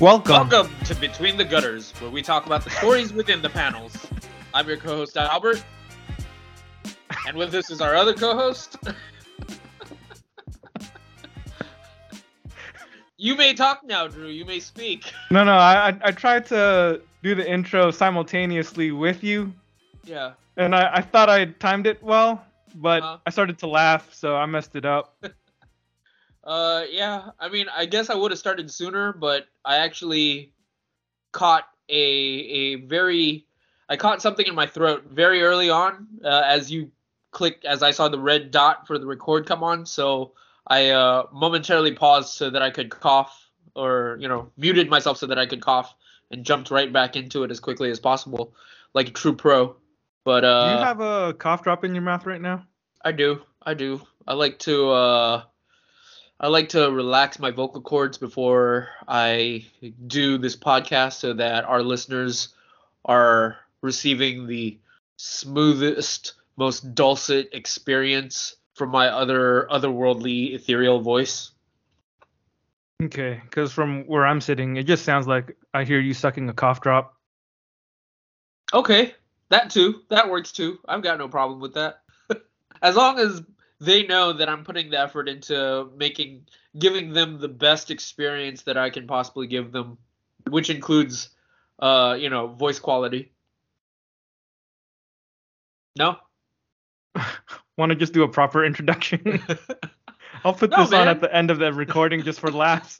Welcome. 0.00 0.48
Welcome 0.48 0.72
to 0.84 0.94
Between 0.94 1.36
the 1.36 1.44
Gutters, 1.44 1.90
where 2.00 2.10
we 2.10 2.22
talk 2.22 2.46
about 2.46 2.62
the 2.62 2.70
stories 2.70 3.12
within 3.12 3.42
the 3.42 3.50
panels. 3.50 4.06
I'm 4.54 4.68
your 4.68 4.76
co-host 4.76 5.16
Albert, 5.16 5.64
and 7.26 7.36
with 7.36 7.52
us 7.54 7.68
is 7.70 7.80
our 7.80 7.96
other 7.96 8.14
co-host. 8.14 8.76
you 13.16 13.34
may 13.34 13.54
talk 13.54 13.80
now, 13.84 14.06
Drew. 14.06 14.28
You 14.28 14.44
may 14.44 14.60
speak. 14.60 15.12
No, 15.32 15.42
no, 15.42 15.54
I, 15.54 15.96
I 16.02 16.12
tried 16.12 16.46
to 16.46 17.00
do 17.24 17.34
the 17.34 17.48
intro 17.50 17.90
simultaneously 17.90 18.92
with 18.92 19.24
you, 19.24 19.52
Yeah. 20.04 20.34
and 20.56 20.76
I, 20.76 20.90
I 20.94 21.00
thought 21.00 21.28
I 21.28 21.46
timed 21.46 21.88
it 21.88 22.00
well, 22.02 22.44
but 22.76 23.02
Uh-huh. 23.02 23.18
I 23.26 23.30
started 23.30 23.58
to 23.58 23.66
laugh, 23.66 24.14
so 24.14 24.36
I 24.36 24.46
messed 24.46 24.76
it 24.76 24.84
up. 24.84 25.16
Uh, 26.48 26.84
yeah. 26.90 27.30
I 27.38 27.50
mean, 27.50 27.66
I 27.76 27.84
guess 27.84 28.08
I 28.08 28.14
would 28.14 28.30
have 28.30 28.38
started 28.38 28.70
sooner, 28.70 29.12
but 29.12 29.46
I 29.66 29.76
actually 29.76 30.54
caught 31.30 31.68
a 31.90 31.94
a 31.94 32.74
very 32.76 33.44
I 33.86 33.96
caught 33.96 34.22
something 34.22 34.46
in 34.46 34.54
my 34.54 34.66
throat 34.66 35.04
very 35.10 35.42
early 35.42 35.68
on 35.68 36.06
uh, 36.24 36.42
as 36.46 36.72
you 36.72 36.90
clicked 37.32 37.66
as 37.66 37.82
I 37.82 37.90
saw 37.90 38.08
the 38.08 38.18
red 38.18 38.50
dot 38.50 38.86
for 38.86 38.98
the 38.98 39.04
record 39.04 39.46
come 39.46 39.62
on. 39.62 39.84
So 39.84 40.32
I 40.66 40.88
uh, 40.88 41.26
momentarily 41.32 41.92
paused 41.92 42.30
so 42.30 42.48
that 42.48 42.62
I 42.62 42.70
could 42.70 42.88
cough, 42.88 43.50
or 43.76 44.16
you 44.18 44.26
know, 44.26 44.50
muted 44.56 44.88
myself 44.88 45.18
so 45.18 45.26
that 45.26 45.38
I 45.38 45.44
could 45.44 45.60
cough, 45.60 45.94
and 46.30 46.46
jumped 46.46 46.70
right 46.70 46.90
back 46.90 47.14
into 47.14 47.44
it 47.44 47.50
as 47.50 47.60
quickly 47.60 47.90
as 47.90 48.00
possible, 48.00 48.54
like 48.94 49.08
a 49.08 49.12
true 49.12 49.36
pro. 49.36 49.76
But 50.24 50.44
uh, 50.44 50.72
do 50.72 50.78
you 50.78 50.84
have 50.84 51.00
a 51.00 51.34
cough 51.34 51.62
drop 51.62 51.84
in 51.84 51.94
your 51.94 52.02
mouth 52.02 52.24
right 52.24 52.40
now? 52.40 52.66
I 53.04 53.12
do. 53.12 53.42
I 53.62 53.74
do. 53.74 54.00
I 54.26 54.32
like 54.32 54.58
to 54.60 54.90
uh 54.90 55.42
I 56.40 56.46
like 56.46 56.68
to 56.70 56.90
relax 56.90 57.40
my 57.40 57.50
vocal 57.50 57.80
cords 57.80 58.16
before 58.16 58.88
I 59.08 59.66
do 60.06 60.38
this 60.38 60.54
podcast 60.54 61.14
so 61.14 61.32
that 61.34 61.64
our 61.64 61.82
listeners 61.82 62.54
are 63.04 63.56
receiving 63.82 64.46
the 64.46 64.78
smoothest, 65.16 66.34
most 66.56 66.94
dulcet 66.94 67.50
experience 67.52 68.54
from 68.74 68.90
my 68.90 69.08
other 69.08 69.66
otherworldly 69.68 70.54
ethereal 70.54 71.00
voice. 71.00 71.50
Okay, 73.02 73.40
because 73.44 73.72
from 73.72 74.04
where 74.06 74.24
I'm 74.24 74.40
sitting, 74.40 74.76
it 74.76 74.84
just 74.84 75.04
sounds 75.04 75.26
like 75.26 75.56
I 75.74 75.82
hear 75.82 75.98
you 75.98 76.14
sucking 76.14 76.48
a 76.48 76.52
cough 76.52 76.80
drop. 76.80 77.14
Okay, 78.72 79.14
that 79.48 79.70
too. 79.70 80.02
That 80.08 80.30
works 80.30 80.52
too. 80.52 80.78
I've 80.86 81.02
got 81.02 81.18
no 81.18 81.28
problem 81.28 81.58
with 81.58 81.74
that. 81.74 82.02
as 82.82 82.94
long 82.94 83.18
as 83.18 83.42
they 83.80 84.06
know 84.06 84.32
that 84.32 84.48
I'm 84.48 84.64
putting 84.64 84.90
the 84.90 85.00
effort 85.00 85.28
into 85.28 85.90
making 85.96 86.46
giving 86.78 87.12
them 87.12 87.38
the 87.38 87.48
best 87.48 87.90
experience 87.90 88.62
that 88.62 88.76
I 88.76 88.90
can 88.90 89.06
possibly 89.06 89.46
give 89.46 89.72
them, 89.72 89.98
which 90.48 90.70
includes 90.70 91.30
uh, 91.78 92.16
you 92.18 92.30
know, 92.30 92.48
voice 92.48 92.78
quality. 92.78 93.32
No? 95.96 96.16
Want 97.76 97.90
to 97.90 97.96
just 97.96 98.12
do 98.12 98.22
a 98.22 98.28
proper 98.28 98.64
introduction? 98.64 99.42
I'll 100.44 100.54
put 100.54 100.70
No, 100.70 100.78
this 100.78 100.92
on 100.92 101.08
at 101.08 101.20
the 101.20 101.34
end 101.34 101.50
of 101.50 101.58
the 101.58 101.72
recording 101.72 102.22
just 102.22 102.40
for 102.40 102.50
laughs. 102.50 102.98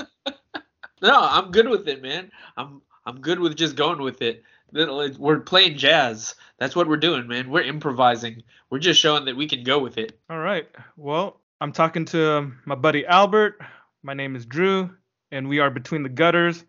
No, 1.01 1.21
I'm 1.21 1.51
good 1.51 1.69
with 1.69 1.87
it, 1.89 2.03
man. 2.03 2.31
I'm 2.57 2.83
I'm 3.07 3.21
good 3.21 3.39
with 3.39 3.57
just 3.57 3.77
going 3.77 4.03
with 4.03 4.21
it. 4.23 4.43
We're 4.73 5.41
playing 5.41 5.79
jazz. 5.79 6.35
That's 6.59 6.77
what 6.77 6.89
we're 6.89 6.97
doing, 6.97 7.27
man. 7.27 7.51
We're 7.51 7.63
improvising. 7.63 8.43
We're 8.71 8.81
just 8.81 9.01
showing 9.01 9.25
that 9.27 9.37
we 9.37 9.49
can 9.49 9.63
go 9.63 9.79
with 9.79 9.99
it. 9.99 10.19
All 10.29 10.39
right. 10.39 10.69
Well, 10.97 11.41
I'm 11.61 11.73
talking 11.73 12.05
to 12.07 12.33
um, 12.33 12.59
my 12.65 12.75
buddy 12.75 13.07
Albert. 13.07 13.61
My 14.03 14.15
name 14.15 14.37
is 14.37 14.47
Drew, 14.47 14.91
and 15.33 15.49
we 15.49 15.59
are 15.59 15.71
Between 15.71 16.03
the 16.03 16.09
Gutters. 16.09 16.65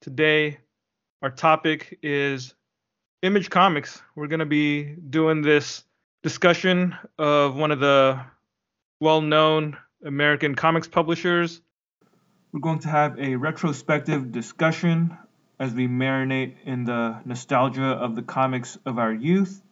Today, 0.00 0.58
our 1.22 1.30
topic 1.30 1.98
is 2.02 2.54
Image 3.22 3.48
Comics. 3.48 4.02
We're 4.14 4.26
going 4.26 4.40
to 4.40 4.46
be 4.46 4.82
doing 4.84 5.42
this 5.42 5.84
discussion 6.22 6.96
of 7.18 7.56
one 7.56 7.70
of 7.70 7.80
the 7.80 8.20
well 9.00 9.20
known 9.20 9.76
American 10.04 10.54
comics 10.54 10.88
publishers. 10.88 11.60
We're 12.52 12.60
going 12.60 12.80
to 12.80 12.88
have 12.88 13.18
a 13.18 13.36
retrospective 13.36 14.32
discussion 14.32 15.16
as 15.58 15.72
we 15.72 15.88
marinate 15.88 16.54
in 16.64 16.84
the 16.84 17.20
nostalgia 17.24 17.84
of 17.84 18.14
the 18.14 18.22
comics 18.22 18.78
of 18.84 18.98
our 18.98 19.12
youth. 19.12 19.62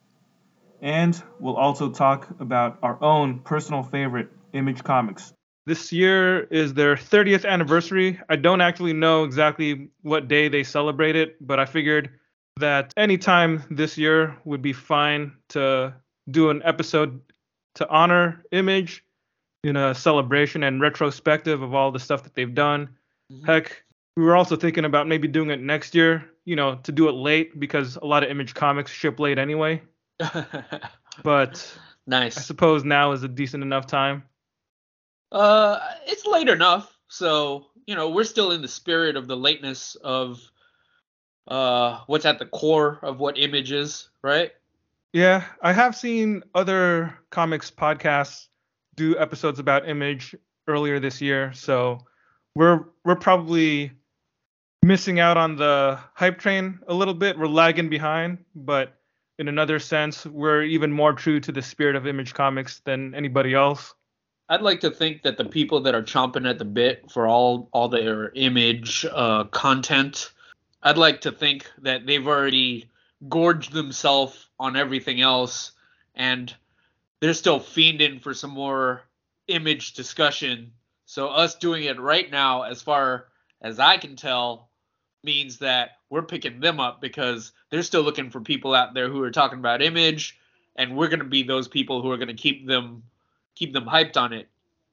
And 0.81 1.21
we'll 1.39 1.55
also 1.55 1.89
talk 1.89 2.29
about 2.39 2.79
our 2.83 3.01
own 3.03 3.39
personal 3.39 3.83
favorite 3.83 4.29
Image 4.53 4.83
Comics. 4.83 5.33
This 5.65 5.91
year 5.91 6.43
is 6.43 6.73
their 6.73 6.95
30th 6.95 7.45
anniversary. 7.45 8.19
I 8.29 8.35
don't 8.35 8.61
actually 8.61 8.93
know 8.93 9.23
exactly 9.23 9.89
what 10.03 10.27
day 10.27 10.47
they 10.47 10.63
celebrate 10.63 11.15
it, 11.15 11.37
but 11.45 11.59
I 11.59 11.65
figured 11.65 12.11
that 12.57 12.93
any 12.95 13.17
time 13.17 13.63
this 13.69 13.97
year 13.97 14.37
would 14.45 14.61
be 14.61 14.73
fine 14.73 15.33
to 15.49 15.93
do 16.29 16.49
an 16.51 16.61
episode 16.63 17.19
to 17.75 17.89
honor 17.89 18.43
Image 18.51 19.03
in 19.63 19.75
a 19.75 19.95
celebration 19.95 20.63
and 20.63 20.79
retrospective 20.79 21.61
of 21.61 21.73
all 21.73 21.91
the 21.91 21.99
stuff 21.99 22.23
that 22.23 22.35
they've 22.35 22.53
done. 22.53 22.89
Mm-hmm. 23.31 23.45
Heck, 23.45 23.84
we 24.15 24.23
were 24.23 24.35
also 24.35 24.55
thinking 24.55 24.85
about 24.85 25.07
maybe 25.07 25.27
doing 25.27 25.49
it 25.49 25.61
next 25.61 25.93
year, 25.95 26.29
you 26.45 26.55
know, 26.55 26.75
to 26.83 26.91
do 26.91 27.09
it 27.09 27.13
late 27.13 27.59
because 27.59 27.97
a 27.97 28.05
lot 28.05 28.23
of 28.23 28.29
Image 28.29 28.53
comics 28.53 28.91
ship 28.91 29.19
late 29.19 29.37
anyway. 29.37 29.81
But 31.23 31.77
nice. 32.07 32.37
I 32.37 32.41
suppose 32.41 32.83
now 32.83 33.11
is 33.11 33.23
a 33.23 33.27
decent 33.27 33.63
enough 33.63 33.87
time. 33.87 34.23
Uh, 35.31 35.79
it's 36.05 36.25
late 36.25 36.49
enough, 36.49 36.97
so 37.07 37.67
you 37.85 37.95
know 37.95 38.09
we're 38.09 38.23
still 38.23 38.51
in 38.51 38.61
the 38.61 38.67
spirit 38.67 39.15
of 39.15 39.27
the 39.27 39.37
lateness 39.37 39.95
of 39.95 40.41
uh 41.47 42.01
what's 42.07 42.25
at 42.25 42.39
the 42.39 42.45
core 42.45 42.99
of 43.01 43.19
what 43.19 43.37
image 43.37 43.71
is, 43.71 44.09
right? 44.21 44.51
Yeah, 45.13 45.45
I 45.61 45.71
have 45.71 45.95
seen 45.95 46.43
other 46.53 47.17
comics 47.29 47.71
podcasts 47.71 48.47
do 48.95 49.17
episodes 49.17 49.59
about 49.59 49.87
Image 49.87 50.35
earlier 50.67 50.99
this 50.99 51.21
year, 51.21 51.53
so 51.53 51.99
we're 52.55 52.85
we're 53.03 53.15
probably 53.15 53.91
missing 54.85 55.19
out 55.19 55.35
on 55.35 55.55
the 55.55 55.99
hype 56.13 56.37
train 56.37 56.79
a 56.87 56.93
little 56.93 57.15
bit. 57.15 57.39
We're 57.39 57.47
lagging 57.47 57.89
behind, 57.89 58.37
but 58.53 58.93
in 59.39 59.47
another 59.47 59.79
sense, 59.79 60.27
we're 60.27 60.61
even 60.61 60.91
more 60.91 61.13
true 61.13 61.39
to 61.39 61.51
the 61.51 61.61
spirit 61.63 61.95
of 61.95 62.05
Image 62.05 62.35
Comics 62.35 62.81
than 62.81 63.15
anybody 63.15 63.55
else. 63.55 63.95
I'd 64.47 64.61
like 64.61 64.81
to 64.81 64.91
think 64.91 65.23
that 65.23 65.37
the 65.37 65.45
people 65.45 65.81
that 65.81 65.95
are 65.95 66.03
chomping 66.03 66.47
at 66.47 66.59
the 66.59 66.65
bit 66.65 67.09
for 67.11 67.25
all 67.25 67.67
all 67.73 67.89
their 67.89 68.29
image 68.35 69.03
uh, 69.11 69.45
content, 69.45 70.31
I'd 70.83 70.99
like 70.99 71.21
to 71.21 71.31
think 71.31 71.65
that 71.81 72.05
they've 72.05 72.27
already 72.27 72.91
gorged 73.27 73.73
themselves 73.73 74.47
on 74.59 74.75
everything 74.75 75.19
else, 75.19 75.71
and 76.13 76.53
they're 77.19 77.33
still 77.33 77.59
fiending 77.59 78.21
for 78.21 78.35
some 78.35 78.51
more 78.51 79.01
image 79.47 79.93
discussion. 79.93 80.73
So 81.07 81.29
us 81.29 81.55
doing 81.55 81.85
it 81.85 81.99
right 81.99 82.29
now, 82.29 82.63
as 82.63 82.83
far 82.83 83.25
as 83.61 83.79
I 83.79 83.97
can 83.97 84.15
tell, 84.15 84.69
means 85.25 85.57
that 85.57 85.97
we're 86.09 86.21
picking 86.23 86.59
them 86.61 86.79
up 86.79 87.01
because 87.01 87.51
they're 87.69 87.83
still 87.83 88.03
looking 88.03 88.29
for 88.29 88.39
people 88.39 88.73
out 88.73 88.93
there 88.93 89.09
who 89.09 89.21
are 89.21 89.31
talking 89.31 89.59
about 89.59 89.81
image, 89.81 90.39
and 90.77 90.95
we're 90.95 91.09
gonna 91.09 91.23
be 91.25 91.43
those 91.43 91.67
people 91.67 92.01
who 92.01 92.09
are 92.11 92.17
gonna 92.17 92.33
keep 92.33 92.65
them 92.65 93.03
keep 93.55 93.73
them 93.73 93.85
hyped 93.85 94.15
on 94.17 94.31
it. 94.33 94.47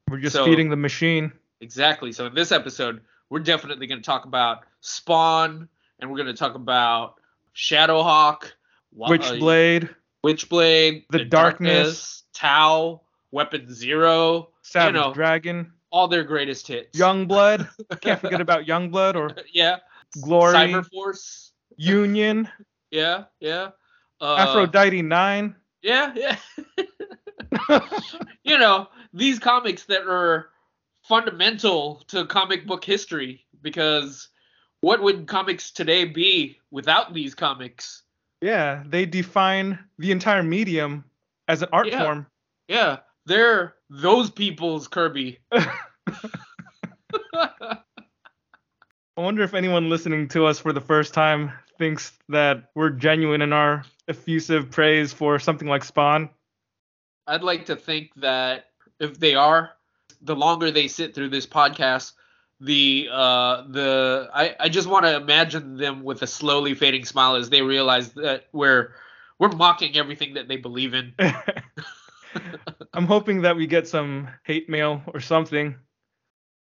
We're 0.09 0.19
just 0.19 0.35
So- 0.35 0.45
feeding 0.45 0.71
the 0.71 0.77
machine. 0.77 1.33
Exactly. 1.61 2.11
So 2.13 2.27
in 2.27 2.35
this 2.35 2.51
episode, 2.53 3.01
we're 3.31 3.39
definitely 3.41 3.87
going 3.87 4.01
to 4.01 4.05
talk 4.05 4.25
about 4.25 4.65
Spawn, 4.81 5.69
and 6.01 6.11
we're 6.11 6.17
going 6.17 6.27
to 6.27 6.35
talk 6.35 6.55
about 6.55 7.15
Shadowhawk, 7.57 8.53
Wa- 8.93 9.07
uh, 9.07 9.11
Witchblade, 9.11 9.89
Witchblade, 10.25 11.05
The 11.11 11.25
Darkness, 11.25 12.25
Tau, 12.35 13.01
Weapon 13.31 13.73
Zero, 13.73 14.51
Savage 14.63 14.95
know, 14.95 15.15
Dragon, 15.15 15.73
all 15.91 16.09
their 16.09 16.25
greatest 16.25 16.67
hits. 16.67 16.99
Youngblood. 16.99 17.69
Can't 18.01 18.21
forget 18.21 18.41
about 18.41 18.65
Youngblood 18.67 19.15
or 19.15 19.31
yeah. 19.53 19.79
Glory, 20.21 20.55
Cyberforce. 20.55 21.51
Union, 21.77 22.49
Yeah, 22.91 23.25
yeah. 23.41 23.71
Uh, 24.21 24.37
Aphrodite 24.37 25.01
9. 25.03 25.57
Yeah, 25.83 26.13
yeah. 26.15 26.37
you 28.45 28.59
know, 28.59 28.89
these 29.15 29.39
comics 29.39 29.85
that 29.85 30.03
are 30.07 30.51
fundamental 31.03 32.03
to 32.09 32.27
comic 32.27 32.67
book 32.67 32.85
history 32.85 33.45
because 33.63 34.29
what 34.83 35.03
would 35.03 35.27
comics 35.27 35.71
today 35.71 36.05
be 36.05 36.59
without 36.71 37.15
these 37.15 37.35
comics? 37.35 38.03
yeah, 38.43 38.83
they 38.87 39.07
define 39.07 39.79
the 39.99 40.11
entire 40.13 40.43
medium 40.43 41.05
as 41.49 41.63
an 41.63 41.69
art 41.73 41.87
Yeah. 41.87 42.03
form. 42.05 42.27
Yeah, 42.69 42.99
they're 43.25 43.75
those 43.89 44.31
people's 44.31 44.89
Kirby. 44.89 45.39
I 49.17 49.21
wonder 49.21 49.43
if 49.43 49.53
anyone 49.53 49.91
listening 49.91 50.29
to 50.29 50.47
us 50.47 50.59
for 50.59 50.73
the 50.73 50.81
first 50.81 51.13
time 51.13 51.53
thinks 51.77 52.13
that 52.31 52.71
we're 52.75 52.91
genuine 52.91 53.43
in 53.43 53.53
our 53.53 53.85
effusive 54.09 54.71
praise 54.71 55.13
for 55.13 55.39
something 55.39 55.69
like 55.69 55.85
Spawn. 55.85 56.31
I'd 57.27 57.43
like 57.43 57.67
to 57.67 57.77
think 57.77 58.15
that 58.17 58.71
if 58.99 59.21
they 59.21 59.35
are, 59.35 59.73
the 60.23 60.35
longer 60.35 60.71
they 60.71 60.89
sit 60.89 61.15
through 61.15 61.29
this 61.29 61.47
podcast, 61.47 62.13
the 62.59 63.09
uh 63.13 63.65
the 63.69 64.31
I 64.33 64.55
I 64.59 64.69
just 64.69 64.89
want 64.89 65.05
to 65.05 65.17
imagine 65.17 65.77
them 65.77 66.05
with 66.05 66.23
a 66.23 66.27
slowly 66.27 66.75
fading 66.75 67.05
smile 67.05 67.35
as 67.35 67.51
they 67.51 67.61
realize 67.61 68.13
that 68.13 68.47
we're 68.53 68.95
we're 69.39 69.49
mocking 69.49 69.97
everything 69.97 70.35
that 70.35 70.49
they 70.49 70.57
believe 70.57 70.95
in. 70.95 71.13
I'm 72.95 73.07
hoping 73.07 73.43
that 73.43 73.57
we 73.57 73.67
get 73.67 73.89
some 73.89 74.29
hate 74.45 74.69
mail 74.69 75.03
or 75.13 75.21
something. 75.21 75.75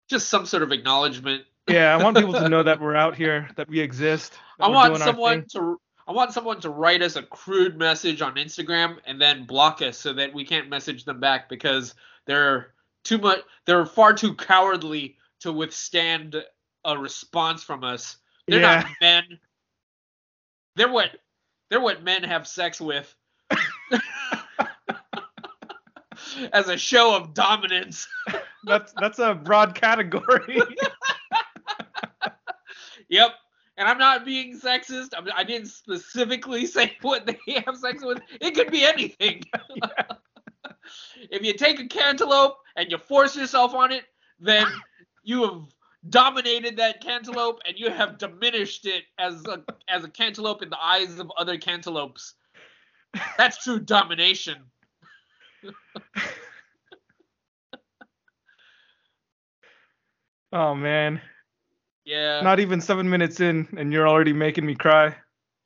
Just 0.09 0.29
some 0.29 0.45
sort 0.45 0.63
of 0.63 0.71
acknowledgement. 0.71 1.43
Yeah, 1.69 1.95
I 1.97 2.03
want 2.03 2.17
people 2.17 2.33
to 2.33 2.49
know 2.49 2.61
that 2.63 2.79
we're 2.81 2.95
out 2.95 3.15
here, 3.15 3.47
that 3.55 3.69
we 3.69 3.79
exist. 3.79 4.33
that 4.59 4.65
I 4.65 4.67
want 4.67 4.97
someone 4.97 5.45
to 5.53 5.79
I 6.05 6.11
want 6.11 6.33
someone 6.33 6.59
to 6.61 6.69
write 6.69 7.01
us 7.01 7.15
a 7.15 7.23
crude 7.23 7.77
message 7.77 8.21
on 8.21 8.35
Instagram 8.35 8.97
and 9.05 9.21
then 9.21 9.45
block 9.45 9.81
us 9.81 9.97
so 9.97 10.11
that 10.13 10.33
we 10.33 10.43
can't 10.43 10.67
message 10.69 11.05
them 11.05 11.21
back 11.21 11.47
because 11.47 11.95
they're 12.27 12.73
too 13.05 13.17
much 13.17 13.39
they're 13.65 13.85
far 13.85 14.13
too 14.13 14.35
cowardly 14.35 15.15
to 15.39 15.53
withstand 15.53 16.35
a 16.85 16.97
response 16.97 17.63
from 17.63 17.83
us. 17.85 18.17
They're 18.47 18.59
Yeah. 18.59 18.81
not 18.81 18.87
men. 18.99 19.39
They're 20.75 20.91
what 20.91 21.11
they're 21.69 21.79
what 21.79 22.03
men 22.03 22.23
have 22.23 22.45
sex 22.47 22.81
with. 22.81 23.15
As 26.51 26.67
a 26.67 26.77
show 26.77 27.15
of 27.15 27.33
dominance. 27.33 28.07
That's 28.65 28.93
that's 28.93 29.19
a 29.19 29.33
broad 29.35 29.75
category. 29.75 30.57
Yep. 33.13 33.31
And 33.77 33.87
I'm 33.87 33.99
not 33.99 34.25
being 34.25 34.59
sexist. 34.59 35.09
I'm, 35.15 35.27
I 35.35 35.43
didn't 35.43 35.67
specifically 35.67 36.65
say 36.77 36.97
what 37.03 37.27
they 37.27 37.37
have 37.65 37.77
sex 37.77 38.03
with. 38.03 38.19
It 38.41 38.55
could 38.55 38.71
be 38.71 38.83
anything. 38.83 39.43
if 41.29 41.43
you 41.43 41.53
take 41.53 41.79
a 41.79 41.87
cantaloupe 41.87 42.57
and 42.75 42.89
you 42.89 42.97
force 42.97 43.35
yourself 43.35 43.75
on 43.75 43.91
it, 43.91 44.05
then 44.39 44.65
you 45.23 45.43
have 45.43 45.61
dominated 46.09 46.75
that 46.77 47.01
cantaloupe 47.01 47.59
and 47.67 47.77
you 47.77 47.91
have 47.91 48.17
diminished 48.17 48.87
it 48.87 49.03
as 49.19 49.45
a 49.45 49.63
as 49.87 50.03
a 50.03 50.09
cantaloupe 50.09 50.63
in 50.63 50.71
the 50.71 50.83
eyes 50.83 51.19
of 51.19 51.31
other 51.37 51.57
cantaloupes. 51.57 52.33
That's 53.37 53.63
true 53.63 53.79
domination. 53.79 54.57
oh 60.51 60.73
man, 60.73 61.21
Yeah. 62.05 62.41
not 62.41 62.59
even 62.59 62.81
seven 62.81 63.09
minutes 63.09 63.39
in, 63.39 63.67
and 63.77 63.93
you're 63.93 64.07
already 64.07 64.33
making 64.33 64.65
me 64.65 64.75
cry. 64.75 65.15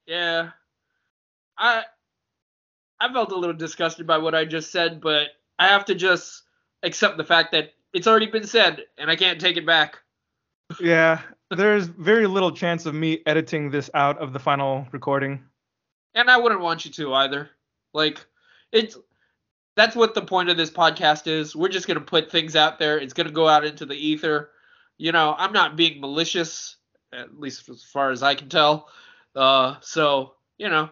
Yeah. 0.06 0.51
I 1.57 1.84
I 3.00 3.12
felt 3.12 3.31
a 3.31 3.36
little 3.36 3.56
disgusted 3.56 4.07
by 4.07 4.18
what 4.18 4.36
I 4.36 4.45
just 4.45 4.72
said, 4.72 5.01
but 5.01 5.30
I 5.60 5.68
have 5.68 5.86
to 5.86 5.95
just 5.95 6.44
accept 6.84 7.18
the 7.18 7.24
fact 7.24 7.51
that 7.51 7.74
it's 7.94 8.07
already 8.07 8.28
been 8.28 8.45
said 8.45 8.84
and 8.98 9.10
I 9.10 9.16
can't 9.16 9.42
take 9.42 9.57
it 9.57 9.66
back. 9.66 9.98
Yeah, 10.80 11.22
there's 11.50 11.88
very 11.88 12.28
little 12.28 12.51
chance 12.51 12.86
of 12.86 12.94
me 12.94 13.22
editing 13.25 13.69
this 13.69 13.90
out 13.94 14.18
of 14.19 14.33
the 14.33 14.40
final 14.40 14.88
recording. 14.92 15.44
And 16.16 16.30
I 16.30 16.38
wouldn't 16.38 16.62
want 16.62 16.86
you 16.86 16.92
to 16.92 17.13
either. 17.13 17.50
Like 17.94 18.25
it's 18.72 18.98
that's 19.75 19.95
what 19.95 20.16
the 20.16 20.22
point 20.22 20.50
of 20.50 20.57
this 20.57 20.72
podcast 20.72 21.28
is. 21.28 21.56
We're 21.56 21.69
just 21.69 21.88
going 21.88 22.00
to 22.00 22.04
put 22.04 22.31
things 22.31 22.56
out 22.56 22.80
there. 22.80 22.98
It's 22.98 23.13
going 23.13 23.28
to 23.28 23.33
go 23.33 23.48
out 23.48 23.63
into 23.63 23.86
the 23.86 23.95
ether. 23.95 24.50
You 24.98 25.12
know, 25.12 25.36
I'm 25.38 25.54
not 25.54 25.76
being 25.76 26.02
malicious 26.02 26.78
at 27.14 27.40
least 27.40 27.70
as 27.70 27.84
far 27.84 28.12
as 28.12 28.24
I 28.24 28.36
can 28.36 28.50
tell. 28.50 28.90
Uh 29.36 29.76
so, 29.82 30.34
you 30.58 30.70
know, 30.70 30.90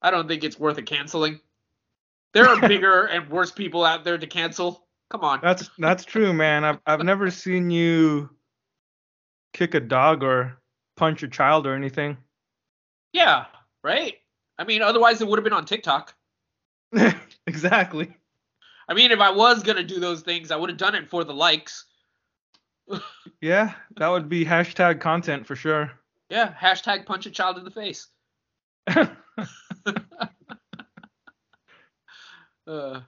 I 0.00 0.10
don't 0.10 0.28
think 0.28 0.44
it's 0.44 0.58
worth 0.58 0.78
a 0.78 0.82
canceling. 0.82 1.40
There 2.32 2.48
are 2.48 2.60
bigger 2.68 3.04
and 3.06 3.28
worse 3.28 3.50
people 3.50 3.84
out 3.84 4.04
there 4.04 4.18
to 4.18 4.26
cancel. 4.26 4.86
Come 5.10 5.22
on. 5.22 5.40
That's 5.42 5.70
that's 5.78 6.04
true, 6.04 6.32
man. 6.32 6.64
I've 6.64 6.78
I've 6.86 7.02
never 7.02 7.30
seen 7.30 7.70
you 7.70 8.30
kick 9.52 9.74
a 9.74 9.80
dog 9.80 10.22
or 10.22 10.60
punch 10.96 11.22
a 11.22 11.28
child 11.28 11.66
or 11.66 11.74
anything. 11.74 12.18
Yeah, 13.12 13.46
right? 13.82 14.14
I 14.58 14.64
mean, 14.64 14.82
otherwise 14.82 15.20
it 15.20 15.28
would 15.28 15.38
have 15.38 15.44
been 15.44 15.52
on 15.52 15.64
TikTok. 15.64 16.14
exactly. 17.46 18.14
I 18.88 18.94
mean, 18.94 19.12
if 19.12 19.20
I 19.20 19.30
was 19.30 19.62
going 19.62 19.76
to 19.76 19.84
do 19.84 20.00
those 20.00 20.22
things, 20.22 20.50
I 20.50 20.56
would 20.56 20.70
have 20.70 20.78
done 20.78 20.94
it 20.94 21.08
for 21.08 21.24
the 21.24 21.34
likes. 21.34 21.84
Yeah, 23.40 23.74
that 23.96 24.08
would 24.08 24.28
be 24.28 24.44
hashtag 24.44 25.00
content 25.00 25.46
for 25.46 25.54
sure. 25.54 25.92
Yeah, 26.28 26.52
hashtag 26.52 27.06
punch 27.06 27.26
a 27.26 27.30
child 27.30 27.58
in 27.58 27.64
the 27.64 27.70
face. 27.70 28.08
Uh, 32.68 33.00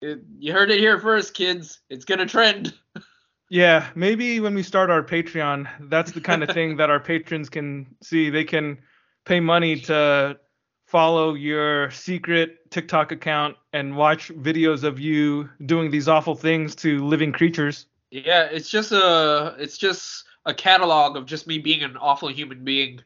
it, 0.00 0.20
you 0.38 0.52
heard 0.52 0.70
it 0.70 0.78
here 0.78 0.98
first, 1.00 1.34
kids. 1.34 1.80
It's 1.90 2.04
going 2.04 2.20
to 2.20 2.26
trend. 2.26 2.72
yeah, 3.50 3.88
maybe 3.94 4.38
when 4.38 4.54
we 4.54 4.62
start 4.62 4.88
our 4.88 5.02
Patreon, 5.02 5.68
that's 5.90 6.12
the 6.12 6.20
kind 6.20 6.42
of 6.42 6.50
thing 6.50 6.76
that 6.76 6.90
our 6.90 7.00
patrons 7.00 7.48
can 7.48 7.86
see. 8.02 8.30
They 8.30 8.44
can 8.44 8.78
pay 9.26 9.40
money 9.40 9.80
to 9.80 10.38
follow 10.86 11.34
your 11.34 11.90
secret 11.90 12.70
TikTok 12.70 13.10
account 13.10 13.56
and 13.72 13.96
watch 13.96 14.28
videos 14.28 14.84
of 14.84 15.00
you 15.00 15.48
doing 15.66 15.90
these 15.90 16.08
awful 16.08 16.36
things 16.36 16.76
to 16.76 17.04
living 17.04 17.32
creatures. 17.32 17.86
Yeah, 18.14 18.44
it's 18.44 18.70
just 18.70 18.92
a 18.92 19.56
it's 19.58 19.76
just 19.76 20.24
a 20.46 20.54
catalog 20.54 21.16
of 21.16 21.26
just 21.26 21.48
me 21.48 21.58
being 21.58 21.82
an 21.82 21.96
awful 21.96 22.28
human 22.28 22.62
being, 22.62 23.00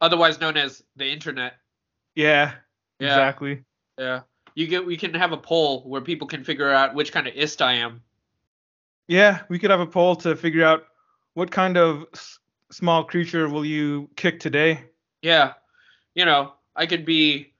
otherwise 0.00 0.40
known 0.40 0.56
as 0.56 0.82
the 0.96 1.06
internet. 1.08 1.54
Yeah, 2.16 2.54
Yeah, 2.98 3.06
exactly. 3.12 3.62
yeah. 3.96 4.22
You 4.56 4.66
get 4.66 4.84
we 4.84 4.96
can 4.96 5.14
have 5.14 5.30
a 5.30 5.36
poll 5.36 5.82
where 5.82 6.00
people 6.00 6.26
can 6.26 6.42
figure 6.42 6.68
out 6.68 6.92
which 6.92 7.12
kind 7.12 7.28
of 7.28 7.34
ist 7.36 7.62
I 7.62 7.74
am. 7.74 8.02
Yeah, 9.06 9.42
we 9.48 9.60
could 9.60 9.70
have 9.70 9.78
a 9.78 9.86
poll 9.86 10.16
to 10.16 10.34
figure 10.34 10.64
out 10.64 10.86
what 11.34 11.52
kind 11.52 11.76
of 11.76 12.04
s- 12.12 12.40
small 12.72 13.04
creature 13.04 13.48
will 13.48 13.64
you 13.64 14.10
kick 14.16 14.40
today. 14.40 14.86
Yeah, 15.22 15.52
you 16.16 16.24
know, 16.24 16.54
I 16.74 16.86
could 16.86 17.04
be, 17.04 17.52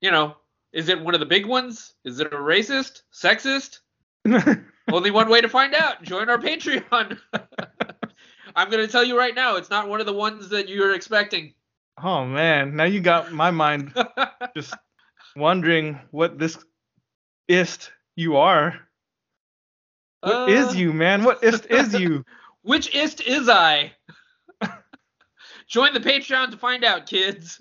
you 0.00 0.10
know, 0.10 0.36
is 0.72 0.88
it 0.88 0.98
one 0.98 1.12
of 1.12 1.20
the 1.20 1.26
big 1.26 1.44
ones? 1.44 1.92
Is 2.02 2.18
it 2.18 2.32
a 2.32 2.36
racist, 2.36 3.02
sexist? 3.12 3.80
Only 4.92 5.10
one 5.10 5.28
way 5.28 5.40
to 5.40 5.48
find 5.48 5.74
out. 5.74 6.02
Join 6.02 6.28
our 6.28 6.38
Patreon. 6.38 7.18
I'm 8.56 8.70
gonna 8.70 8.86
tell 8.86 9.04
you 9.04 9.18
right 9.18 9.34
now, 9.34 9.56
it's 9.56 9.68
not 9.70 9.88
one 9.88 10.00
of 10.00 10.06
the 10.06 10.12
ones 10.12 10.48
that 10.50 10.68
you're 10.68 10.94
expecting. 10.94 11.54
oh 12.02 12.24
man, 12.24 12.76
now 12.76 12.84
you 12.84 13.00
got 13.00 13.32
my 13.32 13.50
mind 13.50 13.92
just 14.56 14.74
wondering 15.34 15.98
what 16.10 16.38
this 16.38 16.56
ist 17.48 17.90
you 18.16 18.36
are. 18.36 18.74
What 20.20 20.48
is 20.50 20.68
Uh, 20.68 20.72
you, 20.78 20.92
man? 20.92 21.24
What 21.24 21.42
ist 21.42 21.66
is 21.70 21.92
you? 21.94 22.24
Which 22.62 22.94
ist 22.94 23.20
is 23.20 23.48
I? 23.48 23.92
Join 25.68 25.92
the 25.94 26.00
Patreon 26.00 26.50
to 26.52 26.56
find 26.56 26.84
out, 26.84 27.06
kids. 27.06 27.60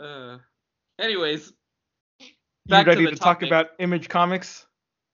uh, 0.00 0.38
anyways, 1.00 1.52
You 2.68 2.76
to 2.76 2.84
ready 2.84 3.04
the 3.04 3.10
to, 3.12 3.16
talk 3.16 3.42
about 3.42 3.70
Image 3.78 4.08
Comics? 4.08 4.66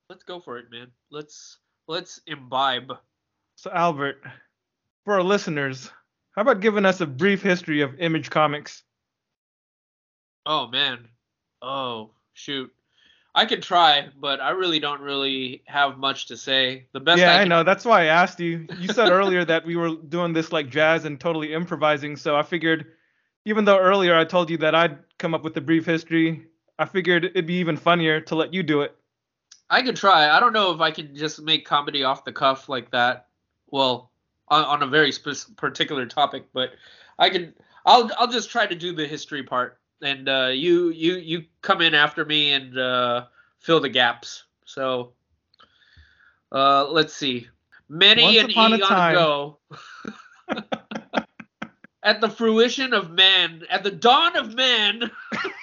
let's 0.08 0.24
go 0.24 0.40
for 0.40 0.58
it, 0.58 0.70
man. 0.70 0.88
Let's 1.10 1.58
let's 1.86 2.20
imbibe. 2.26 2.92
So 3.56 3.70
Albert, 3.70 4.22
for 5.04 5.14
our 5.14 5.22
listeners, 5.22 5.90
how 6.34 6.42
about 6.42 6.60
giving 6.60 6.84
us 6.84 7.00
a 7.00 7.06
brief 7.06 7.42
history 7.42 7.82
of 7.82 7.98
Image 7.98 8.30
Comics? 8.30 8.82
Oh 10.46 10.66
man. 10.68 11.08
Oh 11.60 12.10
shoot. 12.32 12.70
I 13.34 13.46
could 13.46 13.62
try, 13.62 14.08
but 14.18 14.40
I 14.40 14.50
really 14.50 14.78
don't 14.78 15.00
really 15.00 15.62
have 15.66 15.96
much 15.96 16.26
to 16.26 16.36
say. 16.36 16.86
The 16.92 17.00
best 17.00 17.20
yeah, 17.20 17.32
I 17.32 17.42
I 17.42 17.44
know. 17.44 17.62
That's 17.62 17.84
why 17.84 18.02
I 18.02 18.06
asked 18.06 18.40
you. 18.40 18.66
You 18.78 18.88
said 18.88 19.08
earlier 19.10 19.44
that 19.44 19.64
we 19.64 19.76
were 19.76 19.94
doing 19.96 20.34
this 20.34 20.52
like 20.52 20.68
jazz 20.68 21.06
and 21.06 21.18
totally 21.18 21.54
improvising, 21.54 22.16
so 22.16 22.36
I 22.36 22.42
figured, 22.42 22.86
even 23.46 23.64
though 23.64 23.78
earlier 23.78 24.14
I 24.14 24.24
told 24.24 24.50
you 24.50 24.58
that 24.58 24.74
I'd 24.74 24.98
come 25.18 25.34
up 25.34 25.44
with 25.44 25.56
a 25.56 25.62
brief 25.62 25.86
history, 25.86 26.46
I 26.78 26.84
figured 26.84 27.24
it'd 27.24 27.46
be 27.46 27.54
even 27.54 27.76
funnier 27.76 28.20
to 28.20 28.34
let 28.34 28.52
you 28.52 28.62
do 28.62 28.82
it. 28.82 28.96
I 29.70 29.82
could 29.82 29.96
try. 29.96 30.28
I 30.28 30.40
don't 30.40 30.52
know 30.52 30.72
if 30.72 30.80
I 30.80 30.90
can 30.90 31.14
just 31.14 31.40
make 31.40 31.64
comedy 31.64 32.04
off 32.04 32.24
the 32.24 32.32
cuff 32.32 32.68
like 32.68 32.90
that. 32.90 33.28
Well, 33.70 34.10
on, 34.48 34.64
on 34.64 34.82
a 34.82 34.86
very 34.86 35.12
spec- 35.12 35.56
particular 35.56 36.06
topic, 36.06 36.44
but 36.52 36.72
I 37.18 37.30
can. 37.30 37.54
I'll 37.86 38.10
I'll 38.18 38.30
just 38.30 38.50
try 38.50 38.66
to 38.66 38.74
do 38.74 38.94
the 38.94 39.06
history 39.06 39.42
part, 39.42 39.78
and 40.02 40.28
uh, 40.28 40.50
you 40.52 40.90
you 40.90 41.16
you 41.16 41.44
come 41.62 41.80
in 41.80 41.94
after 41.94 42.24
me 42.24 42.52
and 42.52 42.78
uh, 42.78 43.26
fill 43.58 43.80
the 43.80 43.88
gaps. 43.88 44.44
So, 44.64 45.12
uh, 46.52 46.88
let's 46.90 47.14
see. 47.14 47.48
Many 47.88 48.22
Once 48.22 48.38
an 48.38 48.50
eon 48.50 48.72
ago, 48.72 49.58
at 52.02 52.20
the 52.20 52.28
fruition 52.28 52.92
of 52.92 53.10
man, 53.10 53.62
at 53.70 53.82
the 53.82 53.90
dawn 53.90 54.36
of 54.36 54.54
man, 54.54 55.10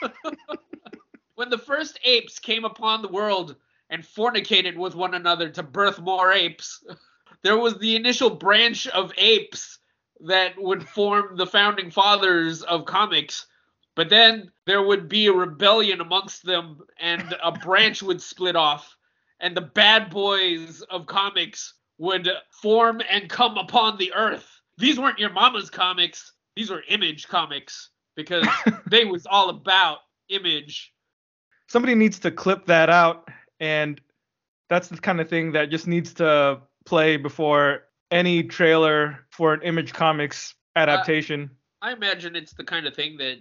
when 1.39 1.49
the 1.49 1.57
first 1.57 1.97
apes 2.03 2.37
came 2.37 2.65
upon 2.65 3.01
the 3.01 3.07
world 3.07 3.55
and 3.89 4.03
fornicated 4.03 4.75
with 4.75 4.93
one 4.93 5.13
another 5.13 5.47
to 5.47 5.63
birth 5.63 5.97
more 5.97 6.33
apes, 6.33 6.83
there 7.43 7.55
was 7.55 7.77
the 7.77 7.95
initial 7.95 8.29
branch 8.29 8.87
of 8.87 9.13
apes 9.17 9.79
that 10.19 10.51
would 10.57 10.85
form 10.85 11.37
the 11.37 11.47
founding 11.47 11.89
fathers 11.89 12.61
of 12.63 12.83
comics. 12.83 13.47
But 13.95 14.09
then 14.09 14.51
there 14.65 14.83
would 14.83 15.07
be 15.07 15.27
a 15.27 15.31
rebellion 15.31 16.01
amongst 16.01 16.43
them, 16.43 16.81
and 16.99 17.33
a 17.41 17.51
branch 17.63 18.03
would 18.03 18.21
split 18.21 18.57
off, 18.57 18.97
and 19.39 19.55
the 19.55 19.61
bad 19.61 20.09
boys 20.09 20.81
of 20.89 21.05
comics 21.05 21.73
would 21.99 22.29
form 22.51 23.01
and 23.09 23.29
come 23.29 23.57
upon 23.57 23.97
the 23.97 24.11
earth. 24.13 24.59
These 24.77 24.99
weren't 24.99 25.19
your 25.19 25.31
mama's 25.31 25.69
comics. 25.69 26.33
These 26.57 26.69
were 26.69 26.83
image 26.89 27.29
comics 27.29 27.91
because 28.17 28.45
they 28.87 29.05
was 29.05 29.25
all 29.25 29.49
about 29.49 29.99
image. 30.27 30.91
Somebody 31.69 31.95
needs 31.95 32.19
to 32.19 32.31
clip 32.31 32.65
that 32.65 32.89
out 32.89 33.29
and 33.59 34.01
that's 34.69 34.87
the 34.87 34.97
kind 34.97 35.21
of 35.21 35.29
thing 35.29 35.51
that 35.53 35.69
just 35.69 35.87
needs 35.87 36.13
to 36.15 36.61
play 36.85 37.15
before 37.15 37.83
any 38.11 38.43
trailer 38.43 39.25
for 39.29 39.53
an 39.53 39.61
image 39.61 39.93
comics 39.93 40.55
adaptation. 40.75 41.51
Uh, 41.81 41.87
I 41.87 41.93
imagine 41.93 42.35
it's 42.35 42.53
the 42.53 42.63
kind 42.63 42.87
of 42.87 42.95
thing 42.95 43.17
that 43.17 43.37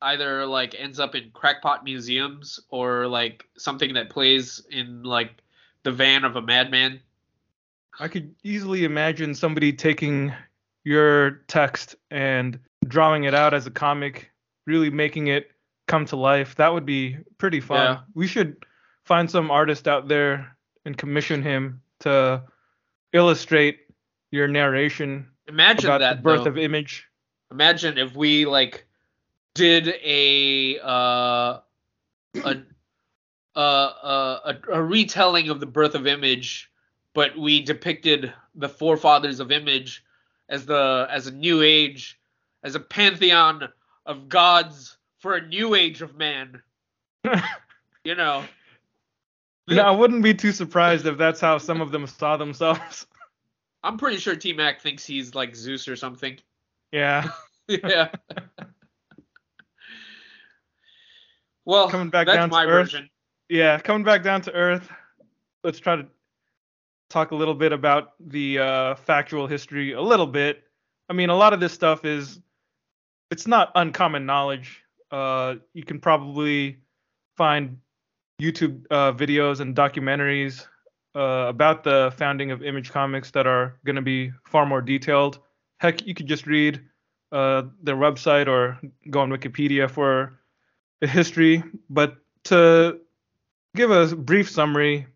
either 0.00 0.46
like 0.46 0.74
ends 0.78 0.98
up 0.98 1.14
in 1.14 1.30
crackpot 1.32 1.84
museums 1.84 2.58
or 2.70 3.06
like 3.06 3.44
something 3.56 3.94
that 3.94 4.10
plays 4.10 4.64
in 4.70 5.02
like 5.02 5.42
the 5.82 5.92
van 5.92 6.24
of 6.24 6.36
a 6.36 6.42
madman. 6.42 7.00
I 8.00 8.08
could 8.08 8.34
easily 8.44 8.84
imagine 8.84 9.34
somebody 9.34 9.72
taking 9.72 10.32
your 10.84 11.42
text 11.48 11.96
and 12.10 12.58
drawing 12.86 13.24
it 13.24 13.34
out 13.34 13.52
as 13.52 13.66
a 13.66 13.70
comic, 13.70 14.30
really 14.66 14.88
making 14.88 15.26
it 15.26 15.50
come 15.88 16.04
to 16.06 16.16
life. 16.16 16.54
That 16.56 16.72
would 16.72 16.86
be 16.86 17.16
pretty 17.38 17.60
fun. 17.60 17.78
Yeah. 17.78 17.98
We 18.14 18.26
should 18.26 18.64
find 19.04 19.28
some 19.30 19.50
artist 19.50 19.88
out 19.88 20.06
there 20.06 20.56
and 20.84 20.96
commission 20.96 21.42
him 21.42 21.80
to 22.00 22.42
illustrate 23.12 23.80
your 24.30 24.46
narration 24.46 25.26
imagine 25.48 25.86
about 25.86 26.00
that 26.00 26.16
the 26.18 26.22
birth 26.22 26.44
though. 26.44 26.50
of 26.50 26.58
image. 26.58 27.08
Imagine 27.50 27.98
if 27.98 28.14
we 28.14 28.44
like 28.44 28.86
did 29.54 29.88
a 29.88 30.78
uh 30.80 31.60
a 32.36 32.62
uh, 33.56 33.58
uh, 33.58 34.38
a, 34.44 34.72
a 34.74 34.82
retelling 34.82 35.48
of 35.48 35.58
the 35.58 35.66
birth 35.66 35.94
of 35.94 36.06
image, 36.06 36.70
but 37.14 37.36
we 37.36 37.60
depicted 37.62 38.32
the 38.54 38.68
forefathers 38.68 39.40
of 39.40 39.50
image 39.50 40.04
as 40.48 40.66
the 40.66 41.08
as 41.10 41.26
a 41.26 41.32
new 41.32 41.62
age, 41.62 42.20
as 42.62 42.74
a 42.74 42.80
pantheon 42.80 43.68
of 44.06 44.28
gods 44.28 44.97
for 45.28 45.34
a 45.34 45.46
new 45.46 45.74
age 45.74 46.00
of 46.00 46.16
man. 46.16 46.62
you 48.02 48.14
know. 48.14 48.46
Yeah, 49.66 49.82
I 49.82 49.90
wouldn't 49.90 50.22
be 50.22 50.32
too 50.32 50.52
surprised 50.52 51.04
if 51.04 51.18
that's 51.18 51.38
how 51.38 51.58
some 51.58 51.82
of 51.82 51.92
them 51.92 52.06
saw 52.06 52.38
themselves. 52.38 53.06
I'm 53.82 53.98
pretty 53.98 54.16
sure 54.16 54.34
T 54.34 54.54
Mac 54.54 54.80
thinks 54.80 55.04
he's 55.04 55.34
like 55.34 55.54
Zeus 55.54 55.86
or 55.86 55.96
something. 55.96 56.38
Yeah. 56.92 57.28
yeah. 57.68 58.08
well, 61.66 61.90
coming 61.90 62.08
back 62.08 62.26
that's 62.26 62.38
down 62.38 62.48
my 62.48 62.64
to 62.64 62.70
Earth. 62.70 62.86
version. 62.86 63.10
Yeah, 63.50 63.78
coming 63.80 64.04
back 64.04 64.22
down 64.22 64.40
to 64.40 64.52
Earth. 64.54 64.90
Let's 65.62 65.78
try 65.78 65.96
to 65.96 66.06
talk 67.10 67.32
a 67.32 67.36
little 67.36 67.54
bit 67.54 67.74
about 67.74 68.14
the 68.18 68.60
uh, 68.60 68.94
factual 68.94 69.46
history 69.46 69.92
a 69.92 70.00
little 70.00 70.26
bit. 70.26 70.64
I 71.10 71.12
mean, 71.12 71.28
a 71.28 71.36
lot 71.36 71.52
of 71.52 71.60
this 71.60 71.74
stuff 71.74 72.06
is 72.06 72.40
it's 73.30 73.46
not 73.46 73.72
uncommon 73.74 74.24
knowledge. 74.24 74.84
Uh, 75.10 75.56
you 75.72 75.84
can 75.84 76.00
probably 76.00 76.78
find 77.36 77.78
YouTube 78.40 78.84
uh, 78.90 79.12
videos 79.12 79.60
and 79.60 79.74
documentaries 79.74 80.66
uh, 81.14 81.46
about 81.48 81.82
the 81.84 82.12
founding 82.16 82.50
of 82.50 82.62
Image 82.62 82.90
Comics 82.90 83.30
that 83.32 83.46
are 83.46 83.78
going 83.84 83.96
to 83.96 84.02
be 84.02 84.32
far 84.44 84.66
more 84.66 84.80
detailed. 84.82 85.38
Heck, 85.78 86.06
you 86.06 86.14
could 86.14 86.26
just 86.26 86.46
read 86.46 86.80
uh, 87.32 87.62
their 87.82 87.96
website 87.96 88.46
or 88.46 88.78
go 89.10 89.20
on 89.20 89.30
Wikipedia 89.30 89.90
for 89.90 90.38
the 91.00 91.06
history. 91.06 91.62
But 91.90 92.16
to 92.44 93.00
give 93.74 93.90
a 93.90 94.14
brief 94.14 94.50
summary, 94.50 95.06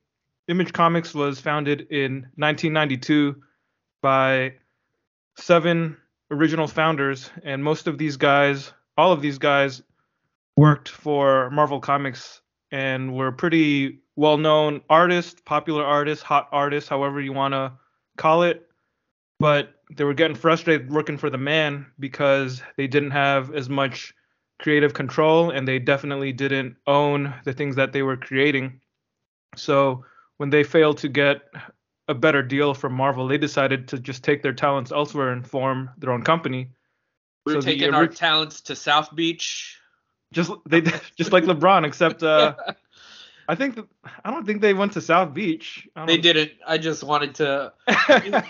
Image 0.49 0.73
Comics 0.73 1.15
was 1.15 1.41
founded 1.41 1.83
in 1.91 2.27
1992 2.37 3.37
by 4.03 4.55
seven 5.37 5.97
original 6.31 6.67
founders, 6.67 7.31
and 7.45 7.63
most 7.63 7.87
of 7.87 7.99
these 7.99 8.17
guys, 8.17 8.73
all 8.97 9.13
of 9.13 9.23
these 9.23 9.39
guys, 9.39 9.83
worked 10.57 10.89
for 10.89 11.51
Marvel 11.51 11.81
Comics 11.81 12.41
and 12.71 13.15
were 13.15 13.33
pretty 13.33 14.01
well 14.17 14.37
known 14.37 14.81
artists, 14.91 15.41
popular 15.45 15.85
artists, 15.85 16.23
hot 16.23 16.49
artists, 16.53 16.89
however 16.89 17.21
you 17.21 17.33
want 17.33 17.53
to 17.53 17.73
call 18.17 18.43
it. 18.43 18.69
But 19.39 19.75
they 19.97 20.05
were 20.05 20.15
getting 20.15 20.37
frustrated 20.37 20.91
working 20.91 21.19
for 21.19 21.31
the 21.31 21.39
man 21.39 21.87
because 21.99 22.63
they 22.77 22.87
didn't 22.87 23.11
have 23.11 23.55
as 23.55 23.69
much 23.69 24.15
creative 24.61 24.95
control 24.95 25.51
and 25.51 25.67
they 25.67 25.79
definitely 25.79 26.33
didn't 26.33 26.77
own 26.87 27.35
the 27.45 27.53
things 27.53 27.77
that 27.77 27.93
they 27.93 28.03
were 28.03 28.17
creating. 28.17 28.81
So 29.57 30.05
when 30.37 30.51
they 30.51 30.63
failed 30.63 30.99
to 30.99 31.09
get 31.09 31.43
a 32.09 32.15
better 32.15 32.43
deal 32.43 32.75
from 32.75 32.93
Marvel, 32.93 33.27
they 33.27 33.39
decided 33.39 33.89
to 33.89 33.99
just 33.99 34.23
take 34.23 34.43
their 34.43 34.53
talents 34.53 34.93
elsewhere 34.93 35.31
and 35.31 35.47
form 35.47 35.91
their 35.99 36.13
own 36.13 36.23
company. 36.23 36.71
We're 37.45 37.55
So 37.55 37.61
the 37.61 37.67
taking 37.67 37.95
our 37.95 38.07
talents 38.07 38.61
to 38.63 38.77
South 38.77 39.15
Beach. 39.15 39.79
Just 40.33 40.53
they 40.67 40.81
just 41.17 41.33
like 41.33 41.45
LeBron, 41.45 41.87
except 41.87 42.23
uh, 42.23 42.55
I 43.49 43.55
think 43.55 43.79
I 44.25 44.31
don't 44.31 44.47
think 44.47 44.61
they 44.61 44.75
went 44.75 44.93
to 44.93 45.01
South 45.01 45.35
Beach. 45.35 45.87
They 46.07 46.19
didn't. 46.19 46.53
I 46.67 46.79
just 46.79 47.03
wanted 47.03 47.35
to. 47.37 47.73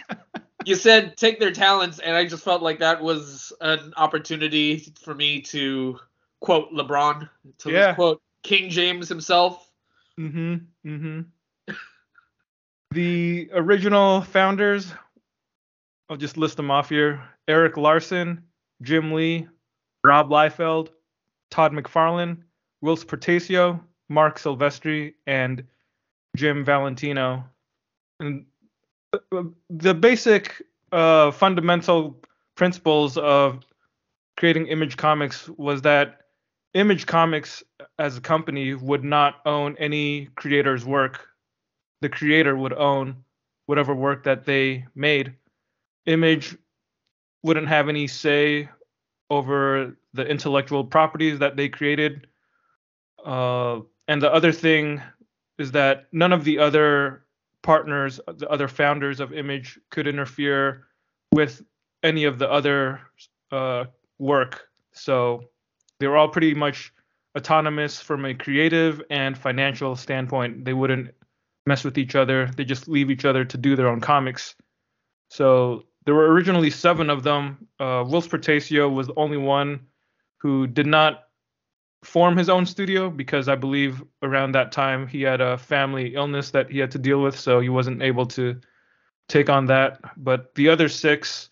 You 0.64 0.76
said 0.76 1.16
take 1.16 1.40
their 1.40 1.50
talents, 1.50 1.98
and 1.98 2.16
I 2.16 2.24
just 2.24 2.44
felt 2.44 2.62
like 2.62 2.78
that 2.78 3.02
was 3.02 3.52
an 3.60 3.92
opportunity 3.96 4.92
for 5.02 5.12
me 5.12 5.40
to 5.42 5.98
quote 6.40 6.72
LeBron, 6.72 7.28
to 7.58 7.70
Yeah. 7.70 7.94
quote 7.94 8.22
King 8.44 8.70
James 8.70 9.08
himself. 9.08 9.68
Mm-hmm. 10.20 10.54
Mm-hmm. 10.88 11.74
the 12.92 13.50
original 13.54 14.20
founders, 14.20 14.92
I'll 16.08 16.16
just 16.16 16.36
list 16.36 16.56
them 16.58 16.70
off 16.70 16.90
here. 16.90 17.22
Erik 17.48 17.76
Larsen, 17.76 18.44
Jim 18.82 19.12
Lee, 19.12 19.48
Rob 20.04 20.28
Liefeld, 20.30 20.90
Todd 21.50 21.72
McFarlane, 21.72 22.38
Whilce 22.82 23.04
Portacio, 23.04 23.80
Marc 24.08 24.38
Silvestri, 24.38 25.14
and 25.26 25.64
Jim 26.36 26.64
Valentino. 26.64 27.44
And 28.20 28.44
uh, 29.32 29.44
the 29.70 29.94
basic 29.94 30.62
uh, 30.90 31.30
fundamental 31.30 32.18
principles 32.54 33.16
of 33.18 33.64
creating 34.36 34.66
Image 34.66 34.96
Comics 34.96 35.48
was 35.50 35.82
that 35.82 36.22
Image 36.74 37.06
Comics 37.06 37.62
as 37.98 38.16
a 38.16 38.20
company 38.20 38.74
would 38.74 39.04
not 39.04 39.40
own 39.44 39.76
any 39.78 40.26
creator's 40.36 40.84
work. 40.84 41.28
The 42.00 42.08
creator 42.08 42.56
would 42.56 42.72
own 42.72 43.24
whatever 43.66 43.94
work 43.94 44.24
that 44.24 44.44
they 44.44 44.86
made. 44.94 45.34
Image 46.06 46.56
wouldn't 47.42 47.68
have 47.68 47.88
any 47.88 48.06
say 48.06 48.68
over 49.30 49.96
the 50.12 50.26
intellectual 50.26 50.84
properties 50.84 51.38
that 51.38 51.56
they 51.56 51.68
created. 51.68 52.26
Uh, 53.24 53.80
and 54.08 54.20
the 54.20 54.32
other 54.32 54.52
thing 54.52 55.00
is 55.58 55.72
that 55.72 56.06
none 56.12 56.32
of 56.32 56.44
the 56.44 56.58
other 56.58 57.24
partners, 57.62 58.20
the 58.26 58.48
other 58.48 58.68
founders 58.68 59.20
of 59.20 59.32
Image, 59.32 59.78
could 59.90 60.06
interfere 60.06 60.86
with 61.32 61.62
any 62.02 62.24
of 62.24 62.38
the 62.38 62.50
other 62.50 63.00
uh, 63.50 63.84
work. 64.18 64.68
So 64.92 65.44
they 65.98 66.06
were 66.08 66.16
all 66.16 66.28
pretty 66.28 66.54
much 66.54 66.92
autonomous 67.36 68.00
from 68.00 68.24
a 68.24 68.34
creative 68.34 69.00
and 69.08 69.38
financial 69.38 69.96
standpoint. 69.96 70.64
They 70.64 70.74
wouldn't 70.74 71.14
mess 71.64 71.84
with 71.84 71.96
each 71.96 72.14
other. 72.14 72.50
They 72.56 72.64
just 72.64 72.88
leave 72.88 73.10
each 73.10 73.24
other 73.24 73.44
to 73.44 73.56
do 73.56 73.76
their 73.76 73.88
own 73.88 74.00
comics. 74.00 74.54
So 75.28 75.84
there 76.04 76.14
were 76.14 76.32
originally 76.32 76.70
seven 76.70 77.10
of 77.10 77.22
them. 77.22 77.68
Uh, 77.78 78.04
Whilce 78.04 78.28
Portacio 78.28 78.92
was 78.92 79.06
the 79.06 79.14
only 79.16 79.36
one 79.36 79.80
who 80.38 80.66
did 80.66 80.86
not 80.86 81.24
form 82.02 82.36
his 82.36 82.48
own 82.48 82.66
studio 82.66 83.08
because 83.10 83.48
I 83.48 83.54
believe 83.54 84.02
around 84.22 84.52
that 84.52 84.72
time 84.72 85.06
he 85.06 85.22
had 85.22 85.40
a 85.40 85.56
family 85.56 86.14
illness 86.14 86.50
that 86.50 86.70
he 86.70 86.78
had 86.78 86.90
to 86.92 86.98
deal 86.98 87.22
with, 87.22 87.38
so 87.38 87.60
he 87.60 87.68
wasn't 87.68 88.02
able 88.02 88.26
to 88.26 88.60
take 89.28 89.48
on 89.48 89.66
that. 89.66 90.00
But 90.16 90.54
the 90.56 90.68
other 90.68 90.88
six 90.88 91.48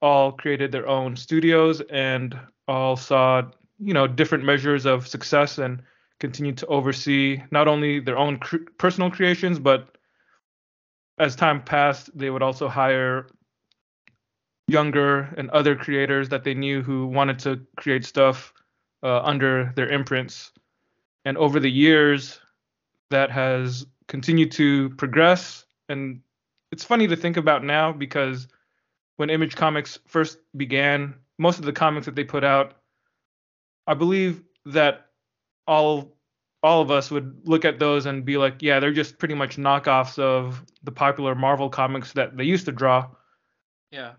all 0.00 0.32
created 0.32 0.72
their 0.72 0.88
own 0.88 1.16
studios 1.16 1.82
and 1.90 2.38
all 2.66 2.96
saw, 2.96 3.42
you 3.78 3.92
know, 3.92 4.06
different 4.06 4.44
measures 4.44 4.86
of 4.86 5.06
success 5.06 5.58
and 5.58 5.82
continued 6.18 6.56
to 6.56 6.66
oversee 6.66 7.42
not 7.50 7.68
only 7.68 8.00
their 8.00 8.16
own 8.16 8.38
cr- 8.38 8.68
personal 8.78 9.10
creations, 9.10 9.58
but 9.58 9.96
as 11.18 11.36
time 11.36 11.62
passed, 11.62 12.16
they 12.16 12.30
would 12.30 12.42
also 12.42 12.68
hire 12.68 13.26
younger 14.68 15.32
and 15.36 15.50
other 15.50 15.76
creators 15.76 16.28
that 16.28 16.44
they 16.44 16.54
knew 16.54 16.82
who 16.82 17.06
wanted 17.06 17.38
to 17.40 17.60
create 17.76 18.04
stuff 18.04 18.52
uh, 19.02 19.20
under 19.22 19.72
their 19.76 19.88
imprints. 19.88 20.52
And 21.24 21.36
over 21.36 21.60
the 21.60 21.70
years, 21.70 22.40
that 23.10 23.30
has 23.30 23.86
continued 24.08 24.52
to 24.52 24.90
progress. 24.90 25.64
And 25.88 26.20
it's 26.70 26.84
funny 26.84 27.06
to 27.08 27.16
think 27.16 27.36
about 27.36 27.64
now 27.64 27.92
because 27.92 28.48
when 29.16 29.30
Image 29.30 29.54
Comics 29.54 29.98
first 30.06 30.38
began, 30.56 31.14
most 31.38 31.58
of 31.58 31.64
the 31.64 31.72
comics 31.72 32.06
that 32.06 32.14
they 32.14 32.24
put 32.24 32.44
out, 32.44 32.74
I 33.86 33.94
believe 33.94 34.42
that 34.66 35.06
all 35.66 36.16
all 36.62 36.80
of 36.80 36.92
us 36.92 37.10
would 37.10 37.40
look 37.44 37.64
at 37.64 37.80
those 37.80 38.06
and 38.06 38.24
be 38.24 38.36
like, 38.36 38.62
yeah, 38.62 38.78
they're 38.78 38.92
just 38.92 39.18
pretty 39.18 39.34
much 39.34 39.56
knockoffs 39.56 40.16
of 40.18 40.64
the 40.84 40.92
popular 40.92 41.34
Marvel 41.34 41.68
comics 41.68 42.12
that 42.12 42.36
they 42.36 42.44
used 42.44 42.66
to 42.66 42.72
draw. 42.72 43.08
Yeah. 43.90 44.12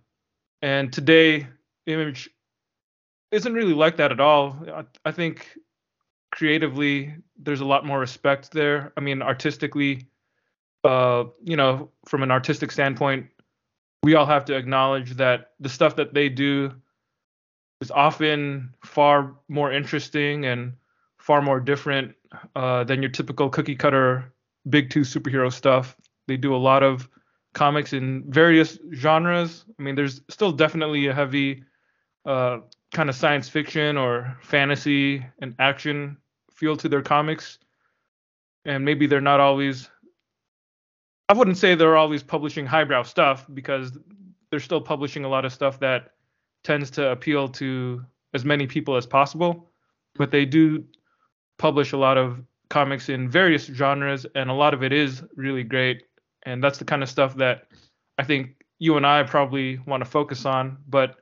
And 0.63 0.93
today, 0.93 1.45
Image 1.87 2.29
isn't 3.31 3.53
really 3.53 3.73
like 3.73 3.97
that 3.97 4.13
at 4.13 4.21
all. 4.21 4.57
I, 4.73 4.85
I 5.03 5.11
think 5.11 5.59
creatively, 6.31 7.13
there's 7.37 7.59
a 7.59 7.65
lot 7.65 7.85
more 7.85 7.99
respect 7.99 8.53
there. 8.53 8.93
I 8.95 9.01
mean, 9.01 9.21
artistically, 9.21 10.07
uh, 10.85 11.25
you 11.43 11.57
know, 11.57 11.89
from 12.07 12.23
an 12.23 12.31
artistic 12.31 12.71
standpoint, 12.71 13.27
we 14.03 14.15
all 14.15 14.25
have 14.25 14.45
to 14.45 14.55
acknowledge 14.55 15.11
that 15.17 15.51
the 15.59 15.67
stuff 15.67 15.97
that 15.97 16.13
they 16.13 16.29
do 16.29 16.71
is 17.81 17.91
often 17.91 18.73
far 18.85 19.35
more 19.49 19.69
interesting 19.69 20.45
and 20.45 20.71
far 21.17 21.41
more 21.41 21.59
different 21.59 22.15
uh, 22.55 22.85
than 22.85 23.01
your 23.01 23.11
typical 23.11 23.49
cookie 23.49 23.75
cutter 23.75 24.33
big 24.69 24.89
two 24.89 25.01
superhero 25.01 25.51
stuff. 25.51 25.97
They 26.29 26.37
do 26.37 26.55
a 26.55 26.57
lot 26.57 26.83
of 26.83 27.09
comics 27.53 27.93
in 27.93 28.23
various 28.29 28.79
genres. 28.93 29.65
I 29.79 29.83
mean, 29.83 29.95
there's 29.95 30.21
still 30.29 30.51
definitely 30.51 31.07
a 31.07 31.13
heavy 31.13 31.63
uh, 32.25 32.59
kind 32.91 33.09
of 33.09 33.15
science 33.15 33.49
fiction 33.49 33.97
or 33.97 34.37
fantasy 34.41 35.25
and 35.39 35.55
action 35.59 36.17
feel 36.51 36.75
to 36.77 36.89
their 36.89 37.01
comics. 37.01 37.59
And 38.65 38.85
maybe 38.85 39.07
they're 39.07 39.21
not 39.21 39.39
always, 39.39 39.89
I 41.29 41.33
wouldn't 41.33 41.57
say 41.57 41.75
they're 41.75 41.97
always 41.97 42.23
publishing 42.23 42.65
highbrow 42.65 43.03
stuff 43.03 43.45
because 43.53 43.97
they're 44.49 44.59
still 44.59 44.81
publishing 44.81 45.25
a 45.25 45.29
lot 45.29 45.45
of 45.45 45.53
stuff 45.53 45.79
that 45.79 46.11
tends 46.63 46.89
to 46.91 47.11
appeal 47.11 47.47
to 47.49 48.03
as 48.33 48.45
many 48.45 48.67
people 48.67 48.95
as 48.95 49.05
possible. 49.05 49.69
But 50.15 50.31
they 50.31 50.45
do 50.45 50.85
publish 51.57 51.91
a 51.91 51.97
lot 51.97 52.17
of 52.17 52.41
comics 52.69 53.09
in 53.09 53.29
various 53.29 53.65
genres, 53.65 54.25
and 54.35 54.49
a 54.49 54.53
lot 54.53 54.73
of 54.73 54.83
it 54.83 54.93
is 54.93 55.23
really 55.35 55.63
great. 55.63 56.03
And 56.45 56.63
that's 56.63 56.77
the 56.77 56.85
kind 56.85 57.03
of 57.03 57.09
stuff 57.09 57.35
that 57.35 57.67
I 58.17 58.23
think 58.23 58.63
you 58.79 58.97
and 58.97 59.05
I 59.05 59.23
probably 59.23 59.79
want 59.85 60.03
to 60.03 60.09
focus 60.09 60.45
on. 60.45 60.77
But 60.87 61.15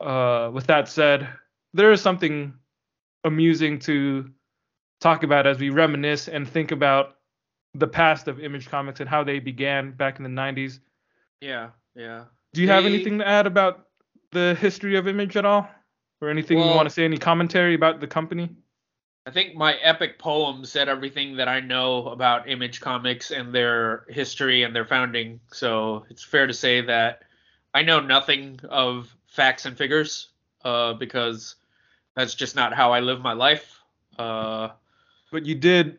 uh, 0.00 0.50
with 0.52 0.66
that 0.66 0.88
said, 0.88 1.28
there 1.74 1.92
is 1.92 2.00
something 2.00 2.54
amusing 3.24 3.78
to 3.80 4.30
talk 5.00 5.22
about 5.22 5.46
as 5.46 5.58
we 5.58 5.70
reminisce 5.70 6.28
and 6.28 6.48
think 6.48 6.70
about 6.70 7.16
the 7.74 7.86
past 7.86 8.28
of 8.28 8.40
Image 8.40 8.68
Comics 8.68 9.00
and 9.00 9.08
how 9.08 9.24
they 9.24 9.38
began 9.38 9.92
back 9.92 10.18
in 10.18 10.22
the 10.22 10.30
90s. 10.30 10.80
Yeah, 11.40 11.70
yeah. 11.94 12.24
Do 12.54 12.62
you 12.62 12.66
they, 12.66 12.72
have 12.72 12.86
anything 12.86 13.18
to 13.18 13.26
add 13.26 13.46
about 13.46 13.86
the 14.32 14.56
history 14.60 14.96
of 14.96 15.06
Image 15.06 15.36
at 15.36 15.44
all? 15.44 15.68
Or 16.22 16.30
anything 16.30 16.58
well, 16.58 16.70
you 16.70 16.74
want 16.74 16.88
to 16.88 16.94
say, 16.94 17.04
any 17.04 17.18
commentary 17.18 17.74
about 17.74 18.00
the 18.00 18.06
company? 18.06 18.56
I 19.26 19.32
think 19.32 19.56
my 19.56 19.74
epic 19.82 20.20
poem 20.20 20.64
said 20.64 20.88
everything 20.88 21.36
that 21.36 21.48
I 21.48 21.58
know 21.58 22.06
about 22.08 22.48
Image 22.48 22.80
Comics 22.80 23.32
and 23.32 23.52
their 23.52 24.04
history 24.08 24.62
and 24.62 24.74
their 24.74 24.84
founding. 24.84 25.40
So 25.50 26.06
it's 26.08 26.22
fair 26.22 26.46
to 26.46 26.54
say 26.54 26.80
that 26.82 27.22
I 27.74 27.82
know 27.82 27.98
nothing 27.98 28.60
of 28.68 29.14
facts 29.26 29.66
and 29.66 29.76
figures 29.76 30.28
uh, 30.64 30.92
because 30.92 31.56
that's 32.14 32.36
just 32.36 32.54
not 32.54 32.72
how 32.72 32.92
I 32.92 33.00
live 33.00 33.20
my 33.20 33.32
life. 33.32 33.80
Uh, 34.16 34.68
but 35.32 35.44
you 35.44 35.56
did 35.56 35.98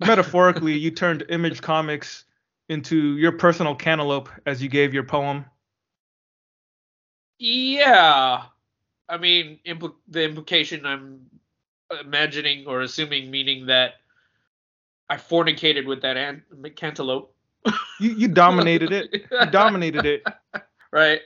metaphorically 0.00 0.76
you 0.76 0.90
turned 0.90 1.24
image 1.28 1.62
comics 1.62 2.24
into 2.68 3.16
your 3.16 3.32
personal 3.32 3.74
cantaloupe 3.74 4.28
as 4.46 4.62
you 4.62 4.68
gave 4.68 4.92
your 4.92 5.04
poem 5.04 5.44
yeah 7.38 8.42
i 9.08 9.16
mean 9.16 9.58
impl- 9.66 9.94
the 10.08 10.24
implication 10.24 10.86
i'm 10.86 11.20
imagining 12.00 12.66
or 12.66 12.82
assuming 12.82 13.30
meaning 13.30 13.66
that 13.66 13.94
i 15.10 15.16
fornicated 15.16 15.86
with 15.86 16.02
that 16.02 16.16
an- 16.16 16.42
cantaloupe. 16.76 17.30
You, 18.00 18.10
you 18.10 18.28
dominated 18.28 18.92
it. 18.92 19.26
You 19.30 19.46
dominated 19.46 20.04
it. 20.04 20.24
Right. 20.90 21.20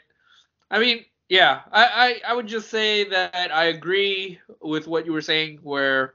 I 0.70 0.78
mean 0.78 1.04
yeah 1.28 1.60
I, 1.72 1.84
I 1.84 2.30
i 2.30 2.34
would 2.34 2.46
just 2.46 2.70
say 2.70 3.04
that 3.04 3.52
i 3.52 3.64
agree 3.64 4.38
with 4.62 4.86
what 4.86 5.04
you 5.04 5.12
were 5.12 5.20
saying 5.20 5.58
where 5.62 6.14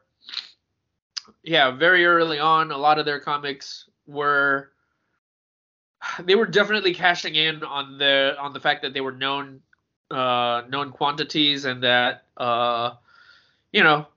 yeah, 1.43 1.71
very 1.71 2.05
early 2.05 2.39
on, 2.39 2.71
a 2.71 2.77
lot 2.77 2.99
of 2.99 3.05
their 3.05 3.19
comics 3.19 3.89
were 4.07 4.71
they 6.23 6.35
were 6.35 6.45
definitely 6.45 6.93
cashing 6.93 7.35
in 7.35 7.63
on 7.63 7.97
the 7.97 8.35
on 8.39 8.53
the 8.53 8.59
fact 8.59 8.81
that 8.81 8.93
they 8.93 9.01
were 9.01 9.11
known 9.11 9.61
uh, 10.11 10.63
known 10.69 10.91
quantities 10.91 11.65
and 11.65 11.83
that 11.83 12.23
uh, 12.37 12.91
you 13.71 13.83
know 13.83 14.07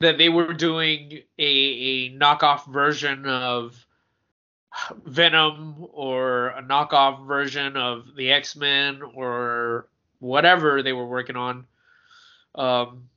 that 0.00 0.18
they 0.18 0.28
were 0.28 0.52
doing 0.52 1.20
a, 1.38 1.44
a 1.44 2.10
knockoff 2.10 2.66
version 2.66 3.26
of 3.26 3.86
Venom 5.04 5.86
or 5.92 6.48
a 6.48 6.62
knockoff 6.62 7.26
version 7.26 7.76
of 7.76 8.14
the 8.16 8.32
X 8.32 8.56
Men 8.56 9.02
or 9.02 9.88
whatever 10.20 10.82
they 10.82 10.92
were 10.92 11.06
working 11.06 11.36
on. 11.36 11.66
Um, 12.54 13.08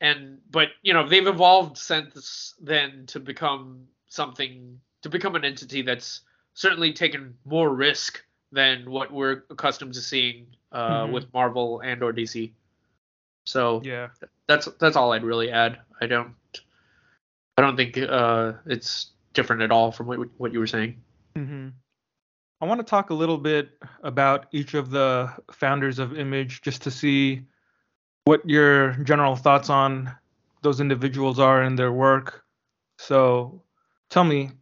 and 0.00 0.38
but 0.50 0.68
you 0.82 0.92
know 0.92 1.08
they've 1.08 1.26
evolved 1.26 1.78
since 1.78 2.54
then 2.60 3.04
to 3.06 3.20
become 3.20 3.86
something 4.08 4.80
to 5.02 5.08
become 5.08 5.36
an 5.36 5.44
entity 5.44 5.82
that's 5.82 6.22
certainly 6.54 6.92
taken 6.92 7.34
more 7.44 7.72
risk 7.72 8.22
than 8.50 8.90
what 8.90 9.10
we're 9.12 9.44
accustomed 9.50 9.94
to 9.94 10.00
seeing 10.00 10.46
uh, 10.72 11.02
mm-hmm. 11.04 11.12
with 11.12 11.32
Marvel 11.32 11.80
and 11.80 12.02
or 12.02 12.12
DC. 12.12 12.50
So 13.44 13.80
yeah, 13.84 14.08
that's 14.52 14.68
that's 14.78 14.96
all 14.96 15.12
I'd 15.12 15.24
really 15.24 15.50
add. 15.50 15.78
I 16.00 16.06
don't 16.06 16.34
I 17.56 17.62
don't 17.62 17.76
think 17.76 17.98
uh, 17.98 18.52
it's 18.66 19.10
different 19.32 19.62
at 19.62 19.70
all 19.70 19.92
from 19.92 20.06
what 20.06 20.18
what 20.36 20.52
you 20.52 20.58
were 20.58 20.66
saying. 20.66 21.00
Mm-hmm. 21.36 21.68
I 22.60 22.64
want 22.64 22.80
to 22.80 22.84
talk 22.84 23.10
a 23.10 23.14
little 23.14 23.38
bit 23.38 23.70
about 24.02 24.46
each 24.52 24.74
of 24.74 24.90
the 24.90 25.32
founders 25.50 25.98
of 25.98 26.16
Image 26.16 26.62
just 26.62 26.82
to 26.82 26.90
see 26.90 27.42
what 28.24 28.48
your 28.48 28.92
general 29.02 29.34
thoughts 29.34 29.68
on 29.68 30.14
those 30.62 30.80
individuals 30.80 31.40
are 31.40 31.62
and 31.62 31.76
their 31.76 31.92
work. 31.92 32.44
So, 32.98 33.62
tell 34.10 34.22
me, 34.22 34.52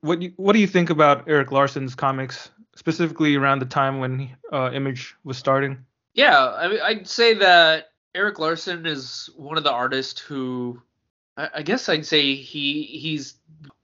what 0.00 0.20
you, 0.22 0.32
what 0.36 0.54
do 0.54 0.58
you 0.58 0.66
think 0.66 0.90
about 0.90 1.28
Erik 1.28 1.52
Larsen's 1.52 1.94
comics, 1.94 2.50
specifically 2.74 3.36
around 3.36 3.60
the 3.60 3.66
time 3.66 4.00
when 4.00 4.36
uh, 4.52 4.72
Image 4.72 5.14
was 5.22 5.38
starting? 5.38 5.84
Yeah, 6.14 6.52
I 6.56 6.68
mean, 6.68 6.80
I'd 6.82 7.06
say 7.06 7.34
that 7.34 7.90
Erik 8.14 8.38
Larsen 8.38 8.86
is 8.86 9.30
one 9.36 9.58
of 9.58 9.64
the 9.64 9.72
artists 9.72 10.20
who, 10.20 10.80
I, 11.36 11.48
I 11.56 11.62
guess 11.62 11.88
I'd 11.88 12.06
say 12.06 12.34
he 12.34 12.84
he's 12.84 13.34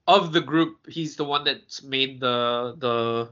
of 0.07 0.33
the 0.33 0.41
group, 0.41 0.87
he's 0.89 1.15
the 1.15 1.25
one 1.25 1.43
that's 1.43 1.83
made 1.83 2.19
the 2.19 2.75
the 2.77 3.29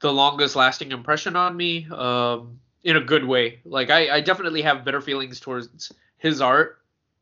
the 0.00 0.12
longest 0.12 0.56
lasting 0.56 0.92
impression 0.92 1.36
on 1.36 1.56
me. 1.56 1.86
Um, 1.90 2.60
in 2.84 2.96
a 2.96 3.00
good 3.00 3.24
way. 3.24 3.60
Like 3.64 3.90
I, 3.90 4.16
I 4.16 4.20
definitely 4.20 4.62
have 4.62 4.84
better 4.84 5.00
feelings 5.00 5.40
towards 5.40 5.92
his 6.18 6.40
art 6.40 6.80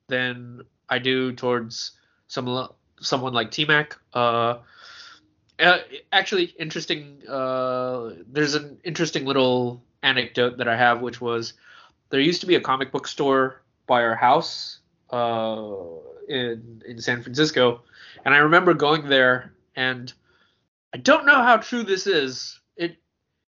than 0.09 0.63
I 0.89 0.99
do 0.99 1.33
towards 1.33 1.93
some 2.29 2.69
someone 3.01 3.33
like 3.33 3.51
T 3.51 3.65
Mac. 3.65 3.97
Uh, 4.13 4.59
uh, 5.59 5.79
actually, 6.13 6.45
interesting. 6.59 7.23
Uh, 7.29 8.15
there's 8.27 8.55
an 8.55 8.79
interesting 8.85 9.27
little 9.27 9.83
anecdote 10.03 10.57
that 10.59 10.69
I 10.69 10.77
have, 10.77 11.03
which 11.03 11.21
was 11.21 11.53
there 12.11 12.21
used 12.21 12.41
to 12.43 12.47
be 12.47 12.57
a 12.57 12.61
comic 12.61 12.93
book 12.93 13.07
store 13.07 13.63
by 13.87 14.03
our 14.03 14.15
house 14.15 14.79
uh, 15.11 15.73
in 16.29 16.83
in 16.87 17.01
San 17.01 17.23
Francisco, 17.23 17.83
and 18.25 18.35
I 18.35 18.39
remember 18.39 18.75
going 18.75 19.09
there, 19.09 19.55
and 19.77 20.13
I 20.93 20.99
don't 20.99 21.27
know 21.27 21.43
how 21.43 21.57
true 21.57 21.83
this 21.83 22.07
is. 22.07 22.61
It 22.77 22.97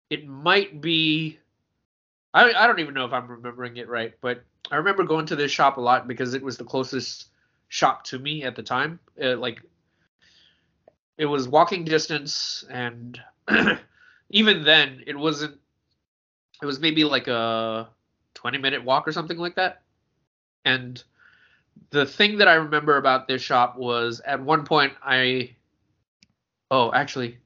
it 0.09 0.27
might 0.27 0.81
be 0.81 1.39
I 2.33 2.51
I 2.53 2.67
don't 2.67 2.79
even 2.79 2.93
know 2.93 3.05
if 3.05 3.13
I'm 3.13 3.27
remembering 3.27 3.77
it 3.77 3.87
right, 3.89 4.13
but 4.21 4.43
I 4.71 4.77
remember 4.77 5.03
going 5.03 5.25
to 5.27 5.35
this 5.35 5.51
shop 5.51 5.77
a 5.77 5.81
lot 5.81 6.07
because 6.07 6.33
it 6.33 6.41
was 6.41 6.57
the 6.57 6.63
closest 6.63 7.27
shop 7.67 8.03
to 8.05 8.19
me 8.19 8.43
at 8.43 8.55
the 8.55 8.63
time. 8.63 8.99
It, 9.15 9.39
like 9.39 9.61
it 11.17 11.25
was 11.25 11.47
walking 11.47 11.85
distance, 11.85 12.63
and 12.69 13.19
even 14.29 14.63
then, 14.63 15.03
it 15.05 15.17
wasn't. 15.17 15.59
It 16.61 16.65
was 16.65 16.79
maybe 16.79 17.03
like 17.03 17.27
a 17.27 17.89
20 18.35 18.57
minute 18.57 18.83
walk 18.83 19.07
or 19.07 19.11
something 19.11 19.37
like 19.37 19.55
that. 19.55 19.81
And 20.65 21.01
the 21.89 22.05
thing 22.05 22.37
that 22.37 22.47
I 22.47 22.55
remember 22.55 22.97
about 22.97 23.27
this 23.27 23.41
shop 23.41 23.77
was 23.77 24.21
at 24.25 24.41
one 24.41 24.65
point 24.65 24.93
I. 25.03 25.55
Oh, 26.71 26.91
actually, 26.91 27.37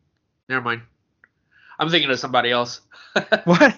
never 0.48 0.64
mind. 0.64 0.82
I'm 1.80 1.90
thinking 1.90 2.10
of 2.10 2.20
somebody 2.20 2.52
else. 2.52 2.82
what? 3.44 3.78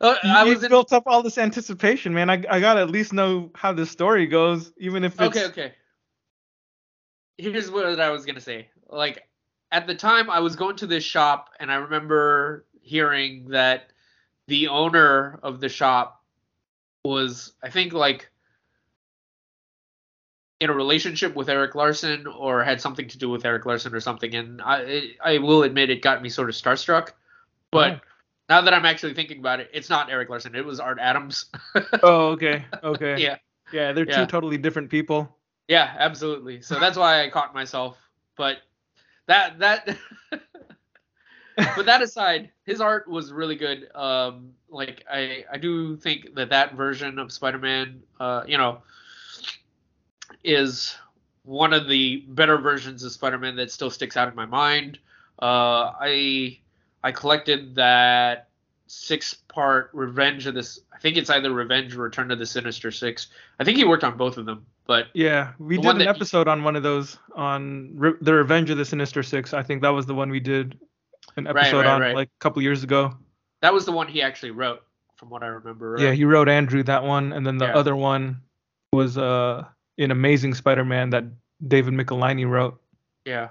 Uh, 0.00 0.14
I 0.24 0.44
was 0.44 0.62
in... 0.62 0.68
built 0.68 0.92
up 0.92 1.04
all 1.06 1.22
this 1.22 1.38
anticipation, 1.38 2.12
man. 2.12 2.30
I 2.30 2.42
I 2.50 2.60
gotta 2.60 2.80
at 2.80 2.90
least 2.90 3.12
know 3.12 3.50
how 3.54 3.72
the 3.72 3.86
story 3.86 4.26
goes, 4.26 4.72
even 4.78 5.04
if 5.04 5.20
it's 5.20 5.36
okay. 5.36 5.46
Okay. 5.46 5.72
Here's 7.36 7.70
what 7.70 8.00
I 8.00 8.10
was 8.10 8.24
gonna 8.24 8.40
say. 8.40 8.68
Like 8.88 9.28
at 9.70 9.86
the 9.86 9.94
time, 9.94 10.30
I 10.30 10.40
was 10.40 10.56
going 10.56 10.76
to 10.76 10.86
this 10.86 11.04
shop, 11.04 11.50
and 11.60 11.70
I 11.70 11.76
remember 11.76 12.66
hearing 12.80 13.48
that 13.50 13.90
the 14.48 14.68
owner 14.68 15.38
of 15.42 15.60
the 15.60 15.68
shop 15.68 16.24
was, 17.04 17.52
I 17.62 17.70
think, 17.70 17.92
like 17.92 18.28
in 20.60 20.70
a 20.70 20.74
relationship 20.74 21.36
with 21.36 21.48
Erik 21.48 21.74
Larsen 21.76 22.26
or 22.26 22.64
had 22.64 22.80
something 22.80 23.06
to 23.08 23.18
do 23.18 23.30
with 23.30 23.44
Erik 23.44 23.64
Larsen 23.64 23.94
or 23.94 24.00
something. 24.00 24.34
And 24.34 24.60
I 24.60 25.10
I 25.24 25.38
will 25.38 25.62
admit 25.62 25.90
it 25.90 26.02
got 26.02 26.20
me 26.20 26.28
sort 26.28 26.48
of 26.48 26.56
starstruck. 26.56 27.10
But 27.70 27.92
Oh. 27.92 28.00
now 28.48 28.60
that 28.62 28.74
I'm 28.74 28.84
actually 28.84 29.14
thinking 29.14 29.38
about 29.38 29.60
it, 29.60 29.70
it's 29.72 29.88
not 29.88 30.10
Erik 30.10 30.28
Larsen. 30.30 30.54
It 30.56 30.64
was 30.64 30.80
Art 30.80 30.98
Adams. 31.00 31.46
Oh, 32.02 32.28
okay. 32.30 32.64
Okay. 32.82 33.22
yeah. 33.22 33.36
Yeah, 33.72 33.92
they're 33.92 34.08
Yeah. 34.08 34.20
two 34.20 34.26
totally 34.26 34.56
different 34.58 34.90
people. 34.90 35.36
Yeah, 35.68 35.94
absolutely. 35.98 36.62
So 36.62 36.80
that's 36.80 36.96
why 36.96 37.22
I 37.22 37.28
caught 37.30 37.54
myself. 37.54 37.96
But 38.36 38.56
that 39.26 39.58
that 39.60 39.96
but 41.76 41.86
that 41.86 42.02
aside, 42.02 42.50
his 42.64 42.80
art 42.80 43.08
was 43.08 43.32
really 43.32 43.56
good. 43.56 43.88
Um, 43.94 44.52
like 44.70 45.04
I 45.10 45.44
I 45.52 45.58
do 45.58 45.96
think 45.96 46.34
that 46.34 46.50
that 46.50 46.74
version 46.74 47.18
of 47.18 47.32
Spider-Man, 47.32 48.02
uh, 48.20 48.44
you 48.46 48.58
know, 48.58 48.78
is 50.44 50.96
one 51.44 51.72
of 51.72 51.88
the 51.88 52.24
better 52.28 52.58
versions 52.58 53.02
of 53.04 53.12
Spider-Man 53.12 53.56
that 53.56 53.70
still 53.70 53.90
sticks 53.90 54.16
out 54.16 54.28
in 54.28 54.34
my 54.34 54.46
mind. 54.46 54.98
Uh, 55.40 55.92
I 56.00 56.58
I 57.02 57.12
collected 57.12 57.74
that 57.76 58.48
six-part 58.86 59.90
Revenge 59.92 60.46
of 60.46 60.54
this. 60.54 60.80
I 60.92 60.98
think 60.98 61.16
it's 61.16 61.30
either 61.30 61.52
Revenge 61.52 61.94
or 61.94 62.02
Return 62.02 62.28
to 62.28 62.36
the 62.36 62.46
Sinister 62.46 62.90
Six. 62.90 63.28
I 63.60 63.64
think 63.64 63.76
he 63.76 63.84
worked 63.84 64.04
on 64.04 64.16
both 64.16 64.36
of 64.36 64.46
them, 64.46 64.66
but 64.86 65.06
Yeah, 65.14 65.52
we 65.58 65.78
did 65.78 65.96
an 65.96 66.02
episode 66.02 66.48
on 66.48 66.64
one 66.64 66.74
of 66.74 66.82
those 66.82 67.18
on 67.34 67.92
Re- 67.94 68.14
the 68.20 68.34
Revenge 68.34 68.70
of 68.70 68.78
the 68.78 68.84
Sinister 68.84 69.22
Six. 69.22 69.54
I 69.54 69.62
think 69.62 69.82
that 69.82 69.90
was 69.90 70.06
the 70.06 70.14
one 70.14 70.30
we 70.30 70.40
did 70.40 70.78
an 71.36 71.46
episode 71.46 71.78
right, 71.78 71.86
on 71.86 72.00
right. 72.00 72.14
like 72.14 72.28
a 72.28 72.40
couple 72.40 72.62
years 72.62 72.82
ago. 72.82 73.16
that 73.62 73.72
was 73.72 73.84
the 73.84 73.92
one 73.92 74.08
he 74.08 74.22
actually 74.22 74.50
wrote, 74.52 74.82
from 75.16 75.30
what 75.30 75.42
I 75.42 75.46
remember. 75.46 75.92
Right? 75.92 76.02
Yeah, 76.02 76.12
he 76.12 76.24
wrote 76.24 76.48
Andrew 76.48 76.82
that 76.84 77.04
one, 77.04 77.32
and 77.32 77.46
then 77.46 77.58
the 77.58 77.66
Yeah. 77.66 77.76
other 77.76 77.96
one 77.96 78.40
was 78.92 79.18
uh 79.18 79.64
an 79.98 80.10
Amazing 80.10 80.54
Spider-Man 80.54 81.10
that 81.10 81.24
David 81.66 81.94
Michelinie 81.94 82.48
wrote. 82.48 82.80
Yeah. 83.24 83.48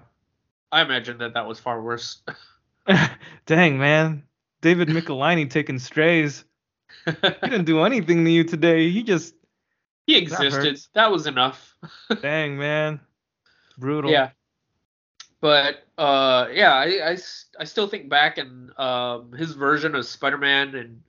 I 0.71 0.81
imagine 0.81 1.17
that 1.19 1.33
that 1.33 1.45
was 1.47 1.59
far 1.59 1.81
worse. 1.81 2.21
Dang 3.45 3.77
man, 3.77 4.23
David 4.61 4.87
Michelinie 4.89 5.49
taking 5.49 5.79
strays. 5.79 6.43
He 7.05 7.11
didn't 7.43 7.65
do 7.65 7.81
anything 7.85 8.23
to 8.25 8.31
you 8.31 8.43
today. 8.43 8.89
He 8.89 9.03
just 9.03 9.33
he 10.07 10.17
existed. 10.17 10.53
hurts. 10.53 10.89
That, 10.93 11.11
was 11.11 11.27
enough. 11.27 11.75
dang 12.21 12.57
man, 12.57 12.99
brutal. 13.77 14.09
Yeah. 14.11 14.29
But 15.39 15.85
uh, 15.97 16.47
yeah, 16.51 16.73
I 17.59 17.63
still 17.65 17.87
think 17.87 18.09
back 18.09 18.37
and 18.37 18.77
um, 18.79 19.31
his 19.33 19.53
version 19.53 19.95
of 19.95 20.05
Spider-Man 20.05 20.75
and 20.75 21.01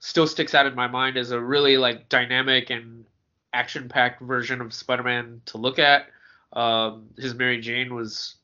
still 0.00 0.26
sticks 0.26 0.54
out 0.54 0.66
in 0.66 0.74
my 0.74 0.88
mind 0.88 1.16
as 1.16 1.30
a 1.30 1.40
really 1.40 1.76
like 1.76 2.08
dynamic 2.08 2.70
and 2.70 3.04
action-packed 3.52 4.22
version 4.22 4.60
of 4.60 4.72
Spider-Man 4.72 5.42
to 5.46 5.58
look 5.58 5.78
at. 5.78 6.06
Um, 6.52 7.10
his 7.16 7.34
Mary 7.34 7.60
Jane 7.60 7.94
was 7.94 8.36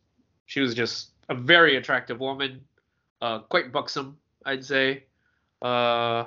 she 0.47 0.61
was 0.61 0.75
just 0.75 1.11
a 1.29 1.35
very 1.35 1.77
attractive 1.77 2.21
woman, 2.21 2.61
uh, 3.21 3.41
quite 3.41 3.73
buxom, 3.73 4.17
I'd 4.45 4.65
say. 4.65 5.05
Uh, 5.61 6.25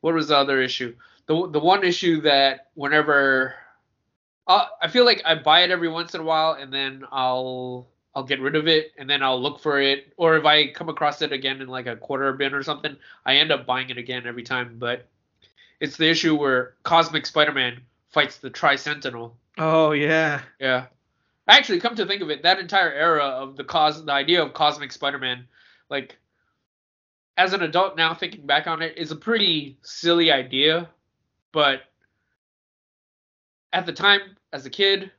what 0.00 0.14
was 0.14 0.28
the 0.28 0.36
other 0.36 0.60
issue? 0.60 0.96
The 1.26 1.48
the 1.48 1.60
one 1.60 1.84
issue 1.84 2.22
that 2.22 2.70
whenever 2.74 3.54
uh, 4.46 4.66
I 4.82 4.88
feel 4.88 5.04
like 5.04 5.22
I 5.24 5.34
buy 5.34 5.62
it 5.62 5.70
every 5.70 5.88
once 5.88 6.14
in 6.14 6.20
a 6.20 6.24
while 6.24 6.52
and 6.52 6.72
then 6.72 7.04
I'll 7.10 7.88
I'll 8.14 8.24
get 8.24 8.40
rid 8.40 8.54
of 8.54 8.68
it 8.68 8.92
and 8.96 9.08
then 9.08 9.22
I'll 9.22 9.40
look 9.40 9.60
for 9.60 9.80
it 9.80 10.12
or 10.16 10.36
if 10.36 10.44
I 10.44 10.68
come 10.68 10.88
across 10.88 11.22
it 11.22 11.32
again 11.32 11.60
in 11.60 11.68
like 11.68 11.86
a 11.86 11.96
quarter 11.96 12.32
bin 12.32 12.54
or 12.54 12.62
something, 12.62 12.96
I 13.24 13.36
end 13.36 13.50
up 13.50 13.66
buying 13.66 13.90
it 13.90 13.98
again 13.98 14.26
every 14.26 14.42
time. 14.42 14.76
But 14.78 15.08
it's 15.80 15.96
the 15.96 16.08
issue 16.08 16.36
where 16.36 16.74
Cosmic 16.82 17.26
Spider-Man 17.26 17.80
fights 18.10 18.38
the 18.38 18.50
Tri 18.50 18.76
Sentinel. 18.76 19.36
Oh 19.58 19.92
yeah. 19.92 20.42
Yeah. 20.60 20.86
Actually, 21.48 21.80
come 21.80 21.94
to 21.96 22.06
think 22.06 22.22
of 22.22 22.30
it, 22.30 22.42
that 22.42 22.58
entire 22.58 22.92
era 22.92 23.24
of 23.24 23.56
the 23.56 23.64
cos 23.64 24.02
the 24.02 24.12
idea 24.12 24.42
of 24.42 24.54
Cosmic 24.54 24.92
Spider-Man, 24.92 25.46
like 25.90 26.16
as 27.36 27.52
an 27.52 27.62
adult 27.62 27.96
now 27.96 28.14
thinking 28.14 28.46
back 28.46 28.66
on 28.66 28.82
it, 28.82 28.96
is 28.96 29.10
a 29.10 29.16
pretty 29.16 29.76
silly 29.82 30.30
idea, 30.30 30.88
but 31.52 31.82
at 33.74 33.84
the 33.84 33.92
time 33.92 34.20
as 34.52 34.64
a 34.64 34.70
kid, 34.70 35.10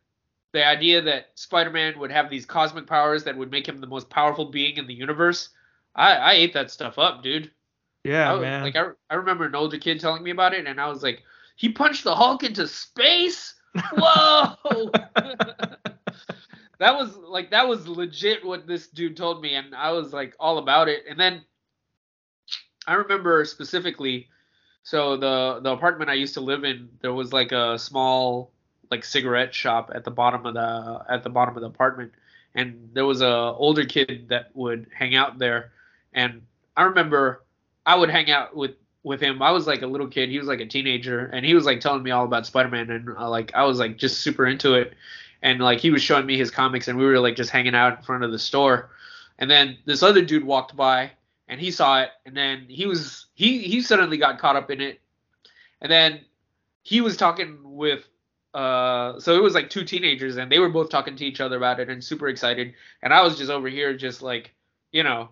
the 0.53 0.65
idea 0.65 1.01
that 1.01 1.27
Spider-Man 1.35 1.99
would 1.99 2.11
have 2.11 2.29
these 2.29 2.45
cosmic 2.45 2.87
powers 2.87 3.25
that 3.25 3.37
would 3.37 3.51
make 3.51 3.67
him 3.67 3.79
the 3.79 3.87
most 3.87 4.09
powerful 4.09 4.45
being 4.45 4.77
in 4.77 4.87
the 4.87 4.93
universe, 4.93 5.49
I, 5.93 6.15
I 6.15 6.31
ate 6.33 6.53
that 6.53 6.71
stuff 6.71 6.97
up, 6.97 7.21
dude. 7.21 7.51
Yeah, 8.05 8.33
I 8.33 8.39
man. 8.39 8.63
Like 8.63 8.77
I, 8.77 8.91
I 9.09 9.15
remember 9.15 9.45
an 9.45 9.55
older 9.55 9.77
kid 9.77 9.99
telling 9.99 10.23
me 10.23 10.31
about 10.31 10.53
it, 10.53 10.65
and 10.65 10.79
I 10.79 10.87
was 10.87 11.03
like, 11.03 11.21
he 11.57 11.69
punched 11.69 12.03
the 12.03 12.15
Hulk 12.15 12.43
into 12.43 12.67
space. 12.67 13.55
Whoa! 13.93 14.55
that 16.79 16.95
was 16.95 17.17
like 17.17 17.51
that 17.51 17.67
was 17.67 17.87
legit 17.87 18.45
what 18.45 18.67
this 18.67 18.87
dude 18.87 19.17
told 19.17 19.41
me, 19.41 19.55
and 19.55 19.75
I 19.75 19.91
was 19.91 20.13
like 20.13 20.35
all 20.39 20.59
about 20.59 20.87
it. 20.87 21.03
And 21.09 21.19
then 21.19 21.43
I 22.87 22.93
remember 22.93 23.43
specifically, 23.43 24.29
so 24.85 25.17
the 25.17 25.59
the 25.63 25.71
apartment 25.71 26.11
I 26.11 26.13
used 26.13 26.35
to 26.35 26.41
live 26.41 26.63
in, 26.63 26.89
there 27.01 27.11
was 27.11 27.33
like 27.33 27.51
a 27.51 27.77
small 27.77 28.51
like 28.91 29.03
cigarette 29.03 29.53
shop 29.53 29.91
at 29.93 30.03
the 30.03 30.11
bottom 30.11 30.45
of 30.45 30.53
the 30.53 31.03
at 31.09 31.23
the 31.23 31.29
bottom 31.29 31.55
of 31.57 31.61
the 31.61 31.67
apartment, 31.67 32.13
and 32.53 32.91
there 32.93 33.05
was 33.05 33.21
a 33.21 33.27
older 33.57 33.83
kid 33.83 34.27
that 34.29 34.55
would 34.55 34.85
hang 34.95 35.15
out 35.15 35.39
there, 35.39 35.71
and 36.13 36.43
I 36.77 36.83
remember 36.83 37.43
I 37.83 37.95
would 37.95 38.11
hang 38.11 38.29
out 38.29 38.55
with 38.55 38.75
with 39.01 39.21
him. 39.21 39.41
I 39.41 39.49
was 39.49 39.65
like 39.65 39.81
a 39.81 39.87
little 39.87 40.07
kid. 40.07 40.29
He 40.29 40.37
was 40.37 40.47
like 40.47 40.59
a 40.59 40.67
teenager, 40.67 41.31
and 41.33 41.43
he 41.43 41.55
was 41.55 41.65
like 41.65 41.79
telling 41.79 42.03
me 42.03 42.11
all 42.11 42.25
about 42.25 42.45
Spider-Man, 42.45 42.91
and 42.91 43.09
uh, 43.17 43.27
like 43.27 43.55
I 43.55 43.63
was 43.63 43.79
like 43.79 43.97
just 43.97 44.21
super 44.21 44.45
into 44.45 44.75
it. 44.75 44.93
And 45.41 45.59
like 45.59 45.79
he 45.79 45.89
was 45.89 46.03
showing 46.03 46.27
me 46.27 46.37
his 46.37 46.51
comics, 46.51 46.87
and 46.87 46.97
we 46.97 47.05
were 47.05 47.19
like 47.19 47.35
just 47.35 47.49
hanging 47.49 47.73
out 47.73 47.97
in 47.97 48.03
front 48.03 48.23
of 48.23 48.31
the 48.31 48.39
store. 48.39 48.91
And 49.39 49.49
then 49.49 49.77
this 49.85 50.03
other 50.03 50.21
dude 50.21 50.43
walked 50.43 50.75
by, 50.75 51.11
and 51.47 51.59
he 51.61 51.71
saw 51.71 52.01
it, 52.01 52.09
and 52.25 52.35
then 52.35 52.65
he 52.67 52.85
was 52.85 53.27
he 53.33 53.59
he 53.59 53.81
suddenly 53.81 54.17
got 54.17 54.39
caught 54.39 54.55
up 54.55 54.71
in 54.71 54.81
it. 54.81 55.01
And 55.81 55.91
then 55.91 56.21
he 56.83 57.01
was 57.01 57.17
talking 57.17 57.59
with 57.63 58.07
uh 58.53 59.19
so 59.19 59.35
it 59.35 59.43
was 59.43 59.53
like 59.53 59.69
two 59.69 59.83
teenagers 59.83 60.37
and 60.37 60.49
they 60.49 60.59
were 60.59 60.69
both 60.69 60.89
talking 60.89 61.15
to 61.17 61.25
each 61.25 61.41
other 61.41 61.57
about 61.57 61.79
it 61.81 61.89
and 61.89 62.01
super 62.01 62.29
excited 62.29 62.73
and 63.03 63.13
i 63.13 63.21
was 63.21 63.37
just 63.37 63.51
over 63.51 63.67
here 63.67 63.97
just 63.97 64.21
like 64.21 64.53
you 64.93 65.03
know 65.03 65.27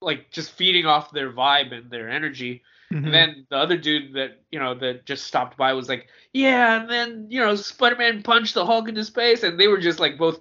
like 0.00 0.30
just 0.30 0.52
feeding 0.52 0.86
off 0.86 1.10
their 1.10 1.32
vibe 1.32 1.72
and 1.72 1.90
their 1.90 2.08
energy 2.08 2.62
Mhm. 2.92 3.06
and 3.06 3.12
then 3.14 3.46
the 3.50 3.56
other 3.56 3.76
dude 3.76 4.12
that 4.14 4.40
you 4.52 4.60
know 4.60 4.72
that 4.74 5.04
just 5.04 5.26
stopped 5.26 5.56
by 5.56 5.72
was 5.72 5.88
like 5.88 6.06
yeah 6.32 6.80
and 6.80 6.88
then 6.88 7.26
you 7.28 7.40
know 7.40 7.56
spider-man 7.56 8.22
punched 8.22 8.54
the 8.54 8.64
hulk 8.64 8.88
into 8.88 9.04
space 9.04 9.42
and 9.42 9.58
they 9.58 9.66
were 9.66 9.78
just 9.80 9.98
like 9.98 10.16
both 10.16 10.38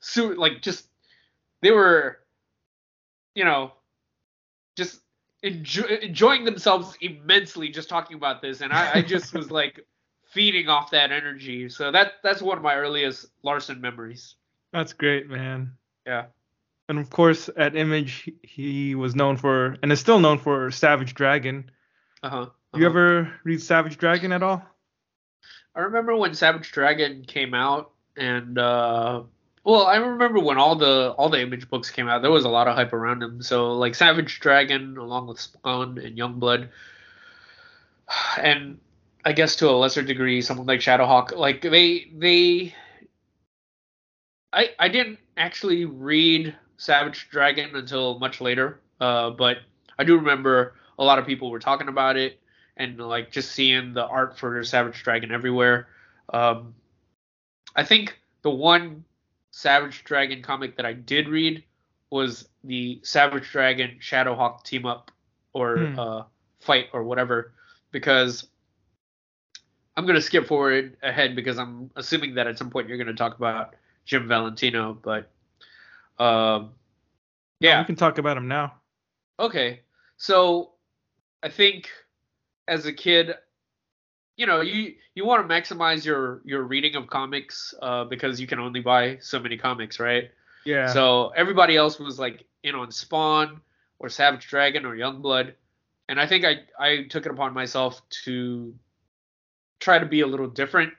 su- 0.00 0.34
like 0.34 0.62
just 0.62 0.88
they 1.60 1.70
were 1.70 2.18
you 3.36 3.44
know 3.44 3.70
just 4.80 5.00
enjoy- 5.42 6.00
enjoying 6.02 6.44
themselves 6.44 6.96
immensely 7.00 7.68
just 7.68 7.88
talking 7.88 8.16
about 8.16 8.40
this 8.42 8.60
and 8.62 8.72
i, 8.72 8.98
I 8.98 9.02
just 9.02 9.34
was 9.34 9.50
like 9.50 9.84
feeding 10.34 10.68
off 10.68 10.90
that 10.92 11.10
energy 11.12 11.68
so 11.68 11.90
that 11.92 12.14
that's 12.22 12.40
one 12.42 12.56
of 12.58 12.64
my 12.64 12.74
earliest 12.76 13.26
larsen 13.42 13.80
memories 13.80 14.36
That's 14.72 14.94
great, 14.94 15.28
man. 15.28 15.74
yeah 16.06 16.26
And 16.90 16.98
of 16.98 17.08
course, 17.10 17.50
at 17.56 17.74
Image, 17.76 18.30
he- 18.42 18.94
was 18.98 19.14
known 19.14 19.36
for, 19.36 19.76
and 19.82 19.92
is 19.92 20.00
still 20.00 20.18
known 20.18 20.38
for 20.38 20.70
Savage 20.70 21.14
Dragon. 21.14 21.70
uh-huh, 22.22 22.46
You 22.74 22.86
uh-huh. 22.86 22.86
ever 22.90 23.06
read 23.46 23.60
Savage 23.62 23.96
Dragon 23.98 24.32
at 24.32 24.42
all? 24.42 24.62
I 25.74 25.80
remember 25.86 26.16
when 26.16 26.34
Savage 26.34 26.70
Dragon 26.72 27.24
came 27.26 27.54
out, 27.54 27.90
and 28.16 28.58
uh, 28.58 29.22
well, 29.64 29.86
I 29.86 29.96
remember 29.96 30.40
when 30.40 30.58
all 30.58 30.76
the 30.76 31.14
all 31.18 31.28
the 31.28 31.40
Image 31.40 31.68
books 31.68 31.90
came 31.90 32.08
out. 32.08 32.22
There 32.22 32.30
was 32.30 32.44
a 32.44 32.48
lot 32.48 32.68
of 32.68 32.76
hype 32.76 32.92
around 32.92 33.20
them. 33.20 33.42
So 33.42 33.72
like 33.74 33.94
Savage 33.94 34.40
Dragon, 34.40 34.96
along 34.96 35.26
with 35.26 35.38
Spawn 35.38 35.98
and 35.98 36.16
Youngblood, 36.16 36.68
and 38.38 38.78
I 39.24 39.32
guess 39.32 39.56
to 39.56 39.68
a 39.68 39.72
lesser 39.72 40.02
degree, 40.02 40.40
someone 40.40 40.66
like 40.66 40.80
Shadowhawk. 40.80 41.36
Like 41.36 41.60
they 41.62 42.10
they, 42.16 42.74
I 44.52 44.70
I 44.78 44.88
didn't 44.88 45.18
actually 45.36 45.84
read 45.84 46.56
Savage 46.78 47.28
Dragon 47.30 47.76
until 47.76 48.18
much 48.18 48.40
later. 48.40 48.80
Uh, 48.98 49.30
but 49.30 49.58
I 49.98 50.04
do 50.04 50.16
remember 50.16 50.74
a 50.98 51.04
lot 51.04 51.18
of 51.18 51.26
people 51.26 51.50
were 51.50 51.58
talking 51.58 51.88
about 51.88 52.16
it 52.16 52.40
and 52.76 52.98
like 52.98 53.30
just 53.30 53.52
seeing 53.52 53.92
the 53.92 54.04
art 54.04 54.38
for 54.38 54.62
Savage 54.64 55.02
Dragon 55.02 55.32
everywhere. 55.32 55.88
Um, 56.32 56.74
I 57.76 57.84
think 57.84 58.18
the 58.42 58.50
one 58.50 59.04
Savage 59.60 60.04
Dragon 60.04 60.42
comic 60.42 60.76
that 60.76 60.86
I 60.86 60.94
did 60.94 61.28
read 61.28 61.62
was 62.10 62.48
the 62.64 62.98
Savage 63.02 63.50
Dragon 63.50 63.98
Shadowhawk 64.00 64.64
team 64.64 64.86
up 64.86 65.10
or 65.52 65.76
Hmm. 65.78 65.98
uh, 65.98 66.22
fight 66.60 66.86
or 66.92 67.02
whatever 67.04 67.52
because 67.90 68.48
I'm 69.96 70.06
gonna 70.06 70.20
skip 70.22 70.46
forward 70.46 70.96
ahead 71.02 71.36
because 71.36 71.58
I'm 71.58 71.90
assuming 71.96 72.34
that 72.36 72.46
at 72.46 72.56
some 72.56 72.70
point 72.70 72.88
you're 72.88 72.96
gonna 72.98 73.12
talk 73.12 73.36
about 73.36 73.74
Jim 74.06 74.26
Valentino, 74.26 74.94
but 74.94 75.30
um, 76.18 76.70
yeah, 77.60 77.80
We 77.80 77.86
can 77.86 77.96
talk 77.96 78.18
about 78.18 78.36
him 78.36 78.48
now. 78.48 78.74
Okay. 79.38 79.80
So 80.16 80.72
I 81.42 81.48
think 81.50 81.90
as 82.66 82.86
a 82.86 82.92
kid 82.92 83.34
you 84.36 84.46
know 84.46 84.60
you 84.60 84.94
you 85.14 85.24
want 85.24 85.46
to 85.46 85.54
maximize 85.54 86.04
your 86.04 86.40
your 86.44 86.62
reading 86.62 86.96
of 86.96 87.06
comics 87.06 87.74
uh, 87.82 88.04
because 88.04 88.40
you 88.40 88.46
can 88.46 88.58
only 88.58 88.80
buy 88.80 89.18
so 89.20 89.38
many 89.38 89.56
comics, 89.56 90.00
right? 90.00 90.30
Yeah. 90.64 90.92
So 90.92 91.28
everybody 91.36 91.76
else 91.76 91.98
was 91.98 92.18
like 92.18 92.44
in 92.62 92.74
on 92.74 92.90
Spawn 92.90 93.60
or 93.98 94.08
Savage 94.08 94.48
Dragon 94.48 94.86
or 94.86 94.96
Youngblood, 94.96 95.52
and 96.08 96.20
I 96.20 96.26
think 96.26 96.44
I 96.44 96.60
I 96.78 97.04
took 97.08 97.26
it 97.26 97.32
upon 97.32 97.54
myself 97.54 98.00
to 98.24 98.74
try 99.78 99.98
to 99.98 100.06
be 100.06 100.20
a 100.20 100.26
little 100.26 100.48
different 100.48 100.92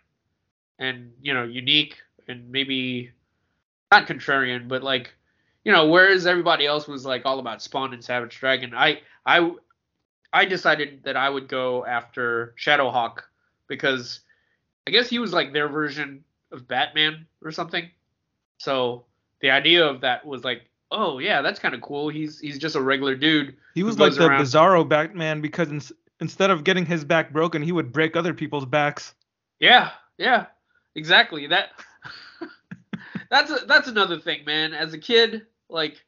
and 0.80 1.12
you 1.22 1.34
know 1.34 1.44
unique 1.44 1.98
and 2.28 2.52
maybe 2.52 3.12
not 3.91 4.08
contrarian, 4.08 4.67
but 4.67 4.84
like 4.84 5.13
you 5.63 5.72
know 5.72 5.88
whereas 5.88 6.26
everybody 6.26 6.65
else 6.65 6.88
was 6.88 7.06
like 7.06 7.26
all 7.26 7.39
about 7.39 7.62
Spawn 7.62 7.94
and 7.94 8.04
Savage 8.04 8.39
Dragon, 8.39 8.74
I 8.76 9.02
I 9.26 9.52
I 10.34 10.46
decided 10.46 11.04
that 11.04 11.17
I 11.17 11.30
would 11.30 11.48
go 11.48 11.86
after 11.86 12.56
Shadowhawk 12.58 13.20
because 13.67 14.22
I 14.88 14.91
guess 14.91 15.10
he 15.10 15.20
was 15.20 15.34
like 15.34 15.54
their 15.54 15.67
version 15.67 16.24
of 16.52 16.67
Batman 16.67 17.28
or 17.44 17.52
something. 17.52 17.89
So 18.58 19.06
the 19.41 19.52
idea 19.52 19.86
of 19.86 20.02
that 20.02 20.26
was 20.26 20.44
like, 20.44 20.63
oh 20.91 21.20
yeah, 21.20 21.41
that's 21.41 21.60
kind 21.60 21.74
of 21.74 21.82
cool. 21.82 22.10
He's 22.10 22.39
he's 22.39 22.58
just 22.58 22.76
a 22.76 22.82
regular 22.82 23.15
dude. 23.15 23.56
He 23.76 23.84
was 23.84 24.00
like 24.00 24.13
the 24.13 24.28
around- 24.28 24.41
Bizarro 24.41 24.88
Batman 24.88 25.41
because 25.41 25.70
ins- 25.70 25.91
instead 26.20 26.50
of 26.50 26.63
getting 26.63 26.86
his 26.86 27.04
back 27.04 27.32
broken, 27.34 27.62
he 27.62 27.72
would 27.72 27.91
break 27.91 28.15
other 28.15 28.34
people's 28.34 28.65
backs. 28.65 29.13
Yeah, 29.60 29.91
yeah, 30.17 30.46
exactly. 30.96 31.48
That 31.48 31.70
that's 33.30 33.52
a, 33.52 33.65
that's 33.65 33.88
another 33.88 34.20
thing, 34.20 34.46
man. 34.46 34.74
As 34.74 34.94
a 34.94 34.98
kid, 34.98 35.46
like 35.70 36.04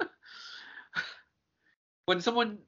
when 2.06 2.20
someone 2.20 2.58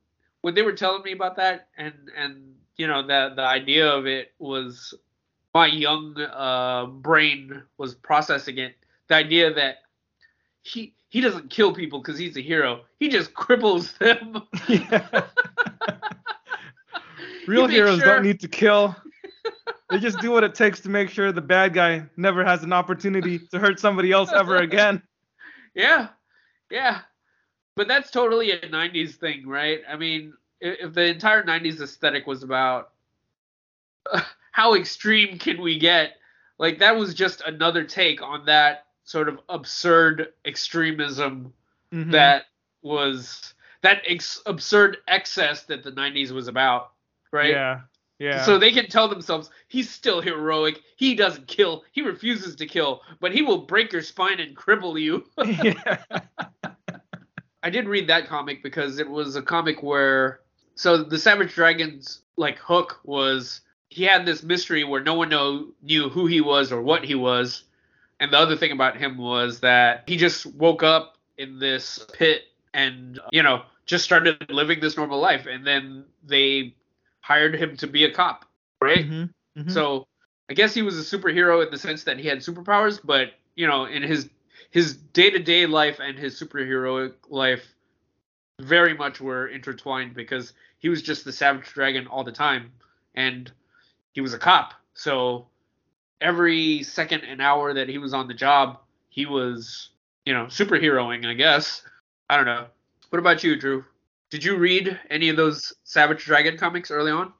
when 0.47 0.55
they 0.55 0.63
were 0.63 0.75
telling 0.75 1.03
me 1.03 1.11
about 1.11 1.35
that, 1.35 1.67
and 1.77 1.93
and 2.17 2.55
you 2.77 2.87
know 2.87 3.05
the 3.05 3.33
the 3.35 3.43
idea 3.43 3.91
of 3.91 4.07
it 4.07 4.33
was 4.39 4.95
my 5.53 5.67
young 5.67 6.17
uh, 6.21 6.87
brain 6.87 7.65
was 7.79 7.97
processing 7.97 8.59
it. 8.59 8.77
The 9.09 9.17
idea 9.17 9.53
that 9.53 9.79
he 10.63 10.95
he 11.09 11.21
doesn't 11.21 11.51
kill 11.51 11.75
people 11.75 12.01
because 12.01 12.17
he's 12.17 12.37
a 12.37 12.41
hero. 12.41 12.83
He 13.01 13.09
just 13.09 13.35
cripples 13.35 13.99
them. 14.05 14.41
yeah. 14.69 15.25
Real 17.49 17.67
He 17.67 17.75
heroes 17.75 17.99
sure- 17.99 18.15
don't 18.15 18.23
need 18.23 18.39
to 18.39 18.49
kill. 18.49 18.95
They 19.91 19.99
just 19.99 20.21
do 20.21 20.31
what 20.31 20.45
it 20.45 20.55
takes 20.55 20.79
to 20.83 20.89
make 20.89 21.11
sure 21.11 21.33
the 21.33 21.41
bad 21.41 21.75
guy 21.75 22.05
never 22.17 22.45
has 22.45 22.63
an 22.63 22.73
opportunity 22.73 23.41
to 23.51 23.59
hurt 23.59 23.81
somebody 23.81 24.13
else 24.13 24.31
ever 24.33 24.59
again. 24.59 25.03
Yeah, 25.75 26.09
yeah. 26.71 27.01
But 27.77 27.89
that's 27.89 28.11
totally 28.11 28.51
a 28.53 28.69
'90s 28.69 29.17
thing, 29.17 29.47
right? 29.47 29.83
I 29.89 29.97
mean, 29.97 30.33
if 30.61 30.95
the 30.95 31.05
entire 31.07 31.45
'90s 31.45 31.81
aesthetic 31.81 32.27
was 32.27 32.43
about 32.43 32.91
how 34.53 34.75
extreme 34.75 35.39
can 35.39 35.61
we 35.61 35.79
get, 35.79 36.17
like 36.59 36.79
that 36.79 36.97
was 36.97 37.15
just 37.15 37.43
another 37.43 37.85
take 37.85 38.23
on 38.23 38.47
that 38.47 38.87
sort 39.05 39.29
of 39.29 39.39
absurd 39.49 40.33
extremism 40.45 41.53
Mhm. 41.93 42.11
that 42.13 42.47
was 42.83 43.55
that 43.83 44.03
ex- 44.07 44.43
absurd 44.47 44.99
excess 45.07 45.65
that 45.65 45.85
the 45.85 45.93
'90s 45.93 46.33
was 46.33 46.49
about, 46.49 46.93
right? 47.31 47.51
Yeah. 47.51 47.81
Yeah. 48.19 48.43
So 48.45 48.59
they 48.59 48.73
can 48.73 48.89
tell 48.89 49.09
themselves 49.09 49.51
he's 49.69 49.91
still 49.91 50.23
heroic. 50.23 50.81
He 50.97 51.15
doesn't 51.15 51.47
kill. 51.49 51.85
He 51.93 52.01
refuses 52.01 52.57
to 52.57 52.67
kill, 52.67 53.03
but 53.21 53.31
he 53.33 53.43
will 53.43 53.67
break 53.67 53.93
your 53.93 54.01
spine 54.01 54.41
and 54.41 54.57
cripple 54.57 54.99
you. 54.99 55.27
yeah. 55.45 56.23
I 57.67 57.71
did 57.71 57.89
read 57.89 58.07
that 58.07 58.29
comic 58.29 58.63
because 58.63 59.01
it 59.01 59.11
was 59.11 59.35
a 59.35 59.43
comic 59.43 59.83
where 59.83 60.39
so 60.77 61.03
the 61.03 61.19
Savage 61.19 61.53
Dragons 61.53 62.21
like 62.37 62.59
hook 62.59 63.01
was 63.03 63.63
he 63.89 64.05
had 64.05 64.25
this 64.25 64.45
mystery 64.45 64.85
where 64.85 65.03
no 65.03 65.15
one 65.15 65.31
know, 65.31 65.73
knew 65.83 66.09
who 66.09 66.27
he 66.27 66.41
was 66.41 66.71
or 66.71 66.81
what 66.81 67.05
he 67.05 67.17
was. 67.17 67.65
And 68.21 68.33
the 68.33 68.39
other 68.39 68.57
thing 68.57 68.71
about 68.71 68.97
him 68.97 69.19
was 69.19 69.59
that 69.61 70.05
he 70.07 70.17
just 70.17 70.47
woke 70.47 70.85
up 70.85 71.19
in 71.39 71.59
this 71.59 72.07
pit 72.13 72.43
and 72.73 73.19
you 73.33 73.43
know 73.43 73.63
just 73.85 74.05
started 74.05 74.49
living 74.49 74.79
this 74.79 74.97
normal 74.97 75.19
life 75.19 75.47
and 75.47 75.67
then 75.67 76.05
they 76.25 76.73
hired 77.19 77.57
him 77.57 77.77
to 77.79 77.89
be 77.89 78.05
a 78.05 78.13
cop, 78.13 78.45
right? 78.81 79.11
Mhm. 79.11 79.31
Mhm. 79.59 79.73
So 79.73 80.07
I 80.49 80.55
guess 80.55 80.73
he 80.73 80.83
was 80.83 80.97
a 81.01 81.19
superhero 81.19 81.65
in 81.65 81.73
the 81.73 81.79
sense 81.79 82.05
that 82.05 82.21
he 82.21 82.29
had 82.29 82.39
superpowers, 82.39 83.01
but 83.03 83.33
you 83.57 83.67
know, 83.67 83.87
in 83.87 84.05
his 84.05 84.31
his 84.71 84.95
day 84.97 85.31
to 85.31 85.39
day 85.39 85.67
life 85.67 86.01
and 86.01 86.19
his 86.19 86.41
superheroic 86.41 87.15
life 87.29 87.67
very 88.61 88.95
much 88.95 89.21
were 89.21 89.49
intertwined 89.49 90.15
because 90.15 90.53
he 90.79 90.89
was 90.89 91.03
just 91.03 91.25
the 91.25 91.33
Savage 91.33 91.73
Dragon 91.73 92.07
all 92.07 92.25
the 92.25 92.33
time, 92.33 92.73
and 93.15 93.51
he 94.13 94.21
was 94.21 94.35
a 94.35 94.39
cop. 94.39 94.75
So 94.95 95.47
every 96.21 96.83
second 96.83 97.23
and 97.23 97.43
hour 97.43 97.75
that 97.75 97.89
he 97.89 97.99
was 97.99 98.15
on 98.15 98.29
the 98.29 98.35
job, 98.35 98.79
he 99.09 99.27
was 99.27 99.91
you 100.25 100.35
know 100.35 100.47
superheroing. 100.47 101.27
I 101.27 101.35
guess 101.35 101.83
I 102.29 102.37
don't 102.37 102.47
know. 102.47 102.67
What 103.11 103.19
about 103.19 103.45
you, 103.45 103.57
Drew? 103.57 103.85
Did 104.31 104.43
you 104.43 104.57
read 104.57 104.99
any 105.09 105.29
of 105.29 105.37
those 105.37 105.73
Savage 105.85 106.25
Dragon 106.25 106.59
comics 106.59 106.91
early 106.91 107.13
on? 107.13 107.33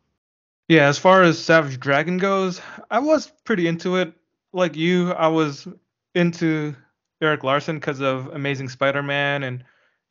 Yeah, 0.69 0.89
as 0.89 0.99
far 0.99 1.23
as 1.23 1.39
Savage 1.39 1.81
Dragon 1.81 2.19
goes, 2.19 2.61
I 2.91 2.99
was 3.01 3.31
pretty 3.45 3.67
into 3.67 3.97
it. 3.97 4.13
Like 4.53 4.77
you, 4.77 5.13
I 5.13 5.29
was 5.29 5.67
into 6.15 6.75
Erik 7.21 7.45
Larsen 7.45 7.77
because 7.77 8.01
of 8.01 8.29
Amazing 8.29 8.69
Spider-Man 8.69 9.43
and 9.43 9.65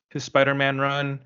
his 0.09 0.23
Spider-Man 0.23 0.79
run. 0.79 1.19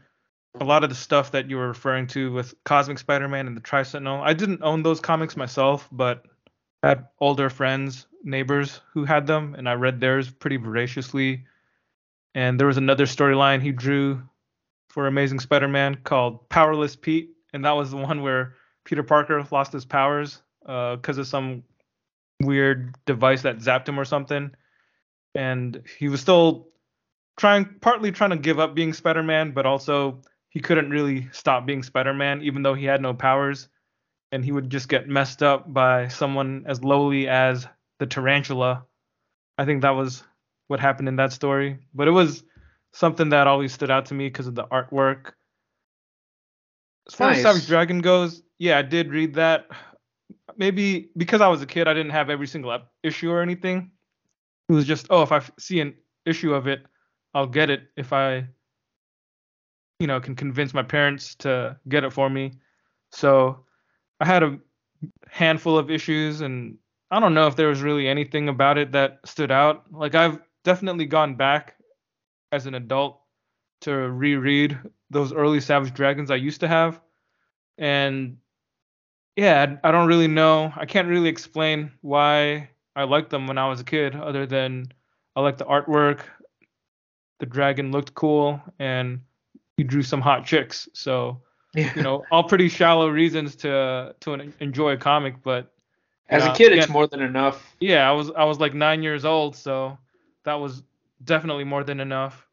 A 0.59 0.65
lot 0.65 0.83
of 0.83 0.89
the 0.89 0.95
stuff 0.95 1.31
that 1.31 1.49
you 1.49 1.57
were 1.57 1.67
referring 1.67 2.07
to 2.07 2.31
with 2.31 2.53
Cosmic 2.65 2.97
Spider-Man 2.97 3.47
and 3.47 3.55
the 3.55 3.61
Tri-Sentinel, 3.61 4.21
I 4.21 4.33
didn't 4.33 4.63
own 4.63 4.83
those 4.83 4.99
comics 4.99 5.37
myself, 5.37 5.87
but 5.91 6.25
I 6.83 6.89
had 6.89 7.07
older 7.19 7.49
friends, 7.49 8.07
neighbors 8.23 8.81
who 8.93 9.05
had 9.05 9.27
them, 9.27 9.55
and 9.55 9.69
I 9.69 9.73
read 9.73 9.99
theirs 9.99 10.29
pretty 10.29 10.57
voraciously. 10.57 11.45
And 12.35 12.59
there 12.59 12.67
was 12.67 12.77
another 12.77 13.05
storyline 13.05 13.61
he 13.61 13.71
drew 13.71 14.21
for 14.89 15.07
Amazing 15.07 15.39
Spider-Man 15.39 15.99
called 16.03 16.49
Powerless 16.49 16.95
Pete, 16.95 17.31
and 17.53 17.63
that 17.65 17.75
was 17.75 17.91
the 17.91 17.97
one 17.97 18.21
where 18.21 18.55
Peter 18.85 19.03
Parker 19.03 19.45
lost 19.51 19.71
his 19.71 19.85
powers 19.85 20.41
uh, 20.65 20.95
because 20.95 21.17
of 21.17 21.27
some 21.27 21.63
weird 22.41 22.95
device 23.05 23.43
that 23.43 23.59
zapped 23.59 23.87
him 23.87 23.99
or 23.99 24.05
something, 24.05 24.51
and 25.35 25.81
he 25.97 26.09
was 26.09 26.21
still 26.21 26.67
trying, 27.37 27.65
partly 27.81 28.11
trying 28.11 28.31
to 28.31 28.37
give 28.37 28.59
up 28.59 28.75
being 28.75 28.93
Spider-Man, 28.93 29.51
but 29.51 29.65
also 29.65 30.21
he 30.49 30.59
couldn't 30.59 30.89
really 30.89 31.29
stop 31.31 31.65
being 31.65 31.83
Spider-Man 31.83 32.41
even 32.41 32.63
though 32.63 32.73
he 32.73 32.85
had 32.85 33.01
no 33.01 33.13
powers, 33.13 33.69
and 34.31 34.43
he 34.43 34.51
would 34.51 34.69
just 34.69 34.89
get 34.89 35.07
messed 35.07 35.41
up 35.43 35.71
by 35.71 36.07
someone 36.07 36.63
as 36.67 36.83
lowly 36.83 37.27
as 37.27 37.67
the 37.99 38.05
Tarantula. 38.05 38.85
I 39.57 39.65
think 39.65 39.81
that 39.81 39.91
was 39.91 40.23
what 40.67 40.79
happened 40.79 41.07
in 41.07 41.17
that 41.17 41.33
story, 41.33 41.79
but 41.93 42.07
it 42.07 42.11
was 42.11 42.43
something 42.93 43.29
that 43.29 43.47
always 43.47 43.73
stood 43.73 43.91
out 43.91 44.07
to 44.07 44.13
me 44.13 44.27
because 44.27 44.47
of 44.47 44.55
the 44.55 44.65
artwork. 44.65 45.33
As 47.07 47.15
far 47.15 47.27
Nice. 47.29 47.37
as 47.37 47.43
Savage 47.43 47.67
Dragon 47.67 48.01
goes, 48.01 48.43
yeah, 48.57 48.77
I 48.77 48.83
did 48.83 49.11
read 49.11 49.35
that. 49.35 49.67
Maybe 50.57 51.09
because 51.15 51.41
I 51.41 51.47
was 51.47 51.61
a 51.61 51.65
kid, 51.65 51.87
I 51.87 51.93
didn't 51.93 52.11
have 52.11 52.29
every 52.29 52.47
single 52.47 52.77
issue 53.03 53.31
or 53.31 53.41
anything. 53.41 53.91
It 54.69 54.73
was 54.73 54.85
just, 54.85 55.07
oh, 55.09 55.23
if 55.23 55.31
I 55.31 55.41
see 55.57 55.79
an 55.81 55.95
issue 56.25 56.53
of 56.53 56.67
it, 56.67 56.85
I'll 57.33 57.47
get 57.47 57.71
it 57.71 57.89
if 57.97 58.13
I, 58.13 58.47
you 59.99 60.07
know, 60.07 60.19
can 60.19 60.35
convince 60.35 60.73
my 60.73 60.83
parents 60.83 61.33
to 61.35 61.77
get 61.87 62.03
it 62.03 62.13
for 62.13 62.29
me. 62.29 62.53
So 63.11 63.65
I 64.19 64.25
had 64.25 64.43
a 64.43 64.59
handful 65.27 65.77
of 65.77 65.89
issues, 65.89 66.41
and 66.41 66.77
I 67.09 67.19
don't 67.19 67.33
know 67.33 67.47
if 67.47 67.55
there 67.55 67.67
was 67.67 67.81
really 67.81 68.07
anything 68.07 68.47
about 68.47 68.77
it 68.77 68.91
that 68.91 69.19
stood 69.25 69.51
out. 69.51 69.91
Like 69.91 70.13
I've 70.13 70.39
definitely 70.63 71.05
gone 71.05 71.35
back 71.35 71.75
as 72.51 72.67
an 72.67 72.75
adult 72.75 73.19
to 73.81 73.91
reread 73.91 74.77
those 75.09 75.33
early 75.33 75.61
Savage 75.61 75.93
Dragons 75.93 76.29
I 76.29 76.35
used 76.35 76.59
to 76.59 76.67
have, 76.67 77.01
and 77.77 78.37
yeah, 79.35 79.77
I 79.83 79.91
don't 79.91 80.07
really 80.07 80.27
know. 80.27 80.71
I 80.75 80.85
can't 80.85 81.07
really 81.07 81.29
explain 81.29 81.91
why 82.01 82.69
I 82.99 83.03
liked 83.05 83.29
them 83.29 83.47
when 83.47 83.57
I 83.57 83.69
was 83.69 83.79
a 83.79 83.85
kid, 83.85 84.13
other 84.15 84.45
than 84.45 84.91
I 85.35 85.39
liked 85.41 85.59
the 85.59 85.65
artwork. 85.65 86.19
The 87.39 87.45
dragon 87.45 87.91
looked 87.93 88.13
cool, 88.13 88.61
and 88.77 89.21
he 89.77 89.83
drew 89.83 90.03
some 90.03 90.19
hot 90.19 90.45
chicks. 90.45 90.89
So 90.93 91.41
Yeah. 91.73 91.93
you 91.95 92.03
know, 92.03 92.25
all 92.29 92.43
pretty 92.43 92.67
shallow 92.67 93.07
reasons 93.07 93.55
to 93.57 94.15
to 94.19 94.51
enjoy 94.59 94.91
a 94.93 94.97
comic, 94.97 95.41
but 95.41 95.71
As 96.27 96.45
a 96.45 96.51
kid, 96.53 96.73
it's 96.73 96.89
more 96.89 97.07
than 97.07 97.21
enough. 97.21 97.75
yeah, 97.79 98.09
I 98.09 98.11
was 98.11 98.31
I 98.31 98.43
was 98.43 98.59
like 98.59 98.73
nine 98.73 99.01
years 99.01 99.23
old, 99.23 99.55
so 99.55 99.97
that 100.43 100.55
was 100.59 100.83
definitely 101.23 101.63
more 101.63 101.83
than 101.85 101.99
enough. 102.01 102.45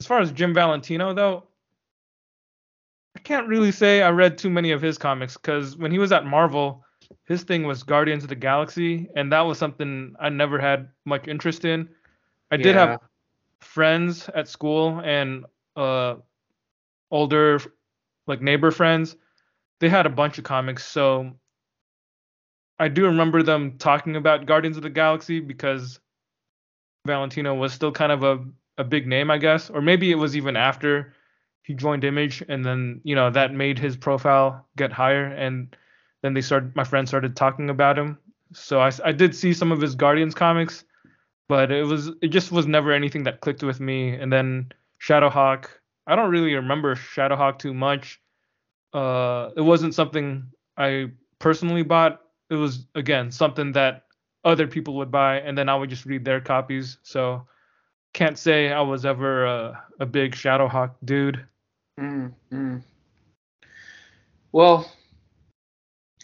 As 0.00 0.06
far 0.06 0.18
as 0.20 0.32
Jim 0.32 0.52
Valentino 0.54 1.14
though, 1.14 1.44
I 3.16 3.20
can't 3.20 3.46
really 3.46 3.70
say 3.72 4.02
I 4.02 4.10
read 4.10 4.38
too 4.38 4.50
many 4.50 4.72
of 4.72 4.82
his 4.82 4.98
comics 4.98 5.36
because 5.36 5.76
when 5.76 5.92
he 5.92 5.98
was 6.00 6.10
at 6.10 6.26
Marvel, 6.26 6.84
his 7.24 7.42
thing 7.42 7.64
was 7.64 7.82
Guardians 7.82 8.22
of 8.22 8.28
the 8.28 8.34
Galaxy, 8.34 9.08
and 9.14 9.32
that 9.32 9.40
was 9.42 9.58
something 9.58 10.14
I 10.20 10.28
never 10.28 10.58
had 10.58 10.88
much 11.04 11.28
interest 11.28 11.64
in. 11.64 11.88
I 12.50 12.56
did 12.56 12.74
have 12.74 13.00
friends 13.60 14.30
at 14.34 14.48
school 14.48 15.00
and 15.04 15.44
uh 15.76 16.16
older 17.10 17.60
like 18.26 18.40
neighbor 18.40 18.70
friends. 18.70 19.16
They 19.80 19.88
had 19.88 20.06
a 20.06 20.10
bunch 20.10 20.38
of 20.38 20.44
comics, 20.44 20.84
so 20.84 21.32
I 22.78 22.88
do 22.88 23.04
remember 23.06 23.42
them 23.42 23.76
talking 23.78 24.16
about 24.16 24.46
Guardians 24.46 24.76
of 24.76 24.82
the 24.82 24.90
Galaxy 24.90 25.40
because 25.40 26.00
Valentino 27.06 27.54
was 27.54 27.72
still 27.72 27.90
kind 27.90 28.12
of 28.12 28.22
a, 28.22 28.44
a 28.76 28.84
big 28.84 29.06
name, 29.06 29.30
I 29.30 29.38
guess. 29.38 29.70
Or 29.70 29.80
maybe 29.82 30.10
it 30.10 30.14
was 30.14 30.36
even 30.36 30.56
after 30.56 31.14
he 31.62 31.74
joined 31.74 32.04
Image 32.04 32.42
and 32.48 32.64
then, 32.64 33.00
you 33.02 33.14
know, 33.14 33.30
that 33.30 33.52
made 33.52 33.78
his 33.78 33.96
profile 33.96 34.66
get 34.76 34.92
higher 34.92 35.26
and 35.26 35.74
then 36.22 36.34
they 36.34 36.40
started 36.40 36.74
my 36.76 36.84
friends 36.84 37.10
started 37.10 37.36
talking 37.36 37.70
about 37.70 37.98
him. 37.98 38.18
So 38.52 38.80
I, 38.80 38.90
I 39.04 39.12
did 39.12 39.34
see 39.34 39.52
some 39.52 39.72
of 39.72 39.80
his 39.80 39.94
Guardians 39.94 40.34
comics, 40.34 40.84
but 41.48 41.70
it 41.70 41.84
was 41.84 42.10
it 42.22 42.28
just 42.28 42.52
was 42.52 42.66
never 42.66 42.92
anything 42.92 43.24
that 43.24 43.40
clicked 43.40 43.62
with 43.62 43.80
me. 43.80 44.10
And 44.10 44.32
then 44.32 44.72
Shadowhawk, 45.00 45.66
I 46.06 46.16
don't 46.16 46.30
really 46.30 46.54
remember 46.54 46.94
Shadowhawk 46.94 47.58
too 47.58 47.74
much. 47.74 48.20
Uh, 48.92 49.50
it 49.56 49.60
wasn't 49.60 49.94
something 49.94 50.44
I 50.76 51.10
personally 51.38 51.82
bought. 51.82 52.20
It 52.50 52.56
was 52.56 52.86
again 52.94 53.30
something 53.30 53.72
that 53.72 54.04
other 54.44 54.66
people 54.66 54.94
would 54.96 55.10
buy, 55.10 55.40
and 55.40 55.56
then 55.56 55.68
I 55.68 55.74
would 55.74 55.90
just 55.90 56.06
read 56.06 56.24
their 56.24 56.40
copies. 56.40 56.98
So 57.02 57.46
can't 58.14 58.38
say 58.38 58.72
I 58.72 58.80
was 58.80 59.04
ever 59.04 59.44
a, 59.44 59.84
a 60.00 60.06
big 60.06 60.32
Shadowhawk 60.32 60.94
dude. 61.04 61.44
Mm, 62.00 62.32
mm. 62.50 62.82
Well, 64.52 64.90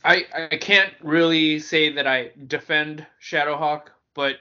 I 0.04 0.26
I 0.50 0.56
can't 0.56 0.92
really 1.02 1.58
say 1.58 1.92
that 1.94 2.06
I 2.06 2.30
defend 2.46 3.06
Shadowhawk, 3.22 3.86
but 4.14 4.36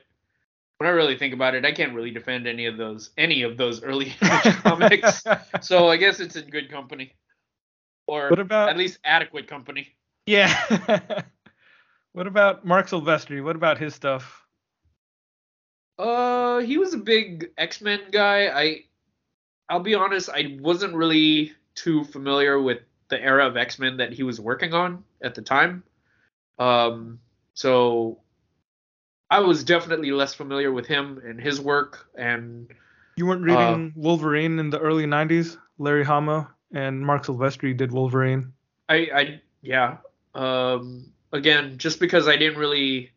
when 0.78 0.90
I 0.90 0.94
really 0.94 1.18
think 1.18 1.34
about 1.34 1.56
it, 1.56 1.64
I 1.66 1.72
can't 1.72 1.94
really 1.94 2.12
defend 2.12 2.46
any 2.48 2.66
of 2.66 2.78
those 2.78 3.12
any 3.18 3.44
of 3.44 3.56
those 3.58 3.82
early 3.84 4.10
comics. 4.64 5.24
so 5.62 5.88
I 5.88 5.98
guess 5.98 6.20
it's 6.20 6.36
in 6.36 6.50
good 6.50 6.70
company, 6.70 7.14
or 8.08 8.30
What 8.30 8.40
about- 8.40 8.70
at 8.70 8.78
least 8.78 9.00
adequate 9.06 9.48
company. 9.48 9.96
Yeah. 10.26 10.54
what 12.14 12.28
about 12.28 12.66
Marc 12.66 12.88
Silvestri? 12.88 13.44
What 13.44 13.56
about 13.56 13.78
his 13.78 13.94
stuff? 13.96 14.46
Uh, 16.00 16.60
he 16.60 16.78
was 16.78 16.94
a 16.94 16.98
big 16.98 17.52
X 17.58 17.82
Men 17.82 18.00
guy. 18.12 18.48
I, 18.48 18.84
I'll 19.70 19.80
be 19.82 19.96
honest, 19.96 20.30
I 20.30 20.58
wasn't 20.60 20.96
really 20.96 21.54
too 21.76 22.04
familiar 22.06 22.60
with 22.62 22.80
the 23.10 23.22
era 23.22 23.48
of 23.48 23.58
X 23.58 23.80
Men 23.80 23.98
that 23.98 24.14
he 24.14 24.24
was 24.24 24.40
working 24.40 24.74
on 24.74 25.04
at 25.22 25.36
the 25.36 25.42
time. 25.42 25.84
Um, 26.60 27.20
so 27.54 28.20
I 29.30 29.40
was 29.40 29.64
definitely 29.64 30.12
less 30.12 30.34
familiar 30.34 30.72
with 30.72 30.86
him 30.86 31.22
and 31.26 31.40
his 31.40 31.60
work. 31.60 32.08
And 32.16 32.70
You 33.16 33.26
weren't 33.26 33.42
reading 33.42 33.94
Wolverine 33.96 34.60
in 34.60 34.70
the 34.70 34.80
early 34.80 35.06
'90s. 35.06 35.58
Larry 35.80 36.04
Hama 36.04 36.54
and 36.74 37.02
Marc 37.02 37.26
Silvestri 37.26 37.76
did 37.76 37.92
Wolverine. 37.92 38.54
I, 38.90 38.96
I, 38.96 39.42
yeah. 39.62 39.98
Um, 40.36 41.12
again, 41.32 41.78
just 41.78 42.00
because 42.00 42.28
I 42.28 42.36
didn't 42.36 42.60
really 42.60 43.12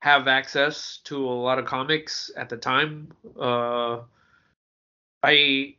have 0.00 0.28
access 0.28 0.98
to 1.04 1.24
a 1.24 1.30
lot 1.30 1.58
of 1.58 1.66
comics 1.66 2.30
at 2.36 2.48
the 2.48 2.56
time, 2.56 3.12
uh, 3.38 4.00
I, 5.22 5.74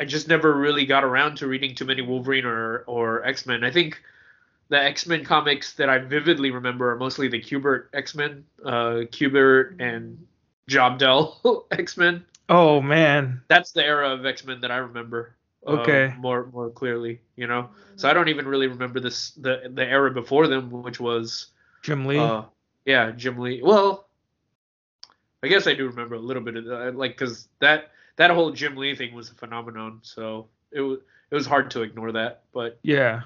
I 0.00 0.04
just 0.04 0.28
never 0.28 0.52
really 0.54 0.84
got 0.86 1.04
around 1.04 1.36
to 1.38 1.46
reading 1.46 1.74
too 1.74 1.84
many 1.86 2.02
Wolverine 2.02 2.44
or 2.44 2.78
or 2.86 3.24
X 3.24 3.46
Men. 3.46 3.64
I 3.64 3.70
think 3.70 4.00
the 4.68 4.78
X 4.82 5.06
Men 5.06 5.24
comics 5.24 5.74
that 5.74 5.88
I 5.88 5.98
vividly 5.98 6.50
remember 6.50 6.90
are 6.90 6.96
mostly 6.96 7.28
the 7.28 7.40
Kubert 7.40 7.86
X 7.94 8.14
Men, 8.14 8.44
uh, 8.64 9.04
Kubert 9.10 9.80
and 9.80 10.26
Lobdell 10.68 11.64
X 11.70 11.96
Men. 11.96 12.24
Oh 12.48 12.80
man. 12.82 13.40
That's 13.48 13.72
the 13.72 13.84
era 13.84 14.10
of 14.10 14.26
X 14.26 14.44
Men 14.44 14.60
that 14.60 14.70
I 14.70 14.76
remember. 14.78 15.34
uh, 15.66 15.70
Okay. 15.80 16.14
more 16.18 16.46
more 16.52 16.70
clearly, 16.70 17.20
you 17.36 17.46
know. 17.46 17.70
So 17.96 18.08
I 18.08 18.12
don't 18.12 18.28
even 18.28 18.46
really 18.46 18.66
remember 18.66 19.00
this 19.00 19.30
the 19.32 19.70
the 19.74 19.84
era 19.84 20.10
before 20.10 20.46
them, 20.46 20.70
which 20.70 21.00
was 21.00 21.46
Jim 21.82 22.04
Lee. 22.04 22.18
uh, 22.18 22.42
yeah, 22.84 23.10
Jim 23.12 23.38
Lee. 23.38 23.62
Well, 23.62 24.06
I 25.42 25.48
guess 25.48 25.66
I 25.66 25.74
do 25.74 25.86
remember 25.86 26.16
a 26.16 26.20
little 26.20 26.42
bit 26.42 26.56
of 26.56 26.64
that, 26.66 26.96
like 26.96 27.12
because 27.12 27.48
that 27.60 27.90
that 28.16 28.30
whole 28.30 28.50
Jim 28.50 28.76
Lee 28.76 28.94
thing 28.94 29.14
was 29.14 29.30
a 29.30 29.34
phenomenon. 29.34 30.00
So 30.02 30.48
it 30.72 30.80
was 30.80 30.98
it 31.30 31.34
was 31.34 31.46
hard 31.46 31.70
to 31.72 31.82
ignore 31.82 32.12
that. 32.12 32.42
But 32.52 32.78
yeah. 32.82 33.22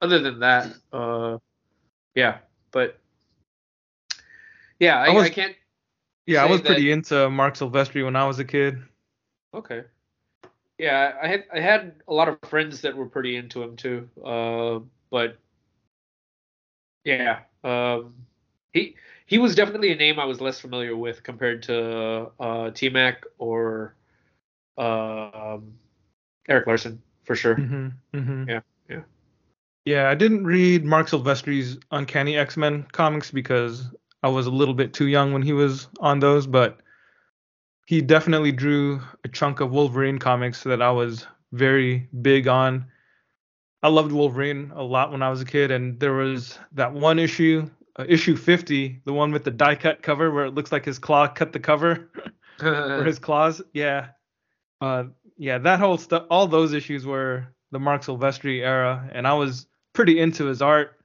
other 0.00 0.18
than 0.18 0.40
that, 0.40 0.72
uh, 0.92 1.38
yeah. 2.14 2.38
But 2.70 2.98
yeah, 4.78 4.98
I, 4.98 5.06
I 5.06 5.10
was- 5.10 5.24
I 5.26 5.30
can't. 5.30 5.56
Yeah, 6.26 6.42
I 6.42 6.50
was 6.50 6.62
that- 6.62 6.68
pretty 6.68 6.90
into 6.90 7.28
Marc 7.28 7.54
Silvestri 7.54 8.04
when 8.04 8.16
I 8.16 8.26
was 8.26 8.38
a 8.38 8.44
kid. 8.44 8.82
Okay. 9.52 9.84
Yeah, 10.78 11.12
I 11.22 11.28
had 11.28 11.44
I 11.54 11.60
had 11.60 11.94
a 12.08 12.14
lot 12.14 12.28
of 12.28 12.38
friends 12.48 12.80
that 12.80 12.96
were 12.96 13.06
pretty 13.06 13.36
into 13.36 13.62
him 13.62 13.76
too. 13.76 14.08
Uh, 14.24 14.80
but 15.10 15.38
yeah, 17.04 17.40
um, 17.62 18.14
he 18.72 18.96
he 19.26 19.38
was 19.38 19.54
definitely 19.54 19.92
a 19.92 19.96
name 19.96 20.18
I 20.18 20.24
was 20.24 20.40
less 20.40 20.58
familiar 20.58 20.96
with 20.96 21.22
compared 21.22 21.62
to 21.64 22.30
uh, 22.40 22.70
T 22.70 22.88
Mac 22.88 23.24
or 23.38 23.94
um, 24.78 25.74
Erik 26.48 26.66
Larsen 26.66 27.02
for 27.24 27.34
sure. 27.34 27.54
hmm 27.54 27.88
hmm 28.12 28.44
Yeah, 28.48 28.60
yeah. 28.88 29.02
Yeah, 29.84 30.08
I 30.08 30.14
didn't 30.14 30.44
read 30.44 30.84
Marc 30.84 31.08
Silvestri's 31.08 31.78
Uncanny 31.90 32.36
X-Men 32.38 32.86
comics 32.92 33.30
because 33.30 33.90
I 34.22 34.28
was 34.28 34.46
a 34.46 34.50
little 34.50 34.74
bit 34.74 34.94
too 34.94 35.06
young 35.06 35.32
when 35.32 35.42
he 35.42 35.52
was 35.52 35.88
on 36.00 36.20
those, 36.20 36.46
but 36.46 36.80
he 37.86 38.00
definitely 38.00 38.52
drew 38.52 39.00
a 39.24 39.28
chunk 39.28 39.60
of 39.60 39.70
Wolverine 39.70 40.18
comics 40.18 40.62
that 40.62 40.80
I 40.80 40.90
was 40.90 41.26
very 41.52 42.08
big 42.22 42.48
on. 42.48 42.86
I 43.82 43.88
loved 43.88 44.12
Wolverine 44.12 44.72
a 44.74 44.82
lot 44.82 45.12
when 45.12 45.22
I 45.22 45.28
was 45.28 45.42
a 45.42 45.44
kid, 45.44 45.70
and 45.70 46.00
there 46.00 46.14
was 46.14 46.58
that 46.72 46.94
one 46.94 47.18
issue, 47.18 47.68
uh, 47.98 48.06
issue 48.08 48.36
50, 48.36 49.02
the 49.04 49.12
one 49.12 49.32
with 49.32 49.44
the 49.44 49.50
die 49.50 49.74
cut 49.74 50.02
cover 50.02 50.30
where 50.30 50.46
it 50.46 50.54
looks 50.54 50.72
like 50.72 50.86
his 50.86 50.98
claw 50.98 51.28
cut 51.28 51.52
the 51.52 51.60
cover. 51.60 52.10
or 52.62 53.04
his 53.04 53.18
claws. 53.18 53.60
Yeah. 53.72 54.08
Uh, 54.80 55.04
yeah, 55.36 55.58
that 55.58 55.78
whole 55.78 55.98
stuff, 55.98 56.26
all 56.30 56.46
those 56.46 56.72
issues 56.72 57.06
were 57.06 57.46
the 57.70 57.78
Marc 57.78 58.02
Silvestri 58.02 58.60
era, 58.60 59.08
and 59.12 59.26
I 59.26 59.34
was 59.34 59.66
pretty 59.92 60.20
into 60.20 60.44
his 60.44 60.62
art. 60.62 60.98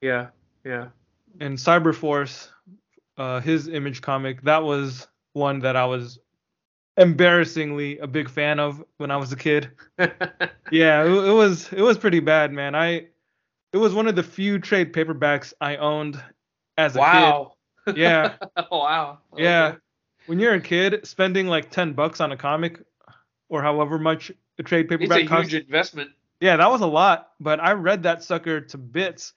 yeah, 0.00 0.28
yeah. 0.64 0.88
And 1.40 1.58
Cyberforce, 1.58 2.48
uh, 3.18 3.40
his 3.40 3.68
image 3.68 4.00
comic, 4.00 4.42
that 4.42 4.62
was 4.62 5.06
one 5.34 5.58
that 5.60 5.76
I 5.76 5.84
was 5.84 6.18
embarrassingly 6.96 7.98
a 7.98 8.06
big 8.06 8.30
fan 8.30 8.58
of 8.58 8.82
when 8.96 9.10
I 9.10 9.16
was 9.16 9.32
a 9.32 9.36
kid. 9.36 9.70
Yeah, 10.72 11.04
it, 11.04 11.10
it 11.10 11.32
was 11.32 11.72
it 11.72 11.80
was 11.80 11.96
pretty 11.96 12.18
bad, 12.18 12.52
man. 12.52 12.74
I 12.74 13.06
it 13.72 13.76
was 13.78 13.94
one 13.94 14.08
of 14.08 14.16
the 14.16 14.22
few 14.24 14.58
trade 14.58 14.92
paperbacks 14.92 15.52
I 15.60 15.76
owned 15.76 16.20
as 16.76 16.96
a 16.96 16.98
wow. 16.98 17.52
kid. 17.86 17.96
Yeah. 17.96 18.34
wow. 18.72 19.18
Yeah. 19.36 19.66
Okay. 19.66 19.76
When 20.26 20.40
you're 20.40 20.54
a 20.54 20.60
kid, 20.60 21.06
spending 21.06 21.46
like 21.46 21.70
10 21.70 21.92
bucks 21.92 22.20
on 22.20 22.32
a 22.32 22.36
comic 22.36 22.80
or 23.48 23.62
however 23.62 23.98
much 23.98 24.32
a 24.58 24.62
trade 24.62 24.88
paperback 24.88 25.22
It's 25.22 25.30
a 25.30 25.36
huge 25.42 25.54
investment. 25.54 26.10
Yeah, 26.40 26.56
that 26.56 26.70
was 26.70 26.80
a 26.80 26.86
lot, 26.86 27.30
but 27.40 27.60
I 27.60 27.72
read 27.72 28.02
that 28.02 28.22
sucker 28.22 28.60
to 28.60 28.78
bits. 28.78 29.32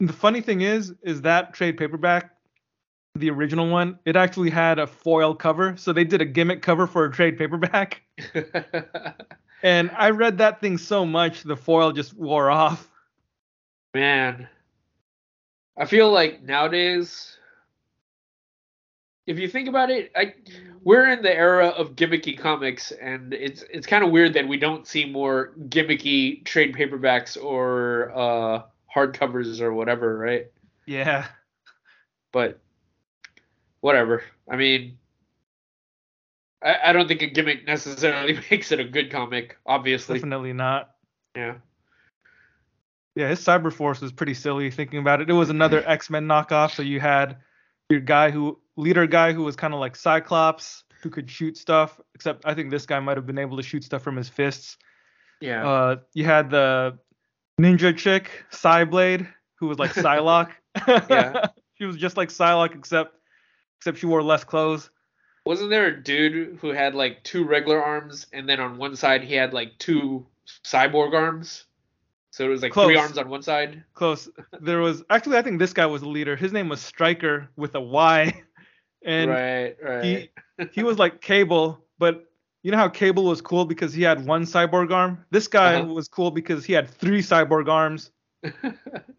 And 0.00 0.08
the 0.08 0.12
funny 0.12 0.40
thing 0.40 0.60
is, 0.60 0.94
is 1.02 1.22
that 1.22 1.54
trade 1.54 1.78
paperback, 1.78 2.34
the 3.14 3.30
original 3.30 3.68
one, 3.68 3.98
it 4.04 4.16
actually 4.16 4.50
had 4.50 4.78
a 4.78 4.86
foil 4.86 5.34
cover. 5.34 5.76
So 5.76 5.92
they 5.92 6.04
did 6.04 6.20
a 6.20 6.26
gimmick 6.26 6.62
cover 6.62 6.86
for 6.86 7.04
a 7.04 7.10
trade 7.10 7.38
paperback. 7.38 8.02
And 9.62 9.90
I 9.96 10.10
read 10.10 10.38
that 10.38 10.60
thing 10.60 10.78
so 10.78 11.04
much, 11.04 11.42
the 11.42 11.56
foil 11.56 11.92
just 11.92 12.14
wore 12.14 12.50
off. 12.50 12.90
Man, 13.94 14.48
I 15.76 15.84
feel 15.84 16.10
like 16.10 16.42
nowadays, 16.42 17.36
if 19.26 19.38
you 19.38 19.48
think 19.48 19.68
about 19.68 19.90
it, 19.90 20.12
I 20.16 20.34
we're 20.82 21.08
in 21.10 21.22
the 21.22 21.34
era 21.34 21.68
of 21.68 21.94
gimmicky 21.94 22.38
comics, 22.38 22.90
and 22.92 23.34
it's 23.34 23.62
it's 23.70 23.86
kind 23.86 24.04
of 24.04 24.10
weird 24.10 24.34
that 24.34 24.48
we 24.48 24.56
don't 24.56 24.86
see 24.86 25.04
more 25.04 25.52
gimmicky 25.68 26.44
trade 26.44 26.74
paperbacks 26.74 27.42
or 27.42 28.12
uh, 28.14 28.62
hardcovers 28.94 29.60
or 29.60 29.72
whatever, 29.72 30.16
right? 30.16 30.46
Yeah. 30.86 31.26
But 32.32 32.60
whatever. 33.80 34.22
I 34.50 34.56
mean, 34.56 34.98
I, 36.62 36.76
I 36.86 36.92
don't 36.92 37.08
think 37.08 37.22
a 37.22 37.26
gimmick 37.26 37.66
necessarily 37.66 38.38
makes 38.50 38.72
it 38.72 38.80
a 38.80 38.84
good 38.84 39.10
comic. 39.10 39.56
Obviously, 39.66 40.18
Definitely 40.18 40.52
not. 40.52 40.90
yeah. 41.36 41.54
Yeah, 43.16 43.28
his 43.28 43.40
Cyberforce 43.40 44.00
was 44.00 44.12
pretty 44.12 44.34
silly 44.34 44.70
thinking 44.70 45.00
about 45.00 45.20
it. 45.20 45.28
It 45.28 45.32
was 45.32 45.50
another 45.50 45.82
X-Men 45.86 46.26
knockoff. 46.26 46.70
So 46.70 46.82
you 46.82 47.00
had 47.00 47.38
your 47.90 48.00
guy 48.00 48.30
who 48.30 48.58
leader 48.76 49.06
guy 49.06 49.32
who 49.32 49.42
was 49.42 49.56
kind 49.56 49.74
of 49.74 49.80
like 49.80 49.96
Cyclops 49.96 50.84
who 51.02 51.10
could 51.10 51.30
shoot 51.30 51.56
stuff, 51.56 52.00
except 52.14 52.44
I 52.46 52.54
think 52.54 52.70
this 52.70 52.86
guy 52.86 53.00
might 53.00 53.16
have 53.16 53.26
been 53.26 53.38
able 53.38 53.56
to 53.56 53.62
shoot 53.62 53.84
stuff 53.84 54.02
from 54.02 54.16
his 54.16 54.28
fists. 54.28 54.76
Yeah. 55.40 55.66
Uh, 55.68 55.96
you 56.14 56.24
had 56.24 56.50
the 56.50 56.98
ninja 57.60 57.96
chick, 57.96 58.44
Cyblade, 58.50 59.26
who 59.56 59.66
was 59.66 59.78
like 59.78 59.92
Psylocke. 59.92 60.52
Yeah. 61.10 61.46
she 61.78 61.84
was 61.84 61.96
just 61.96 62.16
like 62.16 62.28
Psylocke 62.28 62.74
except 62.74 63.16
except 63.78 63.98
she 63.98 64.06
wore 64.06 64.22
less 64.22 64.44
clothes. 64.44 64.90
Wasn't 65.46 65.70
there 65.70 65.86
a 65.86 66.02
dude 66.02 66.58
who 66.60 66.68
had 66.68 66.94
like 66.94 67.24
two 67.24 67.44
regular 67.44 67.82
arms 67.82 68.26
and 68.32 68.48
then 68.48 68.60
on 68.60 68.76
one 68.76 68.94
side 68.94 69.24
he 69.24 69.34
had 69.34 69.52
like 69.52 69.78
two 69.78 70.26
cyborg 70.64 71.14
arms? 71.14 71.64
So 72.30 72.44
it 72.44 72.48
was 72.48 72.62
like 72.62 72.72
Close. 72.72 72.86
three 72.86 72.96
arms 72.96 73.18
on 73.18 73.28
one 73.28 73.42
side. 73.42 73.82
Close. 73.94 74.28
There 74.60 74.78
was 74.80 75.02
actually 75.10 75.36
I 75.38 75.42
think 75.42 75.58
this 75.58 75.72
guy 75.72 75.86
was 75.86 76.02
the 76.02 76.08
leader. 76.08 76.36
His 76.36 76.52
name 76.52 76.68
was 76.68 76.80
Stryker 76.80 77.48
with 77.56 77.74
a 77.74 77.80
Y, 77.80 78.42
and 79.04 79.30
right, 79.30 79.76
right. 79.82 80.04
he 80.04 80.30
he 80.72 80.82
was 80.82 80.98
like 80.98 81.20
Cable, 81.20 81.84
but 81.98 82.26
you 82.62 82.70
know 82.70 82.76
how 82.76 82.88
Cable 82.88 83.24
was 83.24 83.40
cool 83.40 83.64
because 83.64 83.92
he 83.92 84.02
had 84.02 84.24
one 84.26 84.44
cyborg 84.44 84.92
arm. 84.92 85.24
This 85.30 85.48
guy 85.48 85.76
Uh-huh. 85.80 85.92
was 85.92 86.08
cool 86.08 86.30
because 86.30 86.64
he 86.64 86.72
had 86.72 86.88
three 86.88 87.20
cyborg 87.22 87.68
arms. 87.68 88.10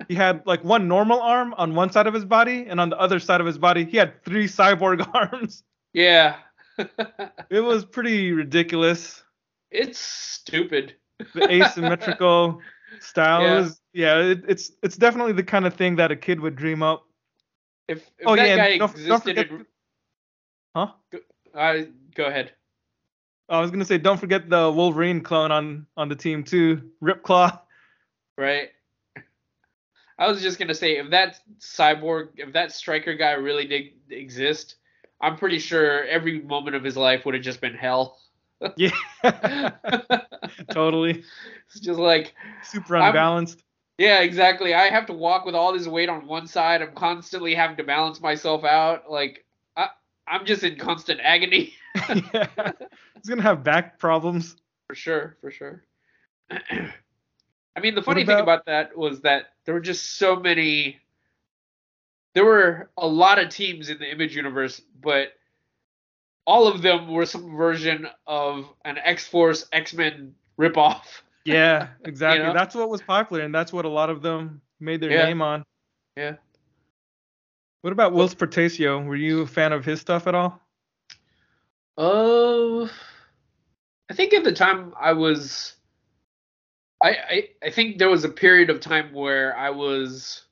He 0.08 0.16
had 0.16 0.42
like 0.46 0.62
one 0.64 0.88
normal 0.90 1.22
arm 1.22 1.54
on 1.58 1.74
one 1.74 1.90
side 1.92 2.06
of 2.08 2.14
his 2.14 2.26
body, 2.26 2.66
and 2.68 2.82
on 2.82 2.90
the 2.90 2.98
other 3.00 3.18
side 3.20 3.40
of 3.40 3.48
his 3.48 3.58
body, 3.58 3.86
he 3.86 3.96
had 3.96 4.22
three 4.26 4.46
cyborg 4.46 5.08
arms. 5.14 5.64
yeah. 5.94 6.36
It 7.50 7.62
was 7.62 7.86
pretty 7.86 8.32
ridiculous. 8.32 9.24
it's 9.70 10.00
stupid. 10.00 10.96
The 11.36 11.50
asymmetrical 11.52 12.60
style 13.00 13.44
Yeah. 13.44 13.60
was 13.62 13.82
yeah, 13.94 14.18
it, 14.20 14.44
it's 14.48 14.72
it's 14.84 14.98
definitely 14.98 15.34
the 15.34 15.44
kind 15.44 15.66
of 15.66 15.74
thing 15.74 15.96
that 15.98 16.12
a 16.12 16.16
kid 16.16 16.40
would 16.40 16.56
dream 16.56 16.82
up. 16.84 17.06
If, 17.88 18.10
if 18.20 18.26
Oh 18.26 18.36
that 18.36 18.48
yeah, 18.48 18.58
guy 18.58 18.78
don't, 18.78 18.92
existed, 18.92 19.36
don't 19.36 19.52
in, 19.52 19.66
Huh? 20.76 20.88
uh, 21.54 21.78
go 22.16 22.26
ahead. 22.26 22.54
I 23.50 23.60
was 23.60 23.70
gonna 23.70 23.86
say, 23.86 23.98
don't 23.98 24.20
forget 24.20 24.50
the 24.50 24.72
Wolverine 24.72 25.22
clone 25.22 25.52
on 25.52 25.86
on 25.98 26.08
the 26.08 26.16
team 26.16 26.44
too, 26.44 26.92
Ripclaw. 27.04 27.60
Right. 28.38 28.70
I 30.18 30.28
was 30.28 30.42
just 30.42 30.60
gonna 30.60 30.74
say 30.76 30.98
if 30.98 31.10
that 31.10 31.40
cyborg, 31.60 32.30
if 32.38 32.54
that 32.54 32.72
Stryker 32.72 33.16
guy 33.16 33.32
really 33.32 33.66
did 33.66 33.92
exist, 34.10 34.76
I'm 35.20 35.36
pretty 35.36 35.60
sure 35.60 36.06
every 36.06 36.42
moment 36.42 36.76
of 36.76 36.84
his 36.84 36.96
life 36.96 37.26
would 37.26 37.34
have 37.34 37.44
just 37.44 37.60
been 37.60 37.74
hell. 37.74 38.20
Yeah, 38.78 38.92
totally. 40.72 41.24
it's 41.68 41.80
just 41.80 42.00
like, 42.00 42.34
Super 42.64 42.98
I'm- 42.98 43.08
unbalanced. 43.10 43.64
yeah, 43.98 44.20
exactly. 44.22 44.74
I 44.74 44.90
have 44.90 45.06
to 45.08 45.14
walk 45.14 45.46
with 45.46 45.56
all 45.56 45.74
this 45.74 45.88
weight 45.88 46.10
on 46.10 46.28
one 46.28 46.48
side. 46.48 46.82
I'm 46.82 46.94
constantly 46.94 47.56
having 47.56 47.78
to 47.78 47.84
balance 47.84 48.22
myself 48.22 48.64
out. 48.64 49.10
Like, 49.10 49.46
I, 49.76 49.88
I'm 50.28 50.46
just 50.46 50.64
in 50.64 50.78
constant 50.78 51.20
agony. 51.24 51.74
yeah. 52.34 52.48
He's 53.16 53.28
gonna 53.30 53.42
have 53.42 53.64
back 53.64 54.00
problems. 54.00 54.56
For 54.88 54.96
sure, 54.96 55.38
for 55.42 55.52
sure. 55.52 55.84
I 56.52 57.80
mean, 57.82 57.96
the 57.96 58.02
funny 58.02 58.26
thing 58.26 58.36
about- 58.40 58.44
about 58.44 58.66
that 58.66 58.98
was 58.98 59.22
that 59.22 59.54
there 59.66 59.74
were 59.74 59.80
just 59.82 60.18
so 60.18 60.36
many. 60.36 61.00
There 62.34 62.46
were 62.46 62.90
a 62.98 63.08
lot 63.08 63.40
of 63.40 63.50
teams 63.50 63.90
in 63.90 63.98
the 64.00 64.10
Image 64.10 64.36
universe, 64.36 64.82
but 65.02 65.34
all 66.52 66.68
of 66.68 66.82
them 66.82 67.08
were 67.08 67.26
some 67.26 67.56
version 67.56 68.06
of 68.28 68.66
an 68.84 68.98
X 68.98 69.26
Force 69.26 69.70
X 69.72 69.94
Men 69.94 70.36
ripoff. 70.60 71.22
Yeah, 71.46 71.88
exactly. 72.04 72.46
know? 72.46 72.54
That's 72.54 72.76
what 72.76 72.90
was 72.90 73.02
popular, 73.02 73.44
and 73.44 73.56
that's 73.56 73.72
what 73.72 73.86
a 73.86 73.90
lot 73.90 74.10
of 74.10 74.22
them 74.22 74.62
made 74.78 75.00
their 75.00 75.12
Yeah. 75.12 75.28
name 75.28 75.42
on. 75.42 75.64
Yeah. 76.18 76.36
What 77.84 77.94
about 77.94 78.12
Whilce 78.12 78.36
Portacio? 78.36 79.04
Were 79.06 79.16
you 79.16 79.42
a 79.42 79.48
fan 79.48 79.72
of 79.72 79.86
his 79.86 80.02
stuff 80.02 80.28
at 80.28 80.36
all? 80.36 80.60
Uh, 81.98 82.84
I 84.10 84.14
think 84.14 84.34
at 84.34 84.44
the 84.44 84.52
time 84.52 84.94
I 85.00 85.14
was. 85.14 85.76
I, 87.02 87.10
I 87.10 87.50
I 87.64 87.70
think 87.72 87.98
there 87.98 88.10
was 88.10 88.26
a 88.26 88.30
period 88.30 88.70
of 88.70 88.82
time 88.82 89.14
where 89.14 89.56
I 89.56 89.70
was 89.70 90.44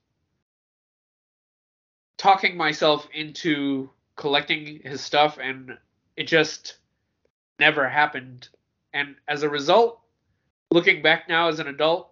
talking 2.17 2.55
myself 2.55 3.07
into 3.13 3.89
collecting 4.15 4.79
his 4.83 5.01
stuff, 5.01 5.37
and 5.41 5.77
it 6.19 6.27
just 6.27 6.77
never 7.59 7.87
happened. 7.87 8.49
And 8.93 9.15
as 9.27 9.41
a 9.41 9.49
result, 9.49 10.01
looking 10.69 11.01
back 11.01 11.29
now 11.29 11.47
as 11.47 11.59
an 11.59 11.67
adult, 11.67 12.11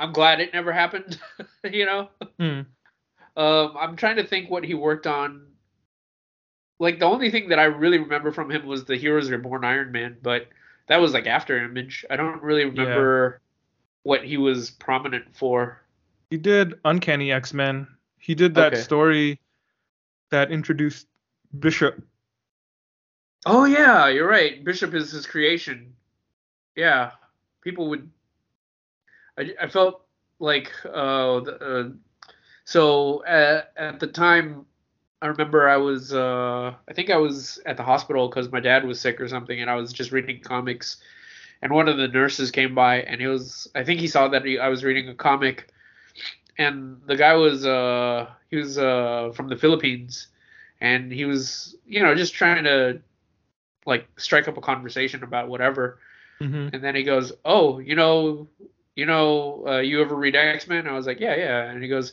I'm 0.00 0.12
glad 0.12 0.40
it 0.40 0.54
never 0.54 0.72
happened. 0.72 1.20
you 1.70 1.84
know. 1.84 2.08
Hmm. 2.40 2.62
Um, 3.36 3.76
I'm 3.78 3.96
trying 3.96 4.16
to 4.16 4.26
think 4.26 4.50
what 4.50 4.64
he 4.64 4.72
worked 4.74 5.06
on. 5.06 5.46
Like 6.80 6.98
the 6.98 7.04
only 7.04 7.30
thing 7.30 7.50
that 7.50 7.58
I 7.58 7.64
really 7.64 7.98
remember 7.98 8.32
from 8.32 8.50
him 8.50 8.66
was 8.66 8.86
the 8.86 8.96
Heroes 8.96 9.30
Reborn 9.30 9.64
Iron 9.64 9.92
Man, 9.92 10.16
but 10.22 10.48
that 10.88 11.00
was 11.00 11.12
like 11.12 11.26
after 11.26 11.62
Image. 11.62 12.06
I 12.10 12.16
don't 12.16 12.42
really 12.42 12.64
remember 12.64 13.40
what 14.02 14.24
he 14.24 14.38
was 14.38 14.70
prominent 14.70 15.36
for. 15.36 15.80
He 16.30 16.38
did 16.38 16.80
Uncanny 16.86 17.30
X 17.30 17.52
Men. 17.52 17.86
He 18.18 18.34
did 18.34 18.54
that 18.54 18.72
Okay. 18.72 18.82
story 18.82 19.40
that 20.30 20.50
introduced 20.50 21.06
Bishop. 21.58 22.02
Oh 23.44 23.64
yeah, 23.64 24.08
you're 24.08 24.28
right. 24.28 24.62
Bishop 24.64 24.94
is 24.94 25.10
his 25.10 25.26
creation. 25.26 25.94
Yeah, 26.76 27.12
people 27.62 27.88
would. 27.90 28.10
I, 29.38 29.54
I 29.60 29.68
felt 29.68 30.04
like 30.38 30.72
uh, 30.84 31.38
uh 31.38 31.88
so 32.64 33.24
at, 33.24 33.72
at 33.76 34.00
the 34.00 34.06
time 34.06 34.66
I 35.22 35.28
remember 35.28 35.68
I 35.68 35.76
was 35.76 36.12
uh 36.12 36.74
I 36.88 36.92
think 36.94 37.10
I 37.10 37.16
was 37.16 37.60
at 37.66 37.76
the 37.76 37.82
hospital 37.82 38.28
because 38.28 38.50
my 38.52 38.60
dad 38.60 38.84
was 38.84 39.00
sick 39.00 39.20
or 39.20 39.28
something 39.28 39.60
and 39.60 39.70
I 39.70 39.76
was 39.76 39.92
just 39.92 40.12
reading 40.12 40.40
comics 40.40 40.98
and 41.62 41.72
one 41.72 41.88
of 41.88 41.96
the 41.96 42.08
nurses 42.08 42.50
came 42.50 42.74
by 42.74 43.02
and 43.02 43.20
he 43.20 43.26
was 43.26 43.68
I 43.74 43.84
think 43.84 44.00
he 44.00 44.08
saw 44.08 44.28
that 44.28 44.44
he, 44.44 44.58
I 44.58 44.68
was 44.68 44.84
reading 44.84 45.08
a 45.08 45.14
comic 45.14 45.72
and 46.58 47.00
the 47.06 47.16
guy 47.16 47.34
was 47.34 47.64
uh 47.66 48.28
he 48.50 48.56
was 48.56 48.78
uh 48.78 49.32
from 49.34 49.48
the 49.48 49.56
Philippines 49.56 50.28
and 50.80 51.12
he 51.12 51.24
was 51.24 51.76
you 51.86 52.02
know 52.02 52.14
just 52.14 52.34
trying 52.34 52.64
to 52.64 53.00
like 53.86 54.06
strike 54.16 54.48
up 54.48 54.56
a 54.56 54.60
conversation 54.60 55.22
about 55.22 55.48
whatever 55.48 55.98
hmm 56.38 56.68
and 56.72 56.82
then 56.82 56.94
he 56.94 57.02
goes 57.02 57.32
oh 57.44 57.78
you 57.78 57.94
know 57.94 58.48
you 58.96 59.06
know 59.06 59.64
uh, 59.66 59.78
you 59.78 60.00
ever 60.00 60.14
read 60.14 60.34
x-men 60.36 60.86
i 60.88 60.92
was 60.92 61.06
like 61.06 61.20
yeah 61.20 61.34
yeah 61.36 61.62
and 61.70 61.82
he 61.82 61.88
goes 61.88 62.12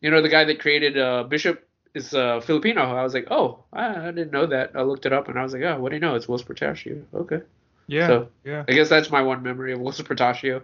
you 0.00 0.10
know 0.10 0.20
the 0.22 0.28
guy 0.28 0.44
that 0.44 0.60
created 0.60 0.98
uh, 0.98 1.22
bishop 1.24 1.66
is 1.94 2.12
uh, 2.14 2.40
filipino 2.40 2.82
i 2.82 3.02
was 3.02 3.14
like 3.14 3.28
oh 3.30 3.64
I, 3.72 4.08
I 4.08 4.10
didn't 4.10 4.32
know 4.32 4.46
that 4.46 4.72
i 4.74 4.82
looked 4.82 5.06
it 5.06 5.12
up 5.12 5.28
and 5.28 5.38
i 5.38 5.42
was 5.42 5.52
like 5.52 5.62
oh 5.62 5.78
what 5.80 5.90
do 5.90 5.96
you 5.96 6.00
know 6.00 6.14
it's 6.16 6.26
Whilce 6.26 6.42
Portacio. 6.42 7.02
okay 7.14 7.40
Yeah, 7.86 8.06
So- 8.08 8.28
yeah. 8.44 8.64
i 8.68 8.72
guess 8.72 8.88
that's 8.88 9.10
my 9.10 9.22
one 9.22 9.42
memory 9.42 9.72
of 9.72 9.80
Whilce 9.80 10.00
Portacio. 10.02 10.62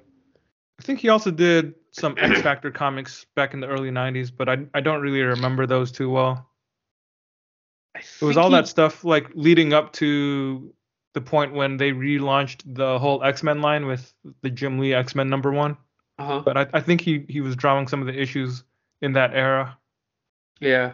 I 0.78 0.82
think 0.82 0.98
he 1.00 1.10
also 1.10 1.30
did 1.30 1.74
some 1.92 2.14
X 2.16 2.40
Factor 2.40 2.70
comics 2.70 3.26
back 3.36 3.52
in 3.52 3.60
the 3.60 3.66
early 3.68 3.90
'90s, 3.90 4.30
but 4.34 4.48
I 4.48 4.66
I 4.72 4.80
don't 4.80 5.02
really 5.02 5.20
remember 5.20 5.66
those 5.66 5.92
too 5.92 6.08
well. 6.10 6.48
It 7.94 8.24
was 8.24 8.36
all 8.36 8.50
he- 8.50 8.56
that 8.56 8.68
stuff 8.68 9.04
like 9.04 9.30
leading 9.34 9.72
up 9.72 9.92
to 9.94 10.72
the 11.12 11.20
point 11.20 11.52
when 11.54 11.76
they 11.76 11.90
relaunched 11.90 12.62
the 12.64 12.98
whole 12.98 13.22
X 13.24 13.42
Men 13.42 13.60
line 13.60 13.86
with 13.86 14.12
the 14.42 14.50
Jim 14.50 14.78
Lee 14.78 14.94
X 14.94 15.14
Men 15.14 15.28
number 15.28 15.50
one. 15.50 15.76
uh-huh. 16.18 16.42
But 16.44 16.56
I, 16.56 16.66
I 16.74 16.80
think 16.80 17.00
he 17.00 17.24
he 17.28 17.40
was 17.40 17.56
drawing 17.56 17.88
some 17.88 18.00
of 18.00 18.06
the 18.06 18.20
issues 18.20 18.62
in 19.02 19.14
that 19.14 19.34
era. 19.34 19.76
Yeah. 20.60 20.92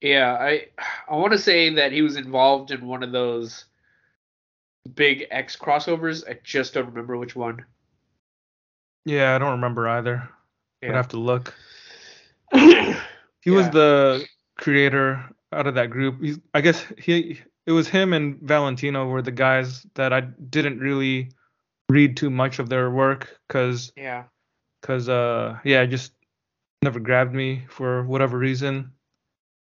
Yeah, 0.00 0.34
I 0.38 0.66
I 1.08 1.16
want 1.16 1.32
to 1.32 1.38
say 1.38 1.70
that 1.76 1.92
he 1.92 2.02
was 2.02 2.16
involved 2.16 2.70
in 2.70 2.86
one 2.86 3.02
of 3.02 3.10
those 3.12 3.64
big 4.94 5.26
X 5.30 5.56
crossovers. 5.56 6.28
I 6.28 6.38
just 6.44 6.74
don't 6.74 6.86
remember 6.86 7.16
which 7.16 7.34
one. 7.34 7.64
Yeah, 9.06 9.34
I 9.34 9.38
don't 9.38 9.52
remember 9.52 9.88
either. 9.88 10.28
I'd 10.82 10.90
have 10.90 11.08
to 11.08 11.18
look. 11.18 11.54
He 13.40 13.50
was 13.50 13.68
the 13.70 14.24
creator 14.56 15.24
out 15.54 15.66
of 15.66 15.74
that 15.74 15.90
group. 15.90 16.20
He's, 16.22 16.38
I 16.52 16.60
guess 16.60 16.84
he 16.98 17.40
it 17.66 17.72
was 17.72 17.88
him 17.88 18.12
and 18.12 18.40
Valentino 18.42 19.06
were 19.06 19.22
the 19.22 19.32
guys 19.32 19.86
that 19.94 20.12
I 20.12 20.20
didn't 20.20 20.80
really 20.80 21.30
read 21.88 22.16
too 22.16 22.30
much 22.30 22.58
of 22.58 22.68
their 22.68 22.90
work 22.90 23.38
because 23.48 23.92
yeah. 23.96 24.24
because 24.80 25.08
uh 25.08 25.58
yeah 25.64 25.82
it 25.82 25.88
just 25.88 26.12
never 26.82 26.98
grabbed 27.00 27.34
me 27.34 27.62
for 27.68 28.04
whatever 28.04 28.38
reason 28.38 28.90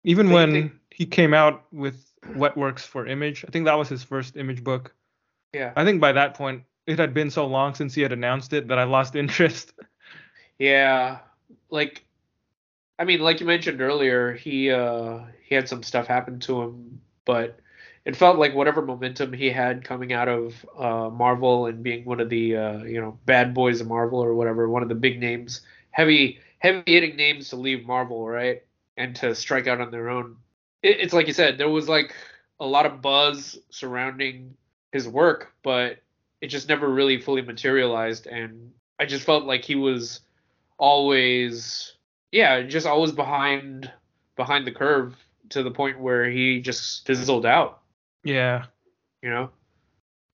even 0.04 0.28
you 0.28 0.34
when 0.34 0.52
think- 0.52 0.72
he 0.90 1.06
came 1.06 1.32
out 1.34 1.64
with 1.72 2.12
wetworks 2.34 2.80
for 2.80 3.06
image 3.06 3.44
i 3.46 3.50
think 3.50 3.64
that 3.64 3.74
was 3.78 3.88
his 3.88 4.02
first 4.02 4.36
image 4.36 4.62
book 4.64 4.92
Yeah. 5.54 5.72
i 5.76 5.84
think 5.84 6.00
by 6.00 6.12
that 6.12 6.34
point 6.34 6.64
it 6.86 6.98
had 6.98 7.14
been 7.14 7.30
so 7.30 7.46
long 7.46 7.74
since 7.74 7.94
he 7.94 8.02
had 8.02 8.12
announced 8.12 8.52
it 8.52 8.66
that 8.68 8.78
i 8.78 8.84
lost 8.84 9.14
interest 9.22 9.72
Yeah. 10.58 11.18
Like 11.70 12.04
I 13.00 13.04
mean, 13.04 13.20
like 13.20 13.40
you 13.40 13.46
mentioned 13.46 13.80
earlier, 13.80 14.34
he 14.34 14.70
uh 14.70 15.20
he 15.42 15.54
had 15.54 15.68
some 15.68 15.82
stuff 15.82 16.06
happen 16.06 16.38
to 16.40 16.62
him, 16.62 17.00
but 17.24 17.58
it 18.04 18.16
felt 18.16 18.38
like 18.38 18.54
whatever 18.54 18.82
momentum 18.82 19.32
he 19.32 19.50
had 19.50 19.84
coming 19.84 20.12
out 20.12 20.28
of 20.28 20.66
uh 20.78 21.10
Marvel 21.10 21.66
and 21.66 21.82
being 21.82 22.04
one 22.04 22.20
of 22.20 22.28
the 22.28 22.56
uh 22.56 22.84
you 22.84 23.00
know, 23.00 23.18
bad 23.26 23.54
boys 23.54 23.80
of 23.80 23.88
Marvel 23.88 24.20
or 24.22 24.34
whatever, 24.34 24.68
one 24.68 24.82
of 24.82 24.90
the 24.90 24.94
big 24.94 25.18
names, 25.18 25.62
heavy 25.92 26.40
heavy 26.60 26.82
hitting 26.86 27.16
names 27.16 27.48
to 27.50 27.56
leave 27.56 27.86
Marvel, 27.86 28.28
right? 28.28 28.62
And 28.98 29.16
to 29.16 29.34
strike 29.34 29.66
out 29.66 29.80
on 29.80 29.90
their 29.90 30.10
own. 30.10 30.36
It, 30.82 31.00
it's 31.00 31.14
like 31.14 31.26
you 31.26 31.32
said, 31.32 31.58
there 31.58 31.70
was 31.70 31.88
like 31.88 32.14
a 32.60 32.66
lot 32.66 32.86
of 32.86 33.00
buzz 33.02 33.58
surrounding 33.70 34.54
his 34.92 35.08
work, 35.08 35.54
but 35.62 35.98
it 36.42 36.48
just 36.48 36.68
never 36.68 36.88
really 36.88 37.20
fully 37.20 37.42
materialized 37.42 38.26
and 38.26 38.72
I 38.98 39.06
just 39.06 39.24
felt 39.24 39.44
like 39.46 39.64
he 39.64 39.76
was 39.76 40.20
always 40.78 41.94
yeah 42.32 42.62
just 42.62 42.86
always 42.86 43.12
behind 43.12 43.90
behind 44.36 44.66
the 44.66 44.72
curve 44.72 45.16
to 45.50 45.62
the 45.62 45.70
point 45.70 45.98
where 45.98 46.30
he 46.30 46.60
just 46.60 47.06
fizzled 47.06 47.46
out 47.46 47.80
yeah 48.24 48.66
you 49.22 49.30
know 49.30 49.50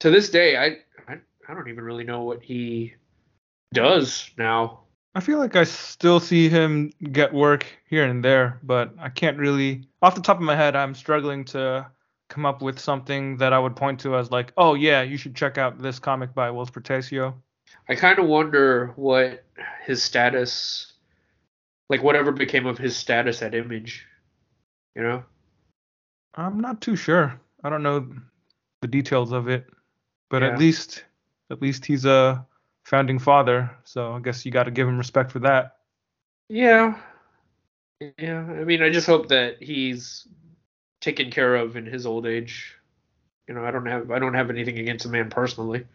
to 0.01 0.11
this 0.11 0.31
day 0.31 0.57
I, 0.57 0.67
I 1.11 1.19
i 1.49 1.55
don't 1.55 1.69
even 1.69 1.85
really 1.85 2.05
know 2.05 2.23
what 2.23 2.43
he 2.43 2.95
does 3.73 4.31
now. 4.37 4.81
I 5.15 5.21
feel 5.21 5.39
like 5.39 5.57
I 5.57 5.65
still 5.65 6.21
see 6.21 6.49
him 6.49 6.93
get 7.13 7.33
work 7.33 7.67
here 7.89 8.05
and 8.05 8.25
there, 8.25 8.59
but 8.63 8.93
I 8.99 9.09
can't 9.09 9.39
really. 9.39 9.89
Off 10.03 10.15
the 10.15 10.21
top 10.21 10.37
of 10.37 10.43
my 10.43 10.57
head, 10.57 10.77
I'm 10.77 10.95
struggling 10.95 11.45
to 11.47 11.87
come 12.29 12.45
up 12.45 12.61
with 12.61 12.79
something 12.79 13.37
that 13.39 13.53
I 13.53 13.59
would 13.59 13.77
point 13.77 14.01
to 14.01 14.17
as 14.17 14.31
like, 14.31 14.53
oh 14.57 14.75
yeah, 14.75 15.03
you 15.03 15.17
should 15.17 15.35
check 15.35 15.59
out 15.59 15.81
this 15.81 15.99
comic 15.99 16.35
by 16.35 16.51
Whilce 16.51 16.71
Portacio. 16.71 17.35
I 17.89 17.95
kind 17.95 18.19
of 18.19 18.27
wonder 18.27 18.93
what 18.97 19.45
his 19.85 20.03
status, 20.03 20.93
like 21.89 22.03
whatever 22.03 22.32
became 22.32 22.66
of 22.66 22.78
his 22.78 22.97
status 22.97 23.43
at 23.43 23.55
Image. 23.55 24.07
You 24.95 25.03
know? 25.03 25.24
I'm 26.34 26.61
not 26.61 26.80
too 26.80 26.97
sure. 26.97 27.41
I 27.62 27.70
don't 27.70 27.82
know 27.82 28.09
the 28.80 28.89
details 28.89 29.32
of 29.32 29.49
it, 29.49 29.66
but 30.28 30.43
Yeah. 30.43 30.49
at 30.49 30.59
least, 30.59 31.05
at 31.51 31.62
least 31.62 31.84
he's 31.84 32.05
a 32.05 32.47
founding 32.84 33.18
father, 33.18 33.70
so 33.84 34.12
I 34.12 34.20
guess 34.20 34.45
you 34.45 34.53
got 34.53 34.64
to 34.64 34.70
give 34.70 34.87
him 34.89 34.99
respect 34.99 35.32
for 35.32 35.41
that. 35.41 35.76
Yeah. 36.49 36.99
Yeah. 38.18 38.41
I 38.41 38.64
mean, 38.64 38.82
I 38.82 38.91
just 38.91 39.07
hope 39.07 39.28
that 39.28 39.62
he's 39.62 40.28
taken 41.01 41.30
care 41.30 41.57
of 41.57 41.76
in 41.76 41.87
his 41.87 42.07
old 42.07 42.26
age. 42.26 42.74
You 43.49 43.55
know, 43.55 43.64
I 43.64 43.70
don't 43.70 43.87
have 43.87 44.11
I 44.11 44.18
don't 44.18 44.34
have 44.34 44.51
anything 44.51 44.78
against 44.78 45.05
the 45.05 45.11
man 45.11 45.30
personally. 45.30 45.87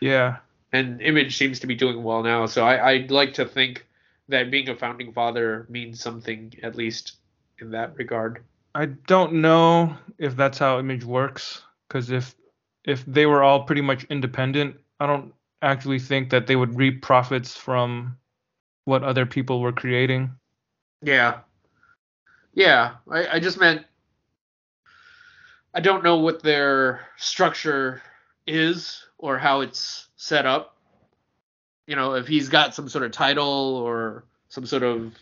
Yeah, 0.00 0.38
and 0.72 1.00
Image 1.00 1.36
seems 1.38 1.60
to 1.60 1.66
be 1.66 1.74
doing 1.74 2.02
well 2.02 2.22
now. 2.22 2.46
So 2.46 2.66
I, 2.66 2.90
I'd 2.90 3.10
like 3.10 3.34
to 3.34 3.46
think 3.46 3.86
that 4.28 4.50
being 4.50 4.68
a 4.68 4.76
founding 4.76 5.12
father 5.12 5.66
means 5.68 6.00
something, 6.00 6.52
at 6.62 6.76
least 6.76 7.16
in 7.58 7.70
that 7.70 7.96
regard. 7.96 8.42
I 8.74 8.86
don't 8.86 9.34
know 9.34 9.96
if 10.18 10.36
that's 10.36 10.58
how 10.58 10.78
Image 10.78 11.04
works, 11.04 11.62
because 11.88 12.10
if 12.10 12.34
if 12.84 13.04
they 13.06 13.26
were 13.26 13.42
all 13.42 13.64
pretty 13.64 13.82
much 13.82 14.04
independent, 14.04 14.76
I 14.98 15.06
don't 15.06 15.32
actually 15.60 15.98
think 15.98 16.30
that 16.30 16.46
they 16.46 16.56
would 16.56 16.76
reap 16.76 17.02
profits 17.02 17.56
from 17.56 18.16
what 18.84 19.04
other 19.04 19.26
people 19.26 19.60
were 19.60 19.72
creating. 19.72 20.30
Yeah. 21.02 21.40
Yeah. 22.54 22.94
I, 23.08 23.28
I 23.28 23.40
just 23.40 23.58
meant 23.58 23.84
I 25.74 25.80
don't 25.80 26.04
know 26.04 26.16
what 26.18 26.42
their 26.42 27.00
structure 27.16 28.02
is 28.46 29.04
or 29.18 29.38
how 29.38 29.60
it's 29.60 30.08
set 30.16 30.44
up. 30.44 30.71
You 31.86 31.96
know, 31.96 32.14
if 32.14 32.26
he's 32.28 32.48
got 32.48 32.74
some 32.74 32.88
sort 32.88 33.04
of 33.04 33.12
title 33.12 33.76
or 33.76 34.24
some 34.48 34.66
sort 34.66 34.82
of 34.82 35.14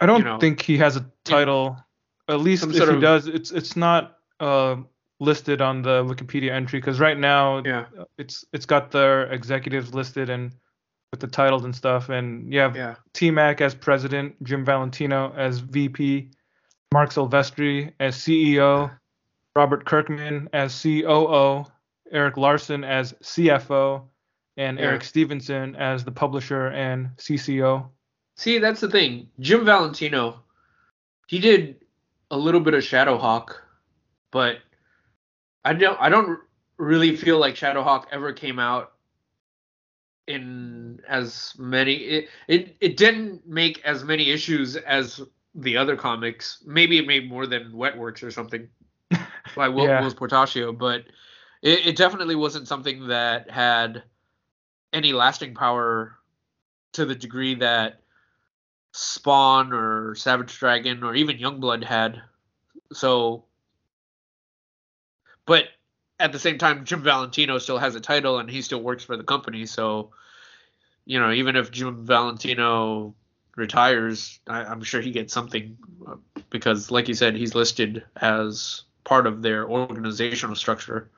I 0.00 0.06
don't 0.06 0.18
You 0.18 0.24
know, 0.24 0.38
think 0.38 0.60
he 0.60 0.78
has 0.78 0.96
a 0.96 1.06
title. 1.24 1.76
At 2.28 2.40
least 2.40 2.64
if 2.64 2.72
he 2.72 2.80
of- 2.80 3.00
does, 3.00 3.26
it's 3.26 3.50
it's 3.52 3.76
not 3.76 4.18
uh, 4.40 4.76
listed 5.20 5.60
on 5.60 5.82
the 5.82 6.02
Wikipedia 6.04 6.50
entry 6.50 6.80
because 6.80 6.98
right 6.98 7.18
now 7.18 7.62
yeah 7.64 7.84
it's 8.18 8.44
it's 8.52 8.66
got 8.66 8.90
their 8.90 9.24
executives 9.26 9.94
listed 9.94 10.28
and 10.30 10.52
with 11.12 11.20
the 11.20 11.28
titles 11.28 11.64
and 11.64 11.74
stuff. 11.76 12.08
And 12.08 12.52
you 12.52 12.58
have 12.58 12.74
yeah 12.74 12.96
T 13.12 13.30
Mac 13.30 13.60
as 13.60 13.74
president, 13.74 14.42
Jim 14.42 14.64
Valentino 14.64 15.32
as 15.36 15.60
VP, 15.60 16.30
Marc 16.92 17.10
Silvestri 17.10 17.92
as 18.00 18.16
CEO, 18.16 18.90
Robert 19.54 19.84
Kirkman 19.84 20.48
as 20.52 20.82
COO, 20.82 21.64
Erik 22.10 22.36
Larsen 22.36 22.82
as 22.82 23.12
CFO, 23.22 24.02
and 24.56 24.78
Yeah. 24.78 24.86
Eric 24.86 25.04
Stephenson 25.04 25.76
as 25.76 26.04
the 26.04 26.12
publisher 26.12 26.68
and 26.68 27.10
CCO. 27.16 27.88
See, 28.36 28.58
that's 28.58 28.80
the 28.80 28.90
thing. 28.90 29.28
Jim 29.40 29.64
Valentino, 29.64 30.40
he 31.26 31.38
did 31.38 31.84
a 32.30 32.36
little 32.36 32.60
bit 32.60 32.74
of 32.74 32.82
Shadowhawk, 32.82 33.54
but 34.30 34.58
I 35.64 35.74
don't 35.74 36.00
I 36.00 36.08
don't 36.08 36.38
really 36.78 37.16
feel 37.16 37.38
like 37.38 37.54
Shadowhawk 37.54 38.06
ever 38.10 38.32
came 38.32 38.58
out 38.58 38.92
in 40.28 41.00
as 41.08 41.52
many 41.58 41.94
it 41.94 42.28
it, 42.48 42.76
it 42.80 42.96
didn't 42.96 43.46
make 43.46 43.82
as 43.84 44.04
many 44.04 44.30
issues 44.30 44.76
as 44.76 45.20
the 45.54 45.76
other 45.76 45.96
comics. 45.96 46.62
Maybe 46.66 46.98
it 46.98 47.06
made 47.06 47.28
more 47.28 47.46
than 47.46 47.72
Wetworks 47.72 48.22
or 48.22 48.30
something 48.30 48.68
by 49.54 49.68
Will, 49.68 49.84
Yeah. 49.88 50.00
Whilce 50.00 50.14
Portacio, 50.14 50.76
but 50.76 51.04
it, 51.60 51.86
it 51.88 51.96
definitely 51.96 52.34
wasn't 52.36 52.66
something 52.66 53.08
that 53.08 53.50
had 53.50 54.02
any 54.92 55.12
lasting 55.12 55.54
power 55.54 56.16
to 56.92 57.04
the 57.04 57.14
degree 57.14 57.54
that 57.56 58.00
Spawn 58.92 59.72
or 59.72 60.14
Savage 60.14 60.58
Dragon 60.58 61.02
or 61.02 61.14
even 61.14 61.38
Youngblood 61.38 61.84
had. 61.84 62.20
So, 62.92 63.44
but 65.46 65.64
at 66.20 66.32
the 66.32 66.38
same 66.38 66.58
time, 66.58 66.84
Jim 66.84 67.02
Valentino 67.02 67.58
still 67.58 67.78
has 67.78 67.94
a 67.94 68.00
title 68.00 68.38
and 68.38 68.50
he 68.50 68.62
still 68.62 68.82
works 68.82 69.04
for 69.04 69.16
the 69.16 69.24
company. 69.24 69.66
So, 69.66 70.10
you 71.04 71.18
know, 71.18 71.32
even 71.32 71.56
if 71.56 71.70
Jim 71.70 72.04
Valentino 72.06 73.14
retires, 73.56 74.38
I, 74.46 74.64
I'm 74.64 74.82
sure 74.82 75.00
he 75.00 75.10
gets 75.10 75.32
something 75.32 75.76
uh, 76.06 76.16
because, 76.50 76.90
like 76.90 77.08
you 77.08 77.14
said, 77.14 77.34
he's 77.34 77.54
listed 77.54 78.04
as 78.16 78.82
part 79.04 79.26
of 79.26 79.42
their 79.42 79.68
organizational 79.68 80.54
structure. 80.54 81.10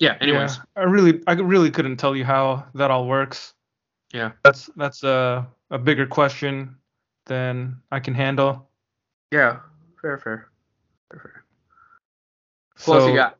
Yeah, 0.00 0.16
anyways, 0.20 0.56
Yeah, 0.56 0.82
I 0.82 0.84
really, 0.84 1.22
I 1.26 1.34
really 1.34 1.70
couldn't 1.70 1.98
tell 1.98 2.16
you 2.16 2.24
how 2.24 2.66
that 2.74 2.90
all 2.90 3.06
works. 3.06 3.54
Yeah. 4.12 4.32
That's 4.42 4.68
that's 4.76 5.04
a 5.04 5.46
a 5.70 5.78
bigger 5.78 6.06
question 6.06 6.74
than 7.26 7.76
I 7.92 8.00
can 8.00 8.14
handle. 8.14 8.68
yeah, 9.30 9.60
fair, 10.02 10.18
fair, 10.18 10.48
fair, 11.10 11.20
fair. 11.20 11.44
Who 12.84 12.92
else 12.94 13.04
So 13.04 13.08
you 13.10 13.14
got? 13.14 13.36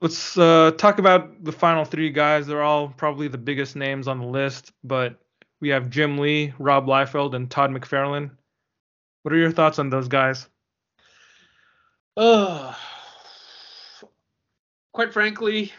let's 0.00 0.36
uh, 0.38 0.70
talk 0.78 0.98
about 0.98 1.42
the 1.42 1.50
final 1.50 1.84
three 1.84 2.10
guys. 2.10 2.46
They're 2.46 2.62
all 2.62 2.88
probably 2.88 3.26
the 3.28 3.38
biggest 3.38 3.74
names 3.74 4.06
on 4.06 4.20
the 4.20 4.26
list, 4.26 4.70
but 4.84 5.18
we 5.60 5.70
have 5.70 5.88
Jim 5.90 6.18
Lee, 6.18 6.52
Rob 6.58 6.86
Liefeld, 6.86 7.34
and 7.34 7.50
Todd 7.50 7.70
McFarlane. 7.70 8.30
What 9.22 9.32
are 9.32 9.38
your 9.38 9.50
thoughts 9.50 9.78
on 9.80 9.88
those 9.90 10.06
guys? 10.06 10.46
Uh, 12.16 12.74
quite 14.92 15.12
frankly, 15.12 15.72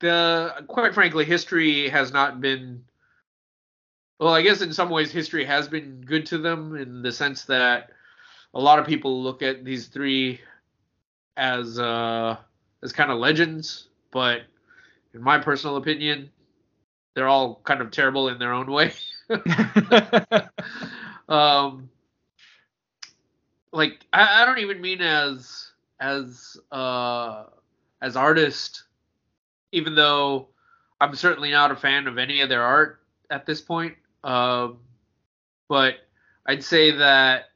the 0.00 0.64
quite 0.66 0.94
frankly, 0.94 1.24
history 1.24 1.88
has 1.88 2.12
not 2.12 2.40
been. 2.40 2.84
Well, 4.18 4.34
I 4.34 4.42
guess 4.42 4.60
in 4.60 4.72
some 4.72 4.90
ways, 4.90 5.10
history 5.10 5.44
has 5.44 5.68
been 5.68 6.02
good 6.02 6.26
to 6.26 6.38
them 6.38 6.76
in 6.76 7.02
the 7.02 7.12
sense 7.12 7.44
that 7.46 7.90
a 8.52 8.60
lot 8.60 8.78
of 8.78 8.86
people 8.86 9.22
look 9.22 9.42
at 9.42 9.64
these 9.64 9.86
three 9.86 10.40
as 11.36 11.78
uh 11.78 12.36
as 12.82 12.92
kind 12.92 13.10
of 13.10 13.18
legends, 13.18 13.88
but 14.10 14.42
in 15.14 15.22
my 15.22 15.38
personal 15.38 15.76
opinion, 15.76 16.30
they're 17.14 17.28
all 17.28 17.60
kind 17.64 17.80
of 17.80 17.90
terrible 17.90 18.28
in 18.28 18.38
their 18.38 18.52
own 18.52 18.70
way. 18.70 18.92
um 21.28 21.88
like 23.72 24.04
I, 24.12 24.42
I 24.42 24.46
don't 24.46 24.58
even 24.58 24.80
mean 24.80 25.00
as 25.00 25.70
as 26.00 26.56
uh 26.72 27.44
as 28.02 28.16
artist 28.16 28.84
even 29.72 29.94
though 29.94 30.48
i'm 31.00 31.14
certainly 31.14 31.50
not 31.50 31.70
a 31.70 31.76
fan 31.76 32.06
of 32.06 32.18
any 32.18 32.40
of 32.40 32.48
their 32.48 32.62
art 32.62 33.02
at 33.30 33.46
this 33.46 33.60
point 33.60 33.94
um 34.24 34.78
but 35.68 35.94
i'd 36.46 36.62
say 36.64 36.90
that 36.90 37.50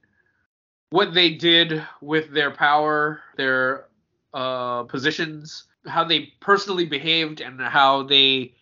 what 0.90 1.14
they 1.14 1.30
did 1.30 1.84
with 2.00 2.30
their 2.32 2.50
power 2.50 3.20
their 3.36 3.86
uh 4.32 4.82
positions 4.84 5.64
how 5.86 6.04
they 6.04 6.32
personally 6.40 6.86
behaved 6.86 7.40
and 7.40 7.60
how 7.60 8.02
they 8.02 8.54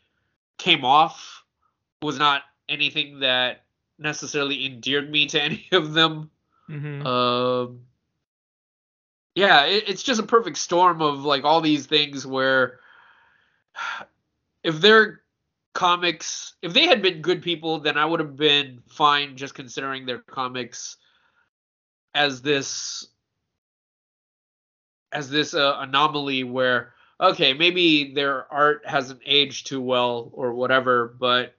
came 0.58 0.84
off 0.84 1.44
was 2.02 2.18
not 2.18 2.42
anything 2.68 3.20
that 3.20 3.64
necessarily 3.98 4.66
endeared 4.66 5.10
me 5.10 5.26
to 5.26 5.40
any 5.42 5.66
of 5.72 5.92
them 5.92 6.30
Mhm. 6.70 7.04
um, 7.04 7.80
yeah, 9.34 9.64
it, 9.64 9.84
it's 9.88 10.02
just 10.02 10.20
a 10.20 10.24
perfect 10.24 10.58
storm 10.58 11.02
of 11.02 11.24
like 11.24 11.44
all 11.44 11.60
these 11.60 11.86
things 11.86 12.26
where 12.26 12.78
if 14.64 14.80
their 14.80 15.22
comics, 15.74 16.54
if 16.62 16.72
they 16.72 16.86
had 16.86 17.02
been 17.02 17.22
good 17.22 17.42
people, 17.42 17.80
then 17.80 17.96
I 17.96 18.04
would 18.04 18.20
have 18.20 18.36
been 18.36 18.82
fine 18.88 19.36
just 19.36 19.54
considering 19.54 20.06
their 20.06 20.18
comics 20.18 20.96
as 22.14 22.42
this 22.42 23.06
as 25.12 25.30
this 25.30 25.54
uh, 25.54 25.76
anomaly 25.78 26.44
where 26.44 26.94
okay, 27.20 27.52
maybe 27.54 28.12
their 28.14 28.52
art 28.52 28.82
hasn't 28.84 29.20
aged 29.24 29.66
too 29.66 29.80
well 29.80 30.30
or 30.32 30.52
whatever, 30.52 31.14
but 31.18 31.54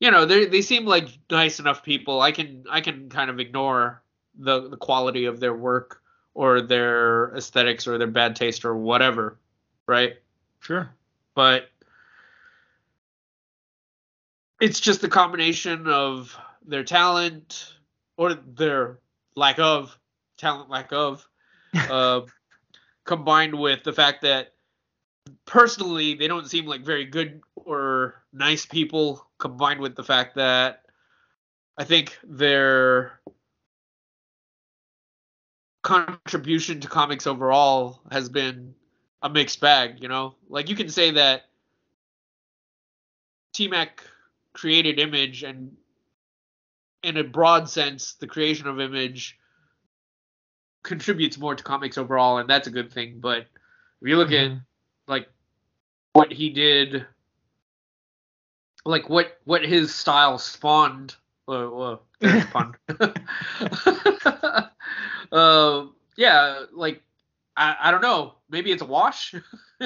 you 0.00 0.10
know 0.10 0.24
they 0.24 0.46
they 0.46 0.62
seem 0.62 0.84
like 0.84 1.08
nice 1.30 1.60
enough 1.60 1.82
people. 1.82 2.20
I 2.20 2.32
can 2.32 2.64
I 2.70 2.80
can 2.80 3.08
kind 3.08 3.30
of 3.30 3.40
ignore 3.40 4.02
the 4.38 4.68
the 4.68 4.76
quality 4.76 5.24
of 5.24 5.40
their 5.40 5.54
work 5.54 6.02
or 6.34 6.60
their 6.60 7.34
aesthetics 7.34 7.86
or 7.86 7.98
their 7.98 8.06
bad 8.06 8.36
taste 8.36 8.64
or 8.64 8.76
whatever, 8.76 9.38
right? 9.86 10.16
Sure. 10.60 10.90
But 11.34 11.70
it's 14.60 14.80
just 14.80 15.00
the 15.00 15.08
combination 15.08 15.86
of 15.86 16.36
their 16.66 16.84
talent 16.84 17.74
or 18.16 18.34
their 18.34 18.98
lack 19.34 19.58
of 19.58 19.96
talent, 20.36 20.68
lack 20.68 20.92
of, 20.92 21.26
uh, 21.74 22.22
combined 23.04 23.54
with 23.54 23.84
the 23.84 23.92
fact 23.92 24.22
that 24.22 24.52
personally, 25.44 26.14
they 26.14 26.26
don't 26.28 26.48
seem 26.48 26.66
like 26.66 26.82
very 26.82 27.04
good 27.04 27.40
or 27.54 28.22
nice 28.32 28.66
people. 28.66 29.26
Combined 29.38 29.80
with 29.80 29.94
the 29.94 30.02
fact 30.02 30.34
that 30.36 30.84
I 31.76 31.84
think 31.84 32.18
their 32.24 33.20
contribution 35.82 36.80
to 36.80 36.88
comics 36.88 37.26
overall 37.26 38.00
has 38.10 38.28
been 38.28 38.74
a 39.22 39.28
mixed 39.28 39.60
bag. 39.60 40.02
You 40.02 40.08
know, 40.08 40.34
like 40.48 40.68
you 40.68 40.76
can 40.76 40.88
say 40.88 41.12
that 41.12 41.42
T-Mac 43.52 44.02
created 44.52 44.98
Image, 44.98 45.42
and 45.42 45.76
in 47.02 47.16
a 47.16 47.24
broad 47.24 47.68
sense, 47.68 48.14
the 48.14 48.26
creation 48.26 48.66
of 48.66 48.80
Image 48.80 49.38
contributes 50.82 51.38
more 51.38 51.54
to 51.54 51.62
comics 51.62 51.98
overall, 51.98 52.38
and 52.38 52.48
that's 52.48 52.66
a 52.66 52.70
good 52.70 52.92
thing. 52.92 53.18
But 53.20 53.46
if 54.00 54.08
you 54.08 54.16
look 54.16 54.30
mm-hmm. 54.30 54.56
at 54.56 54.60
like 55.06 55.28
what 56.12 56.32
he 56.32 56.50
did, 56.50 57.06
like 58.84 59.08
what 59.08 59.38
what 59.44 59.64
his 59.64 59.94
style 59.94 60.38
spawned. 60.38 61.14
Uh, 61.46 61.78
uh, 61.78 61.96
pun. 62.52 62.74
uh, 65.32 65.86
yeah, 66.16 66.64
like 66.74 67.02
I, 67.58 67.76
I 67.80 67.90
don't 67.90 68.02
know. 68.02 68.34
Maybe 68.48 68.70
it's 68.70 68.82
a 68.82 68.86
wash. 68.86 69.34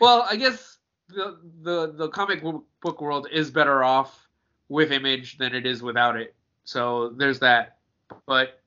well, 0.00 0.26
I 0.28 0.36
guess 0.36 0.78
the 1.08 1.38
the 1.62 1.92
the 1.92 2.08
comic 2.08 2.42
book 2.80 3.00
world 3.00 3.28
is 3.30 3.50
better 3.50 3.84
off 3.84 4.26
with 4.68 4.90
Image 4.90 5.38
than 5.38 5.54
it 5.54 5.66
is 5.66 5.82
without 5.82 6.16
it. 6.16 6.34
So 6.64 7.10
there's 7.10 7.38
that. 7.40 7.76
But 8.26 8.60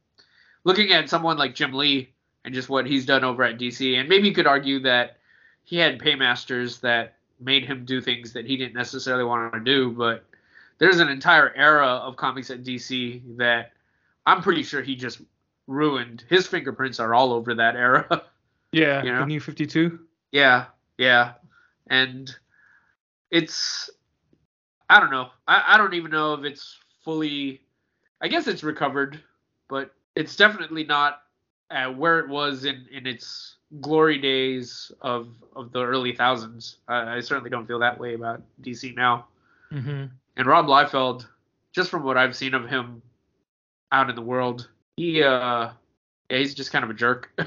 looking 0.63 0.91
at 0.91 1.09
someone 1.09 1.37
like 1.37 1.55
Jim 1.55 1.73
Lee 1.73 2.13
and 2.45 2.53
just 2.53 2.69
what 2.69 2.85
he's 2.85 3.05
done 3.05 3.23
over 3.23 3.43
at 3.43 3.57
DC, 3.57 3.99
and 3.99 4.07
maybe 4.07 4.27
you 4.27 4.33
could 4.33 4.47
argue 4.47 4.79
that 4.81 5.17
he 5.63 5.77
had 5.77 5.99
paymasters 5.99 6.79
that 6.79 7.17
made 7.39 7.65
him 7.65 7.83
do 7.85 7.99
things 7.99 8.33
that 8.33 8.45
he 8.45 8.57
didn't 8.57 8.75
necessarily 8.75 9.23
want 9.23 9.53
to 9.53 9.59
do, 9.59 9.91
but 9.91 10.23
there's 10.77 10.99
an 10.99 11.09
entire 11.09 11.53
era 11.55 11.87
of 11.87 12.15
comics 12.15 12.49
at 12.49 12.63
DC 12.63 13.37
that 13.37 13.73
I'm 14.25 14.41
pretty 14.41 14.63
sure 14.63 14.81
he 14.81 14.95
just 14.95 15.21
ruined. 15.69 16.25
His 16.27 16.47
fingerprints 16.47 16.99
are 16.99 17.13
all 17.13 17.31
over 17.31 17.55
that 17.55 17.75
era. 17.75 18.23
Yeah, 18.71 19.01
you 19.01 19.11
know? 19.11 19.21
the 19.21 19.25
new 19.25 19.39
52. 19.39 19.99
Yeah, 20.31 20.65
yeah, 20.99 21.31
and 21.87 22.31
it's 23.31 23.89
I 24.87 24.99
don't 24.99 25.09
know. 25.09 25.29
I, 25.47 25.63
I 25.69 25.77
don't 25.77 25.95
even 25.95 26.11
know 26.11 26.35
if 26.35 26.45
it's 26.45 26.77
fully. 27.03 27.61
I 28.21 28.27
guess 28.27 28.45
it's 28.45 28.63
recovered, 28.63 29.19
but 29.69 29.95
it's 30.15 30.35
definitely 30.35 30.83
not 30.83 31.23
uh, 31.71 31.87
where 31.87 32.19
it 32.19 32.29
was 32.29 32.65
in 32.65 32.85
in 32.91 33.07
its 33.07 33.55
glory 33.81 34.19
days 34.19 34.91
of 35.01 35.29
of 35.55 35.71
the 35.71 35.83
early 35.83 36.13
thousands. 36.13 36.77
I, 36.87 37.17
I 37.17 37.19
certainly 37.21 37.49
don't 37.49 37.65
feel 37.65 37.79
that 37.79 37.99
way 37.99 38.13
about 38.13 38.43
DC 38.61 38.95
now. 38.95 39.29
Mm-hmm. 39.71 40.05
And 40.37 40.47
Rob 40.47 40.67
Liefeld, 40.67 41.25
just 41.73 41.89
from 41.89 42.03
what 42.03 42.17
I've 42.17 42.35
seen 42.35 42.53
of 42.53 42.69
him 42.69 43.01
out 43.91 44.11
in 44.11 44.15
the 44.15 44.21
world, 44.21 44.69
he 44.99 45.23
uh, 45.23 45.69
yeah, 46.29 46.37
he's 46.37 46.53
just 46.53 46.73
kind 46.73 46.83
of 46.83 46.89
a 46.89 46.93
jerk. 46.93 47.31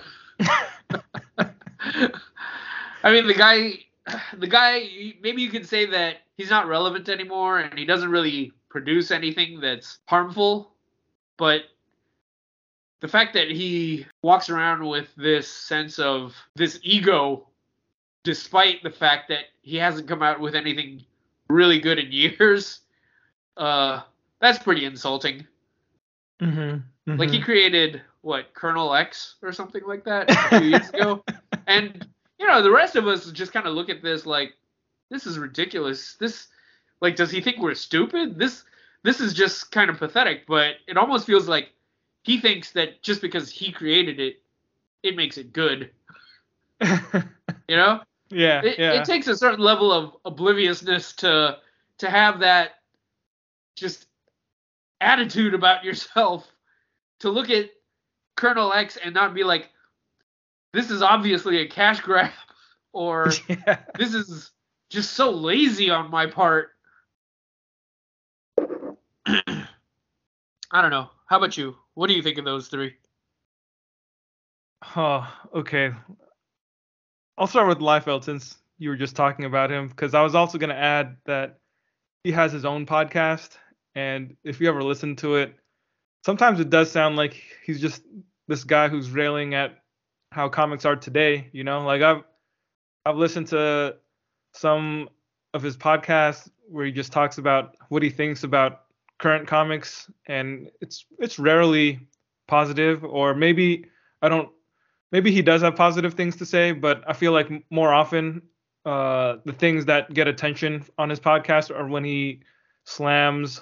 I 3.05 3.13
mean, 3.13 3.27
the 3.27 3.35
guy, 3.35 3.81
the 4.39 4.47
guy, 4.47 4.89
maybe 5.21 5.43
you 5.43 5.51
could 5.51 5.69
say 5.69 5.85
that 5.85 6.23
he's 6.39 6.49
not 6.49 6.67
relevant 6.67 7.11
anymore, 7.11 7.59
and 7.59 7.79
he 7.79 7.85
doesn't 7.85 8.11
really 8.11 8.53
produce 8.71 9.11
anything 9.11 9.61
that's 9.61 9.99
harmful, 10.09 10.73
but 11.37 11.65
the 13.01 13.09
fact 13.09 13.35
that 13.35 13.51
he 13.51 14.07
walks 14.23 14.49
around 14.49 14.87
with 14.87 15.15
this 15.17 15.47
sense 15.47 15.99
of 15.99 16.35
this 16.55 16.81
ego 16.83 17.49
despite 18.25 18.83
the 18.83 18.91
fact 18.91 19.29
that 19.29 19.47
he 19.61 19.77
hasn't 19.77 20.09
come 20.09 20.23
out 20.23 20.41
with 20.41 20.55
anything 20.55 21.05
really 21.51 21.81
good 21.81 21.99
in 21.99 22.13
years 22.13 22.81
uh 23.57 24.01
that's 24.41 24.61
pretty 24.61 24.85
insulting 24.85 25.45
mm-hmm, 26.41 26.79
mm-hmm. 27.09 27.19
like 27.19 27.31
he 27.31 27.41
created 27.41 28.03
what 28.21 28.55
colonel 28.55 28.95
x 28.95 29.37
or 29.43 29.53
something 29.53 29.83
like 29.87 30.05
that 30.05 30.31
a 30.31 30.59
few 30.59 30.69
years 30.69 30.89
ago 30.91 31.25
and 31.67 32.07
you 32.39 32.47
know 32.47 32.63
the 32.63 32.71
rest 32.71 32.97
of 32.97 33.07
us 33.07 33.31
just 33.33 33.53
kind 33.53 33.67
of 33.67 33.75
look 33.75 33.89
at 33.89 34.03
this 34.03 34.27
like 34.27 34.55
this 35.11 35.27
is 35.27 35.39
ridiculous 35.39 36.17
this 36.21 36.49
like 37.01 37.17
does 37.17 37.31
he 37.31 37.41
think 37.41 37.59
we're 37.59 37.75
stupid 37.75 38.39
this 38.39 38.65
this 39.03 39.21
is 39.21 39.35
just 39.35 39.73
kind 39.73 39.91
of 39.91 39.99
pathetic 39.99 40.47
but 40.47 40.77
it 40.87 40.97
almost 40.97 41.27
feels 41.27 41.49
like 41.49 41.73
he 42.23 42.39
thinks 42.39 42.73
that 42.73 43.03
just 43.03 43.21
because 43.21 43.51
he 43.51 43.73
created 43.73 44.21
it, 44.21 44.41
it 45.03 45.17
makes 45.17 45.39
it 45.39 45.53
good. 45.53 45.91
you 46.81 47.77
know? 47.77 48.01
Yeah 48.31 48.63
it, 48.65 48.79
yeah. 48.79 48.93
it 48.93 49.05
takes 49.05 49.27
a 49.27 49.37
certain 49.37 49.61
level 49.61 49.93
of 49.93 50.17
obliviousness 50.25 51.13
to 51.17 51.59
to 51.99 52.11
have 52.11 52.41
that 52.41 52.77
just 53.77 54.07
attitude 55.01 55.53
about 55.53 55.85
yourself 55.85 56.51
to 57.23 57.31
look 57.31 57.51
at 57.51 57.71
Colonel 58.37 58.73
X 58.73 58.99
and 59.03 59.15
not 59.15 59.35
be 59.35 59.45
like, 59.45 59.71
this 60.73 60.91
is 60.91 61.03
obviously 61.03 61.59
a 61.59 61.69
cash 61.69 62.01
grab 62.01 62.31
or 62.93 63.33
yeah. 63.49 63.79
this 63.97 64.15
is 64.15 64.51
just 64.91 65.13
so 65.13 65.31
lazy 65.31 65.91
on 65.91 66.11
my 66.11 66.27
part. 66.27 66.71
I 69.27 70.81
don't 70.81 70.91
know. 70.91 71.09
How 71.27 71.39
about 71.39 71.57
you? 71.57 71.77
What 71.95 72.09
do 72.09 72.15
you 72.15 72.23
think 72.23 72.39
of 72.39 72.45
those 72.45 72.69
three? 72.69 72.95
Oh, 74.97 75.33
okay. 75.55 75.93
I'll 77.39 77.47
start 77.47 77.69
with 77.69 77.79
Liefeld 77.79 78.25
since 78.25 78.57
you 78.79 78.89
were 78.89 78.97
just 78.97 79.15
talking 79.15 79.45
about 79.45 79.71
him, 79.71 79.89
because 79.89 80.15
I 80.15 80.23
was 80.23 80.35
also 80.35 80.59
going 80.59 80.71
to 80.71 80.77
add 80.77 81.17
that 81.25 81.59
he 82.25 82.33
has 82.33 82.53
his 82.53 82.65
own 82.65 82.85
podcast, 82.85 83.51
and 83.95 84.37
if 84.45 84.61
you 84.61 84.69
ever 84.69 84.83
listen 84.83 85.15
to 85.17 85.37
it, 85.37 85.55
sometimes 86.23 86.61
it 86.61 86.71
does 86.71 86.91
sound 86.91 87.17
like 87.17 87.41
he's 87.65 87.81
just 87.81 88.03
this 88.49 88.65
guy 88.65 88.89
who's 88.89 89.11
railing 89.11 89.55
at 89.55 89.79
how 90.31 90.49
comics 90.49 90.85
are 90.85 90.97
today. 90.97 91.49
You 91.53 91.65
know, 91.65 91.85
like 91.85 92.03
I've 92.03 92.23
I've 93.05 93.17
listened 93.17 93.49
to 93.49 93.97
some 94.55 95.09
of 95.55 95.63
his 95.63 95.77
podcasts 95.77 96.51
where 96.69 96.87
he 96.87 96.93
just 96.93 97.13
talks 97.13 97.39
about 97.39 97.77
what 97.89 98.03
he 98.03 98.11
thinks 98.11 98.45
about 98.45 98.83
current 99.19 99.47
comics, 99.47 100.11
and 100.27 100.71
it's 100.81 101.05
it's 101.19 101.39
rarely 101.39 102.09
positive, 102.49 103.05
or 103.05 103.35
maybe 103.35 103.87
I 104.21 104.29
don't. 104.29 104.49
Maybe 105.11 105.31
he 105.31 105.43
does 105.43 105.61
have 105.61 105.77
positive 105.77 106.15
things 106.15 106.37
to 106.37 106.47
say, 106.47 106.73
but 106.73 107.05
I 107.07 107.13
feel 107.13 107.33
like 107.33 107.51
more 107.71 107.93
often 107.93 108.41
uh, 108.87 109.37
the 109.45 109.53
things 109.53 109.85
that 109.85 110.13
get 110.15 110.27
attention 110.27 110.85
on 110.97 111.11
his 111.11 111.21
podcast 111.21 111.71
are 111.71 111.87
when 111.87 112.03
he 112.03 112.41
slams 112.85 113.61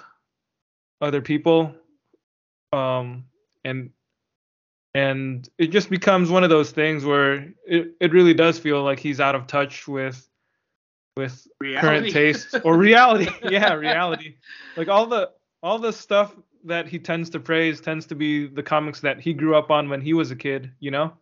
other 1.01 1.21
people, 1.21 1.75
um, 2.73 3.25
and 3.63 3.91
and 4.93 5.49
it 5.57 5.67
just 5.67 5.89
becomes 5.89 6.29
one 6.29 6.43
of 6.43 6.49
those 6.49 6.71
things 6.71 7.05
where 7.05 7.53
it, 7.65 7.95
it 8.01 8.11
really 8.11 8.33
does 8.33 8.59
feel 8.59 8.83
like 8.83 8.99
he's 8.99 9.19
out 9.19 9.35
of 9.35 9.47
touch 9.47 9.87
with 9.87 10.27
with 11.17 11.47
reality. 11.59 11.81
current 11.81 12.11
tastes 12.11 12.55
or 12.63 12.77
reality 12.77 13.29
yeah 13.49 13.73
reality 13.73 14.35
like 14.77 14.87
all 14.87 15.05
the 15.05 15.29
all 15.63 15.77
the 15.77 15.91
stuff 15.91 16.35
that 16.63 16.87
he 16.87 16.99
tends 16.99 17.29
to 17.31 17.39
praise 17.39 17.81
tends 17.81 18.05
to 18.07 18.15
be 18.15 18.47
the 18.47 18.63
comics 18.63 18.99
that 19.01 19.19
he 19.19 19.33
grew 19.33 19.55
up 19.55 19.71
on 19.71 19.89
when 19.89 20.01
he 20.01 20.13
was 20.13 20.31
a 20.31 20.35
kid, 20.35 20.71
you 20.79 20.91
know? 20.91 21.13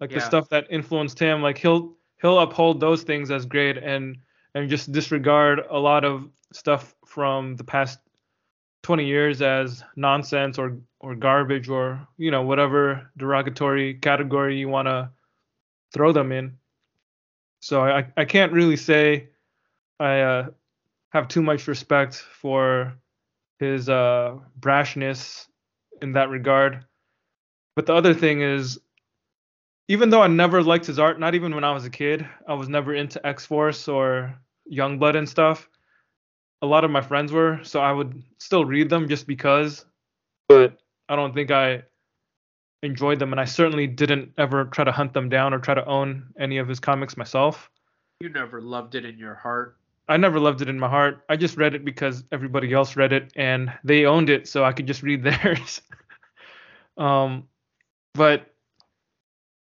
Like 0.00 0.10
yeah. 0.10 0.18
the 0.18 0.24
stuff 0.24 0.48
that 0.50 0.66
influenced 0.70 1.18
him. 1.18 1.42
Like 1.42 1.58
he'll 1.58 1.96
he'll 2.20 2.40
uphold 2.40 2.80
those 2.80 3.02
things 3.02 3.30
as 3.30 3.46
great 3.46 3.78
and 3.78 4.18
and 4.54 4.68
just 4.68 4.92
disregard 4.92 5.62
a 5.70 5.78
lot 5.78 6.04
of 6.04 6.28
stuff 6.52 6.94
from 7.06 7.56
the 7.56 7.64
past 7.64 7.98
20 8.84 9.06
years 9.06 9.42
as 9.42 9.82
nonsense 9.96 10.58
or 10.58 10.76
or 11.00 11.14
garbage 11.14 11.68
or 11.68 12.06
you 12.18 12.30
know 12.30 12.42
whatever 12.42 13.10
derogatory 13.16 13.94
category 13.94 14.58
you 14.58 14.68
want 14.68 14.86
to 14.86 15.10
throw 15.92 16.12
them 16.12 16.30
in. 16.30 16.56
So 17.60 17.82
I 17.82 18.06
I 18.16 18.24
can't 18.26 18.52
really 18.52 18.76
say 18.76 19.28
I 19.98 20.20
uh, 20.20 20.46
have 21.10 21.28
too 21.28 21.42
much 21.42 21.66
respect 21.66 22.14
for 22.14 22.94
his 23.58 23.88
uh, 23.88 24.36
brashness 24.60 25.46
in 26.02 26.12
that 26.12 26.28
regard. 26.28 26.84
But 27.76 27.86
the 27.86 27.94
other 27.94 28.12
thing 28.12 28.42
is, 28.42 28.78
even 29.88 30.10
though 30.10 30.22
I 30.22 30.26
never 30.26 30.62
liked 30.62 30.86
his 30.86 30.98
art, 30.98 31.18
not 31.18 31.34
even 31.34 31.54
when 31.54 31.64
I 31.64 31.72
was 31.72 31.86
a 31.86 31.90
kid, 31.90 32.28
I 32.46 32.54
was 32.54 32.68
never 32.68 32.94
into 32.94 33.24
X 33.26 33.46
Force 33.46 33.88
or 33.88 34.38
Youngblood 34.70 35.16
and 35.16 35.28
stuff. 35.28 35.68
A 36.64 36.66
lot 36.66 36.82
of 36.82 36.90
my 36.90 37.02
friends 37.02 37.30
were, 37.30 37.60
so 37.62 37.80
I 37.80 37.92
would 37.92 38.22
still 38.38 38.64
read 38.64 38.88
them 38.88 39.06
just 39.06 39.26
because. 39.26 39.84
But 40.48 40.78
I 41.10 41.14
don't 41.14 41.34
think 41.34 41.50
I 41.50 41.82
enjoyed 42.82 43.18
them, 43.18 43.32
and 43.32 43.40
I 43.40 43.44
certainly 43.44 43.86
didn't 43.86 44.32
ever 44.38 44.64
try 44.64 44.82
to 44.84 44.90
hunt 44.90 45.12
them 45.12 45.28
down 45.28 45.52
or 45.52 45.58
try 45.58 45.74
to 45.74 45.84
own 45.84 46.32
any 46.38 46.56
of 46.56 46.66
his 46.66 46.80
comics 46.80 47.18
myself. 47.18 47.70
You 48.20 48.30
never 48.30 48.62
loved 48.62 48.94
it 48.94 49.04
in 49.04 49.18
your 49.18 49.34
heart. 49.34 49.76
I 50.08 50.16
never 50.16 50.40
loved 50.40 50.62
it 50.62 50.70
in 50.70 50.78
my 50.78 50.88
heart. 50.88 51.22
I 51.28 51.36
just 51.36 51.58
read 51.58 51.74
it 51.74 51.84
because 51.84 52.24
everybody 52.32 52.72
else 52.72 52.96
read 52.96 53.12
it 53.12 53.30
and 53.36 53.70
they 53.84 54.06
owned 54.06 54.30
it, 54.30 54.48
so 54.48 54.64
I 54.64 54.72
could 54.72 54.86
just 54.86 55.02
read 55.02 55.22
theirs. 55.22 55.82
um, 56.96 57.46
but 58.14 58.54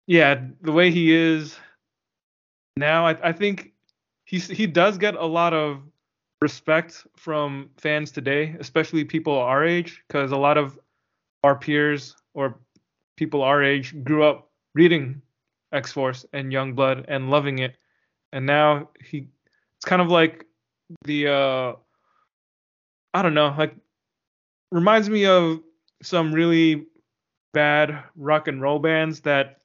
yeah, 0.08 0.42
the 0.62 0.72
way 0.72 0.90
he 0.90 1.14
is, 1.14 1.56
now 2.76 3.06
I, 3.06 3.30
I 3.30 3.34
think 3.34 3.74
he's 4.26 4.48
he 4.48 4.66
does 4.66 4.98
get 4.98 5.14
a 5.14 5.26
lot 5.26 5.54
of 5.54 5.84
respect 6.42 7.06
from 7.16 7.70
fans 7.78 8.12
today, 8.12 8.56
especially 8.60 9.04
people 9.04 9.38
our 9.38 9.66
age, 9.66 10.04
because 10.08 10.32
a 10.32 10.38
lot 10.38 10.58
of 10.58 10.80
our 11.44 11.56
peers 11.56 12.16
or 12.34 12.60
people 13.16 13.42
our 13.42 13.64
age 13.64 13.96
grew 14.04 14.24
up 14.24 14.50
reading 14.76 15.22
X 15.72 15.92
Force 15.92 16.26
and 16.34 16.52
Young 16.52 16.74
Blood 16.74 17.06
and 17.08 17.30
loving 17.30 17.60
it, 17.60 17.76
and 18.32 18.46
now 18.46 18.90
he 19.04 19.28
it's 19.78 19.86
kind 19.86 20.02
of 20.02 20.10
like 20.10 20.46
the 21.04 21.28
uh 21.28 21.74
I 23.14 23.22
don't 23.22 23.34
know, 23.34 23.56
like 23.58 23.76
reminds 24.72 25.10
me 25.10 25.26
of 25.26 25.62
some 26.04 26.32
really 26.34 26.86
bad 27.54 28.04
rock 28.16 28.48
and 28.48 28.62
roll 28.62 28.80
bands 28.80 29.22
that 29.22 29.62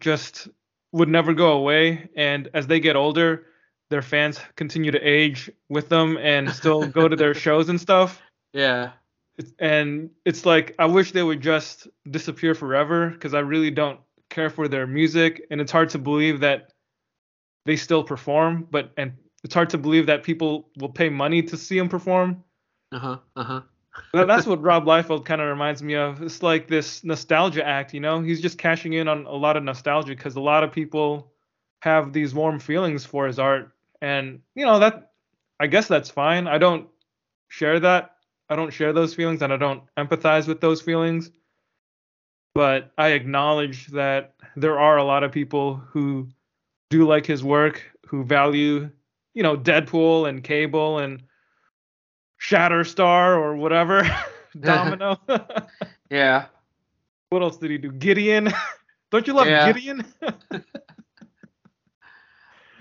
just 0.00 0.48
would 0.92 1.08
never 1.08 1.34
go 1.34 1.52
away. 1.52 2.08
And 2.16 2.48
as 2.54 2.66
they 2.66 2.80
get 2.80 2.96
older 2.96 3.46
their 3.90 4.02
fans 4.02 4.38
continue 4.56 4.90
to 4.90 5.00
age 5.00 5.50
with 5.68 5.88
them 5.88 6.18
and 6.18 6.50
still 6.52 6.86
go 6.86 7.08
to 7.08 7.16
their 7.16 7.34
shows 7.44 7.68
and 7.68 7.80
stuff 7.80 8.20
Yeah. 8.52 8.92
It's- 9.38 9.54
and 9.58 10.10
it's 10.24 10.44
like 10.44 10.74
I 10.78 10.86
wish 10.86 11.12
they 11.12 11.22
would 11.22 11.40
just 11.40 11.86
disappear 12.10 12.54
forever 12.54 13.10
because 13.10 13.34
I 13.34 13.40
really 13.40 13.70
don't 13.70 14.00
care 14.30 14.50
for 14.50 14.68
their 14.68 14.86
music 14.86 15.46
and 15.50 15.60
it's 15.60 15.72
hard 15.72 15.88
to 15.90 15.98
believe 15.98 16.40
that 16.40 16.72
they 17.64 17.76
still 17.76 18.02
perform 18.04 18.66
but 18.70 18.92
and 18.96 19.12
it's 19.44 19.54
hard 19.54 19.70
to 19.70 19.78
believe 19.78 20.06
that 20.06 20.22
people 20.24 20.70
will 20.78 20.88
pay 20.88 21.08
money 21.08 21.42
to 21.42 21.56
see 21.56 21.78
them 21.78 21.88
perform 21.88 22.42
Uh 22.92 22.98
huh. 22.98 23.18
Uh 23.36 23.44
huh. 23.44 23.60
That's 24.12 24.46
what 24.50 24.60
Rob 24.62 24.84
Liefeld 24.84 25.24
kind 25.24 25.40
of 25.40 25.48
reminds 25.48 25.82
me 25.82 25.94
of. 25.94 26.22
It's 26.22 26.42
like 26.42 26.68
this 26.68 27.02
nostalgia 27.04 27.66
act, 27.66 27.92
you 27.94 28.00
know. 28.00 28.20
He's 28.20 28.40
just 28.40 28.56
cashing 28.58 28.92
in 28.94 29.08
on 29.08 29.26
a 29.26 29.32
lot 29.34 29.56
of 29.56 29.62
nostalgia 29.64 30.14
because 30.14 30.36
a 30.36 30.40
lot 30.40 30.62
of 30.64 30.72
people 30.72 31.32
have 31.82 32.12
these 32.12 32.32
warm 32.34 32.58
feelings 32.60 33.04
for 33.04 33.26
his 33.26 33.38
art, 33.38 33.72
and 34.02 34.40
you 34.54 34.64
know 34.66 34.78
that. 34.78 35.12
I 35.60 35.66
guess 35.66 35.88
that's 35.88 36.08
fine. 36.10 36.46
I 36.46 36.58
don't 36.58 36.88
share 37.48 37.80
that. 37.80 38.14
I 38.48 38.56
don't 38.56 38.70
share 38.72 38.92
those 38.92 39.14
feelings, 39.14 39.42
and 39.42 39.52
I 39.52 39.56
don't 39.56 39.82
empathize 39.96 40.46
with 40.46 40.60
those 40.60 40.80
feelings. 40.80 41.30
But 42.54 42.92
I 42.96 43.08
acknowledge 43.08 43.88
that 43.88 44.34
there 44.56 44.78
are 44.78 44.96
a 44.96 45.04
lot 45.04 45.22
of 45.24 45.32
people 45.32 45.76
who 45.76 46.28
do 46.90 47.06
like 47.06 47.26
his 47.26 47.42
work, 47.44 47.82
who 48.06 48.24
value, 48.24 48.88
you 49.34 49.42
know, 49.42 49.56
Deadpool 49.56 50.28
and 50.28 50.42
Cable 50.42 50.98
and 50.98 51.22
Shatterstar 52.40 53.36
or 53.36 53.56
whatever. 53.56 54.08
Domino. 54.60 55.18
Yeah. 56.10 56.46
what 57.28 57.42
else 57.42 57.58
did 57.58 57.70
he 57.70 57.76
do? 57.76 57.92
Gideon. 57.92 58.48
Don't 59.10 59.26
you 59.26 59.34
love 59.34 59.46
Yeah. 59.46 59.70
Gideon? 59.70 60.06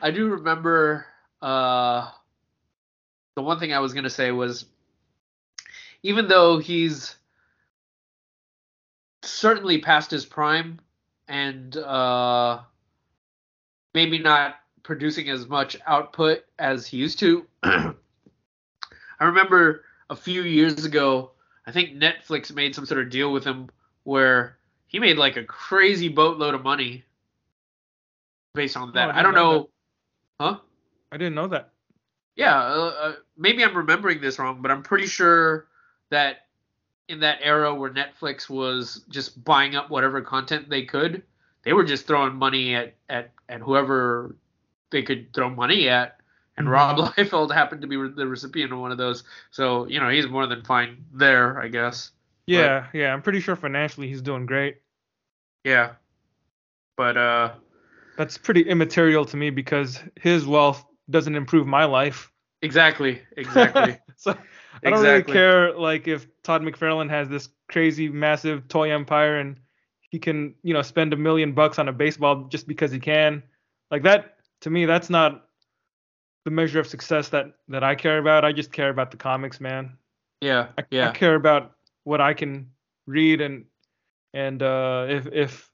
I 0.01 0.11
do 0.11 0.27
remember 0.27 1.05
uh 1.41 2.09
the 3.35 3.41
one 3.41 3.59
thing 3.59 3.73
I 3.73 3.79
was 3.79 3.93
gonna 3.93 4.09
say 4.09 4.31
was 4.31 4.65
even 6.03 6.27
though 6.27 6.57
he's 6.57 7.15
certainly 9.21 9.79
past 9.79 10.11
his 10.11 10.25
prime 10.25 10.79
and 11.27 11.75
uh 11.77 12.59
maybe 13.93 14.19
not 14.19 14.55
producing 14.83 15.29
as 15.29 15.47
much 15.47 15.77
output 15.85 16.45
as 16.59 16.87
he 16.87 16.97
used 16.97 17.19
to 17.19 17.45
I 17.63 17.93
remember 19.19 19.83
a 20.09 20.15
few 20.15 20.43
years 20.43 20.85
ago 20.85 21.31
I 21.65 21.71
think 21.71 21.91
Netflix 21.91 22.53
made 22.53 22.73
some 22.73 22.85
sort 22.85 23.01
of 23.01 23.09
deal 23.09 23.33
with 23.33 23.43
him 23.43 23.69
where 24.03 24.57
he 24.87 24.99
made 24.99 25.17
like 25.17 25.35
a 25.35 25.43
crazy 25.43 26.07
boatload 26.07 26.55
of 26.55 26.63
money 26.63 27.03
based 28.53 28.77
on 28.77 28.93
that. 28.93 29.09
Oh, 29.09 29.11
I 29.11 29.19
I 29.19 29.23
don't 29.23 29.33
know 29.33 29.51
know. 29.51 29.69
Huh? 30.39 30.59
I 31.11 31.17
didn't 31.17 31.35
know 31.35 31.47
that. 31.47 31.71
Yeah, 32.35 32.55
uh, 32.55 32.93
uh, 32.99 33.13
maybe 33.37 33.63
I'm 33.63 33.75
remembering 33.75 34.21
this 34.21 34.37
wrong, 34.37 34.61
but 34.61 34.69
I'm 34.69 34.83
pretty 34.83 35.07
sure 35.07 35.67
that 36.11 36.45
in 37.07 37.21
that 37.21 37.39
era 37.41 37.73
where 37.73 37.89
Netflix 37.89 38.49
was 38.49 39.03
just 39.09 39.43
buying 39.43 39.75
up 39.75 39.89
whatever 39.89 40.21
content 40.21 40.69
they 40.69 40.83
could, 40.83 41.23
they 41.63 41.73
were 41.73 41.83
just 41.83 42.05
throwing 42.05 42.35
money 42.35 42.75
at 42.75 42.95
at, 43.09 43.31
at 43.49 43.61
whoever 43.61 44.35
they 44.91 45.01
could 45.01 45.33
throw 45.33 45.49
money 45.49 45.89
at. 45.89 46.19
And 46.57 46.67
Mhm. 46.67 46.71
Rob 46.71 46.97
Liefeld 47.15 47.53
happened 47.53 47.81
to 47.81 47.87
be 47.87 47.95
the 47.95 48.27
recipient 48.27 48.71
of 48.71 48.79
one 48.79 48.91
of 48.91 48.97
those, 48.97 49.23
so 49.49 49.87
you 49.87 49.99
know 49.99 50.09
he's 50.09 50.27
more 50.27 50.45
than 50.47 50.63
fine 50.63 51.05
there, 51.13 51.59
I 51.59 51.69
guess. 51.69 52.11
Yeah, 52.45 52.87
yeah. 52.93 53.11
I'm 53.13 53.21
pretty 53.21 53.39
sure 53.39 53.55
financially 53.55 54.07
he's 54.07 54.21
doing 54.21 54.45
great. 54.45 54.77
Yeah, 55.63 55.93
but 56.95 57.17
uh, 57.17 57.53
That's 58.17 58.37
pretty 58.37 58.61
immaterial 58.61 59.25
to 59.25 59.37
me 59.37 59.51
because 59.51 59.99
his 60.19 60.45
wealth 60.45 60.85
doesn't 61.09 61.35
improve 61.35 61.67
my 61.67 61.85
life. 61.85 62.31
exactly, 62.61 63.21
exactly, 63.37 63.99
so 64.17 64.31
I 64.85 64.89
don't 64.89 65.01
really 65.03 65.23
Exactly. 65.23 65.33
care 65.33 65.73
like 65.73 66.07
if 66.07 66.27
Todd 66.43 66.61
McFarlane 66.63 67.09
has 67.09 67.29
this 67.29 67.49
crazy 67.69 68.09
massive 68.09 68.67
toy 68.67 68.91
empire 68.91 69.37
and 69.39 69.59
he 70.09 70.19
can, 70.19 70.55
you 70.63 70.73
know, 70.73 70.81
spend 70.81 71.13
a 71.13 71.17
million 71.17 71.53
bucks 71.53 71.79
on 71.79 71.87
a 71.89 71.93
baseball 71.93 72.45
just 72.49 72.67
because 72.67 72.91
he 72.91 72.99
can. 72.99 73.43
Like 73.91 74.03
that 74.03 74.37
to 74.61 74.69
me 74.69 74.85
that's 74.85 75.09
not 75.09 75.47
the 76.45 76.51
measure 76.51 76.79
of 76.79 76.87
success 76.87 77.29
that 77.29 77.47
that 77.67 77.83
I 77.83 77.95
care 77.95 78.17
about. 78.19 78.45
I 78.45 78.51
just 78.51 78.71
care 78.71 78.89
about 78.89 79.11
the 79.11 79.17
comics, 79.17 79.59
man. 79.59 79.97
yeah, 80.41 80.67
I, 80.77 80.83
I 81.01 81.09
care 81.09 81.35
about 81.35 81.73
what 82.03 82.21
I 82.21 82.33
can 82.33 82.71
read 83.05 83.41
and 83.41 83.65
and 84.33 84.61
uh 84.61 85.05
if 85.09 85.27
if 85.27 85.71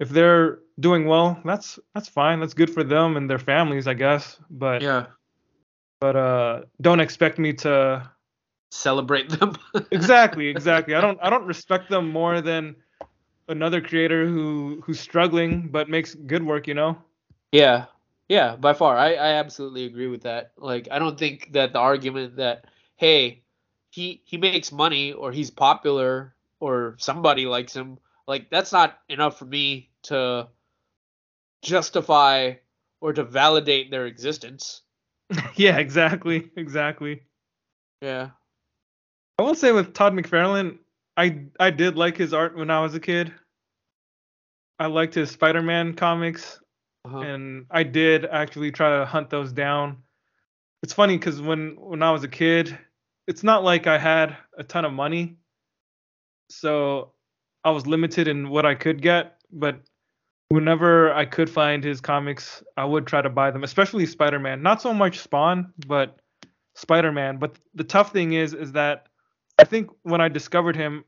if 0.00 0.08
they're 0.10 0.58
doing 0.80 1.06
well, 1.06 1.40
that's 1.44 1.78
that's 1.94 2.08
fine. 2.08 2.40
That's 2.40 2.54
good 2.54 2.70
for 2.70 2.84
them 2.84 3.16
and 3.16 3.28
their 3.28 3.38
families, 3.38 3.86
I 3.86 3.94
guess. 3.94 4.38
But 4.50 4.82
yeah. 4.82 5.06
but 6.00 6.16
uh 6.16 6.62
don't 6.80 7.00
expect 7.00 7.38
me 7.38 7.52
to 7.54 8.10
Celebrate 8.70 9.30
them. 9.30 9.54
exactly 9.92 10.48
exactly 10.48 10.96
i 10.96 11.00
don't 11.00 11.16
i 11.22 11.30
don't 11.30 11.46
respect 11.46 11.88
them 11.88 12.10
more 12.10 12.40
than 12.40 12.74
another 13.48 13.80
creator 13.80 14.26
who 14.26 14.82
who's 14.84 14.98
struggling 14.98 15.68
but 15.68 15.88
makes 15.88 16.14
good 16.14 16.42
work 16.44 16.66
you 16.66 16.74
know 16.74 16.98
Yeah, 17.52 17.86
yeah, 18.28 18.56
by 18.56 18.72
far. 18.72 18.96
I, 18.98 19.14
I 19.14 19.28
absolutely 19.34 19.84
agree 19.84 20.08
with 20.08 20.22
that. 20.22 20.52
Like, 20.56 20.88
I 20.90 20.98
don't 20.98 21.18
think 21.18 21.52
that 21.52 21.72
the 21.72 21.78
argument 21.78 22.36
that 22.36 22.64
hey, 22.96 23.42
he 23.90 24.22
he 24.24 24.36
makes 24.38 24.72
money 24.72 25.12
or 25.12 25.30
he's 25.30 25.50
popular 25.50 26.34
or 26.58 26.96
somebody 26.98 27.46
likes 27.46 27.74
him, 27.74 27.98
like 28.26 28.50
that's 28.50 28.72
not 28.72 28.98
enough 29.08 29.38
for 29.38 29.44
me 29.44 29.90
to 30.04 30.48
justify 31.62 32.52
or 33.00 33.12
to 33.12 33.24
validate 33.24 33.90
their 33.90 34.06
existence. 34.06 34.82
yeah 35.56 35.78
exactly 35.78 36.50
exactly 36.56 37.22
Yeah. 38.02 38.30
i 39.38 39.42
will 39.42 39.54
say 39.54 39.72
with 39.72 39.94
todd 39.94 40.12
mcfarlane 40.12 40.78
i 41.16 41.46
i 41.58 41.70
did 41.70 41.96
like 41.96 42.18
his 42.18 42.34
art 42.34 42.54
when 42.56 42.70
i 42.70 42.80
was 42.80 42.94
a 42.94 43.00
kid 43.00 43.32
i 44.78 44.84
liked 44.86 45.14
his 45.14 45.30
spider-man 45.30 45.94
comics 45.94 46.60
Uh-huh. 47.06 47.20
and 47.20 47.64
i 47.70 47.82
did 47.84 48.26
actually 48.26 48.70
try 48.70 48.98
to 48.98 49.06
hunt 49.06 49.30
those 49.30 49.50
down 49.50 50.02
it's 50.82 50.92
funny 50.92 51.16
because 51.16 51.40
when 51.40 51.76
when 51.80 52.02
i 52.02 52.10
was 52.10 52.22
a 52.22 52.28
kid 52.28 52.78
it's 53.26 53.42
not 53.42 53.64
like 53.64 53.86
i 53.86 53.96
had 53.96 54.36
a 54.58 54.62
ton 54.62 54.84
of 54.84 54.92
money 54.92 55.36
so 56.50 57.14
i 57.64 57.70
was 57.70 57.86
limited 57.86 58.28
in 58.28 58.48
what 58.48 58.66
i 58.66 58.74
could 58.74 59.02
get 59.02 59.36
but 59.52 59.80
whenever 60.48 61.12
i 61.14 61.24
could 61.24 61.48
find 61.48 61.82
his 61.82 62.00
comics 62.00 62.62
i 62.76 62.84
would 62.84 63.06
try 63.06 63.22
to 63.22 63.30
buy 63.30 63.50
them 63.50 63.64
especially 63.64 64.06
spider-man. 64.06 64.62
Not 64.62 64.82
so 64.82 64.92
much 64.92 65.18
spawn 65.18 65.72
but 65.86 66.20
spider-man. 66.74 67.38
But 67.38 67.56
the 67.74 67.84
tough 67.84 68.12
thing 68.12 68.32
is 68.32 68.52
is 68.54 68.72
that 68.72 69.06
i 69.58 69.64
think 69.64 69.90
when 70.02 70.20
i 70.20 70.28
discovered 70.28 70.76
him 70.76 71.04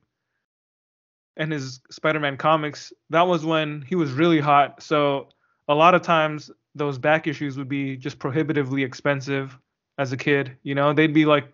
and 1.37 1.53
his 1.53 1.81
spider-man 1.91 2.37
comics 2.37 2.93
that 3.11 3.27
was 3.27 3.45
when 3.45 3.83
he 3.83 3.95
was 3.95 4.13
really 4.13 4.41
hot. 4.41 4.83
So 4.83 5.29
a 5.69 5.75
lot 5.75 5.95
of 5.95 6.03
times 6.03 6.51
those 6.75 6.99
back 6.99 7.27
issues 7.27 7.57
would 7.57 7.69
be 7.69 7.97
just 7.97 8.19
prohibitively 8.19 8.83
expensive 8.83 9.59
as 9.99 10.13
a 10.13 10.17
kid. 10.17 10.57
You 10.63 10.75
know, 10.75 10.93
they'd 10.93 11.15
be 11.15 11.25
like 11.25 11.53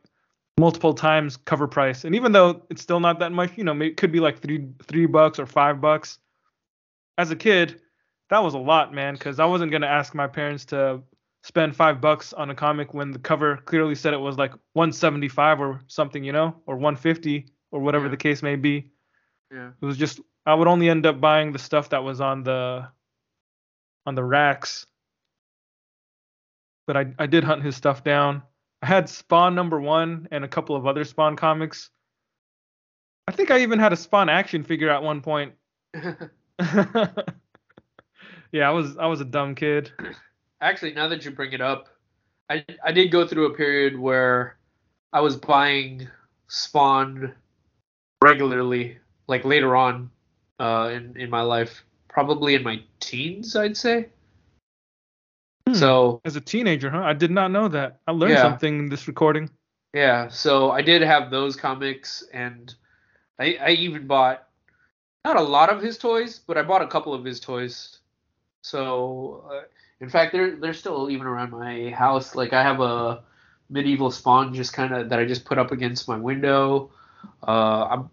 multiple 0.58 0.94
times 0.94 1.36
cover 1.36 1.66
price, 1.66 2.04
and 2.04 2.14
even 2.14 2.32
though 2.32 2.62
it's 2.70 2.82
still 2.82 3.00
not 3.00 3.18
that 3.20 3.32
much, 3.32 3.56
you 3.56 3.64
know, 3.64 3.78
it 3.80 3.96
could 3.96 4.12
be 4.12 4.20
like 4.20 4.40
three 4.40 4.66
three 4.86 5.06
bucks 5.06 5.38
or 5.38 5.46
five 5.46 5.80
bucks. 5.80 6.18
As 7.18 7.30
a 7.30 7.36
kid, 7.36 7.80
that 8.30 8.42
was 8.42 8.54
a 8.54 8.58
lot, 8.58 8.92
man, 8.94 9.14
because 9.14 9.38
I 9.38 9.44
wasn't 9.44 9.72
gonna 9.72 9.86
ask 9.86 10.14
my 10.14 10.26
parents 10.26 10.64
to 10.66 11.02
spend 11.44 11.74
five 11.74 12.00
bucks 12.00 12.32
on 12.32 12.50
a 12.50 12.54
comic 12.54 12.94
when 12.94 13.10
the 13.10 13.18
cover 13.18 13.56
clearly 13.64 13.94
said 13.94 14.14
it 14.14 14.18
was 14.18 14.38
like 14.38 14.52
175 14.74 15.60
or 15.60 15.80
something, 15.88 16.22
you 16.22 16.32
know, 16.32 16.54
or 16.66 16.76
150 16.76 17.46
or 17.72 17.80
whatever 17.80 18.04
Yeah. 18.04 18.10
the 18.12 18.16
case 18.16 18.42
may 18.42 18.54
be. 18.56 18.92
Yeah. 19.50 19.70
It 19.80 19.84
was 19.84 19.96
just 19.96 20.20
I 20.46 20.54
would 20.54 20.68
only 20.68 20.88
end 20.88 21.06
up 21.06 21.20
buying 21.20 21.52
the 21.52 21.58
stuff 21.58 21.88
that 21.90 22.04
was 22.04 22.20
on 22.20 22.42
the 22.42 22.88
on 24.06 24.14
the 24.14 24.24
racks. 24.24 24.86
But 26.86 26.96
I 26.96 27.14
I 27.18 27.26
did 27.26 27.44
hunt 27.44 27.62
his 27.62 27.76
stuff 27.76 28.04
down. 28.04 28.42
I 28.82 28.86
had 28.86 29.08
Spawn 29.08 29.54
number 29.54 29.80
one 29.80 30.26
and 30.32 30.44
a 30.44 30.48
couple 30.48 30.74
of 30.74 30.86
other 30.86 31.04
Spawn 31.04 31.36
comics. 31.36 31.90
I 33.28 33.32
think 33.32 33.52
I 33.52 33.60
even 33.60 33.78
had 33.78 33.92
a 33.92 33.96
Spawn 33.96 34.28
action 34.28 34.64
figure 34.64 34.90
at 34.90 35.02
one 35.02 35.20
point. 35.20 35.54
yeah, 38.52 38.68
I 38.68 38.70
was 38.70 38.98
I 38.98 39.06
was 39.06 39.20
a 39.20 39.24
dumb 39.24 39.54
kid. 39.54 39.92
Actually, 40.60 40.94
now 40.94 41.08
that 41.08 41.24
you 41.24 41.30
bring 41.30 41.52
it 41.52 41.60
up, 41.60 41.88
I 42.50 42.64
I 42.84 42.90
did 42.92 43.12
go 43.12 43.26
through 43.26 43.46
a 43.46 43.54
period 43.54 43.98
where 43.98 44.56
I 45.12 45.20
was 45.20 45.36
buying 45.36 46.08
Spawn 46.48 47.34
regularly, 48.20 48.98
like 49.28 49.44
later 49.44 49.76
on 49.76 50.10
uh, 50.58 50.90
in 50.92 51.16
in 51.16 51.30
my 51.30 51.42
life, 51.42 51.84
probably 52.08 52.54
in 52.54 52.64
my 52.64 52.82
teens, 52.98 53.54
I'd 53.54 53.76
say. 53.76 54.08
Hmm. 55.72 55.78
So 55.78 56.20
As 56.24 56.36
a 56.36 56.40
teenager, 56.40 56.90
huh? 56.90 57.02
I 57.02 57.12
did 57.14 57.30
not 57.30 57.50
know 57.50 57.68
that. 57.68 58.00
I 58.06 58.12
learned 58.12 58.32
Yeah. 58.34 58.42
something 58.42 58.78
in 58.78 58.88
this 58.88 59.08
recording. 59.08 59.50
yeah, 59.94 60.28
so 60.28 60.70
I 60.70 60.82
did 60.82 61.02
have 61.02 61.30
those 61.30 61.56
comics, 61.56 62.24
and 62.32 62.74
I 63.38 63.56
I 63.60 63.70
even 63.70 64.06
bought 64.06 64.46
not 65.24 65.36
a 65.36 65.42
lot 65.42 65.70
of 65.70 65.82
his 65.82 65.98
toys, 65.98 66.38
but 66.46 66.56
I 66.58 66.62
bought 66.62 66.82
a 66.82 66.86
couple 66.88 67.14
of 67.14 67.24
his 67.24 67.40
toys. 67.40 67.98
So 68.62 69.44
uh, 69.52 69.62
in 70.00 70.08
fact, 70.08 70.32
they're 70.32 70.56
they're 70.56 70.74
still 70.74 71.10
even 71.10 71.26
around 71.26 71.50
my 71.50 71.90
house. 71.90 72.34
Like 72.34 72.52
I 72.52 72.62
have 72.62 72.80
a 72.80 73.22
medieval 73.70 74.10
spawn 74.10 74.54
just 74.54 74.72
kind 74.72 74.92
of 74.94 75.08
that 75.10 75.18
I 75.18 75.24
just 75.24 75.44
put 75.44 75.58
up 75.58 75.72
against 75.72 76.08
my 76.08 76.16
window. 76.16 76.90
Uh, 77.46 77.84
I'm, 77.90 78.10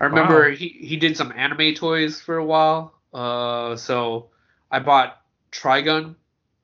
I 0.00 0.04
remember 0.06 0.50
Wow. 0.50 0.56
he 0.56 0.68
he 0.68 0.96
did 0.96 1.16
some 1.16 1.32
anime 1.32 1.74
toys 1.74 2.20
for 2.20 2.36
a 2.36 2.44
while. 2.44 2.94
Uh, 3.12 3.76
so 3.76 4.30
I 4.70 4.78
bought 4.80 5.20
Trigun. 5.50 6.16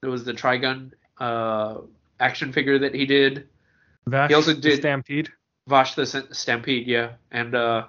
It 0.02 0.06
was 0.06 0.24
the 0.24 0.32
Trigun 0.32 0.92
uh, 1.18 1.78
action 2.20 2.52
figure 2.52 2.78
that 2.78 2.94
he 2.94 3.06
did. 3.06 3.48
Vash 4.06 4.28
He 4.30 4.34
also 4.34 4.54
the 4.54 4.60
did- 4.60 4.78
Stampede. 4.80 5.30
Vash 5.66 5.94
the 5.94 6.06
Stampede, 6.06 6.86
yeah. 6.86 7.12
And 7.30 7.54
uh, 7.54 7.86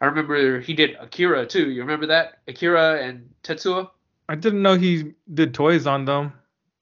I 0.00 0.06
remember 0.06 0.60
he 0.60 0.72
did 0.72 0.96
Akira 0.98 1.44
too. 1.46 1.70
You 1.70 1.82
remember 1.82 2.06
that? 2.06 2.38
Akira 2.48 3.02
and 3.02 3.28
Tetsuo? 3.42 3.90
I 4.30 4.34
didn't 4.34 4.62
know 4.62 4.76
he 4.76 5.12
did 5.34 5.52
toys 5.52 5.86
on 5.86 6.06
them. 6.06 6.32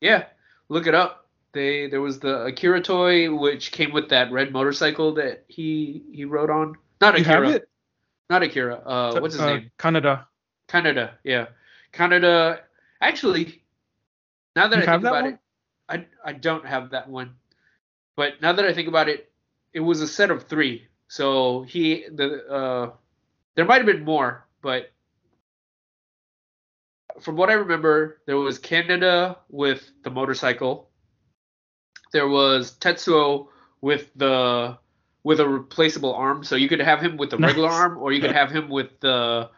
Yeah. 0.00 0.26
Look 0.68 0.86
it 0.86 0.94
up. 0.94 1.26
They 1.52 1.88
there 1.88 2.00
was 2.00 2.20
the 2.20 2.44
Akira 2.44 2.80
toy 2.80 3.34
which 3.34 3.72
came 3.72 3.92
with 3.92 4.10
that 4.10 4.30
red 4.30 4.52
motorcycle 4.52 5.14
that 5.14 5.44
he 5.48 6.04
he 6.12 6.24
rode 6.24 6.50
on. 6.50 6.76
Not 7.00 7.18
Akira. 7.18 7.62
Not 8.30 8.42
Akira. 8.44 8.74
Uh, 8.76 9.18
what's 9.20 9.34
his 9.34 9.42
Uh, 9.42 9.46
name? 9.56 9.70
Kaneda. 9.78 10.26
Kaneda. 10.68 11.10
Yeah. 11.24 11.46
Kaneda. 11.92 12.60
Actually, 13.00 13.62
now 14.56 14.68
that 14.68 14.78
You 14.78 14.82
I 14.82 14.86
think 14.86 15.02
about 15.02 15.24
one? 15.24 15.26
it, 15.26 15.40
I 15.88 16.06
I 16.24 16.32
don't 16.32 16.66
have 16.66 16.90
that 16.90 17.08
one. 17.08 17.36
But 18.16 18.42
now 18.42 18.52
that 18.54 18.64
I 18.66 18.74
think 18.74 18.88
about 18.88 19.08
it, 19.08 19.32
it 19.74 19.80
was 19.80 20.00
a 20.02 20.08
set 20.08 20.30
of 20.30 20.44
three. 20.44 20.88
So 21.08 21.62
he 21.62 22.06
the 22.12 22.46
uh 22.48 22.92
there 23.56 23.66
might 23.66 23.78
have 23.78 23.86
been 23.86 24.04
more, 24.04 24.46
but 24.62 24.92
from 27.20 27.36
what 27.36 27.50
I 27.50 27.54
remember, 27.54 28.20
there 28.26 28.36
was 28.36 28.58
Kaneda 28.58 29.38
with 29.50 29.90
the 30.02 30.10
motorcycle. 30.10 30.90
There 32.12 32.28
was 32.28 32.76
Tetsuo 32.78 33.48
with 33.80 34.10
the 34.16 34.78
with 35.24 35.40
a 35.40 35.48
replaceable 35.48 36.14
arm, 36.14 36.44
so 36.44 36.56
you 36.56 36.68
could 36.68 36.80
have 36.80 37.00
him 37.00 37.16
with 37.16 37.30
the 37.30 37.38
regular 37.38 37.68
arm, 37.70 37.98
or 37.98 38.12
you 38.12 38.20
could 38.20 38.32
have 38.32 38.50
him 38.50 38.68
with 38.68 39.00
the 39.00 39.50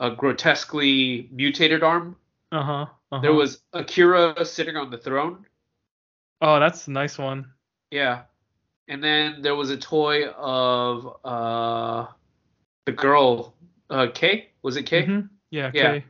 a 0.00 0.10
grotesquely 0.10 1.28
mutated 1.32 1.82
arm. 1.82 2.16
Uh 2.52 2.62
huh. 2.62 2.86
Uh-huh. 3.12 3.22
There 3.22 3.32
was 3.32 3.62
Akira 3.72 4.44
sitting 4.44 4.76
on 4.76 4.90
the 4.90 4.98
throne. 4.98 5.44
Oh, 6.40 6.60
that's 6.60 6.86
a 6.86 6.90
nice 6.90 7.18
one. 7.18 7.52
Yeah. 7.90 8.22
And 8.88 9.02
then 9.02 9.42
there 9.42 9.54
was 9.54 9.70
a 9.70 9.76
toy 9.76 10.28
of 10.28 11.16
uh 11.24 12.06
the 12.86 12.92
girl 12.92 13.54
uh 13.90 14.06
Kay. 14.14 14.50
Was 14.62 14.76
it 14.76 14.84
Kay? 14.84 15.04
Mhm. 15.06 15.28
Yeah. 15.50 15.70
Yeah. 15.74 16.00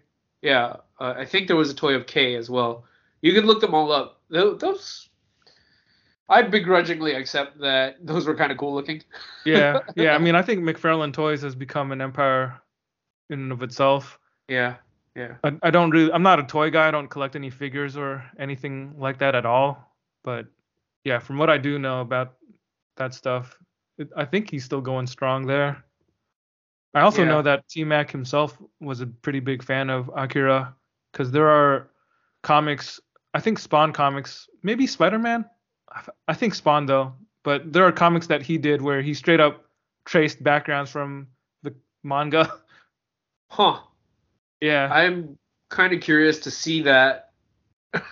Yeah. 0.42 0.76
Uh, 0.98 1.14
I 1.16 1.24
think 1.24 1.46
there 1.46 1.56
was 1.56 1.70
a 1.70 1.74
toy 1.74 1.94
of 1.94 2.06
Kay 2.06 2.34
as 2.36 2.48
well. 2.50 2.84
You 3.22 3.32
can 3.34 3.46
look 3.46 3.60
them 3.60 3.74
all 3.74 3.92
up. 3.92 4.20
Tho- 4.28 4.54
Those 4.54 5.08
I 6.28 6.42
begrudgingly 6.42 7.14
accept 7.14 7.58
that 7.60 7.96
those 8.06 8.26
were 8.26 8.36
kind 8.36 8.52
of 8.52 8.58
cool 8.58 8.74
looking. 8.74 9.02
Yeah. 9.44 9.80
Yeah. 9.96 10.14
I 10.14 10.18
mean, 10.18 10.34
I 10.36 10.42
think 10.42 10.62
McFarlane 10.62 11.12
Toys 11.12 11.42
has 11.42 11.54
become 11.54 11.90
an 11.92 12.00
empire 12.00 12.60
in 13.30 13.40
and 13.40 13.52
of 13.52 13.62
itself. 13.62 14.18
Yeah. 14.48 14.76
Yeah. 15.16 15.36
I, 15.42 15.52
I 15.62 15.70
don't 15.70 15.90
really. 15.90 16.12
I'm 16.12 16.22
not 16.22 16.38
a 16.38 16.44
toy 16.44 16.70
guy. 16.70 16.88
I 16.88 16.90
don't 16.90 17.08
collect 17.08 17.34
any 17.36 17.50
figures 17.50 17.96
or 17.96 18.24
anything 18.38 18.94
like 18.98 19.18
that 19.18 19.34
at 19.34 19.44
all. 19.44 19.94
But 20.22 20.46
yeah, 21.04 21.18
from 21.18 21.38
what 21.38 21.50
I 21.50 21.58
do 21.58 21.78
know 21.78 22.00
about 22.00 22.34
that 22.96 23.14
stuff, 23.14 23.58
it, 23.98 24.08
I 24.16 24.24
think 24.24 24.50
he's 24.50 24.64
still 24.64 24.80
going 24.80 25.06
strong 25.06 25.46
there. 25.46 25.84
I 26.94 27.00
also 27.00 27.22
Yeah. 27.22 27.28
know 27.28 27.42
that 27.42 27.68
T 27.68 27.84
Mac 27.84 28.10
himself 28.10 28.58
was 28.80 29.00
a 29.00 29.06
pretty 29.06 29.40
big 29.40 29.62
fan 29.62 29.90
of 29.90 30.10
Akira 30.14 30.74
because 31.12 31.30
there 31.30 31.48
are 31.48 31.90
comics. 32.42 33.00
I 33.34 33.40
think 33.40 33.58
Spawn 33.58 33.92
comics, 33.92 34.48
maybe 34.62 34.86
Spider 34.86 35.18
Man. 35.18 35.44
I 36.28 36.34
think 36.34 36.54
Spawn 36.54 36.86
though, 36.86 37.14
but 37.42 37.72
there 37.72 37.84
are 37.84 37.92
comics 37.92 38.26
that 38.28 38.42
he 38.42 38.58
did 38.58 38.80
where 38.80 39.02
he 39.02 39.12
straight 39.14 39.40
up 39.40 39.64
traced 40.04 40.42
backgrounds 40.42 40.90
from 40.90 41.26
the 41.62 41.74
manga. 42.04 42.52
Huh. 43.48 43.80
Yeah. 44.60 44.88
I'm 44.92 45.38
kind 45.68 45.92
of 45.92 46.00
curious 46.00 46.38
to 46.40 46.50
see 46.50 46.82
that. 46.82 47.30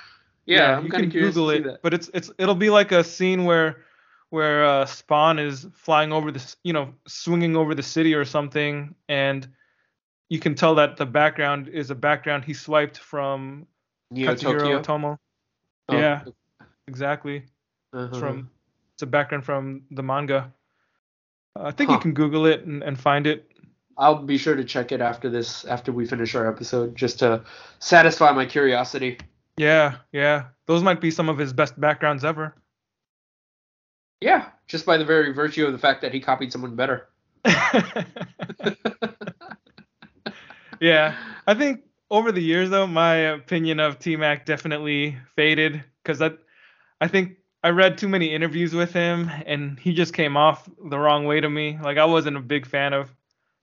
yeah, 0.46 0.76
I'm 0.76 0.84
you 0.84 0.90
kind 0.90 1.02
can 1.02 1.04
of 1.06 1.10
curious 1.12 1.34
Google 1.34 1.50
to 1.50 1.56
see 1.56 1.60
it, 1.60 1.64
that. 1.64 1.82
but 1.82 1.94
it's 1.94 2.10
it's 2.14 2.30
it'll 2.38 2.54
be 2.54 2.70
like 2.70 2.92
a 2.92 3.04
scene 3.04 3.44
where 3.44 3.84
where 4.30 4.64
uh, 4.64 4.86
Spawn 4.86 5.38
is 5.38 5.66
flying 5.72 6.12
over 6.12 6.30
this, 6.30 6.56
you 6.62 6.72
know, 6.72 6.92
swinging 7.06 7.56
over 7.56 7.74
the 7.74 7.82
city 7.82 8.14
or 8.14 8.24
something, 8.24 8.94
and 9.08 9.48
you 10.28 10.38
can 10.38 10.54
tell 10.54 10.74
that 10.74 10.96
the 10.96 11.06
background 11.06 11.68
is 11.68 11.90
a 11.90 11.94
background 11.94 12.44
he 12.44 12.52
swiped 12.52 12.98
from 12.98 13.66
Neo 14.10 14.34
Katsuhiro 14.34 14.82
Tokyo. 14.82 14.82
Otomo. 14.82 15.18
Oh, 15.88 15.96
Yeah, 15.96 16.24
exactly. 16.86 17.44
uh-huh. 17.92 18.08
It's 18.08 18.18
from 18.18 18.50
it's 18.94 19.02
a 19.02 19.06
background 19.06 19.44
from 19.44 19.82
the 19.90 20.02
manga. 20.02 20.52
Uh, 21.56 21.64
I 21.64 21.70
think 21.70 21.90
you 21.90 21.98
can 21.98 22.12
Google 22.12 22.46
it 22.46 22.64
and, 22.64 22.82
and 22.82 22.98
find 22.98 23.26
it. 23.26 23.47
I'll 23.98 24.22
be 24.22 24.38
sure 24.38 24.54
to 24.54 24.64
check 24.64 24.92
it 24.92 25.00
after 25.00 25.28
this, 25.28 25.64
after 25.64 25.90
we 25.90 26.06
finish 26.06 26.34
our 26.36 26.48
episode, 26.48 26.94
just 26.94 27.18
to 27.18 27.42
satisfy 27.80 28.30
my 28.30 28.46
curiosity. 28.46 29.18
Yeah, 29.56 29.96
yeah. 30.12 30.44
Those 30.66 30.84
might 30.84 31.00
be 31.00 31.10
some 31.10 31.28
of 31.28 31.36
his 31.36 31.52
best 31.52 31.78
backgrounds 31.80 32.24
ever. 32.24 32.54
Yeah, 34.20 34.50
just 34.68 34.86
by 34.86 34.96
the 34.96 35.04
very 35.04 35.32
virtue 35.32 35.66
of 35.66 35.72
the 35.72 35.78
fact 35.78 36.02
that 36.02 36.14
he 36.14 36.20
copied 36.20 36.52
someone 36.52 36.76
better. 36.76 37.08
yeah, 40.80 41.16
I 41.46 41.54
think 41.54 41.82
over 42.10 42.30
the 42.30 42.40
years 42.40 42.70
though, 42.70 42.86
my 42.86 43.14
opinion 43.16 43.80
of 43.80 43.98
T 43.98 44.16
Mac 44.16 44.46
definitely 44.46 45.16
faded 45.34 45.82
because 46.02 46.22
I, 46.22 46.32
I 47.00 47.08
think 47.08 47.38
I 47.62 47.70
read 47.70 47.98
too 47.98 48.08
many 48.08 48.32
interviews 48.32 48.74
with 48.74 48.92
him 48.92 49.30
and 49.46 49.78
he 49.78 49.92
just 49.92 50.14
came 50.14 50.36
off 50.36 50.68
the 50.88 50.98
wrong 50.98 51.24
way 51.24 51.40
to 51.40 51.50
me. 51.50 51.78
Like 51.82 51.98
I 51.98 52.04
wasn't 52.04 52.36
a 52.36 52.40
big 52.40 52.66
fan 52.66 52.92
of 52.92 53.12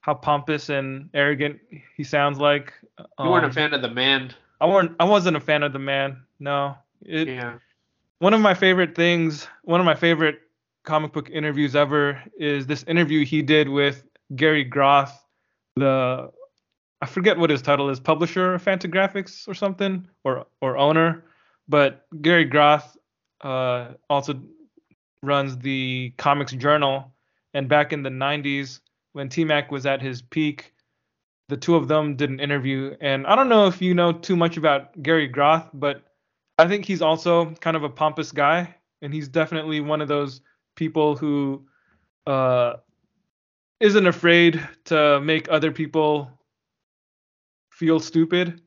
how 0.06 0.14
pompous 0.14 0.70
and 0.70 1.10
arrogant 1.16 1.60
he 1.98 2.04
sounds 2.04 2.38
like. 2.40 2.72
You 3.20 3.30
weren't 3.32 3.44
a 3.46 3.48
Um, 3.48 3.52
fan 3.54 3.74
of 3.74 3.82
the 3.82 3.90
man. 3.90 4.32
I 4.62 4.68
weren't. 4.68 4.92
I 5.00 5.04
wasn't 5.04 5.36
a 5.36 5.40
fan 5.40 5.64
of 5.64 5.74
the 5.74 5.80
man. 5.80 6.22
No. 6.40 6.78
It, 7.02 7.28
Yeah. 7.28 7.58
one 8.20 8.36
of 8.36 8.40
my 8.40 8.54
favorite 8.54 8.94
things, 8.94 9.48
one 9.64 9.80
of 9.80 9.86
my 9.86 9.96
favorite 9.96 10.42
comic 10.84 11.12
book 11.12 11.32
interviews 11.32 11.76
ever 11.76 12.22
is 12.38 12.68
this 12.68 12.84
interview 12.84 13.26
he 13.26 13.42
did 13.42 13.68
with 13.68 14.06
Gary 14.36 14.64
Groth, 14.64 15.12
the 15.76 16.32
I 17.02 17.08
forget 17.08 17.38
what 17.40 17.50
his 17.50 17.64
title 17.64 17.90
is, 17.90 18.00
publisher 18.00 18.54
of 18.54 18.64
Fantagraphics 18.64 19.48
or 19.48 19.56
something, 19.56 20.08
or 20.24 20.46
or 20.62 20.78
owner. 20.78 21.26
But 21.68 22.06
Gary 22.22 22.46
Groth 22.46 22.96
uh, 23.42 23.94
also 24.08 24.40
runs 25.24 25.58
the 25.58 26.14
Comics 26.18 26.52
Journal, 26.52 27.12
and 27.56 27.68
back 27.68 27.92
in 27.92 28.04
the 28.04 28.12
90s 28.12 28.82
when 29.16 29.30
T 29.30 29.46
Mac 29.46 29.72
was 29.72 29.86
at 29.86 30.02
his 30.02 30.22
peak, 30.22 30.74
the 31.48 31.56
two 31.56 31.76
of 31.76 31.88
them 31.88 32.18
did 32.18 32.30
an 32.30 32.42
interview. 32.42 32.98
And 33.00 33.26
I 33.26 33.36
don't 33.36 33.48
know 33.48 33.66
if 33.66 33.82
you 33.82 33.94
know 33.94 34.12
too 34.12 34.36
much 34.36 34.58
about 34.58 35.02
Gary 35.02 35.28
Groth, 35.28 35.70
but 35.74 36.04
I 36.60 36.68
think 36.68 36.84
he's 36.84 37.02
also 37.02 37.52
kind 37.62 37.78
of 37.78 37.84
a 37.84 37.90
pompous 37.90 38.34
guy, 38.34 38.76
and 39.02 39.14
he's 39.14 39.30
definitely 39.30 39.80
one 39.80 40.02
of 40.02 40.10
those 40.10 40.42
people 40.76 41.16
who 41.16 41.66
uh, 42.28 42.74
isn't 43.80 44.06
afraid 44.06 44.62
to 44.86 45.22
make 45.22 45.48
other 45.50 45.72
people 45.72 46.30
feel 47.72 48.02
stupid. 48.02 48.60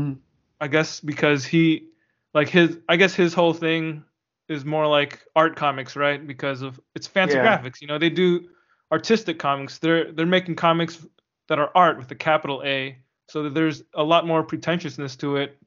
Mm. 0.00 0.16
I 0.62 0.68
guess 0.68 1.00
because 1.00 1.44
he, 1.44 1.88
like 2.32 2.48
his, 2.48 2.78
I 2.88 2.96
guess 2.96 3.12
his 3.12 3.34
whole 3.34 3.52
thing 3.52 4.02
is 4.48 4.64
more 4.64 4.86
like 4.86 5.20
art 5.36 5.56
comics, 5.56 5.94
right? 5.94 6.26
Because 6.26 6.62
of 6.62 6.80
it's 6.94 7.06
fancy 7.06 7.36
Yeah. 7.36 7.58
graphics. 7.58 7.82
You 7.82 7.88
know, 7.88 7.98
they 7.98 8.08
do 8.08 8.48
artistic 8.92 9.38
comics. 9.38 9.78
They're 9.78 10.12
they're 10.12 10.26
making 10.26 10.56
comics 10.56 11.06
that 11.48 11.58
are 11.58 11.70
art 11.74 11.98
with 11.98 12.10
a 12.10 12.14
capital 12.14 12.62
A. 12.64 12.96
So 13.28 13.44
that 13.44 13.54
there's 13.54 13.82
a 13.94 14.02
lot 14.02 14.26
more 14.26 14.42
pretentiousness 14.42 15.16
to 15.16 15.36
it 15.36 15.58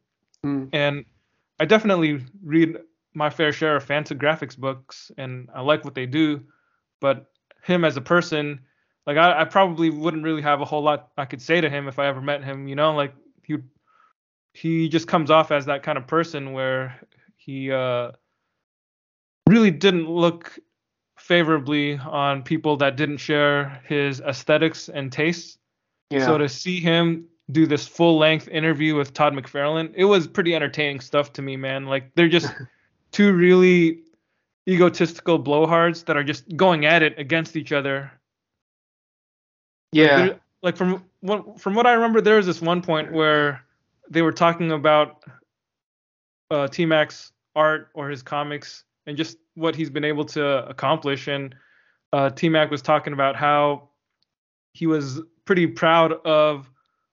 Mm. 0.46 0.70
and 0.74 1.06
I 1.60 1.66
definitely 1.66 2.24
read 2.44 2.78
my 3.14 3.30
fair 3.30 3.52
share 3.52 3.76
of 3.76 3.86
Fantagraphics 3.86 4.58
books, 4.58 5.12
and 5.18 5.50
I 5.54 5.62
like 5.62 5.84
what 5.84 5.96
they 5.96 6.06
do. 6.06 6.42
But 7.00 7.26
him 7.64 7.84
as 7.84 7.98
a 7.98 8.02
person, 8.02 8.62
like 9.06 9.18
I, 9.18 9.42
I 9.42 9.46
probably 9.46 9.90
wouldn't 9.90 10.24
really 10.24 10.42
have 10.42 10.62
a 10.62 10.66
whole 10.66 10.84
lot 10.84 11.10
I 11.18 11.26
could 11.26 11.42
say 11.42 11.62
to 11.62 11.70
him 11.70 11.88
if 11.88 12.00
I 12.00 12.08
ever 12.08 12.22
met 12.22 12.44
him. 12.44 12.68
You 12.68 12.76
know, 12.76 12.94
like 12.94 13.14
he 13.44 13.58
he 14.54 14.90
just 14.90 15.08
comes 15.08 15.32
off 15.32 15.52
as 15.52 15.66
that 15.66 15.84
kind 15.84 15.98
of 15.98 16.08
person 16.08 16.54
where 16.54 17.00
he 17.36 17.72
uh, 17.72 18.12
really 19.48 19.72
didn't 19.72 20.10
look 20.10 20.58
favorably 21.28 21.98
on 21.98 22.42
people 22.42 22.78
that 22.78 22.96
didn't 22.96 23.18
share 23.18 23.82
his 23.86 24.22
aesthetics 24.22 24.88
and 24.88 25.12
tastes. 25.12 25.58
Yeah. 26.10 26.26
So 26.26 26.38
to 26.38 26.48
see 26.48 26.80
him 26.80 27.26
do 27.52 27.66
this 27.66 27.86
full 27.86 28.18
length 28.18 28.48
interview 28.48 28.96
with 28.96 29.14
Todd 29.14 29.34
McFarlane, 29.34 29.92
it 29.94 30.06
was 30.06 30.26
pretty 30.26 30.56
entertaining 30.56 31.02
stuff 31.02 31.34
to 31.34 31.42
me, 31.42 31.58
man. 31.58 31.86
Like 31.86 32.12
they're 32.16 32.30
just 32.30 32.54
two 33.12 33.34
really 33.34 34.00
egotistical 34.70 35.38
blowhards 35.42 36.06
that 36.06 36.16
are 36.16 36.24
just 36.24 36.56
going 36.56 36.86
at 36.86 37.04
it 37.04 37.20
against 37.20 37.56
each 37.58 37.72
other. 37.74 38.10
yeah. 39.92 40.18
There- 40.26 40.40
like 40.64 40.76
from 40.76 41.04
what 41.20 41.62
from 41.62 41.76
what 41.76 41.86
I 41.86 41.94
remember, 41.94 42.20
there 42.20 42.38
was 42.38 42.48
this 42.48 42.62
one 42.62 42.82
point 42.82 43.12
where 43.12 43.64
they 44.10 44.24
were 44.24 44.32
talking 44.32 44.72
about 44.72 45.24
uh, 46.50 46.68
T 46.68 46.84
Mac's 46.86 47.32
art 47.56 47.90
or 47.94 48.10
his 48.10 48.24
comics 48.24 48.84
and 49.08 49.18
just 49.18 49.38
what 49.56 49.76
he's 49.76 49.90
been 49.90 50.04
able 50.04 50.26
to 50.26 50.68
accomplish. 50.68 51.28
And 51.28 51.56
uh, 52.14 52.30
T 52.30 52.50
Mac 52.50 52.70
was 52.70 52.82
talking 52.82 53.14
about 53.14 53.36
how 53.36 53.90
he 54.74 54.86
was 54.86 55.22
pretty 55.46 55.66
proud 55.66 56.14
of 56.26 56.70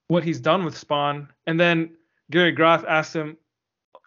what 0.09 0.25
he's 0.25 0.41
done 0.41 0.65
with 0.65 0.77
Spawn. 0.77 1.29
And 1.47 1.59
then 1.59 1.97
Gary 2.31 2.53
Groth 2.53 2.85
asked 2.87 3.15
him, 3.15 3.39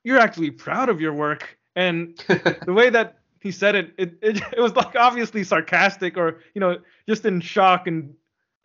"You're 0.03 0.19
actually 0.19 0.51
proud 0.51 0.89
of 0.89 1.01
your 1.01 1.13
work?" 1.13 1.57
And 1.75 2.17
the 2.65 2.73
way 2.73 2.89
that 2.89 3.19
he 3.41 3.51
said 3.51 3.75
it, 3.75 3.93
it, 3.97 4.17
it, 4.21 4.41
it 4.55 4.59
was 4.59 4.75
like 4.75 4.95
obviously 4.95 5.43
sarcastic 5.43 6.17
or 6.17 6.41
you 6.53 6.59
know 6.59 6.77
just 7.07 7.25
in 7.25 7.39
shock 7.39 7.87
and 7.87 8.13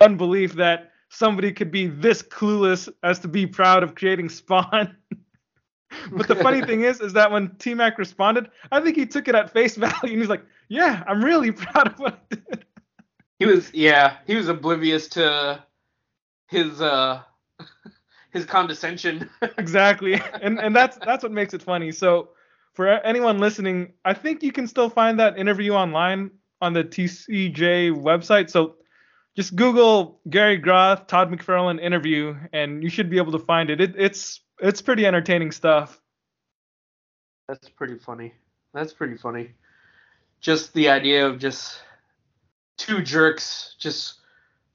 unbelief 0.01 0.53
that 0.53 0.91
somebody 1.09 1.51
could 1.51 1.71
be 1.71 1.87
this 1.87 2.21
clueless 2.21 2.89
as 3.03 3.19
to 3.19 3.27
be 3.27 3.47
proud 3.47 3.83
of 3.83 3.95
creating 3.95 4.29
Spawn. 4.29 4.95
but 6.11 6.27
the 6.27 6.35
funny 6.35 6.61
thing 6.61 6.81
is, 6.81 7.01
is 7.01 7.13
that 7.13 7.31
when 7.31 7.55
T 7.57 7.73
Mac 7.73 7.97
responded, 7.97 8.49
I 8.71 8.81
think 8.81 8.95
he 8.95 9.05
took 9.05 9.27
it 9.27 9.35
at 9.35 9.51
face 9.51 9.75
value 9.77 9.93
and 10.03 10.19
he's 10.19 10.29
like, 10.29 10.45
"Yeah, 10.67 11.03
I'm 11.07 11.23
really 11.23 11.51
proud 11.63 11.87
of 11.87 11.99
what 11.99 12.19
I 12.31 12.35
did." 12.35 12.65
He 13.39 13.45
was 13.45 13.73
yeah, 13.73 14.17
he 14.27 14.35
was 14.35 14.47
oblivious 14.47 15.07
to 15.09 15.63
his 16.47 16.81
uh 16.81 17.21
his 18.31 18.45
condescension. 18.45 19.29
exactly, 19.57 20.21
and 20.41 20.59
and 20.59 20.75
that's 20.75 20.97
that's 20.97 21.23
what 21.23 21.31
makes 21.31 21.53
it 21.53 21.61
funny. 21.61 21.91
So 21.91 22.29
for 22.73 22.87
anyone 22.87 23.39
listening, 23.39 23.93
I 24.03 24.13
think 24.13 24.43
you 24.43 24.51
can 24.51 24.67
still 24.67 24.89
find 24.89 25.19
that 25.19 25.37
interview 25.37 25.73
online 25.73 26.31
on 26.61 26.73
the 26.73 26.83
TCJ 26.83 27.91
website. 27.91 28.49
So 28.49 28.75
just 29.35 29.55
Google 29.55 30.19
Gary 30.29 30.57
Groth, 30.57 31.07
Todd 31.07 31.31
McFarlane 31.31 31.81
interview, 31.81 32.35
and 32.51 32.83
you 32.83 32.89
should 32.89 33.09
be 33.09 33.17
able 33.17 33.31
to 33.33 33.39
find 33.39 33.69
it. 33.69 33.81
it 33.81 33.95
it's 33.97 34.41
it's 34.59 34.81
pretty 34.81 35.05
entertaining 35.05 35.51
stuff. 35.51 35.99
That's 37.47 37.69
pretty 37.69 37.97
funny. 37.97 38.33
That's 38.73 38.93
pretty 38.93 39.17
funny. 39.17 39.51
Just 40.39 40.73
the 40.73 40.89
idea 40.89 41.27
of 41.27 41.39
just 41.39 41.81
two 42.77 43.01
jerks 43.01 43.75
just 43.77 44.15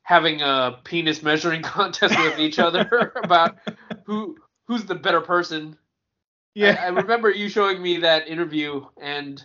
having 0.03 0.41
a 0.41 0.79
penis 0.85 1.23
measuring 1.23 1.63
contest 1.77 2.17
with 2.19 2.39
each 2.39 2.59
other 2.59 3.13
about 3.23 3.59
who 4.05 4.37
who's 4.67 4.85
the 4.85 4.95
better 4.95 5.21
person. 5.21 5.77
Yeah, 6.55 6.79
I, 6.81 6.87
I 6.87 6.89
remember 6.89 7.31
you 7.31 7.49
showing 7.49 7.83
me 7.83 7.99
that 7.99 8.29
interview 8.29 8.85
and 9.01 9.43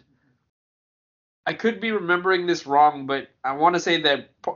I 1.45 1.53
could 1.53 1.81
be 1.81 1.91
remembering 1.91 2.47
this 2.47 2.65
wrong, 2.65 3.05
but 3.05 3.27
I 3.43 3.53
want 3.53 3.75
to 3.75 3.79
say 3.81 4.01
that 4.01 4.29
p- 4.41 4.51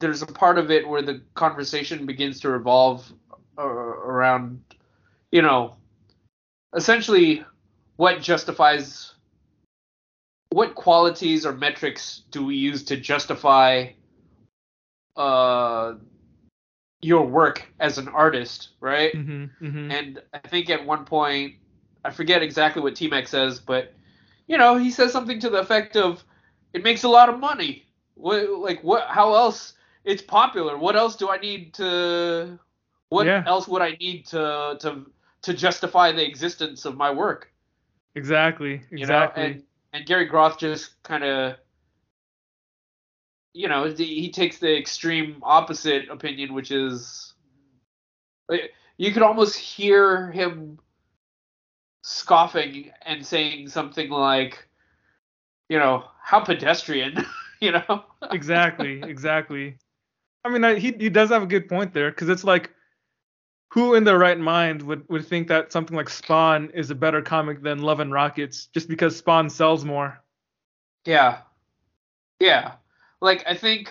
there's 0.00 0.22
a 0.22 0.26
part 0.26 0.58
of 0.58 0.70
it 0.70 0.88
where 0.88 1.02
the 1.02 1.22
conversation 1.34 2.06
begins 2.06 2.40
to 2.40 2.50
revolve 2.50 3.10
around, 3.66 4.62
you 5.30 5.42
know, 5.42 5.76
essentially 6.74 7.44
what 7.96 8.20
justifies 8.20 9.14
what 10.50 10.74
qualities 10.74 11.46
or 11.46 11.52
metrics 11.52 12.22
do 12.30 12.44
we 12.44 12.56
use 12.56 12.84
to 12.84 12.96
justify 12.96 13.86
uh 15.16 15.94
your 17.02 17.26
work 17.26 17.66
as 17.80 17.98
an 17.98 18.08
artist, 18.08 18.70
right? 18.80 19.14
hmm 19.14 19.46
hmm 19.58 19.90
And 19.90 20.22
I 20.34 20.38
think 20.38 20.68
at 20.70 20.84
one 20.84 21.04
point, 21.04 21.54
I 22.04 22.10
forget 22.10 22.42
exactly 22.42 22.82
what 22.82 22.94
T 22.94 23.08
Mac 23.08 23.26
says, 23.26 23.58
but 23.58 23.94
you 24.46 24.58
know, 24.58 24.76
he 24.76 24.90
says 24.90 25.12
something 25.12 25.40
to 25.40 25.50
the 25.50 25.58
effect 25.58 25.96
of, 25.96 26.24
"It 26.72 26.82
makes 26.82 27.04
a 27.04 27.08
lot 27.08 27.28
of 27.28 27.38
money. 27.38 27.86
What, 28.14 28.50
like, 28.50 28.82
what? 28.82 29.06
How 29.08 29.34
else? 29.34 29.74
It's 30.04 30.22
popular. 30.22 30.76
What 30.76 30.96
else 30.96 31.16
do 31.16 31.28
I 31.30 31.38
need 31.38 31.74
to? 31.74 32.58
What 33.10 33.26
Yeah. 33.26 33.42
else 33.46 33.68
would 33.68 33.82
I 33.82 33.92
need 34.00 34.26
to 34.28 34.76
to 34.80 35.06
to 35.42 35.54
justify 35.54 36.12
the 36.12 36.26
existence 36.26 36.84
of 36.86 36.96
my 36.96 37.10
work? 37.10 37.52
exactly, 38.14 38.82
You 38.90 39.06
exactly. 39.06 39.42
know, 39.42 39.48
and 39.48 39.62
and 39.92 40.06
Gary 40.06 40.26
Groth 40.26 40.58
just 40.58 41.02
kind 41.02 41.24
of." 41.24 41.56
You 43.52 43.68
know, 43.68 43.90
he 43.92 44.30
takes 44.30 44.58
the 44.58 44.78
extreme 44.78 45.38
opposite 45.42 46.08
opinion, 46.08 46.54
which 46.54 46.70
is 46.70 47.34
uh, 48.50 48.56
you 48.96 49.12
could 49.12 49.22
almost 49.22 49.56
hear 49.56 50.30
him 50.30 50.78
scoffing 52.02 52.90
and 53.04 53.26
saying 53.26 53.68
something 53.68 54.10
like, 54.10 54.68
you 55.68 55.78
know, 55.78 56.04
how 56.22 56.40
pedestrian, 56.40 57.24
you 57.60 57.72
know? 57.72 58.04
exactly, 58.30 59.04
exactly. 59.08 59.76
I 60.44 60.50
mean, 60.50 60.64
I, 60.64 60.78
he 60.78 60.92
he 60.92 61.10
does 61.10 61.30
have 61.30 61.42
a 61.42 61.46
good 61.46 61.68
point 61.68 61.92
there 61.92 62.10
because 62.10 62.28
it's 62.28 62.44
like, 62.44 62.70
who 63.70 63.94
in 63.94 64.04
their 64.04 64.18
right 64.18 64.38
mind 64.38 64.82
would 64.82 65.08
would 65.08 65.26
think 65.26 65.48
that 65.48 65.72
something 65.72 65.96
like 65.96 66.08
Spawn 66.08 66.70
is 66.74 66.90
a 66.90 66.94
better 66.94 67.22
comic 67.22 67.62
than 67.62 67.82
Love 67.82 68.00
and 68.00 68.12
Rockets 68.12 68.66
just 68.66 68.88
because 68.88 69.16
Spawn 69.16 69.48
sells 69.48 69.84
more? 69.84 70.20
Yeah. 71.04 71.38
Yeah. 72.40 72.72
Like, 73.20 73.44
I 73.46 73.54
think 73.54 73.90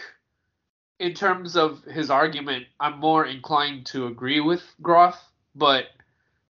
in 1.00 1.14
terms 1.14 1.56
of 1.56 1.84
his 1.84 2.10
argument, 2.10 2.66
I'm 2.80 3.00
more 3.00 3.26
inclined 3.26 3.86
to 3.88 4.08
agree 4.08 4.42
with 4.42 4.64
Groth, 4.82 5.20
but 5.56 5.86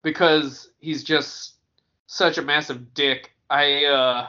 because 0.01 0.69
he's 0.79 1.03
just 1.03 1.53
such 2.07 2.37
a 2.37 2.41
massive 2.41 2.93
dick, 2.93 3.31
I, 3.49 3.85
uh, 3.85 4.27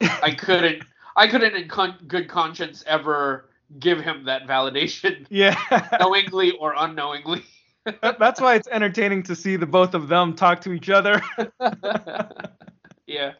I 0.00 0.30
couldn't, 0.38 0.82
I 1.14 1.28
couldn't 1.28 1.54
in 1.54 1.68
con- 1.68 1.98
good 2.08 2.28
conscience 2.28 2.82
ever 2.86 3.50
give 3.78 4.00
him 4.00 4.24
that 4.24 4.46
validation, 4.46 5.26
Yeah, 5.30 5.56
knowingly 6.00 6.52
or 6.52 6.74
unknowingly. 6.76 7.44
That- 7.84 8.18
that's 8.18 8.40
why 8.40 8.54
it's 8.54 8.68
entertaining 8.68 9.22
to 9.24 9.34
see 9.36 9.56
the 9.56 9.66
both 9.66 9.94
of 9.94 10.08
them 10.08 10.34
talk 10.34 10.60
to 10.62 10.72
each 10.72 10.88
other. 10.90 11.20
yeah. 13.06 13.32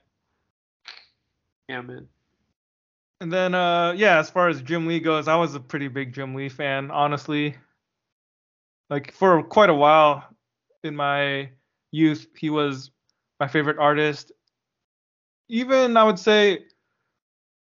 Yeah, 1.69 1.81
man. 1.83 2.09
And 3.21 3.33
then, 3.33 3.55
uh, 3.55 3.93
yeah, 3.97 4.19
as 4.19 4.29
far 4.31 4.49
as 4.49 4.61
Jim 4.63 4.87
Lee 4.89 4.99
goes, 4.99 5.29
I 5.29 5.37
was 5.37 5.55
a 5.55 5.61
pretty 5.61 5.87
big 5.89 6.13
Jim 6.13 6.35
Lee 6.35 6.49
fan, 6.49 6.91
honestly. 6.91 7.57
Like 8.91 9.13
for 9.15 9.43
quite 9.45 9.71
a 9.71 9.75
while 9.75 10.25
in 10.83 10.97
my 10.97 11.51
youth, 11.93 12.27
he 12.37 12.51
was 12.51 12.91
my 13.39 13.47
favorite 13.47 13.79
artist. 13.79 14.33
Even 15.49 15.97
I 15.97 16.03
would 16.05 16.19
say 16.19 16.65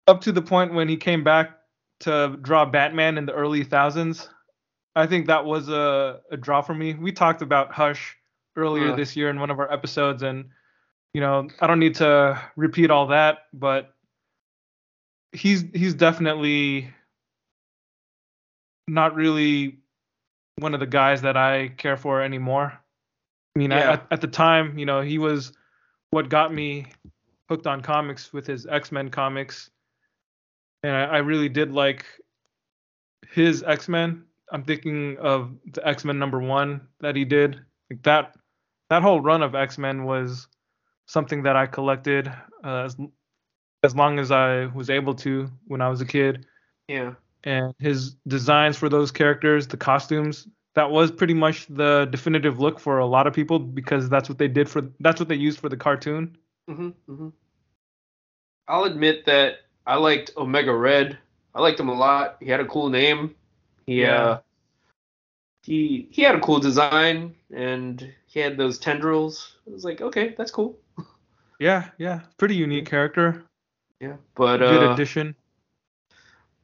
up 0.07 0.21
to 0.21 0.31
the 0.31 0.41
point 0.41 0.73
when 0.73 0.87
he 0.87 0.97
came 0.97 1.23
back 1.23 1.57
to 2.01 2.37
draw 2.41 2.65
Batman 2.65 3.17
in 3.17 3.25
the 3.25 3.33
early 3.33 3.63
thousands. 3.63 4.29
I 4.95 5.07
think 5.07 5.27
that 5.27 5.45
was 5.45 5.69
a, 5.69 6.21
a 6.31 6.37
draw 6.37 6.61
for 6.61 6.73
me. 6.73 6.93
We 6.93 7.11
talked 7.11 7.41
about 7.41 7.71
Hush 7.71 8.17
earlier 8.55 8.91
Uh. 8.91 8.95
this 8.95 9.15
year 9.15 9.29
in 9.29 9.39
one 9.39 9.49
of 9.51 9.59
our 9.59 9.71
episodes, 9.71 10.23
and 10.23 10.49
you 11.13 11.21
know, 11.21 11.47
I 11.59 11.67
don't 11.67 11.79
need 11.79 11.95
to 11.95 12.39
repeat 12.55 12.91
all 12.91 13.07
that, 13.07 13.39
but 13.53 13.93
he's 15.31 15.63
he's 15.73 15.93
definitely 15.93 16.91
not 18.87 19.15
really 19.15 19.79
one 20.57 20.73
of 20.73 20.79
the 20.79 20.87
guys 20.87 21.21
that 21.21 21.37
I 21.37 21.69
care 21.77 21.95
for 21.97 22.21
anymore. 22.21 22.73
I 23.55 23.59
mean, 23.59 23.71
Yeah. 23.71 23.93
at, 23.93 24.07
at 24.11 24.21
the 24.21 24.27
time, 24.27 24.77
you 24.77 24.85
know, 24.85 25.01
he 25.01 25.17
was 25.17 25.53
what 26.11 26.29
got 26.29 26.53
me 26.53 26.87
hooked 27.47 27.67
on 27.67 27.81
comics 27.81 28.33
with 28.33 28.45
his 28.45 28.65
X 28.67 28.91
Men 28.91 29.09
comics, 29.09 29.69
and 30.83 30.93
I, 30.95 31.03
I 31.05 31.17
really 31.19 31.49
did 31.49 31.71
like 31.71 32.05
his 33.31 33.63
X 33.63 33.87
Men. 33.87 34.25
I'm 34.51 34.63
thinking 34.63 35.17
of 35.19 35.51
the 35.73 35.87
X 35.87 36.05
Men 36.05 36.19
number 36.19 36.39
one 36.39 36.81
that 37.01 37.15
he 37.15 37.25
did. 37.25 37.59
Like 37.89 38.03
that 38.03 38.35
that 38.89 39.01
whole 39.01 39.21
run 39.21 39.43
of 39.43 39.55
X 39.55 39.77
Men 39.77 40.05
was 40.05 40.47
something 41.05 41.43
that 41.43 41.55
I 41.55 41.65
collected 41.65 42.31
uh, 42.63 42.83
as 42.85 42.97
as 43.83 43.95
long 43.95 44.19
as 44.19 44.31
I 44.31 44.65
was 44.67 44.89
able 44.89 45.15
to 45.15 45.49
when 45.67 45.81
I 45.81 45.89
was 45.89 46.01
a 46.01 46.05
kid. 46.05 46.45
Yeah. 46.87 47.13
And 47.43 47.73
his 47.79 48.15
designs 48.27 48.77
for 48.77 48.89
those 48.89 49.11
characters, 49.11 49.67
the 49.67 49.77
costumes, 49.77 50.47
that 50.75 50.91
was 50.91 51.11
pretty 51.11 51.33
much 51.33 51.67
the 51.67 52.07
definitive 52.11 52.59
look 52.59 52.79
for 52.79 52.99
a 52.99 53.05
lot 53.05 53.27
of 53.27 53.33
people 53.33 53.59
because 53.59 54.09
that's 54.09 54.27
what 54.29 54.37
they 54.37 54.47
did 54.47 54.69
for 54.69 54.89
that's 54.99 55.19
what 55.19 55.29
they 55.29 55.35
used 55.35 55.59
for 55.59 55.69
the 55.69 55.77
cartoon. 55.77 56.37
hmm 56.67 56.89
hmm 57.07 57.29
I'll 58.67 58.83
admit 58.83 59.25
that 59.25 59.61
I 59.87 59.95
liked 59.95 60.31
Omega 60.37 60.73
Red. 60.73 61.17
I 61.55 61.61
liked 61.61 61.79
him 61.79 61.89
a 61.89 61.93
lot. 61.93 62.37
He 62.39 62.47
had 62.47 62.59
a 62.59 62.65
cool 62.65 62.89
name. 62.89 63.33
He 63.89 64.03
Yeah. 64.03 64.21
uh 64.21 64.39
he 65.63 66.07
he 66.11 66.21
had 66.21 66.35
a 66.35 66.39
cool 66.41 66.59
design 66.59 67.33
and 67.51 68.13
he 68.27 68.39
had 68.39 68.55
those 68.55 68.77
tendrils. 68.77 69.55
I 69.67 69.71
was 69.71 69.83
like, 69.83 69.99
okay, 69.99 70.35
that's 70.37 70.51
cool. 70.51 70.77
Yeah, 71.59 71.89
yeah, 71.97 72.21
pretty 72.37 72.55
unique 72.55 72.85
character. 72.85 73.45
Yeah, 73.99 74.17
but 74.35 74.59
Good 74.59 74.83
uh, 74.83 74.93
addition. 74.93 75.35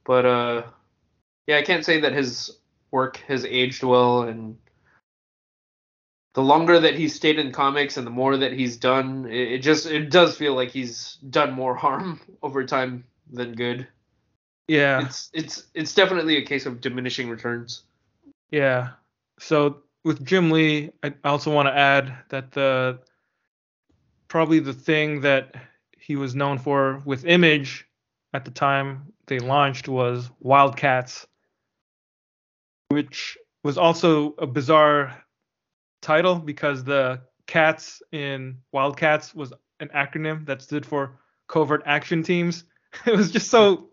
but 0.03 0.26
uh, 0.26 0.63
yeah, 1.47 1.57
I 1.57 1.63
can't 1.63 1.84
say 1.84 1.99
that 2.01 2.13
his 2.13 2.59
work 2.91 3.17
has 3.28 3.43
aged 3.43 3.82
well. 3.84 4.21
And 4.21 4.57
the 6.36 6.43
longer 6.43 6.80
that 6.80 6.93
he's 6.93 7.15
stayed 7.15 7.39
in 7.39 7.51
comics 7.51 7.97
and 7.97 8.05
the 8.05 8.11
more 8.11 8.38
that 8.38 8.53
he's 8.53 8.78
done, 8.78 9.26
it, 9.26 9.53
it 9.53 9.59
just 9.63 9.88
it 9.88 10.11
does 10.11 10.38
feel 10.38 10.53
like 10.53 10.69
he's 10.69 11.15
done 11.28 11.53
more 11.53 11.76
harm 11.86 12.21
over 12.43 12.63
time 12.65 13.03
than 13.32 13.53
good. 13.53 13.88
Yeah, 14.68 15.05
It's 15.05 15.30
it's 15.34 15.68
it's 15.74 15.93
definitely 15.93 16.38
a 16.38 16.41
case 16.45 16.66
of 16.66 16.82
diminishing 16.82 17.30
returns. 17.30 17.84
yeah. 18.51 18.89
So 19.39 19.84
with 20.03 20.26
Jim 20.26 20.49
Lee, 20.51 20.91
I 21.03 21.13
also 21.24 21.53
want 21.53 21.68
to 21.68 21.78
add 21.78 22.13
that 22.30 22.51
the 22.51 22.99
probably 24.28 24.59
the 24.59 24.74
thing 24.74 25.22
that 25.22 25.55
he 25.97 26.16
was 26.16 26.36
known 26.36 26.57
for 26.57 27.01
with 27.05 27.26
Image 27.26 27.86
at 28.34 28.45
the 28.45 28.51
time 28.51 29.13
they 29.28 29.39
launched 29.39 29.88
was 29.88 30.30
Wildcats, 30.39 31.26
which 32.89 33.38
was 33.63 33.78
also 33.78 34.34
a 34.38 34.47
bizarre 34.47 35.16
title 36.01 36.36
because 36.36 36.84
the 36.84 37.22
cats 37.47 38.01
in 38.11 38.57
Wildcats 38.72 39.34
was 39.36 39.53
an 39.80 39.89
acronym 39.89 40.45
that 40.45 40.61
stood 40.61 40.86
for 40.86 41.20
Covert 41.47 41.84
Action 41.86 42.24
Teams. 42.24 42.63
It 43.05 43.16
was 43.16 43.30
just 43.32 43.49
so 43.49 43.89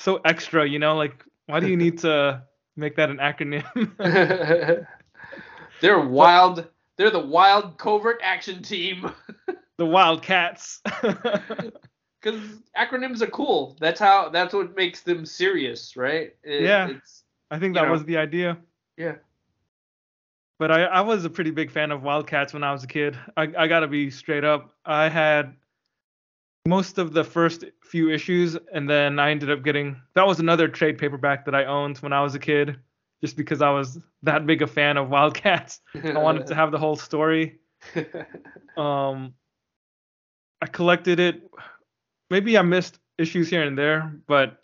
so 0.00 0.20
extra, 0.24 0.66
you 0.68 0.78
know, 0.78 0.96
like 0.96 1.24
why 1.46 1.60
do 1.60 1.68
you 1.68 1.76
need 1.76 1.98
to 1.98 2.42
make 2.76 2.96
that 2.96 3.10
an 3.10 3.18
acronym? 3.18 3.64
they're 5.80 6.00
wild. 6.00 6.66
They're 6.96 7.10
the 7.10 7.18
wild 7.20 7.78
covert 7.78 8.20
action 8.22 8.62
team. 8.62 9.10
the 9.78 9.86
Wildcats. 9.86 10.80
Because 10.84 12.40
acronyms 12.78 13.22
are 13.22 13.26
cool. 13.28 13.76
That's 13.80 13.98
how. 14.00 14.28
That's 14.28 14.52
what 14.52 14.76
makes 14.76 15.02
them 15.02 15.24
serious, 15.24 15.96
right? 15.96 16.34
It- 16.42 16.62
Yeah. 16.62 16.88
It's, 16.88 17.24
I 17.50 17.58
think 17.58 17.74
that 17.74 17.86
know. 17.86 17.92
was 17.92 18.04
the 18.04 18.16
idea. 18.16 18.58
yeah. 18.96 19.16
But 20.58 20.70
I, 20.70 20.82
I 20.84 21.00
was 21.00 21.24
a 21.24 21.30
pretty 21.30 21.50
big 21.50 21.70
fan 21.70 21.90
of 21.90 22.02
Wildcats 22.02 22.52
when 22.52 22.62
I 22.62 22.70
was 22.72 22.84
a 22.84 22.86
kid. 22.86 23.18
I, 23.36 23.44
I 23.56 23.66
gotta 23.66 23.88
be 23.88 24.10
straight 24.10 24.44
up. 24.44 24.74
I 24.84 25.08
had 25.08 25.54
most 26.66 26.98
of 26.98 27.12
the 27.12 27.24
first 27.24 27.64
few 27.82 28.10
issues, 28.10 28.56
and 28.72 28.88
then 28.88 29.18
I 29.18 29.30
ended 29.30 29.50
up 29.50 29.62
getting 29.62 30.00
that 30.14 30.26
was 30.26 30.40
another 30.40 30.68
trade 30.68 30.98
paperback 30.98 31.44
that 31.46 31.54
I 31.54 31.64
owned 31.64 31.98
when 31.98 32.12
I 32.12 32.22
was 32.22 32.34
a 32.34 32.38
kid, 32.38 32.78
just 33.20 33.36
because 33.36 33.62
I 33.62 33.70
was 33.70 33.98
that 34.22 34.46
big 34.46 34.62
a 34.62 34.66
fan 34.66 34.96
of 34.96 35.08
Wildcats. 35.08 35.80
I 35.94 36.18
wanted 36.18 36.46
to 36.48 36.54
have 36.60 36.70
the 36.70 36.78
whole 36.78 36.96
story. 36.96 37.58
Um, 38.76 39.34
I 40.62 40.66
collected 40.66 41.18
it. 41.18 41.50
Maybe 42.28 42.56
I 42.56 42.62
missed 42.62 42.98
issues 43.18 43.48
here 43.48 43.62
and 43.62 43.76
there, 43.76 44.12
but 44.26 44.62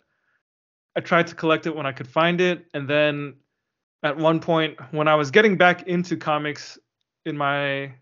I 0.95 1.01
tried 1.01 1.27
to 1.27 1.35
collect 1.35 1.67
it 1.67 1.75
when 1.75 1.85
I 1.85 1.91
could 1.91 2.07
find 2.07 2.39
it. 2.39 2.65
And 2.73 2.87
then 2.87 3.35
at 4.03 4.17
one 4.17 4.39
point, 4.39 4.77
when 4.91 5.07
I 5.07 5.15
was 5.15 5.31
getting 5.31 5.57
back 5.57 5.87
into 5.87 6.15
comics 6.15 6.77
in 7.25 7.37
my 7.37 7.93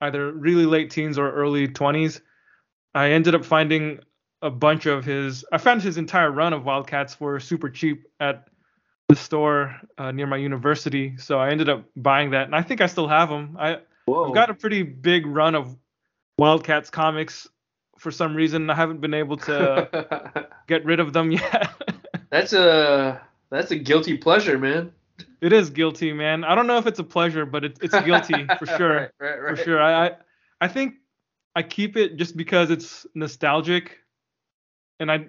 either 0.00 0.32
really 0.32 0.66
late 0.66 0.90
teens 0.90 1.18
or 1.18 1.30
early 1.32 1.68
20s, 1.68 2.20
I 2.94 3.10
ended 3.10 3.34
up 3.34 3.44
finding 3.44 4.00
a 4.42 4.50
bunch 4.50 4.86
of 4.86 5.04
his. 5.04 5.44
I 5.52 5.58
found 5.58 5.82
his 5.82 5.96
entire 5.96 6.30
run 6.30 6.52
of 6.52 6.64
Wildcats 6.64 7.14
for 7.14 7.38
super 7.40 7.70
cheap 7.70 8.06
at 8.20 8.48
the 9.08 9.16
store 9.16 9.74
uh, 9.98 10.10
near 10.12 10.26
my 10.26 10.36
university. 10.36 11.16
So 11.16 11.38
I 11.38 11.50
ended 11.50 11.68
up 11.68 11.84
buying 11.96 12.30
that, 12.30 12.46
and 12.46 12.54
I 12.54 12.62
think 12.62 12.80
I 12.80 12.86
still 12.86 13.08
have 13.08 13.28
them. 13.28 13.56
I 13.58 13.78
Whoa. 14.06 14.28
I've 14.28 14.34
got 14.34 14.50
a 14.50 14.54
pretty 14.54 14.82
big 14.82 15.26
run 15.26 15.54
of 15.54 15.76
Wildcats 16.38 16.90
comics. 16.90 17.48
For 17.98 18.10
some 18.10 18.34
reason, 18.34 18.68
I 18.68 18.74
haven't 18.74 19.00
been 19.00 19.14
able 19.14 19.36
to 19.38 20.48
get 20.66 20.84
rid 20.84 20.98
of 20.98 21.12
them 21.12 21.30
yet. 21.32 21.70
that's 22.30 22.52
a 22.52 23.20
that's 23.50 23.70
a 23.70 23.76
guilty 23.76 24.16
pleasure, 24.16 24.58
man. 24.58 24.92
it 25.40 25.52
is 25.52 25.70
guilty, 25.70 26.12
man. 26.12 26.42
I 26.42 26.54
don't 26.56 26.66
know 26.66 26.78
if 26.78 26.86
it's 26.86 26.98
a 26.98 27.04
pleasure, 27.04 27.46
but 27.46 27.64
it, 27.64 27.78
it's 27.80 27.98
guilty 28.00 28.46
for 28.58 28.66
sure. 28.66 28.94
Right, 28.94 29.10
right, 29.20 29.42
right. 29.42 29.56
For 29.56 29.64
sure. 29.64 29.80
I, 29.80 30.06
I 30.08 30.10
I 30.62 30.68
think 30.68 30.94
I 31.54 31.62
keep 31.62 31.96
it 31.96 32.16
just 32.16 32.36
because 32.36 32.70
it's 32.70 33.06
nostalgic, 33.14 33.98
and 35.00 35.10
I 35.10 35.26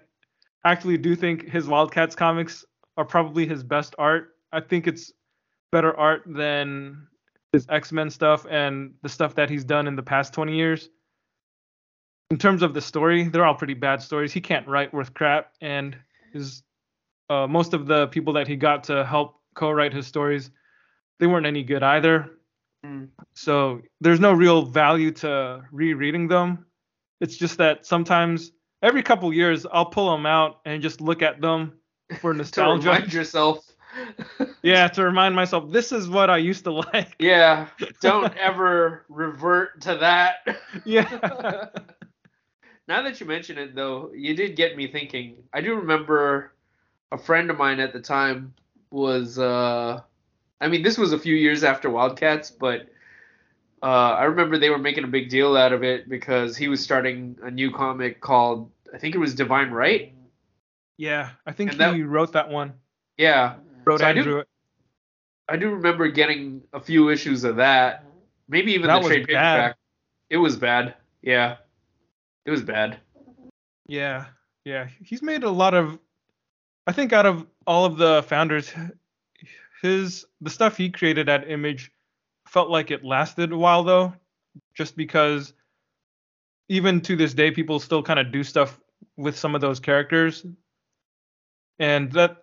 actually 0.66 0.98
do 0.98 1.16
think 1.16 1.50
his 1.50 1.68
Wildcats 1.68 2.16
comics 2.16 2.64
are 2.98 3.06
probably 3.06 3.46
his 3.46 3.64
best 3.64 3.96
art. 3.98 4.30
I 4.52 4.62
think 4.62 4.88
it's 4.88 5.12
better 5.72 5.98
art 5.98 6.24
than 6.26 7.08
his 7.52 7.66
X-Men 7.70 8.10
stuff 8.10 8.46
and 8.50 8.94
the 9.02 9.10
stuff 9.10 9.36
that 9.36 9.50
he's 9.50 9.64
done 9.64 9.88
in 9.88 9.96
the 9.96 10.04
past 10.04 10.34
20 10.34 10.56
years. 10.56 10.90
In 12.32 12.38
terms 12.38 12.62
of 12.62 12.74
the 12.74 12.82
story, 12.82 13.24
they're 13.28 13.46
all 13.46 13.56
pretty 13.56 13.74
bad 13.74 14.02
stories. 14.02 14.32
He 14.32 14.42
can't 14.42 14.68
write 14.68 14.94
worth 14.94 15.14
crap, 15.14 15.52
and 15.62 15.96
his 16.32 16.64
uh, 17.30 17.48
most 17.48 17.74
of 17.74 17.86
the 17.86 18.08
people 18.08 18.34
that 18.34 18.48
he 18.48 18.56
got 18.56 18.84
to 18.86 19.06
help 19.06 19.36
co-write 19.56 19.94
his 19.94 20.08
stories, 20.08 20.50
they 21.20 21.28
weren't 21.28 21.46
any 21.46 21.64
good 21.64 21.84
either. 21.84 22.32
Mm. 22.86 23.10
So 23.34 23.82
there's 24.02 24.20
no 24.20 24.34
real 24.34 24.64
value 24.64 25.12
to 25.12 25.64
rereading 25.72 26.28
them. 26.28 26.66
It's 27.22 27.38
just 27.38 27.58
that 27.58 27.86
sometimes 27.86 28.52
every 28.82 29.02
couple 29.02 29.32
years 29.34 29.66
I'll 29.72 29.86
pull 29.86 30.12
them 30.12 30.26
out 30.26 30.60
and 30.66 30.82
just 30.82 31.02
look 31.02 31.22
at 31.22 31.42
them 31.42 31.74
for 32.20 32.34
nostalgia. 32.34 32.84
to 32.84 32.90
remind 32.90 33.14
yourself. 33.14 33.66
yeah, 34.64 34.88
to 34.88 35.04
remind 35.04 35.36
myself 35.36 35.72
this 35.72 35.92
is 35.92 36.10
what 36.10 36.30
I 36.30 36.38
used 36.38 36.64
to 36.66 36.72
like. 36.94 37.16
yeah, 37.20 37.68
don't 38.02 38.36
ever 38.38 39.06
revert 39.08 39.82
to 39.82 39.96
that. 39.98 40.58
Yeah. 40.84 41.68
now 42.88 43.02
that 43.04 43.20
you 43.20 43.26
mention 43.28 43.58
it, 43.58 43.76
though, 43.76 44.12
you 44.14 44.36
did 44.36 44.56
get 44.56 44.76
me 44.76 44.88
thinking. 44.92 45.44
I 45.54 45.62
do 45.62 45.76
remember 45.76 46.54
a 47.12 47.18
friend 47.18 47.50
of 47.52 47.58
mine 47.58 47.80
at 47.80 47.94
the 47.94 48.02
time 48.02 48.56
was, 48.92 49.38
uh, 49.38 50.02
I 50.62 50.68
mean, 50.68 50.82
this 50.84 50.98
was 50.98 51.12
a 51.14 51.20
few 51.20 51.36
years 51.36 51.64
after 51.64 51.90
Wildcats, 51.90 52.52
but 52.52 52.88
uh, 53.82 53.86
I 54.18 54.24
remember 54.26 54.58
they 54.58 54.70
were 54.70 54.78
making 54.78 55.04
a 55.04 55.08
big 55.08 55.30
deal 55.30 55.58
out 55.58 55.74
of 55.74 55.84
it 55.84 56.08
because 56.08 56.56
he 56.56 56.68
was 56.70 56.82
starting 56.82 57.38
a 57.44 57.52
new 57.52 57.70
comic 57.72 58.22
called, 58.22 58.72
I 58.94 58.98
think 58.98 59.14
it 59.16 59.18
was 59.18 59.36
Divine 59.36 59.72
Right. 59.72 60.14
Yeah, 60.98 61.32
I 61.46 61.52
think 61.52 61.72
And 61.72 61.80
that- 61.82 62.00
wrote 62.06 62.34
that 62.34 62.50
one. 62.50 62.74
Yeah, 63.18 63.56
Wrote 63.86 64.00
So 64.00 64.08
I 64.08 64.14
do- 64.14 64.38
it. 64.40 64.48
I 65.50 65.58
do 65.58 65.72
remember 65.72 66.08
getting 66.08 66.62
a 66.72 66.80
few 66.80 67.10
issues 67.10 67.44
of 67.44 67.58
that. 67.58 68.06
Maybe 68.48 68.72
even 68.74 68.88
That 68.88 69.02
the 69.02 69.10
trade 69.10 69.28
paperback. 69.28 69.76
It 70.30 70.38
was 70.38 70.56
bad. 70.56 70.96
Yeah, 71.22 71.58
it 72.46 72.52
was 72.52 72.62
bad. 72.62 73.00
Yeah, 73.86 74.28
yeah. 74.64 74.88
He's 75.04 75.22
made 75.22 75.44
a 75.44 75.50
lot 75.50 75.74
of. 75.74 76.00
I 76.88 76.94
think 76.94 77.12
out 77.12 77.26
of 77.26 77.46
all 77.68 77.84
of 77.84 77.98
the 77.98 78.24
founders, 78.24 78.72
his 79.84 80.26
the 80.42 80.50
stuff 80.50 80.76
he 80.78 80.90
created 80.90 81.30
at 81.30 81.50
Image 81.50 81.92
felt 82.48 82.70
like 82.70 82.90
it 82.90 83.04
lasted 83.06 83.52
a 83.52 83.58
while 83.58 83.84
though, 83.84 84.14
just 84.74 84.96
because 84.98 85.54
even 86.70 87.02
to 87.02 87.16
this 87.16 87.34
day 87.36 87.52
people 87.52 87.80
still 87.80 88.02
kind 88.02 88.20
of 88.20 88.32
do 88.32 88.44
stuff 88.44 88.80
with 89.18 89.38
some 89.38 89.54
of 89.54 89.62
those 89.62 89.80
characters, 89.80 90.46
and 91.80 92.12
that 92.14 92.38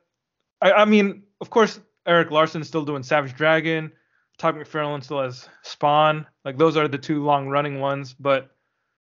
I, 0.62 0.72
I 0.72 0.84
mean, 0.84 1.22
of 1.40 1.50
course, 1.50 1.80
Erik 2.06 2.30
Larsen's 2.30 2.68
still 2.68 2.84
doing 2.84 3.02
Savage 3.02 3.34
Dragon. 3.34 3.90
Todd 4.38 4.54
McFarlane 4.56 5.02
still 5.02 5.20
has 5.22 5.48
Spawn. 5.62 6.26
Like 6.44 6.56
those 6.58 6.76
are 6.76 6.88
the 6.88 6.98
two 6.98 7.24
long 7.24 7.48
running 7.48 7.80
ones, 7.80 8.14
but 8.14 8.50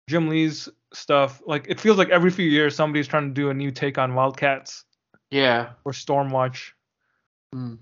Jim 0.09 0.29
Lee's 0.29 0.69
stuff, 0.93 1.43
like 1.47 1.67
it 1.69 1.79
feels 1.81 1.99
like 1.99 2.09
every 2.11 2.31
few 2.31 2.47
years 2.49 2.75
somebody's 2.75 3.09
trying 3.09 3.29
to 3.29 3.35
do 3.35 3.51
a 3.51 3.55
new 3.55 3.71
take 3.71 3.97
on 3.99 4.15
Wildcats 4.15 4.85
Yeah. 5.31 5.71
or 5.85 5.93
Stormwatch. 5.93 6.73
Mm. 7.55 7.79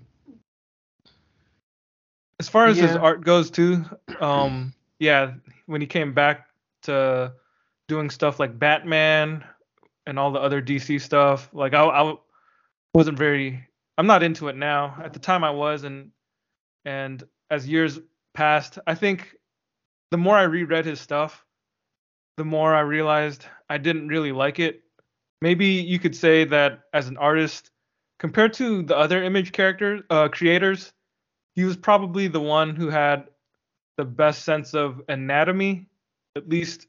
As 2.39 2.47
far 2.47 2.67
as 2.67 2.77
his 2.77 2.95
art 2.95 3.21
goes 3.21 3.51
too, 3.51 3.83
um, 4.21 4.73
yeah, 4.97 5.33
when 5.65 5.81
he 5.81 5.87
came 5.87 6.13
back 6.13 6.47
to 6.83 7.33
doing 7.89 8.09
stuff 8.09 8.39
like 8.39 8.57
Batman 8.57 9.43
and 10.05 10.17
all 10.17 10.31
the 10.31 10.39
other 10.39 10.61
DC 10.61 11.01
stuff, 11.01 11.49
like 11.51 11.73
I, 11.73 11.83
I 11.83 12.13
wasn't 12.93 13.17
very, 13.17 13.67
I'm 13.97 14.07
not 14.07 14.23
into 14.23 14.47
it 14.47 14.55
now. 14.55 15.01
At 15.03 15.11
the 15.11 15.19
time 15.19 15.43
I 15.43 15.51
was, 15.51 15.83
and 15.83 16.11
and 16.85 17.23
as 17.51 17.67
years 17.67 17.99
passed, 18.33 18.79
I 18.87 18.95
think 18.95 19.35
the 20.11 20.17
more 20.17 20.37
I 20.37 20.43
reread 20.43 20.85
his 20.85 21.01
stuff, 21.01 21.45
the 22.37 22.45
more 22.45 22.73
I 22.73 22.81
realized 22.81 23.45
I 23.69 23.77
didn't 23.77 24.07
really 24.07 24.31
like 24.31 24.59
it. 24.59 24.81
Maybe 25.41 25.65
you 25.65 25.99
could 25.99 26.15
say 26.15 26.45
that 26.45 26.81
as 26.93 27.07
an 27.09 27.17
artist, 27.17 27.71
compared 28.17 28.53
to 28.53 28.81
the 28.81 28.97
other 28.97 29.23
image 29.23 29.51
characters, 29.51 30.01
uh, 30.09 30.29
creators, 30.29 30.93
he 31.55 31.63
was 31.63 31.77
probably 31.77 32.27
the 32.27 32.39
one 32.39 32.75
who 32.75 32.89
had 32.89 33.25
the 33.97 34.05
best 34.05 34.43
sense 34.43 34.73
of 34.73 35.01
anatomy. 35.09 35.87
At 36.35 36.47
least, 36.47 36.87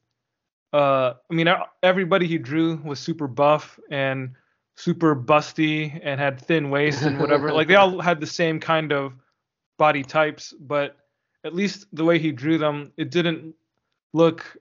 uh, 0.73 1.15
I 1.31 1.35
mean, 1.35 1.49
everybody 1.82 2.27
he 2.27 2.39
drew 2.39 2.77
was 2.85 3.01
super 3.01 3.27
buff 3.27 3.78
and 3.91 4.35
super 4.77 5.16
busty 5.16 5.99
and 6.03 6.20
had 6.20 6.41
thin 6.41 6.70
waist 6.70 7.03
and 7.03 7.19
whatever. 7.19 7.53
like 7.55 7.69
they 7.69 7.74
all 7.74 8.01
had 8.01 8.20
the 8.20 8.27
same 8.27 8.61
kind 8.61 8.93
of 8.93 9.12
body 9.78 10.03
types, 10.03 10.55
but 10.61 10.97
at 11.45 11.55
least 11.55 11.87
the 11.93 12.05
way 12.05 12.19
he 12.19 12.32
drew 12.32 12.59
them, 12.59 12.93
it 12.97 13.11
didn't 13.11 13.55
look 14.12 14.57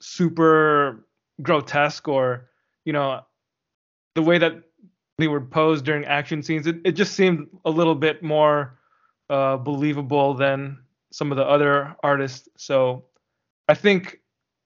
super 0.00 1.06
grotesque 1.42 2.08
or 2.08 2.48
you 2.84 2.92
know 2.92 3.20
the 4.14 4.22
way 4.22 4.38
that 4.38 4.62
they 5.18 5.28
were 5.28 5.40
posed 5.40 5.84
during 5.84 6.04
action 6.04 6.42
scenes. 6.42 6.66
It, 6.66 6.76
it 6.84 6.92
just 6.92 7.14
seemed 7.14 7.48
a 7.64 7.70
little 7.70 7.94
bit 7.94 8.22
more 8.22 8.78
uh, 9.30 9.56
believable 9.56 10.34
than 10.34 10.78
some 11.10 11.30
of 11.30 11.36
the 11.36 11.44
other 11.44 11.96
artists. 12.02 12.48
So 12.56 13.04
I 13.68 13.74
think 13.74 14.20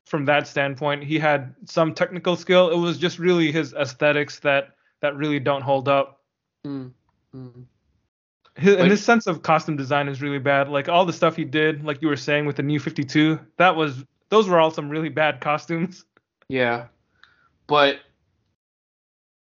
from 0.07 0.25
that 0.25 0.49
standpoint, 0.49 1.05
he 1.05 1.19
had 1.19 1.55
some 1.67 1.95
technical 1.95 2.35
skill. 2.37 2.71
It 2.71 2.77
was 2.77 2.99
just 2.99 3.19
really 3.19 3.53
his 3.53 3.73
aesthetics 3.75 4.41
that 4.41 4.75
that 5.01 5.17
really 5.17 5.39
don't 5.39 5.63
hold 5.63 5.89
up. 5.89 6.21
Mm. 6.67 6.91
Mm. 7.35 7.65
His, 8.57 8.75
Like- 8.75 8.83
and 8.83 8.91
his 8.91 9.03
sense 9.05 9.27
of 9.27 9.43
costume 9.43 9.77
design 9.77 10.09
is 10.09 10.21
really 10.21 10.41
bad. 10.41 10.69
Like 10.69 10.89
all 10.89 11.07
the 11.07 11.13
stuff 11.13 11.37
he 11.37 11.45
did, 11.45 11.85
like 11.85 12.03
you 12.03 12.09
were 12.09 12.17
saying 12.17 12.45
with 12.45 12.57
the 12.57 12.63
New 12.63 12.81
52, 12.81 13.39
that 13.57 13.77
was 13.77 14.05
those 14.29 14.49
were 14.49 14.59
all 14.59 14.71
some 14.71 14.89
really 14.91 15.09
bad 15.09 15.41
costumes. 15.41 16.05
Yeah, 16.49 16.87
but 17.69 18.01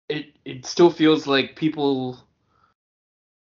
it 0.09 0.27
it 0.45 0.67
still 0.67 0.91
feels 0.91 1.27
like 1.27 1.57
people. 1.57 2.19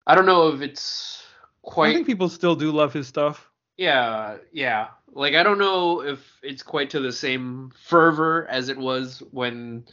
I 0.05 0.15
don't 0.15 0.25
know 0.25 0.49
if 0.49 0.61
it's 0.61 1.23
quite. 1.61 1.91
I 1.91 1.93
think 1.93 2.07
people 2.07 2.29
still 2.29 2.55
do 2.55 2.71
love 2.71 2.93
his 2.93 3.07
stuff. 3.07 3.49
Yeah, 3.77 4.37
yeah. 4.51 4.87
Like 5.13 5.35
I 5.35 5.43
don't 5.43 5.59
know 5.59 6.01
if 6.01 6.19
it's 6.41 6.63
quite 6.63 6.89
to 6.91 6.99
the 6.99 7.11
same 7.11 7.71
fervor 7.83 8.47
as 8.49 8.69
it 8.69 8.77
was 8.77 9.21
when 9.31 9.85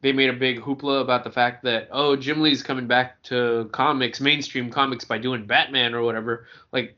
they 0.00 0.12
made 0.12 0.28
a 0.28 0.34
big 0.34 0.60
hoopla 0.60 1.00
about 1.00 1.24
the 1.24 1.30
fact 1.30 1.64
that 1.64 1.88
oh 1.90 2.16
Jim 2.16 2.40
Lee's 2.40 2.62
coming 2.62 2.86
back 2.86 3.22
to 3.24 3.68
comics, 3.72 4.20
mainstream 4.20 4.70
comics 4.70 5.04
by 5.04 5.18
doing 5.18 5.46
Batman 5.46 5.94
or 5.94 6.02
whatever. 6.02 6.46
Like 6.72 6.96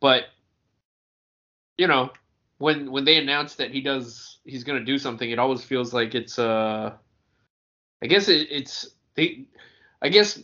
but 0.00 0.24
you 1.78 1.86
know, 1.86 2.10
when 2.58 2.90
when 2.90 3.04
they 3.04 3.16
announce 3.16 3.56
that 3.56 3.70
he 3.70 3.80
does 3.80 4.38
he's 4.44 4.64
going 4.64 4.78
to 4.78 4.84
do 4.84 4.98
something, 4.98 5.30
it 5.30 5.38
always 5.38 5.62
feels 5.62 5.92
like 5.92 6.14
it's 6.14 6.38
uh 6.38 6.94
I 8.02 8.06
guess 8.06 8.28
it, 8.28 8.48
it's 8.50 8.88
they 9.14 9.46
I 10.02 10.08
guess 10.08 10.40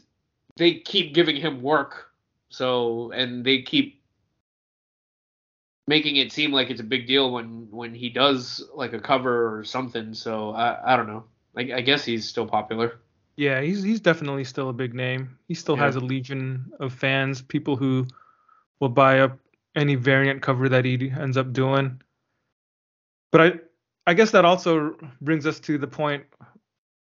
they 0.57 0.75
keep 0.75 1.15
giving 1.15 1.37
him 1.37 1.63
work. 1.63 2.11
So 2.49 3.11
and 3.13 3.45
they 3.45 3.63
keep 3.63 4.01
making 5.87 6.17
it 6.17 6.33
seem 6.33 6.53
like 6.53 6.71
it's 6.71 6.81
a 6.81 6.85
big 6.85 7.07
deal 7.07 7.33
when 7.33 7.69
when 7.71 7.95
he 7.95 8.09
does 8.09 8.65
like 8.75 8.93
a 8.93 9.01
cover 9.01 9.59
or 9.59 9.65
something. 9.65 10.15
So 10.15 10.51
I 10.51 10.95
I 10.95 10.97
don't 10.97 11.07
know. 11.07 11.25
I, 11.57 11.73
I 11.75 11.81
guess 11.83 12.05
he's 12.05 12.29
still 12.29 12.47
popular. 12.47 13.01
Yeah, 13.37 13.61
he's 13.61 13.83
he's 13.83 14.01
definitely 14.01 14.45
still 14.45 14.69
a 14.69 14.75
big 14.75 14.95
name. 14.95 15.39
He 15.49 15.55
still 15.55 15.77
Yeah. 15.77 15.85
has 15.85 15.97
a 15.97 16.01
legion 16.01 16.71
of 16.81 16.93
fans, 16.93 17.43
people 17.43 17.77
who 17.77 18.07
will 18.81 18.89
buy 18.91 19.21
up 19.21 19.39
any 19.75 19.95
variant 19.95 20.43
cover 20.43 20.69
that 20.69 20.85
he 20.85 21.11
ends 21.11 21.37
up 21.37 21.53
doing. 21.53 22.01
But 23.31 23.41
I 23.41 23.61
I 24.07 24.15
guess 24.15 24.31
that 24.33 24.45
also 24.45 24.97
brings 25.21 25.47
us 25.47 25.61
to 25.61 25.79
the 25.79 25.87
point 25.87 26.25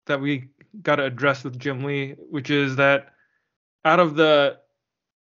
that 0.06 0.20
we 0.20 0.48
got 0.82 0.96
to 0.96 1.04
address 1.04 1.44
with 1.44 1.58
Jim 1.58 1.84
Lee, 1.84 2.12
which 2.30 2.50
is 2.50 2.76
that 2.76 3.12
out 3.84 4.00
of 4.00 4.16
the 4.16 4.58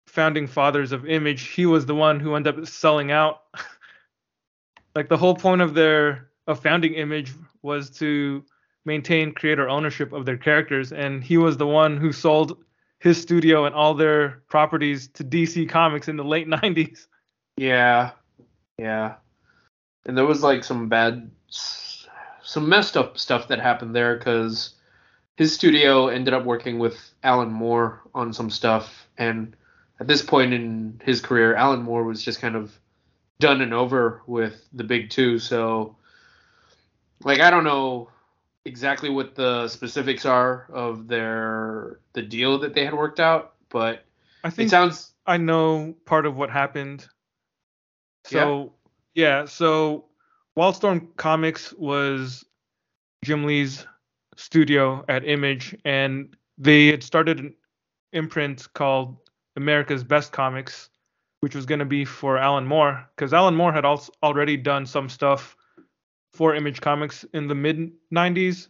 founding 0.08 0.48
fathers 0.48 0.92
of 0.92 1.08
Image, 1.08 1.48
he 1.48 1.66
was 1.66 1.86
the 1.86 1.96
one 1.96 2.20
who 2.20 2.36
ended 2.36 2.60
up 2.60 2.68
selling 2.68 3.12
out. 3.12 3.44
like 4.96 5.10
the 5.10 5.18
whole 5.18 5.36
point 5.36 5.62
of 5.62 5.74
their 5.74 6.30
of 6.48 6.60
founding 6.60 6.94
Image 6.94 7.32
was 7.62 7.90
to 7.90 8.44
maintain 8.86 9.32
creator 9.32 9.70
ownership 9.70 10.12
of 10.12 10.26
their 10.26 10.38
characters, 10.38 10.92
and 10.92 11.24
he 11.24 11.38
was 11.38 11.58
the 11.58 11.68
one 11.68 11.98
who 11.98 12.12
sold 12.12 12.64
his 13.00 13.20
studio 13.20 13.66
and 13.66 13.74
all 13.74 13.94
their 13.94 14.44
properties 14.50 15.08
to 15.08 15.24
DC 15.24 15.68
Comics 15.70 16.08
in 16.08 16.18
the 16.18 16.24
late 16.24 16.48
90s. 16.48 17.08
Yeah, 17.58 18.12
yeah. 18.78 19.16
And 20.06 20.18
there 20.18 20.26
was 20.26 20.42
like 20.42 20.64
some 20.64 20.90
bad, 20.90 21.30
some 22.52 22.68
messed 22.68 22.98
up 22.98 23.18
stuff 23.18 23.48
that 23.48 23.62
happened 23.62 23.96
there 23.96 24.18
because 24.18 24.74
his 25.38 25.54
studio 25.54 26.10
ended 26.10 26.34
up 26.34 26.44
working 26.44 26.80
with 26.80 27.00
Alan 27.24 27.50
Moore 27.50 28.02
on 28.14 28.34
some 28.34 28.50
stuff, 28.50 29.08
and 29.18 29.56
at 30.02 30.08
this 30.08 30.22
point 30.22 30.54
in 30.54 31.00
his 31.02 31.22
career, 31.22 31.56
Alan 31.56 31.82
Moore 31.82 32.04
was 32.04 32.22
just 32.22 32.42
kind 32.42 32.58
of 32.58 32.78
done 33.40 33.62
and 33.62 33.74
over 33.74 34.22
with 34.28 34.68
the 34.74 34.84
big 34.84 35.10
two. 35.10 35.40
So, 35.40 35.96
like, 37.24 37.40
I 37.40 37.52
don't 37.52 37.64
know 37.64 38.10
exactly 38.66 39.10
what 39.10 39.34
the 39.34 39.70
specifics 39.70 40.26
are 40.26 40.68
of 40.74 41.08
their 41.08 42.02
the 42.12 42.22
deal 42.22 42.60
that 42.60 42.74
they 42.74 42.84
had 42.84 42.94
worked 42.94 43.22
out, 43.22 43.54
but 43.70 44.04
I 44.44 44.50
think 44.50 44.68
it 44.68 44.72
sounds 44.72 45.14
I 45.26 45.38
know 45.38 45.96
part 46.04 46.26
of 46.26 46.36
what 46.36 46.50
happened. 46.50 47.08
So 48.26 48.74
yeah, 49.16 49.46
so 49.46 50.04
Wildstorm 50.58 51.16
Comics 51.16 51.74
was 51.74 52.44
Jim 53.24 53.46
Lee's 53.46 53.86
studio 54.36 55.06
at 55.08 55.28
Image, 55.28 55.76
and 55.86 56.36
they 56.58 56.88
had 56.88 57.04
started 57.04 57.40
an 57.40 57.54
imprint 58.14 58.68
called 58.74 59.18
America's 59.56 60.04
Best 60.04 60.32
Comics, 60.32 60.90
which 61.40 61.56
was 61.56 61.66
going 61.66 61.80
to 61.80 61.86
be 61.86 62.04
for 62.04 62.38
Alan 62.38 62.66
Moore, 62.66 63.06
because 63.16 63.34
Alan 63.34 63.56
Moore 63.56 63.72
had 63.72 63.86
also 63.86 64.12
already 64.24 64.58
done 64.58 64.86
some 64.86 65.08
stuff 65.08 65.56
for 66.34 66.56
Image 66.56 66.82
Comics 66.82 67.24
in 67.34 67.48
the 67.48 67.56
mid 67.56 67.92
'90s, 68.14 68.70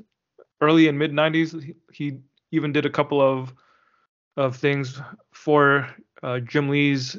early 0.61 0.87
and 0.87 0.97
mid 0.97 1.11
'90s. 1.11 1.73
He, 1.91 2.17
even 2.51 2.73
did 2.73 2.85
a 2.85 2.89
couple 2.89 3.21
of 3.21 3.53
of 4.37 4.55
things 4.55 5.01
for 5.33 5.87
uh, 6.21 6.39
Jim 6.39 6.69
Lee's 6.69 7.17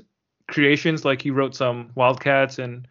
creations, 0.48 1.05
like 1.05 1.22
he 1.22 1.30
wrote 1.30 1.55
some 1.55 1.90
Wildcats 1.94 2.59
and 2.59 2.86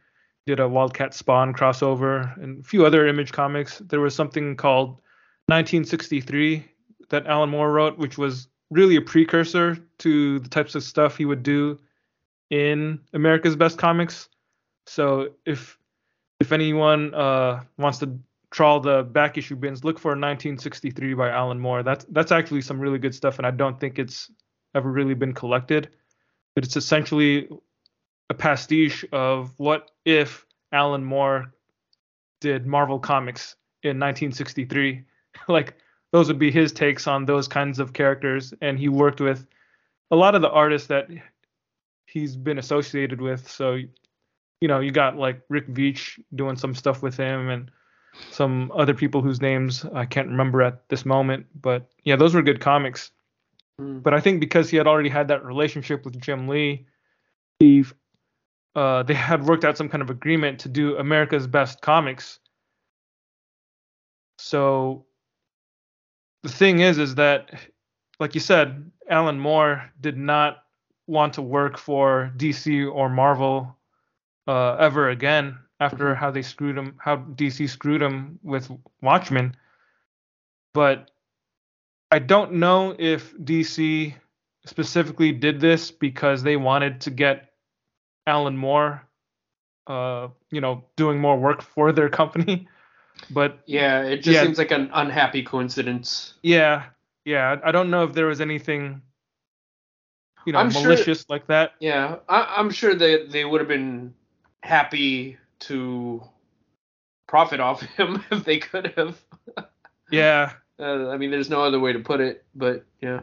did 0.45 0.59
a 0.59 0.67
Wildcat 0.67 1.13
Spawn 1.13 1.53
crossover 1.53 2.35
and 2.41 2.59
a 2.59 2.63
few 2.63 2.85
other 2.85 3.07
Image 3.07 3.31
comics. 3.31 3.79
There 3.79 3.99
was 3.99 4.15
something 4.15 4.55
called 4.55 4.89
1963 5.47 6.65
that 7.09 7.27
Alan 7.27 7.49
Moore 7.49 7.71
wrote, 7.71 7.97
which 7.97 8.17
was 8.17 8.47
really 8.69 8.95
a 8.95 9.01
precursor 9.01 9.77
to 9.99 10.39
the 10.39 10.49
types 10.49 10.75
of 10.75 10.83
stuff 10.83 11.17
he 11.17 11.25
would 11.25 11.43
do 11.43 11.77
in 12.49 12.99
America's 13.13 13.55
Best 13.55 13.77
Comics. 13.77 14.29
So 14.87 15.33
if 15.45 15.77
if 16.39 16.51
anyone 16.51 17.13
uh, 17.13 17.61
wants 17.77 17.99
to 17.99 18.17
trawl 18.49 18.79
the 18.79 19.03
back 19.03 19.37
issue 19.37 19.55
bins, 19.55 19.83
look 19.83 19.99
for 19.99 20.09
1963 20.09 21.13
by 21.13 21.29
Alan 21.29 21.59
Moore. 21.59 21.83
That's 21.83 22.05
that's 22.09 22.31
actually 22.31 22.61
some 22.61 22.79
really 22.79 22.97
good 22.97 23.13
stuff, 23.13 23.37
and 23.37 23.45
I 23.45 23.51
don't 23.51 23.79
think 23.79 23.99
it's 23.99 24.31
ever 24.73 24.89
really 24.89 25.13
been 25.13 25.33
collected. 25.33 25.89
But 26.55 26.65
it's 26.65 26.75
essentially 26.75 27.47
a 28.31 28.33
pastiche 28.33 29.03
of 29.11 29.53
what 29.57 29.91
if 30.05 30.45
Alan 30.71 31.03
Moore 31.03 31.53
did 32.39 32.65
Marvel 32.65 32.97
Comics 32.97 33.57
in 33.83 33.99
1963. 33.99 35.03
like 35.49 35.75
those 36.13 36.29
would 36.29 36.39
be 36.39 36.49
his 36.49 36.71
takes 36.71 37.07
on 37.07 37.25
those 37.25 37.49
kinds 37.49 37.77
of 37.77 37.91
characters, 37.91 38.53
and 38.61 38.79
he 38.79 38.87
worked 38.87 39.19
with 39.19 39.45
a 40.11 40.15
lot 40.15 40.33
of 40.33 40.41
the 40.41 40.49
artists 40.49 40.87
that 40.87 41.09
he's 42.05 42.37
been 42.37 42.57
associated 42.57 43.19
with. 43.19 43.49
So, 43.49 43.73
you 44.61 44.67
know, 44.67 44.79
you 44.79 44.91
got 44.91 45.17
like 45.17 45.41
Rick 45.49 45.67
Veitch 45.67 46.17
doing 46.33 46.55
some 46.55 46.73
stuff 46.73 47.03
with 47.03 47.17
him, 47.17 47.49
and 47.49 47.69
some 48.31 48.71
other 48.73 48.93
people 48.93 49.21
whose 49.21 49.41
names 49.41 49.85
I 49.93 50.05
can't 50.05 50.29
remember 50.29 50.61
at 50.61 50.87
this 50.87 51.05
moment. 51.05 51.47
But 51.61 51.89
yeah, 52.05 52.15
those 52.15 52.33
were 52.33 52.41
good 52.41 52.61
comics. 52.61 53.11
Mm. 53.79 54.01
But 54.01 54.13
I 54.13 54.21
think 54.21 54.39
because 54.39 54.69
he 54.69 54.77
had 54.77 54.87
already 54.87 55.09
had 55.09 55.27
that 55.27 55.43
relationship 55.43 56.05
with 56.05 56.17
Jim 56.21 56.47
Lee, 56.47 56.85
he 57.59 57.83
uh, 58.75 59.03
they 59.03 59.13
had 59.13 59.43
worked 59.43 59.65
out 59.65 59.77
some 59.77 59.89
kind 59.89 60.01
of 60.01 60.09
agreement 60.09 60.59
to 60.59 60.69
do 60.69 60.97
America's 60.97 61.47
Best 61.47 61.81
Comics. 61.81 62.39
So 64.39 65.05
the 66.43 66.49
thing 66.49 66.79
is, 66.79 66.97
is 66.97 67.15
that, 67.15 67.51
like 68.19 68.33
you 68.33 68.41
said, 68.41 68.89
Alan 69.09 69.39
Moore 69.39 69.91
did 69.99 70.17
not 70.17 70.63
want 71.07 71.33
to 71.33 71.41
work 71.41 71.77
for 71.77 72.31
DC 72.37 72.89
or 72.91 73.09
Marvel 73.09 73.77
uh, 74.47 74.75
ever 74.75 75.09
again 75.09 75.57
after 75.79 76.15
how 76.15 76.31
they 76.31 76.41
screwed 76.41 76.77
him, 76.77 76.95
how 76.97 77.17
DC 77.17 77.69
screwed 77.69 78.01
him 78.01 78.39
with 78.43 78.71
Watchmen. 79.01 79.55
But 80.73 81.11
I 82.11 82.19
don't 82.19 82.53
know 82.53 82.95
if 82.97 83.35
DC 83.37 84.13
specifically 84.65 85.31
did 85.31 85.59
this 85.59 85.91
because 85.91 86.43
they 86.43 86.55
wanted 86.55 87.01
to 87.01 87.09
get 87.09 87.50
Alan 88.31 88.55
Moore, 88.57 89.03
uh, 89.87 90.29
you 90.51 90.61
know, 90.61 90.85
doing 90.95 91.19
more 91.19 91.37
work 91.37 91.61
for 91.61 91.91
their 91.91 92.09
company. 92.09 92.67
But 93.29 93.59
Yeah, 93.67 94.01
it 94.03 94.23
just 94.23 94.35
Yeah. 94.35 94.43
seems 94.43 94.57
like 94.57 94.71
an 94.71 94.89
unhappy 94.93 95.43
coincidence. 95.43 96.33
yeah, 96.41 96.85
yeah, 97.25 97.59
I 97.63 97.71
don't 97.71 97.89
know 97.91 98.03
if 98.07 98.13
there 98.13 98.25
was 98.25 98.41
anything, 98.41 99.01
you 100.45 100.53
know, 100.53 100.59
I'm 100.59 100.71
sure- 100.71 100.81
malicious 100.89 101.29
like 101.29 101.45
that. 101.47 101.73
Yeah, 101.79 102.15
I, 102.27 102.55
I'm 102.57 102.71
sure 102.71 102.95
that 102.95 103.29
they 103.31 103.45
would 103.45 103.61
have 103.61 103.67
been 103.67 104.15
happy 104.63 105.37
to 105.67 106.23
profit 107.27 107.59
off 107.59 107.81
him 107.97 108.23
if 108.31 108.43
they 108.43 108.57
could 108.59 108.93
have. 108.97 109.21
Yeah, 110.11 110.53
Uh, 110.79 111.09
I 111.13 111.17
mean, 111.17 111.31
there's 111.31 111.49
no 111.49 111.61
other 111.63 111.79
way 111.79 111.93
to 111.93 111.99
put 111.99 112.19
it, 112.21 112.43
but 112.55 112.83
yeah. 113.01 113.21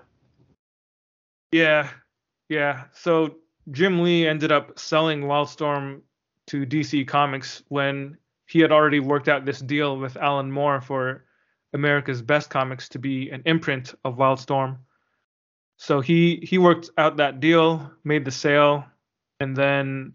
yeah. 1.52 1.90
Yeah. 2.48 2.84
So 2.92 3.36
Jim 3.70 4.02
Lee 4.02 4.26
ended 4.26 4.52
up 4.52 4.78
selling 4.78 5.22
Wildstorm 5.22 6.02
to 6.46 6.64
DC 6.64 7.06
Comics 7.06 7.62
when 7.68 8.16
he 8.46 8.60
had 8.60 8.72
already 8.72 9.00
worked 9.00 9.28
out 9.28 9.44
this 9.44 9.60
deal 9.60 9.98
with 9.98 10.16
Alan 10.16 10.50
Moore 10.50 10.80
for 10.80 11.24
America's 11.74 12.22
Best 12.22 12.48
Comics 12.48 12.88
to 12.90 12.98
be 12.98 13.30
an 13.30 13.42
imprint 13.44 13.94
of 14.04 14.16
Wildstorm. 14.16 14.78
So 15.76 16.00
he 16.00 16.36
he 16.42 16.58
worked 16.58 16.90
out 16.96 17.18
that 17.18 17.40
deal, 17.40 17.92
made 18.04 18.24
the 18.24 18.30
sale, 18.30 18.84
and 19.38 19.54
then 19.54 20.14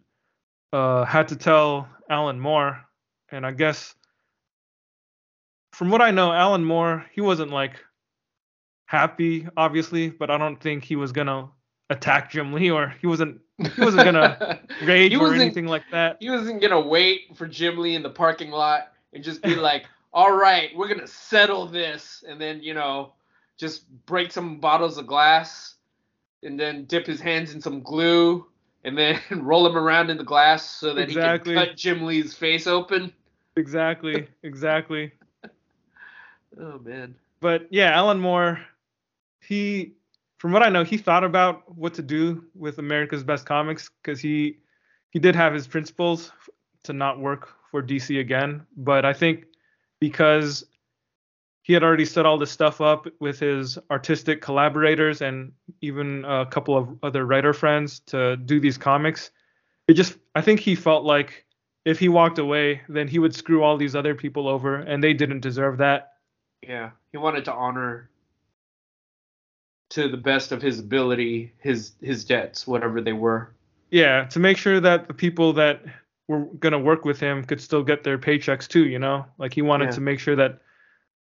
uh, 0.73 1.05
had 1.05 1.29
to 1.29 1.35
tell 1.35 1.87
Alan 2.09 2.39
Moore. 2.39 2.83
And 3.29 3.45
I 3.45 3.51
guess 3.51 3.95
from 5.71 5.89
what 5.89 6.01
I 6.01 6.11
know, 6.11 6.33
Alan 6.33 6.65
Moore 6.65 7.05
he 7.13 7.21
wasn't 7.21 7.51
like 7.51 7.79
happy, 8.85 9.47
obviously, 9.55 10.09
but 10.09 10.29
I 10.29 10.37
don't 10.37 10.59
think 10.59 10.83
he 10.83 10.95
was 10.95 11.11
gonna 11.11 11.49
attack 11.89 12.31
Jim 12.31 12.51
Lee 12.51 12.71
or 12.71 12.93
he 12.99 13.07
wasn't 13.07 13.39
he 13.57 13.81
wasn't 13.81 14.03
gonna 14.03 14.59
rage 14.83 15.13
or 15.15 15.33
anything 15.33 15.65
like 15.67 15.83
that. 15.91 16.17
he 16.19 16.29
wasn't 16.29 16.61
gonna 16.61 16.79
wait 16.81 17.35
for 17.35 17.47
Jim 17.47 17.77
Lee 17.77 17.95
in 17.95 18.03
the 18.03 18.09
parking 18.09 18.51
lot 18.51 18.93
and 19.13 19.23
just 19.23 19.41
be 19.41 19.55
like, 19.55 19.85
"All 20.13 20.31
right, 20.35 20.69
we're 20.75 20.87
gonna 20.87 21.07
settle 21.07 21.67
this," 21.67 22.23
and 22.27 22.39
then 22.41 22.61
you 22.63 22.73
know, 22.73 23.13
just 23.57 23.85
break 24.05 24.31
some 24.31 24.59
bottles 24.59 24.97
of 24.97 25.05
glass, 25.07 25.75
and 26.41 26.59
then 26.59 26.85
dip 26.85 27.05
his 27.05 27.21
hands 27.21 27.53
in 27.53 27.61
some 27.61 27.81
glue, 27.81 28.45
and 28.83 28.97
then 28.97 29.19
roll 29.31 29.65
him 29.67 29.77
around 29.77 30.09
in 30.09 30.17
the 30.17 30.23
glass 30.23 30.69
so 30.69 30.93
that 30.93 31.03
Exactly. 31.03 31.53
he 31.53 31.59
can 31.59 31.67
cut 31.67 31.77
Jim 31.77 32.03
Lee's 32.05 32.33
face 32.33 32.65
open. 32.67 33.13
Exactly, 33.55 34.27
exactly. 34.41 35.11
Oh 36.59 36.79
man. 36.79 37.15
But 37.39 37.67
yeah, 37.71 37.91
Alan 37.91 38.19
Moore, 38.19 38.59
he, 39.41 39.93
from 40.43 40.51
what 40.51 40.61
I 40.61 40.67
know, 40.67 40.83
he 40.83 40.97
thought 40.97 41.23
about 41.23 41.73
what 41.73 41.93
to 41.93 42.01
do 42.01 42.43
with 42.53 42.77
America's 42.77 43.23
Best 43.23 43.45
Comics 43.45 43.89
because 44.01 44.19
he 44.19 44.57
he 45.11 45.17
did 45.17 45.37
have 45.37 45.53
his 45.53 45.67
principles 45.67 46.33
to 46.83 46.91
not 46.91 47.17
work 47.17 47.47
for 47.71 47.81
DC 47.81 48.19
again. 48.19 48.65
But 48.75 49.05
I 49.05 49.13
think 49.13 49.45
because 50.01 50.65
he 51.61 51.71
had 51.71 51.81
already 51.81 52.03
set 52.03 52.25
all 52.25 52.37
this 52.37 52.51
stuff 52.51 52.81
up 52.81 53.07
with 53.21 53.39
his 53.39 53.77
artistic 53.89 54.41
collaborators 54.41 55.21
and 55.21 55.53
even 55.79 56.25
a 56.25 56.45
couple 56.45 56.77
of 56.77 56.89
other 57.03 57.25
writer 57.25 57.53
friends 57.53 58.01
to 58.07 58.35
do 58.35 58.59
these 58.59 58.77
comics, 58.77 59.31
it 59.87 59.93
just 59.93 60.17
I 60.35 60.41
think 60.41 60.59
he 60.59 60.75
felt 60.75 61.05
like 61.05 61.45
if 61.85 61.99
he 61.99 62.09
walked 62.09 62.37
away, 62.37 62.81
then 62.89 63.07
he 63.07 63.17
would 63.17 63.33
screw 63.33 63.63
all 63.63 63.77
these 63.77 63.95
other 63.95 64.13
people 64.13 64.49
over, 64.49 64.75
and 64.75 65.01
they 65.01 65.13
didn't 65.13 65.39
deserve 65.39 65.77
that. 65.77 66.15
Yeah, 66.61 66.89
he 67.13 67.17
wanted 67.17 67.45
to 67.45 67.53
honor 67.53 68.09
to 69.93 70.07
the 70.09 70.17
best 70.17 70.51
of 70.51 70.61
his 70.61 70.79
ability 70.79 71.53
his 71.59 71.93
his 72.01 72.25
debts, 72.25 72.65
whatever 72.65 72.99
they 72.99 73.13
were. 73.13 73.53
Yeah, 73.91 74.25
to 74.25 74.39
make 74.39 74.57
sure 74.57 74.79
that 74.79 75.07
the 75.07 75.13
people 75.13 75.53
that 75.53 75.83
were 76.27 76.45
gonna 76.59 76.79
work 76.79 77.05
with 77.05 77.19
him 77.19 77.43
could 77.43 77.61
still 77.61 77.83
get 77.83 78.03
their 78.03 78.17
paychecks 78.17 78.67
too, 78.67 78.87
you 78.87 78.97
know? 78.97 79.25
Like 79.37 79.53
he 79.53 79.61
wanted 79.61 79.85
Yeah. 79.85 79.91
to 79.91 80.01
make 80.01 80.19
sure 80.19 80.35
that 80.35 80.61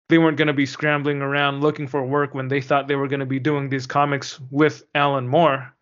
they 0.07 0.17
weren't 0.17 0.37
gonna 0.37 0.53
be 0.53 0.65
scrambling 0.65 1.21
around 1.21 1.61
looking 1.61 1.87
for 1.87 2.05
work 2.05 2.33
when 2.33 2.47
they 2.47 2.61
thought 2.61 2.87
they 2.87 2.95
were 2.95 3.09
gonna 3.09 3.25
be 3.25 3.39
doing 3.39 3.69
these 3.69 3.87
comics 3.87 4.39
with 4.51 4.83
Alan 4.95 5.27
Moore. 5.27 5.73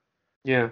Yeah. 0.44 0.70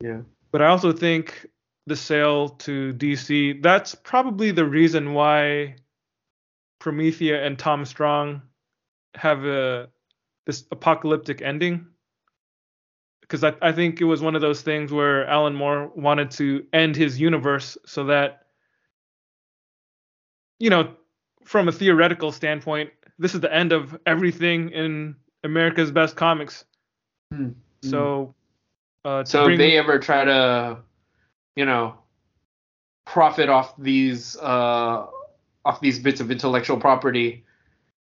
Yeah. 0.00 0.20
But 0.52 0.62
I 0.62 0.66
also 0.66 0.92
think 0.92 1.46
the 1.86 1.96
sale 1.96 2.50
to 2.50 2.92
DC, 2.92 3.60
that's 3.62 3.96
probably 3.96 4.52
the 4.52 4.64
reason 4.66 5.12
why 5.12 5.74
Promethea 6.80 7.44
and 7.44 7.58
Tom 7.58 7.84
Strong 7.84 8.42
have 9.16 9.44
a 9.44 9.88
this 10.46 10.64
apocalyptic 10.70 11.42
ending. 11.42 11.86
Because 13.20 13.44
I, 13.44 13.54
I 13.62 13.72
think 13.72 14.00
it 14.00 14.04
was 14.04 14.20
one 14.20 14.34
of 14.34 14.40
those 14.40 14.62
things 14.62 14.92
where 14.92 15.26
Alan 15.26 15.54
Moore 15.54 15.90
wanted 15.94 16.30
to 16.32 16.66
end 16.72 16.96
his 16.96 17.20
universe 17.20 17.78
so 17.86 18.04
that, 18.04 18.42
you 20.58 20.70
know, 20.70 20.94
from 21.44 21.68
a 21.68 21.72
theoretical 21.72 22.32
standpoint, 22.32 22.90
this 23.18 23.34
is 23.34 23.40
the 23.40 23.52
end 23.52 23.72
of 23.72 23.98
everything 24.06 24.70
in 24.70 25.16
America's 25.44 25.90
Best 25.90 26.16
Comics. 26.16 26.64
Hmm. 27.32 27.50
So, 27.82 28.34
uh, 29.04 29.24
So 29.24 29.44
bring- 29.44 29.54
if 29.54 29.58
they 29.58 29.78
ever 29.78 29.98
try 29.98 30.24
to, 30.24 30.78
you 31.56 31.64
know, 31.64 31.96
profit 33.04 33.48
off 33.48 33.74
these 33.78 34.36
uh 34.36 35.06
off 35.64 35.80
these 35.80 35.98
bits 35.98 36.20
of 36.20 36.30
intellectual 36.30 36.78
property, 36.78 37.44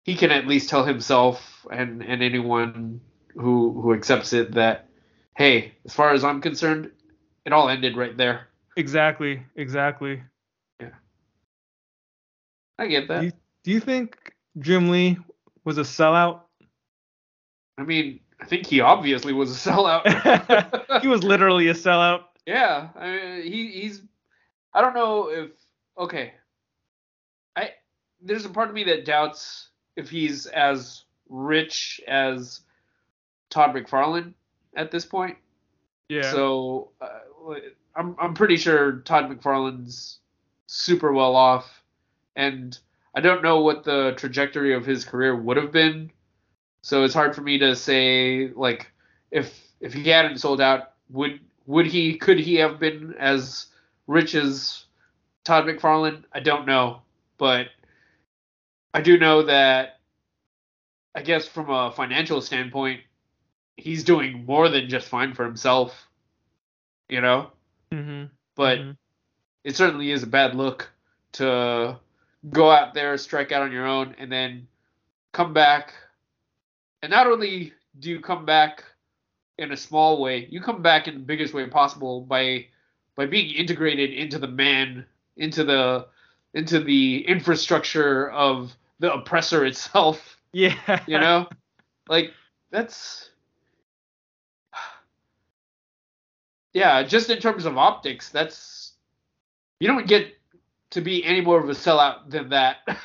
he 0.04 0.14
can 0.14 0.30
at 0.30 0.46
least 0.46 0.68
tell 0.68 0.84
himself 0.84 1.66
and 1.70 2.02
and 2.02 2.22
anyone 2.22 3.00
who 3.34 3.80
who 3.80 3.92
accepts 3.94 4.32
it 4.32 4.52
that, 4.52 4.88
hey, 5.36 5.72
as 5.84 5.92
far 5.94 6.12
as 6.12 6.22
I'm 6.22 6.40
concerned, 6.40 6.90
it 7.44 7.52
all 7.52 7.68
ended 7.68 7.96
right 7.96 8.16
there. 8.16 8.48
Exactly, 8.76 9.42
exactly. 9.56 10.22
Yeah. 10.80 10.90
I 12.78 12.86
get 12.86 13.08
that. 13.08 13.24
You- 13.24 13.32
Do 13.64 13.70
you 13.70 13.80
think 13.80 14.34
Jim 14.58 14.90
Lee 14.90 15.16
was 15.64 15.78
a 15.78 15.82
sellout? 15.82 16.40
I 17.78 17.82
mean, 17.82 18.20
I 18.40 18.44
think 18.46 18.66
he 18.66 18.80
obviously 18.80 19.32
was 19.32 19.50
a 19.50 19.70
sellout. 19.70 20.04
he 21.02 21.08
was 21.08 21.24
literally 21.24 21.68
a 21.68 21.74
sellout. 21.74 22.24
Yeah, 22.46 22.88
I 22.94 23.10
mean, 23.10 23.42
he 23.42 23.68
he's. 23.80 24.02
I 24.74 24.80
don't 24.82 24.94
know 24.94 25.28
if 25.30 25.50
okay. 25.98 26.34
I 27.56 27.70
there's 28.20 28.44
a 28.44 28.50
part 28.50 28.68
of 28.68 28.74
me 28.74 28.84
that 28.84 29.04
doubts 29.06 29.70
if 29.96 30.10
he's 30.10 30.46
as 30.46 31.04
rich 31.28 32.00
as 32.06 32.60
Todd 33.50 33.74
McFarlane 33.74 34.34
at 34.76 34.90
this 34.90 35.04
point. 35.04 35.36
Yeah. 36.08 36.30
So 36.30 36.90
uh, 37.00 37.54
I'm 37.96 38.16
I'm 38.18 38.34
pretty 38.34 38.56
sure 38.56 39.00
Todd 39.00 39.30
McFarlane's 39.30 40.18
super 40.66 41.12
well 41.12 41.36
off, 41.36 41.82
and 42.36 42.76
I 43.14 43.20
don't 43.20 43.42
know 43.42 43.60
what 43.60 43.84
the 43.84 44.14
trajectory 44.16 44.74
of 44.74 44.84
his 44.84 45.04
career 45.04 45.36
would 45.36 45.56
have 45.56 45.72
been. 45.72 46.10
So 46.82 47.04
it's 47.04 47.14
hard 47.14 47.34
for 47.34 47.40
me 47.40 47.58
to 47.58 47.74
say 47.74 48.50
like 48.54 48.90
if 49.30 49.58
if 49.80 49.92
he 49.92 50.08
hadn't 50.08 50.38
sold 50.38 50.60
out, 50.60 50.92
would 51.10 51.40
would 51.66 51.86
he 51.86 52.16
could 52.16 52.38
he 52.38 52.56
have 52.56 52.78
been 52.78 53.14
as 53.18 53.66
rich 54.06 54.34
as 54.34 54.84
Todd 55.44 55.64
McFarlane? 55.64 56.24
I 56.32 56.40
don't 56.40 56.66
know, 56.66 57.02
but 57.38 57.68
I 58.94 59.00
do 59.00 59.18
know 59.18 59.42
that 59.42 59.98
I 61.16 61.22
guess 61.22 61.46
from 61.46 61.68
a 61.68 61.90
financial 61.90 62.40
standpoint, 62.40 63.00
he's 63.76 64.04
doing 64.04 64.46
more 64.46 64.68
than 64.68 64.88
just 64.88 65.08
fine 65.08 65.34
for 65.34 65.44
himself. 65.44 66.08
You 67.08 67.20
know, 67.20 67.50
hmm 67.92 68.24
but 68.54 68.78
it 69.64 69.76
certainly 69.76 70.12
is 70.12 70.22
a 70.22 70.28
bad 70.28 70.54
look 70.54 70.90
to 71.32 71.98
go 72.50 72.70
out 72.70 72.94
there, 72.94 73.18
strike 73.18 73.50
out 73.50 73.62
on 73.62 73.72
your 73.72 73.86
own, 73.86 74.14
and 74.16 74.30
then 74.30 74.68
come 75.32 75.52
back. 75.52 75.92
And 77.02 77.10
not 77.10 77.26
only 77.26 77.72
do 77.98 78.10
you 78.10 78.20
come 78.20 78.46
back 78.46 78.84
in 79.58 79.72
a 79.72 79.76
small 79.76 80.22
way, 80.22 80.46
you 80.50 80.60
come 80.60 80.82
back 80.82 81.08
in 81.08 81.14
the 81.14 81.20
biggest 81.20 81.52
way 81.52 81.66
possible 81.66 82.20
by 82.20 82.66
by 83.16 83.26
being 83.26 83.54
integrated 83.54 84.12
into 84.12 84.38
the 84.38 84.48
man, 84.48 85.04
into 85.36 85.64
the 85.64 86.06
into 86.54 86.80
the 86.80 87.26
infrastructure 87.26 88.30
of 88.30 88.74
the 89.04 89.12
oppressor 89.12 89.66
itself. 89.66 90.38
yeah. 90.52 91.00
You 91.06 91.18
know, 91.18 91.48
like 92.08 92.32
that's 92.70 93.30
yeah. 96.72 97.02
Just 97.02 97.30
in 97.30 97.38
terms 97.38 97.66
of 97.66 97.76
optics, 97.76 98.30
that's 98.30 98.92
you 99.78 99.88
don't 99.88 100.06
get 100.06 100.32
to 100.90 101.00
be 101.00 101.24
any 101.24 101.40
more 101.40 101.62
of 101.62 101.68
a 101.68 101.72
sellout 101.72 102.30
than 102.30 102.50
that. 102.50 102.78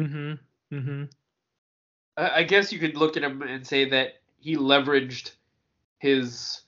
Mm-hmm. 0.00 0.76
Mm-hmm. 0.76 1.04
I 2.16 2.30
I 2.30 2.42
guess 2.42 2.72
you 2.72 2.80
could 2.80 2.96
look 2.96 3.16
at 3.16 3.22
him 3.22 3.42
and 3.42 3.64
say 3.64 3.88
that 3.90 4.14
he 4.40 4.56
leveraged 4.56 5.30
his 5.98 6.62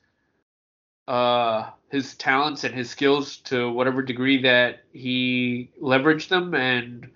uh 1.09 1.71
his 1.91 2.15
talents 2.15 2.63
and 2.63 2.73
his 2.73 2.89
skills 2.89 3.39
to 3.39 3.69
whatever 3.73 4.01
degree 4.01 4.43
that 4.43 4.85
he 4.93 5.73
leveraged 5.83 6.29
them 6.29 6.55
and 6.55 7.11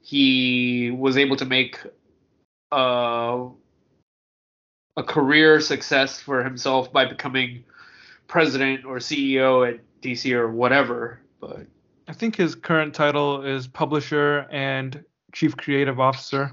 he 0.00 0.90
was 0.90 1.16
able 1.16 1.36
to 1.36 1.44
make 1.44 1.80
uh, 2.72 3.44
a 4.96 5.02
career 5.02 5.60
success 5.60 6.20
for 6.20 6.42
himself 6.42 6.92
by 6.92 7.04
becoming 7.04 7.64
president 8.26 8.84
or 8.84 8.96
CEO 8.96 9.68
at 9.68 9.80
DC 10.02 10.32
or 10.32 10.50
whatever 10.50 11.20
but 11.40 11.66
I 12.08 12.12
think 12.12 12.36
his 12.36 12.54
current 12.54 12.94
title 12.94 13.42
is 13.42 13.66
publisher 13.66 14.46
and 14.50 15.04
chief 15.32 15.56
creative 15.56 16.00
officer. 16.00 16.52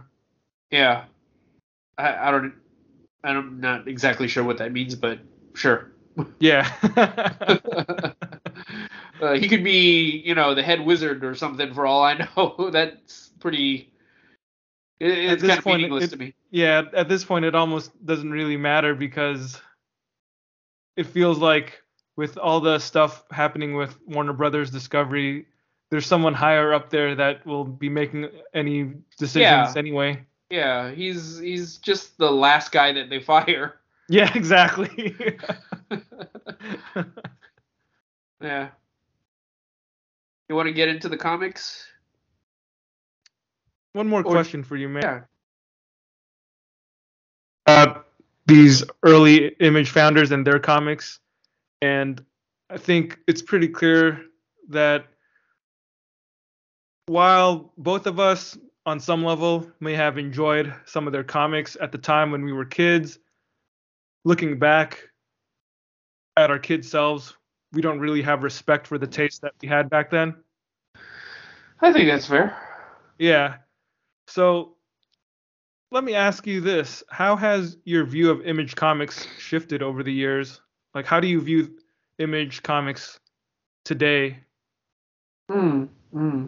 yeah 0.71 1.05
I, 1.97 2.27
I 2.27 2.31
don't 2.31 2.53
I'm 3.23 3.59
not 3.59 3.87
exactly 3.87 4.27
sure 4.27 4.43
what 4.43 4.57
that 4.59 4.71
means 4.71 4.95
but 4.95 5.19
sure 5.53 5.91
Yeah. 6.39 6.69
uh, 9.21 9.33
he 9.33 9.47
could 9.47 9.63
be, 9.63 10.21
you 10.25 10.35
know, 10.35 10.53
the 10.55 10.63
head 10.63 10.81
wizard 10.85 11.23
or 11.23 11.35
something 11.35 11.73
for 11.73 11.85
all 11.85 12.03
I 12.03 12.13
know. 12.35 12.69
That's 12.73 13.31
pretty. 13.39 13.91
It, 14.99 15.09
it's 15.09 15.41
kind 15.43 15.57
of 15.57 15.63
point, 15.63 15.77
meaningless 15.77 16.05
it- 16.05 16.09
to 16.11 16.17
me. 16.17 16.33
yeah. 16.51 16.83
At 16.93 17.09
this 17.09 17.23
point, 17.25 17.45
it 17.45 17.55
almost 17.55 17.91
doesn't 18.05 18.31
really 18.31 18.57
matter 18.57 18.95
because 18.95 19.61
it 20.95 21.05
feels 21.05 21.37
like 21.39 21.81
with 22.15 22.37
all 22.37 22.61
the 22.61 22.79
stuff 22.79 23.23
happening 23.31 23.75
with 23.75 23.97
Warner 24.07 24.31
Brothers 24.33 24.71
Discovery, 24.71 25.45
there's 25.91 26.05
someone 26.05 26.33
higher 26.33 26.73
up 26.73 26.89
there 26.89 27.13
that 27.15 27.45
will 27.45 27.65
be 27.65 27.89
making 27.89 28.29
any 28.53 28.93
decisions 29.17 29.41
Yeah. 29.41 29.73
anyway. 29.75 30.23
Yeah, 30.49 30.91
he's 30.91 31.39
he's 31.39 31.77
just 31.77 32.17
the 32.17 32.31
last 32.31 32.71
guy 32.71 32.93
that 32.93 33.09
they 33.09 33.19
fire. 33.19 33.75
Yeah, 34.07 34.31
exactly. 34.35 35.15
yeah. 38.41 38.69
You 40.49 40.55
want 40.55 40.67
to 40.67 40.73
get 40.73 40.89
into 40.89 41.09
the 41.09 41.17
comics? 41.17 41.85
One 43.93 44.07
more 44.07 44.19
Or- 44.21 44.31
question 44.31 44.63
for 44.63 44.75
you, 44.75 44.89
man. 44.89 45.03
Yeah. 45.03 45.21
uh, 47.67 48.01
these 48.45 48.83
early 49.01 49.47
image 49.59 49.89
founders 49.89 50.31
and 50.31 50.45
their 50.45 50.59
comics 50.59 51.19
and 51.81 52.23
i 52.69 52.77
think 52.77 53.17
it's 53.27 53.41
pretty 53.41 53.67
clear 53.67 54.21
that 54.69 55.07
while 57.07 57.73
both 57.77 58.05
of 58.05 58.19
us 58.19 58.55
on 58.85 58.99
some 58.99 59.23
level 59.23 59.67
may 59.79 59.95
have 59.95 60.19
enjoyed 60.19 60.71
some 60.85 61.07
of 61.07 61.11
their 61.13 61.23
comics 61.23 61.75
at 61.81 61.91
the 61.91 61.97
time 61.97 62.31
when 62.31 62.45
we 62.45 62.53
were 62.53 62.65
kids 62.65 63.17
looking 64.25 64.59
back 64.59 65.09
at 66.37 66.51
our 66.51 66.59
kid 66.59 66.85
selves 66.85 67.35
we 67.75 67.81
don't 67.81 67.99
really 67.99 68.21
have 68.23 68.41
respect 68.43 68.87
for 68.87 68.97
the 68.97 69.05
taste 69.07 69.41
that 69.41 69.53
we 69.61 69.67
had 69.67 69.89
back 69.89 70.09
then 70.09 70.33
I 71.81 71.93
think 71.93 72.07
that's 72.09 72.25
fair. 72.27 72.57
yeah 73.19 73.57
so 74.27 74.75
let 75.91 76.03
me 76.03 76.15
ask 76.15 76.47
you 76.47 76.61
this 76.61 77.03
how 77.09 77.35
has 77.35 77.77
your 77.85 78.05
view 78.05 78.31
of 78.31 78.41
image 78.47 78.75
comics 78.75 79.27
shifted 79.37 79.83
over 79.83 80.01
the 80.01 80.11
years 80.13 80.61
like 80.95 81.05
how 81.05 81.19
do 81.19 81.27
you 81.27 81.39
view 81.41 81.77
image 82.17 82.63
comics 82.63 83.19
today 83.83 84.39
Hmm. 85.51 85.83
Hmm. 86.11 86.45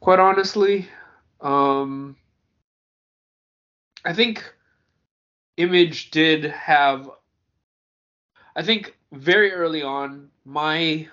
Quite 0.00 0.18
honestly, 0.18 0.88
um, 1.40 2.16
I 4.04 4.12
think 4.12 4.42
Image 5.56 6.10
did 6.10 6.44
have. 6.46 7.08
I 8.56 8.62
think 8.62 8.96
very 9.12 9.52
early 9.52 9.82
on, 9.82 10.30
my 10.44 11.08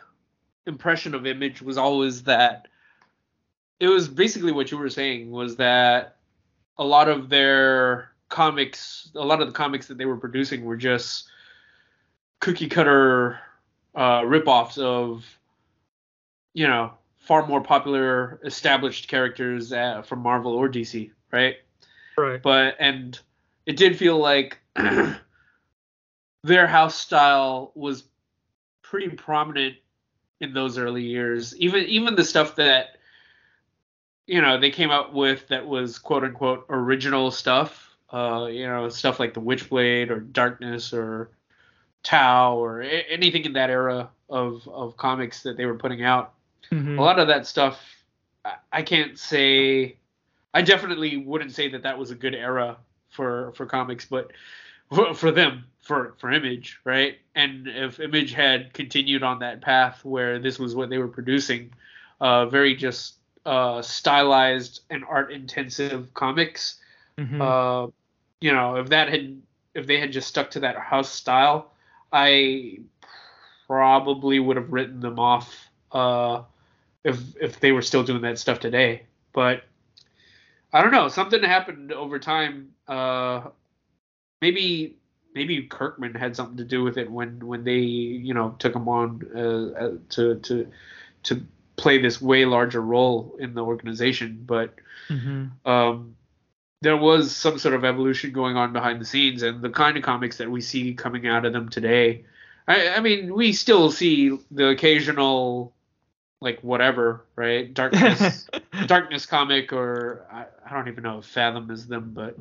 impression 0.67 1.15
of 1.15 1.25
Image 1.25 1.61
was 1.61 1.77
always 1.77 2.23
that 2.23 2.67
it 3.79 3.87
was 3.87 4.07
basically 4.07 4.51
what 4.51 4.69
you 4.71 4.77
were 4.77 4.89
saying 4.89 5.31
was 5.31 5.55
that 5.55 6.17
a 6.77 6.83
lot 6.83 7.09
of 7.09 7.29
their 7.29 8.11
comics, 8.29 9.11
a 9.15 9.25
lot 9.25 9.41
of 9.41 9.47
the 9.47 9.53
comics 9.53 9.87
that 9.87 9.97
they 9.97 10.05
were 10.05 10.17
producing 10.17 10.63
were 10.63 10.77
just 10.77 11.27
cookie 12.39 12.67
cutter 12.67 13.39
uh, 13.95 14.21
ripoffs 14.21 14.77
of, 14.77 15.25
you 16.53 16.67
know, 16.67 16.93
far 17.17 17.45
more 17.47 17.61
popular 17.61 18.39
established 18.43 19.07
characters 19.07 19.73
uh, 19.73 20.01
from 20.03 20.19
Marvel 20.19 20.53
or 20.53 20.69
DC, 20.69 21.11
right? 21.31 21.55
right 22.17 22.41
But 22.41 22.75
and 22.79 23.19
it 23.65 23.77
did 23.77 23.97
feel 23.97 24.17
like 24.17 24.59
their 26.43 26.67
house 26.67 26.95
style 26.95 27.71
was 27.75 28.03
pretty 28.81 29.09
prominent 29.09 29.75
in 30.39 30.53
those 30.53 30.77
early 30.77 31.03
years. 31.03 31.55
Even 31.57 31.85
even 31.85 32.15
the 32.15 32.23
stuff 32.25 32.55
that 32.55 32.97
you 34.27 34.41
know 34.41 34.59
they 34.59 34.69
came 34.71 34.91
out 34.91 35.13
with 35.13 35.47
that 35.49 35.67
was 35.67 35.99
quote 35.99 36.23
unquote 36.23 36.65
original 36.69 37.31
stuff. 37.31 37.87
Uh, 38.11 38.47
you 38.51 38.67
know, 38.67 38.89
stuff 38.89 39.19
like 39.21 39.33
the 39.33 39.39
Witchblade 39.39 40.09
or 40.09 40.19
Darkness 40.19 40.91
or 40.93 41.29
Tau 42.03 42.57
or 42.57 42.81
a- 42.81 43.05
anything 43.09 43.45
in 43.45 43.53
that 43.53 43.69
era 43.69 44.09
of 44.29 44.67
of 44.67 44.97
comics 44.97 45.43
that 45.43 45.55
they 45.55 45.65
were 45.65 45.75
putting 45.77 46.03
out 46.03 46.33
Mhm. 46.71 46.97
a 46.97 47.01
lot 47.01 47.19
of 47.19 47.27
that 47.27 47.45
stuff 47.45 47.79
I- 48.45 48.55
i 48.71 48.81
can't 48.81 49.19
say 49.19 49.97
i 50.53 50.61
definitely 50.61 51.17
wouldn't 51.17 51.51
say 51.51 51.67
that 51.69 51.83
that 51.83 51.97
was 51.97 52.11
a 52.11 52.15
good 52.15 52.33
era 52.33 52.77
for 53.09 53.51
for 53.55 53.65
comics 53.65 54.05
but 54.05 54.31
for, 54.93 55.13
for 55.13 55.31
them 55.31 55.65
for 55.81 56.13
for 56.19 56.31
image 56.31 56.79
right 56.83 57.17
and 57.35 57.67
if 57.67 57.99
image 57.99 58.33
had 58.33 58.73
continued 58.73 59.23
on 59.23 59.39
that 59.39 59.61
path 59.61 60.03
where 60.05 60.39
this 60.39 60.59
was 60.59 60.75
what 60.75 60.89
they 60.89 60.97
were 60.99 61.07
producing 61.07 61.71
uh 62.19 62.45
very 62.45 62.75
just 62.75 63.15
uh 63.45 63.81
stylized 63.81 64.81
and 64.89 65.03
art 65.05 65.31
intensive 65.31 66.13
comics 66.13 66.77
Mhm. 67.17 67.41
uh, 67.41 67.91
you 68.39 68.51
know, 68.51 68.77
if 68.77 68.89
that 68.89 69.09
had 69.09 69.41
if 69.75 69.85
they 69.87 69.99
had 69.99 70.11
just 70.11 70.27
stuck 70.27 70.51
to 70.51 70.61
that 70.61 70.75
house 70.77 71.09
style, 71.11 71.71
I 72.11 72.79
probably 73.67 74.39
would 74.39 74.57
have 74.57 74.71
written 74.73 74.99
them 74.99 75.19
off 75.19 75.69
uh, 75.91 76.43
if 77.03 77.19
if 77.39 77.59
they 77.59 77.71
were 77.71 77.81
still 77.83 78.03
doing 78.03 78.21
that 78.23 78.39
stuff 78.39 78.59
today. 78.59 79.03
But 79.33 79.63
I 80.73 80.81
don't 80.81 80.91
know, 80.91 81.07
something 81.09 81.43
happened 81.43 81.91
over 81.91 82.17
time. 82.19 82.73
Uh, 82.87 83.49
maybe 84.41 84.97
maybe 85.33 85.63
Kirkman 85.63 86.13
had 86.13 86.35
something 86.35 86.57
to 86.57 86.63
do 86.63 86.83
with 86.83 86.97
it 86.97 87.09
when 87.09 87.45
when 87.45 87.63
they 87.63 87.79
you 87.79 88.33
know 88.33 88.55
took 88.59 88.75
him 88.75 88.87
on 88.87 89.21
uh, 89.35 89.79
uh, 89.85 89.91
to 90.09 90.35
to 90.39 90.71
to 91.23 91.45
play 91.77 92.01
this 92.01 92.21
way 92.21 92.45
larger 92.45 92.81
role 92.81 93.35
in 93.39 93.53
the 93.53 93.63
organization, 93.63 94.43
but 94.45 94.75
Mhm. 95.09 95.51
um, 95.65 96.15
there 96.81 96.97
was 96.97 97.35
some 97.35 97.57
sort 97.59 97.75
of 97.75 97.85
evolution 97.85 98.31
going 98.31 98.55
on 98.57 98.73
behind 98.73 98.99
the 99.01 99.05
scenes, 99.05 99.43
and 99.43 99.61
the 99.61 99.69
kind 99.69 99.97
of 99.97 100.03
comics 100.03 100.37
that 100.37 100.49
we 100.49 100.61
see 100.61 100.93
coming 100.93 101.27
out 101.27 101.45
of 101.45 101.53
them 101.53 101.69
today. 101.69 102.25
I, 102.67 102.89
I 102.89 102.99
mean, 102.99 103.33
we 103.33 103.53
still 103.53 103.91
see 103.91 104.37
the 104.51 104.69
occasional, 104.69 105.73
like 106.39 106.59
whatever, 106.61 107.25
right? 107.35 107.71
Darkness, 107.73 108.47
darkness 108.87 109.25
comic, 109.25 109.73
or 109.73 110.25
I, 110.31 110.45
I 110.69 110.73
don't 110.73 110.87
even 110.87 111.03
know 111.03 111.19
if 111.19 111.25
Fathom 111.25 111.69
is 111.71 111.87
them, 111.87 112.11
but 112.13 112.35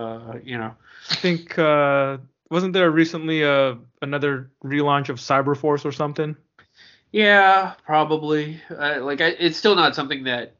uh, 0.00 0.38
you 0.42 0.58
know, 0.58 0.74
I 1.10 1.14
think 1.14 1.58
uh, 1.58 2.18
wasn't 2.50 2.72
there 2.72 2.90
recently 2.90 3.44
uh, 3.44 3.74
another 4.02 4.50
relaunch 4.64 5.08
of 5.08 5.18
Cyberforce 5.18 5.84
or 5.84 5.92
something? 5.92 6.36
yeah, 7.12 7.74
probably. 7.84 8.60
Uh, 8.70 8.98
like, 9.02 9.20
I, 9.20 9.28
it's 9.28 9.56
still 9.56 9.74
not 9.74 9.94
something 9.94 10.24
that 10.24 10.54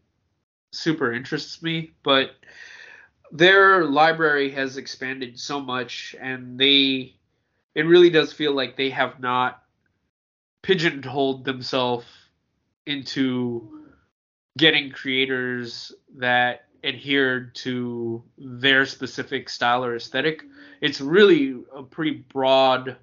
super 0.73 1.13
interests 1.13 1.63
me, 1.63 1.93
but 2.03 2.33
their 3.33 3.85
library 3.85 4.51
has 4.51 4.77
expanded 4.77 5.39
so 5.39 5.61
much 5.61 6.17
and 6.21 6.59
they 6.59 7.15
it 7.75 7.83
really 7.83 8.11
does 8.11 8.33
feel 8.33 8.53
like 8.53 8.77
they 8.77 8.91
have 8.91 9.21
not 9.21 9.63
pigeonholed 10.63 11.45
themselves 11.45 12.07
into 12.87 13.85
getting 14.59 14.91
creators 14.91 15.93
that 16.17 16.67
adhered 16.85 17.55
to 17.55 18.23
their 18.39 18.87
specific 18.87 19.49
style 19.49 19.85
or 19.85 19.97
aesthetic 19.97 20.45
it's 20.81 21.01
really 21.01 21.63
a 21.75 21.83
pretty 21.83 22.25
broad 22.33 22.97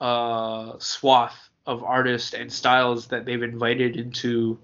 uh 0.00 0.72
swath 0.78 1.48
of 1.68 1.84
artists 1.84 2.32
and 2.32 2.50
styles 2.50 3.08
that 3.08 3.26
they've 3.26 3.42
invited 3.42 3.96
into 3.96 4.58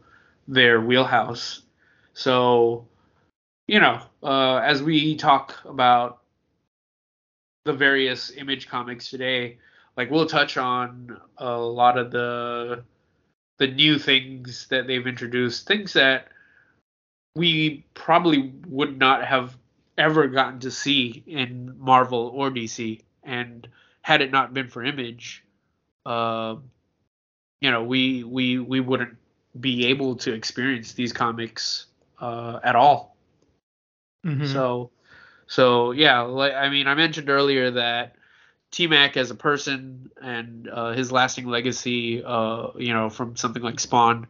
their 0.48 0.80
wheelhouse. 0.80 1.60
So 2.14 2.88
you 3.66 3.80
know, 3.80 4.00
uh, 4.22 4.56
as 4.56 4.82
we 4.82 5.16
talk 5.16 5.58
about 5.64 6.20
the 7.64 7.72
various 7.72 8.30
image 8.32 8.68
comics 8.68 9.08
today, 9.08 9.58
like 9.96 10.10
we'll 10.10 10.26
touch 10.26 10.56
on 10.56 11.18
a 11.38 11.56
lot 11.56 11.98
of 11.98 12.10
the 12.10 12.84
the 13.58 13.66
new 13.66 13.98
things 13.98 14.66
that 14.68 14.86
they've 14.86 15.06
introduced, 15.06 15.66
things 15.66 15.92
that 15.92 16.28
we 17.34 17.84
probably 17.94 18.52
would 18.68 18.98
not 18.98 19.24
have 19.24 19.56
ever 19.98 20.26
gotten 20.28 20.60
to 20.60 20.70
see 20.70 21.22
in 21.26 21.74
Marvel 21.78 22.30
or 22.34 22.50
DC, 22.50 23.02
and 23.22 23.68
had 24.02 24.20
it 24.22 24.30
not 24.30 24.54
been 24.54 24.68
for 24.68 24.84
Image, 24.84 25.44
uh, 26.06 26.56
you 27.60 27.70
know, 27.70 27.82
we 27.84 28.24
we 28.24 28.58
we 28.58 28.80
wouldn't 28.80 29.16
be 29.58 29.86
able 29.86 30.16
to 30.16 30.32
experience 30.32 30.92
these 30.92 31.12
comics 31.12 31.86
uh, 32.20 32.60
at 32.62 32.76
all. 32.76 33.16
Mhm. 34.24 34.46
So, 34.52 34.90
so 35.46 35.92
yeah, 35.92 36.20
like 36.22 36.54
I 36.54 36.68
mean, 36.68 36.86
I 36.86 36.94
mentioned 36.94 37.30
earlier 37.30 37.70
that 37.72 38.16
T 38.70 38.86
Mac 38.86 39.16
as 39.16 39.30
a 39.30 39.34
person 39.34 40.10
and 40.20 40.68
uh, 40.68 40.92
his 40.92 41.12
lasting 41.12 41.46
legacy, 41.46 42.22
uh, 42.24 42.68
you 42.76 42.92
know, 42.94 43.10
from 43.10 43.36
something 43.36 43.62
like 43.62 43.80
Spawn, 43.80 44.26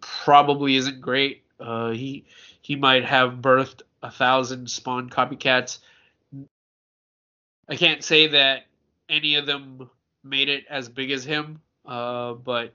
probably 0.00 0.76
isn't 0.76 1.00
great. 1.00 1.43
Uh, 1.60 1.90
he 1.90 2.24
he 2.62 2.76
might 2.76 3.04
have 3.04 3.34
birthed 3.34 3.82
a 4.02 4.10
thousand 4.10 4.70
Spawn 4.70 5.10
copycats. 5.10 5.78
I 7.68 7.76
can't 7.76 8.04
say 8.04 8.28
that 8.28 8.66
any 9.08 9.36
of 9.36 9.46
them 9.46 9.90
made 10.22 10.48
it 10.48 10.64
as 10.68 10.88
big 10.88 11.10
as 11.10 11.24
him, 11.24 11.60
uh, 11.86 12.34
but 12.34 12.74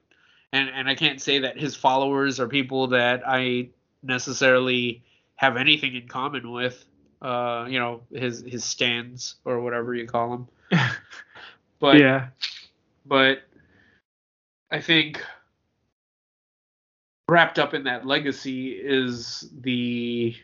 and 0.51 0.69
and 0.69 0.89
I 0.89 0.95
can't 0.95 1.21
say 1.21 1.39
that 1.39 1.59
his 1.59 1.75
followers 1.75 2.39
are 2.39 2.47
people 2.47 2.87
that 2.87 3.23
I 3.25 3.69
necessarily 4.01 5.03
have 5.35 5.57
anything 5.57 5.95
in 5.95 6.07
common 6.07 6.51
with 6.51 6.85
uh 7.21 7.65
you 7.69 7.77
know 7.77 8.01
his 8.13 8.41
his 8.47 8.63
stands 8.63 9.35
or 9.43 9.59
whatever 9.59 9.93
you 9.93 10.07
call 10.07 10.29
them 10.29 10.47
But 11.79 11.97
yeah. 11.97 12.27
but 13.05 13.39
I 14.69 14.81
think 14.81 15.23
wrapped 17.29 17.59
up 17.59 17.73
in 17.73 17.83
that 17.83 18.05
legacy 18.05 18.71
is 18.71 19.49
the 19.61 20.35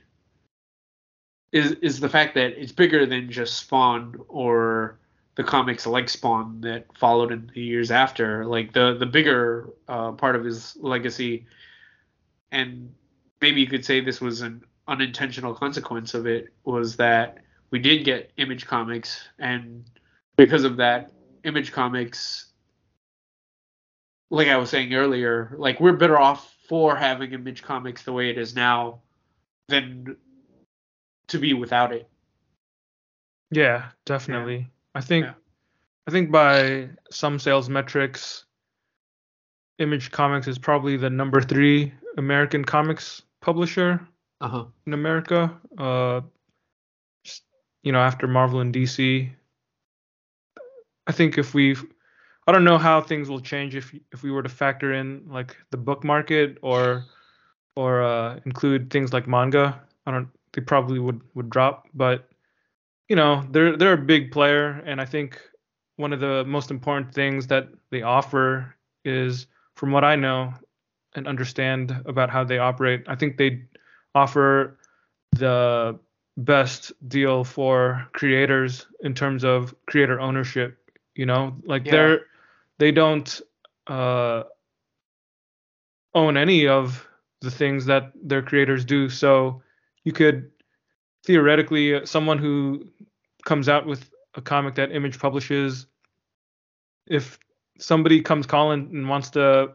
is 1.52 1.72
is 1.82 1.99
the 1.99 2.10
fact 2.10 2.36
that 2.36 2.62
it's 2.62 2.72
bigger 2.72 3.06
than 3.06 3.32
just 3.32 3.57
Spawn 3.57 4.16
or 4.28 4.99
the 5.36 5.44
comics 5.44 5.86
like 5.86 6.10
Spawn 6.10 6.62
that 6.62 6.86
followed 6.98 7.32
in 7.32 7.52
the 7.53 7.62
years 7.62 7.91
after. 7.91 8.45
Like 8.45 8.74
the 8.74 8.95
the 8.98 9.06
bigger 9.06 9.70
uh, 9.88 10.12
part 10.14 10.36
of 10.36 10.44
his 10.44 10.78
legacy, 10.80 11.45
and 12.52 12.94
maybe 13.41 13.62
you 13.62 13.68
could 13.68 13.86
say 13.86 13.99
this 13.99 14.22
was 14.22 14.41
an 14.41 14.64
unintentional 14.88 15.53
consequence 15.53 16.14
of 16.14 16.28
it 16.28 16.48
was 16.64 16.95
that 16.98 17.40
we 17.72 17.80
did 17.80 18.06
get 18.06 18.32
Image 18.38 18.66
Comics, 18.66 19.28
and 19.40 19.84
because 20.38 20.64
of 20.64 20.78
that, 20.78 21.12
Image 21.44 21.72
Comics, 21.72 22.48
like 24.30 24.48
I 24.48 24.57
was 24.57 24.70
saying 24.70 24.94
earlier, 24.94 25.56
like 25.57 25.80
we're 25.80 25.94
better 25.94 26.20
off 26.20 26.55
for 26.68 26.96
having 26.96 27.34
Image 27.34 27.62
Comics 27.64 28.04
the 28.04 28.14
way 28.14 28.30
it 28.30 28.38
is 28.38 28.56
now 28.56 29.00
than 29.68 30.16
to 31.28 31.40
be 31.40 31.54
without 31.54 31.92
it. 31.94 32.08
Yeah, 33.52 33.90
definitely. 34.06 34.68
I 34.94 35.02
think 35.02 35.26
Yeah. 35.26 35.34
I 36.08 36.12
think 36.12 36.32
by 36.32 36.90
some 37.10 37.40
sales 37.40 37.68
metrics, 37.70 38.46
Image 39.80 40.12
Comics 40.12 40.48
is 40.48 40.58
probably 40.60 40.98
the 40.98 41.10
number 41.10 41.42
three 41.42 41.94
American 42.18 42.64
comics 42.64 43.24
publisher 43.42 44.08
Uh 44.42 44.48
huh. 44.48 44.66
in 44.86 44.94
America. 44.94 45.60
Uh, 45.78 46.22
just, 47.24 47.44
you 47.84 47.92
know, 47.92 48.00
after 48.00 48.28
Marvel 48.28 48.60
and 48.62 48.74
DC. 48.74 49.32
I 51.08 51.12
think 51.12 51.38
if 51.38 51.54
we, 51.54 51.76
I 52.48 52.52
don't 52.52 52.64
know 52.64 52.78
how 52.78 53.02
things 53.02 53.30
will 53.30 53.40
change 53.42 53.76
if 53.76 53.94
if 54.12 54.24
we 54.24 54.32
were 54.32 54.44
to 54.44 54.50
factor 54.50 54.94
in 54.94 55.24
like 55.28 55.58
the 55.72 55.78
book 55.78 56.04
market 56.04 56.58
or 56.62 57.06
or 57.76 58.04
uh, 58.04 58.40
include 58.46 58.90
things 58.90 59.14
like 59.14 59.28
manga. 59.28 59.82
I 60.06 60.12
don't. 60.12 60.30
They 60.54 60.62
probably 60.62 61.00
would 61.00 61.22
would 61.34 61.50
drop, 61.50 61.88
but 61.94 62.30
you 63.10 63.16
know 63.16 63.44
they're 63.52 63.76
they're 63.78 63.94
a 63.94 63.98
big 63.98 64.32
player, 64.32 64.82
and 64.86 65.02
I 65.02 65.06
think 65.06 65.40
one 65.98 66.14
of 66.14 66.20
the 66.20 66.44
most 66.46 66.72
important 66.72 67.14
things 67.14 67.48
that 67.48 67.70
they 67.90 68.02
offer 68.02 68.76
is, 69.06 69.48
from 69.76 69.92
what 69.92 70.04
I 70.04 70.16
know 70.16 70.54
and 71.16 71.28
understand 71.28 71.96
about 72.06 72.30
how 72.30 72.44
they 72.44 72.58
operate, 72.60 73.04
I 73.08 73.16
think 73.16 73.38
they 73.38 73.64
offer 74.14 74.78
the 75.32 75.98
best 76.38 76.92
deal 77.08 77.44
for 77.44 78.08
creators 78.14 78.88
in 79.02 79.14
terms 79.14 79.44
of 79.44 79.74
creator 79.88 80.20
ownership. 80.20 80.78
You 81.16 81.26
know, 81.26 81.56
like 81.66 81.86
Yeah. 81.86 81.92
they're 81.92 82.26
they 82.80 82.92
don't 82.92 83.42
uh, 83.88 84.44
own 86.14 86.38
any 86.38 86.68
of 86.68 87.08
the 87.42 87.52
things 87.52 87.86
that 87.86 88.12
their 88.22 88.42
creators 88.42 88.86
do. 88.86 89.10
So 89.10 89.62
you 90.04 90.12
could 90.12 90.52
theoretically, 91.26 91.96
uh, 91.96 92.06
someone 92.06 92.38
who 92.38 92.88
comes 93.46 93.70
out 93.70 93.86
with 93.86 94.10
a 94.36 94.42
comic 94.42 94.76
that 94.76 94.92
Image 94.92 95.20
publishes, 95.20 95.88
if 97.08 97.40
somebody 97.80 98.22
comes 98.22 98.46
calling 98.46 98.90
and 98.94 99.10
wants 99.10 99.30
to 99.32 99.72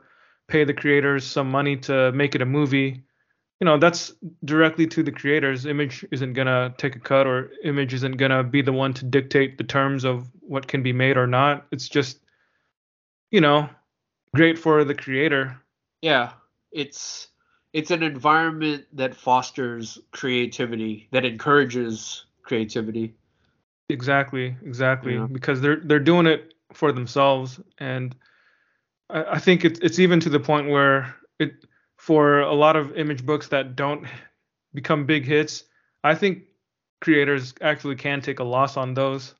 pay 0.48 0.64
the 0.64 0.74
creators 0.74 1.24
some 1.24 1.50
money 1.50 1.76
to 1.76 2.12
make 2.12 2.34
it 2.34 2.42
a 2.42 2.46
movie, 2.46 3.04
you 3.60 3.64
know, 3.64 3.78
that's 3.78 4.14
directly 4.44 4.86
to 4.86 5.02
the 5.02 5.12
creators. 5.12 5.66
Image 5.66 6.04
isn't 6.10 6.32
gonna 6.32 6.74
take 6.78 6.96
a 6.96 7.00
cut, 7.00 7.26
or 7.26 7.50
Image 7.62 7.92
isn't 7.94 8.16
gonna 8.16 8.42
be 8.42 8.62
the 8.62 8.72
one 8.72 8.94
to 8.94 9.04
dictate 9.04 9.58
the 9.58 9.64
terms 9.64 10.04
of 10.04 10.30
what 10.40 10.66
can 10.66 10.82
be 10.82 10.92
made 10.92 11.16
or 11.16 11.26
not. 11.26 11.66
It's 11.70 11.88
just, 11.88 12.20
you 13.30 13.40
know, 13.40 13.68
great 14.34 14.58
for 14.58 14.84
the 14.84 14.94
creator. 14.94 15.60
Yeah, 16.02 16.32
it's 16.72 17.28
it's 17.72 17.90
an 17.90 18.02
environment 18.02 18.86
that 18.92 19.14
fosters 19.14 19.98
creativity, 20.10 21.08
that 21.12 21.24
encourages 21.24 22.24
creativity. 22.42 23.14
Exactly, 23.88 24.56
exactly. 24.64 25.14
Yeah. 25.14 25.26
Because 25.30 25.60
they're 25.60 25.80
they're 25.84 25.98
doing 25.98 26.26
it 26.26 26.54
for 26.72 26.92
themselves, 26.92 27.60
and 27.78 28.14
I, 29.08 29.24
I 29.24 29.38
think 29.38 29.64
it's 29.64 29.80
it's 29.80 29.98
even 29.98 30.20
to 30.20 30.30
the 30.30 30.40
point 30.40 30.68
where 30.68 31.14
it 31.38 31.64
for 31.96 32.40
a 32.40 32.54
lot 32.54 32.76
of 32.76 32.96
image 32.96 33.24
books 33.26 33.48
that 33.48 33.76
don't 33.76 34.06
become 34.72 35.06
big 35.06 35.24
hits, 35.24 35.64
I 36.02 36.14
think 36.14 36.44
creators 37.00 37.54
actually 37.60 37.96
can 37.96 38.20
take 38.20 38.38
a 38.38 38.44
loss 38.44 38.76
on 38.76 38.94
those. 38.94 39.34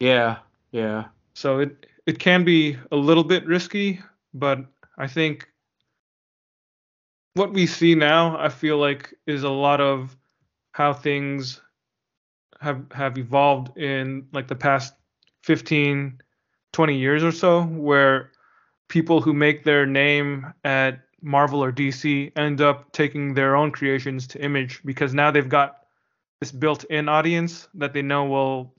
Yeah, 0.00 0.38
yeah. 0.72 1.06
So 1.34 1.60
it 1.60 1.86
it 2.08 2.18
can 2.18 2.42
be 2.42 2.74
a 2.90 2.96
little 2.96 3.22
bit 3.22 3.46
risky, 3.46 4.00
but 4.32 4.60
I 4.96 5.06
think 5.06 5.46
what 7.34 7.52
we 7.52 7.66
see 7.66 7.94
now, 7.94 8.38
I 8.38 8.48
feel 8.48 8.78
like, 8.78 9.12
is 9.26 9.42
a 9.42 9.50
lot 9.50 9.82
of 9.82 10.16
how 10.72 10.94
things 10.94 11.60
have 12.62 12.86
have 12.92 13.18
evolved 13.18 13.76
in 13.76 14.26
like 14.32 14.48
the 14.48 14.56
past 14.56 14.94
15, 15.42 16.18
20 16.72 16.96
years 16.96 17.22
or 17.22 17.30
so, 17.30 17.64
where 17.64 18.32
people 18.88 19.20
who 19.20 19.34
make 19.34 19.64
their 19.64 19.84
name 19.84 20.46
at 20.64 21.00
Marvel 21.20 21.62
or 21.62 21.70
DC 21.70 22.32
end 22.36 22.62
up 22.62 22.90
taking 22.92 23.34
their 23.34 23.54
own 23.54 23.70
creations 23.70 24.26
to 24.28 24.42
Image 24.42 24.80
because 24.82 25.12
now 25.12 25.30
they've 25.30 25.48
got 25.48 25.84
this 26.40 26.52
built-in 26.52 27.06
audience 27.06 27.68
that 27.74 27.92
they 27.92 28.00
know 28.00 28.24
will 28.24 28.74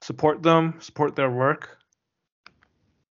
support 0.00 0.42
them, 0.42 0.76
support 0.80 1.14
their 1.14 1.30
work. 1.30 1.77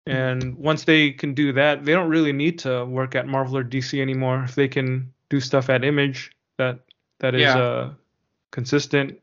And 0.07 0.57
once 0.57 0.84
they 0.85 1.11
can 1.11 1.34
do 1.34 1.51
that, 1.53 1.85
they 1.85 1.93
don't 1.93 2.09
really 2.09 2.34
need 2.34 2.59
to 2.59 2.85
work 2.85 3.15
at 3.15 3.27
Marvel 3.27 3.57
or 3.57 3.63
DC 3.63 3.99
anymore. 4.01 4.43
If 4.43 4.55
they 4.55 4.67
can 4.67 5.11
do 5.29 5.39
stuff 5.39 5.69
at 5.69 5.84
Image 5.84 6.31
that 6.57 6.79
that 7.19 7.35
is 7.35 7.41
Yeah. 7.41 7.57
uh, 7.57 7.93
consistent. 8.51 9.19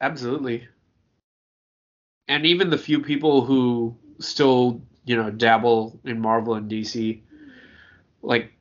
Absolutely. 0.00 0.66
And 2.28 2.46
even 2.46 2.70
the 2.70 2.78
few 2.78 3.00
people 3.00 3.44
who 3.44 3.96
still, 4.20 4.80
you 5.04 5.16
know, 5.16 5.30
dabble 5.30 6.00
in 6.04 6.20
Marvel 6.20 6.54
and 6.54 6.70
DC, 6.70 7.20
like 8.22 8.52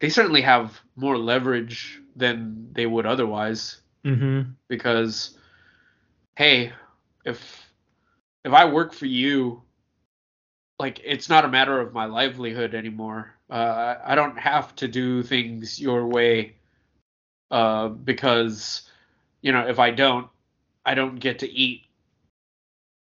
they 0.00 0.08
certainly 0.08 0.40
have 0.42 0.80
more 0.96 1.18
leverage 1.18 2.00
than 2.16 2.68
they 2.72 2.86
would 2.86 3.06
otherwise 3.06 3.80
Mm-hmm. 4.04 4.50
because 4.68 5.36
hey, 6.36 6.72
if 7.26 7.70
if 8.44 8.52
I 8.52 8.64
work 8.64 8.94
for 8.94 9.06
you, 9.06 9.62
like 10.80 10.98
it's 11.04 11.28
not 11.28 11.44
a 11.44 11.48
matter 11.48 11.78
of 11.78 11.92
my 11.92 12.06
livelihood 12.06 12.74
anymore. 12.74 13.34
Uh, 13.50 13.96
I 14.02 14.14
don't 14.14 14.38
have 14.38 14.74
to 14.76 14.88
do 14.88 15.22
things 15.22 15.78
your 15.78 16.06
way 16.06 16.54
uh, 17.50 17.88
because 17.88 18.88
you 19.42 19.52
know 19.52 19.68
if 19.68 19.78
I 19.78 19.90
don't, 19.90 20.28
I 20.86 20.94
don't 20.94 21.16
get 21.16 21.38
to 21.40 21.50
eat 21.50 21.82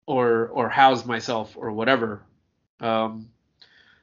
or 0.08 0.48
or 0.48 0.70
house 0.70 1.06
myself 1.06 1.56
or 1.56 1.72
whatever. 1.72 2.24
Um, 2.80 3.30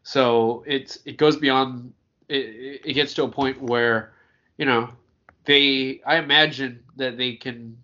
so 0.04 0.62
it's 0.68 1.00
it 1.04 1.16
goes 1.16 1.36
beyond. 1.36 1.92
It, 2.28 2.80
it 2.84 2.92
gets 2.94 3.12
to 3.14 3.24
a 3.24 3.28
point 3.28 3.60
where 3.60 4.12
you 4.56 4.66
know 4.66 4.88
they. 5.46 6.00
I 6.06 6.18
imagine 6.18 6.84
that 6.94 7.18
they 7.18 7.32
can 7.34 7.76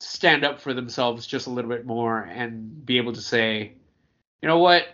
stand 0.00 0.44
up 0.44 0.60
for 0.60 0.74
themselves 0.74 1.26
just 1.26 1.46
a 1.46 1.50
little 1.50 1.70
bit 1.70 1.84
more 1.84 2.22
and 2.22 2.84
be 2.86 2.98
able 2.98 3.12
to 3.12 3.20
say, 3.20 3.72
you 4.42 4.48
know 4.48 4.58
what? 4.58 4.84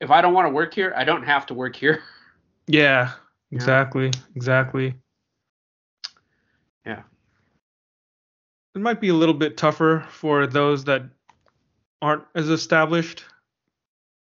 If 0.00 0.10
I 0.10 0.20
don't 0.20 0.34
want 0.34 0.46
to 0.46 0.50
work 0.50 0.74
here, 0.74 0.92
I 0.96 1.04
don't 1.04 1.24
have 1.24 1.46
to 1.46 1.54
work 1.54 1.76
here. 1.76 2.02
Yeah, 2.66 3.14
exactly, 3.50 4.12
exactly. 4.36 4.94
Yeah. 6.86 7.02
It 8.76 8.80
might 8.80 9.00
be 9.00 9.08
a 9.08 9.14
little 9.14 9.34
bit 9.34 9.56
tougher 9.56 10.06
for 10.08 10.46
those 10.46 10.84
that 10.84 11.02
aren't 12.00 12.22
as 12.36 12.48
established, 12.48 13.24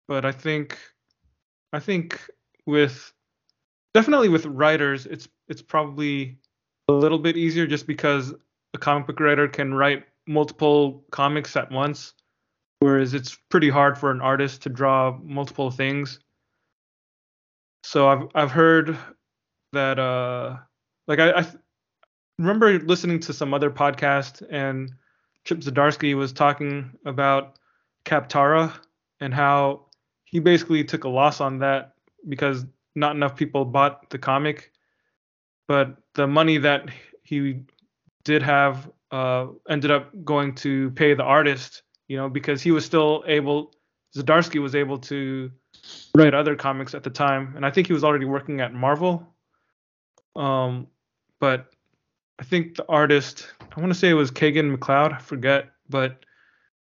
but 0.07 0.25
I 0.25 0.31
think 0.31 0.79
I 1.73 1.79
think 1.79 2.19
with 2.65 3.13
definitely 3.93 4.29
with 4.29 4.47
writers, 4.47 5.05
it's 5.05 5.27
it's 5.47 5.61
probably 5.61 6.39
a 6.87 6.93
little 6.93 7.19
bit 7.19 7.37
easier 7.37 7.67
just 7.67 7.85
because 7.85 8.33
a 8.73 8.77
comic 8.77 9.07
book 9.07 9.19
writer 9.19 9.47
can 9.47 9.73
write 9.73 10.05
multiple 10.27 11.03
comics 11.11 11.55
at 11.55 11.71
once, 11.71 12.13
whereas 12.79 13.13
it's 13.13 13.37
pretty 13.49 13.69
hard 13.69 13.97
for 13.97 14.11
an 14.11 14.21
artist 14.21 14.63
to 14.63 14.69
draw 14.69 15.17
multiple 15.23 15.71
things. 15.71 16.19
So 17.83 18.07
I've 18.07 18.27
I've 18.35 18.51
heard 18.51 18.97
that 19.73 19.99
uh 19.99 20.57
like 21.07 21.19
I, 21.19 21.31
I 21.31 21.41
th- 21.41 21.55
remember 22.37 22.79
listening 22.79 23.19
to 23.21 23.33
some 23.33 23.53
other 23.53 23.71
podcast 23.71 24.45
and 24.49 24.91
Chip 25.45 25.59
Zdarsky 25.59 26.15
was 26.15 26.31
talking 26.31 26.91
about 27.05 27.57
Kaptara 28.05 28.73
and 29.19 29.33
how 29.33 29.85
he 30.25 30.39
basically 30.39 30.83
took 30.83 31.05
a 31.05 31.09
loss 31.09 31.41
on 31.41 31.59
that 31.59 31.93
because 32.27 32.65
not 32.95 33.15
enough 33.15 33.35
people 33.35 33.65
bought 33.65 34.09
the 34.09 34.17
comic, 34.17 34.71
but 35.67 35.97
the 36.13 36.27
money 36.27 36.57
that 36.57 36.89
he 37.23 37.61
did 38.23 38.41
have 38.41 38.89
uh, 39.11 39.47
ended 39.69 39.91
up 39.91 40.11
going 40.23 40.55
to 40.55 40.91
pay 40.91 41.13
the 41.13 41.23
artist, 41.23 41.83
you 42.07 42.17
know, 42.17 42.29
because 42.29 42.61
he 42.61 42.71
was 42.71 42.85
still 42.85 43.23
able, 43.27 43.73
Zdarsky 44.15 44.61
was 44.61 44.75
able 44.75 44.97
to 44.99 45.51
write 46.15 46.33
other 46.33 46.55
comics 46.55 46.93
at 46.93 47.03
the 47.03 47.09
time, 47.09 47.53
and 47.55 47.65
I 47.65 47.71
think 47.71 47.87
he 47.87 47.93
was 47.93 48.03
already 48.03 48.25
working 48.25 48.61
at 48.61 48.73
Marvel. 48.73 49.35
Um, 50.35 50.87
but 51.39 51.71
I 52.39 52.43
think 52.43 52.75
the 52.75 52.85
artist, 52.87 53.47
I 53.75 53.79
want 53.79 53.91
to 53.91 53.97
say 53.97 54.09
it 54.09 54.13
was 54.13 54.31
Kagan 54.31 54.75
McLeod, 54.75 55.13
I 55.13 55.19
forget, 55.19 55.69
but 55.89 56.23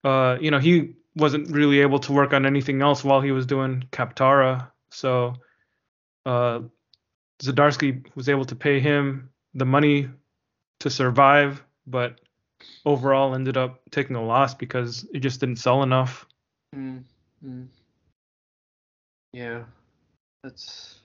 uh, 0.03 0.37
you 0.39 0.51
know, 0.51 0.59
he 0.59 0.93
wasn't 1.15 1.49
really 1.49 1.79
able 1.79 1.99
to 1.99 2.13
work 2.13 2.33
on 2.33 2.45
anything 2.45 2.81
else 2.81 3.03
while 3.03 3.21
he 3.21 3.31
was 3.31 3.45
doing 3.45 3.83
Kaptara. 3.91 4.69
so 4.91 5.33
uh, 6.25 6.59
Zdarsky 7.41 8.05
was 8.15 8.29
able 8.29 8.45
to 8.45 8.55
pay 8.55 8.79
him 8.79 9.29
the 9.53 9.65
money 9.65 10.09
to 10.79 10.89
survive, 10.89 11.63
but 11.85 12.19
overall 12.85 13.35
ended 13.35 13.57
up 13.57 13.81
taking 13.91 14.15
a 14.15 14.23
loss 14.23 14.53
because 14.53 15.05
it 15.13 15.19
just 15.19 15.39
didn't 15.39 15.57
sell 15.57 15.83
enough. 15.83 16.25
Mm, 16.75 17.03
mm. 17.45 17.67
Yeah, 19.33 19.63
that's. 20.43 20.99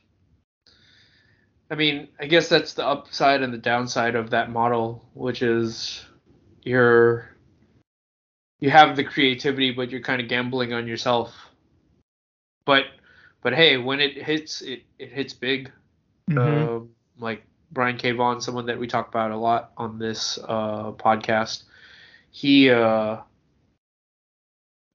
I 1.71 1.75
mean, 1.75 2.09
I 2.21 2.27
guess 2.27 2.49
that's 2.49 2.75
the 2.75 2.87
upside 2.87 3.43
and 3.43 3.53
the 3.53 3.59
downside 3.59 4.15
of 4.15 4.31
that 4.31 4.51
model, 4.51 5.05
which 5.15 5.43
is 5.43 6.05
you're 6.63 7.31
you 8.61 8.71
have 8.71 8.95
the 8.95 9.05
creativity, 9.05 9.73
but 9.73 9.91
you're 9.91 10.01
kind 10.01 10.23
of 10.23 10.29
gambling 10.29 10.73
on 10.73 10.87
yourself. 10.87 11.35
But 12.65 12.85
but 13.43 13.55
hey, 13.55 13.77
when 13.77 14.01
it 14.01 14.23
hits, 14.23 14.63
it 14.63 14.85
it 14.99 15.11
hits 15.13 15.35
big. 15.35 15.73
Mhm. 16.31 16.69
Um, 16.69 16.91
like 17.19 17.45
Brian 17.73 17.97
K. 17.97 18.13
Vaughan, 18.13 18.41
someone 18.41 18.67
that 18.67 18.79
we 18.79 18.87
talk 18.87 19.09
about 19.09 19.31
a 19.31 19.37
lot 19.37 19.73
on 19.77 19.99
this 19.99 20.39
uh, 20.47 20.93
podcast. 20.93 21.65
He 22.31 22.71
uh, 22.71 23.19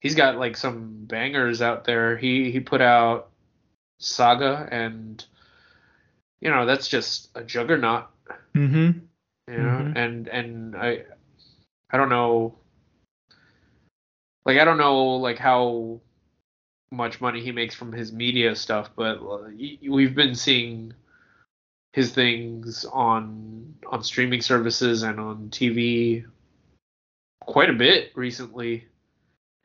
he's 0.02 0.16
got 0.16 0.38
like 0.38 0.56
some 0.56 1.06
bangers 1.06 1.62
out 1.62 1.86
there. 1.86 2.18
He 2.18 2.52
he 2.52 2.60
put 2.60 2.82
out 2.82 3.30
Saga, 4.00 4.68
and 4.72 5.24
you 6.40 6.50
know 6.50 6.66
that's 6.66 6.88
just 6.88 7.30
a 7.36 7.44
juggernaut. 7.44 8.06
Mhm. 8.56 9.02
You 9.48 9.58
know, 9.58 9.64
Mhm. 9.86 9.98
and 9.98 10.28
and 10.28 10.76
I 10.76 11.06
I 11.90 11.98
don't 11.98 12.10
know. 12.10 12.56
Like 14.46 14.60
I 14.60 14.66
don't 14.66 14.78
know 14.78 15.16
like 15.18 15.38
how 15.40 16.00
much 16.92 17.20
money 17.20 17.42
he 17.42 17.52
makes 17.52 17.76
from 17.76 17.92
his 17.92 18.14
media 18.14 18.56
stuff, 18.56 18.92
but 18.96 19.18
uh, 19.20 19.50
we've 19.90 20.16
been 20.16 20.36
seeing 20.36 20.94
his 21.98 22.12
things 22.12 22.86
on 22.94 23.74
on 23.88 24.04
streaming 24.04 24.40
services 24.40 25.02
and 25.02 25.20
on 25.20 25.50
TV 25.50 26.24
quite 27.40 27.72
a 27.72 27.74
bit 27.74 28.12
recently. 28.14 28.86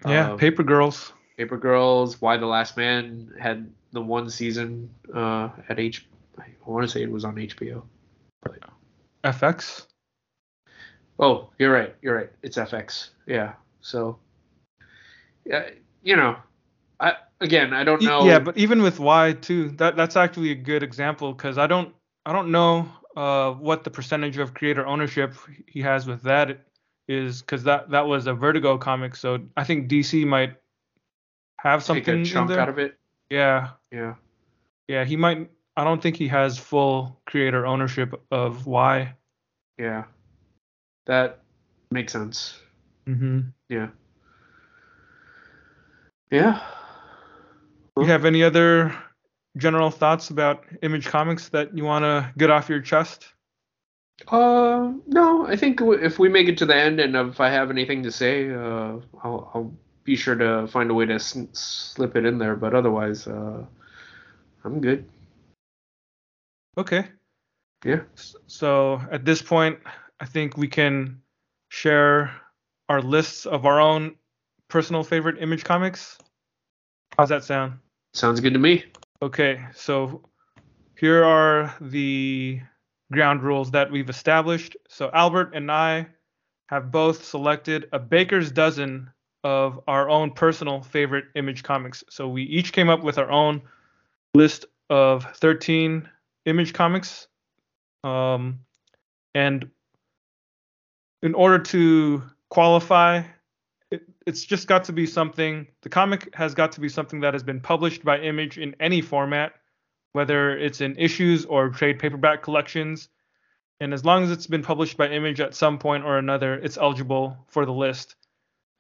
Yeah, 0.06 0.30
Um, 0.30 0.38
Paper 0.38 0.62
Girls. 0.62 1.12
Paper 1.36 1.58
Girls, 1.58 2.22
Y 2.22 2.38
the 2.38 2.46
Last 2.46 2.78
Man 2.78 3.34
had 3.38 3.70
the 3.92 4.00
one 4.00 4.30
season 4.30 4.88
uh, 5.14 5.50
at 5.68 5.78
H. 5.78 6.06
I 6.38 6.46
want 6.64 6.84
to 6.84 6.88
say 6.88 7.02
it 7.02 7.10
was 7.10 7.26
on 7.26 7.34
HBO. 7.36 7.82
FX. 9.22 9.86
Oh, 11.18 11.50
you're 11.58 11.70
right. 11.70 11.94
You're 12.00 12.16
right. 12.16 12.30
It's 12.42 12.56
FX. 12.56 13.10
Yeah. 13.26 13.52
So, 13.82 14.18
yeah, 15.44 15.68
you 16.02 16.16
know, 16.16 16.36
I 16.98 17.12
again, 17.42 17.74
I 17.74 17.84
don't 17.84 18.00
know. 18.00 18.24
Yeah, 18.24 18.38
but 18.38 18.56
even 18.56 18.80
with 18.80 18.98
Y 18.98 19.34
too, 19.34 19.68
that 19.72 19.96
that's 19.96 20.16
actually 20.16 20.50
a 20.52 20.54
good 20.54 20.82
example 20.82 21.34
because 21.34 21.58
I 21.58 21.66
don't 21.66 21.94
I 22.26 22.32
don't 22.32 22.50
know 22.50 22.88
uh 23.16 23.52
what 23.52 23.84
the 23.84 23.90
percentage 23.90 24.38
of 24.38 24.54
creator 24.54 24.86
ownership 24.86 25.34
he 25.66 25.80
has 25.82 26.06
with 26.06 26.22
that 26.22 26.64
is 27.08 27.40
because 27.42 27.64
that 27.64 27.90
that 27.90 28.06
was 28.06 28.26
a 28.26 28.34
Vertigo 28.34 28.78
comic, 28.78 29.16
so 29.16 29.40
I 29.56 29.64
think 29.64 29.88
DC 29.90 30.24
might 30.26 30.54
have 31.58 31.82
something 31.82 32.04
take 32.04 32.14
a 32.14 32.18
in 32.18 32.24
chunk 32.24 32.48
there. 32.48 32.60
out 32.60 32.68
of 32.68 32.78
it. 32.78 32.98
Yeah, 33.30 33.70
Yeah. 33.90 34.14
yeah, 34.88 35.04
he 35.04 35.16
might. 35.16 35.50
I 35.76 35.84
don't 35.84 36.02
think 36.02 36.16
he 36.16 36.28
has 36.28 36.58
full 36.58 37.18
creator 37.26 37.66
ownership 37.66 38.20
of 38.30 38.66
Y. 38.66 39.14
Yeah. 39.78 40.04
That 41.06 41.40
makes 41.90 42.12
sense. 42.12 42.60
Mm-hmm. 43.06 43.40
Yeah. 43.68 43.88
Yeah. 46.30 46.60
You 47.98 48.04
have 48.04 48.24
any 48.24 48.42
other 48.42 48.94
general 49.56 49.90
thoughts 49.90 50.30
about 50.30 50.64
Image 50.82 51.06
Comics 51.06 51.48
that 51.50 51.76
you 51.76 51.84
want 51.84 52.04
to 52.04 52.32
get 52.38 52.50
off 52.50 52.68
your 52.68 52.80
chest? 52.80 53.28
Uh, 54.28 54.92
no, 55.06 55.46
I 55.46 55.56
think 55.56 55.80
if 55.80 56.18
we 56.18 56.28
make 56.28 56.48
it 56.48 56.58
to 56.58 56.66
the 56.66 56.76
end 56.76 57.00
and 57.00 57.16
if 57.16 57.40
I 57.40 57.50
have 57.50 57.70
anything 57.70 58.02
to 58.04 58.12
say, 58.12 58.50
uh, 58.50 58.98
I'll, 59.22 59.50
I'll 59.54 59.72
be 60.04 60.16
sure 60.16 60.34
to 60.34 60.66
find 60.68 60.90
a 60.90 60.94
way 60.94 61.06
to 61.06 61.14
s- 61.14 61.36
slip 61.52 62.16
it 62.16 62.24
in 62.24 62.38
there. 62.38 62.54
But 62.54 62.74
otherwise, 62.74 63.26
uh, 63.26 63.64
I'm 64.64 64.80
good. 64.80 65.04
Okay. 66.78 67.06
Yeah. 67.84 68.00
So 68.46 69.00
at 69.10 69.24
this 69.24 69.42
point, 69.42 69.78
I 70.20 70.24
think 70.24 70.56
we 70.56 70.68
can 70.68 71.20
share 71.68 72.30
our 72.88 73.02
lists 73.02 73.46
of 73.46 73.66
our 73.66 73.80
own 73.80 74.14
personal 74.68 75.02
favorite 75.02 75.42
image 75.42 75.64
comics. 75.64 76.16
How's 77.18 77.30
that 77.30 77.44
sound? 77.44 77.74
Sounds 78.14 78.40
good 78.40 78.52
to 78.52 78.58
me. 78.58 78.84
Okay, 79.22 79.64
so 79.72 80.28
here 80.98 81.24
are 81.24 81.72
the 81.80 82.60
ground 83.12 83.44
rules 83.44 83.70
that 83.70 83.88
we've 83.88 84.10
established. 84.10 84.76
So 84.88 85.12
Albert 85.14 85.52
and 85.54 85.70
I 85.70 86.08
have 86.66 86.90
both 86.90 87.24
selected 87.24 87.88
a 87.92 88.00
baker's 88.00 88.50
dozen 88.50 89.08
of 89.44 89.78
our 89.86 90.10
own 90.10 90.32
personal 90.32 90.82
favorite 90.82 91.26
image 91.36 91.62
comics. 91.62 92.02
So 92.10 92.28
we 92.28 92.42
each 92.42 92.72
came 92.72 92.88
up 92.88 93.04
with 93.04 93.16
our 93.16 93.30
own 93.30 93.62
list 94.34 94.64
of 94.90 95.24
13 95.36 96.08
image 96.46 96.72
comics. 96.72 97.28
Um, 98.02 98.58
and 99.36 99.70
in 101.22 101.34
order 101.34 101.60
to 101.60 102.24
qualify, 102.48 103.22
it's 104.26 104.44
just 104.44 104.68
got 104.68 104.84
to 104.84 104.92
be 104.92 105.06
something, 105.06 105.66
the 105.82 105.88
comic 105.88 106.34
has 106.34 106.54
got 106.54 106.72
to 106.72 106.80
be 106.80 106.88
something 106.88 107.20
that 107.20 107.34
has 107.34 107.42
been 107.42 107.60
published 107.60 108.04
by 108.04 108.18
Image 108.18 108.58
in 108.58 108.74
any 108.80 109.00
format, 109.00 109.52
whether 110.12 110.56
it's 110.56 110.80
in 110.80 110.96
issues 110.96 111.44
or 111.44 111.70
trade 111.70 111.98
paperback 111.98 112.42
collections. 112.42 113.08
And 113.80 113.92
as 113.92 114.04
long 114.04 114.22
as 114.22 114.30
it's 114.30 114.46
been 114.46 114.62
published 114.62 114.96
by 114.96 115.08
Image 115.08 115.40
at 115.40 115.54
some 115.54 115.78
point 115.78 116.04
or 116.04 116.18
another, 116.18 116.54
it's 116.54 116.78
eligible 116.78 117.36
for 117.48 117.66
the 117.66 117.72
list. 117.72 118.14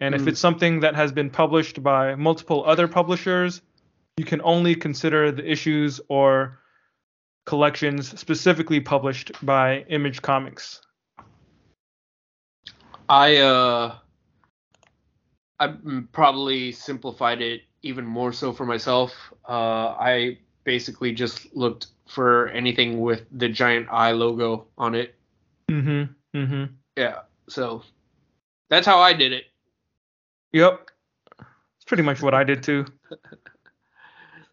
And 0.00 0.14
if 0.14 0.22
Hmm. 0.22 0.28
it's 0.28 0.40
something 0.40 0.80
that 0.80 0.94
has 0.94 1.12
been 1.12 1.30
published 1.30 1.82
by 1.82 2.14
multiple 2.14 2.64
other 2.64 2.88
publishers, 2.88 3.62
you 4.16 4.24
can 4.24 4.40
only 4.42 4.74
consider 4.74 5.32
the 5.32 5.48
issues 5.50 6.00
or 6.08 6.58
collections 7.46 8.18
specifically 8.18 8.80
published 8.80 9.32
by 9.42 9.80
Image 9.88 10.22
Comics. 10.22 10.80
I 13.08 13.36
uh, 13.38 13.96
I 15.62 15.68
mm, 15.68 16.08
probably 16.10 16.72
simplified 16.72 17.40
it 17.40 17.62
even 17.82 18.04
more 18.04 18.32
so 18.32 18.52
for 18.52 18.66
myself. 18.66 19.12
Uh, 19.48 19.94
I 19.94 20.38
basically 20.64 21.12
just 21.12 21.54
looked 21.54 21.86
for 22.08 22.48
anything 22.48 23.00
with 23.00 23.22
the 23.30 23.48
giant 23.48 23.86
eye 23.88 24.10
logo 24.10 24.66
on 24.76 24.96
it. 24.96 25.14
Mm-hmm. 25.70 26.38
Mm-hmm. 26.38 26.64
Yeah. 26.96 27.20
So 27.48 27.84
that's 28.70 28.86
how 28.86 28.98
I 28.98 29.12
did 29.12 29.32
it. 29.32 29.44
Yep. 30.52 30.90
It's 31.38 31.84
pretty 31.86 32.02
much 32.02 32.22
what 32.22 32.34
I 32.34 32.44
did 32.44 32.62
too. 32.62 32.86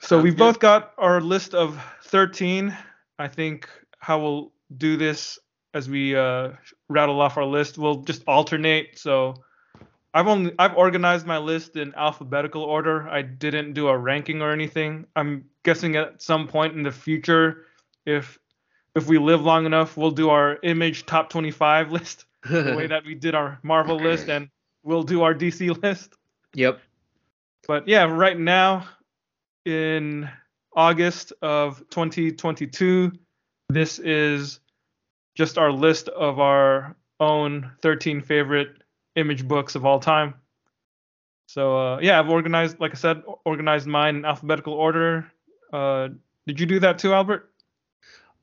So 0.02 0.22
we've 0.22 0.32
good. 0.32 0.40
both 0.40 0.60
got 0.60 0.94
our 0.98 1.20
list 1.20 1.54
of 1.54 1.78
13. 2.06 2.74
I 3.20 3.28
think 3.28 3.68
how 4.00 4.22
we'll 4.22 4.54
do 4.78 4.96
this 4.96 5.38
as 5.74 5.90
we 5.90 6.16
uh, 6.16 6.52
rattle 6.88 7.20
off 7.20 7.36
our 7.36 7.44
list, 7.44 7.78
we'll 7.78 8.04
just 8.04 8.24
alternate. 8.26 8.98
So 8.98 9.36
I've 10.14 10.28
only 10.28 10.54
I've 10.58 10.76
organized 10.76 11.28
my 11.28 11.38
list 11.38 11.76
in 11.76 11.94
alphabetical 11.96 12.64
order. 12.64 13.08
I 13.08 13.22
didn't 13.22 13.74
do 13.74 13.88
a 13.88 13.98
ranking 13.98 14.42
or 14.42 14.52
anything. 14.52 15.06
I'm 15.16 15.46
guessing 15.64 15.96
at 15.96 16.22
some 16.22 16.48
point 16.48 16.76
in 16.76 16.84
the 16.84 16.92
future, 16.92 17.66
if 18.06 18.40
if 18.96 19.08
we 19.08 19.20
live 19.20 19.42
long 19.42 19.66
enough, 19.66 19.98
we'll 19.98 20.12
do 20.12 20.30
our 20.30 20.58
image 20.64 21.06
top 21.06 21.30
25 21.30 21.92
list 21.92 22.26
the 22.44 22.74
way 22.76 22.88
that 22.94 23.06
we 23.06 23.16
did 23.16 23.36
our 23.36 23.60
Marvel 23.62 23.98
list, 23.98 24.30
and 24.30 24.50
we'll 24.84 25.04
do 25.04 25.22
our 25.22 25.34
DC 25.34 25.82
list. 25.84 26.16
yep. 26.54 26.80
But 27.68 27.88
yeah, 27.88 28.06
right 28.06 28.40
now 28.40 28.88
in 29.66 30.28
August 30.76 31.34
of 31.44 31.80
2022, 31.92 33.12
this 33.70 34.00
is 34.00 34.60
just 35.36 35.60
our 35.60 35.72
list 35.72 36.10
of 36.10 36.40
our 36.40 36.96
own 37.20 37.72
13 37.84 38.22
favorite 38.22 38.82
image 39.20 39.48
books 39.48 39.76
of 39.76 39.86
all 39.86 40.00
time. 40.00 40.34
So 41.48 41.78
uh, 41.78 42.00
yeah, 42.00 42.20
I've 42.20 42.30
organized, 42.30 42.80
like 42.80 42.92
I 42.92 42.96
said, 42.96 43.24
organized 43.46 43.88
mine 43.88 44.18
in 44.18 44.26
alphabetical 44.26 44.74
order. 44.74 45.32
Uh, 45.74 46.10
did 46.46 46.60
you 46.60 46.66
do 46.66 46.80
that 46.80 47.00
too, 47.00 47.14
Albert? 47.14 47.52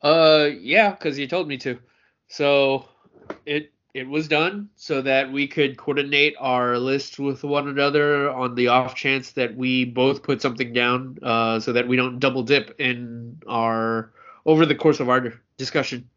Uh, 0.03 0.49
yeah, 0.61 0.91
because 0.91 1.19
you 1.19 1.27
told 1.27 1.49
me 1.49 1.57
to. 1.59 1.79
So 2.29 2.89
it 3.45 3.73
it 3.95 4.09
was 4.09 4.29
done 4.29 4.69
so 4.77 5.01
that 5.01 5.33
we 5.33 5.49
could 5.49 5.79
coordinate 5.79 6.35
our 6.39 6.79
list 6.79 7.19
with 7.19 7.43
one 7.43 7.67
another 7.67 8.31
on 8.31 8.55
the 8.55 8.69
off 8.69 8.95
chance 8.95 9.33
that 9.33 9.57
we 9.57 9.87
both 9.87 10.23
put 10.23 10.43
something 10.43 10.75
down 10.75 11.19
uh, 11.23 11.59
so 11.59 11.73
that 11.73 11.89
we 11.89 11.97
don't 11.97 12.19
double 12.19 12.43
dip 12.43 12.79
in 12.79 13.41
our 13.49 14.13
over 14.45 14.67
the 14.67 14.75
course 14.75 15.01
of 15.01 15.09
our 15.09 15.33
discussion. 15.57 16.09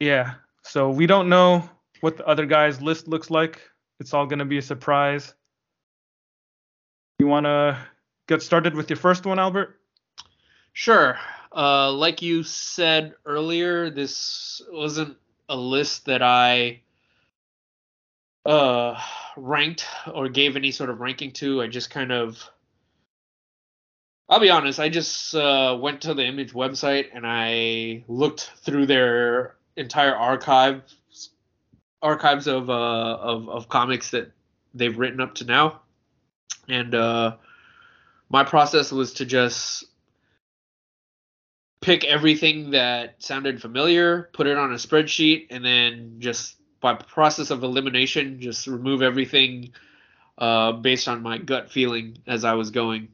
Yeah. 0.00 0.34
So 0.62 0.90
we 0.90 1.06
don't 1.06 1.28
know 1.28 1.68
what 2.00 2.16
the 2.16 2.26
other 2.26 2.44
guy's 2.44 2.82
list 2.82 3.06
looks 3.06 3.30
like. 3.30 3.60
It's 4.00 4.12
all 4.12 4.26
going 4.26 4.40
to 4.40 4.44
be 4.44 4.58
a 4.58 4.62
surprise. 4.62 5.34
You 7.18 7.26
want 7.26 7.44
to 7.44 7.78
get 8.26 8.42
started 8.42 8.74
with 8.74 8.90
your 8.90 8.98
first 8.98 9.24
one, 9.24 9.38
Albert? 9.38 9.80
Sure. 10.72 11.18
Uh, 11.54 11.90
like 11.92 12.20
you 12.20 12.42
said 12.42 13.14
earlier, 13.24 13.88
this 13.88 14.60
wasn't 14.70 15.16
a 15.48 15.56
list 15.56 16.04
that 16.06 16.22
I 16.22 16.82
uh, 18.44 19.00
ranked 19.36 19.86
or 20.12 20.28
gave 20.28 20.56
any 20.56 20.70
sort 20.70 20.90
of 20.90 21.00
ranking 21.00 21.32
to. 21.32 21.62
I 21.62 21.66
just 21.68 21.88
kind 21.88 22.12
of, 22.12 22.48
I'll 24.28 24.40
be 24.40 24.50
honest, 24.50 24.78
I 24.78 24.90
just 24.90 25.34
uh, 25.34 25.78
went 25.80 26.02
to 26.02 26.12
the 26.12 26.24
Image 26.24 26.52
website 26.52 27.06
and 27.14 27.24
I 27.26 28.04
looked 28.06 28.50
through 28.62 28.86
their 28.86 29.56
entire 29.76 30.14
archive 30.14 30.82
archives 32.06 32.46
of 32.46 32.70
uh, 32.70 32.72
of 32.72 33.48
of 33.48 33.68
comics 33.68 34.10
that 34.10 34.32
they've 34.74 34.96
written 34.96 35.20
up 35.20 35.34
to 35.36 35.44
now, 35.44 35.80
and 36.68 36.94
uh, 36.94 37.36
my 38.28 38.44
process 38.44 38.92
was 38.92 39.14
to 39.14 39.26
just 39.26 39.84
pick 41.80 42.04
everything 42.04 42.70
that 42.70 43.22
sounded 43.22 43.60
familiar, 43.60 44.30
put 44.32 44.46
it 44.46 44.56
on 44.56 44.72
a 44.72 44.76
spreadsheet, 44.76 45.48
and 45.50 45.64
then 45.64 46.16
just 46.18 46.56
by 46.80 46.94
process 46.94 47.50
of 47.50 47.62
elimination, 47.62 48.40
just 48.40 48.66
remove 48.66 49.02
everything 49.02 49.72
uh, 50.38 50.72
based 50.72 51.08
on 51.08 51.22
my 51.22 51.38
gut 51.38 51.70
feeling 51.70 52.18
as 52.26 52.44
I 52.44 52.54
was 52.54 52.70
going. 52.70 53.08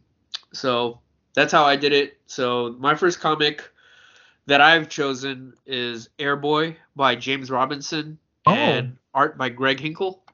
So 0.52 1.00
that's 1.34 1.52
how 1.52 1.64
I 1.64 1.76
did 1.76 1.92
it. 1.92 2.18
So 2.26 2.74
my 2.78 2.94
first 2.94 3.20
comic 3.20 3.62
that 4.46 4.60
I've 4.60 4.88
chosen 4.88 5.54
is 5.66 6.08
Airboy 6.18 6.76
by 6.96 7.14
James 7.14 7.50
Robinson 7.50 8.18
Oh. 8.46 8.52
and 8.52 8.96
art 9.14 9.38
by 9.38 9.48
Greg 9.48 9.80
Hinkle. 9.80 10.24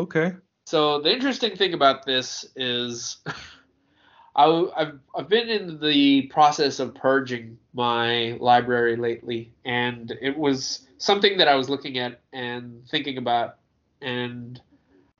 Okay. 0.00 0.32
So 0.66 1.00
the 1.00 1.12
interesting 1.12 1.56
thing 1.56 1.74
about 1.74 2.06
this 2.06 2.46
is, 2.56 3.18
I, 4.36 4.68
have 4.76 4.98
I've 5.14 5.28
been 5.28 5.48
in 5.48 5.80
the 5.80 6.22
process 6.22 6.78
of 6.78 6.94
purging 6.94 7.58
my 7.74 8.38
library 8.40 8.96
lately, 8.96 9.52
and 9.64 10.16
it 10.22 10.36
was 10.36 10.86
something 10.98 11.36
that 11.38 11.48
I 11.48 11.54
was 11.54 11.68
looking 11.68 11.98
at 11.98 12.20
and 12.32 12.86
thinking 12.88 13.18
about, 13.18 13.56
and 14.00 14.60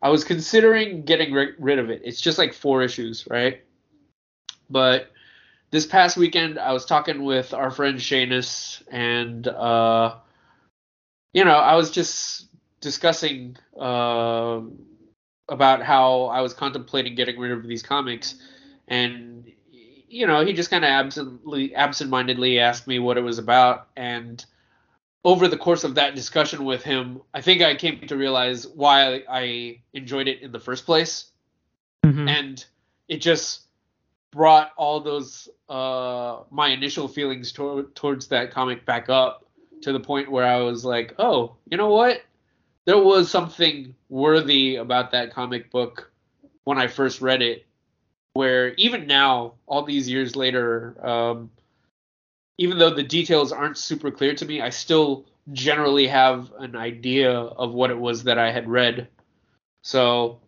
I 0.01 0.09
was 0.09 0.25
considering 0.25 1.05
getting 1.05 1.33
ri- 1.33 1.55
rid 1.59 1.79
of 1.79 1.91
it. 1.91 2.03
It's 2.05 2.21
just 2.21 2.39
like 2.39 2.55
four 2.55 2.83
issues, 2.83 3.27
right? 3.29 3.63
But 4.71 5.11
this 5.71 5.87
past 5.87 6.17
weekend, 6.17 6.59
I 6.59 6.73
was 6.73 6.87
talking 6.87 7.25
with 7.25 7.53
our 7.53 7.71
friend 7.71 7.99
Shanus, 7.99 8.83
and 8.91 9.47
uh, 9.47 10.17
you 11.33 11.45
know, 11.45 11.57
I 11.57 11.75
was 11.75 11.91
just 11.91 12.49
discussing 12.81 13.57
uh, 13.79 14.61
about 15.49 15.83
how 15.83 16.25
I 16.25 16.41
was 16.41 16.53
contemplating 16.55 17.15
getting 17.15 17.39
rid 17.39 17.53
of 17.53 17.67
these 17.67 17.83
comics, 17.83 18.35
and 18.89 19.51
you 20.09 20.27
know, 20.27 20.45
he 20.45 20.53
just 20.53 20.71
kind 20.71 20.85
of 20.85 20.91
absently, 20.91 21.75
absent-mindedly 21.75 22.59
asked 22.59 22.87
me 22.87 22.99
what 22.99 23.17
it 23.17 23.23
was 23.23 23.39
about, 23.39 23.89
and 23.97 24.45
over 25.25 25.49
the 25.49 25.57
course 25.57 25.85
of 25.85 25.95
that 25.95 26.15
discussion 26.15 26.65
with 26.65 26.83
him, 26.83 27.23
I 27.33 27.41
think 27.41 27.63
I 27.63 27.77
came 27.77 28.01
to 28.09 28.17
realize 28.17 28.67
why 28.67 29.23
I 29.29 29.81
enjoyed 29.95 30.29
it 30.29 30.43
in 30.43 30.53
the 30.53 30.61
first 30.61 30.85
place, 30.85 31.31
Mhm. 32.05 32.29
and 32.29 32.65
it 33.09 33.19
just 33.19 33.63
brought 34.33 34.73
all 34.77 35.01
those 35.01 35.49
uh, 35.69 36.41
my 36.51 36.69
initial 36.69 37.09
feelings 37.09 37.53
to- 37.53 37.91
towards 37.95 38.27
that 38.29 38.51
comic 38.51 38.85
back 38.85 39.09
up 39.09 39.42
to 39.83 39.93
the 39.93 40.01
point 40.01 40.31
where 40.31 40.47
I 40.47 40.61
was 40.61 40.85
like, 40.85 41.15
oh, 41.19 41.57
you 41.71 41.77
know 41.77 41.91
what? 41.91 42.23
There 42.85 42.99
was 42.99 43.31
something 43.31 43.95
worthy 44.09 44.77
about 44.77 45.13
that 45.13 45.33
comic 45.33 45.71
book 45.71 46.11
when 46.65 46.79
I 46.79 46.87
first 46.87 47.21
read 47.21 47.43
it. 47.43 47.67
Where 48.35 48.73
even 48.75 49.07
now, 49.07 49.55
all 49.67 49.85
these 49.85 50.09
years 50.09 50.35
later, 50.35 50.97
um, 51.07 51.51
even 52.59 52.79
though 52.79 52.95
the 52.95 53.03
details 53.03 53.53
aren't 53.53 53.77
super 53.77 54.11
clear 54.11 54.35
to 54.35 54.47
me, 54.47 54.63
I 54.63 54.71
still 54.71 55.27
generally 55.53 56.07
have 56.07 56.53
an 56.59 56.77
idea 56.77 57.31
of 57.31 57.75
what 57.75 57.91
it 57.91 57.99
was 57.99 58.25
that 58.25 58.39
I 58.39 58.51
had 58.51 58.69
read. 58.69 59.09
So 59.83 60.41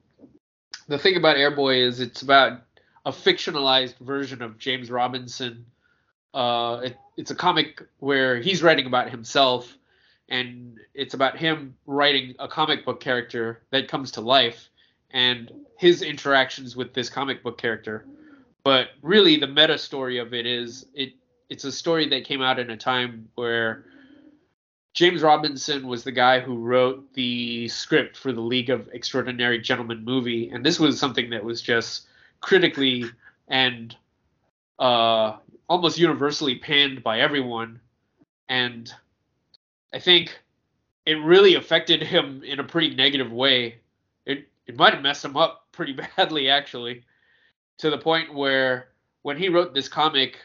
the 0.89 0.98
thing 0.98 1.16
about 1.16 1.36
Airboy 1.36 1.86
is 1.86 2.01
it's 2.01 2.23
about 2.23 2.62
a 3.05 3.11
fictionalized 3.11 3.98
version 3.98 4.43
of 4.43 4.59
James 4.59 4.90
Robinson. 4.90 5.66
Uh, 6.35 6.81
it, 6.85 6.98
it's 7.16 7.31
a 7.31 7.35
comic 7.35 7.82
where 8.01 8.40
he's 8.40 8.62
writing 8.62 8.86
about 8.86 9.09
himself, 9.09 9.78
and 10.28 10.78
it's 10.93 11.15
about 11.15 11.39
him 11.39 11.77
writing 11.86 12.35
a 12.39 12.48
comic 12.48 12.85
book 12.85 13.01
character 13.01 13.62
that 13.70 13.89
comes 13.89 14.11
to 14.12 14.20
life 14.20 14.69
and 15.11 15.52
his 15.78 16.02
interactions 16.02 16.74
with 16.74 16.93
this 16.93 17.09
comic 17.09 17.43
book 17.43 17.56
character. 17.56 18.05
But 18.65 18.89
really, 19.01 19.36
the 19.36 19.47
meta 19.47 19.78
story 19.78 20.19
of 20.19 20.35
it 20.35 20.44
is 20.44 20.86
it 20.93 21.12
it's 21.48 21.65
a 21.65 21.73
story 21.73 22.09
that 22.09 22.24
came 22.24 22.43
out 22.43 22.59
in 22.59 22.70
a 22.70 22.77
time 22.77 23.28
where 23.36 23.85
James 24.94 25.23
Robinson 25.23 25.86
was 25.86 26.02
the 26.02 26.12
guy 26.12 26.40
who 26.40 26.56
wrote 26.56 27.12
the 27.15 27.69
script 27.69 28.16
for 28.16 28.32
the 28.32 28.40
League 28.40 28.70
of 28.70 28.89
Extraordinary 28.93 29.61
Gentlemen 29.61 30.05
movie, 30.05 30.51
and 30.51 30.65
this 30.65 30.81
was 30.81 30.98
something 30.98 31.31
that 31.31 31.44
was 31.44 31.61
just 31.61 32.06
critically 32.40 33.05
and 33.47 33.94
uh, 34.78 35.36
almost 35.69 35.99
universally 35.99 36.57
panned 36.57 37.03
by 37.03 37.20
everyone. 37.20 37.81
And 38.49 38.93
I 39.93 39.99
think 39.99 40.39
it 41.07 41.15
really 41.15 41.55
affected 41.55 42.03
him 42.03 42.43
in 42.45 42.61
a 42.61 42.65
pretty 42.65 42.95
negative 42.95 43.32
way. 43.32 43.77
It 44.27 44.49
it 44.66 44.77
might 44.77 44.95
have 44.95 45.03
messed 45.03 45.24
him 45.24 45.36
up 45.36 45.66
pretty 45.73 45.93
badly 46.16 46.49
actually, 46.49 47.05
to 47.78 47.91
the 47.91 47.99
point 47.99 48.35
where 48.35 48.89
when 49.23 49.36
he 49.36 49.49
wrote 49.49 49.74
this 49.74 49.89
comic, 49.89 50.39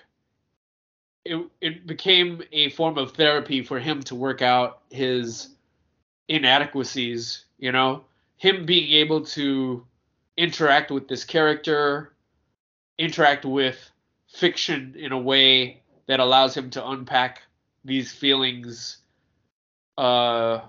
it 1.26 1.46
it 1.62 1.88
became 1.88 2.41
a 2.52 2.70
form 2.72 2.98
of 2.98 3.14
therapy 3.14 3.62
for 3.62 3.80
him 3.80 4.02
to 4.04 4.16
work 4.16 4.41
out 4.41 4.82
his 4.90 5.50
inadequacies, 6.28 7.46
you 7.58 7.72
know, 7.72 8.04
him 8.38 8.66
being 8.66 8.91
able 8.94 9.26
to 9.26 9.86
interact 10.38 10.91
with 10.91 11.08
this 11.08 11.26
character, 11.26 12.14
interact 12.98 13.46
with 13.46 13.91
fiction 14.34 14.95
in 14.97 15.11
a 15.11 15.18
way 15.19 15.81
that 16.07 16.19
allows 16.19 16.56
him 16.56 16.69
to 16.72 16.88
unpack 16.88 17.41
these 17.85 18.11
feelings 18.11 18.97
uh 19.97 20.60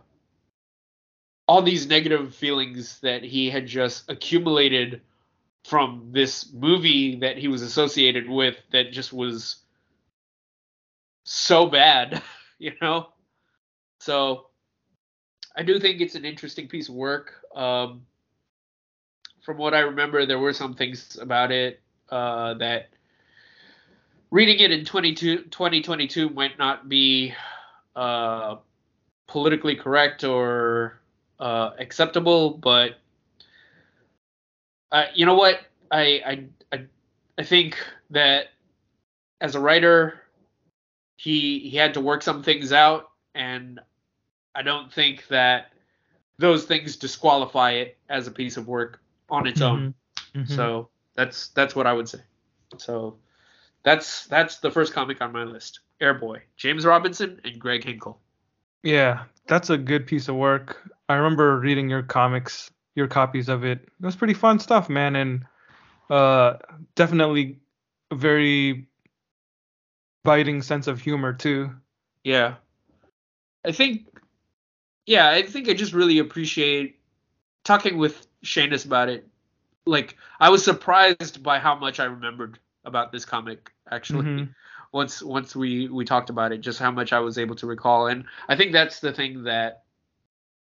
all 1.47 1.63
these 1.63 1.89
negative 1.89 2.33
feelings 2.35 3.01
that 3.01 3.25
he 3.25 3.51
had 3.51 3.67
just 3.67 4.09
accumulated 4.09 5.01
from 5.65 6.11
this 6.13 6.53
movie 6.53 7.17
that 7.17 7.37
he 7.37 7.49
was 7.49 7.63
associated 7.63 8.29
with 8.29 8.57
that 8.71 8.93
just 8.93 9.13
was 9.13 9.57
so 11.25 11.67
bad, 11.67 12.23
you 12.59 12.73
know? 12.81 13.09
So 13.99 14.47
I 15.57 15.63
do 15.63 15.79
think 15.81 16.01
it's 16.01 16.15
an 16.15 16.25
interesting 16.25 16.69
piece 16.69 16.89
of 16.89 16.95
work. 16.95 17.33
Um, 17.55 18.07
from 19.43 19.59
what 19.59 19.75
I 19.75 19.81
remember, 19.81 20.27
there 20.27 20.39
were 20.39 20.53
some 20.53 20.75
things 20.75 21.19
about 21.21 21.51
it 21.51 21.81
uh, 22.11 22.55
that 22.55 22.91
reading 24.31 24.61
it 24.61 24.71
in 24.71 24.85
22, 24.85 25.45
2022 25.45 26.31
might 26.31 26.59
not 26.59 26.89
be 26.89 27.35
uh, 27.97 28.57
politically 29.27 29.77
correct 29.77 30.25
or 30.25 31.01
uh, 31.39 31.71
acceptable, 31.79 32.51
but 32.51 32.99
uh, 34.93 35.05
you 35.15 35.27
know 35.27 35.35
what? 35.35 35.61
I, 35.91 36.01
I 36.03 36.45
I 36.73 36.85
I 37.39 37.43
think 37.45 37.77
that 38.11 38.49
as 39.41 39.55
a 39.55 39.61
writer, 39.61 40.21
he 41.17 41.61
he 41.61 41.77
had 41.77 41.95
to 41.95 42.01
work 42.01 42.23
some 42.23 42.43
things 42.43 42.73
out, 42.73 43.11
and 43.35 43.81
I 44.55 44.63
don't 44.63 44.93
think 44.93 45.27
that 45.29 45.73
those 46.39 46.65
things 46.65 46.97
disqualify 46.97 47.73
it 47.73 47.97
as 48.09 48.27
a 48.27 48.31
piece 48.31 48.57
of 48.57 48.67
work 48.69 49.01
on 49.29 49.47
its 49.47 49.61
own. 49.61 49.95
Mhm. 50.35 50.43
Mhm. 50.43 50.49
So 50.57 50.89
that's 51.15 51.49
that's 51.49 51.75
what 51.75 51.87
I 51.87 51.93
would 51.93 52.09
say. 52.09 52.21
So 52.79 53.17
that's 53.83 54.27
that's 54.27 54.59
the 54.59 54.71
first 54.71 54.93
comic 54.93 55.21
on 55.21 55.33
my 55.33 55.45
list. 55.45 55.81
Airboy, 56.01 56.41
James 56.57 56.85
Robinson 56.85 57.41
and 57.45 57.59
Greg 57.59 57.85
Hinkle. 57.85 58.21
Yeah, 58.83 59.25
that's 59.47 59.71
a 59.71 59.77
good 59.77 60.07
piece 60.07 60.29
of 60.29 60.37
work. 60.37 60.91
I 61.09 61.15
remember 61.15 61.59
reading 61.59 61.91
your 61.91 62.03
comics, 62.03 62.71
your 62.95 63.09
copies 63.09 63.49
of 63.49 63.65
it. 63.65 63.81
It 63.83 64.07
was 64.07 64.17
pretty 64.17 64.35
fun 64.35 64.59
stuff, 64.59 64.89
man, 64.89 65.17
and 65.17 65.45
uh, 66.09 66.55
definitely 66.95 67.59
a 68.11 68.15
very 68.15 68.87
biting 70.25 70.63
sense 70.63 70.87
of 70.87 71.01
humor 71.01 71.33
too. 71.33 71.71
Yeah. 72.25 72.55
I 73.65 73.73
think 73.73 74.07
yeah, 75.07 75.31
I 75.31 75.43
think 75.43 75.69
I 75.69 75.75
just 75.75 75.93
really 75.93 76.19
appreciate 76.19 77.01
talking 77.65 77.99
with 77.99 78.27
Shanus 78.45 78.87
about 78.87 79.09
it. 79.09 79.27
Like 79.87 80.17
I 80.39 80.51
was 80.51 80.65
surprised 80.65 81.43
by 81.43 81.59
how 81.59 81.75
much 81.75 82.01
I 82.01 82.05
remembered 82.05 82.59
about 82.85 83.13
this 83.13 83.25
comic 83.25 83.71
actually. 83.91 84.25
Mhm. 84.25 84.55
Once 84.93 85.23
once 85.23 85.55
we 85.55 85.89
we 85.89 86.05
talked 86.05 86.31
about 86.31 86.53
it, 86.53 86.59
just 86.61 86.79
how 86.79 86.91
much 86.91 87.13
I 87.13 87.21
was 87.21 87.39
able 87.39 87.55
to 87.57 87.67
recall, 87.67 88.09
and 88.09 88.25
I 88.49 88.57
think 88.57 88.73
that's 88.73 89.01
the 89.01 89.13
thing 89.13 89.45
that 89.45 89.85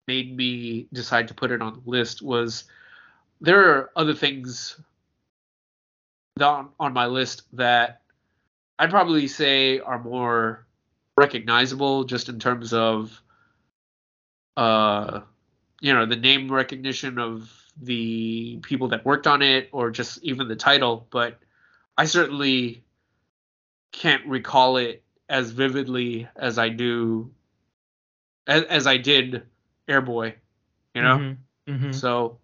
made 0.06 0.36
me 0.36 0.86
decide 0.92 1.28
to 1.28 1.34
put 1.34 1.50
it 1.50 1.62
on 1.62 1.74
the 1.74 1.90
list 1.90 2.22
was 2.22 2.64
there 3.40 3.60
are 3.70 3.90
other 3.96 4.14
things 4.14 4.80
on 6.40 6.70
on 6.80 6.92
my 6.92 7.06
list 7.06 7.42
that 7.52 8.02
I'd 8.78 8.90
probably 8.90 9.28
say 9.28 9.78
are 9.80 10.02
more 10.02 10.66
recognizable 11.16 12.04
just 12.04 12.28
in 12.28 12.38
terms 12.38 12.72
of 12.72 13.20
uh 14.56 15.20
you 15.80 15.92
know 15.92 16.06
the 16.06 16.16
name 16.16 16.50
recognition 16.50 17.18
of 17.18 17.50
the 17.80 18.58
people 18.62 18.88
that 18.88 19.04
worked 19.04 19.26
on 19.26 19.42
it 19.42 19.68
or 19.72 19.90
just 19.90 20.22
even 20.22 20.48
the 20.48 20.56
title 20.56 21.06
but 21.10 21.38
I 21.96 22.06
certainly 22.06 22.82
can't 23.92 24.26
recall 24.26 24.76
it 24.76 25.02
as 25.28 25.50
vividly 25.50 26.28
as 26.36 26.58
I 26.58 26.68
do 26.68 27.30
as, 28.46 28.64
as 28.64 28.86
I 28.86 28.96
did 28.96 29.42
Airboy 29.88 30.34
you 30.94 31.02
know 31.02 31.18
Mhm. 31.18 31.36
Mhm. 31.68 31.94
so 31.94 32.38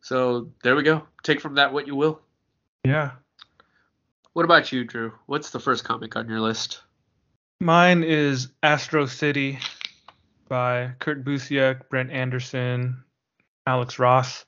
so 0.00 0.50
there 0.62 0.76
we 0.76 0.82
go 0.82 1.06
take 1.22 1.40
from 1.40 1.54
that 1.54 1.72
what 1.72 1.86
you 1.86 1.96
will 1.96 2.20
Yeah. 2.84 3.12
what 4.34 4.44
about 4.44 4.70
you 4.70 4.84
Drew 4.84 5.12
what's 5.26 5.50
the 5.50 5.60
first 5.60 5.84
comic 5.84 6.14
on 6.16 6.28
your 6.28 6.40
list 6.40 6.82
Mine 7.60 8.02
is 8.02 8.48
Astro 8.62 9.06
City 9.06 9.58
by 10.48 10.92
Kurt 10.98 11.24
Busiek, 11.24 11.88
Brent 11.88 12.10
Anderson, 12.10 13.04
Alex 13.68 14.00
Ross. 14.00 14.44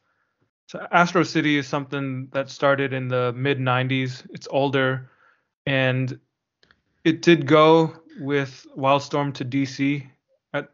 So 0.66 0.86
Astro 0.90 1.22
City 1.22 1.58
is 1.58 1.66
something 1.66 2.28
that 2.32 2.50
started 2.50 2.92
in 2.92 3.08
the 3.08 3.32
mid 3.36 3.58
90s. 3.58 4.26
It's 4.30 4.48
older 4.50 5.10
and 5.66 6.18
it 7.04 7.22
did 7.22 7.46
go 7.46 7.94
with 8.18 8.66
Wildstorm 8.76 9.34
to 9.34 9.44
DC 9.44 10.06
at 10.52 10.70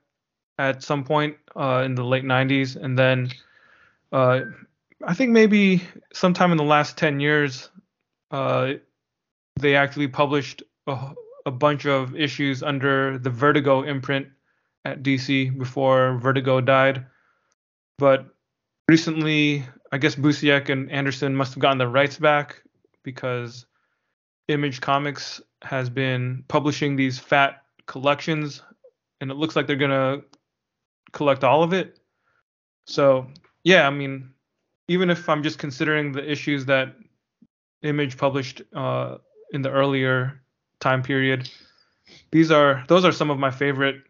at 0.59 0.83
some 0.83 1.05
point 1.05 1.37
uh, 1.57 1.83
in 1.85 1.95
the 1.95 2.05
late 2.05 2.25
90s 2.25 2.77
and 2.77 2.99
then 2.99 3.31
uh, 4.13 4.41
I 5.07 5.15
think 5.15 5.31
maybe 5.31 5.83
sometime 6.13 6.51
in 6.51 6.57
the 6.57 6.65
last 6.65 6.97
10 6.99 7.21
years 7.21 7.71
uh, 8.31 8.75
they 9.59 9.75
actually 9.75 10.09
published 10.09 10.63
a, 10.87 11.15
a 11.47 11.51
bunch 11.51 11.87
of 11.87 12.15
issues 12.15 12.63
under 12.63 13.19
the 13.19 13.31
Vertigo 13.31 13.83
imprint 13.83 14.29
at 14.85 15.03
DC 15.03 15.57
before 15.59 16.19
Vertigo 16.19 16.61
died. 16.61 17.07
But 17.99 18.27
recently, 18.89 19.65
I 19.93 19.99
guess 19.99 20.15
Busiek 20.15 20.69
and 20.69 20.91
Anderson 20.91 21.35
must 21.35 21.55
have 21.55 21.61
gotten 21.61 21.79
the 21.79 21.89
rights 21.89 22.19
back 22.19 22.63
because 23.03 23.67
Image 24.49 24.81
Comics 24.81 25.41
has 25.63 25.91
been 25.91 26.45
publishing 26.49 26.97
these 26.97 27.19
fat 27.19 27.63
collections, 27.87 28.63
and 29.21 29.31
it 29.31 29.35
looks 29.35 29.57
like 29.57 29.67
they're 29.67 29.77
gonna 29.77 30.23
collect 31.13 31.45
all 31.45 31.63
of 31.63 31.73
it. 31.73 31.99
So 32.87 33.27
yeah, 33.65 33.87
I 33.87 33.91
mean, 33.91 34.31
even 34.89 35.11
if 35.11 35.29
I'm 35.29 35.43
just 35.43 35.59
considering 35.59 36.13
the 36.13 36.31
issues 36.31 36.67
that 36.67 36.95
Image 37.83 38.17
published 38.17 38.63
uh, 38.75 39.17
in 39.53 39.63
the 39.63 39.71
earlier 39.71 40.43
time 40.81 41.03
period, 41.03 41.51
these 42.31 42.51
are 42.51 42.85
those 42.89 43.05
are 43.05 43.13
some 43.13 43.31
of 43.31 43.39
my 43.39 43.51
favorite 43.51 44.03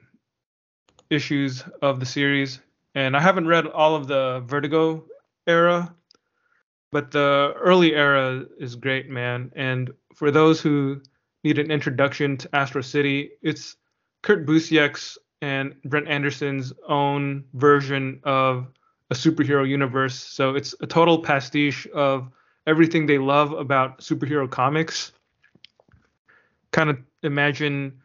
issues 1.08 1.64
of 1.82 2.00
the 2.00 2.06
series. 2.06 2.60
And 2.94 3.16
I 3.16 3.20
haven't 3.20 3.46
read 3.46 3.66
all 3.66 3.94
of 3.94 4.08
the 4.08 4.42
Vertigo 4.46 5.04
era, 5.46 5.94
but 6.92 7.10
the 7.10 7.54
early 7.56 7.94
era 7.94 8.44
is 8.58 8.76
great, 8.76 9.08
man. 9.08 9.50
And 9.54 9.90
for 10.14 10.30
those 10.30 10.60
who 10.60 11.00
need 11.44 11.58
an 11.58 11.70
introduction 11.70 12.36
to 12.38 12.54
Astro 12.54 12.82
City, 12.82 13.30
it's 13.42 13.76
Kurt 14.22 14.46
Busiek's 14.46 15.16
and 15.42 15.74
Brent 15.84 16.08
Anderson's 16.08 16.72
own 16.86 17.44
version 17.54 18.20
of 18.24 18.68
a 19.10 19.14
superhero 19.14 19.66
universe. 19.66 20.14
So 20.14 20.54
it's 20.54 20.74
a 20.80 20.86
total 20.86 21.22
pastiche 21.22 21.86
of 21.94 22.30
everything 22.66 23.06
they 23.06 23.18
love 23.18 23.52
about 23.52 24.00
superhero 24.00 24.50
comics. 24.50 25.12
Kind 26.72 26.90
of 26.90 26.98
imagine 27.22 28.00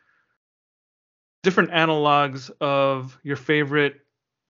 different 1.43 1.71
analogs 1.71 2.49
of 2.61 3.19
your 3.21 3.35
favorite 3.35 4.04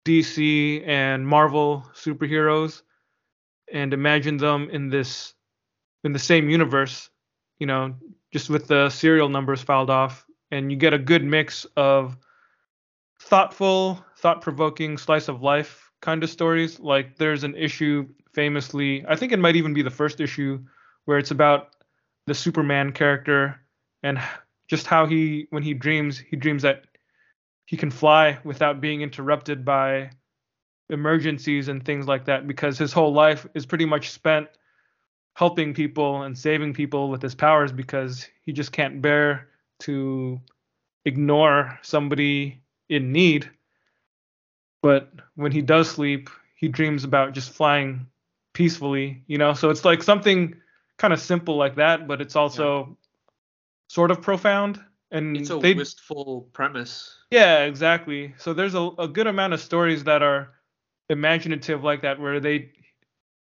DC 0.06 0.86
and 0.88 1.26
Marvel 1.26 1.86
superheroes 1.94 2.82
and 3.72 3.94
imagine 3.94 4.38
them 4.38 4.70
in 4.72 4.90
this 4.90 5.34
in 6.04 6.12
the 6.12 6.20
same 6.20 6.50
universe, 6.50 7.10
you 7.60 7.68
know, 7.68 7.96
just 8.32 8.50
with 8.50 8.68
the 8.68 8.90
serial 8.90 9.30
numbers 9.30 9.62
filed 9.62 9.90
off 9.90 10.26
and 10.52 10.72
you 10.72 10.78
get 10.78 10.94
a 10.94 11.00
good 11.00 11.24
mix 11.24 11.66
of 11.78 12.18
thoughtful, 13.22 14.04
thought-provoking 14.18 14.98
slice 14.98 15.30
of 15.30 15.42
life 15.42 15.90
kind 16.02 16.24
of 16.24 16.30
stories. 16.30 16.80
Like 16.80 17.18
there's 17.18 17.44
an 17.44 17.56
issue 17.56 18.06
famously, 18.34 19.06
I 19.08 19.16
think 19.16 19.32
it 19.32 19.40
might 19.40 19.56
even 19.56 19.74
be 19.74 19.82
the 19.82 19.90
first 19.90 20.20
issue 20.20 20.60
where 21.06 21.18
it's 21.18 21.32
about 21.32 21.70
the 22.28 22.36
Superman 22.36 22.92
character 22.92 23.60
and 24.02 24.20
just 24.68 24.88
how 24.88 25.06
he 25.06 25.48
when 25.50 25.64
he 25.64 25.74
dreams, 25.74 26.18
he 26.18 26.36
dreams 26.36 26.64
that 26.64 26.86
he 27.66 27.78
can 27.78 27.92
fly 27.92 28.38
without 28.44 28.82
being 28.82 29.02
interrupted 29.02 29.64
by 29.64 30.12
emergencies 30.90 31.68
and 31.68 31.84
things 31.84 32.08
like 32.08 32.26
that 32.26 32.48
because 32.48 32.78
his 32.78 32.94
whole 32.94 33.14
life 33.14 33.48
is 33.54 33.66
pretty 33.66 33.86
much 33.86 34.12
spent 34.12 34.48
helping 35.36 35.74
people 35.74 36.24
and 36.24 36.38
saving 36.38 36.74
people 36.74 37.10
with 37.10 37.22
his 37.22 37.34
powers 37.34 37.72
because 37.72 38.28
he 38.44 38.52
just 38.52 38.72
can't 38.72 39.02
bear 39.02 39.50
to 39.80 40.40
ignore 41.06 41.80
somebody 41.82 42.62
in 42.90 43.12
need. 43.12 43.50
But 44.82 45.12
when 45.36 45.52
he 45.52 45.62
does 45.62 45.90
sleep, 45.90 46.30
he 46.56 46.68
dreams 46.68 47.04
about 47.04 47.34
just 47.34 47.52
flying 47.52 48.08
peacefully, 48.54 49.24
you 49.28 49.38
know? 49.38 49.54
So 49.54 49.70
it's 49.70 49.86
like 49.86 50.04
something 50.04 50.56
kind 50.98 51.14
of 51.14 51.20
simple 51.20 51.58
like 51.58 51.76
that, 51.76 52.08
but 52.08 52.22
it's 52.22 52.36
also 52.36 52.98
sort 53.88 54.12
of 54.12 54.22
profound. 54.22 54.80
And 55.14 55.38
it's 55.38 55.50
a 55.50 55.58
they, 55.58 55.74
wistful 55.74 56.50
premise 56.54 57.24
yeah, 57.34 57.64
exactly. 57.64 58.36
So 58.38 58.54
there's 58.54 58.76
a, 58.76 58.92
a 59.00 59.08
good 59.08 59.26
amount 59.26 59.54
of 59.54 59.60
stories 59.60 60.04
that 60.04 60.22
are 60.22 60.54
imaginative 61.10 61.84
like 61.84 62.04
that, 62.04 62.20
where 62.20 62.40
they 62.40 62.70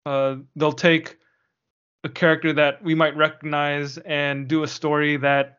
uh, 0.06 0.36
they'll 0.56 0.72
take 0.72 1.18
a 2.04 2.10
character 2.10 2.54
that 2.54 2.84
we 2.84 2.94
might 2.94 3.18
recognize 3.18 3.98
and 3.98 4.48
do 4.48 4.62
a 4.62 4.68
story 4.68 5.18
that 5.18 5.58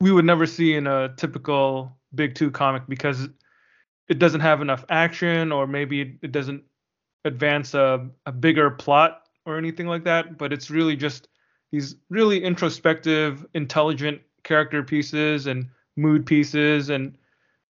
we 0.00 0.10
would 0.10 0.24
never 0.24 0.46
see 0.46 0.74
in 0.74 0.88
a 0.88 1.14
typical 1.16 1.96
big 2.12 2.34
two 2.34 2.50
comic 2.50 2.82
because 2.88 3.28
it 4.08 4.18
doesn't 4.18 4.40
have 4.40 4.60
enough 4.60 4.84
action 4.88 5.52
or 5.52 5.68
maybe 5.68 6.18
it 6.22 6.32
doesn't 6.32 6.64
advance 7.24 7.72
a, 7.72 8.08
a 8.26 8.32
bigger 8.32 8.68
plot 8.68 9.22
or 9.46 9.56
anything 9.56 9.86
like 9.86 10.04
that 10.04 10.36
but 10.36 10.52
it's 10.52 10.70
really 10.70 10.96
just 10.96 11.28
these 11.72 11.96
really 12.10 12.44
introspective 12.44 13.46
intelligent 13.54 14.20
character 14.44 14.82
pieces 14.82 15.46
and 15.46 15.68
mood 15.96 16.26
pieces 16.26 16.90
and 16.90 17.16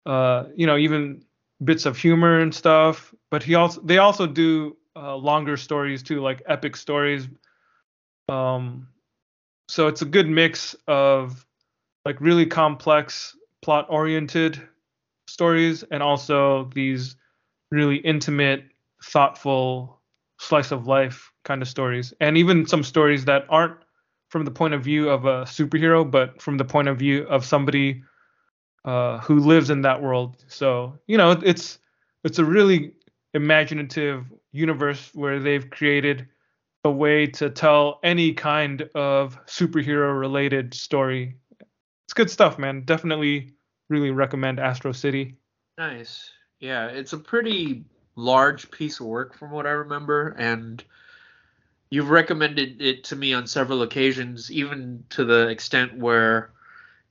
uh, 0.05 0.45
you 0.55 0.65
know 0.65 0.77
even 0.77 1.23
bits 1.63 1.85
of 1.85 1.97
humor 1.97 2.39
and 2.39 2.53
stuff. 2.53 3.13
But 3.29 3.43
he 3.43 3.55
also 3.55 3.81
they 3.81 3.99
also 3.99 4.27
do 4.27 4.77
uh, 4.95 5.15
longer 5.15 5.57
stories 5.57 6.03
too 6.03 6.21
like 6.21 6.41
epic 6.47 6.75
stories. 6.75 7.27
Um 8.29 8.87
so 9.67 9.87
it's 9.87 10.01
a 10.01 10.05
good 10.05 10.27
mix 10.27 10.75
of 10.87 11.45
like 12.05 12.19
really 12.19 12.45
complex 12.45 13.37
plot 13.61 13.85
oriented 13.89 14.61
stories 15.27 15.83
and 15.91 16.03
also 16.03 16.69
these 16.75 17.15
really 17.71 17.97
intimate 17.97 18.65
thoughtful 19.03 20.01
slice 20.39 20.71
of 20.71 20.87
life 20.87 21.31
kind 21.45 21.61
of 21.61 21.67
stories. 21.67 22.13
And 22.19 22.37
even 22.37 22.65
some 22.65 22.83
stories 22.83 23.25
that 23.25 23.45
aren't 23.49 23.77
from 24.31 24.45
the 24.45 24.51
point 24.51 24.73
of 24.73 24.83
view 24.83 25.09
of 25.09 25.25
a 25.25 25.43
superhero 25.43 26.09
but 26.09 26.41
from 26.41 26.57
the 26.57 26.65
point 26.65 26.87
of 26.87 26.97
view 26.97 27.23
of 27.27 27.45
somebody 27.45 28.01
uh, 28.85 29.19
who 29.19 29.39
lives 29.39 29.69
in 29.69 29.81
that 29.81 30.01
world. 30.01 30.43
So 30.47 30.97
you 31.07 31.17
know 31.17 31.31
it's 31.31 31.77
it's 32.23 32.39
a 32.39 32.45
really 32.45 32.93
imaginative 33.33 34.25
universe 34.51 35.11
where 35.13 35.39
they've 35.39 35.69
created 35.69 36.27
a 36.83 36.91
way 36.91 37.27
to 37.27 37.49
tell 37.49 37.99
any 38.03 38.33
kind 38.33 38.89
of 38.95 39.37
superhero 39.45 40.19
related 40.19 40.73
story. 40.73 41.35
It's 42.05 42.13
good 42.13 42.31
stuff 42.31 42.57
man. 42.57 42.83
Definitely 42.85 43.51
really 43.89 44.11
recommend 44.11 44.59
astro 44.59 44.93
city. 44.93 45.35
Nice. 45.77 46.31
Yeah, 46.59 46.87
it's 46.87 47.13
a 47.13 47.17
pretty 47.17 47.83
large 48.15 48.71
piece 48.71 48.99
of 48.99 49.07
work 49.07 49.37
from 49.37 49.51
what 49.51 49.65
I 49.65 49.71
remember, 49.71 50.35
and 50.37 50.83
you've 51.91 52.09
recommended 52.09 52.81
it 52.81 53.03
to 53.03 53.15
me 53.15 53.33
on 53.33 53.45
several 53.45 53.83
occasions, 53.83 54.51
even 54.51 55.03
to 55.09 55.25
the 55.25 55.49
extent 55.49 55.97
where 55.97 56.49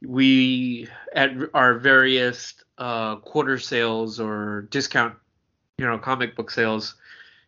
we 0.03 0.89
at 1.15 1.33
our 1.55 1.75
various 1.75 2.55
uh, 2.79 3.17
quarter 3.17 3.59
sales 3.59 4.19
or 4.19 4.63
discount, 4.71 5.15
you 5.77 5.87
know, 5.87 5.99
comic 5.99 6.35
book 6.35 6.51
sales, 6.51 6.95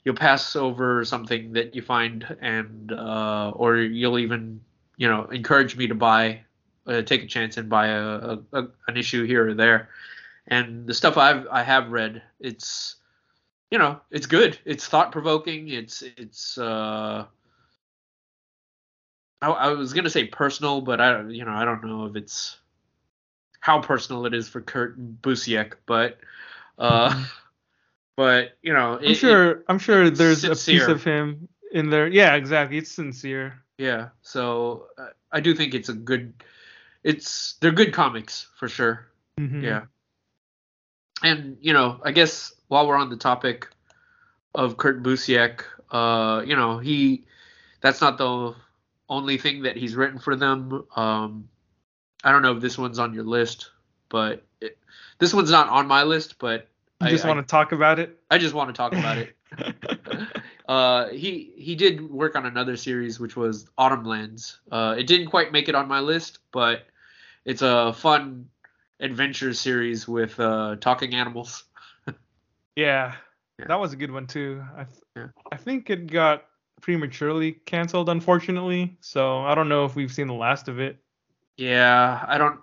you'll 0.05 0.15
pass 0.15 0.55
over 0.55 1.05
something 1.05 1.55
that 1.55 1.75
you 1.75 1.81
find 1.83 2.37
and 2.41 2.93
uh, 2.93 3.51
or 3.55 3.79
you'll 3.79 4.19
even 4.19 4.61
you 4.99 5.09
know 5.09 5.25
encourage 5.25 5.77
me 5.77 5.87
to 5.87 5.95
buy 5.95 6.41
uh, 6.87 7.01
take 7.01 7.23
a 7.23 7.27
chance 7.27 7.57
and 7.57 7.69
buy 7.69 7.87
a, 7.87 8.03
a, 8.03 8.39
a, 8.53 8.69
an 8.89 8.97
issue 8.97 9.25
here 9.25 9.49
or 9.49 9.55
there. 9.55 9.89
And 10.49 10.87
the 10.87 10.95
stuff 10.95 11.17
i've 11.17 11.47
i 11.51 11.63
have 11.63 11.91
read 11.91 12.21
it's 12.41 12.97
you 13.73 13.79
know 13.79 13.99
it's 14.11 14.27
good 14.27 14.59
it's 14.67 14.87
thought 14.87 15.13
provoking 15.13 15.69
it's 15.69 16.03
it's 16.03 16.59
uh 16.59 17.25
I, 19.41 19.49
I 19.49 19.69
was 19.73 19.95
gonna 19.95 20.11
say 20.11 20.27
personal 20.27 20.83
but 20.83 21.01
i 21.01 21.23
you 21.29 21.45
know 21.45 21.53
i 21.53 21.65
don't 21.65 21.83
know 21.85 22.05
if 22.07 22.17
it's 22.17 22.59
how 23.61 23.81
personal 23.81 24.27
it 24.27 24.35
is 24.35 24.49
for 24.49 24.61
kurt 24.61 25.23
busiek 25.23 25.73
but 25.87 26.19
uh 26.79 27.09
Mm-hmm. 27.11 27.23
but 28.17 28.59
you 28.63 28.73
know 28.75 28.99
I'm 29.03 29.15
sure. 29.15 29.51
it- 29.53 29.65
I'm 29.69 29.79
sure 29.79 30.11
there's 30.11 30.45
a 30.45 30.51
piece 30.51 30.89
of 30.89 31.03
him 31.03 31.49
in 31.73 31.89
there. 31.89 32.07
Yeah, 32.07 32.35
exactly. 32.35 32.77
It's 32.77 32.93
sincere. 32.93 33.65
Yeah, 33.79 34.11
so 34.21 34.89
uh, 34.99 35.09
I 35.33 35.41
do 35.41 35.55
think 35.55 35.75
it's 35.75 35.89
a 35.89 35.95
good. 35.95 36.35
It's 37.03 37.55
they're 37.61 37.73
good 37.73 37.95
comics 37.95 38.49
for 38.59 38.69
sure. 38.69 39.09
Mhm. 39.41 39.63
Yeah, 39.63 39.83
and 41.23 41.57
you 41.61 41.73
know, 41.73 42.01
I 42.05 42.13
guess 42.13 42.53
while 42.73 42.89
we're 42.89 42.97
on 42.97 43.11
the 43.11 43.17
topic 43.17 43.69
of 44.55 44.79
Kurt 44.79 45.03
Busiek, 45.03 45.61
uh, 45.91 46.43
you 46.43 46.57
know, 46.57 46.79
he 46.79 47.27
that's 47.83 48.01
not 48.01 48.17
the 48.17 48.55
only 49.11 49.37
thing 49.37 49.65
that 49.65 49.77
he's 49.77 49.95
written 49.95 50.19
for 50.19 50.35
them. 50.35 50.83
Um, 50.97 51.51
I 52.25 52.33
don't 52.33 52.41
know 52.41 52.57
if 52.57 52.63
this 52.63 52.79
one's 52.79 52.99
on 52.99 53.13
your 53.13 53.25
list, 53.25 53.71
but 54.09 54.47
it, 54.63 54.79
this 55.19 55.35
one's 55.35 55.51
not 55.51 55.69
on 55.69 55.87
my 55.87 56.05
list. 56.05 56.39
But 56.39 56.69
You 57.03 57.09
I, 57.09 57.11
just 57.11 57.27
want 57.27 57.47
to 57.47 57.51
talk 57.51 57.73
about 57.73 57.99
it. 57.99 58.19
I 58.31 58.39
just 58.39 58.55
want 58.55 58.71
to 58.71 58.73
talk 58.73 58.95
about 58.95 59.19
it. 59.19 59.37
Uh, 60.69 61.09
he 61.09 61.53
he 61.57 61.75
did 61.75 62.09
work 62.09 62.37
on 62.37 62.47
another 62.47 62.77
series 62.77 63.19
which 63.19 63.37
was 63.37 63.67
Autumnlands. 63.77 64.59
Uh, 64.71 64.95
it 64.97 65.09
didn't 65.09 65.27
quite 65.27 65.51
make 65.51 65.69
it 65.69 65.75
on 65.75 65.89
my 65.89 65.99
list, 65.99 66.39
but 66.53 66.87
it's 67.45 67.63
a 67.63 67.93
fun 67.93 68.49
adventure 69.01 69.53
series 69.53 70.07
with 70.07 70.39
uh, 70.39 70.77
talking 70.77 71.15
animals. 71.15 71.65
Yeah, 72.77 73.15
Yeah. 73.59 73.67
that 73.69 73.81
was 73.81 73.93
a 73.93 73.97
good 73.97 74.11
one 74.11 74.27
too. 74.27 74.63
I 74.77 74.85
th- 74.85 74.99
Yeah. 75.17 75.29
I 75.53 75.57
think 75.57 75.91
it 75.91 76.07
got 76.11 76.45
prematurely 76.81 77.53
canceled, 77.53 78.09
unfortunately. 78.09 78.97
So 79.01 79.39
I 79.41 79.55
don't 79.55 79.69
know 79.69 79.85
if 79.85 79.95
we've 79.95 80.13
seen 80.13 80.27
the 80.27 80.35
last 80.35 80.69
of 80.69 80.81
it. 80.81 80.99
Yeah, 81.57 82.25
I 82.27 82.39
don't. 82.39 82.61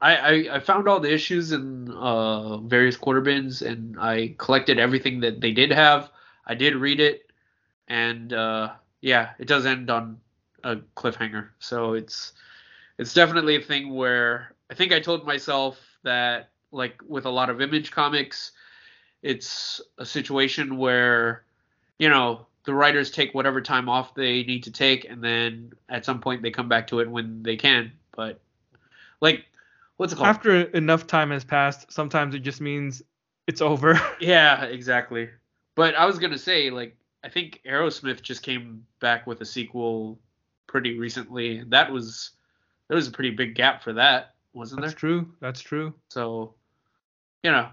I, 0.00 0.16
I, 0.16 0.56
I 0.56 0.60
found 0.60 0.88
all 0.88 1.00
the 1.00 1.12
issues 1.12 1.50
in 1.50 1.90
uh, 1.90 2.58
various 2.58 2.96
quarter 2.96 3.20
bins 3.20 3.62
and 3.62 3.98
I 3.98 4.36
collected 4.38 4.78
everything 4.78 5.18
that 5.20 5.40
they 5.40 5.50
did 5.50 5.72
have. 5.72 6.10
I 6.46 6.54
did 6.54 6.76
read 6.76 7.00
it, 7.00 7.30
and 7.88 8.32
uh, 8.32 8.74
yeah, 9.00 9.30
it 9.40 9.48
does 9.48 9.66
end 9.66 9.90
on 9.90 10.20
a 10.62 10.76
cliffhanger. 10.96 11.48
So 11.58 11.94
it's 11.94 12.32
it's 12.98 13.12
definitely 13.12 13.56
a 13.56 13.60
thing 13.60 13.92
where 13.94 14.54
I 14.70 14.74
think 14.74 14.92
I 14.92 15.00
told 15.00 15.26
myself 15.26 15.78
that 16.04 16.50
like 16.70 17.00
with 17.06 17.26
a 17.26 17.30
lot 17.30 17.50
of 17.50 17.60
image 17.60 17.90
comics, 17.90 18.52
it's 19.22 19.80
a 19.98 20.06
situation 20.06 20.76
where 20.76 21.44
you 21.98 22.08
know 22.08 22.46
the 22.64 22.74
writers 22.74 23.10
take 23.10 23.34
whatever 23.34 23.60
time 23.60 23.88
off 23.88 24.14
they 24.14 24.42
need 24.42 24.62
to 24.64 24.70
take, 24.70 25.04
and 25.08 25.22
then 25.22 25.72
at 25.88 26.04
some 26.04 26.20
point 26.20 26.42
they 26.42 26.50
come 26.50 26.68
back 26.68 26.86
to 26.88 27.00
it 27.00 27.10
when 27.10 27.42
they 27.42 27.56
can. 27.56 27.92
But 28.14 28.40
like, 29.20 29.46
what's 29.96 30.12
it 30.12 30.16
called? 30.16 30.28
After 30.28 30.62
enough 30.62 31.06
time 31.06 31.30
has 31.30 31.44
passed, 31.44 31.90
sometimes 31.92 32.34
it 32.34 32.40
just 32.40 32.60
means 32.60 33.02
it's 33.46 33.60
over. 33.60 34.00
Yeah, 34.20 34.64
exactly. 34.64 35.28
But 35.74 35.94
I 35.94 36.04
was 36.06 36.18
gonna 36.18 36.38
say, 36.38 36.70
like, 36.70 36.96
I 37.24 37.28
think 37.28 37.60
Aerosmith 37.66 38.22
just 38.22 38.42
came 38.42 38.84
back 39.00 39.26
with 39.26 39.40
a 39.40 39.46
sequel 39.46 40.18
pretty 40.66 40.98
recently, 40.98 41.64
that 41.68 41.90
was 41.90 42.30
there 42.86 42.96
was 42.96 43.08
a 43.08 43.10
pretty 43.10 43.30
big 43.30 43.54
gap 43.54 43.82
for 43.82 43.92
that, 43.94 44.34
wasn't 44.52 44.80
there? 44.80 44.90
That's 44.90 45.00
there? 45.00 45.10
true. 45.10 45.32
That's 45.40 45.60
true. 45.60 45.94
So, 46.08 46.54
you 47.42 47.50
know, 47.50 47.68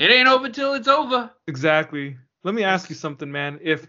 it 0.00 0.10
ain't 0.10 0.28
over 0.28 0.48
till 0.48 0.72
it's 0.72 0.88
over. 0.88 1.30
Exactly. 1.46 2.16
Let 2.42 2.54
me 2.54 2.64
ask 2.64 2.88
you 2.88 2.96
something, 2.96 3.30
man. 3.30 3.60
If 3.62 3.86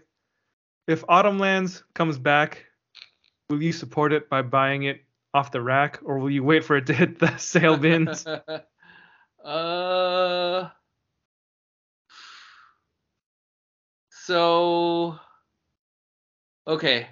if 0.86 1.06
Autumnlands 1.06 1.82
comes 1.94 2.18
back, 2.18 2.66
will 3.48 3.62
you 3.62 3.72
support 3.72 4.12
it 4.12 4.28
by 4.28 4.42
buying 4.42 4.82
it 4.82 5.00
off 5.32 5.50
the 5.50 5.62
rack, 5.62 6.00
or 6.04 6.18
will 6.18 6.30
you 6.30 6.44
wait 6.44 6.64
for 6.64 6.76
it 6.76 6.86
to 6.86 6.92
hit 6.92 7.18
the 7.18 7.34
sale 7.38 7.78
bins? 7.78 8.26
uh. 9.44 10.68
So. 14.10 15.18
Okay. 16.66 17.08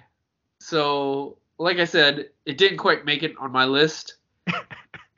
So, 0.59 1.39
like 1.57 1.79
I 1.79 1.85
said, 1.85 2.29
it 2.45 2.59
didn't 2.59 2.77
quite 2.77 3.03
make 3.03 3.23
it 3.23 3.33
on 3.39 3.51
my 3.51 3.65
list. 3.65 4.17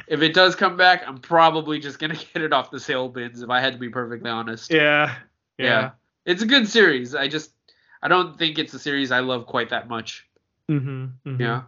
if 0.07 0.21
it 0.21 0.33
does 0.33 0.55
come 0.55 0.77
back, 0.77 1.03
I'm 1.07 1.17
probably 1.17 1.79
just 1.79 1.99
gonna 1.99 2.15
get 2.33 2.41
it 2.43 2.53
off 2.53 2.71
the 2.71 2.79
sale 2.79 3.09
bins. 3.09 3.41
If 3.41 3.49
I 3.49 3.59
had 3.59 3.73
to 3.73 3.79
be 3.79 3.89
perfectly 3.89 4.29
honest. 4.29 4.71
yeah. 4.71 5.15
Yeah. 5.57 5.65
Yeah. 5.65 5.91
It's 6.25 6.41
a 6.41 6.45
good 6.45 6.67
series. 6.67 7.15
I 7.15 7.27
just 7.27 7.53
I 8.01 8.07
don't 8.07 8.37
think 8.37 8.57
it's 8.59 8.73
a 8.73 8.79
series 8.79 9.11
I 9.11 9.19
love 9.19 9.45
quite 9.45 9.69
that 9.69 9.87
much. 9.87 10.27
Mm-hmm, 10.69 11.41
Yeah. 11.41 11.63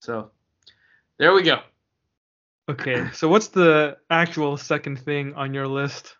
So 0.00 0.30
there 1.18 1.32
we 1.34 1.42
go. 1.42 1.60
Okay. 2.68 3.08
So 3.12 3.28
what's 3.28 3.48
the 3.48 3.96
actual 4.10 4.56
second 4.56 4.98
thing 5.00 5.34
on 5.34 5.54
your 5.54 5.66
list? 5.66 6.16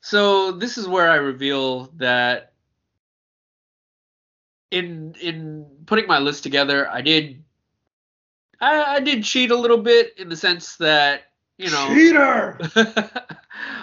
So 0.00 0.52
this 0.52 0.78
is 0.78 0.86
where 0.86 1.10
I 1.10 1.16
reveal 1.16 1.90
that 1.96 2.52
in 4.70 5.14
in 5.20 5.66
putting 5.86 6.06
my 6.06 6.18
list 6.18 6.42
together, 6.42 6.88
I 6.90 7.00
did 7.00 7.42
I, 8.60 8.96
I 8.96 9.00
did 9.00 9.24
cheat 9.24 9.50
a 9.50 9.56
little 9.56 9.78
bit 9.78 10.14
in 10.18 10.28
the 10.28 10.36
sense 10.36 10.76
that 10.76 11.22
you 11.56 11.70
know 11.70 11.88
Cheater. 11.88 12.58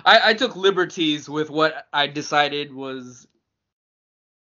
I, 0.05 0.29
I 0.29 0.33
took 0.33 0.55
liberties 0.55 1.29
with 1.29 1.49
what 1.49 1.87
I 1.93 2.07
decided 2.07 2.73
was 2.73 3.27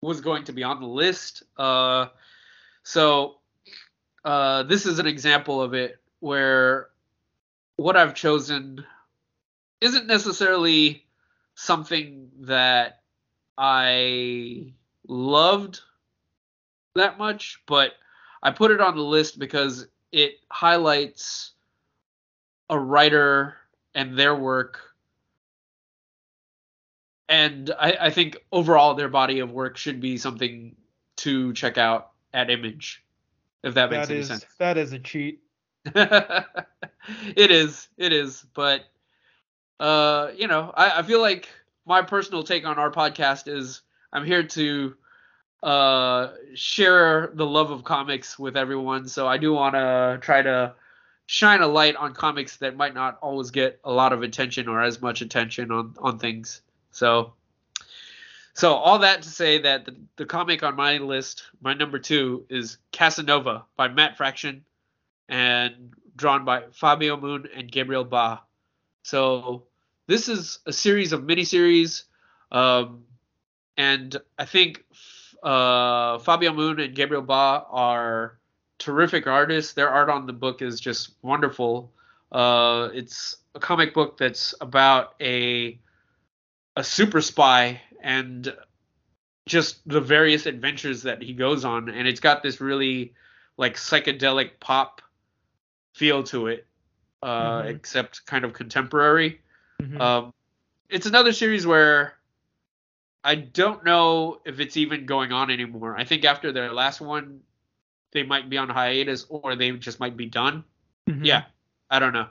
was 0.02 0.20
going 0.20 0.44
to 0.44 0.52
be 0.52 0.62
on 0.62 0.80
the 0.80 0.86
list. 0.86 1.42
Uh, 1.56 2.06
so 2.82 3.36
uh, 4.24 4.62
this 4.64 4.86
is 4.86 4.98
an 4.98 5.06
example 5.06 5.60
of 5.60 5.74
it 5.74 5.98
where 6.20 6.88
what 7.76 7.96
I've 7.96 8.14
chosen 8.14 8.84
isn't 9.80 10.06
necessarily 10.06 11.06
something 11.54 12.28
that 12.40 13.00
I 13.56 14.72
loved 15.06 15.80
that 16.94 17.18
much, 17.18 17.62
but 17.66 17.92
I 18.42 18.50
put 18.50 18.70
it 18.70 18.80
on 18.80 18.96
the 18.96 19.02
list 19.02 19.38
because 19.38 19.86
it 20.12 20.34
highlights 20.50 21.52
a 22.68 22.78
writer 22.78 23.56
and 23.94 24.18
their 24.18 24.34
work 24.34 24.80
and 27.30 27.70
I, 27.78 27.96
I 28.00 28.10
think 28.10 28.36
overall 28.50 28.94
their 28.94 29.08
body 29.08 29.38
of 29.38 29.52
work 29.52 29.76
should 29.76 30.00
be 30.00 30.18
something 30.18 30.74
to 31.18 31.52
check 31.52 31.78
out 31.78 32.10
at 32.34 32.50
Image, 32.50 33.04
if 33.62 33.74
that 33.74 33.90
makes 33.90 34.10
any 34.10 34.18
is 34.18 34.28
sense. 34.28 34.44
that 34.58 34.76
is 34.76 34.92
a 34.92 34.98
cheat. 34.98 35.40
it 35.94 36.46
is, 37.36 37.88
it 37.96 38.12
is, 38.12 38.44
but 38.52 38.82
uh, 39.78 40.32
you 40.36 40.48
know, 40.48 40.72
I, 40.76 40.98
I 40.98 41.02
feel 41.02 41.20
like 41.20 41.48
my 41.86 42.02
personal 42.02 42.42
take 42.42 42.66
on 42.66 42.78
our 42.78 42.90
podcast 42.90 43.46
is 43.46 43.82
I'm 44.12 44.26
here 44.26 44.42
to 44.42 44.96
uh 45.62 46.28
share 46.54 47.30
the 47.34 47.46
love 47.46 47.70
of 47.70 47.84
comics 47.84 48.38
with 48.38 48.56
everyone, 48.56 49.08
so 49.08 49.26
I 49.26 49.36
do 49.36 49.52
want 49.52 49.74
to 49.74 50.18
try 50.20 50.42
to 50.42 50.74
shine 51.26 51.60
a 51.60 51.68
light 51.68 51.96
on 51.96 52.12
comics 52.12 52.56
that 52.56 52.76
might 52.76 52.94
not 52.94 53.18
always 53.22 53.50
get 53.50 53.78
a 53.84 53.92
lot 53.92 54.12
of 54.12 54.22
attention 54.22 54.68
or 54.68 54.82
as 54.82 55.00
much 55.00 55.20
attention 55.20 55.70
on 55.70 55.94
on 55.98 56.18
things. 56.18 56.62
So 56.90 57.34
so 58.54 58.74
all 58.74 58.98
that 58.98 59.22
to 59.22 59.28
say 59.28 59.58
that 59.58 59.84
the, 59.84 59.96
the 60.16 60.26
comic 60.26 60.62
on 60.62 60.76
my 60.76 60.98
list, 60.98 61.44
my 61.60 61.72
number 61.74 61.98
two, 61.98 62.44
is 62.48 62.78
Casanova 62.92 63.64
by 63.76 63.88
Matt 63.88 64.16
Fraction 64.16 64.64
and 65.28 65.94
drawn 66.16 66.44
by 66.44 66.64
Fabio 66.72 67.16
Moon 67.16 67.48
and 67.54 67.70
Gabriel 67.70 68.04
Ba. 68.04 68.42
So 69.02 69.64
this 70.06 70.28
is 70.28 70.58
a 70.66 70.72
series 70.72 71.12
of 71.12 71.22
miniseries, 71.22 72.02
um, 72.50 73.04
and 73.76 74.14
I 74.38 74.44
think 74.44 74.84
uh, 75.42 76.18
Fabio 76.18 76.52
Moon 76.52 76.80
and 76.80 76.94
Gabriel 76.94 77.22
Ba 77.22 77.64
are 77.70 78.38
terrific 78.78 79.26
artists. 79.26 79.72
Their 79.72 79.88
art 79.90 80.08
on 80.08 80.26
the 80.26 80.32
book 80.32 80.62
is 80.62 80.80
just 80.80 81.12
wonderful. 81.22 81.92
Uh, 82.32 82.88
it's 82.92 83.36
a 83.54 83.60
comic 83.60 83.94
book 83.94 84.16
that's 84.16 84.54
about 84.60 85.14
a 85.20 85.78
a 86.76 86.84
super 86.84 87.20
spy 87.20 87.80
and 88.00 88.54
just 89.46 89.86
the 89.88 90.00
various 90.00 90.46
adventures 90.46 91.02
that 91.02 91.20
he 91.20 91.32
goes 91.32 91.64
on, 91.64 91.88
and 91.88 92.06
it's 92.06 92.20
got 92.20 92.42
this 92.42 92.60
really 92.60 93.12
like 93.56 93.74
psychedelic 93.74 94.52
pop 94.60 95.02
feel 95.92 96.22
to 96.22 96.46
it, 96.46 96.66
uh, 97.22 97.62
Mhm. 97.62 97.70
except 97.70 98.24
kind 98.26 98.44
of 98.44 98.52
contemporary. 98.52 99.40
Mhm. 99.82 100.00
Um, 100.00 100.34
it's 100.88 101.06
another 101.06 101.32
series 101.32 101.66
where 101.66 102.14
I 103.22 103.34
don't 103.34 103.84
know 103.84 104.40
if 104.44 104.60
it's 104.60 104.76
even 104.76 105.06
going 105.06 105.32
on 105.32 105.50
anymore. 105.50 105.96
I 105.96 106.04
think 106.04 106.24
after 106.24 106.52
their 106.52 106.72
last 106.72 107.00
one, 107.00 107.40
they 108.12 108.22
might 108.22 108.48
be 108.48 108.56
on 108.56 108.68
hiatus 108.68 109.26
or 109.28 109.56
they 109.56 109.70
just 109.72 110.00
might 110.00 110.16
be 110.16 110.26
done. 110.26 110.64
Mhm. 111.08 111.24
Yeah, 111.24 111.44
I 111.90 111.98
don't 111.98 112.12
know. 112.12 112.28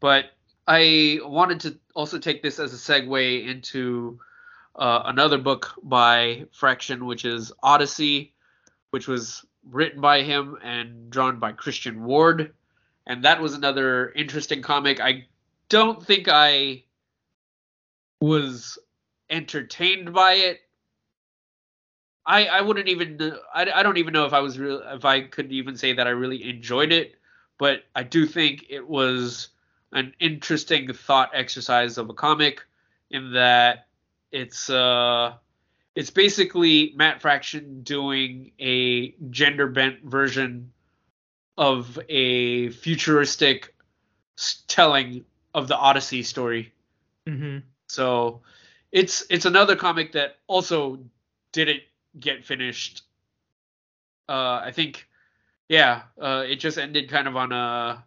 But 0.00 0.32
I 0.66 1.20
wanted 1.22 1.60
to 1.60 1.78
also 1.94 2.18
take 2.18 2.42
this 2.42 2.58
as 2.58 2.72
a 2.72 2.76
segue 2.76 3.46
into 3.46 4.20
uh, 4.76 5.02
another 5.06 5.38
book 5.38 5.74
by 5.82 6.46
Fraction, 6.52 7.06
which 7.06 7.24
is 7.24 7.50
ODY-C, 7.62 8.32
which 8.90 9.08
was 9.08 9.44
written 9.64 10.00
by 10.00 10.22
him 10.22 10.56
and 10.62 11.10
drawn 11.10 11.40
by 11.40 11.52
Christian 11.52 12.04
Ward. 12.04 12.54
And 13.06 13.24
that 13.24 13.40
was 13.40 13.54
another 13.54 14.10
interesting 14.10 14.62
comic. 14.62 15.00
I 15.00 15.26
don't 15.68 16.04
think 16.04 16.28
I 16.30 16.84
was 18.20 18.78
entertained 19.30 20.12
by 20.12 20.34
it. 20.34 20.60
I 22.26 22.46
I 22.46 22.60
wouldn't 22.60 22.88
even 22.88 23.36
I, 23.54 23.70
I 23.70 23.82
don't 23.82 23.96
even 23.96 24.12
know 24.12 24.26
if 24.26 24.32
I 24.32 24.40
was 24.40 24.58
real 24.58 24.82
if 24.84 25.04
I 25.04 25.22
could 25.22 25.50
even 25.52 25.76
say 25.76 25.94
that 25.94 26.06
I 26.06 26.10
really 26.10 26.48
enjoyed 26.48 26.92
it, 26.92 27.14
but 27.58 27.84
I 27.94 28.02
do 28.02 28.26
think 28.26 28.66
it 28.68 28.86
was 28.86 29.48
an 29.92 30.14
interesting 30.20 30.92
thought 30.92 31.30
exercise 31.32 31.96
of 31.96 32.10
a 32.10 32.14
comic 32.14 32.62
in 33.10 33.32
that 33.32 33.86
it's 34.30 34.68
uh 34.68 35.34
it's 35.94 36.10
basically 36.10 36.92
Matt 36.96 37.20
Fraction 37.20 37.82
doing 37.82 38.52
a 38.60 39.12
gender 39.30 39.66
bent 39.66 40.04
version 40.04 40.70
of 41.56 41.98
a 42.08 42.70
futuristic 42.70 43.74
telling 44.68 45.24
of 45.54 45.66
the 45.66 45.76
Odyssey 45.76 46.22
story. 46.22 46.72
Mhm. 47.26 47.62
So 47.88 48.42
it's 48.92 49.24
it's 49.30 49.44
another 49.44 49.76
comic 49.76 50.12
that 50.12 50.36
also 50.46 50.98
didn't 51.52 51.82
get 52.18 52.44
finished. 52.44 53.02
Uh, 54.28 54.60
I 54.64 54.72
think, 54.74 55.06
yeah, 55.68 56.02
uh, 56.20 56.44
it 56.46 56.56
just 56.56 56.76
ended 56.78 57.08
kind 57.08 57.26
of 57.28 57.36
on 57.36 57.52
a 57.52 58.04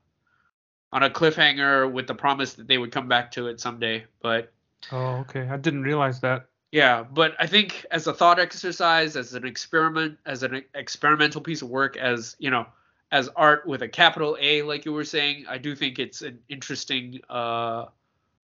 on 0.93 1.03
a 1.03 1.09
cliffhanger 1.09 1.91
with 1.91 2.07
the 2.07 2.13
promise 2.15 2.53
that 2.53 2.67
they 2.67 2.77
would 2.77 2.91
come 2.91 3.07
back 3.07 3.31
to 3.31 3.47
it 3.47 3.59
someday. 3.59 4.05
But 4.21 4.51
Oh, 4.91 5.17
okay. 5.19 5.47
I 5.47 5.57
didn't 5.57 5.83
realize 5.83 6.19
that. 6.21 6.47
yeah, 6.71 7.03
but 7.03 7.35
I 7.39 7.47
think 7.47 7.85
as 7.91 8.07
a 8.07 8.13
thought 8.13 8.39
exercise, 8.39 9.15
as 9.15 9.33
an 9.35 9.45
experiment, 9.45 10.17
as 10.25 10.43
an 10.43 10.63
experimental 10.73 11.41
piece 11.41 11.61
of 11.61 11.69
work, 11.69 11.97
as 11.97 12.35
you 12.39 12.49
know, 12.49 12.65
as 13.11 13.29
art 13.35 13.65
with 13.67 13.81
a 13.83 13.87
capital 13.87 14.37
A, 14.39 14.61
like 14.63 14.85
you 14.85 14.93
were 14.93 15.03
saying, 15.03 15.45
I 15.47 15.57
do 15.57 15.75
think 15.75 15.99
it's 15.99 16.21
an 16.21 16.39
interesting 16.49 17.19
uh, 17.29 17.85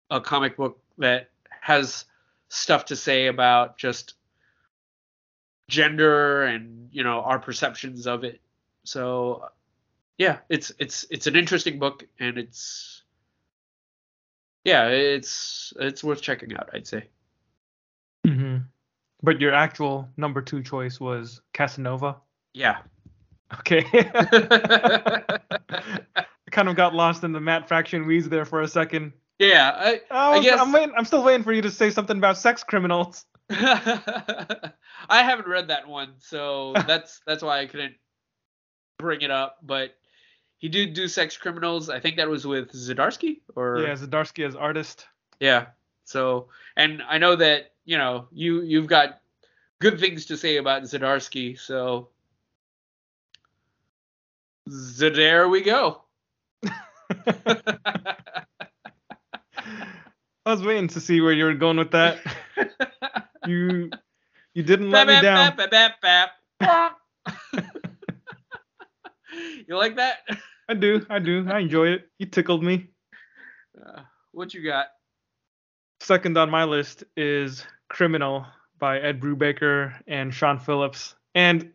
a 0.09 0.21
comic 0.21 0.57
book 0.57 0.79
that 0.97 1.29
has 1.61 2.05
stuff 2.55 2.85
to 2.85 2.95
say 2.95 3.27
about 3.27 3.77
just 3.77 4.15
gender 5.67 6.43
and 6.43 6.89
you 6.91 7.03
know 7.03 7.21
our 7.21 7.39
perceptions 7.39 8.07
of 8.07 8.23
it. 8.23 8.39
So 8.83 9.45
yeah, 10.17 10.39
it's 10.49 10.71
it's 10.79 11.05
it's 11.09 11.27
an 11.27 11.35
interesting 11.35 11.79
book 11.79 12.03
and 12.19 12.37
it's 12.37 13.03
yeah, 14.63 14.87
it's 14.87 15.73
it's 15.79 16.03
worth 16.03 16.21
checking 16.21 16.55
out, 16.55 16.69
I'd 16.73 16.87
say. 16.87 17.05
Mm-hmm. 18.25 18.57
But 19.21 19.41
your 19.41 19.53
actual 19.53 20.09
number 20.17 20.41
two 20.41 20.63
choice 20.63 20.99
was 20.99 21.41
Casanova. 21.53 22.17
Yeah. 22.53 22.77
Okay. 23.59 23.85
I 23.93 25.39
kind 26.51 26.69
of 26.69 26.75
got 26.75 26.93
lost 26.93 27.23
in 27.23 27.31
the 27.31 27.39
Matt 27.39 27.67
Fraction 27.67 28.07
weeds 28.07 28.29
there 28.29 28.45
for 28.45 28.61
a 28.61 28.67
second. 28.67 29.13
I, 29.39 30.01
Oh, 30.11 30.41
guess- 30.41 30.59
I'm 30.59 30.71
waiting. 30.71 30.93
I'm 30.97 31.05
still 31.05 31.23
waiting 31.23 31.43
for 31.43 31.53
you 31.53 31.61
to 31.63 31.71
say 31.71 31.89
something 31.89 32.17
about 32.17 32.37
sex 32.37 32.63
criminals. 32.63 33.25
I 33.49 34.71
haven't 35.09 35.47
read 35.47 35.67
that 35.67 35.87
one, 35.87 36.13
so 36.19 36.73
that's 36.87 37.21
that's 37.27 37.43
why 37.43 37.59
I 37.59 37.65
couldn't 37.67 37.95
bring 38.97 39.21
it 39.21 39.31
up. 39.31 39.57
But 39.61 39.95
he 40.57 40.69
did 40.69 40.93
do 40.93 41.07
Sex 41.07 41.37
Criminals. 41.37 41.89
I 41.89 41.99
think 41.99 42.15
that 42.17 42.29
was 42.29 42.47
with 42.47 42.71
Zdarsky, 42.71 43.41
or 43.55 43.79
Yeah, 43.79 43.93
Zdarsky 43.95 44.47
as 44.47 44.55
artist. 44.55 45.05
yeah. 45.39 45.67
So, 46.05 46.47
and 46.77 47.01
I 47.07 47.17
know 47.17 47.35
that 47.35 47.73
you 47.83 47.97
know 47.97 48.27
you 48.31 48.61
you've 48.61 48.87
got 48.87 49.19
good 49.79 49.99
things 49.99 50.25
to 50.27 50.37
say 50.37 50.57
about 50.57 50.83
Zdarsky, 50.83 51.59
so 51.59 52.09
there 54.65 55.49
we 55.49 55.61
go. 55.61 56.01
I 60.45 60.51
was 60.51 60.61
waiting 60.63 60.87
to 60.89 61.01
see 61.01 61.21
where 61.21 61.33
you 61.33 61.45
were 61.45 61.53
going 61.53 61.77
with 61.77 61.91
that. 61.91 62.19
You 63.47 63.91
you 64.53 64.63
didn't 64.63 64.89
let 64.91 65.07
me 65.07 65.21
down. 65.21 65.55
Bap, 65.55 65.69
bap, 65.69 66.01
bap, 66.01 66.31
bap. 66.59 66.97
you 69.67 69.77
like 69.77 69.97
that? 69.97 70.19
I 70.69 70.73
do. 70.73 71.05
I 71.09 71.19
do. 71.19 71.45
I 71.49 71.59
enjoy 71.59 71.89
it. 71.89 72.09
You 72.17 72.25
tickled 72.25 72.63
me. 72.63 72.89
Uh, 73.79 74.01
what 74.31 74.53
you 74.53 74.63
got? 74.63 74.87
Second 75.99 76.37
on 76.37 76.49
my 76.49 76.63
list 76.63 77.03
is 77.15 77.65
Criminal 77.89 78.45
by 78.79 78.99
Ed 78.99 79.19
Brubaker 79.19 79.93
and 80.07 80.33
Sean 80.33 80.57
Phillips. 80.57 81.15
And 81.33 81.71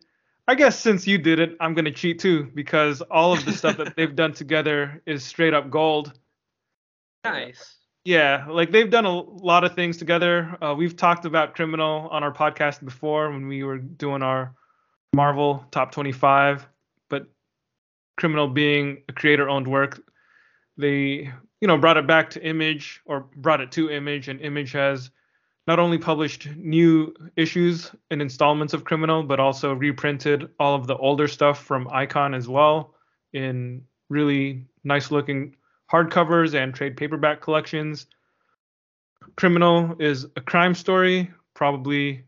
I 0.49 0.55
guess 0.55 0.79
since 0.79 1.07
you 1.07 1.19
did 1.19 1.39
it, 1.39 1.57
I'm 1.61 1.75
gonna 1.75 1.93
cheat 1.93 2.19
too 2.19 2.51
because 2.55 3.01
all 3.03 3.33
of 3.33 3.45
the 3.45 3.53
stuff 3.53 3.77
that 3.77 3.95
they've 3.97 4.15
done 4.15 4.33
together 4.33 5.03
is 5.07 5.25
straight 5.25 5.55
up 5.55 5.71
gold. 5.71 6.13
Nice. 7.25 7.77
Yeah, 8.11 8.47
like 8.49 8.73
they've 8.73 8.91
done 8.91 9.05
a 9.05 9.21
lot 9.21 9.63
of 9.63 9.77
things 9.77 9.97
together. 9.97 10.59
Uh, 10.61 10.75
we've 10.77 10.97
talked 10.97 11.27
about 11.27 11.55
Criminal 11.55 12.09
on 12.11 12.25
our 12.25 12.33
podcast 12.33 12.85
before 12.85 13.31
when 13.31 13.47
we 13.47 13.63
were 13.63 13.79
doing 13.79 14.21
our 14.21 14.53
Marvel 15.15 15.65
Top 15.71 15.93
25, 15.93 16.67
but 17.09 17.27
Criminal 18.17 18.49
being 18.49 19.05
a 19.09 19.13
creator-owned 19.13 19.69
work, 19.69 20.03
they 20.77 21.31
you 21.61 21.69
know 21.69 21.79
brought 21.79 21.99
it 21.99 22.09
back 22.09 22.31
to 22.31 22.45
Image 22.45 23.01
or 23.05 23.29
brought 23.37 23.61
it 23.61 23.71
to 23.71 23.93
Image, 23.93 24.27
and 24.27 24.41
Image 24.41 24.73
has 24.73 25.13
not 25.69 25.79
only 25.79 25.97
published 25.97 26.49
new 26.57 27.15
issues 27.37 27.93
and 28.11 28.21
installments 28.21 28.75
of 28.75 28.83
Criminal, 28.83 29.23
but 29.23 29.39
also 29.39 29.73
reprinted 29.73 30.49
all 30.59 30.75
of 30.75 30.89
the 30.89 30.97
older 30.97 31.29
stuff 31.29 31.63
from 31.63 31.87
Icon 31.93 32.35
as 32.35 32.49
well 32.49 32.93
in 33.33 33.85
really 34.09 34.67
nice-looking 34.83 35.55
hardcovers 35.91 36.55
and 36.55 36.75
trade 36.75 36.97
paperback 36.97 37.41
collections. 37.41 38.07
Criminal 39.37 39.97
is 39.99 40.27
a 40.37 40.41
crime 40.41 40.75
story, 40.75 41.31
probably, 41.55 42.25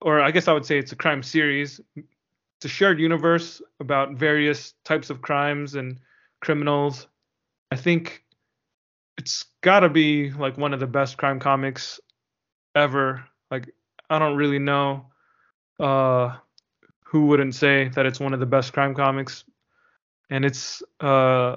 or 0.00 0.20
I 0.20 0.30
guess 0.30 0.48
I 0.48 0.52
would 0.52 0.66
say 0.66 0.78
it's 0.78 0.92
a 0.92 0.96
crime 0.96 1.22
series. 1.22 1.80
It's 1.96 2.64
a 2.64 2.68
shared 2.68 3.00
universe 3.00 3.60
about 3.80 4.14
various 4.14 4.74
types 4.84 5.10
of 5.10 5.22
crimes 5.22 5.74
and 5.74 5.98
criminals. 6.40 7.08
I 7.70 7.76
think 7.76 8.24
it's 9.18 9.44
got 9.60 9.80
to 9.80 9.88
be 9.88 10.30
like 10.30 10.56
one 10.56 10.74
of 10.74 10.80
the 10.80 10.86
best 10.86 11.16
crime 11.16 11.40
comics 11.40 12.00
ever. 12.74 13.24
Like, 13.50 13.74
I 14.10 14.18
don't 14.18 14.36
really 14.36 14.58
know 14.58 15.06
uh, 15.80 16.36
who 17.04 17.26
wouldn't 17.26 17.54
say 17.54 17.88
that 17.88 18.06
it's 18.06 18.20
one 18.20 18.34
of 18.34 18.40
the 18.40 18.46
best 18.46 18.72
crime 18.72 18.94
comics. 18.94 19.44
And 20.30 20.44
it's 20.44 20.82
uh, 21.00 21.56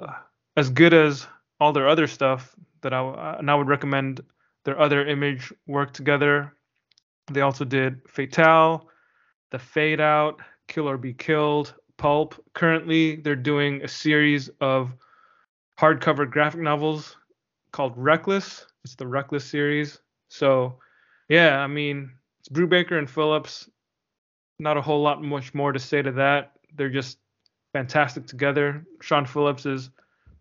as 0.58 0.70
good 0.70 0.92
as 0.92 1.24
all 1.60 1.72
their 1.72 1.88
other 1.88 2.08
stuff 2.08 2.56
that 2.80 2.92
I 2.92 3.36
and 3.38 3.48
I 3.48 3.54
would 3.54 3.68
recommend 3.68 4.20
their 4.64 4.78
other 4.80 5.06
image 5.06 5.52
work 5.68 5.92
together. 5.92 6.52
They 7.30 7.42
also 7.42 7.64
did 7.64 8.00
Fatale, 8.08 8.88
The 9.50 9.58
Fade 9.60 10.00
Out, 10.00 10.40
Kill 10.66 10.88
or 10.88 10.98
Be 10.98 11.14
Killed, 11.14 11.74
Pulp. 11.96 12.34
Currently, 12.54 13.16
they're 13.16 13.36
doing 13.36 13.82
a 13.84 13.88
series 13.88 14.50
of 14.60 14.96
hardcover 15.78 16.28
graphic 16.28 16.60
novels 16.60 17.16
called 17.70 17.92
Reckless. 17.96 18.66
It's 18.82 18.96
the 18.96 19.06
Reckless 19.06 19.44
series. 19.44 20.00
So, 20.28 20.80
yeah, 21.28 21.60
I 21.60 21.68
mean, 21.68 22.10
it's 22.40 22.48
Brubaker 22.48 22.98
and 22.98 23.08
Phillips. 23.08 23.70
Not 24.58 24.76
a 24.76 24.82
whole 24.82 25.02
lot 25.02 25.22
much 25.22 25.54
more 25.54 25.70
to 25.70 25.78
say 25.78 26.02
to 26.02 26.10
that. 26.12 26.54
They're 26.74 26.90
just 26.90 27.18
fantastic 27.72 28.26
together. 28.26 28.84
Sean 29.00 29.24
Phillips 29.24 29.64
is 29.64 29.90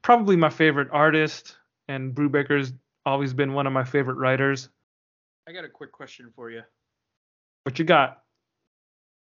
probably 0.08 0.38
my 0.38 0.50
favorite 0.50 0.88
artist, 0.90 1.58
and 1.90 2.16
Brubaker's 2.16 2.72
always 3.06 3.34
been 3.34 3.52
one 3.52 3.68
of 3.68 3.74
my 3.74 3.84
favorite 3.84 4.16
writers. 4.16 4.70
I 5.46 5.52
got 5.52 5.66
a 5.66 5.70
quick 5.70 5.92
question 5.92 6.32
for 6.34 6.50
you. 6.50 6.62
What 7.64 7.78
you 7.78 7.84
got? 7.84 8.24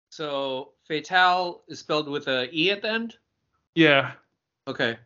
So, 0.09 0.73
Fatal 0.85 1.63
is 1.69 1.79
spelled 1.79 2.09
with 2.09 2.27
a 2.27 2.49
e 2.51 2.69
at 2.69 2.81
the 2.81 2.89
end. 2.91 3.17
Yeah, 3.75 4.11
Okay. 4.67 4.97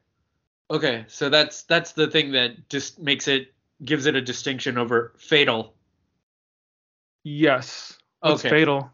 Okay, 0.72 1.06
so 1.08 1.30
that's 1.30 1.62
that's 1.62 1.92
the 1.92 2.08
thing 2.08 2.32
that 2.32 2.70
just 2.70 2.98
makes 2.98 3.28
it 3.28 3.54
gives 3.86 4.08
it 4.08 4.16
a 4.16 4.22
distinction 4.22 4.80
over 4.80 5.14
fatal. 5.20 5.76
yes. 7.24 8.00
What's 8.22 8.42
Okay. 8.42 8.50
fatal? 8.50 8.90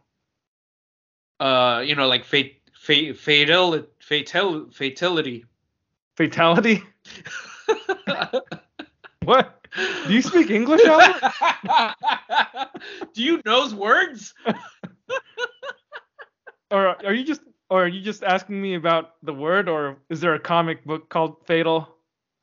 Uh, 1.39 1.81
you 1.85 1.95
know, 1.95 2.09
like 2.09 2.25
fate, 2.25 2.59
fate, 2.73 3.17
fatal, 3.17 3.85
fatal, 3.99 4.69
fatality. 4.69 5.45
Fatality. 6.15 6.83
what? 9.23 9.65
Do 10.07 10.13
you 10.13 10.21
speak 10.21 10.51
English? 10.51 10.81
Do 13.13 13.23
you 13.23 13.41
knows 13.45 13.73
words? 13.73 14.33
or 16.71 17.05
are 17.05 17.13
you 17.13 17.23
just 17.23 17.41
or 17.69 17.85
are 17.85 17.87
you 17.87 18.01
just 18.01 18.23
asking 18.23 18.61
me 18.61 18.75
about 18.75 19.15
the 19.23 19.33
word 19.33 19.67
or 19.67 19.97
is 20.09 20.21
there 20.21 20.35
a 20.35 20.39
comic 20.39 20.85
book 20.85 21.09
called 21.09 21.37
Fatal? 21.45 21.87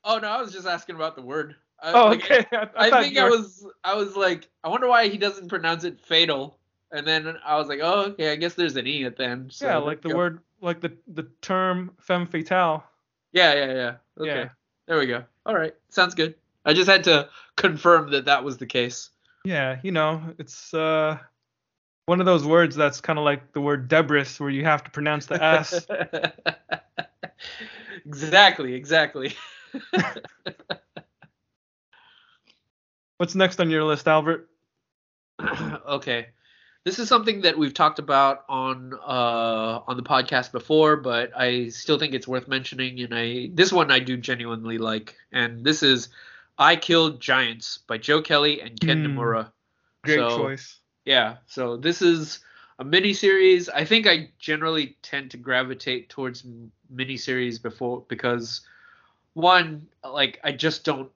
Oh 0.05 0.19
no, 0.19 0.29
I 0.29 0.41
was 0.41 0.53
just 0.53 0.67
asking 0.67 0.97
about 0.97 1.17
the 1.17 1.23
word. 1.23 1.55
I, 1.83 1.93
Oh, 1.93 2.07
like, 2.07 2.25
okay. 2.25 2.47
I, 2.53 2.69
I 2.77 2.91
I, 2.91 3.03
think 3.03 3.17
I 3.17 3.29
was 3.29 3.67
I 3.85 3.95
was 3.95 4.17
like 4.17 4.49
I 4.65 4.69
wonder 4.69 4.89
why 4.89 5.09
he 5.09 5.19
doesn't 5.19 5.49
pronounce 5.49 5.85
it 5.85 6.01
fatal. 6.01 6.59
And 6.93 7.07
then 7.07 7.37
I 7.45 7.57
was 7.57 7.69
like, 7.69 7.81
oh 7.83 8.07
okay, 8.07 8.33
I 8.33 8.37
guess 8.37 8.55
there's 8.55 8.77
an 8.77 8.87
e 8.87 9.05
at 9.05 9.17
the 9.17 9.25
end. 9.25 9.53
So 9.53 9.67
yeah, 9.67 9.77
like 9.77 10.03
the 10.03 10.09
go. 10.09 10.17
word 10.17 10.41
like 10.61 10.81
the 10.81 10.93
the 11.07 11.29
term 11.43 11.93
femme 12.01 12.27
fatale. 12.27 12.85
Yeah, 13.33 13.55
yeah, 13.55 13.73
yeah. 13.73 13.95
Okay. 14.19 14.41
Yeah. 14.41 14.49
There 14.87 14.99
we 14.99 15.07
go. 15.07 15.25
All 15.47 15.55
right. 15.55 15.75
Sounds 15.89 16.15
good. 16.15 16.35
I 16.65 16.73
just 16.73 16.89
had 16.89 17.05
to 17.05 17.29
confirm 17.57 18.11
that 18.11 18.27
that 18.27 18.45
was 18.45 18.59
the 18.59 18.67
case. 18.67 19.11
Yeah, 19.45 19.79
you 19.83 19.93
know, 19.93 20.23
it's 20.39 20.75
uh 20.75 21.19
one 22.07 22.21
of 22.21 22.27
those 22.27 22.45
words 22.45 22.77
that's 22.77 23.01
kind 23.01 23.19
of 23.19 23.25
like 23.25 23.53
the 23.53 23.61
word 23.61 23.89
debris 23.89 24.27
where 24.39 24.51
you 24.51 24.65
have 24.65 24.85
to 24.85 24.91
pronounce 24.91 25.27
the 25.27 25.43
s. 25.43 25.87
exactly, 28.07 28.75
exactly. 28.75 29.35
What's 33.19 33.35
next 33.35 33.61
on 33.61 33.71
your 33.71 33.85
list, 33.85 34.09
Albert? 34.09 34.49
okay. 35.41 36.29
This 36.85 36.99
is 36.99 37.09
something 37.09 37.43
that 37.43 37.59
we've 37.59 37.75
talked 37.75 37.99
about 37.99 38.45
on 38.49 38.95
uh, 38.95 39.81
on 39.87 39.97
the 39.97 40.03
podcast 40.03 40.51
before, 40.51 40.97
but 40.97 41.31
I 41.37 41.69
still 41.69 41.99
think 41.99 42.15
it's 42.15 42.27
worth 42.27 42.49
mentioning. 42.49 43.01
And 43.01 43.15
I 43.15 43.51
this 43.53 43.73
one 43.73 43.91
I 43.91 43.99
do 43.99 44.17
genuinely 44.17 44.79
like, 44.79 45.17
and 45.31 45.63
this 45.63 45.83
is 45.83 46.09
"I 46.59 46.77
Kill 46.77 47.11
Giants" 47.19 47.79
by 47.87 47.99
Joe 47.99 48.23
Kelly 48.23 48.63
and 48.63 48.81
Ken 48.81 49.05
Hmm. 49.05 49.19
Niimura. 49.19 49.53
Great 50.05 50.17
So- 50.21 50.37
choice. 50.39 50.77
Yeah, 51.07 51.37
so 51.47 51.77
this 51.77 52.03
is 52.03 52.41
a 52.79 52.85
mini 52.85 53.13
series. 53.15 53.69
I 53.69 53.85
think 53.85 54.07
I 54.07 54.31
generally 54.39 54.97
tend 55.03 55.31
to 55.33 55.37
gravitate 55.39 56.09
towards 56.09 56.45
m- 56.45 56.71
miniseries 56.95 57.61
before 57.61 58.05
because 58.09 58.61
one, 59.35 59.87
like 60.05 60.41
I 60.45 60.53
just 60.53 60.85
don't. 60.85 61.11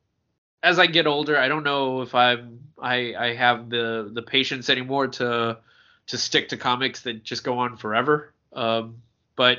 As 0.64 0.78
I 0.78 0.86
get 0.86 1.06
older, 1.06 1.38
I 1.38 1.48
don't 1.48 1.62
know 1.62 2.00
if 2.00 2.14
I'm 2.14 2.60
I 2.80 3.14
I 3.14 3.34
have 3.34 3.68
the 3.68 4.10
the 4.12 4.22
patience 4.22 4.70
anymore 4.70 5.08
to 5.08 5.58
to 6.06 6.18
stick 6.18 6.48
to 6.48 6.56
comics 6.56 7.02
that 7.02 7.22
just 7.22 7.44
go 7.44 7.58
on 7.58 7.76
forever. 7.76 8.32
Um, 8.52 9.02
but 9.36 9.58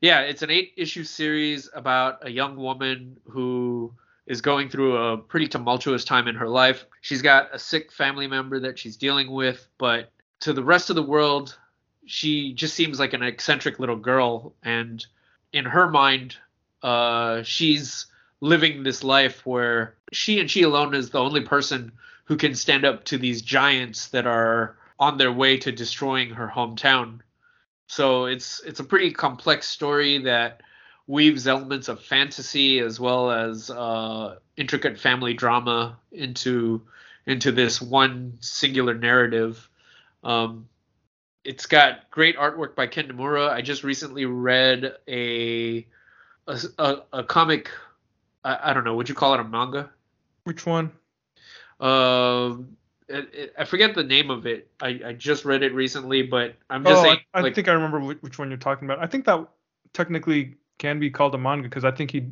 yeah, 0.00 0.20
it's 0.20 0.42
an 0.42 0.50
eight 0.50 0.72
issue 0.76 1.02
series 1.04 1.68
about 1.74 2.26
a 2.26 2.30
young 2.30 2.56
woman 2.56 3.16
who 3.28 3.92
is 4.26 4.40
going 4.40 4.68
through 4.68 4.96
a 4.96 5.18
pretty 5.18 5.48
tumultuous 5.48 6.04
time 6.04 6.28
in 6.28 6.36
her 6.36 6.48
life. 6.48 6.84
She's 7.00 7.22
got 7.22 7.52
a 7.52 7.58
sick 7.58 7.90
family 7.90 8.28
member 8.28 8.60
that 8.60 8.78
she's 8.78 8.96
dealing 8.96 9.30
with, 9.30 9.66
but 9.78 10.12
to 10.40 10.52
the 10.52 10.62
rest 10.62 10.90
of 10.90 10.96
the 10.96 11.02
world, 11.02 11.58
she 12.06 12.52
just 12.52 12.74
seems 12.74 13.00
like 13.00 13.14
an 13.14 13.22
eccentric 13.22 13.80
little 13.80 13.96
girl. 13.96 14.54
And 14.62 15.04
in 15.52 15.64
her 15.64 15.88
mind, 15.88 16.36
uh, 16.82 17.42
she's 17.42 18.06
living 18.40 18.82
this 18.82 19.02
life 19.02 19.44
where 19.44 19.94
she 20.12 20.40
and 20.40 20.50
she 20.50 20.62
alone 20.62 20.94
is 20.94 21.10
the 21.10 21.18
only 21.18 21.40
person 21.40 21.92
who 22.24 22.36
can 22.36 22.54
stand 22.54 22.84
up 22.84 23.04
to 23.04 23.18
these 23.18 23.42
giants 23.42 24.08
that 24.08 24.26
are 24.26 24.76
on 24.98 25.16
their 25.16 25.32
way 25.32 25.56
to 25.56 25.72
destroying 25.72 26.30
her 26.30 26.48
hometown. 26.48 27.20
So 27.86 28.26
it's 28.26 28.60
it's 28.64 28.80
a 28.80 28.84
pretty 28.84 29.12
complex 29.12 29.68
story 29.68 30.18
that 30.18 30.60
weaves 31.06 31.46
elements 31.48 31.88
of 31.88 32.02
fantasy 32.02 32.80
as 32.80 33.00
well 33.00 33.30
as 33.30 33.70
uh, 33.70 34.36
intricate 34.56 34.98
family 34.98 35.34
drama 35.34 35.98
into 36.12 36.82
into 37.26 37.50
this 37.50 37.80
one 37.80 38.36
singular 38.40 38.94
narrative. 38.94 39.68
Um, 40.22 40.68
it's 41.44 41.66
got 41.66 42.10
great 42.10 42.36
artwork 42.36 42.74
by 42.74 42.86
Ken 42.86 43.08
Niimura. 43.08 43.50
I 43.50 43.62
just 43.62 43.84
recently 43.84 44.26
read 44.26 44.94
a 45.08 45.86
a, 46.46 46.58
a, 46.78 46.96
a 47.12 47.24
comic. 47.24 47.70
I, 48.44 48.70
I 48.70 48.72
don't 48.72 48.84
know. 48.84 48.94
Would 48.96 49.08
you 49.08 49.14
call 49.14 49.34
it 49.34 49.40
a 49.40 49.44
manga? 49.44 49.90
Which 50.44 50.66
one? 50.66 50.92
Um, 51.80 52.76
it, 53.08 53.28
it, 53.32 53.54
I 53.58 53.64
forget 53.64 53.94
the 53.94 54.04
name 54.04 54.30
of 54.30 54.46
it. 54.46 54.70
I, 54.80 55.00
I 55.06 55.12
just 55.12 55.44
read 55.44 55.62
it 55.62 55.74
recently, 55.74 56.22
but 56.22 56.54
I'm 56.70 56.84
just 56.84 56.98
oh, 56.98 57.02
saying. 57.02 57.18
I, 57.34 57.38
I 57.38 57.42
like, 57.42 57.54
think 57.54 57.68
I 57.68 57.72
remember 57.72 58.00
which, 58.00 58.18
which 58.20 58.38
one 58.38 58.48
you're 58.48 58.58
talking 58.58 58.86
about. 58.86 59.02
I 59.02 59.06
think 59.06 59.24
that 59.26 59.46
technically 59.92 60.56
can 60.78 61.00
be 61.00 61.10
called 61.10 61.34
a 61.34 61.38
manga 61.38 61.64
because 61.64 61.84
I 61.84 61.90
think 61.90 62.10
he 62.10 62.28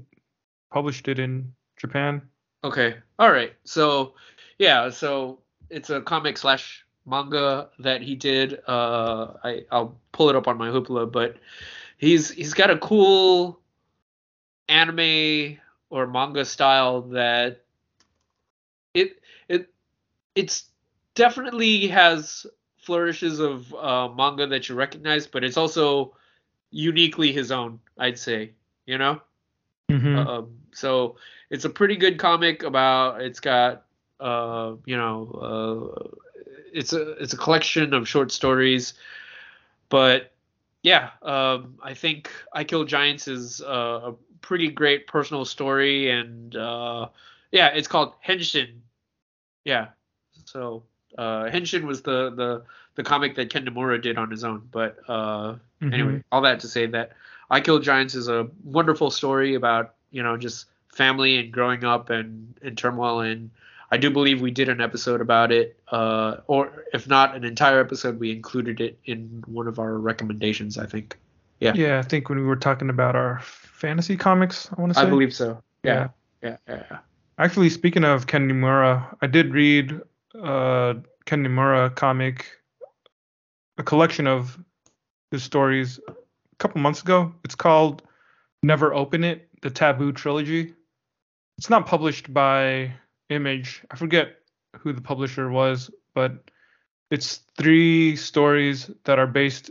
published 0.71 1.09
it 1.09 1.19
in 1.19 1.53
Japan. 1.77 2.23
Okay. 2.65 2.97
All 3.19 3.31
right. 3.31 3.53
So 3.65 4.15
yeah, 4.59 4.91
so 4.91 5.41
it's 5.71 5.91
a 5.91 6.01
comic 6.01 6.39
slash 6.39 6.85
manga 7.07 7.69
that 7.79 8.03
he 8.03 8.15
did. 8.15 8.61
Uh, 8.67 9.35
I 9.45 9.65
I'll 9.71 9.97
pull 10.13 10.29
it 10.29 10.37
up 10.37 10.49
on 10.49 10.59
my 10.59 10.69
hoopla, 10.69 11.11
but 11.11 11.37
he's 11.97 12.31
he's 12.31 12.55
got 12.55 12.71
a 12.71 12.79
cool 12.79 13.61
anime 14.69 15.59
or 15.91 16.07
manga 16.07 16.45
style 16.45 17.03
that 17.03 17.63
it 18.95 19.21
it 19.49 19.71
it's 20.35 20.65
definitely 21.15 21.87
has 21.89 22.47
flourishes 22.79 23.41
of 23.41 23.73
uh, 23.75 24.09
manga 24.09 24.47
that 24.47 24.69
you 24.69 24.75
recognize, 24.75 25.27
but 25.27 25.43
it's 25.45 25.57
also 25.57 26.15
uniquely 26.71 27.33
his 27.33 27.51
own. 27.51 27.81
I'd 27.99 28.19
say. 28.19 28.53
You 28.87 28.99
know. 28.99 29.21
Mm-hmm. 29.91 30.17
Um, 30.19 30.57
so 30.73 31.17
it's 31.51 31.65
a 31.65 31.71
pretty 31.71 31.97
good 31.97 32.19
comic 32.19 32.63
about. 32.63 33.23
It's 33.23 33.41
got, 33.41 33.85
uh, 34.21 34.75
you 34.85 34.97
know, 34.97 35.95
uh, 36.03 36.09
it's 36.73 36.93
a 36.93 37.13
it's 37.13 37.33
a 37.33 37.37
collection 37.37 37.95
of 37.95 38.09
short 38.09 38.33
stories, 38.33 38.95
but 39.89 40.33
yeah, 40.83 41.11
um, 41.23 41.79
I 41.83 41.95
think 41.95 42.31
I 42.53 42.63
Kill 42.65 42.85
Giants 42.85 43.27
is 43.27 43.61
uh, 43.61 44.13
a 44.13 44.15
pretty 44.47 44.69
great 44.71 45.09
personal 45.09 45.45
story, 45.45 46.09
and 46.11 46.55
uh, 46.55 47.09
yeah, 47.51 47.69
it's 47.69 47.89
called 47.89 48.13
Henshin. 48.25 48.81
Yeah, 49.65 49.89
so 50.45 50.85
uh, 51.19 51.45
Henshin 51.45 51.83
was 51.83 52.03
the 52.03 52.31
the 52.31 52.63
the 52.95 53.03
comic 53.03 53.35
that 53.35 53.51
Ken 53.51 53.67
Niimura 53.67 54.01
did 54.01 54.17
on 54.19 54.31
his 54.31 54.45
own, 54.45 54.69
but 54.71 54.99
uh, 55.09 55.57
Mm-hmm. 55.83 55.93
anyway, 55.93 56.25
all 56.33 56.41
that 56.41 56.61
to 56.61 56.69
say 56.69 56.87
that 56.87 57.13
I 57.51 57.61
Kill 57.61 57.81
Giants 57.81 58.15
is 58.15 58.29
a 58.29 58.49
wonderful 58.65 59.11
story 59.11 59.55
about 59.55 59.95
you 60.11 60.23
know 60.23 60.39
just 60.39 60.67
family 60.95 61.37
and 61.39 61.53
growing 61.53 61.85
up 61.85 62.09
and 62.09 62.55
and 62.63 62.79
turmoil 62.79 63.21
and 63.21 63.51
I 63.91 63.99
do 63.99 64.11
believe 64.11 64.41
we 64.41 64.51
did 64.51 64.69
an 64.71 64.81
episode 64.81 65.21
about 65.21 65.53
it, 65.53 65.77
uh, 65.93 66.39
or 66.47 66.85
if 66.95 67.07
not 67.07 67.37
an 67.37 67.45
entire 67.45 67.79
episode, 67.79 68.19
we 68.19 68.33
included 68.33 68.81
it 68.81 68.99
in 69.05 69.45
one 69.47 69.69
of 69.69 69.79
our 69.79 69.99
recommendations. 69.99 70.79
I 70.79 70.87
think. 70.87 71.19
Yeah. 71.61 71.73
Yeah, 71.75 71.99
I 71.99 72.03
think 72.03 72.29
when 72.29 72.39
we 72.39 72.45
were 72.45 72.57
talking 72.57 72.91
about 72.91 73.17
our 73.17 73.41
fantasy 73.41 74.17
comics, 74.17 74.69
I 74.77 74.81
want 74.81 74.93
to 74.93 74.99
say. 74.99 75.07
I 75.07 75.11
believe 75.11 75.35
so. 75.35 75.63
Yeah. 75.83 76.09
Yeah. 76.43 76.57
Yeah. 76.69 76.83
yeah. 76.91 76.99
Actually, 77.39 77.71
speaking 77.71 78.05
of 78.05 78.27
Ken 78.27 78.49
Niimura, 78.49 79.17
I 79.21 79.27
did 79.27 79.53
read 79.53 80.01
uh, 80.35 80.95
Ken 81.25 81.45
Niimura 81.45 81.95
comic, 81.95 82.47
a 83.79 83.83
collection 83.83 84.27
of 84.27 84.59
his 85.31 85.43
stories 85.43 85.99
a 86.09 86.15
couple 86.59 86.81
months 86.81 87.03
ago. 87.03 87.35
It's 87.45 87.55
called 87.55 88.03
Never 88.63 88.95
Open 88.95 89.25
It, 89.25 89.49
the 89.63 89.71
Taboo 89.71 90.13
Trilogy. 90.13 90.75
It's 91.59 91.71
not 91.71 91.87
published 91.87 92.33
by 92.33 92.93
Image. 93.29 93.83
I 93.91 93.97
forget 93.97 94.37
who 94.79 94.93
the 94.93 95.01
publisher 95.01 95.51
was, 95.51 95.91
but 96.15 96.51
it's 97.11 97.41
three 97.57 98.17
stories 98.17 98.91
that 99.05 99.19
are 99.19 99.27
based 99.27 99.71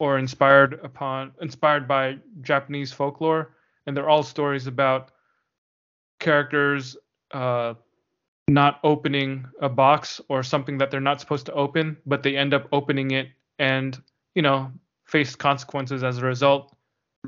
or 0.00 0.18
inspired 0.18 0.80
upon 0.82 1.30
inspired 1.40 1.86
by 1.86 2.16
Japanese 2.40 2.90
folklore, 2.90 3.54
and 3.86 3.96
they're 3.96 4.08
all 4.08 4.22
stories 4.24 4.66
about 4.66 5.12
characters 6.18 6.96
uh, 7.32 7.74
not 8.48 8.80
opening 8.82 9.46
a 9.60 9.68
box 9.68 10.20
or 10.28 10.42
something 10.42 10.78
that 10.78 10.90
they're 10.90 11.00
not 11.00 11.20
supposed 11.20 11.46
to 11.46 11.52
open, 11.52 11.96
but 12.06 12.22
they 12.22 12.36
end 12.36 12.52
up 12.52 12.66
opening 12.72 13.12
it 13.12 13.28
and 13.58 14.02
you 14.34 14.42
know 14.42 14.72
face 15.04 15.36
consequences 15.36 16.02
as 16.02 16.18
a 16.18 16.24
result. 16.24 16.74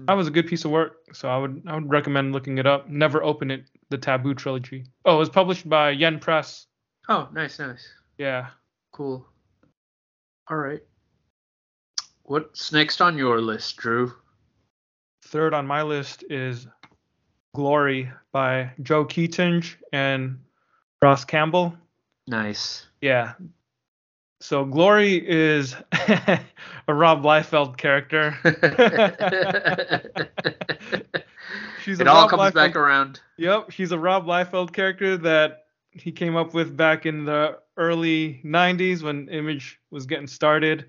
That 0.07 0.15
was 0.15 0.27
a 0.27 0.31
good 0.31 0.47
piece 0.47 0.65
of 0.65 0.71
work, 0.71 0.97
so 1.13 1.29
I 1.29 1.37
would 1.37 1.63
I 1.67 1.75
would 1.75 1.91
recommend 1.91 2.33
looking 2.33 2.57
it 2.59 2.67
up. 2.67 2.89
Never 2.89 3.23
open 3.23 3.51
it, 3.51 3.67
the 3.91 3.99
Taboo 3.99 4.35
trilogy. 4.35 4.87
Oh, 5.05 5.17
it 5.17 5.19
was 5.19 5.29
published 5.29 5.69
by 5.69 5.91
Yen 5.91 6.19
Press. 6.19 6.67
Oh, 7.11 7.29
nice, 7.35 7.59
nice, 7.59 7.87
Yeah. 8.17 8.47
cool. 8.93 9.27
All 10.49 10.57
right. 10.57 10.81
What's 12.33 12.73
next 12.73 13.03
on 13.03 13.19
your 13.19 13.43
list, 13.43 13.77
Drew? 13.77 14.11
Third 15.27 15.53
on 15.53 15.67
my 15.67 15.83
list 15.83 16.25
is 16.31 16.67
Glory 17.55 18.11
by 18.33 18.71
Joe 18.83 19.05
Keatinge 19.05 19.75
and 19.93 20.39
Ross 21.03 21.27
Campbell. 21.27 21.75
Nice. 22.27 22.87
Yeah. 23.03 23.35
So 24.41 24.65
Glory 24.65 25.23
is 25.29 25.77
a 25.93 26.41
Rob 26.89 27.23
Liefeld 27.23 27.77
character. 27.77 28.35
she's 31.85 32.01
it 32.01 32.07
a 32.07 32.11
all 32.11 32.23
Rob 32.23 32.31
comes 32.31 32.55
back 32.55 32.77
around. 32.77 33.21
Yep, 33.37 33.73
she's 33.73 33.93
a 33.93 33.99
Rob 33.99 34.25
Liefeld 34.25 34.73
character 34.73 35.19
that 35.19 35.65
he 35.91 36.11
came 36.11 36.37
up 36.37 36.55
with 36.55 36.79
back 36.79 37.05
in 37.05 37.27
the 37.27 37.59
early 37.77 38.41
90s 38.43 39.03
when 39.03 39.29
Image 39.29 39.79
was 39.91 40.07
getting 40.07 40.27
started. 40.27 40.87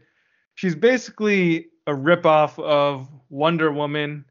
She's 0.56 0.76
basically 0.76 1.68
a 1.88 1.92
ripoff 1.92 2.58
of 2.64 3.10
Wonder 3.30 3.72
Woman. 3.72 4.26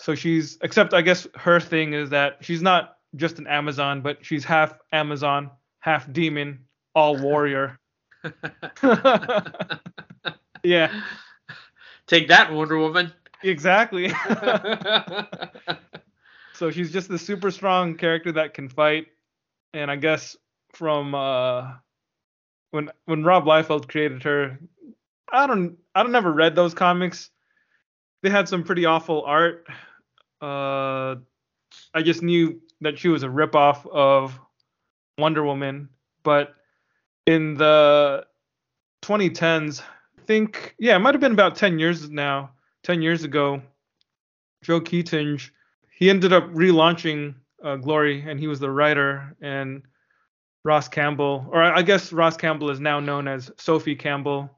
So 0.00 0.14
she's, 0.14 0.58
except 0.62 0.94
I 0.94 1.00
guess 1.02 1.26
her 1.36 1.58
thing 1.60 1.92
is 1.94 2.10
that 2.10 2.38
she's 2.40 2.62
not 2.62 2.98
just 3.16 3.38
an 3.38 3.46
Amazon, 3.46 4.02
but 4.02 4.24
she's 4.24 4.44
half 4.44 4.74
Amazon, 4.92 5.50
half 5.80 6.10
demon, 6.12 6.60
all 6.94 7.16
warrior. 7.16 7.78
yeah, 10.62 10.92
Take 12.06 12.28
that, 12.28 12.52
Wonder 12.52 12.78
Woman. 12.78 13.12
exactly. 13.42 14.08
so 16.54 16.70
she's 16.70 16.92
just 16.92 17.08
the 17.08 17.18
super 17.18 17.50
strong 17.50 17.96
character 17.96 18.32
that 18.32 18.54
can 18.54 18.68
fight 18.68 19.08
and 19.74 19.90
i 19.90 19.96
guess 19.96 20.36
from 20.72 21.14
uh 21.14 21.72
when 22.70 22.90
when 23.04 23.24
rob 23.24 23.44
liefeld 23.44 23.88
created 23.88 24.22
her 24.22 24.58
i 25.32 25.46
don't 25.46 25.76
i 25.94 26.02
don't 26.02 26.12
never 26.12 26.32
read 26.32 26.54
those 26.54 26.74
comics 26.74 27.30
they 28.22 28.30
had 28.30 28.48
some 28.48 28.62
pretty 28.62 28.84
awful 28.84 29.22
art 29.24 29.66
uh 30.42 31.14
i 31.94 32.02
just 32.02 32.22
knew 32.22 32.60
that 32.80 32.98
she 32.98 33.08
was 33.08 33.22
a 33.22 33.28
ripoff 33.28 33.86
of 33.90 34.38
wonder 35.18 35.44
woman 35.44 35.88
but 36.22 36.54
in 37.26 37.54
the 37.54 38.24
2010s 39.02 39.80
i 39.80 40.22
think 40.26 40.74
yeah 40.78 40.96
it 40.96 40.98
might 40.98 41.14
have 41.14 41.20
been 41.20 41.32
about 41.32 41.56
10 41.56 41.78
years 41.78 42.10
now 42.10 42.50
10 42.82 43.02
years 43.02 43.24
ago 43.24 43.62
joe 44.62 44.80
keatinge 44.80 45.50
he 45.90 46.10
ended 46.10 46.32
up 46.32 46.44
relaunching 46.52 47.34
uh, 47.62 47.76
Glory, 47.76 48.24
and 48.26 48.38
he 48.38 48.46
was 48.46 48.60
the 48.60 48.70
writer. 48.70 49.34
And 49.40 49.82
Ross 50.64 50.88
Campbell, 50.88 51.46
or 51.50 51.62
I 51.62 51.82
guess 51.82 52.12
Ross 52.12 52.36
Campbell 52.36 52.70
is 52.70 52.80
now 52.80 53.00
known 53.00 53.28
as 53.28 53.50
Sophie 53.56 53.94
Campbell. 53.94 54.50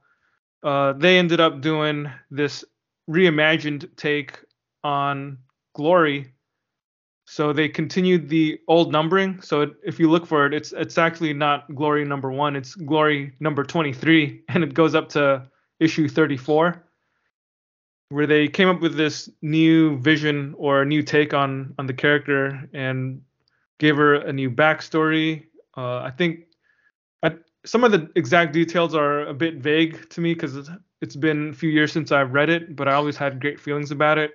Uh, 0.63 0.93
they 0.95 1.19
ended 1.19 1.41
up 1.41 1.61
doing 1.61 2.11
this 2.31 2.65
reimagined 3.09 3.89
take 3.97 4.39
on 4.85 5.39
Glory. 5.75 6.33
So 7.27 7.53
they 7.53 7.69
continued 7.69 8.29
the 8.29 8.59
old 8.69 8.91
numbering. 8.91 9.41
So 9.43 9.61
it, 9.63 9.71
if 9.85 10.01
you 10.01 10.11
look 10.11 10.27
for 10.27 10.47
it, 10.47 10.55
it's 10.55 10.73
it's 10.73 10.99
actually 10.99 11.35
not 11.35 11.73
Glory 11.75 12.05
number 12.05 12.33
one. 12.33 12.57
It's 12.57 12.75
Glory 12.75 13.33
number 13.39 13.65
23, 13.65 14.45
and 14.49 14.65
it 14.65 14.75
goes 14.75 14.95
up 14.95 15.09
to 15.11 15.47
issue 15.79 16.09
34 16.09 16.85
where 18.11 18.27
they 18.27 18.49
came 18.49 18.69
up 18.69 18.81
with 18.81 18.97
this 18.97 19.29
new 19.43 19.99
vision 19.99 20.55
or 20.57 20.83
a 20.83 20.87
new 20.87 21.03
take 21.03 21.35
on 21.35 21.75
on 21.79 21.87
the 21.87 21.93
character 21.93 22.69
and 22.73 23.21
gave 23.79 23.97
her 23.97 24.15
a 24.15 24.33
new 24.33 24.51
backstory. 24.51 25.45
Uh, 25.77 25.99
I 25.99 26.11
think 26.11 26.48
some 27.65 27.85
of 27.85 27.93
the 27.93 28.11
exact 28.15 28.53
details 28.53 28.95
are 28.95 29.27
a 29.27 29.35
bit 29.35 29.57
vague 29.57 30.09
to 30.11 30.21
me 30.21 30.35
because 30.35 30.71
it's, 31.01 31.17
been 31.17 31.51
a 31.51 31.53
few 31.53 31.71
years 31.71 31.93
since 31.93 32.13
I've 32.13 32.33
read 32.33 32.51
it, 32.51 32.75
but 32.77 32.89
I 32.89 32.95
always 32.95 33.17
had 33.17 33.41
great 33.41 33.61
feelings 33.61 33.91
about 33.91 34.19
it. 34.19 34.33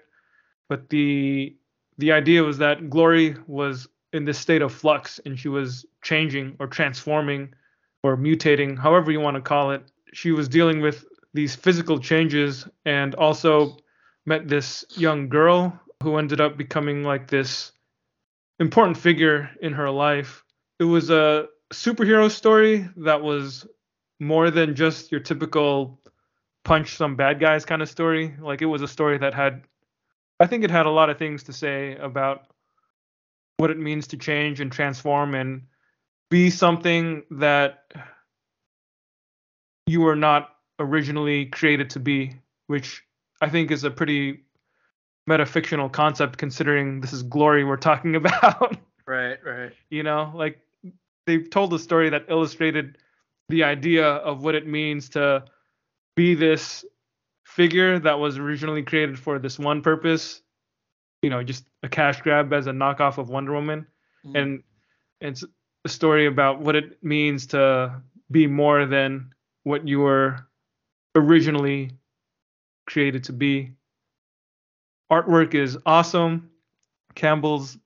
But 0.69 0.89
the 0.89 1.55
the 1.97 2.11
idea 2.11 2.41
was 2.41 2.57
that 2.57 2.89
Glory 2.89 3.35
was 3.47 3.87
in 4.13 4.25
this 4.25 4.39
state 4.39 4.61
of 4.61 4.73
flux 4.73 5.19
and 5.25 5.37
she 5.37 5.47
was 5.47 5.85
changing 6.01 6.55
or 6.59 6.67
transforming 6.67 7.53
or 8.01 8.17
mutating, 8.17 8.77
however 8.77 9.11
you 9.11 9.19
want 9.19 9.35
to 9.35 9.41
call 9.41 9.71
it. 9.71 9.83
She 10.13 10.31
was 10.31 10.47
dealing 10.47 10.81
with 10.81 11.05
these 11.33 11.55
physical 11.55 11.99
changes 11.99 12.67
and 12.85 13.15
also 13.15 13.77
met 14.25 14.47
this 14.47 14.85
young 14.95 15.29
girl 15.29 15.79
who 16.01 16.17
ended 16.17 16.41
up 16.41 16.57
becoming 16.57 17.03
like 17.03 17.27
this 17.27 17.71
important 18.59 18.97
figure 18.97 19.49
in 19.61 19.73
her 19.73 19.89
life. 19.89 20.43
It 20.79 20.85
was 20.85 21.09
a 21.09 21.47
superhero 21.73 22.29
story 22.29 22.87
that 22.97 23.21
was 23.21 23.65
more 24.19 24.51
than 24.51 24.75
just 24.75 25.11
your 25.11 25.21
typical 25.21 25.99
punch 26.63 26.95
some 26.95 27.15
bad 27.15 27.39
guys 27.39 27.65
kind 27.65 27.81
of 27.81 27.89
story. 27.89 28.35
Like 28.39 28.61
it 28.61 28.67
was 28.67 28.81
a 28.81 28.87
story 28.87 29.17
that 29.17 29.33
had 29.33 29.63
I 30.39 30.47
think 30.47 30.63
it 30.63 30.71
had 30.71 30.85
a 30.85 30.91
lot 30.91 31.09
of 31.09 31.17
things 31.17 31.43
to 31.43 31.53
say 31.53 31.95
about 31.95 32.47
what 33.57 33.69
it 33.69 33.77
means 33.77 34.07
to 34.07 34.17
change 34.17 34.59
and 34.59 34.71
transform 34.71 35.35
and 35.35 35.63
be 36.29 36.49
something 36.49 37.23
that 37.31 37.93
you 39.85 40.01
were 40.01 40.15
not 40.15 40.49
originally 40.79 41.45
created 41.45 41.91
to 41.91 41.99
be, 41.99 42.35
which 42.67 43.03
I 43.41 43.49
think 43.49 43.71
is 43.71 43.83
a 43.83 43.91
pretty 43.91 44.43
metafictional 45.29 45.91
concept 45.91 46.37
considering 46.37 46.99
this 46.99 47.13
is 47.13 47.23
glory 47.23 47.63
we're 47.63 47.77
talking 47.77 48.15
about. 48.17 48.77
Right, 49.05 49.37
right. 49.45 49.73
you 49.89 50.03
know, 50.03 50.31
like 50.33 50.59
they've 51.25 51.49
told 51.49 51.73
a 51.73 51.79
story 51.79 52.09
that 52.09 52.25
illustrated 52.29 52.97
the 53.49 53.63
idea 53.63 54.05
of 54.05 54.43
what 54.43 54.55
it 54.55 54.67
means 54.67 55.09
to 55.09 55.43
be 56.15 56.35
this 56.35 56.85
figure 57.45 57.99
that 57.99 58.19
was 58.19 58.37
originally 58.37 58.83
created 58.83 59.19
for 59.19 59.39
this 59.39 59.59
one 59.59 59.81
purpose, 59.81 60.41
you 61.21 61.29
know, 61.29 61.43
just 61.43 61.65
a 61.83 61.89
cash 61.89 62.21
grab 62.21 62.51
as 62.53 62.67
a 62.67 62.71
knockoff 62.71 63.17
of 63.17 63.29
Wonder 63.29 63.53
Woman. 63.53 63.85
Mm. 64.25 64.41
And 64.41 64.63
it's 65.21 65.43
a 65.85 65.89
story 65.89 66.25
about 66.25 66.61
what 66.61 66.75
it 66.75 67.03
means 67.03 67.47
to 67.47 68.01
be 68.31 68.47
more 68.47 68.85
than 68.85 69.33
what 69.63 69.87
you 69.87 69.99
were 69.99 70.47
originally 71.15 71.91
created 72.87 73.23
to 73.25 73.33
be. 73.33 73.71
Artwork 75.11 75.53
is 75.53 75.77
awesome. 75.85 76.49
Campbell's 77.15 77.77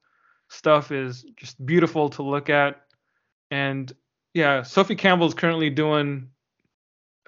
stuff 0.50 0.92
is 0.92 1.26
just 1.36 1.64
beautiful 1.66 2.10
to 2.10 2.24
look 2.24 2.50
at. 2.50 2.87
And 3.52 3.92
yeah, 4.34 4.64
Sophie 4.64 4.96
Campbell 4.96 5.28
is 5.28 5.34
currently 5.34 5.70
doing 5.70 6.30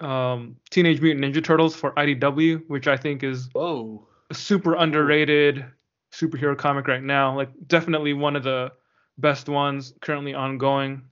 um, 0.00 0.56
Teenage 0.70 1.00
Mutant 1.00 1.24
Ninja 1.24 1.42
Turtles 1.42 1.74
for 1.74 1.92
IDW, 1.92 2.68
which 2.68 2.88
I 2.88 2.96
think 2.96 3.22
is 3.22 3.48
oh 3.54 4.06
a 4.30 4.34
super 4.34 4.74
underrated 4.74 5.64
superhero 6.12 6.56
comic 6.56 6.88
right 6.88 7.02
now. 7.02 7.36
Like 7.36 7.50
definitely 7.66 8.12
one 8.12 8.36
of 8.36 8.42
the 8.42 8.72
best 9.18 9.48
ones 9.48 9.94
currently 10.00 10.34
ongoing. 10.34 11.02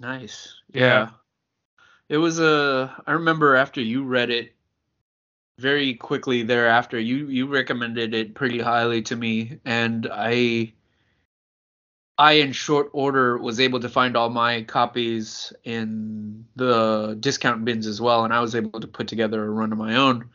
Nice. 0.00 0.60
Yeah. 0.72 1.10
It 2.08 2.18
was 2.18 2.38
a. 2.38 2.94
I 3.06 3.12
remember 3.12 3.56
after 3.56 3.80
you 3.80 4.04
read 4.04 4.30
it, 4.30 4.54
very 5.58 5.94
quickly 5.94 6.42
thereafter, 6.42 6.98
you 6.98 7.28
you 7.28 7.46
recommended 7.46 8.12
it 8.14 8.34
pretty 8.34 8.60
highly 8.60 9.02
to 9.02 9.16
me, 9.16 9.58
and 9.64 10.08
I. 10.12 10.74
I, 12.16 12.32
in 12.32 12.52
short 12.52 12.90
order, 12.92 13.38
was 13.38 13.58
able 13.58 13.80
to 13.80 13.88
find 13.88 14.16
all 14.16 14.30
my 14.30 14.62
copies 14.62 15.52
in 15.64 16.44
the 16.54 17.16
discount 17.18 17.64
bins 17.64 17.86
as 17.86 18.00
well, 18.00 18.24
and 18.24 18.32
I 18.32 18.40
was 18.40 18.54
able 18.54 18.80
to 18.80 18.86
put 18.86 19.08
together 19.08 19.44
a 19.44 19.50
run 19.50 19.72
of 19.72 19.78
my 19.78 19.96
own. 19.96 20.30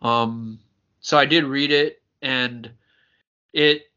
Um, 0.00 0.58
so 1.00 1.18
I 1.18 1.26
did 1.26 1.44
read 1.44 1.72
it, 1.72 2.00
and 2.22 2.70
it 3.52 3.90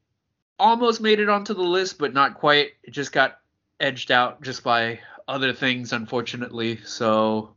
almost 0.59 0.99
made 1.01 1.19
it 1.19 1.29
onto 1.29 1.53
the 1.53 1.61
list, 1.61 1.97
but 1.97 2.13
not 2.13 2.35
quite. 2.35 2.71
It 2.83 2.91
just 2.91 3.13
got 3.13 3.39
edged 3.79 4.11
out 4.11 4.41
just 4.41 4.63
by 4.63 4.99
other 5.27 5.53
things, 5.53 5.93
unfortunately. 5.93 6.79
So, 6.83 7.53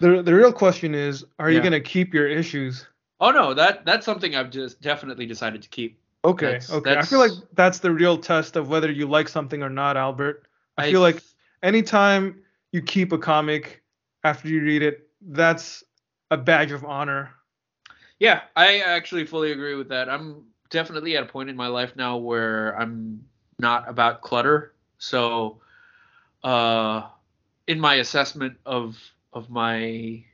The 0.00 0.22
the 0.22 0.34
real 0.34 0.52
question 0.52 0.94
is, 0.94 1.24
are 1.38 1.50
you 1.50 1.62
gonna 1.62 1.80
keep 1.80 2.12
your 2.12 2.28
issues? 2.28 2.86
oh 3.20 3.30
no, 3.30 3.54
that 3.54 3.86
that's 3.86 4.04
something 4.04 4.36
I've 4.36 4.50
just 4.50 4.82
definitely 4.82 5.24
decided 5.24 5.62
to 5.62 5.68
keep. 5.70 5.98
Okay, 6.24 6.46
That's- 6.46 6.70
okay. 6.70 6.96
I 6.96 7.02
feel 7.02 7.18
like 7.18 7.30
that's- 7.30 7.48
that's 7.54 7.78
the 7.80 7.90
real 7.90 8.16
test 8.16 8.56
of 8.56 8.68
whether 8.68 8.90
you 8.90 9.06
like 9.06 9.28
something 9.28 9.62
or 9.62 9.68
not, 9.68 9.96
Albert. 9.96 10.46
I 10.78 10.86
I 10.86 10.90
feel 10.90 11.00
like 11.00 11.22
anytime 11.62 12.42
you 12.72 12.80
keep 12.82 13.12
a 13.12 13.18
comic 13.18 13.82
after 14.24 14.48
you 14.48 14.62
read 14.62 14.82
it, 14.82 15.08
that's 15.20 15.84
a 16.30 16.36
badge 16.36 16.72
of 16.72 16.84
honor. 16.84 17.30
Yeah, 18.18 18.42
I 18.56 18.78
actually 18.80 19.26
fully 19.26 19.52
agree 19.52 19.74
with 19.74 19.88
that. 19.88 20.08
I'm 20.08 20.44
definitely 20.70 21.16
at 21.16 21.22
a 21.22 21.26
point 21.26 21.50
in 21.50 21.56
my 21.56 21.66
life 21.66 21.94
now 21.94 22.16
where 22.16 22.78
I'm 22.80 23.24
not 23.58 23.88
about 23.88 24.22
clutter. 24.22 24.74
So, 24.98 25.60
uh, 26.42 27.08
in 27.66 27.78
my 27.80 27.96
assessment 27.96 28.56
of 28.64 28.98
of 29.32 29.50
my 29.50 30.24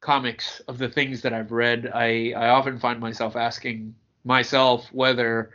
comics, 0.00 0.60
of 0.60 0.78
the 0.78 0.88
things 0.88 1.22
that 1.22 1.32
I've 1.32 1.52
read, 1.52 1.90
I 1.94 2.32
I 2.32 2.48
often 2.48 2.78
find 2.78 2.98
myself 2.98 3.36
asking 3.36 3.94
myself 4.24 4.88
whether 4.92 5.50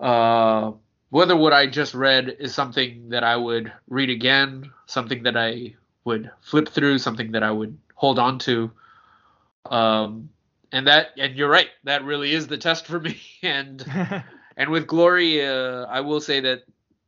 uh 0.00 0.72
whether 1.10 1.36
what 1.36 1.52
I 1.52 1.66
just 1.66 1.94
read 1.94 2.36
is 2.38 2.54
something 2.54 3.08
that 3.10 3.24
I 3.24 3.36
would 3.36 3.72
read 3.88 4.10
again, 4.10 4.70
something 4.86 5.22
that 5.22 5.36
I 5.36 5.74
would 6.04 6.30
flip 6.42 6.68
through, 6.68 6.98
something 6.98 7.32
that 7.32 7.42
I 7.42 7.50
would 7.50 7.78
hold 7.94 8.18
on 8.18 8.38
to. 8.40 8.70
Um, 9.66 10.30
and 10.72 10.86
that, 10.86 11.08
and 11.16 11.34
you're 11.36 11.48
right, 11.48 11.68
that 11.84 12.04
really 12.04 12.32
is 12.32 12.46
the 12.46 12.58
test 12.58 12.86
for 12.86 13.00
me. 13.00 13.20
And 13.42 13.84
and 14.56 14.70
with 14.70 14.86
Glory, 14.86 15.46
uh, 15.46 15.86
I 15.86 16.00
will 16.00 16.20
say 16.20 16.40
that 16.40 16.64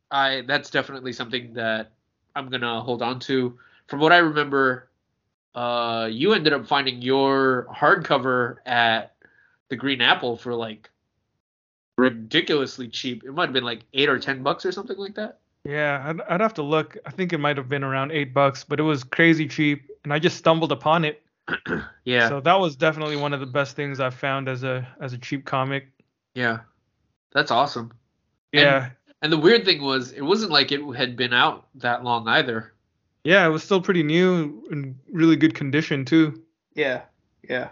I 0.09 0.43
that's 0.47 0.69
definitely 0.69 1.13
something 1.13 1.53
that 1.55 1.91
I'm 2.35 2.49
gonna 2.49 2.81
hold 2.81 3.01
on 3.01 3.19
to. 3.21 3.57
From 3.87 3.99
what 3.99 4.13
I 4.13 4.19
remember, 4.19 4.89
uh, 5.53 6.07
you 6.09 6.33
ended 6.33 6.53
up 6.53 6.67
finding 6.67 7.01
your 7.01 7.67
hardcover 7.75 8.57
at 8.65 9.10
the 9.71 9.77
Green 9.77 10.01
Apple 10.01 10.35
for 10.37 10.53
like 10.53 10.89
ridiculously 11.97 12.87
cheap. 12.87 13.23
It 13.25 13.33
might 13.33 13.45
have 13.45 13.53
been 13.53 13.63
like 13.63 13.81
eight 13.93 14.09
or 14.09 14.19
ten 14.19 14.43
bucks 14.43 14.65
or 14.65 14.71
something 14.71 14.97
like 14.97 15.15
that. 15.15 15.39
Yeah, 15.63 16.03
I'd, 16.05 16.21
I'd 16.21 16.41
have 16.41 16.53
to 16.55 16.61
look. 16.61 16.97
I 17.05 17.11
think 17.11 17.33
it 17.33 17.37
might 17.39 17.55
have 17.57 17.69
been 17.69 17.83
around 17.83 18.11
eight 18.11 18.33
bucks, 18.33 18.63
but 18.63 18.79
it 18.79 18.83
was 18.83 19.03
crazy 19.03 19.47
cheap, 19.47 19.89
and 20.03 20.11
I 20.13 20.19
just 20.19 20.37
stumbled 20.37 20.71
upon 20.71 21.05
it. 21.05 21.23
Yeah, 22.03 22.29
So 22.29 22.41
that 22.41 22.59
was 22.59 22.75
definitely 22.75 23.15
one 23.15 23.31
of 23.31 23.39
the 23.39 23.45
best 23.45 23.75
things 23.75 23.99
I've 23.99 24.15
found 24.15 24.49
as 24.49 24.63
a 24.63 24.87
as 24.99 25.13
a 25.13 25.17
cheap 25.19 25.45
comic. 25.45 25.87
yeah, 26.33 26.59
that's 27.31 27.51
awesome. 27.51 27.91
And- 28.53 28.61
Yeah, 28.63 28.89
And 29.21 29.31
the 29.31 29.37
weird 29.37 29.63
thing 29.65 29.83
was, 29.83 30.11
it 30.13 30.21
wasn't 30.21 30.51
like 30.51 30.71
it 30.71 30.81
had 30.97 31.15
been 31.15 31.31
out 31.33 31.67
that 31.75 32.03
long 32.03 32.27
either. 32.27 32.73
yeah, 33.23 33.45
it 33.45 33.49
was 33.49 33.63
still 33.63 33.79
pretty 33.81 34.01
new 34.01 34.63
and 34.71 34.95
really 35.11 35.35
good 35.35 35.53
condition 35.53 36.03
too. 36.05 36.41
Yeah, 36.73 37.01
yeah. 37.47 37.69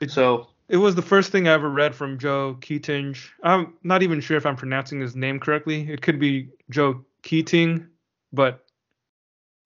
It- 0.00 0.10
So 0.10 0.48
It 0.68 0.76
was 0.76 0.94
the 0.94 1.02
first 1.02 1.32
thing 1.32 1.48
I 1.48 1.52
ever 1.52 1.70
read 1.70 1.94
from 1.94 2.18
Joe 2.18 2.58
Keating. 2.60 3.16
I'm 3.42 3.74
not 3.82 4.02
even 4.02 4.20
sure 4.20 4.36
if 4.36 4.44
I'm 4.44 4.56
pronouncing 4.56 5.00
his 5.00 5.16
name 5.16 5.40
correctly. 5.40 5.90
It 5.90 6.02
could 6.02 6.18
be 6.18 6.50
Joe 6.68 7.04
Keating, 7.22 7.86
but 8.32 8.66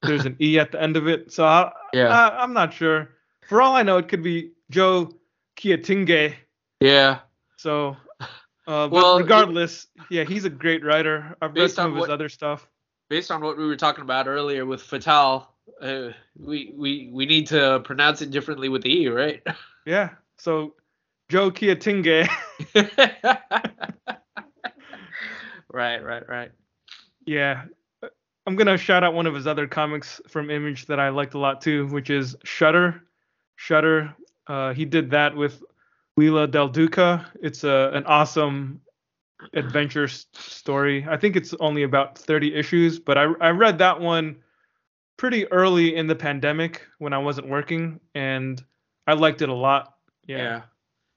there's 0.03 0.25
an 0.25 0.37
e 0.41 0.59
at 0.59 0.73
the 0.73 0.81
end 0.81 0.97
of 0.97 1.09
it, 1.09 1.33
so 1.33 1.45
I, 1.45 1.73
Yeah, 1.93 2.09
I, 2.09 2.43
I'm 2.43 2.53
not 2.53 2.73
sure. 2.73 3.11
For 3.49 3.61
all 3.61 3.75
I 3.75 3.83
know, 3.83 3.99
it 3.99 4.09
could 4.09 4.23
be 4.23 4.53
Joe 4.71 5.11
Keatinge. 5.57 6.35
yeah. 6.81 7.21
So, 7.57 7.97
uh, 8.21 8.27
but 8.67 8.91
Well, 8.91 9.19
regardless, 9.19 9.87
yeah, 10.11 10.25
he's 10.25 10.45
a 10.45 10.51
great 10.51 10.85
writer. 10.85 11.37
I've 11.43 11.55
read 11.55 11.71
some 11.71 11.93
of 11.93 12.01
his 12.01 12.09
other 12.09 12.29
stuff. 12.29 12.69
Based 13.09 13.31
on 13.31 13.43
what 13.43 13.59
we 13.59 13.67
were 13.67 13.77
talking 13.77 14.03
about 14.03 14.27
earlier 14.27 14.65
with 14.65 14.83
Fatal, 14.83 15.49
uh, 15.81 16.11
we 16.39 16.73
we 16.77 17.11
we 17.13 17.27
need 17.27 17.47
to 17.49 17.81
pronounce 17.85 18.23
it 18.23 18.31
differently 18.31 18.69
with 18.69 18.83
the 18.83 19.03
e, 19.03 19.09
right? 19.09 19.43
Yeah. 19.85 20.11
So, 20.39 20.75
Joe 21.33 21.51
Keatinge. 21.51 22.29
right, 25.73 26.05
right, 26.05 26.29
right. 26.29 26.53
yeah. 27.25 27.65
I'm 28.47 28.55
gonna 28.55 28.77
shout 28.77 29.03
out 29.03 29.15
one 29.15 29.27
of 29.27 29.35
his 29.35 29.47
other 29.47 29.67
comics 29.67 30.21
from 30.29 30.51
Image 30.51 30.85
that 30.87 31.01
I 31.01 31.09
liked 31.09 31.33
a 31.33 31.39
lot 31.39 31.63
too, 31.63 31.87
which 31.87 32.11
is 32.11 32.37
Shutter. 32.45 33.05
Shutter. 33.57 34.15
Uh, 34.47 34.75
he 34.75 34.85
did 34.85 35.11
that 35.13 35.35
with 35.35 35.63
Leila 36.19 36.49
Del 36.49 36.69
Duca. 36.69 37.25
It's 37.41 37.65
a 37.65 37.91
an 37.95 38.05
awesome 38.05 38.83
adventure 39.55 40.05
s- 40.05 40.27
story. 40.35 41.07
I 41.09 41.17
think 41.17 41.35
it's 41.35 41.55
only 41.61 41.85
about 41.85 42.19
30 42.19 42.55
issues, 42.55 42.99
but 42.99 43.17
I 43.17 43.23
I 43.41 43.51
read 43.53 43.79
that 43.79 43.99
one 44.01 44.37
pretty 45.17 45.51
early 45.51 45.97
in 45.97 46.09
the 46.09 46.15
pandemic 46.17 46.83
when 46.99 47.15
I 47.15 47.19
wasn't 47.19 47.49
working, 47.49 48.01
and 48.15 48.63
I 49.07 49.15
liked 49.15 49.41
it 49.41 49.49
a 49.49 49.55
lot. 49.55 49.95
Yeah. 50.27 50.37
Yeah, 50.37 50.63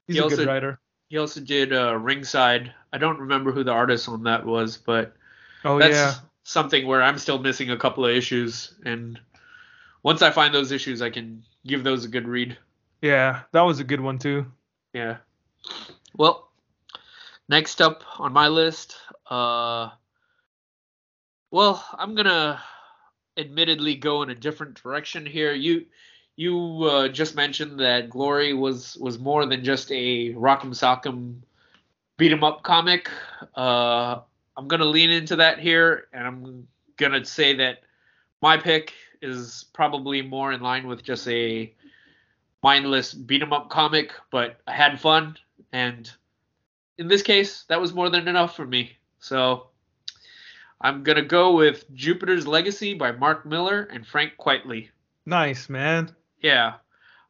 he's 0.08 0.16
He 0.16 0.20
a 0.20 0.24
good 0.24 0.32
also- 0.40 0.46
writer. 0.46 0.80
He 1.10 1.18
also 1.20 1.40
did 1.40 1.72
uh, 1.72 1.96
Ringside. 1.98 2.74
I 2.92 2.98
don't 2.98 3.20
remember 3.20 3.52
who 3.52 3.64
the 3.64 3.72
artist 3.72 4.10
on 4.10 4.24
that 4.24 4.44
was, 4.46 4.76
but 4.76 5.16
Oh 5.64 5.78
that's 5.78 5.94
yeah, 5.94 6.14
something 6.44 6.88
where 6.88 7.04
I'm 7.04 7.20
still 7.20 7.38
missing 7.38 7.70
a 7.70 7.78
couple 7.78 8.06
of 8.06 8.12
issues, 8.16 8.74
and 8.86 9.20
once 10.02 10.24
I 10.24 10.32
find 10.32 10.54
those 10.54 10.72
issues, 10.72 11.02
I 11.04 11.12
can 11.12 11.44
give 11.66 11.84
those 11.84 12.06
a 12.06 12.08
good 12.08 12.28
read. 12.28 12.58
yeah, 13.02 13.42
that 13.52 13.62
was 13.62 13.80
a 13.80 13.84
good 13.84 14.02
one 14.02 14.18
too. 14.18 14.48
Yeah. 14.94 15.18
Well, 16.18 16.50
next 17.48 17.82
up 17.82 18.04
on 18.18 18.34
my 18.34 18.48
list, 18.48 18.96
uh, 19.30 19.90
well, 21.52 21.86
I'm 21.94 22.16
gonna 22.16 22.62
admittedly 23.38 23.96
go 23.96 24.24
in 24.24 24.30
a 24.32 24.36
different 24.36 24.82
direction 24.82 25.26
here. 25.26 25.54
You 25.54 25.86
you 26.36 26.84
uh, 26.84 27.08
just 27.08 27.36
mentioned 27.36 27.80
that 27.80 28.10
Glory 28.10 28.54
was 28.54 28.98
was 28.98 29.18
more 29.20 29.46
than 29.46 29.64
just 29.64 29.92
a 29.92 30.34
Rock'em 30.34 30.74
Sock'em 30.74 31.42
beat 32.18 32.32
'em 32.32 32.44
up 32.44 32.64
comic. 32.64 33.10
Uh, 33.56 34.20
I'm 34.58 34.68
gonna 34.68 34.86
lean 34.86 35.12
into 35.12 35.38
that 35.38 35.60
here, 35.60 36.08
and 36.14 36.28
I'm 36.28 36.68
gonna 36.98 37.24
say 37.26 37.56
that 37.56 37.84
my 38.42 38.58
pick 38.58 38.94
is 39.22 39.66
probably 39.74 40.22
more 40.22 40.52
in 40.52 40.62
line 40.62 40.88
with 40.88 41.04
just 41.04 41.28
a 41.28 41.74
mindless 42.62 43.14
beat 43.14 43.42
'em 43.42 43.54
up 43.54 43.70
comic, 43.70 44.12
but 44.32 44.60
I 44.68 44.74
had 44.74 45.00
fun, 45.00 45.38
and 45.72 46.12
in 46.98 47.08
this 47.08 47.22
case, 47.22 47.64
that 47.64 47.80
was 47.80 47.94
more 47.94 48.10
than 48.10 48.28
enough 48.28 48.56
for 48.56 48.66
me. 48.66 48.98
So 49.20 49.68
I'm 50.82 51.04
gonna 51.04 51.22
go 51.24 51.56
with 51.56 51.90
Jupiter's 51.94 52.46
Legacy 52.46 52.94
by 52.94 53.12
Mark 53.12 53.46
Millar 53.46 53.84
and 53.84 54.06
Frank 54.06 54.34
Quitely. 54.38 54.90
Nice 55.26 55.70
man. 55.70 56.14
Yeah. 56.46 56.76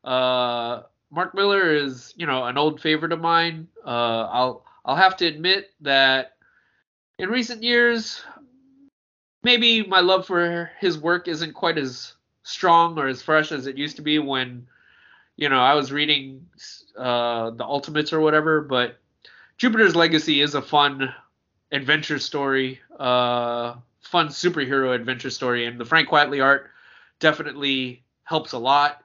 Uh, 0.04 0.82
Mark 1.10 1.34
Millar 1.34 1.74
is, 1.74 2.14
you 2.18 2.26
know, 2.28 2.44
an 2.44 2.58
old 2.58 2.82
favorite 2.82 3.14
of 3.14 3.22
mine. 3.22 3.70
Uh, 3.86 4.28
I'll 4.30 4.66
I'll 4.84 4.98
have 4.98 5.16
to 5.18 5.26
admit 5.26 5.70
that 5.80 6.34
in 7.18 7.30
recent 7.30 7.64
years, 7.64 8.22
maybe 9.42 9.84
my 9.84 10.02
love 10.02 10.28
for 10.28 10.70
his 10.82 10.98
work 10.98 11.30
isn't 11.30 11.54
quite 11.54 11.78
as 11.78 12.16
strong 12.44 13.00
or 13.00 13.08
as 13.08 13.22
fresh 13.22 13.54
as 13.54 13.68
it 13.68 13.78
used 13.78 13.96
to 13.96 14.02
be 14.02 14.20
when, 14.20 14.68
you 15.38 15.48
know, 15.48 15.62
I 15.62 15.76
was 15.76 15.94
reading 15.94 16.46
uh, 16.98 17.52
the 17.52 17.64
Ultimates 17.64 18.12
or 18.12 18.20
whatever. 18.20 18.60
But 18.60 18.98
Jupiter's 19.58 19.96
Legacy 19.96 20.42
is 20.42 20.56
a 20.56 20.62
fun 20.62 21.14
adventure 21.72 22.20
story, 22.20 22.82
uh, 23.00 23.76
fun 24.02 24.28
superhero 24.28 24.94
adventure 24.94 25.30
story, 25.30 25.68
and 25.68 25.80
the 25.80 25.86
Frank 25.86 26.10
Quitely 26.10 26.44
art 26.44 26.70
definitely 27.22 28.04
helps 28.26 28.52
a 28.52 28.58
lot. 28.60 29.05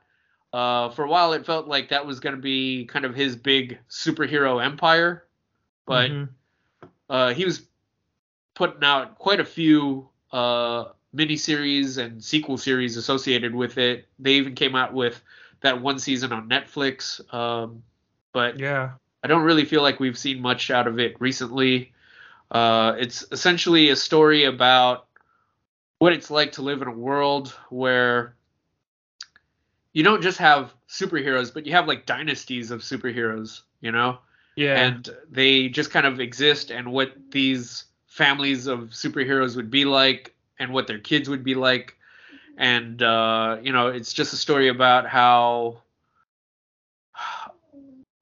Uh, 0.52 0.90
for 0.90 1.04
a 1.04 1.08
while, 1.08 1.32
it 1.32 1.46
felt 1.46 1.68
like 1.68 1.90
that 1.90 2.06
was 2.06 2.20
going 2.20 2.34
to 2.34 2.40
be 2.42 2.84
kind 2.86 3.04
of 3.04 3.14
his 3.14 3.36
big 3.36 3.78
superhero 3.88 4.62
empire, 4.64 5.24
but 5.86 6.10
Mhm. 6.10 6.28
uh, 7.08 7.34
he 7.34 7.44
was 7.44 7.62
putting 8.54 8.82
out 8.82 9.16
quite 9.18 9.40
a 9.40 9.44
few 9.44 10.08
uh, 10.32 10.86
miniseries 11.14 11.98
and 11.98 12.22
sequel 12.22 12.56
series 12.56 12.96
associated 12.96 13.54
with 13.54 13.78
it. 13.78 14.06
They 14.18 14.34
even 14.34 14.54
came 14.54 14.76
out 14.76 14.92
with 14.92 15.22
that 15.60 15.80
one 15.80 15.98
season 15.98 16.32
on 16.32 16.48
Netflix. 16.48 17.20
Um, 17.32 17.82
but 18.32 18.58
yeah, 18.58 18.90
I 19.22 19.28
don't 19.28 19.42
really 19.42 19.64
feel 19.64 19.82
like 19.82 20.00
we've 20.00 20.18
seen 20.18 20.40
much 20.40 20.70
out 20.70 20.86
of 20.86 20.98
it 20.98 21.20
recently. 21.20 21.92
Uh, 22.50 22.94
it's 22.98 23.24
essentially 23.30 23.90
a 23.90 23.96
story 23.96 24.44
about 24.44 25.06
what 25.98 26.12
it's 26.12 26.30
like 26.30 26.52
to 26.52 26.62
live 26.62 26.82
in 26.82 26.88
a 26.88 26.92
world 26.92 27.48
where 27.68 28.34
you 29.92 30.02
don't 30.02 30.22
just 30.22 30.38
have 30.38 30.72
superheroes, 30.88 31.52
but 31.52 31.66
you 31.66 31.72
have 31.72 31.86
like 31.88 32.06
dynasties 32.06 32.70
of 32.70 32.80
superheroes, 32.80 33.62
you 33.80 33.92
know? 33.92 34.18
yeah, 34.56 34.74
And 34.74 35.08
they 35.30 35.68
just 35.68 35.90
kind 35.90 36.06
of 36.06 36.20
exist 36.20 36.70
and 36.70 36.92
what 36.92 37.12
these 37.30 37.84
families 38.06 38.66
of 38.66 38.90
superheroes 38.90 39.56
would 39.56 39.70
be 39.70 39.84
like 39.84 40.34
and 40.58 40.72
what 40.72 40.86
their 40.86 40.98
kids 40.98 41.28
would 41.28 41.44
be 41.44 41.54
like. 41.54 41.96
And, 42.56 43.02
uh, 43.02 43.58
you 43.62 43.72
know, 43.72 43.88
it's 43.88 44.12
just 44.12 44.32
a 44.32 44.36
story 44.36 44.68
about 44.68 45.06
how 45.08 45.82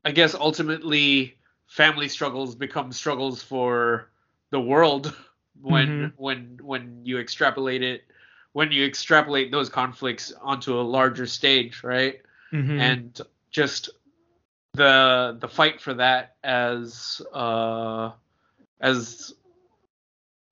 I 0.05 0.13
guess 0.13 0.35
ultimately 0.35 1.37
family 1.67 2.09
struggles 2.09 2.55
become 2.55 2.93
struggles 2.93 3.43
for 3.43 4.11
the 4.51 4.61
world 4.61 5.15
when 5.61 5.97
Mhm. 5.97 6.13
when 6.17 6.59
when 6.63 7.05
you 7.05 7.19
extrapolate 7.19 7.83
it 7.83 8.05
when 8.53 8.73
you 8.73 8.85
extrapolate 8.85 9.51
those 9.51 9.69
conflicts 9.69 10.33
onto 10.43 10.79
a 10.79 10.83
larger 10.83 11.27
stage, 11.27 11.83
right? 11.85 12.21
Mhm. 12.53 12.81
And 12.81 13.21
just 13.51 13.91
the 14.75 15.37
the 15.41 15.49
fight 15.49 15.81
for 15.81 15.95
that 15.95 16.37
as 16.45 17.21
uh 17.33 18.13
as 18.81 19.35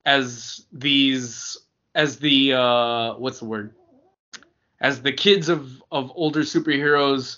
as 0.05 0.65
these 0.71 1.57
as 1.95 2.17
the 2.17 2.53
uh 2.53 3.13
what's 3.15 3.39
the 3.39 3.45
word 3.45 3.73
as 4.81 5.01
the 5.01 5.11
kids 5.11 5.49
of 5.49 5.81
of 5.91 6.11
older 6.15 6.41
superheroes 6.41 7.37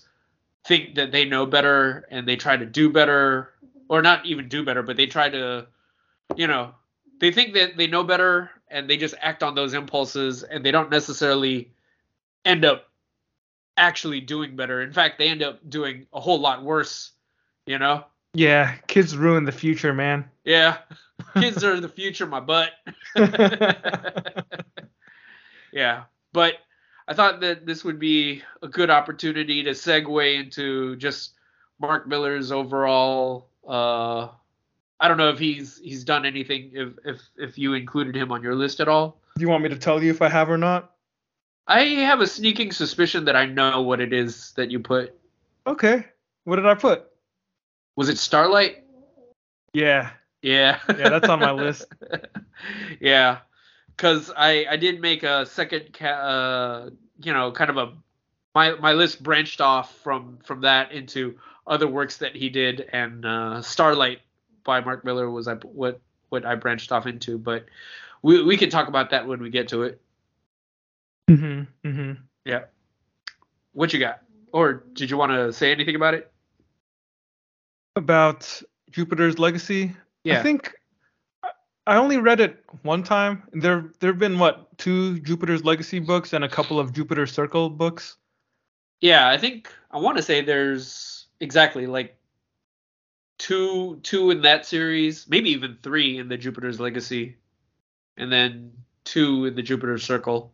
think 0.65 0.95
that 0.95 1.11
they 1.11 1.26
know 1.26 1.45
better 1.45 2.06
and 2.11 2.27
they 2.27 2.36
try 2.36 2.56
to 2.57 2.65
do 2.65 2.90
better 2.90 3.53
or 3.90 4.02
not 4.02 4.26
even 4.26 4.48
do 4.48 4.64
better 4.64 4.84
but 4.84 4.98
they 4.98 5.06
try 5.06 5.30
to 5.30 5.68
you 6.36 6.48
know 6.48 6.73
they 7.19 7.31
think 7.31 7.53
that 7.53 7.77
they 7.77 7.88
know 7.88 8.03
better 8.03 8.49
and 8.70 8.90
they 8.90 8.98
just 8.98 9.16
act 9.22 9.44
on 9.44 9.56
those 9.56 9.74
impulses 9.74 10.44
and 10.44 10.66
they 10.66 10.72
don't 10.72 10.90
necessarily 10.90 11.72
end 12.46 12.66
up 12.66 12.90
actually 13.78 14.22
doing 14.22 14.56
better. 14.56 14.82
In 14.82 14.91
fact 14.94 15.18
they 15.18 15.30
end 15.30 15.44
up 15.44 15.68
doing 15.70 16.08
a 16.14 16.20
whole 16.20 16.40
lot 16.40 16.64
worse 16.64 17.12
you 17.66 17.78
know? 17.78 18.04
Yeah, 18.34 18.76
kids 18.88 19.16
ruin 19.16 19.44
the 19.44 19.52
future, 19.52 19.94
man. 19.94 20.30
yeah. 20.44 20.78
Kids 21.36 21.64
are 21.64 21.80
the 21.80 21.90
future 21.90 22.26
my 22.26 22.40
butt. 22.40 22.72
Yeah 25.72 26.04
but 26.34 26.56
i 27.08 27.14
thought 27.14 27.41
that 27.41 27.66
this 27.66 27.84
would 27.84 28.00
be 28.00 28.41
a 28.62 28.68
good 28.68 28.90
opportunity 28.90 29.64
to 29.64 29.72
segue 29.72 30.36
into 30.40 30.96
just 30.98 31.34
mark 31.80 32.08
millar's 32.08 32.52
overall 32.52 33.50
uh 33.68 34.28
i 35.00 35.08
don't 35.08 35.18
know 35.18 35.30
if 35.30 35.40
he's 35.40 35.80
he's 35.80 36.04
done 36.04 36.26
anything 36.26 36.72
if 36.74 36.90
if 37.06 37.22
if 37.38 37.58
you 37.58 37.74
included 37.74 38.16
him 38.16 38.32
on 38.32 38.42
your 38.44 38.56
list 38.56 38.80
at 38.80 38.88
all 38.88 39.20
Do 39.36 39.42
you 39.42 39.50
want 39.50 39.64
me 39.64 39.70
to 39.70 39.78
tell 39.78 40.02
you 40.04 40.12
if 40.12 40.22
I 40.22 40.30
have 40.30 40.50
or 40.50 40.58
not? 40.58 40.92
i 41.68 41.82
have 41.84 42.20
a 42.22 42.28
sneaking 42.28 42.72
suspicion 42.72 43.26
that 43.26 43.36
i 43.36 43.46
know 43.46 43.82
what 43.82 44.00
it 44.02 44.14
is 44.14 44.52
that 44.54 44.72
you 44.72 44.80
put 44.80 45.16
Okay. 45.68 46.04
What 46.46 46.56
did 46.56 46.66
I 46.66 46.74
put? 46.74 47.06
Was 47.96 48.10
it 48.10 48.18
Starlight? 48.18 48.84
Yeah. 49.74 50.10
Yeah. 50.42 50.80
Yeah, 50.88 51.10
that's 51.10 51.30
on 51.30 51.40
my 51.40 51.52
list. 51.52 51.86
yeah, 53.00 53.40
because 53.96 54.32
I 54.36 54.66
I 54.70 54.78
did 54.78 55.00
make 55.00 55.22
a 55.24 55.46
second 55.46 55.94
ca- 55.94 56.08
uh 56.08 56.90
you 57.22 57.34
know 57.34 57.52
kind 57.52 57.70
of 57.70 57.78
a 57.78 57.94
my 58.56 58.72
my 58.76 58.94
list 58.94 59.22
branched 59.22 59.62
off 59.62 59.96
from 59.98 60.40
from 60.44 60.62
that 60.62 60.92
into 60.92 61.38
other 61.68 61.88
works 61.88 62.18
that 62.18 62.36
he 62.36 62.50
did 62.50 62.88
and 62.92 63.26
uh, 63.26 63.62
Starlight 63.62 64.20
by 64.64 64.81
Mark 64.81 65.03
Millar 65.06 65.30
was 65.30 65.48
I 65.48 65.56
what 65.56 65.99
what 66.30 66.45
I 66.45 66.56
branched 66.56 66.91
off 66.91 67.07
into, 67.07 67.38
but 67.38 67.65
we 68.22 68.44
we 68.44 68.57
can 68.57 68.69
talk 68.69 68.88
about 68.88 69.10
that 69.11 69.27
when 69.27 69.41
we 69.41 69.49
get 69.49 69.68
to 69.69 69.84
it. 69.84 70.02
Mhm. 71.30 71.68
Mhm. 71.86 72.18
Yeah. 72.45 72.65
What 73.73 73.94
you 73.94 73.99
got? 73.99 74.22
Or 74.52 74.84
did 74.94 75.10
you 75.11 75.18
want 75.18 75.31
to 75.31 75.53
say 75.53 75.72
anything 75.72 75.95
about 75.95 76.14
it? 76.15 76.31
About 77.95 78.61
Jupiter's 78.91 79.38
Legacy. 79.40 79.95
Yeah. 80.23 80.40
I 80.40 80.44
think 80.44 80.73
I- 81.44 81.52
I 81.88 81.95
only 81.98 82.18
read 82.18 82.40
it 82.40 82.64
one 82.84 83.03
time. 83.03 83.44
There 83.53 83.91
there've 83.99 84.18
been 84.19 84.40
what 84.40 84.77
two 84.77 85.19
Jupiter's 85.19 85.64
Legacy 85.64 85.99
books 85.99 86.34
and 86.34 86.44
a 86.44 86.49
couple 86.49 86.80
of 86.80 86.94
Jupiter 86.94 87.26
Circle 87.27 87.69
books. 87.72 88.18
Yeah, 89.02 89.30
I 89.30 89.38
think 89.38 89.72
I 89.91 89.98
want 89.98 90.18
to 90.18 90.23
say 90.23 90.41
there's 90.41 91.27
exactly 91.40 91.88
like 91.88 92.18
two 93.40 93.99
two 94.03 94.30
in 94.30 94.41
that 94.44 94.66
series, 94.68 95.28
maybe 95.28 95.49
even 95.49 95.78
three 95.82 96.20
in 96.20 96.30
the 96.30 96.38
Jupiter's 96.38 96.80
Legacy, 96.80 97.38
and 98.18 98.32
then 98.32 98.72
two 99.06 99.45
in 99.45 99.56
the 99.56 99.64
Jupiter 99.64 99.98
Circle. 99.98 100.53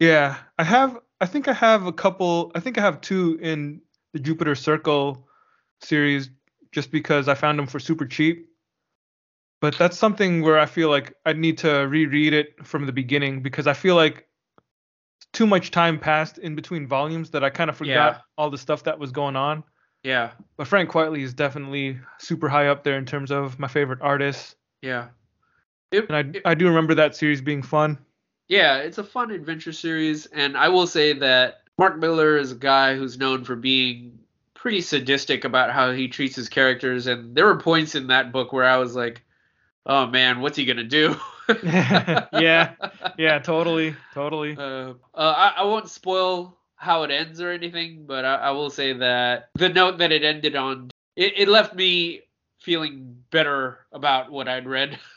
Yeah, 0.00 0.36
I 0.58 0.64
have. 0.64 0.98
I 1.20 1.26
think 1.26 1.46
I 1.46 1.52
have 1.52 1.86
a 1.86 1.92
couple. 1.92 2.50
I 2.54 2.60
think 2.60 2.78
I 2.78 2.80
have 2.80 3.00
two 3.00 3.38
in 3.40 3.82
the 4.12 4.18
Jupiter 4.18 4.54
Circle 4.56 5.28
series, 5.80 6.30
just 6.72 6.90
because 6.90 7.28
I 7.28 7.34
found 7.34 7.58
them 7.58 7.66
for 7.66 7.78
super 7.78 8.06
cheap. 8.06 8.48
But 9.60 9.76
that's 9.76 9.98
something 9.98 10.40
where 10.40 10.58
I 10.58 10.64
feel 10.64 10.88
like 10.88 11.14
I 11.26 11.34
need 11.34 11.58
to 11.58 11.86
reread 11.86 12.32
it 12.32 12.66
from 12.66 12.86
the 12.86 12.92
beginning 12.92 13.42
because 13.42 13.66
I 13.66 13.74
feel 13.74 13.94
like 13.94 14.26
too 15.34 15.46
much 15.46 15.70
time 15.70 15.98
passed 15.98 16.38
in 16.38 16.54
between 16.54 16.88
volumes 16.88 17.30
that 17.30 17.44
I 17.44 17.50
kind 17.50 17.68
of 17.68 17.76
forgot 17.76 18.14
Yeah. 18.14 18.18
all 18.38 18.48
the 18.48 18.56
stuff 18.58 18.84
that 18.84 18.98
was 18.98 19.12
going 19.12 19.36
on. 19.36 19.62
Yeah, 20.02 20.30
But 20.56 20.66
Frank 20.66 20.90
Quitely 20.90 21.22
is 21.22 21.34
definitely 21.34 21.98
super 22.18 22.48
high 22.48 22.68
up 22.68 22.84
there 22.84 22.96
in 22.96 23.04
terms 23.04 23.30
of 23.30 23.58
my 23.58 23.68
favorite 23.68 24.00
artists, 24.00 24.54
yeah. 24.82 25.08
It, 25.92 26.08
and 26.08 26.16
I 26.16 26.20
it- 26.38 26.42
I 26.46 26.54
do 26.54 26.68
remember 26.68 26.94
that 26.94 27.16
series 27.16 27.40
being 27.40 27.62
fun. 27.62 27.98
yeah, 28.48 28.78
it's 28.78 28.98
a 28.98 29.04
fun 29.04 29.30
adventure 29.30 29.72
series, 29.72 30.26
and 30.26 30.56
I 30.56 30.68
will 30.68 30.86
say 30.86 31.12
that 31.14 31.62
Mark 31.78 31.98
Millar 31.98 32.36
is 32.38 32.52
a 32.52 32.56
guy 32.56 32.96
who's 32.96 33.18
known 33.18 33.44
for 33.44 33.56
being 33.56 34.18
pretty 34.54 34.80
sadistic 34.80 35.44
about 35.44 35.70
how 35.70 35.92
he 35.92 36.08
treats 36.08 36.36
his 36.36 36.48
characters, 36.48 37.06
and 37.06 37.34
there 37.34 37.46
were 37.46 37.58
points 37.58 37.94
in 37.94 38.06
that 38.08 38.32
book 38.32 38.52
where 38.52 38.64
I 38.64 38.76
was 38.78 38.94
like, 38.96 39.22
"Oh 39.86 40.06
man, 40.06 40.40
what's 40.40 40.56
he 40.56 40.64
gonna 40.64 40.84
do?" 40.84 41.16
Yeah. 42.32 42.74
Yeah, 43.18 43.38
totally, 43.40 43.94
totally. 44.14 44.56
Uh, 44.56 44.94
uh, 45.14 45.34
I, 45.36 45.54
I 45.58 45.64
won't 45.64 45.88
spoil 45.90 46.56
how 46.80 47.02
it 47.04 47.10
ends 47.10 47.40
or 47.40 47.50
anything, 47.50 48.06
but 48.06 48.24
I, 48.24 48.34
I 48.36 48.50
will 48.52 48.70
say 48.70 48.94
that 48.94 49.50
the 49.54 49.68
note 49.68 49.98
that 49.98 50.10
it 50.12 50.24
ended 50.24 50.56
on, 50.56 50.90
it, 51.14 51.34
it 51.36 51.48
left 51.48 51.74
me 51.74 52.22
feeling 52.58 53.22
better 53.30 53.86
about 53.92 54.32
what 54.32 54.48
I'd 54.48 54.66
read. 54.66 54.98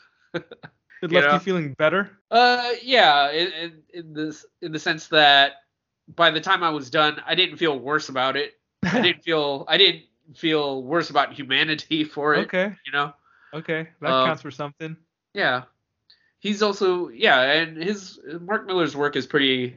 It 1.02 1.10
You 1.12 1.18
left 1.18 1.26
know? 1.28 1.34
you 1.34 1.40
feeling 1.40 1.74
better. 1.74 2.10
Uh, 2.30 2.70
yeah, 2.82 3.30
in, 3.30 3.52
in, 3.52 3.72
in 3.92 4.14
this 4.14 4.46
in 4.62 4.72
the 4.72 4.78
sense 4.78 5.08
that 5.08 5.52
by 6.16 6.30
the 6.30 6.40
time 6.40 6.62
I 6.62 6.70
was 6.70 6.88
done, 6.88 7.20
I 7.26 7.34
didn't 7.34 7.58
feel 7.58 7.78
worse 7.78 8.08
about 8.08 8.36
it. 8.36 8.54
I 8.82 9.02
didn't 9.02 9.22
feel 9.28 9.66
I 9.68 9.76
didn't 9.76 10.04
feel 10.34 10.82
worse 10.82 11.10
about 11.10 11.34
humanity 11.34 12.04
for 12.14 12.34
it. 12.34 12.46
okay, 12.46 12.72
You 12.86 12.92
know. 12.92 13.12
okay, 13.52 13.88
that 14.00 14.10
Um, 14.10 14.26
counts 14.28 14.40
for 14.42 14.50
something. 14.50 14.96
Yeah. 15.34 15.64
He's 16.38 16.62
also 16.62 17.08
yeah, 17.08 17.40
and 17.52 17.76
his 17.76 18.18
Mark 18.40 18.66
Millar's 18.66 18.96
work 18.96 19.14
is 19.16 19.26
pretty 19.26 19.76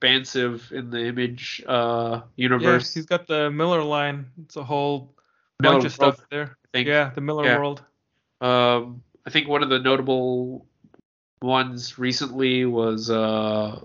expansive 0.00 0.72
in 0.72 0.90
the 0.90 1.04
image 1.06 1.62
uh 1.68 2.20
Yeah, 2.36 2.44
universe. 2.44 2.94
he's 2.94 3.04
got 3.06 3.26
the 3.26 3.50
Millar 3.50 3.82
line. 3.82 4.26
It's 4.44 4.56
a 4.56 4.64
whole 4.64 5.14
Millar 5.60 5.74
bunch 5.74 5.84
of 5.84 5.92
stuff 5.92 6.18
World, 6.30 6.56
there. 6.72 6.82
Yeah, 6.82 7.10
the 7.14 7.20
Millar 7.20 7.44
Yeah. 7.44 7.58
World. 7.58 7.82
Um 8.40 9.02
I 9.26 9.30
think 9.30 9.48
one 9.48 9.62
of 9.62 9.68
the 9.68 9.78
notable 9.78 10.66
ones 11.42 11.98
recently 11.98 12.64
was 12.64 13.10
uh 13.10 13.80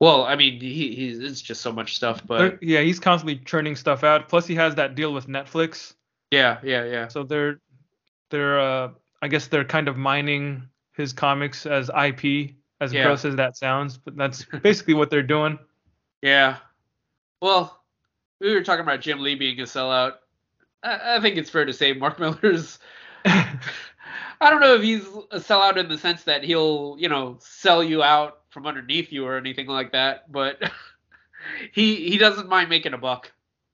well, 0.00 0.22
I 0.24 0.36
mean 0.36 0.60
he 0.60 0.94
he's 0.94 1.18
it's 1.18 1.40
just 1.42 1.60
so 1.62 1.72
much 1.72 1.96
stuff, 1.96 2.24
but 2.24 2.38
They're- 2.38 2.58
yeah, 2.62 2.80
he's 2.82 3.00
constantly 3.00 3.38
churning 3.44 3.74
stuff 3.74 4.04
out. 4.04 4.28
Plus, 4.28 4.46
he 4.46 4.54
has 4.54 4.76
that 4.76 4.94
deal 4.94 5.12
with 5.12 5.26
Netflix, 5.26 5.94
yeah, 6.30 6.58
yeah, 6.62 6.84
yeah. 6.84 7.08
so 7.08 7.24
they're 7.24 7.58
they're 8.30 8.60
uh, 8.60 8.90
I 9.20 9.26
guess 9.26 9.48
they're 9.48 9.64
kind 9.64 9.88
of 9.88 9.96
mining 9.96 10.68
his 10.94 11.12
comics 11.12 11.66
as 11.66 11.90
IP, 11.90 12.54
as 12.80 12.92
Yeah. 12.92 13.04
gross 13.04 13.24
as 13.24 13.36
that 13.36 13.56
sounds, 13.56 13.96
but 13.98 14.16
that's 14.16 14.44
basically 14.62 14.94
what 14.94 15.10
they're 15.10 15.22
doing. 15.22 15.58
Yeah. 16.20 16.56
Well, 17.40 17.80
we 18.40 18.52
were 18.52 18.64
talking 18.64 18.82
about 18.82 19.00
Jim 19.00 19.20
Lee 19.20 19.36
being 19.36 19.60
a 19.60 19.62
sellout. 19.62 20.14
I, 20.82 21.16
I 21.16 21.20
think 21.20 21.36
it's 21.36 21.48
fair 21.48 21.64
to 21.64 21.72
say 21.72 21.92
Mark 21.92 22.18
Millar's 22.20 22.80
I 24.40 24.50
don't 24.50 24.60
know 24.60 24.74
if 24.74 24.82
he's 24.82 25.06
a 25.30 25.38
sellout 25.38 25.76
in 25.76 25.88
the 25.88 25.98
sense 25.98 26.24
that 26.24 26.42
he'll, 26.42 26.96
you 26.98 27.08
know, 27.08 27.36
sell 27.40 27.84
you 27.84 28.02
out 28.02 28.40
from 28.50 28.66
underneath 28.66 29.12
you 29.12 29.24
or 29.26 29.36
anything 29.36 29.66
like 29.68 29.92
that, 29.92 30.30
but 30.32 30.60
he 31.72 32.08
he 32.10 32.18
doesn't 32.18 32.48
mind 32.48 32.68
making 32.68 32.94
a 32.94 32.98
buck. 32.98 33.30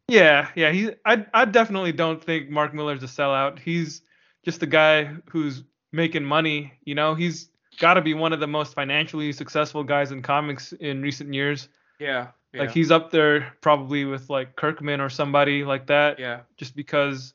Yeah, 0.08 0.48
yeah. 0.54 0.70
He, 0.70 0.90
I, 1.06 1.24
I 1.32 1.44
definitely 1.46 1.92
don't 1.92 2.22
think 2.22 2.50
Mark 2.50 2.74
Millar's 2.74 3.02
a 3.02 3.06
sellout. 3.06 3.58
He's 3.58 4.02
just 4.44 4.62
a 4.62 4.66
guy 4.66 5.14
who's 5.30 5.62
making 5.92 6.24
money. 6.24 6.74
You 6.84 6.94
know, 6.94 7.14
he's 7.14 7.48
got 7.78 7.94
to 7.94 8.00
be 8.02 8.14
one 8.14 8.32
of 8.32 8.40
the 8.40 8.46
most 8.46 8.74
financially 8.74 9.32
successful 9.32 9.84
guys 9.84 10.12
in 10.12 10.22
comics 10.22 10.72
in 10.72 11.02
recent 11.02 11.32
years. 11.34 11.68
Yeah. 11.98 12.28
yeah 12.52 12.60
Like 12.62 12.70
he's 12.70 12.90
up 12.90 13.10
there 13.10 13.52
probably 13.60 14.04
with 14.04 14.30
like 14.30 14.56
Kirkman 14.56 15.00
or 15.00 15.08
somebody 15.10 15.64
like 15.64 15.86
that. 15.86 16.18
yeah. 16.18 16.40
Just 16.56 16.74
because 16.76 17.34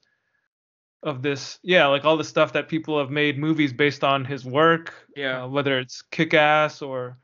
of 1.04 1.22
this, 1.22 1.60
yeah, 1.64 1.88
like 1.88 2.04
all 2.04 2.18
the 2.18 2.24
stuff 2.24 2.52
that 2.54 2.68
people 2.68 3.00
have 3.00 3.10
made 3.10 3.38
movies 3.38 3.72
based 3.72 4.04
on 4.04 4.26
his 4.26 4.44
work. 4.46 4.94
Yeah. 5.16 5.44
uh, 5.44 5.48
whether 5.48 5.80
it's 5.80 6.02
Kick 6.02 6.34
Ass 6.34 6.82
or 6.82 7.18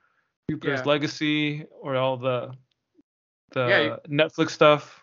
Jupiter's 0.49 0.79
Yeah. 0.79 0.85
Legacy 0.85 1.65
or 1.81 1.95
all 1.95 2.17
the 2.17 2.53
the 3.51 3.67
Yeah, 3.67 3.81
you- 3.81 3.97
Netflix 4.17 4.51
stuff. 4.51 5.01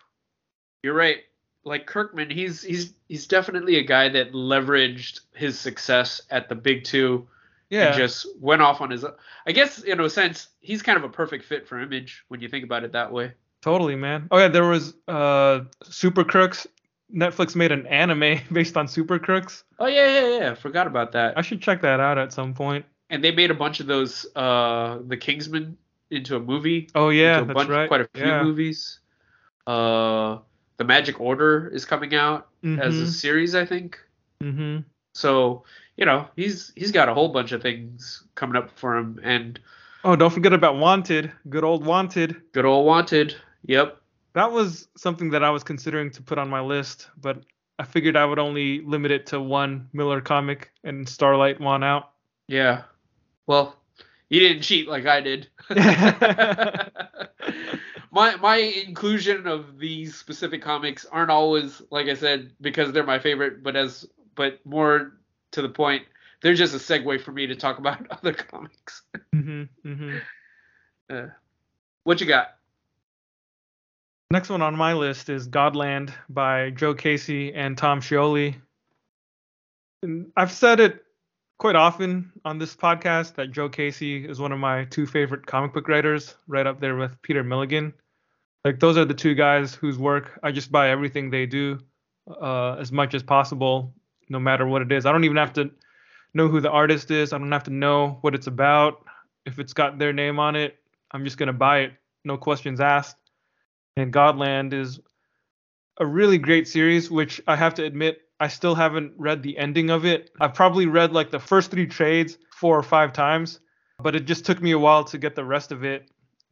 You're 0.83 0.93
right. 0.95 1.17
Like 1.65 1.85
Kirkman, 1.85 2.29
he's 2.29 2.61
he's 2.61 2.93
he's 3.07 3.25
definitely 3.25 3.77
a 3.77 3.83
guy 3.83 4.09
that 4.09 4.33
leveraged 4.33 5.21
his 5.33 5.57
success 5.57 6.21
at 6.29 6.49
the 6.49 6.55
big 6.55 6.83
2 6.83 7.25
Yeah. 7.73 7.87
and 7.87 7.95
just 7.95 8.27
went 8.39 8.61
off 8.61 8.81
on 8.81 8.91
his 8.91 9.03
I 9.47 9.51
guess 9.51 9.81
in 9.81 9.99
a 9.99 10.07
sense 10.07 10.49
he's 10.59 10.83
kind 10.83 10.95
of 10.95 11.03
a 11.03 11.09
perfect 11.09 11.43
fit 11.43 11.67
for 11.67 11.79
Image 11.79 12.23
when 12.27 12.39
you 12.39 12.47
think 12.47 12.63
about 12.63 12.83
it 12.83 12.91
that 12.91 13.11
way. 13.11 13.33
Totally, 13.63 13.95
man. 13.95 14.27
Oh 14.29 14.37
yeah, 14.37 14.47
there 14.47 14.65
was 14.65 14.93
uh 15.07 15.61
Super 15.83 16.23
Crooks. 16.23 16.67
Netflix 17.11 17.55
made 17.55 17.71
an 17.71 17.87
anime 17.87 18.41
based 18.51 18.77
on 18.77 18.87
Super 18.87 19.17
Crooks. 19.17 19.63
Oh 19.79 19.87
yeah, 19.87 20.07
yeah, 20.07 20.37
yeah. 20.37 20.53
Forgot 20.53 20.85
about 20.85 21.13
that. 21.13 21.35
I 21.35 21.41
should 21.41 21.61
check 21.61 21.81
that 21.81 21.99
out 21.99 22.19
at 22.19 22.31
some 22.31 22.53
point. 22.53 22.85
And 23.09 23.23
they 23.23 23.31
made 23.31 23.49
a 23.49 23.55
bunch 23.55 23.79
of 23.79 23.87
those 23.87 24.27
uh 24.35 24.99
the 25.07 25.17
Kingsman 25.17 25.75
into 26.11 26.35
a 26.35 26.39
movie. 26.39 26.89
Oh 26.93 27.09
yeah, 27.09 27.41
that's 27.41 27.53
bunch, 27.55 27.69
right. 27.69 27.87
Quite 27.87 28.01
a 28.01 28.09
few 28.13 28.23
yeah. 28.23 28.43
movies. 28.43 28.99
Uh 29.65 30.37
The 30.77 30.83
Magic 30.83 31.19
Order 31.19 31.69
is 31.73 31.85
coming 31.85 32.13
out 32.13 32.49
as 32.63 32.95
a 32.97 33.11
series, 33.11 33.55
I 33.55 33.65
think. 33.65 33.99
Mm-hmm. 34.41 34.81
So, 35.13 35.63
you 35.97 36.05
know, 36.05 36.27
he's 36.35 36.71
he's 36.75 36.91
got 36.91 37.09
a 37.09 37.13
whole 37.13 37.29
bunch 37.29 37.51
of 37.51 37.61
things 37.61 38.23
coming 38.35 38.55
up 38.55 38.71
for 38.77 38.97
him 38.97 39.19
and 39.23 39.59
Oh, 40.05 40.15
don't 40.17 40.31
forget 40.33 40.51
about 40.51 40.77
Wanted. 40.77 41.31
Good 41.49 41.63
old 41.63 41.85
Wanted. 41.85 42.35
good 42.51 42.65
old 42.65 42.85
Wanted. 42.85 43.35
Yep. 43.67 43.97
That 44.33 44.51
was 44.51 44.87
something 44.97 45.29
that 45.29 45.43
I 45.43 45.49
was 45.49 45.63
considering 45.63 46.11
to 46.11 46.21
put 46.21 46.37
on 46.37 46.49
my 46.49 46.59
list, 46.59 47.07
but 47.21 47.43
I 47.79 47.83
figured 47.85 48.17
I 48.17 48.25
would 48.25 48.39
only 48.39 48.81
limit 48.81 49.11
it 49.11 49.25
to 49.27 49.39
one 49.39 49.87
Millar 49.93 50.19
comic 50.21 50.71
and 50.83 51.07
Starlight 51.07 51.61
won 51.61 51.83
out. 51.83 52.11
Yeah. 52.47 52.83
Well, 53.47 53.75
you 54.29 54.39
didn't 54.39 54.63
cheat 54.63 54.87
like 54.87 55.05
I 55.05 55.21
did. 55.21 55.47
my 58.11 58.35
my 58.37 58.55
inclusion 58.57 59.47
of 59.47 59.79
these 59.79 60.15
specific 60.15 60.61
comics 60.61 61.05
aren't 61.11 61.31
always 61.31 61.81
like 61.89 62.07
I 62.07 62.15
said 62.15 62.51
because 62.61 62.91
they're 62.91 63.05
my 63.05 63.19
favorite, 63.19 63.63
but 63.63 63.75
as 63.75 64.05
but 64.35 64.59
more 64.65 65.13
to 65.53 65.61
the 65.61 65.69
point, 65.69 66.03
they're 66.41 66.53
just 66.53 66.73
a 66.73 66.77
segue 66.77 67.21
for 67.21 67.31
me 67.31 67.47
to 67.47 67.55
talk 67.55 67.77
about 67.79 68.05
other 68.11 68.33
comics. 68.33 69.03
Mhm. 69.33 69.69
Mhm. 69.85 70.21
Uh, 71.09 71.27
what 72.03 72.19
you 72.21 72.27
got? 72.27 72.57
Next 74.31 74.49
one 74.49 74.61
on 74.61 74.75
my 74.75 74.93
list 74.93 75.29
is 75.29 75.47
Godland 75.47 76.11
by 76.29 76.71
Joe 76.71 76.93
Casey 76.93 77.53
and 77.53 77.77
Tom 77.77 78.01
Scioli. 78.01 78.55
And 80.01 80.31
I've 80.35 80.51
said 80.51 80.79
it 80.79 81.03
quite 81.59 81.75
often 81.75 82.31
on 82.43 82.57
this 82.57 82.75
podcast 82.75 83.35
that 83.35 83.51
Joe 83.51 83.69
Casey 83.69 84.27
is 84.27 84.39
one 84.39 84.51
of 84.51 84.59
my 84.59 84.85
two 84.85 85.05
favorite 85.05 85.45
comic 85.45 85.71
book 85.73 85.87
writers, 85.87 86.35
right 86.47 86.65
up 86.65 86.79
there 86.79 86.95
with 86.95 87.21
Peter 87.21 87.43
Milligan. 87.43 87.93
Like 88.65 88.79
those 88.79 88.97
are 88.97 89.05
the 89.05 89.13
two 89.13 89.35
guys 89.35 89.75
whose 89.75 89.97
work 89.99 90.39
I 90.41 90.51
just 90.51 90.71
buy 90.71 90.89
everything 90.89 91.29
they 91.29 91.45
do. 91.45 91.79
uh, 92.41 92.75
as 92.79 92.89
much 92.91 93.13
as 93.13 93.21
possible, 93.21 93.93
no 94.33 94.39
matter 94.39 94.67
what 94.67 94.81
it 94.81 94.91
is. 94.91 95.05
I 95.05 95.13
don't 95.13 95.23
even 95.23 95.37
have 95.37 95.53
to 95.53 95.71
know 96.33 96.49
who 96.49 96.59
the 96.59 96.69
artist 96.69 97.11
is. 97.11 97.31
I 97.31 97.37
don't 97.37 97.51
have 97.51 97.63
to 97.63 97.73
know 97.73 98.17
what 98.21 98.35
it's 98.35 98.47
about. 98.47 99.05
If 99.45 99.59
it's 99.59 99.73
got 99.73 99.97
their 99.97 100.11
name 100.11 100.39
on 100.39 100.57
it, 100.57 100.75
I'm 101.11 101.23
just 101.23 101.37
gonna 101.37 101.53
buy 101.53 101.79
it, 101.79 101.93
no 102.25 102.35
questions 102.37 102.81
asked. 102.81 103.17
And 103.95 104.11
Godland 104.11 104.73
is 104.73 104.99
a 105.99 106.05
really 106.05 106.39
great 106.39 106.67
series, 106.67 107.11
which 107.11 107.39
I 107.47 107.55
have 107.55 107.75
to 107.75 107.85
admit 107.85 108.21
I 108.39 108.47
still 108.47 108.75
haven't 108.75 109.13
read 109.17 109.43
the 109.43 109.57
ending 109.57 109.89
of 109.89 110.05
it. 110.05 110.31
I've 110.41 110.55
probably 110.55 110.87
read 110.87 111.13
like 111.13 111.31
the 111.31 111.39
first 111.39 111.71
three 111.71 111.85
trades 111.85 112.37
four 112.51 112.77
or 112.77 112.83
five 112.83 113.13
times, 113.13 113.59
but 113.99 114.15
it 114.15 114.25
just 114.25 114.45
took 114.45 114.61
me 114.61 114.71
a 114.71 114.79
while 114.79 115.03
to 115.05 115.17
get 115.17 115.35
the 115.35 115.45
rest 115.45 115.71
of 115.71 115.85
it. 115.85 116.09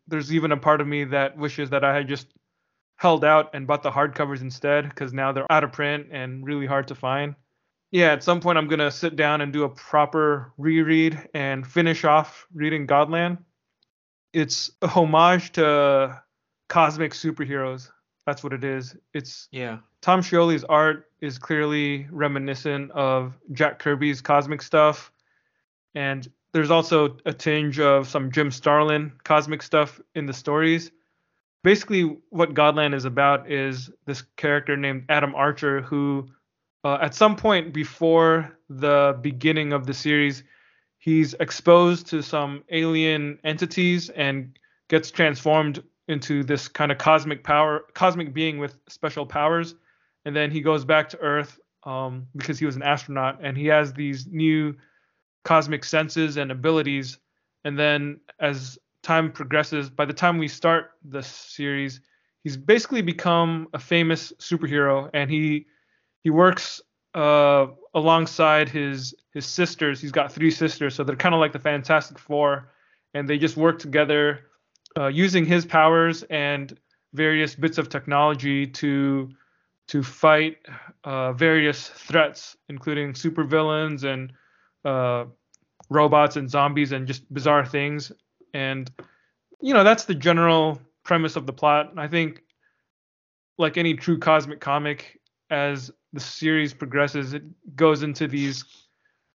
There's 0.07 0.33
even 0.33 0.51
a 0.51 0.57
part 0.57 0.79
of 0.79 0.87
me 0.87 1.05
that 1.05 1.37
wishes 1.37 1.71
that 1.71 1.83
I 1.83 1.95
had 1.95 2.07
just 2.07 2.27
held 2.97 3.25
out 3.25 3.49
and 3.55 3.65
bought 3.65 3.81
the 3.81 3.89
hardcovers 3.89 4.41
instead 4.41 4.87
because 4.87 5.11
now 5.11 5.31
they're 5.31 5.51
out 5.51 5.63
of 5.63 5.71
print 5.71 6.07
and 6.11 6.45
really 6.45 6.67
hard 6.67 6.87
to 6.89 6.95
find. 6.95 7.33
Yeah, 7.91 8.13
at 8.13 8.23
some 8.23 8.39
point 8.39 8.57
I'm 8.57 8.67
gonna 8.67 8.91
sit 8.91 9.15
down 9.15 9.41
and 9.41 9.51
do 9.51 9.63
a 9.63 9.69
proper 9.69 10.53
reread 10.57 11.29
and 11.33 11.67
finish 11.67 12.03
off 12.05 12.47
reading 12.53 12.87
Godland. 12.87 13.37
It's 14.33 14.71
a 14.81 14.87
homage 14.87 15.51
to 15.53 16.21
cosmic 16.69 17.11
superheroes. 17.11 17.89
That's 18.25 18.43
what 18.43 18.53
it 18.53 18.63
is. 18.63 18.95
It's 19.13 19.49
Yeah. 19.51 19.79
Tom 20.01 20.21
Scioli's 20.21 20.63
art 20.63 21.11
is 21.19 21.37
clearly 21.37 22.07
reminiscent 22.11 22.91
of 22.91 23.37
Jack 23.51 23.79
Kirby's 23.79 24.21
cosmic 24.21 24.61
stuff. 24.61 25.11
And 25.93 26.27
there's 26.53 26.71
also 26.71 27.17
a 27.25 27.33
tinge 27.33 27.79
of 27.79 28.07
some 28.07 28.31
Jim 28.31 28.51
Starlin 28.51 29.11
cosmic 29.23 29.61
stuff 29.61 29.99
in 30.15 30.25
the 30.25 30.33
stories. 30.33 30.91
Basically, 31.63 32.17
what 32.29 32.53
Godland 32.53 32.95
is 32.95 33.05
about 33.05 33.51
is 33.51 33.91
this 34.05 34.23
character 34.37 34.75
named 34.75 35.05
Adam 35.09 35.35
Archer 35.35 35.81
who, 35.81 36.27
uh, 36.83 36.97
at 37.01 37.13
some 37.13 37.35
point 37.35 37.73
before 37.73 38.57
the 38.69 39.17
beginning 39.21 39.73
of 39.73 39.85
the 39.85 39.93
series, 39.93 40.43
he's 40.97 41.33
exposed 41.35 42.07
to 42.07 42.21
some 42.21 42.63
alien 42.69 43.37
entities 43.43 44.09
and 44.09 44.57
gets 44.87 45.11
transformed 45.11 45.83
into 46.07 46.43
this 46.43 46.67
kind 46.67 46.91
of 46.91 46.97
cosmic 46.97 47.43
power, 47.43 47.85
cosmic 47.93 48.33
being 48.33 48.57
with 48.57 48.77
special 48.89 49.25
powers. 49.25 49.75
And 50.25 50.35
then 50.35 50.51
he 50.51 50.61
goes 50.61 50.83
back 50.83 51.09
to 51.09 51.17
Earth 51.19 51.59
um, 51.83 52.27
because 52.35 52.59
he 52.59 52.65
was 52.65 52.75
an 52.75 52.83
astronaut, 52.83 53.39
and 53.41 53.57
he 53.57 53.67
has 53.67 53.93
these 53.93 54.27
new 54.27 54.75
cosmic 55.43 55.83
senses 55.83 56.37
and 56.37 56.51
abilities. 56.51 57.17
And 57.63 57.77
then 57.77 58.19
as 58.39 58.77
time 59.01 59.31
progresses, 59.31 59.89
by 59.89 60.05
the 60.05 60.13
time 60.13 60.37
we 60.37 60.47
start 60.47 60.91
the 61.03 61.23
series, 61.23 62.01
he's 62.43 62.57
basically 62.57 63.01
become 63.01 63.67
a 63.73 63.79
famous 63.79 64.33
superhero, 64.39 65.09
and 65.13 65.29
he 65.29 65.65
he 66.23 66.29
works 66.29 66.81
uh, 67.13 67.67
alongside 67.93 68.69
his 68.69 69.13
his 69.33 69.45
sisters. 69.45 70.01
He's 70.01 70.11
got 70.11 70.31
three 70.31 70.51
sisters, 70.51 70.95
so 70.95 71.03
they're 71.03 71.15
kind 71.15 71.35
of 71.35 71.41
like 71.41 71.53
the 71.53 71.59
Fantastic 71.59 72.19
Four, 72.19 72.71
and 73.13 73.27
they 73.27 73.37
just 73.37 73.57
work 73.57 73.79
together 73.79 74.47
uh, 74.97 75.07
using 75.07 75.45
his 75.45 75.65
powers 75.65 76.23
and 76.23 76.77
various 77.13 77.55
bits 77.55 77.77
of 77.77 77.89
technology 77.89 78.67
to 78.67 79.29
to 79.87 80.03
fight 80.03 80.57
uh, 81.03 81.33
various 81.33 81.89
threats, 81.89 82.55
including 82.69 83.13
supervillains 83.13 84.03
and 84.03 84.31
uh, 84.85 85.25
robots 85.89 86.37
and 86.37 86.49
zombies 86.49 86.93
and 86.93 87.07
just 87.07 87.31
bizarre 87.33 87.65
things. 87.65 88.11
And 88.53 88.89
you 89.61 89.73
know 89.73 89.83
that's 89.83 90.05
the 90.05 90.15
general 90.15 90.81
premise 91.03 91.35
of 91.35 91.45
the 91.45 91.53
plot. 91.53 91.93
I 91.97 92.07
think, 92.07 92.41
like 93.57 93.77
any 93.77 93.95
true 93.95 94.17
cosmic 94.17 94.59
comic, 94.59 95.20
as 95.51 95.91
the 96.13 96.19
series 96.19 96.73
progresses, 96.73 97.33
it 97.33 97.43
goes 97.75 98.01
into 98.01 98.27
these 98.27 98.65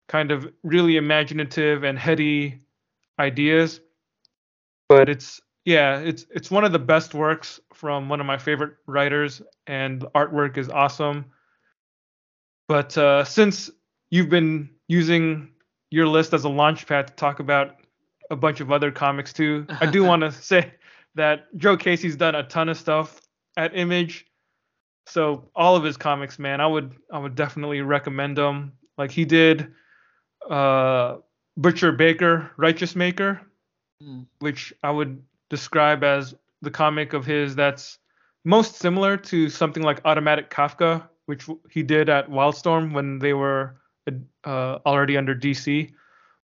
kind 0.07 0.31
of 0.31 0.51
really 0.63 0.97
imaginative 0.97 1.83
and 1.83 1.99
heady 1.99 2.59
ideas. 3.19 3.81
But 4.89 5.09
it's 5.09 5.41
yeah, 5.65 5.99
it's 5.99 6.25
it's 6.31 6.49
one 6.49 6.63
of 6.63 6.71
the 6.71 6.79
best 6.79 7.13
works 7.13 7.59
from 7.73 8.07
one 8.07 8.19
of 8.19 8.25
my 8.25 8.37
favorite 8.37 8.75
writers, 8.85 9.41
and 9.67 10.01
the 10.01 10.09
artwork 10.11 10.57
is 10.57 10.69
awesome. 10.69 11.25
But 12.67 12.97
uh, 12.97 13.23
since 13.23 13.69
you've 14.09 14.29
been 14.29 14.69
using 14.87 15.49
your 15.91 16.07
list 16.07 16.33
as 16.33 16.43
a 16.43 16.49
launch 16.49 16.87
pad 16.87 17.07
to 17.07 17.13
talk 17.13 17.39
about 17.39 17.77
a 18.31 18.35
bunch 18.35 18.59
of 18.59 18.71
other 18.71 18.91
comics 18.91 19.33
too, 19.33 19.65
I 19.81 19.87
do 19.87 20.03
want 20.09 20.21
to 20.21 20.31
say 20.31 20.71
that 21.15 21.55
Joe 21.57 21.77
Casey's 21.77 22.15
done 22.15 22.35
a 22.35 22.43
ton 22.43 22.69
of 22.69 22.77
stuff 22.77 23.21
at 23.57 23.75
Image. 23.75 24.25
So 25.07 25.49
all 25.55 25.75
of 25.75 25.83
his 25.83 25.97
comics, 25.97 26.39
man, 26.39 26.61
I 26.61 26.67
would 26.67 26.95
I 27.11 27.19
would 27.19 27.35
definitely 27.35 27.81
recommend 27.81 28.37
them. 28.37 28.73
Like 28.97 29.11
he 29.11 29.25
did 29.25 29.71
uh, 30.49 31.17
Butcher 31.57 31.91
Baker, 31.91 32.51
Righteous 32.57 32.95
Maker, 32.95 33.41
Mm. 34.03 34.25
which 34.39 34.73
I 34.83 34.91
would 34.91 35.23
describe 35.49 36.03
as 36.03 36.35
the 36.61 36.69
comic 36.69 37.13
of 37.13 37.25
his 37.25 37.55
that's 37.55 37.97
most 38.43 38.75
similar 38.75 39.15
to 39.15 39.47
something 39.47 39.83
like 39.83 40.01
Automatic 40.03 40.49
Kafka, 40.49 41.07
which 41.27 41.47
he 41.71 41.81
did 41.81 42.09
at 42.09 42.29
Wildstorm 42.29 42.91
when 42.93 43.19
they 43.19 43.33
were 43.33 43.77
uh, 44.43 44.79
already 44.85 45.15
under 45.15 45.33
DC. 45.33 45.93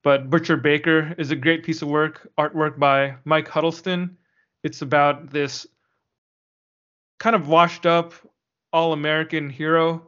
But 0.03 0.29
Butcher 0.29 0.57
Baker 0.57 1.15
is 1.17 1.31
a 1.31 1.37
great 1.37 1.63
piece 1.63 1.81
of 1.81 1.87
work, 1.87 2.29
artwork 2.37 2.77
by 2.77 3.15
Mike 3.23 3.47
Huddleston. 3.47 4.17
It's 4.63 4.81
about 4.81 5.29
this 5.29 5.65
kind 7.17 7.35
of 7.35 7.47
washed 7.47 7.85
up 7.85 8.13
all 8.77 8.93
American 8.93 9.49
hero 9.49 10.07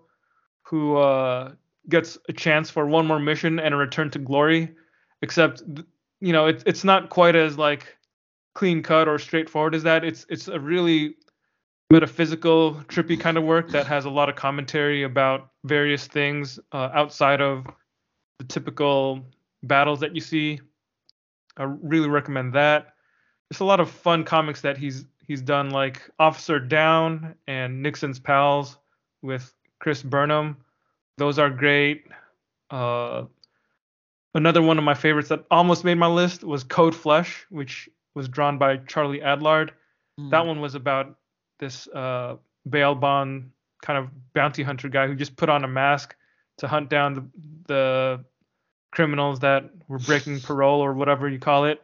who 0.61 0.95
uh, 0.97 1.53
gets 1.89 2.19
a 2.29 2.33
chance 2.33 2.69
for 2.69 2.85
one 2.85 3.07
more 3.07 3.19
mission 3.19 3.59
and 3.59 3.73
a 3.73 3.77
return 3.77 4.11
to 4.11 4.19
glory. 4.19 4.69
Except, 5.23 5.63
you 6.21 6.31
know, 6.31 6.45
it's 6.45 6.63
it's 6.67 6.83
not 6.83 7.09
quite 7.09 7.35
as 7.35 7.57
like 7.57 7.97
clean 8.53 8.83
cut 8.83 9.07
or 9.07 9.17
straightforward 9.17 9.73
as 9.73 9.83
that. 9.83 10.05
It's 10.05 10.25
it's 10.29 10.47
a 10.47 10.59
really 10.59 11.15
metaphysical, 11.89 12.75
trippy 12.87 13.19
kind 13.19 13.37
of 13.37 13.43
work 13.43 13.69
that 13.71 13.87
has 13.87 14.05
a 14.05 14.09
lot 14.09 14.29
of 14.29 14.35
commentary 14.35 15.01
about 15.01 15.49
various 15.63 16.05
things 16.05 16.59
uh, 16.71 16.89
outside 16.93 17.41
of 17.41 17.65
the 18.37 18.45
typical 18.45 19.25
battles 19.63 19.99
that 19.99 20.13
you 20.13 20.21
see. 20.21 20.59
I 21.57 21.63
really 21.63 22.07
recommend 22.07 22.53
that. 22.53 22.93
It's 23.49 23.61
a 23.61 23.65
lot 23.65 23.79
of 23.79 23.89
fun 23.89 24.23
comics 24.23 24.61
that 24.61 24.77
he's 24.77 25.05
he's 25.29 25.41
done, 25.43 25.69
like 25.69 26.01
Officer 26.17 26.59
Down 26.59 27.35
and 27.47 27.81
Nixon's 27.81 28.19
Pals 28.19 28.77
with 29.21 29.53
Chris 29.79 30.03
Burnham. 30.03 30.57
Those 31.17 31.37
are 31.37 31.51
great. 31.51 32.05
Uh, 32.71 33.25
another 34.33 34.61
one 34.61 34.77
of 34.79 34.83
my 34.83 34.95
favorites 34.95 35.29
that 35.29 35.45
almost 35.51 35.85
made 35.85 35.95
my 35.95 36.07
list 36.07 36.43
was 36.43 36.63
Code 36.63 36.95
Flesh, 36.95 37.45
which 37.49 37.87
was 38.15 38.27
drawn 38.27 38.57
by 38.57 38.77
Charlie 38.77 39.19
Adlard. 39.19 39.69
Mm. 40.19 40.31
That 40.31 40.45
one 40.47 40.61
was 40.61 40.73
about 40.73 41.15
this 41.59 41.87
uh, 41.89 42.37
bail 42.67 42.95
bond 42.95 43.51
kind 43.83 43.99
of 43.99 44.09
bounty 44.33 44.63
hunter 44.63 44.89
guy 44.89 45.07
who 45.07 45.15
just 45.15 45.37
put 45.37 45.47
on 45.47 45.63
a 45.63 45.67
mask 45.67 46.15
to 46.57 46.67
hunt 46.67 46.89
down 46.89 47.13
the, 47.13 47.23
the 47.67 48.25
criminals 48.91 49.39
that 49.41 49.69
were 49.87 49.99
breaking 49.99 50.39
parole 50.39 50.81
or 50.81 50.93
whatever 50.93 51.29
you 51.29 51.37
call 51.37 51.65
it. 51.65 51.81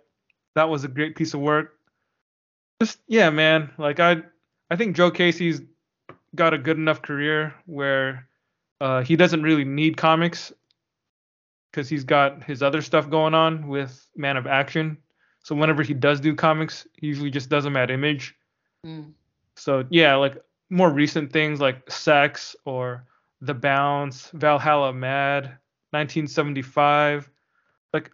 That 0.56 0.68
was 0.68 0.84
a 0.84 0.88
great 0.88 1.16
piece 1.16 1.36
of 1.36 1.42
work. 1.42 1.75
Just 2.82 3.00
yeah, 3.08 3.30
man. 3.30 3.72
Like 3.78 4.00
I, 4.00 4.24
I 4.70 4.76
think 4.76 4.96
Joe 4.96 5.12
Casey's 5.12 5.62
got 6.36 6.54
a 6.54 6.58
good 6.58 6.78
enough 6.78 7.02
career 7.02 7.54
where 7.66 8.28
uh, 8.82 9.02
he 9.02 9.16
doesn't 9.16 9.44
really 9.44 9.64
need 9.64 9.98
comics 9.98 10.52
because 11.72 11.90
he's 11.90 12.04
got 12.04 12.44
his 12.44 12.62
other 12.62 12.82
stuff 12.82 13.10
going 13.10 13.34
on 13.34 13.68
with 13.68 14.08
Man 14.16 14.38
of 14.38 14.48
Action. 14.48 14.98
So 15.44 15.56
whenever 15.56 15.84
he 15.84 15.94
does 15.94 16.20
do 16.20 16.36
comics, 16.36 16.88
he 16.94 17.08
usually 17.08 17.30
just 17.30 17.50
does 17.50 17.64
them 17.64 17.78
at 17.78 17.92
Image. 17.92 18.36
Mm. 18.86 19.12
So 19.56 19.86
yeah, 19.90 20.16
like 20.16 20.42
more 20.70 20.90
recent 20.90 21.32
things 21.32 21.62
like 21.62 21.90
Sex 21.90 22.56
or 22.66 23.06
The 23.42 23.54
Bounce, 23.54 24.30
Valhalla 24.34 24.94
Mad, 24.94 25.44
1975. 25.92 27.30
Like 27.94 28.12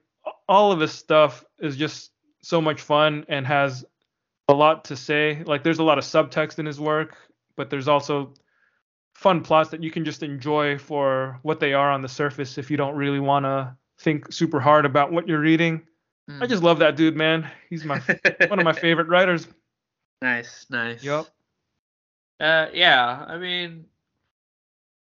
all 0.48 0.72
of 0.72 0.80
his 0.80 0.91
stuff 0.91 1.43
is 1.59 1.77
just 1.77 2.11
so 2.41 2.61
much 2.61 2.81
fun 2.81 3.25
and 3.30 3.45
has 3.48 3.85
a 4.47 4.53
lot 4.53 4.85
to 4.85 4.95
say. 4.95 5.43
Like 5.45 5.63
there's 5.63 5.79
a 5.79 5.83
lot 5.83 5.97
of 5.97 6.03
subtext 6.03 6.59
in 6.59 6.65
his 6.65 6.79
work, 6.79 7.17
but 7.55 7.69
there's 7.69 7.87
also 7.87 8.33
fun 9.15 9.41
plots 9.41 9.69
that 9.69 9.83
you 9.83 9.91
can 9.91 10.03
just 10.05 10.23
enjoy 10.23 10.77
for 10.77 11.39
what 11.43 11.59
they 11.59 11.73
are 11.73 11.91
on 11.91 12.01
the 12.01 12.09
surface 12.09 12.57
if 12.57 12.71
you 12.71 12.77
don't 12.77 12.95
really 12.95 13.19
want 13.19 13.45
to 13.45 13.75
think 13.99 14.31
super 14.31 14.59
hard 14.59 14.85
about 14.85 15.11
what 15.11 15.27
you're 15.27 15.39
reading. 15.39 15.81
I 16.29 16.33
Mm. 16.45 16.49
just 16.49 16.63
love 16.63 16.79
that 16.79 16.95
dude, 16.95 17.15
man. 17.15 17.49
He's 17.69 17.83
my 17.83 17.99
one 18.47 18.59
of 18.59 18.65
my 18.65 18.73
favorite 18.73 19.07
writers. 19.07 19.47
Nice, 20.21 20.65
nice. 20.69 21.03
Yep. 21.03 21.25
Uh, 22.39 22.67
yeah. 22.73 23.25
I 23.27 23.37
mean, 23.37 23.85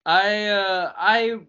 I 0.06 0.46
uh, 0.48 0.94
I 0.96 1.40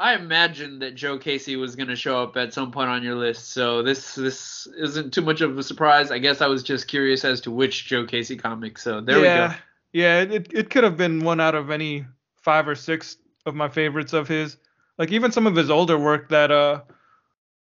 I 0.00 0.14
imagined 0.14 0.82
that 0.82 0.96
Joe 0.96 1.18
Casey 1.18 1.56
was 1.56 1.76
gonna 1.76 1.94
show 1.94 2.22
up 2.22 2.36
at 2.36 2.52
some 2.52 2.72
point 2.72 2.90
on 2.90 3.02
your 3.02 3.14
list, 3.14 3.52
so 3.52 3.82
this 3.82 4.14
this 4.16 4.66
isn't 4.76 5.14
too 5.14 5.22
much 5.22 5.40
of 5.40 5.56
a 5.56 5.62
surprise. 5.62 6.10
I 6.10 6.18
guess 6.18 6.40
I 6.40 6.48
was 6.48 6.62
just 6.62 6.88
curious 6.88 7.24
as 7.24 7.40
to 7.42 7.50
which 7.50 7.86
Joe 7.86 8.04
Casey 8.04 8.36
comic. 8.36 8.78
So 8.78 9.00
there 9.00 9.22
yeah. 9.22 9.48
we 9.48 9.54
go. 9.54 9.60
Yeah, 9.92 10.20
it, 10.22 10.32
it, 10.32 10.52
it 10.52 10.70
could 10.70 10.82
have 10.82 10.96
been 10.96 11.20
one 11.20 11.40
out 11.40 11.54
of 11.54 11.70
any 11.70 12.04
five 12.42 12.66
or 12.66 12.74
six 12.74 13.18
of 13.46 13.54
my 13.54 13.68
favorites 13.68 14.12
of 14.12 14.26
his. 14.26 14.56
Like 14.98 15.12
even 15.12 15.30
some 15.30 15.46
of 15.46 15.54
his 15.54 15.70
older 15.70 15.98
work 15.98 16.28
that 16.30 16.50
uh 16.50 16.82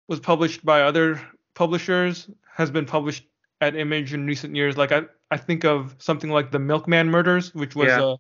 was 0.09 0.21
published 0.21 0.65
by 0.65 0.83
other 0.83 1.21
publishers 1.55 2.29
has 2.55 2.71
been 2.71 2.85
published 2.85 3.25
at 3.63 3.77
Image 3.77 4.13
in 4.13 4.27
recent 4.27 4.55
years. 4.55 4.77
Like 4.77 4.93
I 4.93 5.05
I 5.31 5.39
think 5.39 5.65
of 5.65 5.95
something 5.99 6.29
like 6.31 6.51
the 6.51 6.59
Milkman 6.59 7.09
Murders, 7.09 7.55
which 7.55 7.75
was 7.75 7.89
Yeah. 7.89 8.17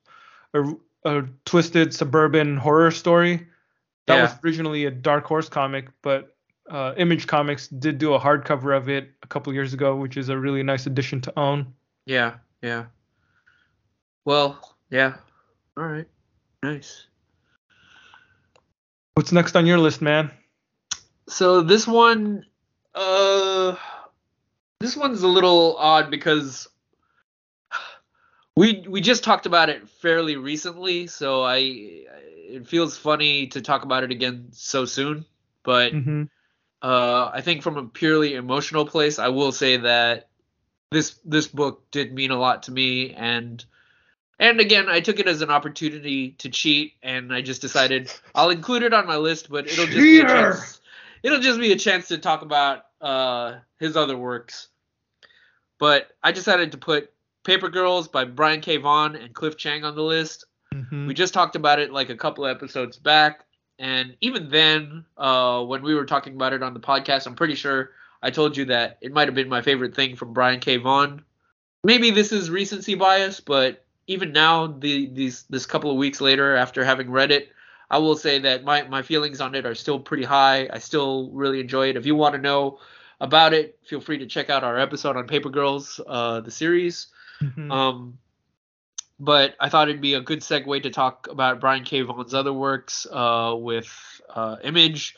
a, 0.55 0.63
a 0.63 0.75
a 1.05 1.25
twisted 1.45 1.93
suburban 1.93 2.57
horror 2.57 2.91
story. 2.91 3.47
That 4.11 4.17
Yeah. 4.17 4.23
was 4.23 4.35
originally 4.45 4.87
a 4.87 4.91
Dark 4.91 5.25
Horse 5.25 5.49
comic, 5.49 5.87
but 6.03 6.37
uh, 6.69 6.95
Image 6.97 7.29
Comics 7.29 7.69
did 7.69 7.99
do 7.99 8.15
a 8.15 8.19
hardcover 8.19 8.77
of 8.77 8.89
it 8.89 9.09
a 9.23 9.27
couple 9.29 9.53
years 9.55 9.73
ago, 9.73 9.95
which 9.95 10.17
is 10.17 10.29
a 10.31 10.37
really 10.37 10.65
nice 10.65 10.87
addition 10.87 11.21
to 11.21 11.39
own. 11.39 11.73
Yeah, 12.07 12.35
yeah. 12.61 12.87
Well, 14.25 14.77
yeah. 14.91 15.15
All 15.77 15.85
right. 15.85 16.09
Nice. 16.65 17.07
What's 19.15 19.31
next 19.31 19.55
on 19.55 19.65
your 19.65 19.79
list, 19.79 20.03
man? 20.03 20.33
So 21.29 21.61
this 21.61 21.87
one, 21.87 22.45
uh, 22.97 23.77
this 24.81 24.97
one's 24.97 25.23
a 25.23 25.29
little 25.29 25.77
odd 25.79 26.11
because 26.11 26.67
we 28.57 28.85
we 28.89 29.01
just 29.01 29.23
talked 29.23 29.47
about 29.47 29.69
it 29.69 29.89
fairly 29.89 30.35
recently, 30.37 31.07
so 31.07 31.45
I 31.45 32.07
it 32.51 32.67
feels 32.69 32.97
funny 32.97 33.47
to 33.49 33.61
talk 33.61 33.85
about 33.85 34.05
it 34.05 34.11
again 34.11 34.49
so 34.53 34.85
soon. 34.85 35.25
But 35.63 35.93
Mm-hmm. 35.93 36.25
uh, 36.83 37.31
I 37.33 37.41
think 37.43 37.63
from 37.63 37.77
a 37.77 37.85
purely 37.85 38.35
emotional 38.35 38.87
place, 38.87 39.19
I 39.19 39.29
will 39.29 39.53
say 39.53 39.77
that 39.79 40.29
this 40.91 41.19
this 41.25 41.47
book 41.47 41.91
did 41.91 42.13
mean 42.13 42.31
a 42.31 42.39
lot 42.39 42.65
to 42.65 42.73
me, 42.73 43.15
and 43.15 43.65
and 44.39 44.59
again, 44.59 44.89
I 44.89 45.01
took 45.01 45.19
it 45.21 45.29
as 45.29 45.43
an 45.43 45.51
opportunity 45.51 46.31
to 46.39 46.49
cheat, 46.49 46.95
and 47.03 47.33
I 47.33 47.43
just 47.43 47.61
decided 47.61 48.11
I'll 48.35 48.51
include 48.51 48.83
it 48.83 48.95
on 48.95 49.07
my 49.07 49.17
list, 49.17 49.51
but 49.51 49.67
it'll 49.67 49.87
just 49.87 49.99
be 49.99 50.21
a 50.21 50.25
chance. 50.25 50.81
It'll 51.23 51.41
just 51.41 51.61
be 51.61 51.73
a 51.73 51.77
chance 51.77 52.09
to 52.09 52.19
talk 52.19 52.41
about 52.43 52.87
uh, 53.01 53.57
his 53.79 53.97
other 53.97 54.17
works. 54.17 54.69
But 55.79 56.09
I 56.23 56.33
decided 56.33 56.73
to 56.73 56.79
put 56.79 57.13
Paper 57.45 57.69
Girls 57.69 58.09
by 58.09 58.25
Brian 58.25 58.61
K. 58.63 58.79
Vaughan 58.79 59.17
and 59.17 59.35
Cliff 59.35 59.57
Chiang 59.59 59.85
on 59.85 59.95
the 59.95 60.03
list. 60.03 60.47
Mm-hmm. 60.75 61.07
We 61.07 61.15
just 61.15 61.35
talked 61.35 61.57
about 61.57 61.79
it 61.79 61.93
like 61.93 62.11
a 62.11 62.17
couple 62.17 62.45
of 62.45 62.55
episodes 62.55 62.97
back, 62.97 63.45
and 63.79 64.17
even 64.21 64.51
then, 64.51 65.05
uh, 65.17 65.65
when 65.65 65.83
we 65.83 65.95
were 65.95 66.07
talking 66.07 66.35
about 66.35 66.53
it 66.53 66.63
on 66.63 66.75
the 66.75 66.81
podcast, 66.81 67.27
I'm 67.27 67.35
pretty 67.35 67.55
sure 67.55 67.91
I 68.23 68.31
told 68.31 68.57
you 68.57 68.67
that 68.67 68.99
it 69.01 69.13
might 69.13 69.27
have 69.29 69.35
been 69.35 69.49
my 69.49 69.63
favorite 69.63 69.95
thing 69.95 70.17
from 70.17 70.33
Brian 70.33 70.61
K. 70.61 70.77
Vaughan. 70.77 71.25
Maybe 71.83 72.11
this 72.11 72.31
is 72.31 72.51
recency 72.51 72.95
bias, 72.95 73.41
but 73.41 73.85
even 74.07 74.33
now, 74.33 74.67
the 74.67 75.07
these 75.07 75.45
this 75.51 75.67
couple 75.67 75.91
of 75.91 75.97
weeks 75.97 76.21
later, 76.21 76.57
after 76.57 76.85
having 76.85 77.11
read 77.11 77.31
it, 77.31 77.51
I 77.91 77.99
will 77.99 78.17
say 78.17 78.39
that 78.41 78.65
my 78.65 78.83
my 78.83 79.03
feelings 79.03 79.41
on 79.41 79.55
it 79.55 79.65
are 79.67 79.75
still 79.75 79.99
pretty 79.99 80.25
high. 80.25 80.69
I 80.73 80.79
still 80.79 81.31
really 81.31 81.61
enjoy 81.61 81.89
it. 81.89 81.97
If 81.97 82.07
you 82.07 82.15
want 82.15 82.35
to 82.35 82.41
know 82.41 82.79
about 83.21 83.55
it, 83.55 83.79
feel 83.87 84.01
free 84.01 84.19
to 84.19 84.27
check 84.27 84.51
out 84.51 84.65
our 84.65 84.79
episode 84.79 85.17
on 85.17 85.27
Paper 85.27 85.51
Girls, 85.51 86.01
uh, 86.07 86.41
the 86.41 86.51
series. 86.51 87.09
Mhm. 87.41 87.71
Um, 87.73 88.19
but 89.21 89.55
I 89.61 89.69
thought 89.69 89.89
it'd 89.89 90.01
be 90.01 90.15
a 90.15 90.21
good 90.21 90.41
segue 90.41 90.83
to 90.83 90.91
talk 90.91 91.29
about 91.31 91.61
Brian 91.61 91.85
K. 91.85 92.01
Vaughan's 92.01 92.33
other 92.33 92.53
works 92.53 93.07
uh, 93.13 93.55
with 93.57 94.21
uh, 94.35 94.57
Image. 94.65 95.15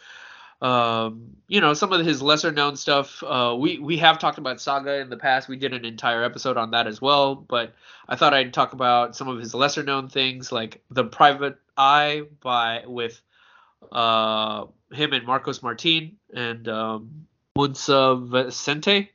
Um, 0.61 1.37
you 1.49 1.61
know, 1.61 1.73
some 1.75 1.93
of 1.93 2.05
his 2.05 2.21
lesser 2.21 2.53
known 2.53 2.77
stuff. 2.77 3.23
Uh, 3.23 3.57
we 3.59 3.79
we 3.79 3.97
have 3.99 4.19
talked 4.19 4.39
about 4.39 4.61
Saga 4.61 5.01
in 5.01 5.09
the 5.09 5.17
past. 5.17 5.49
We 5.49 5.57
did 5.57 5.73
an 5.73 5.85
entire 5.85 6.23
episode 6.23 6.57
on 6.57 6.73
that 6.73 6.87
as 6.87 7.01
well. 7.01 7.35
But 7.37 7.75
I 8.09 8.17
thought 8.17 8.35
I'd 8.35 8.53
talk 8.53 8.73
about 8.73 9.17
some 9.17 9.29
of 9.29 9.39
his 9.39 9.55
lesser 9.55 9.83
known 9.83 10.09
things, 10.09 10.53
like 10.53 10.83
The 10.91 11.05
Private 11.05 11.57
Eye 11.77 12.23
by 12.41 12.85
with 12.87 13.21
uh, 13.91 14.67
him 14.93 15.13
and 15.13 15.27
Marcos 15.27 15.63
Martin 15.63 16.17
and 16.33 16.69
um, 16.69 17.27
Muntsa 17.57 18.29
Vicente. 18.29 19.11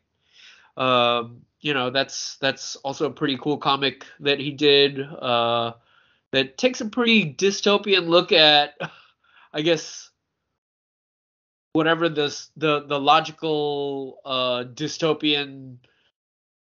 Um, 0.75 1.41
you 1.61 1.73
know, 1.73 1.89
that's 1.89 2.37
that's 2.37 2.75
also 2.77 3.07
a 3.07 3.11
pretty 3.11 3.37
cool 3.37 3.57
comic 3.57 4.05
that 4.19 4.39
he 4.39 4.51
did. 4.51 5.01
Uh, 5.01 5.73
that 6.31 6.57
takes 6.57 6.81
a 6.81 6.85
pretty 6.85 7.33
dystopian 7.33 8.07
look 8.07 8.31
at, 8.31 8.73
I 9.53 9.61
guess, 9.61 10.09
whatever 11.73 12.09
this 12.09 12.49
the 12.57 12.85
the 12.87 12.99
logical 12.99 14.19
uh, 14.25 14.63
dystopian 14.73 15.77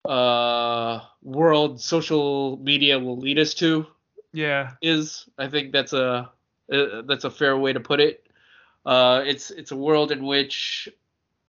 uh, 0.09 1.01
world 1.23 1.81
social 1.81 2.57
media 2.59 2.99
will 2.99 3.19
lead 3.19 3.39
us 3.39 3.55
to 3.55 3.87
Yeah. 4.33 4.73
is. 4.83 5.29
I 5.39 5.49
think 5.49 5.73
that's 5.73 5.93
a 5.93 6.31
uh, 6.73 7.03
that's 7.03 7.25
a 7.25 7.31
fair 7.31 7.57
way 7.57 7.73
to 7.73 7.81
put 7.81 8.01
it. 8.01 8.27
Uh, 8.85 9.23
it's 9.27 9.51
it's 9.51 9.71
a 9.71 9.77
world 9.77 10.11
in 10.11 10.25
which 10.25 10.89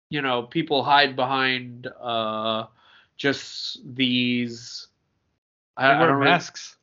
you 0.09 0.21
know 0.21 0.43
people 0.43 0.83
hide 0.83 1.15
behind 1.15 1.87
uh, 1.99 2.65
just 3.23 3.79
these. 3.95 4.87
They 5.77 5.85
I, 5.85 5.97
don't 5.97 6.17
really- 6.17 6.29
masks. 6.31 6.75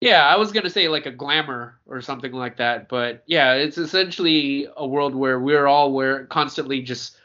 yeah, 0.00 0.26
I 0.26 0.36
was 0.36 0.50
gonna 0.50 0.68
say 0.70 0.88
like 0.88 1.06
a 1.06 1.12
glamour 1.12 1.78
or 1.86 2.02
something 2.02 2.32
like 2.32 2.56
that, 2.56 2.88
but 2.88 3.22
yeah, 3.26 3.54
it's 3.54 3.78
essentially 3.78 4.66
a 4.76 4.84
world 4.84 5.14
where 5.14 5.38
we're 5.38 5.68
all 5.68 5.92
we're 5.92 6.26
constantly 6.26 6.82
just 6.82 7.16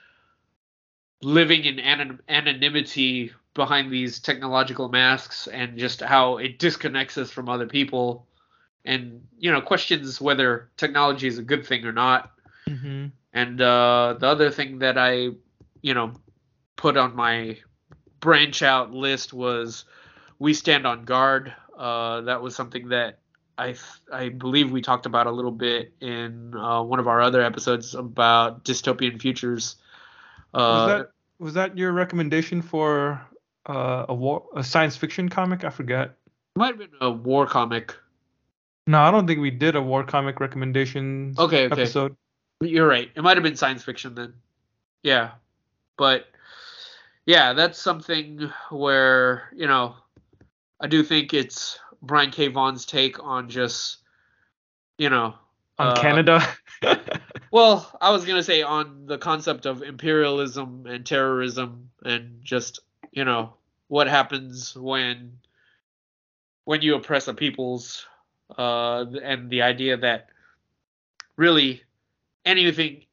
living 1.23 1.65
in 1.65 1.79
anon- 1.79 2.19
anonymity 2.29 3.31
behind 3.55 3.91
these 3.91 4.19
technological 4.19 4.87
masks, 4.87 5.47
and 5.47 5.77
just 5.77 6.01
how 6.01 6.37
it 6.37 6.59
disconnects 6.59 7.17
us 7.17 7.31
from 7.31 7.49
other 7.49 7.65
people, 7.67 8.27
and 8.85 9.25
you 9.39 9.51
know 9.51 9.61
questions 9.61 10.21
whether 10.21 10.69
technology 10.77 11.27
is 11.27 11.39
a 11.39 11.43
good 11.43 11.65
thing 11.65 11.85
or 11.85 11.91
not. 11.91 12.31
Mm-hmm. 12.69 13.07
And 13.33 13.61
uh, 13.61 14.15
the 14.19 14.27
other 14.27 14.51
thing 14.51 14.77
that 14.79 14.95
I, 14.97 15.29
you 15.81 15.93
know, 15.95 16.13
put 16.75 16.97
on 16.97 17.15
my 17.15 17.57
branch 18.23 18.63
out 18.63 18.93
list 18.93 19.33
was 19.33 19.83
"We 20.39 20.53
Stand 20.53 20.87
on 20.87 21.03
Guard." 21.03 21.53
Uh, 21.77 22.21
that 22.21 22.41
was 22.41 22.55
something 22.55 22.87
that 22.89 23.19
I 23.57 23.75
I 24.11 24.29
believe 24.29 24.71
we 24.71 24.81
talked 24.81 25.05
about 25.05 25.27
a 25.27 25.31
little 25.31 25.51
bit 25.51 25.93
in 25.99 26.55
uh, 26.55 26.81
one 26.81 26.99
of 26.99 27.07
our 27.07 27.21
other 27.21 27.41
episodes 27.41 27.93
about 27.93 28.63
dystopian 28.63 29.21
futures. 29.21 29.75
Uh, 30.53 30.57
Was 30.57 30.87
that 30.87 31.09
was 31.39 31.53
that 31.55 31.77
your 31.77 31.91
recommendation 31.91 32.61
for 32.61 33.21
uh, 33.67 34.05
a 34.07 34.13
war 34.13 34.45
a 34.55 34.63
science 34.63 34.95
fiction 34.95 35.27
comic? 35.27 35.65
I 35.65 35.69
forget. 35.69 36.15
might 36.55 36.67
have 36.67 36.79
been 36.79 36.97
a 37.01 37.11
war 37.11 37.45
comic. 37.45 37.93
No, 38.87 38.99
I 38.99 39.11
don't 39.11 39.27
think 39.27 39.41
we 39.41 39.51
did 39.51 39.75
a 39.75 39.81
war 39.81 40.03
comic 40.03 40.39
recommendation. 40.39 41.35
Okay, 41.37 41.65
okay. 41.65 41.81
episode. 41.81 42.15
You're 42.61 42.87
right. 42.87 43.11
It 43.15 43.21
might 43.21 43.35
have 43.35 43.43
been 43.43 43.57
science 43.57 43.83
fiction 43.83 44.15
then. 44.15 44.33
Yeah. 45.03 45.31
But 45.97 46.27
yeah, 47.25 47.53
that's 47.53 47.79
something 47.79 48.51
where, 48.69 49.49
you 49.55 49.67
know, 49.67 49.95
I 50.79 50.87
do 50.87 51.03
think 51.03 51.33
it's 51.33 51.79
Brian 52.01 52.31
K. 52.31 52.47
Vaughan's 52.47 52.85
take 52.85 53.23
on 53.23 53.49
just, 53.49 53.97
you 54.97 55.09
know, 55.09 55.35
On 55.79 55.87
uh, 55.87 55.95
Canada. 55.95 56.41
Well, 57.53 57.95
I 58.01 58.09
was 58.09 58.25
going 58.25 58.37
to 58.37 58.43
say 58.43 58.63
on 58.63 59.05
the 59.05 59.19
concept 59.19 59.67
of 59.67 59.83
imperialism 59.83 60.87
and 60.87 61.05
terrorism 61.05 61.91
and 62.03 62.39
just, 62.41 62.79
you 63.11 63.25
know, 63.25 63.53
what 63.89 64.07
happens 64.07 64.75
when 64.75 65.33
when 66.65 66.81
you 66.81 66.95
oppress 66.95 67.27
a 67.27 67.33
people's 67.35 68.07
uh 68.57 69.05
and 69.21 69.51
the 69.51 69.61
idea 69.61 69.97
that 69.97 70.29
really 71.35 71.83
anything 72.43 73.03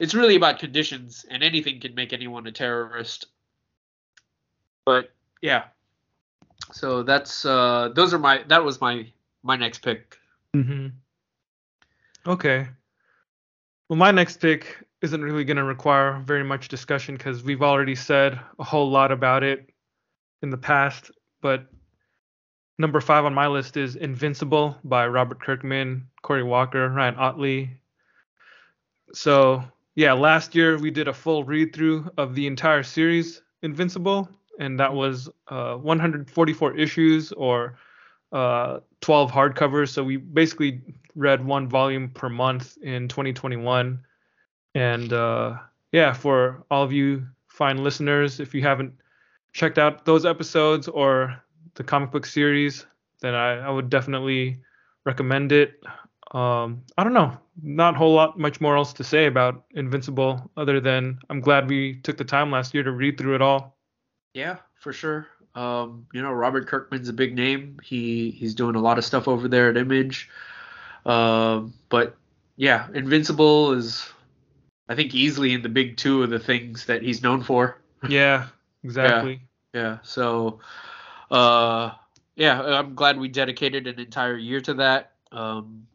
it's 0.00 0.14
really 0.14 0.34
about 0.34 0.58
conditions 0.58 1.24
and 1.30 1.44
anything 1.44 1.78
can 1.78 1.94
make 1.94 2.12
anyone 2.12 2.48
a 2.48 2.52
terrorist. 2.52 3.26
But 4.86 5.12
yeah. 5.42 5.64
So 6.72 7.02
that's 7.02 7.44
uh 7.44 7.90
those 7.94 8.14
are 8.14 8.18
my 8.18 8.42
that 8.48 8.64
was 8.64 8.80
my 8.80 9.12
my 9.42 9.56
next 9.56 9.80
pick. 9.80 10.16
Mm-hmm. 10.54 10.88
Okay. 12.26 12.66
Well, 13.88 13.98
my 13.98 14.10
next 14.10 14.40
pick 14.40 14.78
isn't 15.02 15.22
really 15.22 15.44
going 15.44 15.58
to 15.58 15.64
require 15.64 16.20
very 16.24 16.42
much 16.42 16.68
discussion 16.68 17.16
because 17.16 17.42
we've 17.44 17.62
already 17.62 17.94
said 17.94 18.40
a 18.58 18.64
whole 18.64 18.90
lot 18.90 19.12
about 19.12 19.42
it 19.42 19.70
in 20.42 20.50
the 20.50 20.56
past. 20.56 21.10
But 21.40 21.66
number 22.78 23.00
five 23.00 23.24
on 23.24 23.34
my 23.34 23.46
list 23.46 23.76
is 23.76 23.94
Invincible 23.94 24.76
by 24.82 25.06
Robert 25.06 25.40
Kirkman, 25.40 26.08
Corey 26.22 26.42
Walker, 26.42 26.88
Ryan 26.88 27.14
Ottley. 27.16 27.70
So, 29.12 29.62
yeah, 29.94 30.14
last 30.14 30.54
year 30.54 30.78
we 30.78 30.90
did 30.90 31.06
a 31.06 31.14
full 31.14 31.44
read 31.44 31.72
through 31.74 32.10
of 32.16 32.34
the 32.34 32.46
entire 32.48 32.82
series, 32.82 33.42
Invincible, 33.62 34.28
and 34.58 34.78
that 34.80 34.92
was 34.92 35.28
uh, 35.48 35.74
144 35.76 36.76
issues 36.76 37.32
or 37.32 37.78
uh, 38.32 38.80
12 39.00 39.30
hardcovers. 39.30 39.90
So 39.90 40.02
we 40.02 40.16
basically 40.16 40.80
read 41.14 41.44
one 41.44 41.68
volume 41.68 42.10
per 42.10 42.28
month 42.28 42.76
in 42.82 43.08
2021. 43.08 43.98
And 44.74 45.12
uh, 45.12 45.56
yeah, 45.92 46.12
for 46.12 46.64
all 46.70 46.82
of 46.82 46.92
you 46.92 47.26
fine 47.48 47.82
listeners, 47.82 48.40
if 48.40 48.54
you 48.54 48.62
haven't 48.62 48.92
checked 49.52 49.78
out 49.78 50.04
those 50.04 50.26
episodes 50.26 50.88
or 50.88 51.42
the 51.74 51.84
comic 51.84 52.10
book 52.10 52.26
series, 52.26 52.86
then 53.20 53.34
I, 53.34 53.58
I 53.58 53.70
would 53.70 53.88
definitely 53.88 54.58
recommend 55.04 55.52
it. 55.52 55.82
Um, 56.32 56.82
I 56.98 57.04
don't 57.04 57.14
know, 57.14 57.38
not 57.62 57.94
a 57.94 57.98
whole 57.98 58.12
lot 58.12 58.38
much 58.38 58.60
more 58.60 58.76
else 58.76 58.92
to 58.94 59.04
say 59.04 59.26
about 59.26 59.64
Invincible 59.74 60.50
other 60.56 60.80
than 60.80 61.18
I'm 61.30 61.40
glad 61.40 61.68
we 61.68 62.00
took 62.00 62.18
the 62.18 62.24
time 62.24 62.50
last 62.50 62.74
year 62.74 62.82
to 62.82 62.90
read 62.90 63.16
through 63.16 63.36
it 63.36 63.42
all. 63.42 63.75
Yeah, 64.36 64.58
for 64.74 64.92
sure. 64.92 65.26
Um, 65.54 66.06
you 66.12 66.20
know, 66.20 66.30
Robert 66.30 66.68
Kirkman's 66.68 67.08
a 67.08 67.14
big 67.14 67.34
name. 67.34 67.80
He 67.82 68.30
he's 68.32 68.54
doing 68.54 68.76
a 68.76 68.80
lot 68.80 68.98
of 68.98 69.04
stuff 69.04 69.28
over 69.28 69.48
there 69.48 69.70
at 69.70 69.78
Image. 69.78 70.28
Um, 71.06 71.72
but 71.88 72.16
yeah, 72.56 72.86
Invincible 72.92 73.72
is, 73.72 74.06
I 74.90 74.94
think, 74.94 75.14
easily 75.14 75.54
in 75.54 75.62
the 75.62 75.70
big 75.70 75.96
two 75.96 76.22
of 76.22 76.28
the 76.28 76.38
things 76.38 76.84
that 76.84 77.00
he's 77.00 77.22
known 77.22 77.42
for. 77.42 77.78
Yeah, 78.08 78.48
exactly. 78.84 79.40
Yeah. 79.72 79.80
yeah. 79.80 79.98
So, 80.02 80.60
uh, 81.30 81.92
yeah, 82.36 82.60
I'm 82.60 82.94
glad 82.94 83.18
we 83.18 83.28
dedicated 83.28 83.86
an 83.86 83.98
entire 83.98 84.36
year 84.36 84.60
to 84.60 84.74
that. 84.74 85.12
Um, 85.32 85.86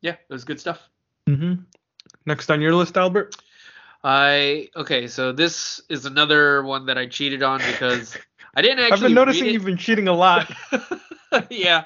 yeah, 0.00 0.12
it 0.12 0.32
was 0.32 0.44
good 0.44 0.58
stuff. 0.58 0.80
Mm-hmm. 1.28 1.62
Next 2.24 2.50
on 2.50 2.62
your 2.62 2.74
list, 2.74 2.96
Albert. 2.96 3.36
I 4.04 4.68
okay, 4.76 5.06
so 5.06 5.32
this 5.32 5.80
is 5.88 6.04
another 6.04 6.62
one 6.62 6.84
that 6.86 6.98
I 6.98 7.06
cheated 7.06 7.42
on 7.42 7.58
because 7.60 8.14
I 8.54 8.60
didn't 8.60 8.80
actually. 8.80 8.92
I've 8.92 9.00
been 9.00 9.14
noticing 9.14 9.46
you've 9.46 9.64
been 9.64 9.78
cheating 9.78 10.08
a 10.08 10.12
lot. 10.12 10.54
yeah, 11.50 11.84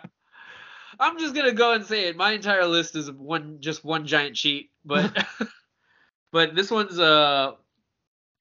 I'm 0.98 1.16
just 1.16 1.32
gonna 1.34 1.52
go 1.52 1.74
and 1.74 1.84
say 1.84 2.08
it. 2.08 2.16
My 2.16 2.32
entire 2.32 2.66
list 2.66 2.96
is 2.96 3.10
one, 3.12 3.58
just 3.60 3.84
one 3.84 4.04
giant 4.04 4.34
cheat. 4.34 4.70
But, 4.84 5.26
but 6.32 6.56
this 6.56 6.72
one's 6.72 6.98
uh, 6.98 7.52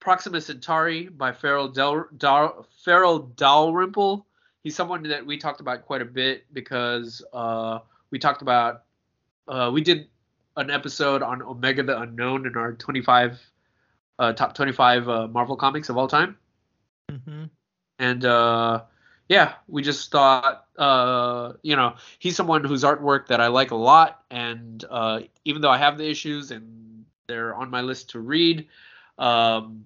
Proxima 0.00 0.40
Centauri 0.40 1.08
by 1.08 1.30
Farel 1.30 1.68
Del, 1.68 2.06
Dal, 2.16 2.66
Farel 2.84 3.20
Dalrymple. 3.36 4.26
He's 4.64 4.74
someone 4.74 5.04
that 5.04 5.24
we 5.24 5.38
talked 5.38 5.60
about 5.60 5.86
quite 5.86 6.02
a 6.02 6.06
bit 6.06 6.52
because 6.52 7.24
uh, 7.32 7.78
we 8.10 8.18
talked 8.18 8.42
about 8.42 8.82
uh, 9.46 9.70
we 9.72 9.82
did 9.82 10.08
an 10.56 10.68
episode 10.68 11.22
on 11.22 11.42
Omega 11.42 11.84
the 11.84 12.00
Unknown 12.00 12.44
in 12.44 12.56
our 12.56 12.72
25 12.72 13.38
uh, 14.18 14.32
top 14.32 14.54
25 14.54 15.08
uh, 15.08 15.28
Marvel 15.28 15.56
comics 15.56 15.88
of 15.88 15.96
all 15.96 16.08
time. 16.08 16.36
Mm-hmm. 17.10 17.44
And 17.98 18.24
uh, 18.24 18.82
yeah, 19.28 19.54
we 19.66 19.82
just 19.82 20.10
thought, 20.10 20.66
uh, 20.76 21.52
you 21.62 21.76
know, 21.76 21.94
he's 22.18 22.36
someone 22.36 22.64
whose 22.64 22.84
artwork 22.84 23.28
that 23.28 23.40
I 23.40 23.48
like 23.48 23.70
a 23.70 23.76
lot. 23.76 24.22
And 24.30 24.84
uh, 24.88 25.20
even 25.44 25.62
though 25.62 25.70
I 25.70 25.78
have 25.78 25.98
the 25.98 26.08
issues 26.08 26.50
and 26.50 27.04
they're 27.26 27.54
on 27.54 27.70
my 27.70 27.82
list 27.82 28.10
to 28.10 28.20
read, 28.20 28.66
um, 29.18 29.84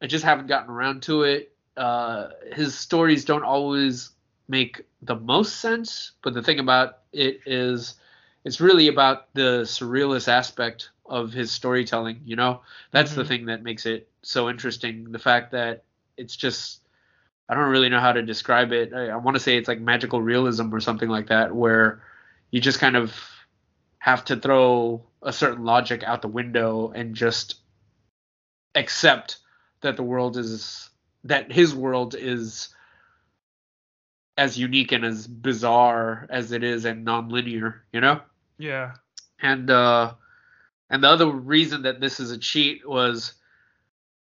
I 0.00 0.06
just 0.06 0.24
haven't 0.24 0.48
gotten 0.48 0.70
around 0.70 1.02
to 1.04 1.22
it. 1.22 1.54
Uh, 1.76 2.28
his 2.52 2.76
stories 2.78 3.24
don't 3.24 3.44
always 3.44 4.10
make 4.48 4.82
the 5.00 5.16
most 5.16 5.60
sense, 5.60 6.12
but 6.22 6.34
the 6.34 6.42
thing 6.42 6.58
about 6.58 6.98
it 7.12 7.40
is 7.46 7.94
it's 8.44 8.60
really 8.60 8.88
about 8.88 9.32
the 9.34 9.62
surrealist 9.62 10.28
aspect 10.28 10.90
of 11.06 11.32
his 11.32 11.50
storytelling 11.50 12.20
you 12.24 12.36
know 12.36 12.60
that's 12.90 13.10
mm-hmm. 13.10 13.20
the 13.20 13.26
thing 13.26 13.46
that 13.46 13.62
makes 13.62 13.86
it 13.86 14.08
so 14.22 14.48
interesting 14.48 15.10
the 15.12 15.18
fact 15.18 15.52
that 15.52 15.84
it's 16.16 16.36
just 16.36 16.80
i 17.48 17.54
don't 17.54 17.70
really 17.70 17.88
know 17.88 18.00
how 18.00 18.12
to 18.12 18.22
describe 18.22 18.72
it 18.72 18.92
i, 18.94 19.08
I 19.08 19.16
want 19.16 19.36
to 19.36 19.42
say 19.42 19.56
it's 19.56 19.68
like 19.68 19.80
magical 19.80 20.22
realism 20.22 20.72
or 20.72 20.80
something 20.80 21.08
like 21.08 21.28
that 21.28 21.54
where 21.54 22.02
you 22.50 22.60
just 22.60 22.78
kind 22.78 22.96
of 22.96 23.14
have 23.98 24.24
to 24.26 24.36
throw 24.36 25.02
a 25.22 25.32
certain 25.32 25.64
logic 25.64 26.02
out 26.02 26.22
the 26.22 26.28
window 26.28 26.92
and 26.94 27.14
just 27.14 27.56
accept 28.74 29.38
that 29.80 29.96
the 29.96 30.02
world 30.02 30.36
is 30.36 30.88
that 31.24 31.52
his 31.52 31.74
world 31.74 32.14
is 32.14 32.68
as 34.38 34.58
unique 34.58 34.92
and 34.92 35.04
as 35.04 35.26
bizarre 35.26 36.26
as 36.30 36.52
it 36.52 36.64
is 36.64 36.84
and 36.84 37.04
non-linear 37.04 37.82
you 37.92 38.00
know 38.00 38.20
yeah. 38.62 38.92
And 39.40 39.70
uh 39.70 40.14
and 40.92 41.02
the 41.02 41.08
other 41.08 41.26
reason 41.26 41.82
that 41.82 42.00
this 42.00 42.20
is 42.20 42.30
a 42.30 42.38
cheat 42.38 42.86
was 42.86 43.32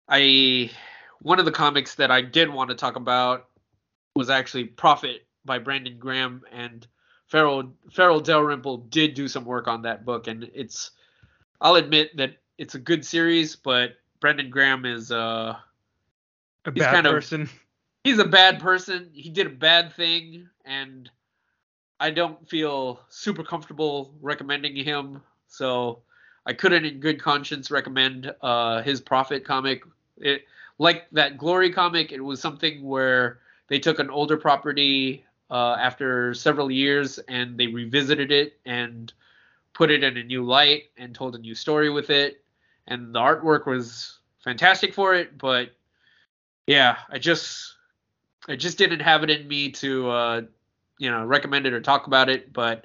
I 0.08 0.70
one 1.22 1.38
of 1.38 1.44
the 1.46 1.52
comics 1.52 1.94
that 1.94 2.10
I 2.10 2.20
did 2.20 2.52
want 2.52 2.68
to 2.70 2.76
talk 2.76 2.96
about 2.96 3.48
was 4.14 4.28
actually 4.28 4.64
Prophet 4.64 5.26
by 5.44 5.58
Brandon 5.58 5.96
Graham 5.98 6.42
and 6.52 6.86
Farel 7.28 7.72
Farel 7.92 8.20
Dalrymple 8.20 8.78
did 8.78 9.14
do 9.14 9.28
some 9.28 9.44
work 9.44 9.68
on 9.68 9.82
that 9.82 10.04
book 10.04 10.26
and 10.26 10.50
it's 10.54 10.90
I'll 11.60 11.76
admit 11.76 12.14
that 12.18 12.36
it's 12.58 12.74
a 12.74 12.78
good 12.78 13.04
series, 13.04 13.56
but 13.56 13.96
Brandon 14.20 14.50
Graham 14.50 14.84
is 14.84 15.12
uh 15.12 15.56
a 16.64 16.70
bad 16.72 16.92
kind 16.92 17.06
person. 17.06 17.42
Of, 17.42 17.52
he's 18.02 18.18
a 18.18 18.24
bad 18.24 18.58
person. 18.58 19.08
He 19.12 19.30
did 19.30 19.46
a 19.46 19.50
bad 19.50 19.92
thing 19.94 20.48
and 20.64 21.08
I 22.00 22.10
don't 22.10 22.46
feel 22.48 23.00
super 23.08 23.44
comfortable 23.44 24.12
recommending 24.20 24.74
him, 24.76 25.22
so 25.46 26.02
I 26.46 26.52
couldn't, 26.52 26.84
in 26.84 27.00
good 27.00 27.20
conscience, 27.20 27.70
recommend 27.70 28.32
uh, 28.40 28.82
his 28.82 29.00
Prophet 29.00 29.44
comic. 29.44 29.82
It 30.18 30.44
like 30.78 31.06
that 31.12 31.38
Glory 31.38 31.72
comic. 31.72 32.12
It 32.12 32.20
was 32.20 32.40
something 32.40 32.82
where 32.82 33.40
they 33.68 33.78
took 33.78 33.98
an 33.98 34.10
older 34.10 34.36
property 34.36 35.24
uh, 35.50 35.76
after 35.78 36.34
several 36.34 36.70
years 36.70 37.18
and 37.28 37.58
they 37.58 37.66
revisited 37.66 38.30
it 38.30 38.58
and 38.64 39.12
put 39.74 39.90
it 39.90 40.02
in 40.02 40.16
a 40.16 40.22
new 40.24 40.44
light 40.44 40.84
and 40.96 41.14
told 41.14 41.34
a 41.34 41.38
new 41.38 41.54
story 41.54 41.90
with 41.90 42.10
it. 42.10 42.42
And 42.86 43.14
the 43.14 43.18
artwork 43.18 43.66
was 43.66 44.18
fantastic 44.44 44.94
for 44.94 45.14
it, 45.14 45.36
but 45.36 45.70
yeah, 46.66 46.98
I 47.10 47.18
just 47.18 47.74
I 48.48 48.56
just 48.56 48.78
didn't 48.78 49.00
have 49.00 49.24
it 49.24 49.30
in 49.30 49.48
me 49.48 49.70
to 49.72 50.10
uh, 50.10 50.42
you 50.98 51.10
know 51.10 51.24
recommend 51.24 51.66
it 51.66 51.72
or 51.72 51.80
talk 51.80 52.06
about 52.06 52.28
it, 52.28 52.52
but 52.52 52.84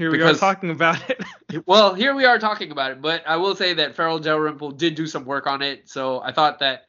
here 0.00 0.10
we 0.10 0.16
because, 0.16 0.38
are 0.38 0.40
talking 0.40 0.70
about 0.70 0.98
it. 1.10 1.22
well, 1.66 1.92
here 1.92 2.14
we 2.14 2.24
are 2.24 2.38
talking 2.38 2.70
about 2.70 2.90
it, 2.90 3.02
but 3.02 3.22
I 3.26 3.36
will 3.36 3.54
say 3.54 3.74
that 3.74 3.94
Farel 3.94 4.18
Dalrymple 4.18 4.70
did 4.70 4.94
do 4.94 5.06
some 5.06 5.26
work 5.26 5.46
on 5.46 5.60
it, 5.60 5.90
so 5.90 6.22
I 6.22 6.32
thought 6.32 6.58
that 6.60 6.86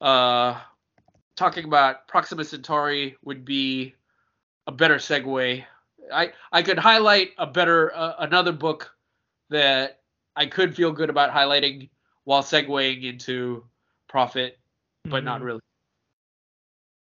uh, 0.00 0.58
talking 1.36 1.64
about 1.64 2.08
Proxima 2.08 2.42
Centauri 2.42 3.16
would 3.22 3.44
be 3.44 3.94
a 4.66 4.72
better 4.72 4.96
segue. 4.96 5.64
I 6.12 6.32
I 6.50 6.62
could 6.64 6.76
highlight 6.76 7.30
a 7.38 7.46
better 7.46 7.94
uh, 7.94 8.14
another 8.18 8.50
book 8.50 8.92
that 9.50 10.00
I 10.34 10.46
could 10.46 10.74
feel 10.74 10.90
good 10.90 11.10
about 11.10 11.30
highlighting 11.30 11.88
while 12.24 12.42
segueing 12.42 13.04
into 13.04 13.62
Prophet, 14.08 14.58
but 15.04 15.18
mm-hmm. 15.18 15.24
not 15.24 15.40
really. 15.40 15.60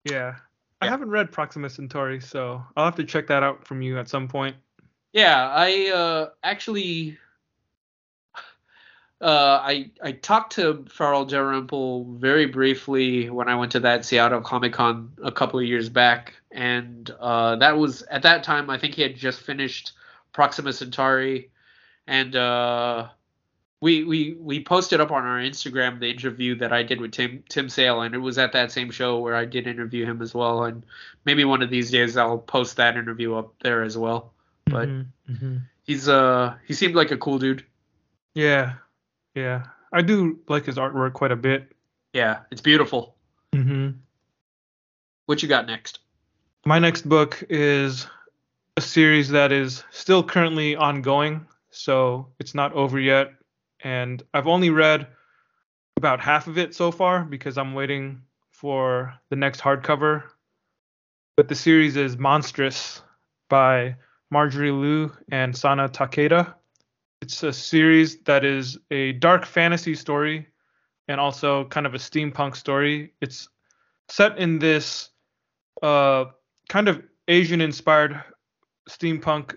Yeah, 0.06 0.36
I 0.80 0.88
haven't 0.88 1.10
read 1.10 1.30
Proxima 1.30 1.68
Centauri, 1.68 2.22
so 2.22 2.64
I'll 2.74 2.86
have 2.86 2.96
to 2.96 3.04
check 3.04 3.26
that 3.26 3.42
out 3.42 3.66
from 3.66 3.82
you 3.82 3.98
at 3.98 4.08
some 4.08 4.28
point. 4.28 4.56
Yeah, 5.14 5.48
I 5.48 5.90
uh, 5.90 6.30
actually 6.42 7.16
uh, 9.20 9.60
I 9.62 9.92
I 10.02 10.10
talked 10.10 10.54
to 10.54 10.84
Farel 10.88 11.24
Dalrymple 11.24 12.16
very 12.18 12.46
briefly 12.46 13.30
when 13.30 13.48
I 13.48 13.54
went 13.54 13.70
to 13.72 13.80
that 13.80 14.04
Seattle 14.04 14.40
Comic 14.40 14.72
Con 14.72 15.12
a 15.22 15.30
couple 15.30 15.60
of 15.60 15.66
years 15.66 15.88
back, 15.88 16.34
and 16.50 17.08
uh, 17.20 17.54
that 17.56 17.78
was 17.78 18.02
at 18.02 18.22
that 18.22 18.42
time 18.42 18.68
I 18.68 18.76
think 18.76 18.94
he 18.94 19.02
had 19.02 19.14
just 19.14 19.40
finished 19.40 19.92
Proxima 20.32 20.72
Centauri, 20.72 21.52
and 22.08 22.34
uh, 22.34 23.08
we 23.80 24.02
we 24.02 24.34
we 24.40 24.64
posted 24.64 25.00
up 25.00 25.12
on 25.12 25.24
our 25.24 25.38
Instagram 25.38 26.00
the 26.00 26.10
interview 26.10 26.56
that 26.56 26.72
I 26.72 26.82
did 26.82 27.00
with 27.00 27.12
Tim 27.12 27.44
Tim 27.48 27.68
Sale, 27.68 28.02
and 28.02 28.16
it 28.16 28.18
was 28.18 28.36
at 28.36 28.50
that 28.54 28.72
same 28.72 28.90
show 28.90 29.20
where 29.20 29.36
I 29.36 29.44
did 29.44 29.68
interview 29.68 30.06
him 30.06 30.22
as 30.22 30.34
well. 30.34 30.64
And 30.64 30.84
maybe 31.24 31.44
one 31.44 31.62
of 31.62 31.70
these 31.70 31.92
days 31.92 32.16
I'll 32.16 32.38
post 32.38 32.78
that 32.78 32.96
interview 32.96 33.36
up 33.36 33.54
there 33.60 33.84
as 33.84 33.96
well. 33.96 34.33
But 34.66 34.88
mm-hmm, 34.88 35.32
mm-hmm. 35.32 35.56
he's 35.82 36.08
uh 36.08 36.54
he 36.66 36.74
seemed 36.74 36.94
like 36.94 37.10
a 37.10 37.16
cool 37.16 37.38
dude. 37.38 37.64
Yeah, 38.34 38.74
yeah, 39.34 39.64
I 39.92 40.02
do 40.02 40.38
like 40.48 40.66
his 40.66 40.76
artwork 40.76 41.12
quite 41.12 41.32
a 41.32 41.36
bit. 41.36 41.72
Yeah, 42.12 42.40
it's 42.50 42.60
beautiful. 42.60 43.16
Mm-hmm. 43.52 43.98
What 45.26 45.42
you 45.42 45.48
got 45.48 45.66
next? 45.66 46.00
My 46.66 46.78
next 46.78 47.08
book 47.08 47.42
is 47.48 48.06
a 48.76 48.80
series 48.80 49.28
that 49.30 49.52
is 49.52 49.84
still 49.90 50.22
currently 50.22 50.76
ongoing, 50.76 51.46
so 51.70 52.28
it's 52.38 52.54
not 52.54 52.72
over 52.72 52.98
yet 52.98 53.32
and 53.84 54.22
I've 54.32 54.48
only 54.48 54.70
read 54.70 55.06
about 55.96 56.20
half 56.20 56.48
of 56.48 56.58
it 56.58 56.74
so 56.74 56.90
far 56.90 57.22
because 57.22 57.56
I'm 57.56 57.74
waiting 57.74 58.22
for 58.50 59.14
the 59.28 59.36
next 59.36 59.60
hardcover. 59.60 60.24
But 61.36 61.48
the 61.48 61.54
series 61.54 61.96
is 61.96 62.16
Monstrous 62.16 63.02
by 63.48 63.96
Marjorie 64.34 64.72
Liu 64.72 65.12
and 65.30 65.56
Sana 65.56 65.88
Takeda. 65.88 66.54
It's 67.22 67.44
a 67.44 67.52
series 67.52 68.18
that 68.24 68.44
is 68.44 68.76
a 68.90 69.12
dark 69.12 69.46
fantasy 69.46 69.94
story 69.94 70.48
and 71.06 71.20
also 71.20 71.66
kind 71.66 71.86
of 71.86 71.94
a 71.94 71.98
steampunk 71.98 72.56
story. 72.56 73.12
It's 73.20 73.48
set 74.08 74.36
in 74.36 74.58
this 74.58 75.10
uh, 75.84 76.24
kind 76.68 76.88
of 76.88 77.00
Asian 77.28 77.60
inspired 77.60 78.24
steampunk 78.90 79.56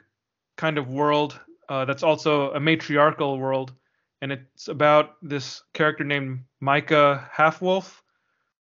kind 0.58 0.78
of 0.78 0.90
world 0.90 1.40
uh, 1.70 1.84
that's 1.86 2.04
also 2.04 2.52
a 2.52 2.60
matriarchal 2.60 3.40
world 3.40 3.74
and 4.22 4.32
it's 4.32 4.68
about 4.68 5.16
this 5.24 5.64
character 5.74 6.04
named 6.04 6.42
Maika 6.62 7.28
Halfwolf, 7.32 8.04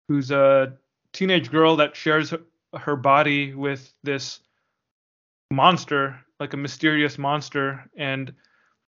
who's 0.09 0.31
a 0.31 0.79
teenage 1.13 1.51
girl 1.51 1.77
that 1.77 1.95
shares 1.95 2.33
her 2.75 2.97
body 2.97 3.53
with 3.53 3.93
this 4.03 4.41
monster, 5.51 6.19
like 6.41 6.53
a 6.53 6.57
mysterious 6.57 7.19
monster, 7.19 7.85
and 7.97 8.33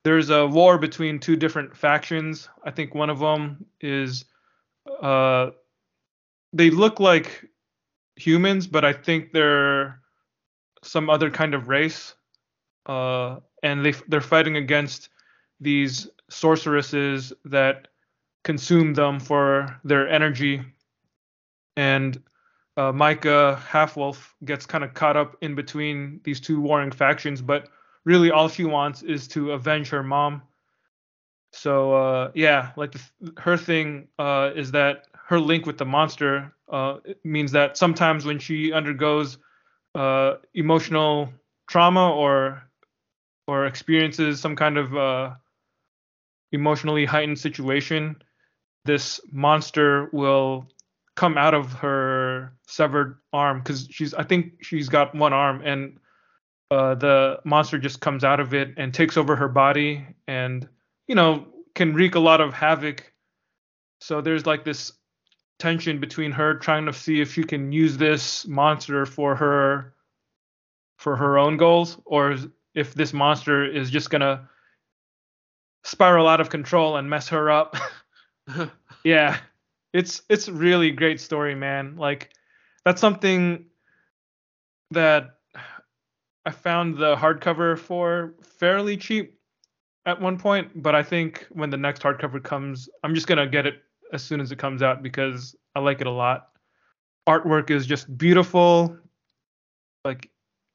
there's 0.03 0.29
a 0.29 0.47
war 0.47 0.77
between 0.77 1.19
two 1.19 1.35
different 1.35 1.75
factions. 1.75 2.49
I 2.65 2.71
think 2.71 2.95
one 2.95 3.09
of 3.09 3.19
them 3.19 3.65
is 3.79 4.25
uh 5.01 5.51
they 6.53 6.69
look 6.69 6.99
like 6.99 7.45
humans, 8.15 8.67
but 8.67 8.83
I 8.83 8.93
think 8.93 9.31
they're 9.31 10.01
some 10.83 11.09
other 11.09 11.29
kind 11.29 11.53
of 11.53 11.69
race. 11.69 12.15
Uh 12.85 13.37
and 13.63 13.85
they 13.85 13.93
they're 14.07 14.21
fighting 14.21 14.57
against 14.57 15.09
these 15.59 16.07
sorceresses 16.29 17.31
that 17.45 17.87
consume 18.43 18.93
them 18.93 19.19
for 19.19 19.79
their 19.83 20.09
energy. 20.09 20.61
And 21.77 22.21
uh, 22.77 22.91
Maika 22.91 23.59
Halfwolf 23.59 24.33
gets 24.45 24.65
kind 24.65 24.83
of 24.83 24.93
caught 24.93 25.17
up 25.17 25.37
in 25.41 25.55
between 25.55 26.21
these 26.23 26.39
two 26.39 26.61
warring 26.61 26.91
factions, 26.91 27.41
but 27.41 27.69
really 28.05 28.31
all 28.31 28.49
she 28.49 28.65
wants 28.65 29.01
is 29.01 29.27
to 29.29 29.51
avenge 29.51 29.89
her 29.89 30.03
mom. 30.03 30.41
So 31.51 31.93
uh, 31.93 32.31
yeah, 32.33 32.71
like 32.77 32.93
the, 32.93 33.01
her 33.37 33.57
thing 33.57 34.07
uh, 34.17 34.51
is 34.55 34.71
that 34.71 35.07
her 35.25 35.39
link 35.39 35.65
with 35.65 35.77
the 35.77 35.85
monster 35.85 36.53
uh, 36.71 36.97
means 37.23 37.51
that 37.51 37.77
sometimes 37.77 38.25
when 38.25 38.39
she 38.39 38.71
undergoes 38.71 39.37
uh, 39.93 40.35
emotional 40.53 41.29
trauma 41.67 42.11
or 42.11 42.63
or 43.47 43.65
experiences 43.65 44.39
some 44.39 44.55
kind 44.55 44.77
of 44.77 44.95
uh, 44.95 45.31
emotionally 46.53 47.05
heightened 47.05 47.39
situation, 47.39 48.15
this 48.85 49.19
monster 49.31 50.09
will 50.13 50.67
come 51.21 51.37
out 51.37 51.53
of 51.53 51.71
her 51.73 52.51
severed 52.65 53.19
arm 53.31 53.59
because 53.59 53.87
she's 53.91 54.11
I 54.15 54.23
think 54.23 54.53
she's 54.63 54.89
got 54.89 55.13
one 55.13 55.33
arm 55.33 55.61
and 55.63 55.99
uh, 56.71 56.95
the 56.95 57.39
monster 57.45 57.77
just 57.77 58.01
comes 58.01 58.23
out 58.23 58.39
of 58.39 58.55
it 58.55 58.73
and 58.75 58.91
takes 58.91 59.17
over 59.17 59.35
her 59.35 59.47
body 59.47 60.03
and 60.27 60.67
you 61.07 61.13
know 61.13 61.45
can 61.75 61.93
wreak 61.93 62.15
a 62.15 62.19
lot 62.19 62.41
of 62.41 62.55
havoc. 62.55 63.13
So 63.99 64.19
there's 64.19 64.47
like 64.47 64.65
this 64.65 64.93
tension 65.59 65.99
between 65.99 66.31
her 66.31 66.55
trying 66.55 66.87
to 66.87 66.93
see 66.93 67.21
if 67.21 67.31
she 67.31 67.43
can 67.43 67.71
use 67.71 67.97
this 67.97 68.47
monster 68.47 69.05
for 69.05 69.35
her 69.35 69.93
for 70.97 71.15
her 71.15 71.37
own 71.37 71.55
goals 71.55 72.01
or 72.05 72.35
if 72.73 72.95
this 72.95 73.13
monster 73.13 73.63
is 73.63 73.91
just 73.91 74.09
gonna 74.09 74.49
spiral 75.83 76.27
out 76.27 76.41
of 76.41 76.49
control 76.49 76.97
and 76.97 77.07
mess 77.07 77.27
her 77.27 77.51
up. 77.51 77.75
yeah, 79.03 79.37
it's 79.93 80.21
it's 80.29 80.47
really 80.49 80.91
great 80.91 81.19
story, 81.19 81.55
man. 81.55 81.95
Like 81.97 82.33
that's 82.85 83.01
something 83.01 83.65
that 84.91 85.37
I 86.45 86.51
found 86.51 86.97
the 86.97 87.15
hardcover 87.15 87.77
for 87.77 88.33
fairly 88.41 88.97
cheap 88.97 89.37
at 90.05 90.19
one 90.19 90.37
point, 90.37 90.81
but 90.81 90.95
I 90.95 91.03
think 91.03 91.45
when 91.51 91.69
the 91.69 91.77
next 91.77 92.01
hardcover 92.01 92.43
comes, 92.43 92.89
I'm 93.03 93.13
just 93.13 93.27
gonna 93.27 93.47
get 93.47 93.67
it 93.67 93.83
as 94.13 94.23
soon 94.23 94.41
as 94.41 94.51
it 94.51 94.57
comes 94.57 94.81
out 94.81 95.03
because 95.03 95.55
I 95.75 95.79
like 95.79 96.01
it 96.01 96.07
a 96.07 96.11
lot. 96.11 96.49
Artwork 97.27 97.69
is 97.69 97.85
just 97.85 98.17
beautiful. 98.17 98.97
Like, 100.03 100.29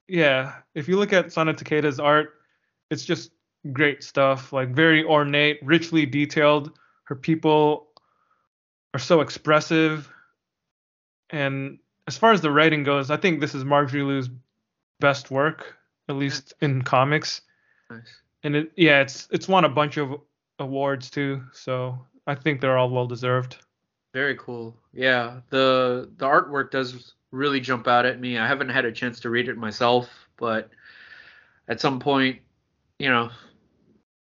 yeah, 0.09 0.55
if 0.75 0.89
you 0.89 0.97
look 0.97 1.13
at 1.13 1.33
Sana 1.33 1.53
Takeda's 1.53 1.99
art, 1.99 2.35
it's 2.91 3.05
just 3.05 3.33
great 3.73 4.05
stuff. 4.05 4.53
Like 4.53 4.71
very 4.71 5.05
ornate, 5.05 5.59
richly 5.63 6.07
detailed. 6.07 6.79
Her 7.05 7.17
people 7.17 7.89
are 8.97 8.99
so 8.99 9.21
expressive. 9.21 10.11
And 11.29 11.79
as 12.07 12.17
far 12.17 12.33
as 12.33 12.41
the 12.41 12.51
writing 12.51 12.83
goes, 12.83 13.11
I 13.11 13.19
think 13.19 13.41
this 13.41 13.55
is 13.55 13.63
Marjorie 13.63 14.03
Liu's 14.03 14.31
best 15.01 15.31
work, 15.31 15.77
at 16.09 16.17
least 16.17 16.55
in 16.63 16.81
comics. 16.81 17.43
Nice. 17.91 18.23
And 18.43 18.57
it, 18.57 18.73
yeah, 18.75 19.03
it's 19.03 19.29
it's 19.31 19.49
won 19.49 19.67
a 19.67 19.69
bunch 19.69 19.99
of 19.99 20.19
awards 20.59 21.11
too, 21.11 21.43
so 21.53 21.99
I 22.27 22.35
think 22.35 22.61
they're 22.61 22.79
all 22.79 22.89
well 22.89 23.07
deserved. 23.07 23.59
Very 24.15 24.37
cool. 24.37 24.75
Yeah, 24.95 25.41
the 25.51 26.11
the 26.17 26.25
artwork 26.25 26.71
does 26.71 27.13
really 27.33 27.61
jump 27.61 27.87
out 27.87 28.07
at 28.07 28.19
me. 28.19 28.39
I 28.39 28.47
haven't 28.47 28.71
had 28.71 28.87
a 28.87 28.93
chance 28.93 29.21
to 29.21 29.31
read 29.31 29.49
it 29.49 29.59
myself, 29.59 30.09
but 30.39 30.71
at 31.69 31.81
some 31.81 32.01
point, 32.01 32.39
you 32.99 33.11
know, 33.11 33.31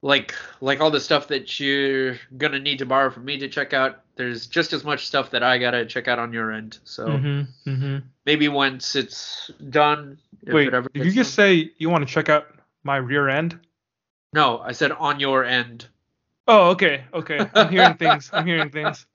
like 0.03 0.35
like 0.59 0.82
all 0.82 0.91
the 0.91 0.99
stuff 0.99 1.30
that 1.30 1.59
you're 1.59 2.17
gonna 2.38 2.59
need 2.59 2.77
to 2.80 2.85
borrow 2.85 3.09
from 3.09 3.23
me 3.25 3.38
to 3.40 3.48
check 3.48 3.73
out, 3.73 4.01
there's 4.17 4.45
just 4.48 4.73
as 4.73 4.83
much 4.83 5.07
stuff 5.07 5.32
that 5.32 5.41
I 5.43 5.57
gotta 5.57 5.85
check 5.85 6.07
out 6.09 6.19
on 6.19 6.33
your 6.33 6.51
end. 6.51 6.77
So 6.83 7.07
Mm-hmm, 7.07 7.69
mm-hmm. 7.69 7.98
maybe 8.25 8.49
once 8.49 8.95
it's 8.98 9.49
done, 9.69 10.17
if 10.45 10.53
Wait, 10.53 10.69
did 10.72 10.85
you 10.93 11.03
gets 11.06 11.15
just 11.15 11.38
done- 11.38 11.45
say 11.48 11.72
you 11.77 11.90
want 11.90 12.06
to 12.07 12.14
check 12.14 12.27
out 12.30 12.48
my 12.83 12.98
rear 12.98 13.30
end? 13.30 13.57
No, 14.33 14.59
I 14.59 14.73
said 14.73 14.91
on 14.91 15.19
your 15.22 15.45
end. 15.45 15.88
Oh, 16.49 16.72
okay, 16.72 17.06
okay. 17.14 17.40
I'm 17.56 17.69
hearing 17.69 17.95
things. 17.95 18.30
I'm 18.33 18.45
hearing 18.45 18.69
things. 18.77 19.06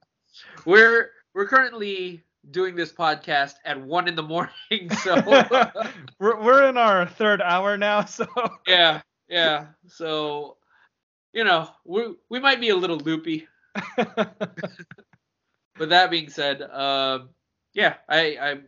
We're 0.64 1.10
we're 1.34 1.46
currently 1.46 2.22
doing 2.50 2.74
this 2.76 2.92
podcast 2.92 3.56
at 3.66 3.78
one 3.78 4.08
in 4.08 4.14
the 4.14 4.22
morning, 4.22 4.88
so 5.02 5.16
we're 6.18 6.40
we're 6.42 6.68
in 6.68 6.78
our 6.78 7.04
third 7.06 7.42
hour 7.42 7.76
now, 7.76 8.06
so 8.06 8.26
yeah, 8.66 9.02
yeah. 9.28 9.66
So 9.86 10.56
you 11.38 11.44
know, 11.44 11.68
we 11.84 12.02
we 12.28 12.40
might 12.40 12.60
be 12.60 12.70
a 12.70 12.76
little 12.76 12.98
loopy. 12.98 13.46
But 15.78 15.90
that 15.90 16.10
being 16.10 16.28
said, 16.28 16.60
um, 16.62 17.28
yeah, 17.72 17.94
I, 18.08 18.20
I 18.40 18.58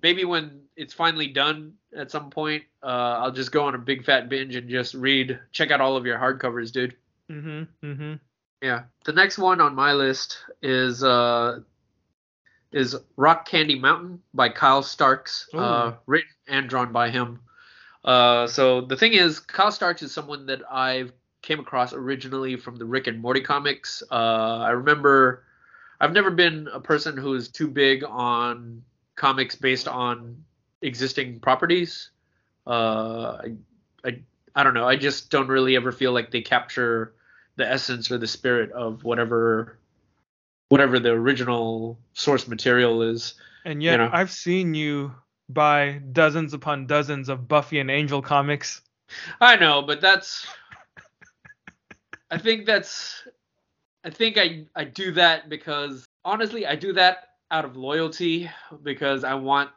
maybe 0.00 0.24
when 0.24 0.62
it's 0.76 0.94
finally 0.94 1.26
done 1.26 1.72
at 1.96 2.12
some 2.12 2.30
point, 2.30 2.62
uh, 2.84 3.18
I'll 3.20 3.32
just 3.32 3.50
go 3.50 3.64
on 3.64 3.74
a 3.74 3.78
big 3.78 4.04
fat 4.04 4.28
binge 4.28 4.54
and 4.54 4.70
just 4.70 4.94
read, 4.94 5.40
check 5.50 5.72
out 5.72 5.80
all 5.80 5.96
of 5.96 6.06
your 6.06 6.18
hardcovers, 6.18 6.70
dude. 6.70 6.94
mhm, 7.28 7.66
mhm. 7.82 8.20
Yeah. 8.62 8.84
The 9.04 9.12
next 9.12 9.38
one 9.38 9.60
on 9.60 9.74
my 9.74 9.92
list 9.92 10.38
is 10.62 11.02
uh 11.02 11.60
is 12.70 12.94
Rock 13.16 13.48
Candy 13.48 13.76
Mountain 13.80 14.22
by 14.32 14.48
Kyle 14.48 14.84
Starks, 14.84 15.48
uh, 15.52 15.94
written 16.06 16.30
and 16.46 16.68
drawn 16.70 16.92
by 16.92 17.10
him. 17.10 17.40
Uh, 18.04 18.46
so 18.46 18.82
the 18.82 18.96
thing 18.96 19.14
is, 19.14 19.40
Kyle 19.40 19.72
Starks 19.72 20.02
is 20.02 20.12
someone 20.12 20.46
that 20.46 20.62
I've 20.70 21.12
came 21.42 21.60
across 21.60 21.92
originally 21.92 22.56
from 22.56 22.76
the 22.76 22.84
Rick 22.84 23.08
and 23.08 23.20
Morty 23.20 23.40
comics. 23.40 24.02
Uh, 24.10 24.58
I 24.58 24.70
remember 24.70 25.44
I've 26.00 26.12
never 26.12 26.30
been 26.30 26.68
a 26.72 26.80
person 26.80 27.16
who 27.16 27.34
is 27.34 27.48
too 27.48 27.68
big 27.68 28.04
on 28.04 28.82
comics 29.16 29.54
based 29.54 29.88
on 29.88 30.44
existing 30.80 31.40
properties. 31.40 32.10
Uh, 32.66 33.38
I, 33.44 33.52
I 34.04 34.18
I 34.54 34.62
don't 34.62 34.74
know. 34.74 34.88
I 34.88 34.96
just 34.96 35.30
don't 35.30 35.48
really 35.48 35.76
ever 35.76 35.92
feel 35.92 36.12
like 36.12 36.30
they 36.30 36.42
capture 36.42 37.14
the 37.56 37.70
essence 37.70 38.10
or 38.10 38.18
the 38.18 38.26
spirit 38.26 38.70
of 38.72 39.04
whatever 39.04 39.78
whatever 40.68 40.98
the 40.98 41.10
original 41.10 41.98
source 42.14 42.48
material 42.48 43.02
is. 43.02 43.34
And 43.64 43.82
yet 43.82 43.92
You 43.92 43.98
know. 43.98 44.10
I've 44.12 44.30
seen 44.30 44.74
you 44.74 45.14
buy 45.48 46.00
dozens 46.12 46.54
upon 46.54 46.86
dozens 46.86 47.28
of 47.28 47.46
Buffy 47.46 47.78
and 47.78 47.90
Angel 47.90 48.22
comics. 48.22 48.80
I 49.40 49.56
know, 49.56 49.82
but 49.82 50.00
that's 50.00 50.46
I 52.32 52.38
think 52.38 52.64
that's 52.64 53.28
I 54.04 54.10
think 54.10 54.38
I 54.38 54.64
I 54.74 54.84
do 54.84 55.12
that 55.12 55.50
because 55.50 56.06
honestly, 56.24 56.66
I 56.66 56.74
do 56.76 56.94
that 56.94 57.28
out 57.50 57.66
of 57.66 57.76
loyalty 57.76 58.50
because 58.82 59.22
I 59.22 59.34
want 59.34 59.70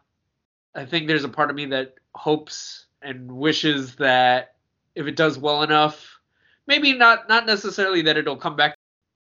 I 0.73 0.85
think 0.85 1.07
there's 1.07 1.25
a 1.25 1.29
part 1.29 1.49
of 1.49 1.55
me 1.57 1.65
that 1.67 1.95
hopes 2.15 2.85
and 3.01 3.29
wishes 3.29 3.95
that 3.97 4.55
if 4.95 5.05
it 5.05 5.17
does 5.17 5.37
well 5.37 5.63
enough, 5.63 6.17
maybe 6.65 6.93
not 6.93 7.27
not 7.27 7.45
necessarily 7.45 8.01
that 8.03 8.15
it'll 8.15 8.37
come 8.37 8.55
back 8.55 8.77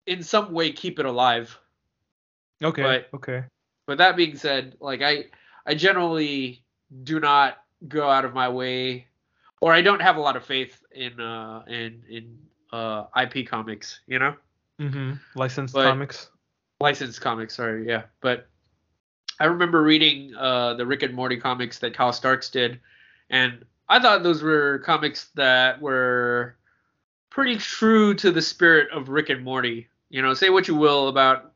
in 0.07 0.23
some 0.23 0.53
way 0.53 0.70
keep 0.70 0.99
it 0.99 1.07
alive. 1.07 1.59
Okay. 2.62 2.83
But- 2.83 3.09
okay. 3.15 3.44
But 3.86 3.99
that 3.99 4.17
being 4.17 4.36
said, 4.36 4.77
like 4.81 5.01
I 5.01 5.27
I 5.67 5.75
generally 5.75 6.62
do 7.05 7.20
not 7.20 7.57
go 7.89 8.09
out 8.09 8.27
of 8.27 8.35
my 8.35 8.51
way 8.51 9.07
or 9.62 9.73
I 9.73 9.81
don't 9.81 10.01
have 10.03 10.17
a 10.17 10.20
lot 10.20 10.36
of 10.36 10.44
faith 10.44 10.83
in 10.93 11.19
uh 11.20 11.65
in 11.67 12.03
in 12.09 12.39
uh 12.75 13.07
IP 13.23 13.47
comics, 13.47 14.01
you 14.07 14.19
know? 14.19 14.35
Mhm. 14.81 15.20
Licensed 15.35 15.75
But- 15.75 15.85
comics. 15.89 16.31
Licensed 16.81 17.20
comics, 17.20 17.55
sorry, 17.55 17.86
yeah. 17.86 18.03
But 18.20 18.49
I 19.41 19.44
remember 19.47 19.83
reading 19.83 20.35
uh 20.36 20.75
the 20.75 20.85
Rick 20.86 21.03
and 21.03 21.15
Morty 21.15 21.36
comics 21.36 21.78
that 21.78 21.94
Kyle 21.94 22.12
Starks 22.12 22.51
did 22.51 22.81
and 23.31 23.65
I 23.89 24.01
thought 24.01 24.23
those 24.23 24.43
were 24.43 24.78
comics 24.81 25.27
that 25.35 25.81
were 25.81 26.57
pretty 27.31 27.57
true 27.57 28.15
to 28.15 28.31
the 28.31 28.41
spirit 28.43 28.91
of 28.93 29.09
Rick 29.09 29.28
and 29.31 29.43
Morty. 29.44 29.89
You 30.11 30.23
know, 30.23 30.35
say 30.35 30.51
what 30.51 30.69
you 30.69 30.75
will 30.75 31.09
about 31.09 31.53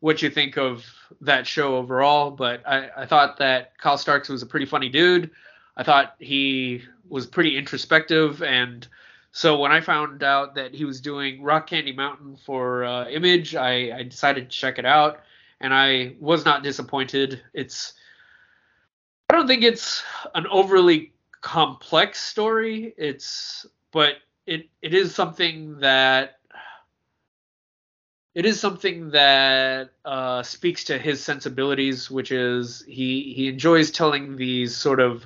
what 0.00 0.22
you 0.22 0.30
think 0.30 0.56
of 0.56 0.84
that 1.20 1.46
show 1.46 1.76
overall, 1.76 2.30
but 2.30 2.62
I, 2.66 2.88
I 2.96 3.06
thought 3.06 3.36
that 3.38 3.76
Kyle 3.78 3.98
Starks 3.98 4.28
was 4.28 4.42
a 4.42 4.46
pretty 4.46 4.66
funny 4.66 4.88
dude. 4.88 5.30
I 5.76 5.82
thought 5.82 6.14
he 6.18 6.82
was 7.08 7.26
pretty 7.26 7.56
introspective, 7.56 8.42
and 8.42 8.86
so 9.32 9.58
when 9.58 9.70
I 9.70 9.80
found 9.80 10.22
out 10.22 10.54
that 10.56 10.74
he 10.74 10.84
was 10.84 11.00
doing 11.00 11.42
Rock 11.42 11.68
Candy 11.68 11.92
Mountain 11.92 12.36
for 12.44 12.84
uh, 12.84 13.08
Image, 13.08 13.54
I, 13.54 13.98
I 13.98 14.02
decided 14.02 14.50
to 14.50 14.56
check 14.56 14.78
it 14.78 14.84
out, 14.84 15.20
and 15.60 15.72
I 15.72 16.16
was 16.18 16.44
not 16.44 16.62
disappointed. 16.62 17.40
It's 17.54 17.94
I 19.28 19.34
don't 19.34 19.46
think 19.46 19.62
it's 19.62 20.02
an 20.34 20.46
overly 20.48 21.12
complex 21.40 22.20
story. 22.20 22.92
It's 22.96 23.66
but 23.92 24.16
it 24.46 24.68
it 24.82 24.94
is 24.94 25.14
something 25.14 25.78
that 25.78 26.40
it 28.34 28.44
is 28.44 28.58
something 28.58 29.10
that 29.10 29.90
uh, 30.04 30.42
speaks 30.42 30.84
to 30.84 30.98
his 30.98 31.22
sensibilities, 31.22 32.10
which 32.10 32.32
is 32.32 32.84
he 32.86 33.32
he 33.34 33.48
enjoys 33.48 33.92
telling 33.92 34.36
these 34.36 34.76
sort 34.76 34.98
of 34.98 35.24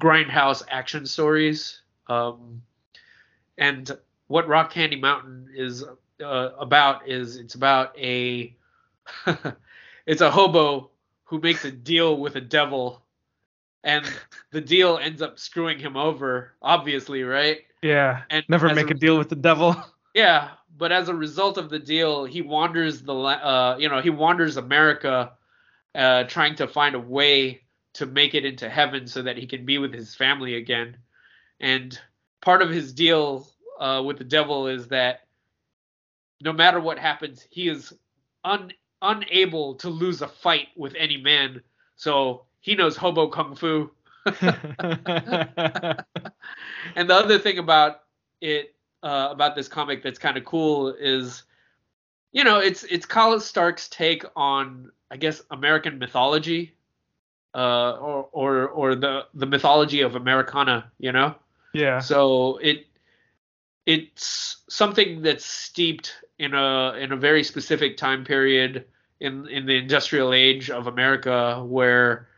grindhouse 0.00 0.62
action 0.68 1.06
stories. 1.06 1.80
Um, 2.08 2.62
and 3.58 3.90
what 4.28 4.48
Rock 4.48 4.70
Candy 4.72 4.96
Mountain 5.00 5.48
is 5.54 5.84
uh, 6.22 6.50
about 6.58 7.08
is 7.08 7.36
it's 7.36 7.54
about 7.54 7.96
a 7.98 8.54
it's 10.06 10.20
a 10.20 10.30
hobo 10.30 10.90
who 11.24 11.40
makes 11.40 11.64
a 11.64 11.70
deal 11.70 12.16
with 12.18 12.36
a 12.36 12.40
devil 12.40 13.02
and 13.82 14.10
the 14.50 14.60
deal 14.60 14.98
ends 14.98 15.20
up 15.22 15.38
screwing 15.38 15.78
him 15.78 15.96
over 15.96 16.52
obviously 16.62 17.22
right 17.22 17.58
Yeah. 17.82 18.22
and 18.30 18.44
Never 18.48 18.72
make 18.74 18.90
a, 18.90 18.94
a 18.94 18.96
deal 18.96 19.18
with 19.18 19.28
the 19.28 19.36
devil. 19.36 19.76
yeah 20.14 20.50
but 20.76 20.92
as 20.92 21.08
a 21.08 21.14
result 21.14 21.58
of 21.58 21.70
the 21.70 21.78
deal 21.78 22.24
he 22.24 22.40
wanders 22.42 23.02
the 23.02 23.14
uh 23.14 23.76
you 23.78 23.88
know 23.88 24.00
he 24.00 24.10
wanders 24.10 24.56
america 24.56 25.32
uh 25.94 26.24
trying 26.24 26.54
to 26.56 26.66
find 26.68 26.94
a 26.94 27.00
way 27.00 27.60
to 27.94 28.06
make 28.06 28.34
it 28.34 28.44
into 28.44 28.68
heaven 28.68 29.06
so 29.06 29.22
that 29.22 29.36
he 29.36 29.46
can 29.46 29.64
be 29.64 29.78
with 29.78 29.92
his 29.92 30.14
family 30.14 30.54
again 30.56 30.96
and 31.60 31.98
part 32.44 32.62
of 32.62 32.70
his 32.70 32.92
deal 32.92 33.48
uh 33.80 34.02
with 34.04 34.18
the 34.18 34.24
devil 34.24 34.68
is 34.68 34.88
that 34.88 35.22
no 36.42 36.52
matter 36.52 36.78
what 36.78 36.98
happens 36.98 37.46
he 37.50 37.68
is 37.68 37.92
un- 38.44 38.72
unable 39.04 39.74
to 39.76 39.88
lose 39.88 40.22
a 40.22 40.28
fight 40.28 40.68
with 40.76 40.94
any 40.96 41.16
man. 41.18 41.62
So 41.96 42.44
he 42.60 42.74
knows 42.74 42.96
hobo 42.96 43.28
kung 43.28 43.54
fu. 43.54 43.90
And 46.96 47.10
the 47.10 47.14
other 47.14 47.38
thing 47.38 47.58
about 47.58 48.02
it 48.40 48.74
uh, 49.02 49.28
about 49.30 49.54
this 49.54 49.68
comic 49.68 50.02
that's 50.02 50.18
kind 50.18 50.36
of 50.36 50.44
cool 50.44 50.94
is 50.94 51.42
you 52.32 52.42
know 52.44 52.58
it's 52.58 52.84
it's 52.84 53.06
Kyle 53.06 53.38
Stark's 53.38 53.88
take 53.88 54.24
on 54.34 54.90
I 55.10 55.16
guess 55.18 55.42
American 55.50 55.98
mythology 55.98 56.74
uh, 57.54 57.92
or 57.92 58.28
or 58.32 58.68
or 58.68 58.94
the 58.94 59.26
the 59.34 59.46
mythology 59.46 60.00
of 60.00 60.16
Americana 60.16 60.90
you 60.98 61.12
know 61.12 61.34
yeah. 61.74 61.98
so 61.98 62.56
it 62.58 62.86
it's 63.86 64.62
something 64.68 65.20
that's 65.22 65.44
steeped 65.44 66.14
in 66.38 66.54
a 66.54 66.94
in 66.94 67.12
a 67.12 67.16
very 67.16 67.44
specific 67.44 67.96
time 67.96 68.24
period 68.24 68.86
in 69.20 69.46
in 69.48 69.66
the 69.66 69.76
industrial 69.76 70.32
age 70.32 70.70
of 70.70 70.86
America 70.86 71.62
where 71.64 72.28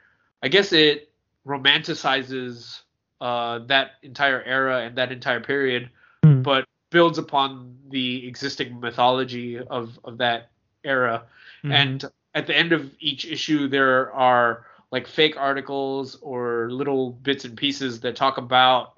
I 0.42 0.48
guess 0.48 0.72
it 0.72 1.12
romanticizes 1.46 2.80
uh, 3.20 3.60
that 3.66 3.92
entire 4.02 4.42
era 4.42 4.82
and 4.82 4.96
that 4.98 5.12
entire 5.12 5.40
period, 5.40 5.90
Hmm. 6.22 6.42
but 6.42 6.66
builds 6.90 7.18
upon 7.18 7.76
the 7.88 8.26
existing 8.26 8.80
mythology 8.80 9.58
of 9.58 9.98
of 10.04 10.18
that 10.18 10.50
era. 10.84 11.24
Mhm. 11.64 11.72
And 11.72 12.04
at 12.34 12.46
the 12.46 12.56
end 12.56 12.72
of 12.72 12.90
each 12.98 13.24
issue, 13.24 13.68
there 13.68 14.12
are 14.12 14.66
like 14.90 15.06
fake 15.06 15.36
articles 15.36 16.16
or 16.22 16.70
little 16.70 17.10
bits 17.10 17.44
and 17.44 17.56
pieces 17.56 18.00
that 18.00 18.16
talk 18.16 18.38
about 18.38 18.95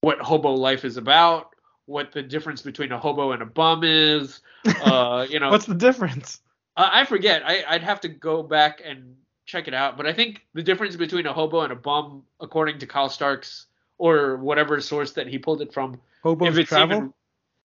what 0.00 0.18
hobo 0.20 0.52
life 0.52 0.84
is 0.84 0.96
about, 0.96 1.50
what 1.86 2.12
the 2.12 2.22
difference 2.22 2.62
between 2.62 2.92
a 2.92 2.98
hobo 2.98 3.32
and 3.32 3.42
a 3.42 3.46
bum 3.46 3.82
is. 3.84 4.40
Uh, 4.82 5.26
you 5.30 5.40
know, 5.40 5.50
what's 5.50 5.66
the 5.66 5.74
difference? 5.74 6.40
I, 6.76 7.00
I 7.00 7.04
forget. 7.04 7.42
I, 7.44 7.64
I'd 7.68 7.82
have 7.82 8.00
to 8.02 8.08
go 8.08 8.42
back 8.42 8.82
and 8.84 9.16
check 9.46 9.68
it 9.68 9.74
out. 9.74 9.96
But 9.96 10.06
I 10.06 10.12
think 10.12 10.46
the 10.54 10.62
difference 10.62 10.96
between 10.96 11.26
a 11.26 11.32
hobo 11.32 11.60
and 11.60 11.72
a 11.72 11.76
bum, 11.76 12.22
according 12.40 12.78
to 12.80 12.86
Kyle 12.86 13.08
Starks 13.08 13.66
or 13.98 14.36
whatever 14.36 14.80
source 14.80 15.12
that 15.12 15.26
he 15.26 15.38
pulled 15.38 15.62
it 15.62 15.72
from, 15.72 16.00
Hobos 16.22 16.48
if 16.48 16.58
it's 16.58 16.68
travel. 16.68 16.96
even 16.96 17.12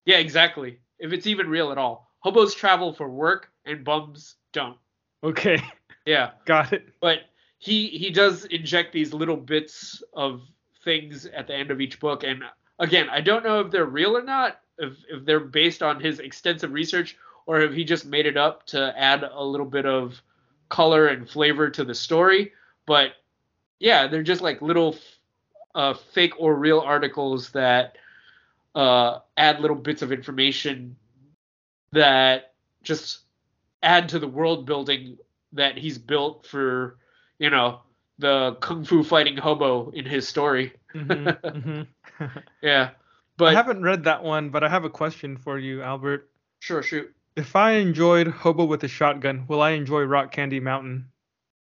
yeah, 0.05 0.17
exactly. 0.17 0.79
If 0.99 1.13
it's 1.13 1.27
even 1.27 1.49
real 1.49 1.71
at 1.71 1.77
all, 1.77 2.09
hobos 2.19 2.53
travel 2.53 2.93
for 2.93 3.09
work 3.09 3.49
and 3.65 3.83
bums 3.83 4.35
don't. 4.53 4.77
Okay, 5.23 5.61
Yeah, 6.05 6.31
got 6.45 6.73
it. 6.73 6.89
but 7.01 7.19
he 7.59 7.87
he 7.87 8.09
does 8.09 8.45
inject 8.45 8.93
these 8.93 9.13
little 9.13 9.37
bits 9.37 10.01
of 10.13 10.41
things 10.83 11.25
at 11.25 11.47
the 11.47 11.55
end 11.55 11.71
of 11.71 11.81
each 11.81 11.99
book, 11.99 12.23
and 12.23 12.43
again, 12.79 13.09
I 13.09 13.21
don't 13.21 13.43
know 13.43 13.59
if 13.61 13.71
they're 13.71 13.85
real 13.85 14.17
or 14.17 14.23
not, 14.23 14.59
if 14.77 14.93
if 15.09 15.25
they're 15.25 15.39
based 15.39 15.83
on 15.83 15.99
his 15.99 16.19
extensive 16.19 16.71
research 16.71 17.17
or 17.45 17.61
if 17.61 17.73
he 17.73 17.83
just 17.83 18.05
made 18.05 18.25
it 18.25 18.37
up 18.37 18.65
to 18.67 18.93
add 18.97 19.23
a 19.23 19.43
little 19.43 19.65
bit 19.65 19.85
of 19.85 20.21
color 20.69 21.07
and 21.07 21.29
flavor 21.29 21.69
to 21.69 21.83
the 21.83 21.95
story. 21.95 22.53
But 22.85 23.11
yeah, 23.79 24.07
they're 24.07 24.23
just 24.23 24.41
like 24.41 24.61
little 24.61 24.95
uh, 25.75 25.93
fake 26.13 26.33
or 26.39 26.55
real 26.55 26.79
articles 26.79 27.49
that 27.51 27.97
uh, 28.75 29.19
add 29.37 29.59
little 29.59 29.75
bits 29.75 30.01
of 30.01 30.11
information 30.11 30.95
that 31.91 32.53
just 32.83 33.19
add 33.83 34.09
to 34.09 34.19
the 34.19 34.27
world 34.27 34.65
building 34.65 35.17
that 35.53 35.77
he's 35.77 35.97
built 35.97 36.45
for, 36.45 36.97
you 37.37 37.49
know, 37.49 37.81
the 38.21 38.55
kung 38.61 38.85
fu 38.85 39.03
fighting 39.03 39.35
hobo 39.37 39.89
in 39.89 40.05
his 40.05 40.27
story. 40.27 40.73
Mhm, 40.95 41.41
mhm. 42.19 42.31
Yeah, 42.61 42.91
I 43.39 43.53
haven't 43.53 43.81
read 43.81 44.03
that 44.05 44.23
one, 44.23 44.49
but 44.49 44.63
I 44.63 44.69
have 44.69 44.85
a 44.85 44.89
question 44.89 45.37
for 45.37 45.57
you, 45.57 45.81
Albert. 45.81 46.29
sure, 46.59 46.83
shoot. 46.83 47.13
If 47.35 47.55
I 47.55 47.73
enjoyed 47.73 48.27
Hobo 48.27 48.65
with 48.65 48.83
a 48.83 48.87
Shotgun, 48.87 49.45
will 49.47 49.61
I 49.61 49.71
enjoy 49.71 50.01
Rock 50.01 50.31
Candy 50.31 50.59
Mountain? 50.59 51.07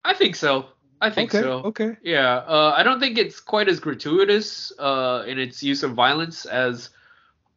I 0.04 0.14
think 0.14 0.34
so. 0.34 0.66
I 1.00 1.10
think 1.10 1.34
okay, 1.34 1.42
so. 1.42 1.52
okay. 1.66 1.96
Yeah, 2.02 2.36
uh, 2.36 2.74
I 2.76 2.82
don't 2.82 3.00
think 3.00 3.18
it's 3.18 3.40
quite 3.40 3.68
as 3.68 3.80
gratuitous 3.80 4.72
uh, 4.78 5.24
in 5.26 5.38
its 5.38 5.62
use 5.62 5.82
of 5.82 5.92
violence 5.92 6.46
as 6.46 6.90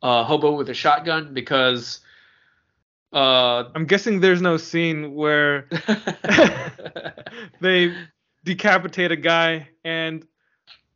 uh, 0.01 0.23
Hobo 0.23 0.55
with 0.55 0.69
a 0.69 0.73
Shotgun 0.73 1.33
because. 1.33 2.01
Uh, 3.13 3.69
I'm 3.73 3.85
guessing 3.85 4.19
there's 4.19 4.41
no 4.41 4.57
scene 4.57 5.15
where 5.15 5.69
they 7.61 7.95
decapitate 8.45 9.11
a 9.11 9.15
guy 9.17 9.67
and 9.83 10.25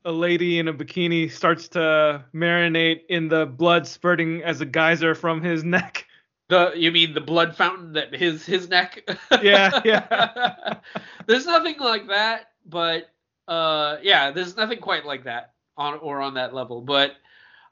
a 0.06 0.12
lady 0.12 0.60
in 0.60 0.68
a 0.70 0.74
bikini 0.74 1.30
starts 1.30 1.68
to 1.68 2.24
marinate 2.34 3.02
in 3.10 3.28
the 3.28 3.46
blood 3.46 3.86
spurting 3.86 4.42
as 4.44 4.62
a 4.62 4.66
geyser 4.66 5.14
from 5.14 5.42
his 5.42 5.64
neck. 5.64 6.06
the 6.48 6.72
you 6.76 6.92
mean 6.92 7.14
the 7.14 7.22
blood 7.22 7.56
fountain 7.56 7.94
that 7.94 8.16
his 8.16 8.46
his 8.46 8.70
neck? 8.70 9.04
Yeah, 9.42 9.82
yeah. 9.84 10.76
there's 11.26 11.46
nothing 11.46 11.76
like 11.80 12.08
that, 12.08 12.52
but 12.66 13.10
uh, 13.48 13.98
yeah, 14.02 14.32
there's 14.32 14.56
nothing 14.56 14.80
quite 14.80 15.06
like 15.06 15.26
that 15.26 15.54
on 15.76 15.96
or 16.00 16.22
on 16.22 16.36
that 16.36 16.54
level. 16.54 16.82
But 16.82 17.14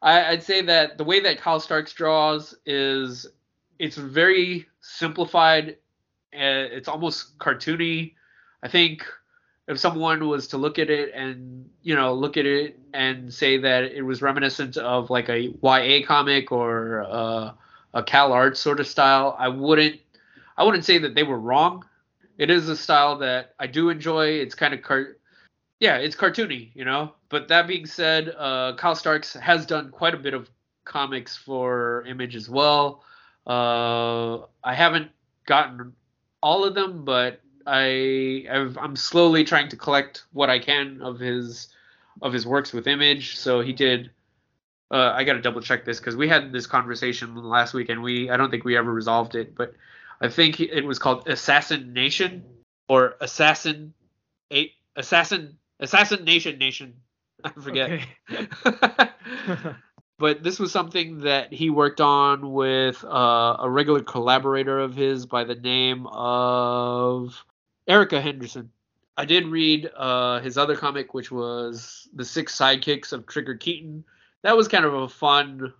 I, 0.01 0.25
I'd 0.25 0.43
say 0.43 0.61
that 0.63 0.97
the 0.97 1.03
way 1.03 1.19
that 1.21 1.39
Kyle 1.39 1.59
Starks 1.59 1.93
draws 1.93 2.55
is 2.65 3.27
it's 3.79 3.97
very 3.97 4.67
simplified. 4.81 5.77
Uh, 6.33 6.67
it's 6.71 6.87
almost 6.87 7.37
cartoony. 7.37 8.13
I 8.63 8.67
think 8.67 9.05
if 9.67 9.79
someone 9.79 10.27
was 10.27 10.47
to 10.47 10.57
look 10.57 10.79
at 10.79 10.89
it 10.89 11.13
and 11.13 11.69
you 11.83 11.95
know 11.95 12.13
look 12.13 12.37
at 12.37 12.45
it 12.45 12.79
and 12.93 13.33
say 13.33 13.57
that 13.57 13.83
it 13.83 14.01
was 14.01 14.21
reminiscent 14.21 14.77
of 14.77 15.09
like 15.09 15.29
a 15.29 15.53
YA 15.61 16.05
comic 16.05 16.51
or 16.51 17.05
uh, 17.07 17.51
a 17.93 18.03
Cal 18.03 18.33
Art 18.33 18.57
sort 18.57 18.79
of 18.79 18.87
style, 18.87 19.35
I 19.37 19.49
wouldn't 19.49 19.99
I 20.57 20.63
wouldn't 20.63 20.85
say 20.85 20.97
that 20.99 21.15
they 21.15 21.23
were 21.23 21.39
wrong. 21.39 21.85
It 22.37 22.49
is 22.49 22.69
a 22.69 22.77
style 22.77 23.17
that 23.19 23.53
I 23.59 23.67
do 23.67 23.89
enjoy. 23.89 24.27
It's 24.27 24.55
kind 24.55 24.73
of 24.73 24.81
car- 24.81 25.17
yeah, 25.79 25.97
it's 25.97 26.15
cartoony, 26.15 26.69
you 26.73 26.85
know. 26.85 27.13
But 27.29 27.47
that 27.49 27.67
being 27.67 27.85
said, 27.85 28.33
uh, 28.37 28.75
Kyle 28.77 28.95
Starks 28.95 29.33
has 29.33 29.65
done 29.65 29.91
quite 29.91 30.13
a 30.13 30.17
bit 30.17 30.33
of 30.33 30.49
comics 30.85 31.35
for 31.35 32.05
Image 32.07 32.35
as 32.35 32.49
well. 32.49 33.03
Uh, 33.45 34.45
I 34.63 34.73
haven't 34.73 35.09
gotten 35.45 35.93
all 36.41 36.63
of 36.63 36.75
them, 36.75 37.05
but 37.05 37.41
I 37.67 38.45
I've, 38.49 38.77
I'm 38.77 38.95
slowly 38.95 39.43
trying 39.43 39.69
to 39.69 39.75
collect 39.75 40.23
what 40.31 40.49
I 40.49 40.59
can 40.59 41.01
of 41.01 41.19
his 41.19 41.67
of 42.21 42.33
his 42.33 42.47
works 42.47 42.73
with 42.73 42.87
Image. 42.87 43.37
So 43.37 43.59
he 43.59 43.73
did. 43.73 44.11
Uh, 44.89 45.11
I 45.13 45.25
got 45.25 45.33
to 45.33 45.41
double 45.41 45.59
check 45.61 45.83
this 45.83 45.99
because 45.99 46.15
we 46.15 46.29
had 46.29 46.53
this 46.53 46.65
conversation 46.65 47.35
last 47.35 47.73
week 47.73 47.89
and 47.89 48.01
we 48.01 48.29
I 48.29 48.37
don't 48.37 48.49
think 48.49 48.63
we 48.63 48.77
ever 48.77 48.91
resolved 48.91 49.35
it, 49.35 49.53
but 49.53 49.73
I 50.21 50.29
think 50.29 50.61
it 50.61 50.85
was 50.85 50.97
called 50.97 51.27
Assassin 51.27 51.93
Nation 51.93 52.43
or 52.87 53.15
Assassin 53.19 53.93
Eight 54.49 54.71
Assassin 54.95 55.57
Assassin 55.79 56.23
Nation 56.23 56.57
Nation. 56.57 56.93
I 57.43 57.51
forget. 57.51 58.01
Okay. 58.31 58.47
but 60.17 60.41
this 60.41 60.57
was 60.57 60.71
something 60.71 61.19
that 61.19 61.53
he 61.53 61.69
worked 61.69 62.01
on 62.01 62.53
with 62.53 63.03
uh, 63.03 63.57
a 63.59 63.69
regular 63.69 64.01
collaborator 64.01 64.79
of 64.79 64.95
his 64.95 65.25
by 65.25 65.43
the 65.43 65.55
name 65.55 66.07
of 66.07 67.45
Erica 67.87 68.21
Henderson. 68.21 68.71
I 69.15 69.25
did 69.25 69.47
read 69.47 69.89
uh, 69.95 70.39
his 70.41 70.57
other 70.57 70.75
comic, 70.75 71.13
which 71.13 71.31
was 71.31 72.07
The 72.13 72.25
Six 72.25 72.55
Sidekicks 72.55 73.13
of 73.13 73.25
Trigger 73.25 73.55
Keaton. 73.55 74.03
That 74.43 74.55
was 74.55 74.67
kind 74.67 74.85
of 74.85 74.93
a 74.93 75.09
fun 75.09 75.73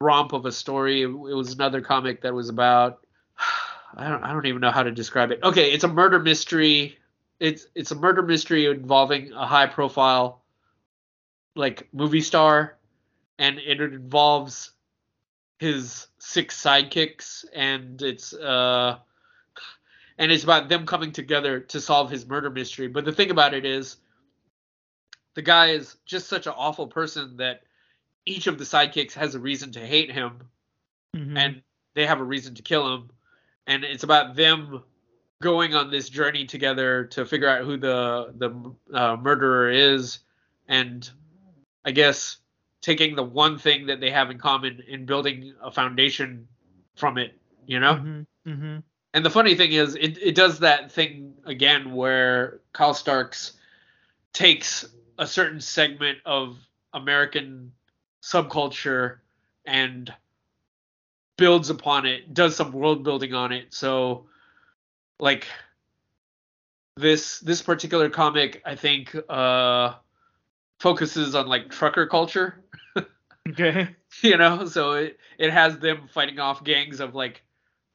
romp 0.00 0.32
of 0.32 0.46
a 0.46 0.52
story. 0.52 1.02
It, 1.02 1.06
was 1.06 1.52
another 1.52 1.80
comic 1.80 2.22
that 2.22 2.34
was 2.34 2.48
about 2.48 3.06
I 3.96 4.08
don't 4.08 4.22
I 4.22 4.32
don't 4.32 4.46
even 4.46 4.60
know 4.60 4.70
how 4.70 4.82
to 4.82 4.90
describe 4.90 5.30
it. 5.32 5.40
Okay, 5.42 5.72
it's 5.72 5.84
a 5.84 5.88
murder 5.88 6.18
mystery. 6.18 6.98
It's 7.40 7.66
it's 7.74 7.90
a 7.90 7.94
murder 7.94 8.22
mystery 8.22 8.66
involving 8.66 9.32
a 9.32 9.46
high 9.46 9.66
profile 9.66 10.42
like 11.54 11.88
movie 11.92 12.22
star, 12.22 12.78
and 13.38 13.58
it 13.58 13.80
involves 13.80 14.70
his 15.58 16.06
six 16.18 16.60
sidekicks, 16.62 17.44
and 17.54 18.00
it's 18.00 18.32
uh, 18.32 18.98
and 20.18 20.30
it's 20.32 20.44
about 20.44 20.68
them 20.68 20.86
coming 20.86 21.12
together 21.12 21.60
to 21.60 21.80
solve 21.80 22.10
his 22.10 22.26
murder 22.26 22.50
mystery. 22.50 22.88
But 22.88 23.04
the 23.04 23.12
thing 23.12 23.30
about 23.30 23.54
it 23.54 23.64
is, 23.64 23.96
the 25.34 25.42
guy 25.42 25.70
is 25.70 25.96
just 26.04 26.28
such 26.28 26.46
an 26.46 26.52
awful 26.56 26.86
person 26.86 27.36
that 27.38 27.62
each 28.26 28.46
of 28.46 28.58
the 28.58 28.64
sidekicks 28.64 29.14
has 29.14 29.34
a 29.34 29.40
reason 29.40 29.72
to 29.72 29.80
hate 29.80 30.10
him, 30.10 30.48
Mhm. 31.16 31.36
and 31.36 31.62
they 31.94 32.06
have 32.06 32.20
a 32.20 32.24
reason 32.24 32.54
to 32.54 32.62
kill 32.62 32.94
him, 32.94 33.10
and 33.66 33.84
it's 33.84 34.04
about 34.04 34.36
them 34.36 34.82
going 35.40 35.74
on 35.74 35.90
this 35.90 36.08
journey 36.08 36.46
together 36.46 37.04
to 37.06 37.24
figure 37.26 37.48
out 37.48 37.64
who 37.64 37.76
the 37.76 38.32
the 38.36 38.96
uh, 38.96 39.16
murderer 39.16 39.70
is, 39.70 40.20
and 40.68 41.10
I 41.84 41.90
guess 41.90 42.38
taking 42.80 43.16
the 43.16 43.24
one 43.24 43.58
thing 43.58 43.86
that 43.86 44.00
they 44.00 44.10
have 44.10 44.30
in 44.30 44.38
common 44.38 44.82
and 44.90 45.06
building 45.06 45.54
a 45.60 45.70
foundation 45.70 46.48
from 46.96 47.18
it, 47.18 47.38
you 47.66 47.80
know. 47.80 47.94
Mhm. 47.94 48.26
Mhm. 48.46 48.82
And 49.14 49.24
the 49.24 49.30
funny 49.30 49.54
thing 49.54 49.72
is, 49.72 49.94
it, 49.94 50.18
it 50.18 50.34
does 50.34 50.60
that 50.60 50.90
thing 50.90 51.34
again 51.44 51.92
where 51.92 52.60
Kyle 52.72 52.94
Starks 52.94 53.52
takes 54.32 54.86
a 55.18 55.26
certain 55.26 55.60
segment 55.60 56.18
of 56.24 56.56
American 56.94 57.72
subculture 58.22 59.18
and 59.66 60.12
builds 61.36 61.70
upon 61.70 62.06
it, 62.06 62.32
does 62.32 62.56
some 62.56 62.72
world 62.72 63.04
building 63.04 63.34
on 63.34 63.52
it. 63.52 63.74
So, 63.74 64.26
like 65.20 65.46
this 66.96 67.40
this 67.40 67.60
particular 67.60 68.08
comic, 68.08 68.62
I 68.64 68.74
think, 68.76 69.14
uh, 69.28 69.94
focuses 70.82 71.36
on 71.36 71.46
like 71.46 71.70
trucker 71.70 72.06
culture 72.08 72.60
Okay. 73.48 73.94
you 74.20 74.36
know 74.36 74.66
so 74.66 74.92
it, 74.94 75.18
it 75.38 75.52
has 75.52 75.78
them 75.78 76.08
fighting 76.12 76.40
off 76.40 76.64
gangs 76.64 76.98
of 76.98 77.14
like 77.14 77.42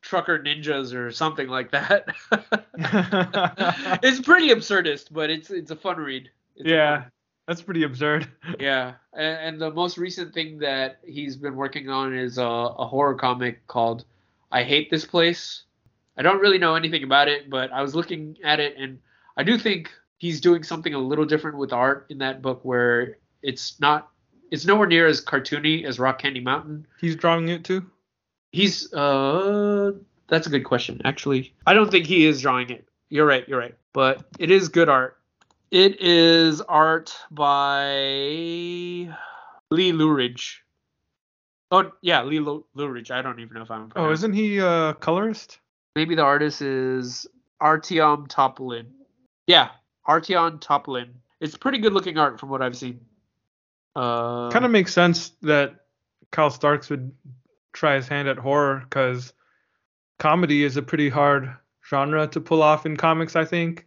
trucker 0.07 0.39
ninjas 0.39 0.93
or 0.93 1.11
something 1.11 1.47
like 1.47 1.71
that. 1.71 2.07
It's 4.03 4.21
pretty 4.21 4.49
absurdist 4.49 5.11
but 5.11 5.29
it's 5.29 5.49
it's 5.49 5.71
a 5.71 5.75
fun 5.75 5.97
read. 5.97 6.29
It's 6.55 6.67
yeah, 6.69 7.01
fun- 7.01 7.11
that's 7.47 7.61
pretty 7.61 7.83
absurd. 7.83 8.27
yeah 8.59 8.93
and, 9.13 9.37
and 9.37 9.61
the 9.61 9.71
most 9.71 9.97
recent 9.97 10.33
thing 10.33 10.59
that 10.59 10.99
he's 11.05 11.35
been 11.35 11.55
working 11.55 11.89
on 11.89 12.13
is 12.13 12.37
a, 12.37 12.43
a 12.43 12.85
horror 12.85 13.15
comic 13.15 13.65
called 13.67 14.05
i 14.51 14.63
hate 14.63 14.89
this 14.89 15.05
place. 15.05 15.63
I 16.17 16.23
don't 16.23 16.39
really 16.39 16.57
know 16.57 16.75
anything 16.75 17.03
about 17.03 17.27
it 17.27 17.49
but 17.49 17.71
i 17.71 17.81
was 17.81 17.93
looking 17.93 18.37
at 18.43 18.59
it 18.59 18.75
and 18.77 18.99
i 19.35 19.43
do 19.43 19.57
think 19.57 19.91
he's 20.17 20.41
doing 20.41 20.63
something 20.63 20.93
a 20.93 20.99
little 20.99 21.25
different 21.25 21.57
with 21.57 21.73
art 21.73 22.07
in 22.09 22.17
that 22.19 22.41
book 22.41 22.59
where 22.63 23.17
it's 23.43 23.79
not 23.79 24.09
it's 24.51 24.65
nowhere 24.65 24.87
near 24.87 25.07
as 25.07 25.23
cartoony 25.23 25.83
as 25.85 25.99
rock 25.99 26.19
candy 26.19 26.39
mountain. 26.39 26.87
He's 27.01 27.15
drawing 27.15 27.49
it 27.49 27.63
too. 27.63 27.85
He's 28.51 28.91
uh 28.93 29.91
that's 30.27 30.47
a 30.47 30.49
good 30.49 30.63
question. 30.63 31.01
Actually, 31.05 31.53
I 31.65 31.73
don't 31.73 31.89
think 31.91 32.05
he 32.05 32.25
is 32.25 32.41
drawing 32.41 32.69
it. 32.69 32.87
You're 33.09 33.25
right, 33.25 33.47
you're 33.47 33.59
right. 33.59 33.75
But 33.93 34.25
it 34.39 34.51
is 34.51 34.69
good 34.69 34.89
art. 34.89 35.17
It 35.71 36.01
is 36.01 36.61
art 36.61 37.15
by 37.31 37.89
Lee 39.71 39.91
Loughridge. 39.91 40.63
Oh 41.71 41.91
yeah, 42.01 42.23
Lee 42.23 42.39
Lu- 42.39 42.65
Loughridge. 42.75 43.11
I 43.11 43.21
don't 43.21 43.39
even 43.39 43.55
know 43.55 43.63
if 43.63 43.71
I'm. 43.71 43.91
Oh, 43.95 44.11
isn't 44.11 44.33
he 44.33 44.59
a 44.59 44.93
colorist? 44.95 45.59
Maybe 45.95 46.15
the 46.15 46.21
artist 46.21 46.61
is 46.61 47.25
Artyom 47.61 48.27
Topilin. 48.27 48.85
Yeah, 49.47 49.69
Artyom 50.07 50.59
Topilin. 50.59 51.09
It's 51.39 51.57
pretty 51.57 51.79
good 51.79 51.93
looking 51.93 52.17
art 52.17 52.39
from 52.39 52.49
what 52.49 52.61
I've 52.61 52.77
seen. 52.77 53.01
Uh, 53.95 54.49
kind 54.51 54.63
of 54.63 54.71
makes 54.71 54.93
sense 54.93 55.31
that 55.41 55.85
Kyle 56.31 56.49
Starks 56.49 56.89
would 56.89 57.11
try 57.77 57.95
his 57.95 58.07
hand 58.07 58.27
at 58.27 58.37
horror 58.37 58.81
because 58.81 59.33
comedy 60.19 60.63
is 60.63 60.77
a 60.77 60.81
pretty 60.81 61.09
hard 61.09 61.55
genre 61.87 62.27
to 62.27 62.41
pull 62.41 62.61
off 62.63 62.85
in 62.85 62.97
comics, 62.97 63.35
I 63.35 63.45
think. 63.45 63.85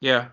yeah. 0.00 0.28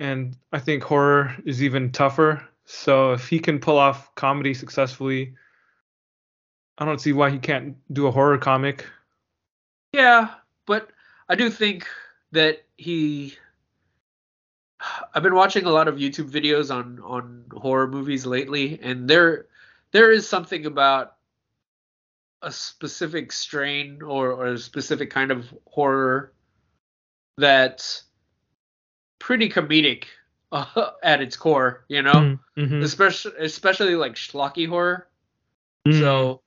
And 0.00 0.36
I 0.52 0.60
think 0.60 0.84
horror 0.84 1.36
is 1.44 1.62
even 1.62 1.90
tougher. 1.90 2.46
So 2.64 3.12
if 3.12 3.28
he 3.28 3.40
can 3.40 3.58
pull 3.58 3.76
off 3.78 4.14
comedy 4.14 4.54
successfully, 4.54 5.34
I 6.78 6.84
don't 6.84 7.00
see 7.00 7.12
why 7.12 7.30
he 7.30 7.38
can't 7.38 7.76
do 7.92 8.06
a 8.06 8.12
horror 8.12 8.38
comic. 8.38 8.86
Yeah, 9.92 10.28
but 10.66 10.90
I 11.28 11.34
do 11.34 11.50
think 11.50 11.86
that 12.32 12.64
he. 12.76 13.36
I've 15.12 15.22
been 15.24 15.34
watching 15.34 15.64
a 15.66 15.70
lot 15.70 15.88
of 15.88 15.96
YouTube 15.96 16.30
videos 16.30 16.72
on 16.74 17.00
on 17.00 17.44
horror 17.52 17.88
movies 17.88 18.24
lately, 18.26 18.78
and 18.82 19.10
there 19.10 19.46
there 19.90 20.12
is 20.12 20.28
something 20.28 20.66
about 20.66 21.17
a 22.42 22.52
specific 22.52 23.32
strain 23.32 24.00
or, 24.02 24.32
or 24.32 24.46
a 24.48 24.58
specific 24.58 25.10
kind 25.10 25.30
of 25.30 25.52
horror 25.66 26.32
that's 27.36 28.04
pretty 29.18 29.48
comedic 29.48 30.04
uh, 30.52 30.90
at 31.02 31.20
its 31.20 31.36
core, 31.36 31.84
you 31.88 32.02
know, 32.02 32.38
Mhm. 32.56 32.82
especially 32.82 33.32
especially 33.38 33.94
like 33.96 34.14
schlocky 34.14 34.68
horror. 34.68 35.08
Mhm. 35.86 35.98
So 36.00 36.42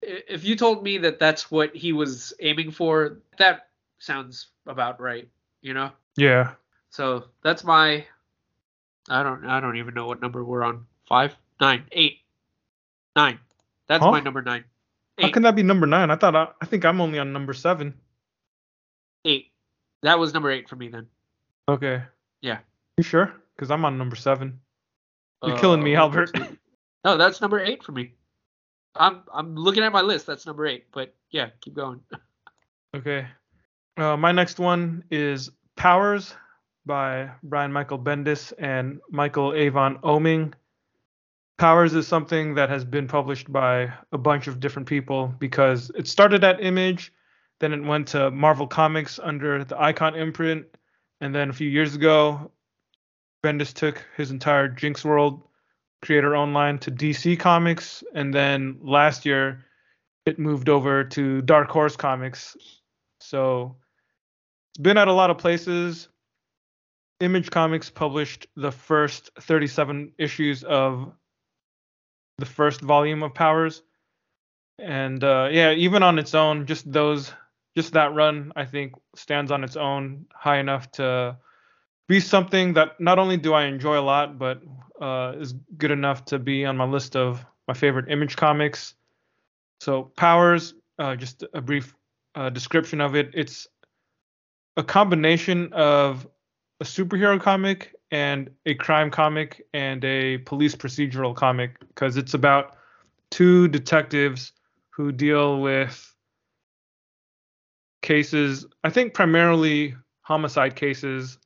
if 0.00 0.44
you 0.44 0.56
told 0.56 0.82
me 0.82 0.98
that 0.98 1.18
that's 1.18 1.50
what 1.50 1.74
he 1.74 1.92
was 1.92 2.32
aiming 2.40 2.70
for, 2.72 3.20
that 3.38 3.68
sounds 3.98 4.48
about 4.66 5.00
right, 5.00 5.28
you 5.60 5.74
know? 5.74 5.90
yeah. 6.16 6.54
So 6.90 7.24
that's 7.42 7.64
my 7.64 8.06
I 9.08 9.22
don't 9.22 9.46
I 9.46 9.60
don't 9.60 9.76
even 9.78 9.94
know 9.94 10.06
what 10.06 10.20
number 10.20 10.44
we're 10.44 10.62
on. 10.62 10.86
Five? 11.08 11.34
Nine? 11.60 11.84
Eight? 11.92 12.20
Nine. 13.16 13.38
That's 13.88 14.04
Huh? 14.04 14.10
my 14.10 14.20
number 14.20 14.42
nine. 14.42 14.64
How 15.20 15.30
can 15.30 15.42
that 15.42 15.54
be 15.56 15.62
number 15.62 15.86
nine? 15.86 16.10
I 16.10 16.16
thought 16.16 16.34
I, 16.34 16.48
I 16.60 16.66
think 16.66 16.84
I'm 16.84 17.00
only 17.00 17.18
on 17.18 17.32
number 17.32 17.52
seven. 17.52 17.94
Eight. 19.24 19.52
That 20.02 20.18
was 20.18 20.32
number 20.34 20.50
eight 20.50 20.68
for 20.68 20.76
me 20.76 20.88
then. 20.88 21.06
Okay. 21.68 22.02
Yeah. 22.40 22.58
You 22.96 23.04
sure? 23.04 23.32
Because 23.54 23.70
I'm 23.70 23.84
on 23.84 23.98
number 23.98 24.16
seven. 24.16 24.58
You're 25.44 25.56
Uh, 25.56 25.60
killing 25.60 25.82
me, 25.82 25.94
Albert. 25.94 26.30
two- 26.34 26.56
No, 27.04 27.16
that's 27.16 27.40
number 27.40 27.60
eight 27.60 27.82
for 27.82 27.92
me. 27.92 28.14
I'm 28.96 29.22
I'm 29.32 29.54
looking 29.56 29.82
at 29.82 29.92
my 29.92 30.02
list. 30.02 30.26
That's 30.26 30.46
number 30.46 30.66
eight. 30.66 30.86
But 30.92 31.14
yeah, 31.30 31.50
keep 31.60 31.74
going. 31.74 32.00
Okay. 32.94 33.26
Uh, 33.96 34.18
my 34.18 34.32
next 34.32 34.58
one 34.58 35.02
is 35.10 35.48
Powers 35.76 36.34
by 36.84 37.30
Brian 37.42 37.72
Michael 37.72 37.98
Bendis 37.98 38.52
and 38.58 39.00
Michael 39.10 39.54
Avon 39.54 39.96
Oeming. 40.00 40.52
Powers 41.58 41.94
is 41.94 42.08
something 42.08 42.54
that 42.54 42.68
has 42.70 42.84
been 42.84 43.06
published 43.06 43.52
by 43.52 43.92
a 44.10 44.18
bunch 44.18 44.46
of 44.46 44.58
different 44.58 44.88
people 44.88 45.32
because 45.38 45.90
it 45.94 46.08
started 46.08 46.42
at 46.42 46.62
Image, 46.62 47.12
then 47.60 47.72
it 47.72 47.82
went 47.82 48.08
to 48.08 48.30
Marvel 48.30 48.66
Comics 48.66 49.20
under 49.22 49.62
the 49.62 49.80
Icon 49.80 50.14
imprint, 50.16 50.66
and 51.20 51.34
then 51.34 51.50
a 51.50 51.52
few 51.52 51.68
years 51.68 51.94
ago, 51.94 52.50
Bendis 53.44 53.72
took 53.72 54.04
his 54.16 54.30
entire 54.30 54.68
Jinx 54.68 55.04
World 55.04 55.42
creator 56.02 56.34
own 56.34 56.52
line 56.52 56.78
to 56.78 56.90
DC 56.90 57.38
Comics, 57.38 58.02
and 58.14 58.34
then 58.34 58.78
last 58.82 59.24
year 59.24 59.64
it 60.26 60.38
moved 60.38 60.68
over 60.68 61.04
to 61.04 61.42
Dark 61.42 61.70
Horse 61.70 61.96
Comics. 61.96 62.56
So 63.20 63.76
it's 64.72 64.82
been 64.82 64.98
at 64.98 65.08
a 65.08 65.12
lot 65.12 65.30
of 65.30 65.38
places. 65.38 66.08
Image 67.20 67.50
Comics 67.50 67.88
published 67.88 68.48
the 68.56 68.72
first 68.72 69.30
37 69.40 70.12
issues 70.18 70.64
of 70.64 71.12
the 72.42 72.46
first 72.46 72.80
volume 72.80 73.22
of 73.22 73.32
Powers. 73.32 73.82
And 74.80 75.22
uh, 75.22 75.48
yeah, 75.52 75.70
even 75.70 76.02
on 76.02 76.18
its 76.18 76.34
own, 76.34 76.66
just 76.66 76.90
those, 76.90 77.32
just 77.76 77.92
that 77.92 78.14
run, 78.14 78.52
I 78.56 78.64
think 78.64 78.94
stands 79.14 79.52
on 79.52 79.62
its 79.62 79.76
own 79.76 80.26
high 80.34 80.58
enough 80.58 80.90
to 80.92 81.36
be 82.08 82.18
something 82.18 82.72
that 82.74 83.00
not 83.00 83.20
only 83.20 83.36
do 83.36 83.54
I 83.54 83.66
enjoy 83.66 83.96
a 83.96 84.02
lot, 84.02 84.40
but 84.40 84.60
uh, 85.00 85.34
is 85.38 85.52
good 85.78 85.92
enough 85.92 86.24
to 86.26 86.40
be 86.40 86.64
on 86.64 86.76
my 86.76 86.84
list 86.84 87.14
of 87.14 87.46
my 87.68 87.74
favorite 87.74 88.10
Image 88.10 88.34
comics. 88.34 88.96
So 89.80 90.10
Powers, 90.16 90.74
uh, 90.98 91.14
just 91.14 91.44
a 91.54 91.60
brief 91.60 91.94
uh, 92.34 92.50
description 92.50 93.00
of 93.00 93.14
it. 93.14 93.30
It's 93.34 93.68
a 94.76 94.82
combination 94.82 95.72
of 95.74 96.26
a 96.80 96.84
superhero 96.84 97.40
comic 97.40 97.94
and 98.12 98.50
a 98.66 98.74
crime 98.74 99.10
comic 99.10 99.66
and 99.72 100.04
a 100.04 100.38
police 100.38 100.76
procedural 100.76 101.34
comic 101.34 101.80
because 101.88 102.18
it's 102.18 102.34
about 102.34 102.76
two 103.30 103.66
detectives 103.68 104.52
who 104.90 105.10
deal 105.10 105.62
with 105.62 106.14
cases, 108.02 108.66
I 108.84 108.90
think 108.90 109.14
primarily 109.14 109.94
homicide 110.20 110.76
cases 110.76 111.38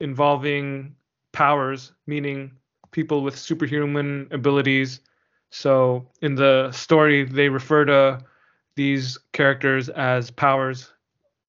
involving 0.00 0.94
powers, 1.32 1.92
meaning 2.06 2.52
people 2.90 3.22
with 3.22 3.38
superhuman 3.38 4.28
abilities. 4.32 5.00
So 5.50 6.06
in 6.20 6.34
the 6.34 6.70
story, 6.72 7.24
they 7.24 7.48
refer 7.48 7.86
to 7.86 8.20
these 8.76 9.16
characters 9.32 9.88
as 9.88 10.30
powers. 10.30 10.92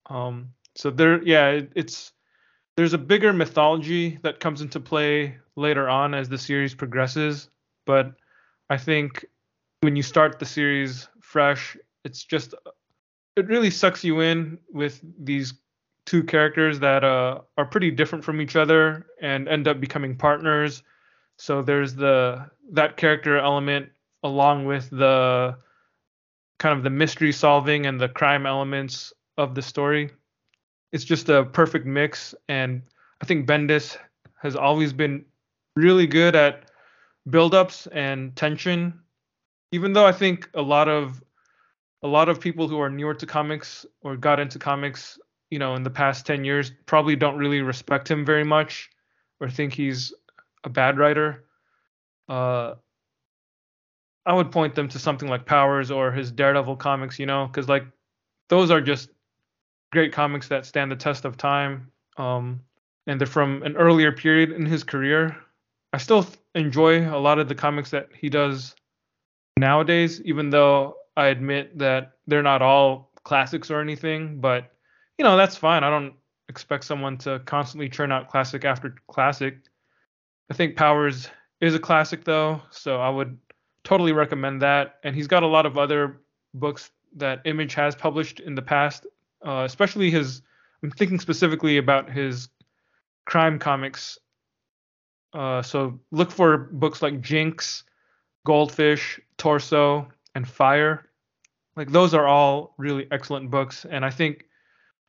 Um, 0.10 0.52
so 0.76 0.90
there, 0.90 1.22
yeah, 1.24 1.50
it, 1.50 1.72
it's 1.76 2.14
there's 2.76 2.94
a 2.94 2.98
bigger 2.98 3.34
mythology 3.34 4.20
that 4.24 4.40
comes 4.40 4.62
into 4.62 4.80
play 4.80 5.38
later 5.56 5.88
on 5.88 6.14
as 6.14 6.30
the 6.30 6.38
series 6.38 6.74
progresses. 6.74 7.50
but 7.86 8.14
I 8.70 8.78
think 8.78 9.26
when 9.82 9.96
you 9.96 10.02
start 10.02 10.40
the 10.40 10.46
series 10.46 11.10
fresh, 11.20 11.78
it's 12.06 12.24
just 12.24 12.56
it 13.36 13.48
really 13.48 13.70
sucks 13.70 14.04
you 14.04 14.22
in 14.22 14.58
with 14.72 15.02
these 15.20 15.54
two 16.06 16.24
characters 16.24 16.80
that 16.80 17.04
uh, 17.04 17.42
are 17.58 17.66
pretty 17.66 17.92
different 17.92 18.24
from 18.24 18.42
each 18.42 18.56
other 18.56 19.06
and 19.22 19.48
end 19.48 19.68
up 19.68 19.80
becoming 19.80 20.16
partners. 20.16 20.84
So 21.38 21.62
there's 21.62 21.96
the 21.96 22.50
that 22.72 22.98
character 22.98 23.38
element 23.38 23.90
along 24.24 24.66
with 24.66 24.90
the 24.90 25.58
kind 26.60 26.78
of 26.78 26.84
the 26.84 26.90
mystery 26.90 27.32
solving 27.32 27.86
and 27.86 28.00
the 28.00 28.10
crime 28.10 28.46
elements 28.46 29.12
of 29.38 29.56
the 29.56 29.62
story. 29.62 30.12
It's 30.94 31.04
just 31.04 31.28
a 31.28 31.44
perfect 31.44 31.86
mix 31.86 32.34
and 32.48 32.84
I 33.22 33.26
think 33.26 33.48
Bendis 33.48 33.98
has 34.42 34.56
always 34.56 34.94
been 34.94 35.26
really 35.76 36.08
good 36.08 36.36
at 36.36 36.70
build-ups 37.30 37.88
and 37.88 38.36
tension. 38.36 39.00
Even 39.72 39.94
though 39.94 40.06
I 40.06 40.12
think 40.12 40.50
a 40.54 40.62
lot 40.62 40.88
of 40.88 41.24
a 42.04 42.08
lot 42.08 42.30
of 42.30 42.40
people 42.40 42.68
who 42.68 42.80
are 42.80 42.90
newer 42.90 43.14
to 43.14 43.26
comics 43.26 43.86
or 44.02 44.18
got 44.18 44.40
into 44.40 44.60
comics, 44.60 45.18
you 45.50 45.58
know, 45.58 45.76
in 45.76 45.84
the 45.84 45.90
past 45.90 46.26
10 46.26 46.44
years 46.44 46.72
probably 46.86 47.16
don't 47.16 47.38
really 47.38 47.62
respect 47.62 48.12
him 48.12 48.26
very 48.26 48.44
much 48.44 48.90
or 49.40 49.50
think 49.50 49.74
he's 49.74 50.14
a 50.64 50.70
bad 50.70 50.98
writer. 50.98 51.46
Uh, 52.28 52.76
I 54.26 54.34
would 54.34 54.52
point 54.52 54.76
them 54.76 54.88
to 54.90 55.00
something 55.00 55.28
like 55.28 55.46
Powers 55.46 55.92
or 55.92 56.12
his 56.12 56.32
Daredevil 56.32 56.76
comics, 56.78 57.20
you 57.20 57.26
know, 57.26 57.48
because 57.48 57.68
like 57.68 57.86
those 58.50 58.70
are 58.70 58.82
just 58.82 59.10
great 59.94 60.12
comics 60.12 60.50
that 60.50 60.66
stand 60.66 60.92
the 60.92 60.96
test 60.96 61.24
of 61.24 61.38
time. 61.38 61.90
Um, 62.18 62.60
and 63.08 63.20
they're 63.20 63.28
from 63.28 63.64
an 63.64 63.78
earlier 63.78 64.12
period 64.12 64.52
in 64.52 64.66
his 64.66 64.84
career. 64.84 65.38
I 65.94 65.98
still 65.98 66.26
enjoy 66.56 67.08
a 67.08 67.18
lot 67.18 67.40
of 67.40 67.48
the 67.48 67.56
comics 67.56 67.92
that 67.92 68.10
he 68.20 68.28
does 68.28 68.76
nowadays, 69.58 70.20
even 70.22 70.50
though 70.50 70.98
I 71.16 71.28
admit 71.28 71.78
that 71.78 72.14
they're 72.28 72.44
not 72.44 72.62
all 72.62 73.12
classics 73.24 73.70
or 73.70 73.80
anything. 73.80 74.42
But 74.42 74.72
you 75.18 75.24
know, 75.24 75.38
that's 75.38 75.56
fine. 75.56 75.84
I 75.84 75.90
don't 75.90 76.14
expect 76.50 76.86
someone 76.86 77.18
to 77.20 77.40
constantly 77.46 77.88
churn 77.88 78.12
out 78.12 78.30
classic 78.30 78.66
after 78.66 78.96
classic. 79.08 79.60
I 80.50 80.56
think 80.56 80.76
Powers 80.76 81.30
is 81.62 81.76
a 81.76 81.80
classic 81.80 82.24
though, 82.24 82.62
so 82.72 83.00
I 83.00 83.10
would 83.10 83.38
totally 83.84 84.12
recommend 84.12 84.62
that. 84.64 84.96
And 85.04 85.16
he's 85.16 85.28
got 85.28 85.44
a 85.44 85.48
lot 85.48 85.66
of 85.66 85.78
other 85.78 86.22
books 86.56 86.90
that 87.16 87.42
Image 87.46 87.76
has 87.76 87.96
published 87.96 88.40
in 88.40 88.56
the 88.56 88.62
past, 88.62 89.06
uh, 89.46 89.64
especially 89.66 90.10
his. 90.10 90.42
I'm 90.84 90.92
thinking 90.92 91.20
specifically 91.20 91.78
about 91.78 92.10
his 92.10 92.50
crime 93.26 93.60
comics. 93.60 94.18
Uh, 95.34 95.62
so 95.62 96.00
look 96.12 96.32
for 96.32 96.58
books 96.58 97.02
like 97.02 97.22
Jinx, 97.22 97.84
Goldfish, 98.46 99.20
Torso, 99.38 100.08
and 100.36 100.48
Fire. 100.48 101.10
Like 101.76 101.92
those 101.92 102.14
are 102.14 102.28
all 102.28 102.76
really 102.78 103.08
excellent 103.12 103.50
books, 103.50 103.86
and 103.90 104.06
I 104.06 104.10
think 104.10 104.46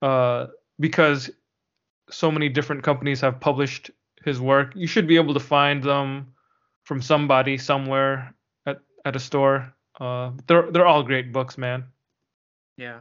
uh, 0.01 0.47
because 0.81 1.31
so 2.11 2.31
many 2.31 2.49
different 2.49 2.83
companies 2.83 3.21
have 3.21 3.41
published 3.41 3.91
his 4.25 4.41
work, 4.41 4.73
you 4.75 4.87
should 4.87 5.07
be 5.07 5.17
able 5.17 5.35
to 5.35 5.41
find 5.41 5.83
them 5.83 6.33
from 6.85 7.03
somebody 7.03 7.59
somewhere 7.59 8.35
at 8.67 8.81
at 9.05 9.17
a 9.17 9.21
store. 9.21 9.75
Uh, 10.01 10.31
they're 10.47 10.71
they're 10.71 10.87
all 10.87 11.03
great 11.03 11.33
books, 11.33 11.59
man. 11.59 11.85
Yeah. 12.77 13.01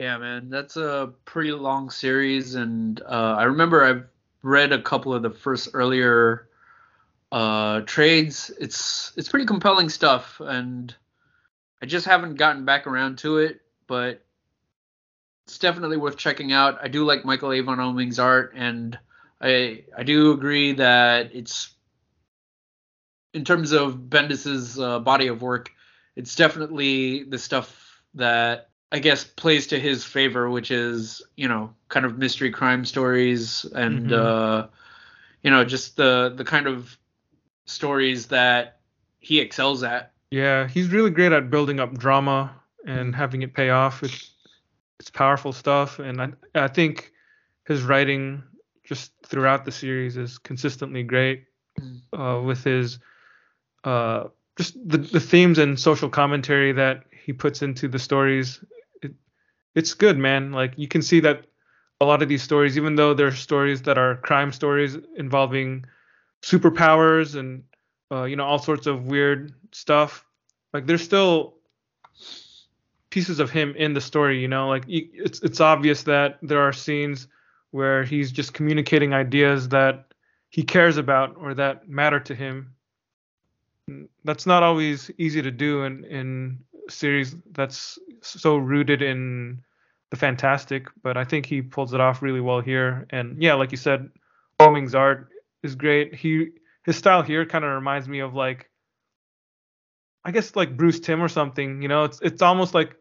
Yeah, 0.00 0.18
man, 0.18 0.50
that's 0.50 0.76
a 0.76 1.12
pretty 1.24 1.52
long 1.52 1.90
series, 1.90 2.54
and 2.56 3.00
uh, 3.02 3.36
I 3.38 3.44
remember 3.44 3.84
I've 3.84 4.04
read 4.42 4.72
a 4.72 4.82
couple 4.82 5.14
of 5.14 5.22
the 5.22 5.30
first 5.30 5.70
earlier 5.74 6.48
uh, 7.30 7.82
trades. 7.82 8.50
It's 8.58 9.12
it's 9.16 9.28
pretty 9.28 9.46
compelling 9.46 9.88
stuff, 9.88 10.40
and 10.40 10.94
I 11.80 11.86
just 11.86 12.06
haven't 12.06 12.34
gotten 12.34 12.64
back 12.64 12.86
around 12.86 13.18
to 13.18 13.38
it, 13.38 13.60
but 13.86 14.24
it's 15.46 15.58
definitely 15.58 15.96
worth 15.98 16.16
checking 16.16 16.52
out. 16.52 16.78
I 16.82 16.88
do 16.88 17.04
like 17.04 17.24
Michael 17.24 17.52
Avon 17.52 17.78
Oeming's 17.78 18.18
art, 18.18 18.52
and 18.56 18.98
I 19.40 19.84
I 19.96 20.02
do 20.02 20.32
agree 20.32 20.72
that 20.72 21.30
it's 21.34 21.74
in 23.34 23.44
terms 23.44 23.72
of 23.72 24.10
Bendis's 24.10 24.78
uh, 24.80 24.98
body 24.98 25.28
of 25.28 25.42
work, 25.42 25.72
it's 26.16 26.34
definitely 26.36 27.24
the 27.24 27.38
stuff 27.38 28.02
that 28.14 28.68
I 28.92 28.98
guess 28.98 29.24
plays 29.24 29.68
to 29.68 29.80
his 29.80 30.04
favor, 30.04 30.50
which 30.50 30.70
is 30.70 31.22
you 31.34 31.48
know 31.48 31.74
kind 31.88 32.04
of 32.04 32.18
mystery 32.18 32.50
crime 32.50 32.84
stories 32.84 33.64
and 33.74 34.10
mm-hmm. 34.10 34.14
uh, 34.14 34.66
you 35.42 35.50
know 35.50 35.64
just 35.64 35.96
the 35.96 36.34
the 36.36 36.44
kind 36.44 36.66
of 36.66 36.96
stories 37.64 38.26
that 38.26 38.80
he 39.18 39.40
excels 39.40 39.82
at. 39.82 40.12
Yeah, 40.30 40.68
he's 40.68 40.88
really 40.88 41.10
great 41.10 41.32
at 41.32 41.50
building 41.50 41.80
up 41.80 41.96
drama 41.96 42.54
and 42.86 43.16
having 43.16 43.40
it 43.40 43.54
pay 43.54 43.70
off. 43.70 44.02
It's 44.02 44.30
it's 45.00 45.10
powerful 45.10 45.54
stuff, 45.54 45.98
and 45.98 46.20
I 46.20 46.28
I 46.54 46.68
think 46.68 47.12
his 47.66 47.82
writing 47.82 48.42
just 48.84 49.12
throughout 49.24 49.64
the 49.64 49.72
series 49.72 50.18
is 50.18 50.36
consistently 50.36 51.02
great. 51.02 51.44
Mm. 51.80 52.02
Uh, 52.12 52.42
with 52.42 52.62
his 52.62 52.98
uh, 53.84 54.24
just 54.58 54.76
the 54.86 54.98
the 54.98 55.20
themes 55.20 55.56
and 55.56 55.80
social 55.80 56.10
commentary 56.10 56.72
that 56.72 57.04
he 57.24 57.32
puts 57.32 57.62
into 57.62 57.88
the 57.88 57.98
stories 57.98 58.62
it's 59.74 59.94
good, 59.94 60.18
man. 60.18 60.52
Like 60.52 60.74
you 60.76 60.88
can 60.88 61.02
see 61.02 61.20
that 61.20 61.46
a 62.00 62.04
lot 62.04 62.22
of 62.22 62.28
these 62.28 62.42
stories, 62.42 62.76
even 62.76 62.96
though 62.96 63.14
they're 63.14 63.32
stories 63.32 63.82
that 63.82 63.98
are 63.98 64.16
crime 64.16 64.52
stories 64.52 64.96
involving 65.16 65.84
superpowers 66.42 67.38
and 67.38 67.62
uh, 68.10 68.24
you 68.24 68.36
know 68.36 68.44
all 68.44 68.58
sorts 68.58 68.86
of 68.86 69.06
weird 69.06 69.52
stuff, 69.72 70.24
like 70.72 70.86
there's 70.86 71.02
still 71.02 71.54
pieces 73.10 73.38
of 73.38 73.50
him 73.50 73.74
in 73.76 73.94
the 73.94 74.00
story. 74.00 74.40
You 74.40 74.48
know, 74.48 74.68
like 74.68 74.84
it's 74.88 75.40
it's 75.42 75.60
obvious 75.60 76.02
that 76.04 76.38
there 76.42 76.60
are 76.60 76.72
scenes 76.72 77.28
where 77.70 78.04
he's 78.04 78.32
just 78.32 78.52
communicating 78.52 79.14
ideas 79.14 79.68
that 79.68 80.12
he 80.50 80.62
cares 80.62 80.98
about 80.98 81.36
or 81.38 81.54
that 81.54 81.88
matter 81.88 82.20
to 82.20 82.34
him. 82.34 82.74
That's 84.24 84.46
not 84.46 84.62
always 84.62 85.10
easy 85.18 85.40
to 85.40 85.50
do 85.50 85.84
in 85.84 86.04
in 86.04 86.64
series 86.88 87.36
that's 87.52 87.98
so 88.20 88.56
rooted 88.56 89.02
in 89.02 89.62
the 90.10 90.16
fantastic, 90.16 90.88
but 91.02 91.16
I 91.16 91.24
think 91.24 91.46
he 91.46 91.62
pulls 91.62 91.94
it 91.94 92.00
off 92.00 92.22
really 92.22 92.40
well 92.40 92.60
here. 92.60 93.06
And 93.10 93.42
yeah, 93.42 93.54
like 93.54 93.70
you 93.70 93.78
said, 93.78 94.10
Oeming's 94.60 94.94
art 94.94 95.28
is 95.62 95.74
great. 95.74 96.14
He 96.14 96.48
his 96.84 96.96
style 96.96 97.22
here 97.22 97.46
kind 97.46 97.64
of 97.64 97.72
reminds 97.72 98.08
me 98.08 98.20
of 98.20 98.34
like 98.34 98.68
I 100.24 100.30
guess 100.30 100.54
like 100.54 100.76
Bruce 100.76 101.00
Timm 101.00 101.22
or 101.22 101.28
something. 101.28 101.82
You 101.82 101.88
know, 101.88 102.04
it's 102.04 102.20
it's 102.20 102.42
almost 102.42 102.74
like 102.74 102.96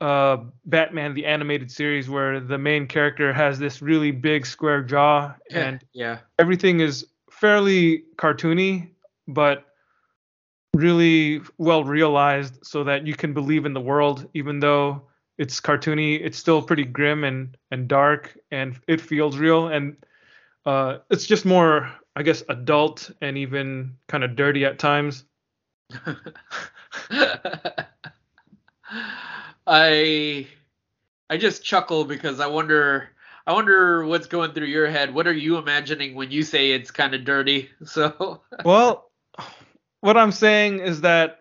uh 0.00 0.38
Batman 0.64 1.14
the 1.14 1.26
animated 1.26 1.70
series 1.70 2.08
where 2.08 2.38
the 2.38 2.58
main 2.58 2.86
character 2.86 3.32
has 3.32 3.58
this 3.58 3.80
really 3.80 4.10
big 4.10 4.44
square 4.44 4.82
jaw 4.82 5.34
and 5.50 5.82
yeah. 5.94 6.18
everything 6.38 6.80
is 6.80 7.06
fairly 7.30 8.04
cartoony 8.16 8.90
but 9.26 9.64
really 10.76 11.40
well 11.56 11.84
realized 11.84 12.58
so 12.62 12.84
that 12.84 13.06
you 13.06 13.14
can 13.14 13.32
believe 13.32 13.64
in 13.64 13.72
the 13.72 13.80
world 13.80 14.28
even 14.34 14.60
though 14.60 15.02
it's 15.38 15.60
cartoony 15.60 16.20
it's 16.22 16.36
still 16.38 16.60
pretty 16.60 16.84
grim 16.84 17.24
and 17.24 17.56
and 17.70 17.88
dark 17.88 18.38
and 18.50 18.78
it 18.86 19.00
feels 19.00 19.38
real 19.38 19.68
and 19.68 19.96
uh 20.66 20.98
it's 21.10 21.26
just 21.26 21.46
more 21.46 21.90
i 22.14 22.22
guess 22.22 22.42
adult 22.48 23.10
and 23.22 23.38
even 23.38 23.96
kind 24.08 24.22
of 24.24 24.36
dirty 24.36 24.64
at 24.64 24.78
times. 24.78 25.24
I 29.68 30.46
i 31.30 31.36
just 31.36 31.64
chuckle 31.64 32.04
because 32.04 32.40
i 32.40 32.46
wonder 32.46 33.10
i 33.46 33.52
wonder 33.52 34.04
what's 34.04 34.26
going 34.26 34.52
through 34.52 34.66
your 34.66 34.88
head. 34.88 35.14
What 35.14 35.26
are 35.26 35.32
you 35.32 35.56
imagining 35.58 36.14
when 36.14 36.30
you 36.30 36.42
say 36.42 36.72
it's 36.72 36.90
kind 36.90 37.14
of 37.14 37.24
dirty? 37.24 37.70
So 37.84 38.42
well 38.64 39.10
what 40.06 40.16
I'm 40.16 40.30
saying 40.30 40.78
is 40.78 41.00
that 41.00 41.40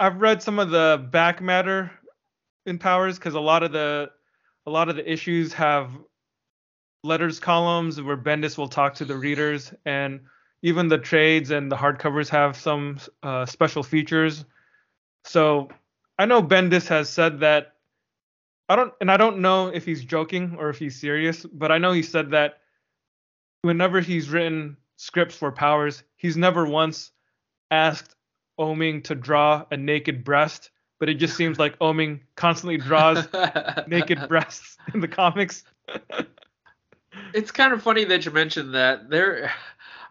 I've 0.00 0.20
read 0.20 0.42
some 0.42 0.58
of 0.58 0.70
the 0.70 1.06
back 1.12 1.40
matter 1.40 1.92
in 2.66 2.76
Powers 2.76 3.16
because 3.16 3.34
a 3.34 3.40
lot 3.40 3.62
of 3.62 3.70
the 3.70 4.10
a 4.66 4.70
lot 4.70 4.88
of 4.88 4.96
the 4.96 5.10
issues 5.10 5.52
have 5.52 5.92
letters 7.04 7.38
columns 7.38 8.02
where 8.02 8.16
Bendis 8.16 8.58
will 8.58 8.66
talk 8.66 8.94
to 8.94 9.04
the 9.04 9.14
readers, 9.16 9.72
and 9.86 10.20
even 10.62 10.88
the 10.88 10.98
trades 10.98 11.52
and 11.52 11.70
the 11.70 11.76
hardcovers 11.76 12.28
have 12.28 12.56
some 12.56 12.98
uh, 13.22 13.46
special 13.46 13.84
features. 13.84 14.44
So 15.24 15.68
I 16.18 16.26
know 16.26 16.42
Bendis 16.42 16.88
has 16.88 17.08
said 17.08 17.38
that 17.38 17.74
I 18.68 18.74
don't, 18.74 18.92
and 19.00 19.12
I 19.12 19.16
don't 19.16 19.38
know 19.38 19.68
if 19.68 19.84
he's 19.84 20.04
joking 20.04 20.56
or 20.58 20.70
if 20.70 20.78
he's 20.78 21.00
serious, 21.00 21.46
but 21.46 21.70
I 21.70 21.78
know 21.78 21.92
he 21.92 22.02
said 22.02 22.32
that 22.32 22.58
whenever 23.60 24.00
he's 24.00 24.28
written 24.28 24.76
scripts 24.96 25.36
for 25.36 25.52
Powers, 25.52 26.02
he's 26.16 26.36
never 26.36 26.66
once 26.66 27.12
asked 27.72 28.14
Oeming 28.60 29.02
to 29.04 29.14
draw 29.14 29.64
a 29.70 29.76
naked 29.76 30.22
breast, 30.22 30.70
but 31.00 31.08
it 31.08 31.14
just 31.14 31.36
seems 31.36 31.58
like 31.58 31.78
Oeming 31.80 32.20
constantly 32.36 32.76
draws 32.76 33.26
naked 33.88 34.28
breasts 34.28 34.76
in 34.94 35.00
the 35.00 35.08
comics. 35.08 35.64
it's 37.34 37.50
kind 37.50 37.72
of 37.72 37.82
funny 37.82 38.04
that 38.04 38.24
you 38.24 38.30
mentioned 38.30 38.74
that. 38.74 39.10
There, 39.10 39.50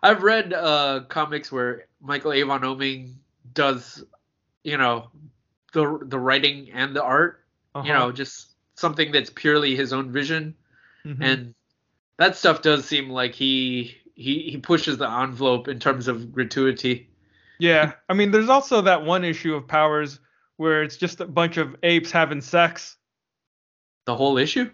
I've 0.03 0.23
read 0.23 0.53
uh, 0.53 1.01
comics 1.07 1.51
where 1.51 1.85
Michael 2.01 2.33
Avon 2.33 2.61
Oeming 2.61 3.13
does, 3.53 4.03
you 4.63 4.77
know, 4.77 5.09
the 5.73 5.99
the 6.01 6.19
writing 6.19 6.71
and 6.73 6.95
the 6.95 7.03
art. 7.03 7.37
Uh-huh. 7.73 7.87
You 7.87 7.93
know, 7.93 8.11
just 8.11 8.55
something 8.75 9.11
that's 9.11 9.29
purely 9.29 9.75
his 9.75 9.93
own 9.93 10.11
vision, 10.11 10.55
Mhm. 11.05 11.17
and 11.21 11.55
that 12.17 12.35
stuff 12.35 12.61
does 12.61 12.85
seem 12.85 13.09
like 13.09 13.33
he 13.33 13.95
he 14.15 14.49
he 14.49 14.57
pushes 14.57 14.97
the 14.97 15.09
envelope 15.09 15.67
in 15.67 15.79
terms 15.79 16.07
of 16.07 16.33
gratuity. 16.33 17.10
Yeah, 17.61 17.93
I 18.09 18.15
mean, 18.15 18.31
there's 18.31 18.49
also 18.49 18.81
that 18.81 19.05
one 19.05 19.23
issue 19.23 19.53
of 19.53 19.67
Powers 19.67 20.19
where 20.57 20.81
it's 20.81 20.97
just 20.97 21.21
a 21.21 21.27
bunch 21.27 21.57
of 21.57 21.75
apes 21.83 22.09
having 22.09 22.41
sex. 22.41 22.97
The 24.07 24.15
whole 24.15 24.39
issue? 24.39 24.71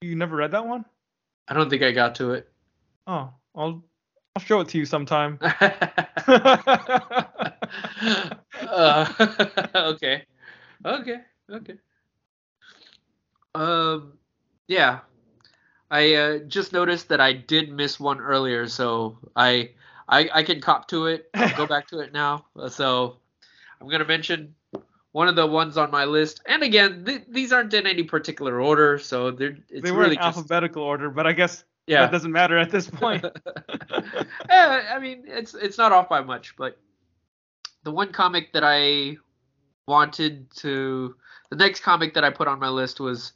You 0.00 0.16
never 0.16 0.34
read 0.34 0.50
that 0.50 0.66
one? 0.66 0.84
I 1.46 1.54
don't 1.54 1.70
think 1.70 1.84
I 1.84 1.92
got 1.92 2.16
to 2.16 2.32
it. 2.32 2.50
Oh, 3.06 3.32
I'll 3.54 3.84
I'll 4.34 4.42
show 4.42 4.58
it 4.58 4.66
to 4.70 4.78
you 4.78 4.86
sometime. 4.86 5.38
uh, 5.40 5.52
okay, 9.76 10.24
okay, 10.84 11.20
okay. 11.48 11.74
Um, 13.54 14.14
yeah, 14.66 14.98
I 15.92 16.14
uh, 16.14 16.38
just 16.38 16.72
noticed 16.72 17.10
that 17.10 17.20
I 17.20 17.34
did 17.34 17.70
miss 17.70 18.00
one 18.00 18.18
earlier, 18.18 18.66
so 18.66 19.18
I 19.36 19.70
I 20.08 20.28
I 20.32 20.42
can 20.42 20.60
cop 20.60 20.88
to 20.88 21.06
it. 21.06 21.30
Go 21.56 21.66
back 21.66 21.88
to 21.88 22.00
it 22.00 22.12
now. 22.12 22.46
So 22.68 23.16
I'm 23.80 23.88
gonna 23.88 24.04
mention 24.04 24.54
one 25.12 25.28
of 25.28 25.36
the 25.36 25.46
ones 25.46 25.76
on 25.76 25.90
my 25.90 26.04
list, 26.04 26.42
and 26.46 26.62
again, 26.62 27.04
th- 27.04 27.24
these 27.28 27.52
aren't 27.52 27.72
in 27.74 27.86
any 27.86 28.02
particular 28.02 28.60
order, 28.60 28.98
so 28.98 29.30
they're 29.30 29.56
it's 29.68 29.82
they 29.82 29.90
were 29.90 30.00
really 30.00 30.16
in 30.16 30.22
just 30.22 30.38
alphabetical 30.38 30.82
order, 30.82 31.10
but 31.10 31.26
I 31.26 31.32
guess 31.32 31.64
yeah. 31.86 32.02
that 32.02 32.12
doesn't 32.12 32.32
matter 32.32 32.58
at 32.58 32.70
this 32.70 32.88
point. 32.90 33.24
Eh, 34.50 34.82
I 34.94 34.98
mean, 34.98 35.24
it's 35.26 35.54
it's 35.54 35.76
not 35.78 35.92
off 35.92 36.08
by 36.08 36.20
much, 36.22 36.56
but 36.56 36.78
the 37.82 37.90
one 37.90 38.12
comic 38.12 38.52
that 38.52 38.64
I 38.64 39.16
wanted 39.86 40.50
to, 40.56 41.14
the 41.50 41.56
next 41.56 41.80
comic 41.80 42.14
that 42.14 42.24
I 42.24 42.30
put 42.30 42.48
on 42.48 42.58
my 42.58 42.68
list 42.68 43.00
was 43.00 43.32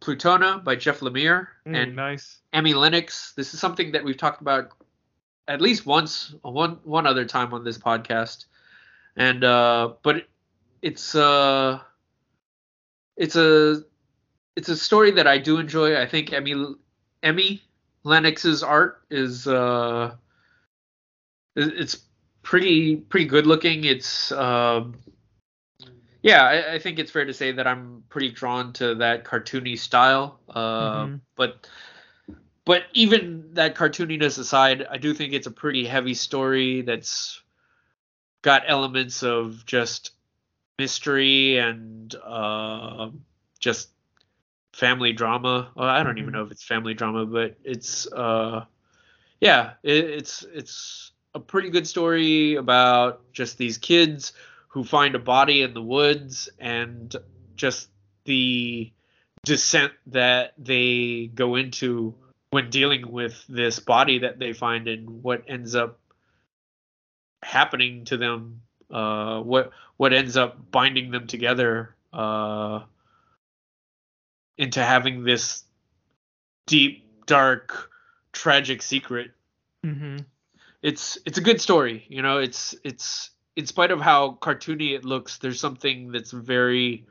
Plutona 0.00 0.62
by 0.62 0.76
Jeff 0.76 1.00
Lemire 1.00 1.48
Mm, 1.66 1.76
and 1.76 1.96
nice. 1.96 2.38
Emi 2.52 2.74
Lenox. 2.74 3.32
This 3.34 3.54
is 3.54 3.60
something 3.60 3.92
that 3.92 4.04
we've 4.04 4.16
talked 4.16 4.40
about 4.40 4.70
at 5.48 5.60
least 5.60 5.86
once, 5.86 6.34
one 6.42 6.78
one 6.84 7.06
other 7.06 7.24
time 7.24 7.52
on 7.54 7.64
this 7.64 7.78
podcast, 7.78 8.44
and 9.16 9.42
uh, 9.42 9.94
but 10.02 10.26
it's 10.82 11.14
uh, 11.14 11.80
it's 13.16 13.34
a 13.34 13.82
it's 14.56 14.68
a 14.68 14.76
story 14.76 15.10
that 15.12 15.26
I 15.26 15.38
do 15.38 15.58
enjoy. 15.58 16.00
I 16.00 16.06
think 16.06 16.30
Emi 16.30 16.76
Emi 17.22 17.60
Lenox's 18.04 18.62
art 18.62 19.02
is 19.10 19.48
uh, 19.48 20.14
it's 21.56 21.98
pretty 22.42 22.96
pretty 22.96 23.26
good 23.26 23.46
looking. 23.46 23.84
It's 23.84 24.30
um, 24.32 24.94
yeah, 26.22 26.44
I, 26.44 26.74
I 26.74 26.78
think 26.78 26.98
it's 26.98 27.10
fair 27.10 27.24
to 27.24 27.34
say 27.34 27.52
that 27.52 27.66
I'm 27.66 28.04
pretty 28.08 28.30
drawn 28.30 28.72
to 28.74 28.94
that 28.96 29.24
cartoony 29.24 29.78
style. 29.78 30.38
Uh, 30.48 31.06
Mhm. 31.06 31.20
But 31.36 31.66
but 32.68 32.82
even 32.92 33.54
that 33.54 33.76
cartooniness 33.76 34.38
aside, 34.38 34.86
I 34.90 34.98
do 34.98 35.14
think 35.14 35.32
it's 35.32 35.46
a 35.46 35.50
pretty 35.50 35.86
heavy 35.86 36.12
story 36.12 36.82
that's 36.82 37.40
got 38.42 38.64
elements 38.66 39.22
of 39.22 39.64
just 39.64 40.10
mystery 40.78 41.56
and 41.56 42.14
uh, 42.22 43.08
just 43.58 43.88
family 44.74 45.14
drama. 45.14 45.72
Well, 45.74 45.88
I 45.88 46.02
don't 46.02 46.18
even 46.18 46.28
Mhm. 46.28 46.34
know 46.34 46.42
if 46.42 46.50
it's 46.50 46.62
family 46.62 46.92
drama, 46.92 47.24
but 47.24 47.56
it's 47.64 48.06
uh, 48.12 48.66
yeah, 49.40 49.72
it, 49.82 50.04
it's 50.04 50.42
it's 50.42 51.12
a 51.34 51.40
pretty 51.40 51.70
good 51.70 51.88
story 51.88 52.56
about 52.56 53.32
just 53.32 53.56
these 53.56 53.78
kids 53.78 54.34
who 54.68 54.84
find 54.84 55.14
a 55.14 55.18
body 55.18 55.62
in 55.62 55.72
the 55.72 55.82
woods 55.82 56.50
and 56.58 57.16
just 57.56 57.88
the 58.26 58.92
descent 59.46 59.94
that 60.08 60.52
they 60.58 61.30
go 61.34 61.54
into 61.54 62.14
when 62.50 62.70
dealing 62.70 63.10
with 63.10 63.44
this 63.48 63.78
body 63.78 64.20
that 64.20 64.38
they 64.38 64.52
find 64.52 64.88
and 64.88 65.22
what 65.22 65.44
ends 65.48 65.74
up 65.74 65.98
happening 67.42 68.04
to 68.04 68.16
them 68.16 68.62
uh 68.90 69.40
what 69.40 69.70
what 69.96 70.12
ends 70.12 70.36
up 70.36 70.70
binding 70.70 71.10
them 71.10 71.26
together 71.26 71.94
uh 72.12 72.80
into 74.56 74.82
having 74.82 75.22
this 75.22 75.62
deep 76.66 77.04
dark 77.26 77.90
tragic 78.32 78.82
secret. 78.82 79.30
Hmm 79.84 80.18
it's 80.82 81.18
it's 81.26 81.38
a 81.38 81.40
good 81.40 81.60
story 81.60 82.04
you 82.08 82.22
know 82.22 82.38
it's 82.38 82.74
it's 82.84 83.30
in 83.56 83.66
spite 83.66 83.90
of 83.90 84.00
how 84.00 84.38
cartoony 84.40 84.94
it 84.94 85.04
looks 85.04 85.38
there's 85.38 85.60
something 85.60 86.12
that's 86.12 86.30
very 86.30 87.04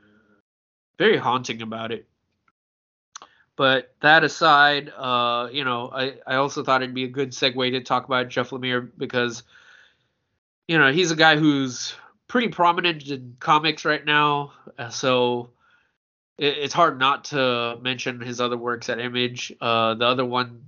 very 0.98 1.16
haunting 1.16 1.60
about 1.62 1.92
it 1.92 2.07
but 3.58 3.92
that 4.00 4.24
aside 4.24 4.90
uh 4.96 5.48
you 5.52 5.64
know 5.64 5.90
i 5.92 6.14
i 6.26 6.36
also 6.36 6.64
thought 6.64 6.82
it'd 6.82 6.94
be 6.94 7.04
a 7.04 7.08
good 7.08 7.32
segue 7.32 7.70
to 7.72 7.82
talk 7.82 8.06
about 8.06 8.30
jeff 8.30 8.50
lemire 8.50 8.88
because 8.96 9.42
you 10.68 10.78
know 10.78 10.90
he's 10.90 11.10
a 11.10 11.16
guy 11.16 11.36
who's 11.36 11.94
pretty 12.28 12.48
prominent 12.48 13.06
in 13.08 13.36
comics 13.40 13.84
right 13.84 14.06
now 14.06 14.52
uh, 14.78 14.88
so 14.88 15.50
it, 16.38 16.56
it's 16.58 16.74
hard 16.74 16.98
not 16.98 17.24
to 17.24 17.76
mention 17.82 18.20
his 18.20 18.40
other 18.40 18.56
works 18.56 18.88
at 18.88 19.00
image 19.00 19.52
uh 19.60 19.94
the 19.94 20.06
other 20.06 20.24
one 20.24 20.64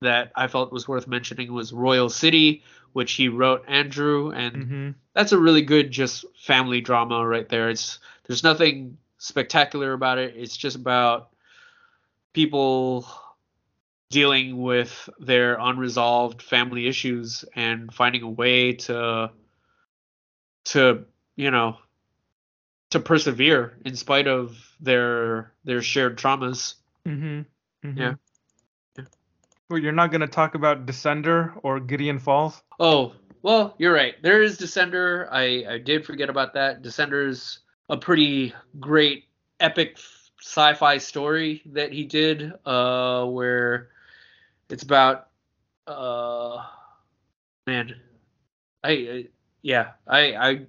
that 0.00 0.30
I 0.36 0.46
felt 0.46 0.72
was 0.72 0.86
worth 0.86 1.08
mentioning 1.08 1.52
was 1.52 1.72
Royal 1.72 2.08
City, 2.08 2.62
which 2.92 3.14
he 3.14 3.28
wrote 3.28 3.64
Andrew, 3.66 4.30
and 4.30 4.64
hmm 4.64 4.90
that's 5.14 5.32
a 5.32 5.38
really 5.38 5.62
good 5.62 5.90
just 5.90 6.24
family 6.38 6.80
drama 6.80 7.26
right 7.26 7.48
there. 7.48 7.68
It's 7.70 7.98
there's 8.28 8.44
nothing 8.44 8.98
spectacular 9.16 9.92
about 9.92 10.18
it. 10.18 10.34
It's 10.36 10.56
just 10.56 10.76
about 10.76 11.30
people 12.38 13.04
dealing 14.10 14.62
with 14.62 15.10
their 15.18 15.56
unresolved 15.58 16.40
family 16.40 16.86
issues 16.86 17.44
and 17.56 17.92
finding 17.92 18.22
a 18.22 18.30
way 18.30 18.74
to 18.74 19.28
to 20.64 21.04
you 21.34 21.50
know 21.50 21.76
to 22.90 23.00
persevere 23.00 23.76
in 23.84 23.96
spite 23.96 24.28
of 24.28 24.56
their 24.78 25.52
their 25.64 25.82
shared 25.82 26.16
traumas. 26.16 26.74
hmm 27.04 27.40
hmm 27.82 27.98
Yeah. 27.98 28.14
Well, 29.68 29.80
you're 29.80 29.90
not 29.90 30.12
gonna 30.12 30.28
talk 30.28 30.54
about 30.54 30.86
Descender 30.86 31.58
or 31.64 31.80
Gideon 31.80 32.20
Falls. 32.20 32.62
Oh, 32.78 33.14
well, 33.42 33.74
you're 33.78 33.92
right. 33.92 34.14
There 34.22 34.42
is 34.42 34.58
Descender. 34.58 35.26
I, 35.32 35.74
I 35.74 35.78
did 35.78 36.06
forget 36.06 36.30
about 36.30 36.54
that. 36.54 36.82
Descender's 36.82 37.58
a 37.88 37.96
pretty 37.96 38.54
great 38.78 39.24
epic 39.58 39.98
sci-fi 40.40 40.98
story 40.98 41.62
that 41.66 41.92
he 41.92 42.04
did 42.04 42.52
uh 42.64 43.24
where 43.24 43.88
it's 44.68 44.82
about 44.82 45.28
uh 45.86 46.62
man 47.66 47.94
I, 48.84 48.90
I 48.90 49.24
yeah, 49.62 49.92
I 50.06 50.34
I 50.34 50.66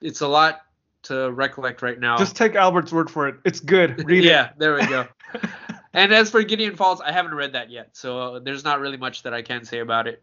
it's 0.00 0.20
a 0.20 0.28
lot 0.28 0.60
to 1.04 1.30
recollect 1.32 1.82
right 1.82 1.98
now. 1.98 2.16
Just 2.16 2.36
take 2.36 2.54
Albert's 2.54 2.92
word 2.92 3.10
for 3.10 3.28
it. 3.28 3.36
It's 3.44 3.60
good. 3.60 4.04
Read 4.06 4.24
yeah, 4.24 4.50
there 4.56 4.74
we 4.74 4.86
go. 4.86 5.06
and 5.92 6.12
as 6.12 6.30
for 6.30 6.42
Gideon 6.42 6.76
Falls, 6.76 7.00
I 7.00 7.12
haven't 7.12 7.34
read 7.34 7.52
that 7.52 7.70
yet, 7.70 7.96
so 7.96 8.18
uh, 8.18 8.38
there's 8.40 8.64
not 8.64 8.80
really 8.80 8.96
much 8.96 9.22
that 9.22 9.34
I 9.34 9.42
can 9.42 9.64
say 9.64 9.80
about 9.80 10.06
it. 10.06 10.22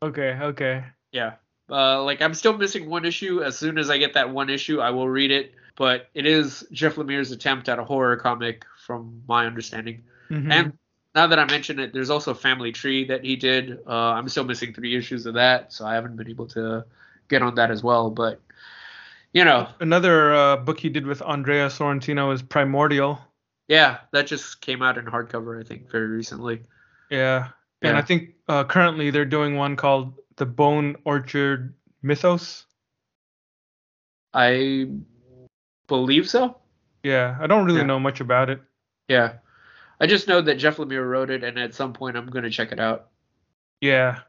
it. 0.00 0.06
Okay. 0.06 0.38
Okay. 0.40 0.84
Yeah. 1.12 1.34
Uh, 1.68 2.02
like 2.02 2.22
I'm 2.22 2.34
still 2.34 2.56
missing 2.56 2.88
one 2.88 3.04
issue. 3.04 3.42
As 3.42 3.58
soon 3.58 3.78
as 3.78 3.90
I 3.90 3.98
get 3.98 4.14
that 4.14 4.30
one 4.30 4.50
issue, 4.50 4.80
I 4.80 4.90
will 4.90 5.08
read 5.08 5.30
it. 5.30 5.52
But 5.80 6.10
it 6.12 6.26
is 6.26 6.62
Jeff 6.72 6.96
Lemire's 6.96 7.30
attempt 7.30 7.66
at 7.70 7.78
a 7.78 7.84
horror 7.84 8.18
comic, 8.18 8.66
from 8.84 9.22
my 9.26 9.46
understanding. 9.46 10.02
Mhm. 10.28 10.52
And 10.52 10.78
now 11.14 11.26
that 11.26 11.38
I 11.38 11.46
mention 11.46 11.78
it, 11.78 11.94
there's 11.94 12.10
also 12.10 12.34
Family 12.34 12.70
Tree 12.70 13.06
that 13.06 13.24
he 13.24 13.34
did. 13.34 13.78
Uh, 13.86 14.12
I'm 14.12 14.28
still 14.28 14.44
missing 14.44 14.74
three 14.74 14.94
issues 14.94 15.24
of 15.24 15.32
that, 15.34 15.72
so 15.72 15.86
I 15.86 15.94
haven't 15.94 16.16
been 16.16 16.28
able 16.28 16.46
to 16.48 16.84
get 17.28 17.40
on 17.40 17.54
that 17.54 17.70
as 17.70 17.82
well. 17.82 18.10
But 18.10 18.42
you 19.32 19.42
know, 19.42 19.68
Another 19.80 20.34
uh, 20.34 20.56
book 20.58 20.78
he 20.78 20.90
did 20.90 21.06
with 21.06 21.22
Andrea 21.22 21.68
Sorrentino 21.68 22.30
is 22.34 22.42
Primordial. 22.42 23.18
yeah, 23.66 24.00
that 24.12 24.26
just 24.26 24.60
came 24.60 24.82
out 24.82 24.98
in 24.98 25.06
hardcover, 25.06 25.58
I 25.58 25.64
think, 25.66 25.88
very 25.90 26.08
recently. 26.08 26.60
Yeah. 27.10 27.48
And 27.80 27.96
I 27.96 28.02
think 28.02 28.34
uh, 28.48 28.64
currently 28.64 29.10
they're 29.10 29.24
doing 29.24 29.56
one 29.56 29.76
called 29.76 30.12
The 30.36 30.44
Bone 30.44 30.96
Orchard 31.06 31.72
Mythos. 32.02 32.66
I 34.34 34.90
believe 35.90 36.30
so. 36.30 36.56
Yeah. 37.02 37.36
I 37.40 37.46
don't 37.46 37.66
really 37.66 37.80
Yeah. 37.80 37.86
know 37.86 38.00
much 38.00 38.20
about 38.20 38.48
it. 38.48 38.62
Yeah. 39.08 39.34
I 40.00 40.06
just 40.06 40.28
know 40.28 40.40
that 40.40 40.54
Jeff 40.54 40.78
Lemire 40.78 41.06
wrote 41.06 41.28
it, 41.30 41.44
and 41.44 41.58
at 41.58 41.74
some 41.74 41.92
point 41.92 42.16
I'm 42.16 42.26
going 42.26 42.44
to 42.44 42.50
check 42.50 42.72
it 42.72 42.80
out. 42.80 43.08
Yeah. 43.82 44.20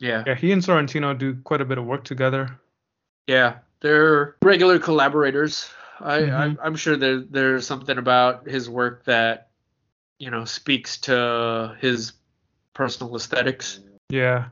Yeah. 0.00 0.24
Yeah. 0.26 0.34
He 0.34 0.50
and 0.50 0.62
Sorrentino 0.62 1.16
do 1.16 1.34
quite 1.44 1.60
a 1.60 1.64
bit 1.64 1.78
of 1.78 1.84
work 1.84 2.02
together. 2.04 2.58
Yeah. 3.26 3.58
They're 3.80 4.36
regular 4.42 4.78
collaborators. 4.78 5.70
I, 6.00 6.18
Mhm. 6.20 6.58
I 6.58 6.66
I'm 6.66 6.76
sure 6.76 6.96
there 6.96 7.20
there's 7.20 7.66
something 7.66 7.98
about 7.98 8.48
his 8.48 8.68
work 8.70 9.04
that 9.04 9.50
you 10.18 10.30
know 10.30 10.44
speaks 10.46 10.96
to 11.02 11.76
his 11.78 12.14
personal 12.74 13.14
aesthetics. 13.14 13.80
Yeah. 14.08 14.48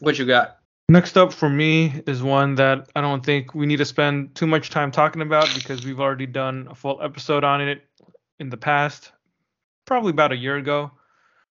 What 0.00 0.18
you 0.18 0.26
got? 0.26 0.57
Next 0.90 1.18
up 1.18 1.34
for 1.34 1.50
me 1.50 2.02
is 2.06 2.22
one 2.22 2.54
that 2.54 2.88
I 2.96 3.02
don't 3.02 3.24
think 3.24 3.54
we 3.54 3.66
need 3.66 3.76
to 3.76 3.84
spend 3.84 4.34
too 4.34 4.46
much 4.46 4.70
time 4.70 4.90
talking 4.90 5.20
about 5.20 5.52
because 5.54 5.84
we've 5.84 6.00
already 6.00 6.24
done 6.24 6.66
a 6.70 6.74
full 6.74 7.02
episode 7.02 7.44
on 7.44 7.60
it 7.60 7.84
in 8.40 8.48
the 8.48 8.56
past, 8.56 9.12
probably 9.84 10.10
about 10.10 10.32
a 10.32 10.36
year 10.36 10.56
ago. 10.56 10.90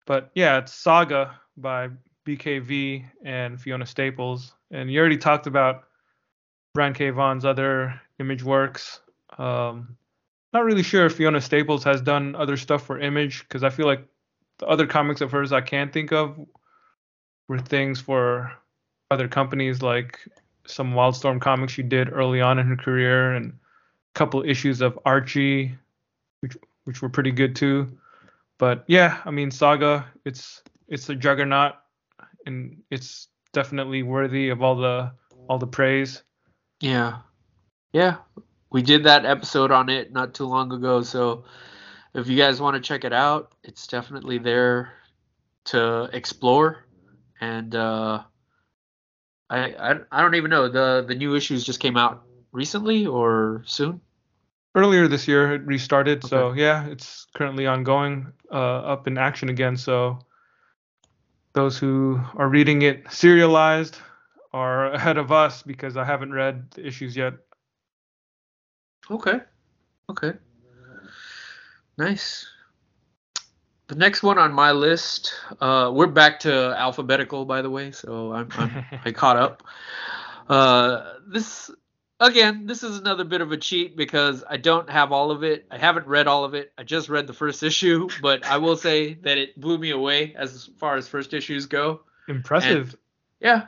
But 0.06 0.30
yeah, 0.34 0.56
it's 0.56 0.72
Saga 0.72 1.38
by 1.58 1.90
BKV 2.26 3.04
and 3.22 3.60
Fiona 3.60 3.84
Staples. 3.84 4.54
And 4.70 4.90
you 4.90 4.98
already 4.98 5.18
talked 5.18 5.46
about 5.46 5.84
Brian 6.72 6.94
K. 6.94 7.10
Vaughan's 7.10 7.44
other 7.44 8.00
image 8.18 8.42
works. 8.42 9.00
Um, 9.36 9.98
not 10.54 10.64
really 10.64 10.82
sure 10.82 11.04
if 11.04 11.16
Fiona 11.16 11.42
Staples 11.42 11.84
has 11.84 12.00
done 12.00 12.34
other 12.34 12.56
stuff 12.56 12.86
for 12.86 12.98
Image 12.98 13.40
because 13.40 13.62
I 13.62 13.68
feel 13.68 13.84
like 13.84 14.06
the 14.58 14.66
other 14.66 14.86
comics 14.86 15.20
of 15.20 15.30
hers 15.30 15.52
I 15.52 15.60
can't 15.60 15.92
think 15.92 16.12
of 16.12 16.38
were 17.46 17.58
things 17.58 18.00
for 18.00 18.52
other 19.10 19.28
companies 19.28 19.82
like 19.82 20.18
some 20.66 20.92
Wildstorm 20.92 21.40
comics 21.40 21.72
she 21.72 21.82
did 21.82 22.12
early 22.12 22.40
on 22.40 22.58
in 22.58 22.66
her 22.66 22.76
career 22.76 23.32
and 23.32 23.52
a 23.52 24.18
couple 24.18 24.42
issues 24.44 24.80
of 24.80 24.98
Archie, 25.04 25.74
which 26.40 26.56
which 26.84 27.02
were 27.02 27.08
pretty 27.08 27.30
good 27.30 27.56
too. 27.56 27.88
But 28.58 28.84
yeah, 28.86 29.20
I 29.24 29.30
mean 29.30 29.50
Saga, 29.50 30.06
it's 30.24 30.62
it's 30.88 31.08
a 31.08 31.14
juggernaut 31.14 31.74
and 32.46 32.82
it's 32.90 33.28
definitely 33.52 34.02
worthy 34.02 34.50
of 34.50 34.62
all 34.62 34.76
the 34.76 35.12
all 35.48 35.58
the 35.58 35.66
praise. 35.66 36.22
Yeah. 36.80 37.18
Yeah. 37.92 38.16
We 38.70 38.82
did 38.82 39.04
that 39.04 39.24
episode 39.24 39.70
on 39.70 39.88
it 39.88 40.12
not 40.12 40.34
too 40.34 40.44
long 40.44 40.72
ago, 40.72 41.02
so 41.02 41.44
if 42.14 42.28
you 42.28 42.36
guys 42.36 42.60
want 42.60 42.74
to 42.74 42.80
check 42.80 43.04
it 43.04 43.12
out, 43.12 43.52
it's 43.62 43.86
definitely 43.86 44.38
there 44.38 44.92
to 45.66 46.10
explore. 46.12 46.84
And 47.40 47.74
uh, 47.74 48.24
I, 49.50 49.58
I 49.58 49.94
I 50.12 50.22
don't 50.22 50.34
even 50.34 50.50
know 50.50 50.68
the 50.68 51.04
the 51.06 51.14
new 51.14 51.34
issues 51.34 51.64
just 51.64 51.80
came 51.80 51.96
out 51.96 52.22
recently 52.52 53.06
or 53.06 53.62
soon. 53.66 54.00
Earlier 54.74 55.08
this 55.08 55.26
year 55.26 55.54
it 55.54 55.66
restarted, 55.66 56.24
okay. 56.24 56.28
so 56.28 56.52
yeah, 56.52 56.86
it's 56.86 57.26
currently 57.34 57.66
ongoing, 57.66 58.32
uh, 58.52 58.54
up 58.54 59.08
in 59.08 59.18
action 59.18 59.48
again. 59.48 59.76
So 59.76 60.20
those 61.54 61.78
who 61.78 62.20
are 62.36 62.48
reading 62.48 62.82
it 62.82 63.10
serialized 63.10 63.96
are 64.52 64.92
ahead 64.92 65.18
of 65.18 65.32
us 65.32 65.62
because 65.62 65.96
I 65.96 66.04
haven't 66.04 66.32
read 66.32 66.70
the 66.72 66.86
issues 66.86 67.16
yet. 67.16 67.34
Okay. 69.10 69.40
Okay. 70.10 70.32
Nice. 71.96 72.46
The 73.88 73.94
next 73.94 74.22
one 74.22 74.38
on 74.38 74.52
my 74.52 74.72
list, 74.72 75.32
uh, 75.62 75.90
we're 75.94 76.08
back 76.08 76.40
to 76.40 76.74
alphabetical, 76.76 77.46
by 77.46 77.62
the 77.62 77.70
way, 77.70 77.90
so 77.90 78.34
I'm, 78.34 78.48
I'm 78.52 78.84
I 79.04 79.12
caught 79.12 79.38
up. 79.38 79.62
Uh, 80.46 81.14
this 81.26 81.70
again, 82.20 82.66
this 82.66 82.82
is 82.82 82.98
another 82.98 83.24
bit 83.24 83.40
of 83.40 83.50
a 83.50 83.56
cheat 83.56 83.96
because 83.96 84.44
I 84.48 84.58
don't 84.58 84.90
have 84.90 85.10
all 85.10 85.30
of 85.30 85.42
it. 85.42 85.66
I 85.70 85.78
haven't 85.78 86.06
read 86.06 86.26
all 86.26 86.44
of 86.44 86.52
it. 86.52 86.70
I 86.76 86.82
just 86.82 87.08
read 87.08 87.26
the 87.26 87.32
first 87.32 87.62
issue, 87.62 88.08
but 88.22 88.44
I 88.44 88.58
will 88.58 88.76
say 88.76 89.14
that 89.14 89.38
it 89.38 89.58
blew 89.58 89.78
me 89.78 89.90
away 89.90 90.34
as 90.36 90.68
far 90.76 90.96
as 90.96 91.08
first 91.08 91.32
issues 91.32 91.64
go. 91.64 92.00
Impressive. 92.28 92.90
And, 92.90 92.98
yeah. 93.40 93.66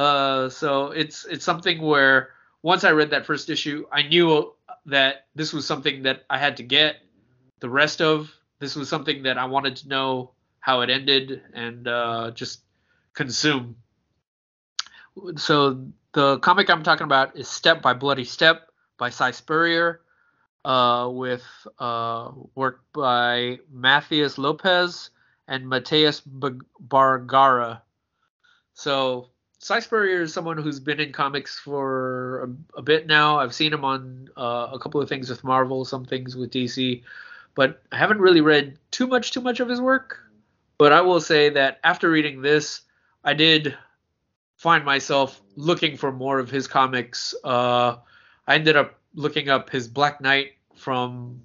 Uh, 0.00 0.48
so 0.48 0.92
it's 0.92 1.24
it's 1.24 1.44
something 1.44 1.80
where 1.80 2.30
once 2.62 2.84
I 2.84 2.92
read 2.92 3.10
that 3.10 3.26
first 3.26 3.50
issue, 3.50 3.86
I 3.90 4.02
knew 4.02 4.52
that 4.86 5.26
this 5.34 5.52
was 5.52 5.66
something 5.66 6.04
that 6.04 6.24
I 6.30 6.38
had 6.38 6.58
to 6.58 6.62
get 6.62 6.98
the 7.58 7.68
rest 7.68 8.00
of. 8.00 8.32
This 8.58 8.76
was 8.76 8.88
something 8.88 9.22
that 9.24 9.38
I 9.38 9.44
wanted 9.44 9.76
to 9.76 9.88
know 9.88 10.30
how 10.60 10.80
it 10.80 10.90
ended 10.90 11.42
and 11.54 11.86
uh, 11.86 12.30
just 12.32 12.60
consume. 13.14 13.76
So 15.36 15.86
the 16.12 16.38
comic 16.38 16.70
I'm 16.70 16.82
talking 16.82 17.04
about 17.04 17.36
is 17.36 17.48
Step 17.48 17.82
by 17.82 17.92
Bloody 17.92 18.24
Step 18.24 18.70
by 18.98 19.10
Si 19.10 19.32
Spurrier, 19.32 20.00
uh, 20.64 21.08
with 21.10 21.44
uh, 21.78 22.32
work 22.54 22.80
by 22.92 23.58
Matheus 23.72 24.38
Lopes 24.38 25.10
and 25.46 25.64
Matías 25.66 26.22
Bergara. 26.80 27.82
So 28.74 29.30
Si 29.58 29.80
Spurrier 29.80 30.22
is 30.22 30.34
someone 30.34 30.58
who's 30.58 30.80
been 30.80 31.00
in 31.00 31.12
comics 31.12 31.58
for 31.58 32.56
a, 32.74 32.78
a 32.78 32.82
bit 32.82 33.06
now. 33.06 33.38
I've 33.38 33.54
seen 33.54 33.72
him 33.72 33.84
on 33.84 34.28
uh, 34.36 34.70
a 34.72 34.78
couple 34.78 35.00
of 35.00 35.08
things 35.08 35.30
with 35.30 35.44
Marvel, 35.44 35.84
some 35.84 36.04
things 36.04 36.36
with 36.36 36.50
DC, 36.50 37.02
but 37.56 37.82
I 37.90 37.96
haven't 37.96 38.20
really 38.20 38.42
read 38.42 38.78
too 38.92 39.08
much, 39.08 39.32
too 39.32 39.40
much 39.40 39.58
of 39.58 39.68
his 39.68 39.80
work. 39.80 40.20
But 40.78 40.92
I 40.92 41.00
will 41.00 41.20
say 41.20 41.48
that 41.50 41.80
after 41.82 42.10
reading 42.10 42.42
this, 42.42 42.82
I 43.24 43.34
did 43.34 43.76
find 44.56 44.84
myself 44.84 45.40
looking 45.56 45.96
for 45.96 46.12
more 46.12 46.38
of 46.38 46.50
his 46.50 46.68
comics. 46.68 47.34
Uh, 47.42 47.96
I 48.46 48.54
ended 48.54 48.76
up 48.76 49.00
looking 49.14 49.48
up 49.48 49.70
his 49.70 49.88
Black 49.88 50.20
Knight 50.20 50.52
from 50.76 51.40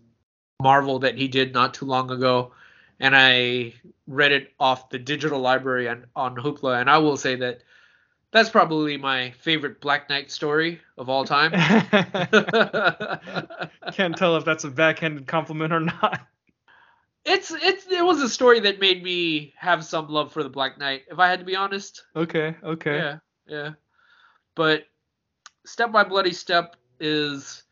Marvel 0.62 1.00
that 1.00 1.18
he 1.18 1.30
did 1.30 1.54
not 1.54 1.74
too 1.74 1.86
long 1.86 2.12
ago, 2.12 2.52
and 3.00 3.16
I 3.16 3.74
read 4.06 4.34
it 4.34 4.52
off 4.60 4.90
the 4.90 5.00
digital 5.00 5.40
library 5.40 5.88
on, 5.88 6.06
on 6.16 6.36
Hoopla. 6.36 6.82
And 6.82 6.90
I 6.90 6.98
will 6.98 7.18
say 7.18 7.36
that 7.38 7.62
that's 8.32 8.50
probably 8.50 8.98
my 8.98 9.32
favorite 9.32 9.82
Black 9.82 10.10
Knight 10.10 10.32
story 10.32 10.80
of 10.98 11.10
all 11.10 11.26
time. 11.26 11.52
Can't 13.92 14.16
tell 14.16 14.38
if 14.38 14.46
that's 14.46 14.64
a 14.64 14.70
backhanded 14.70 15.28
compliment 15.28 15.74
or 15.74 15.82
not. 15.82 16.22
It's 17.24 17.52
it's 17.52 17.86
it 17.88 18.04
was 18.04 18.20
a 18.22 18.30
story 18.30 18.62
that 18.62 18.80
made 18.80 19.04
me 19.04 19.54
have 19.58 19.86
some 19.86 20.08
love 20.08 20.32
for 20.32 20.44
the 20.44 20.50
Black 20.50 20.80
Knight, 20.80 21.04
if 21.12 21.20
I 21.20 21.28
had 21.28 21.40
to 21.40 21.46
be 21.46 21.56
honest. 21.56 22.04
Okay, 22.16 22.56
okay. 22.64 22.96
Yeah, 22.96 23.18
yeah. 23.46 23.72
But 24.56 24.86
Step 25.66 25.92
by 25.92 26.04
Bloody 26.04 26.34
Step 26.34 26.78
is 27.00 27.64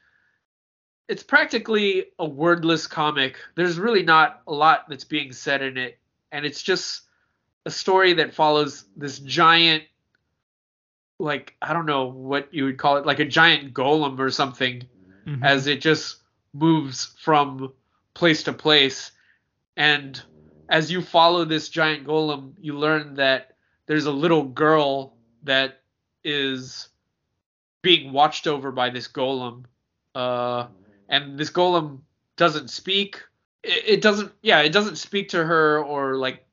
it's 1.08 1.24
practically 1.24 2.06
a 2.20 2.26
wordless 2.26 2.86
comic. 2.86 3.38
There's 3.56 3.80
really 3.80 4.04
not 4.04 4.42
a 4.46 4.54
lot 4.54 4.88
that's 4.88 5.06
being 5.06 5.32
said 5.32 5.64
in 5.64 5.78
it, 5.78 5.98
and 6.32 6.46
it's 6.46 6.62
just 6.62 7.04
a 7.66 7.72
story 7.72 8.14
that 8.14 8.36
follows 8.36 8.86
this 8.96 9.18
giant 9.20 9.84
like 11.20 11.56
I 11.62 11.74
don't 11.74 11.86
know 11.86 12.06
what 12.06 12.54
you 12.54 12.64
would 12.66 12.78
call 12.78 12.98
it, 12.98 13.06
like 13.06 13.20
a 13.20 13.26
giant 13.26 13.74
golem 13.74 14.18
or 14.18 14.32
something, 14.32 14.84
mm-hmm. 15.28 15.44
as 15.44 15.68
it 15.68 15.82
just 15.82 16.18
moves 16.54 17.14
from 17.20 17.74
place 18.14 18.44
to 18.44 18.54
place. 18.54 19.12
And 19.78 20.22
as 20.70 20.92
you 20.92 21.02
follow 21.02 21.46
this 21.46 21.70
giant 21.70 22.08
golem, 22.08 22.54
you 22.60 22.78
learn 22.78 23.16
that 23.16 23.56
there's 23.86 24.06
a 24.06 24.12
little 24.12 24.44
girl 24.44 25.16
that 25.44 25.82
is 26.24 26.90
being 27.82 28.12
watched 28.12 28.48
over 28.48 28.72
by 28.72 28.90
this 28.90 29.08
golem. 29.08 29.66
Uh, 30.16 30.68
and 31.08 31.38
this 31.38 31.50
golem 31.50 32.00
doesn't 32.36 32.70
speak. 32.70 33.22
It, 33.64 33.84
it 33.86 34.02
doesn't, 34.02 34.32
yeah, 34.42 34.62
it 34.62 34.72
doesn't 34.72 34.98
speak 34.98 35.30
to 35.30 35.44
her 35.44 35.84
or 35.84 36.16
like, 36.16 36.46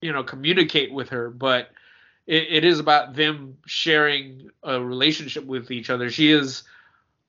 you 0.00 0.12
know, 0.12 0.22
communicate 0.22 0.92
with 0.92 1.08
her, 1.10 1.30
but 1.30 1.70
it, 2.28 2.46
it 2.50 2.64
is 2.64 2.78
about 2.78 3.14
them 3.14 3.56
sharing 3.66 4.50
a 4.62 4.80
relationship 4.80 5.46
with 5.46 5.70
each 5.70 5.88
other. 5.88 6.10
She 6.10 6.30
is, 6.30 6.62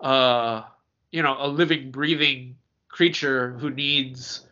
uh, 0.02 0.64
you 1.12 1.24
know, 1.24 1.38
a 1.40 1.48
living, 1.48 1.90
breathing 1.90 2.58
creature 2.90 3.58
who 3.60 3.70
needs 3.70 4.46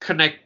connect, 0.00 0.38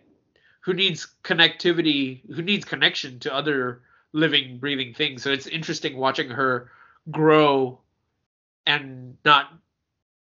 who 0.63 0.75
needs 0.75 1.07
connectivity, 1.23 2.29
who 2.35 2.43
needs 2.43 2.65
connection 2.65 3.21
to 3.21 3.33
other 3.33 3.83
living, 4.13 4.59
breathing 4.59 4.93
things. 4.93 5.23
So 5.23 5.31
it's 5.31 5.47
interesting 5.47 5.97
watching 5.97 6.31
her 6.31 6.69
grow 7.13 7.79
and 8.67 9.17
not 9.25 9.53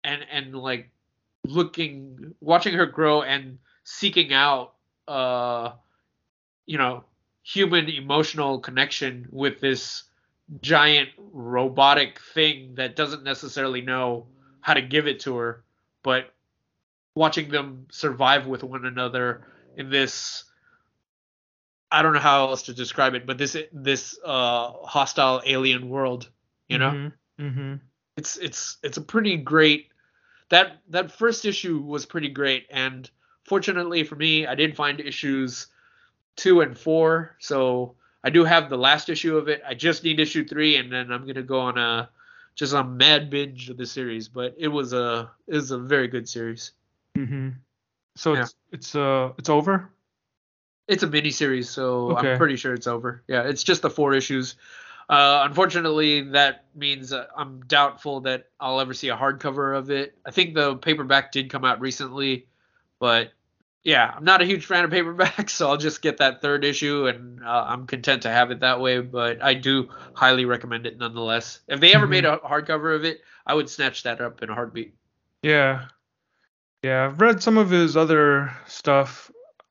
and 0.03 0.25
and 0.31 0.55
like 0.55 0.89
looking 1.43 2.35
watching 2.39 2.75
her 2.75 2.85
grow 2.85 3.23
and 3.23 3.57
seeking 3.83 4.31
out 4.31 4.75
uh 5.07 5.71
you 6.67 6.77
know 6.77 7.03
human 7.51 7.89
emotional 7.89 8.59
connection 8.59 9.27
with 9.31 9.59
this 9.59 10.03
giant 10.61 11.09
robotic 11.17 12.19
thing 12.33 12.75
that 12.75 12.95
doesn't 12.95 13.23
necessarily 13.23 13.81
know 13.81 14.27
how 14.61 14.73
to 14.73 14.81
give 14.81 15.07
it 15.07 15.19
to 15.21 15.35
her, 15.35 15.63
but 16.03 16.31
watching 17.15 17.49
them 17.49 17.87
survive 17.89 18.45
with 18.45 18.63
one 18.63 18.85
another 18.85 19.47
in 19.77 19.89
this 19.89 20.43
I 21.91 22.03
don't 22.03 22.13
know 22.13 22.19
how 22.19 22.49
else 22.49 22.61
to 22.63 22.73
describe 22.73 23.15
it, 23.15 23.25
but 23.25 23.39
this 23.39 23.57
this 23.73 24.19
uh, 24.23 24.71
hostile 24.83 25.41
alien 25.43 25.89
world, 25.89 26.29
you 26.67 26.77
know, 26.77 26.91
mm-hmm. 26.91 27.43
Mm-hmm. 27.43 27.73
it's 28.15 28.37
it's 28.37 28.77
it's 28.83 28.97
a 28.97 29.01
pretty 29.01 29.37
great 29.37 29.87
that 30.49 30.81
that 30.89 31.11
first 31.11 31.45
issue 31.45 31.79
was 31.79 32.05
pretty 32.05 32.29
great, 32.29 32.67
and 32.69 33.09
fortunately 33.43 34.03
for 34.03 34.15
me, 34.15 34.45
I 34.45 34.53
did 34.53 34.75
find 34.75 34.99
issues 34.99 35.65
two 36.39 36.61
and 36.61 36.77
four. 36.77 37.35
So 37.39 37.95
I 38.23 38.29
do 38.29 38.43
have 38.45 38.69
the 38.69 38.77
last 38.77 39.09
issue 39.09 39.37
of 39.37 39.49
it. 39.49 39.61
I 39.67 39.73
just 39.73 40.03
need 40.03 40.19
issue 40.19 40.47
three, 40.47 40.77
and 40.77 40.91
then 40.91 41.11
I'm 41.11 41.27
gonna 41.27 41.43
go 41.43 41.59
on 41.59 41.77
a 41.77 42.09
just 42.55 42.73
a 42.73 42.83
mad 42.83 43.29
binge 43.29 43.69
of 43.69 43.77
the 43.77 43.85
series. 43.85 44.27
But 44.27 44.55
it 44.57 44.69
was 44.69 44.93
a 44.93 45.29
it 45.47 45.55
was 45.55 45.71
a 45.71 45.77
very 45.77 46.07
good 46.07 46.27
series. 46.27 46.71
Mm-hmm. 47.15 47.49
So 48.15 48.33
yeah. 48.33 48.41
it's 48.41 48.55
it's 48.71 48.95
uh 48.95 49.33
it's 49.37 49.49
over. 49.49 49.89
It's 50.87 51.03
a 51.03 51.07
mini 51.07 51.29
series, 51.29 51.69
so 51.69 52.17
Okay. 52.17 52.31
I'm 52.31 52.37
pretty 52.39 52.55
sure 52.55 52.73
it's 52.73 52.87
over. 52.87 53.21
Yeah, 53.27 53.43
it's 53.43 53.61
just 53.61 53.83
the 53.83 53.91
four 53.91 54.13
issues. 54.13 54.55
Uh, 55.07 55.41
unfortunately, 55.43 56.21
that 56.21 56.65
means 56.75 57.13
uh, 57.13 57.25
I'm 57.35 57.61
doubtful 57.65 58.21
that 58.21 58.49
I'll 58.59 58.79
ever 58.79 58.93
see 58.93 59.09
a 59.09 59.17
hardcover 59.17 59.77
of 59.77 59.91
it. 59.91 60.15
I 60.25 60.31
think 60.31 60.53
the 60.53 60.77
paperback 60.77 61.31
did 61.31 61.49
come 61.49 61.65
out 61.65 61.79
recently, 61.79 62.47
but 62.99 63.31
yeah, 63.83 64.13
I'm 64.15 64.23
not 64.23 64.41
a 64.41 64.45
huge 64.45 64.65
fan 64.65 64.83
of 64.83 64.91
paperbacks, 64.91 65.49
so 65.57 65.69
I'll 65.69 65.77
just 65.77 66.01
get 66.01 66.17
that 66.17 66.41
third 66.41 66.63
issue, 66.65 67.07
and 67.07 67.43
uh, 67.43 67.65
I'm 67.67 67.87
content 67.87 68.23
to 68.23 68.29
have 68.29 68.51
it 68.51 68.59
that 68.59 68.79
way. 68.79 68.99
But 68.99 69.41
I 69.41 69.53
do 69.53 69.89
highly 70.13 70.45
recommend 70.45 70.85
it 70.85 70.97
nonetheless. 70.97 71.59
If 71.67 71.79
they 71.79 71.93
ever 71.93 72.05
Mhm. 72.07 72.09
made 72.09 72.25
a 72.25 72.37
hardcover 72.37 72.95
of 72.95 73.05
it, 73.05 73.21
I 73.45 73.53
would 73.53 73.69
snatch 73.69 74.03
that 74.03 74.21
up 74.21 74.41
in 74.43 74.49
a 74.49 74.53
heartbeat. 74.53 74.93
Yeah. 75.43 75.85
Yeah, 76.83 77.05
I've 77.05 77.19
read 77.19 77.41
some 77.43 77.57
of 77.57 77.69
his 77.69 77.97
other 77.97 78.51
stuff 78.65 79.29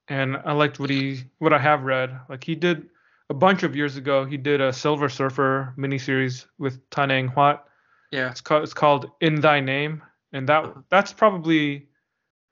and 0.09 0.37
I 0.45 0.53
liked 0.53 0.79
what 0.79 0.91
he 0.91 1.25
what 1.39 1.53
I 1.53 1.59
have 1.59 1.85
read. 1.85 2.19
Like 2.29 2.45
he 2.45 2.55
did 2.55 2.89
a 3.31 3.35
bunch 3.35 3.63
of 3.63 3.77
years 3.77 3.97
ago, 3.97 4.25
he 4.25 4.37
did 4.37 4.61
a 4.61 4.73
Silver 4.73 5.09
Surfer 5.09 5.75
miniseries 5.79 6.47
with 6.59 6.89
Tan 6.91 7.11
Eng 7.11 7.29
Huat. 7.29 7.61
Yeah. 8.11 8.31
It's 8.31 8.41
called 8.41 8.63
it's 8.63 8.75
called 8.75 9.11
In 9.21 9.41
Thy 9.41 9.61
Name. 9.61 10.03
And 10.33 10.49
that 10.49 10.65
Uh-huh. 10.65 10.81
that's 10.91 11.13
probably 11.13 11.89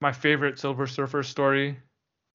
my 0.01 0.13
favorite 0.13 0.59
Silver 0.59 0.87
Surfer 0.87 1.23
story. 1.23 1.79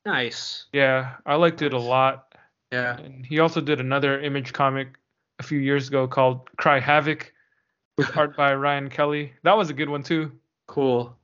Nice. 0.06 0.66
Yeah, 0.74 1.16
I 1.26 1.36
liked 1.36 1.62
it 1.62 1.74
a 1.74 1.80
lot. 1.80 2.34
Yeah. 2.72 2.98
And 2.98 3.26
he 3.26 3.40
also 3.40 3.62
did 3.62 3.80
another 3.80 4.20
image 4.22 4.54
comic 4.54 4.98
a 5.40 5.44
few 5.44 5.60
years 5.60 5.88
ago 5.88 6.08
called 6.08 6.50
Cry 6.58 6.80
Havoc 6.80 7.32
with 7.98 8.10
art 8.18 8.36
by 8.36 8.56
Ryan 8.56 8.90
Kelly. 8.90 9.34
That 9.44 9.58
was 9.58 9.70
a 9.70 9.74
good 9.74 9.90
one 9.90 10.04
too. 10.04 10.32
Cool. 10.68 11.16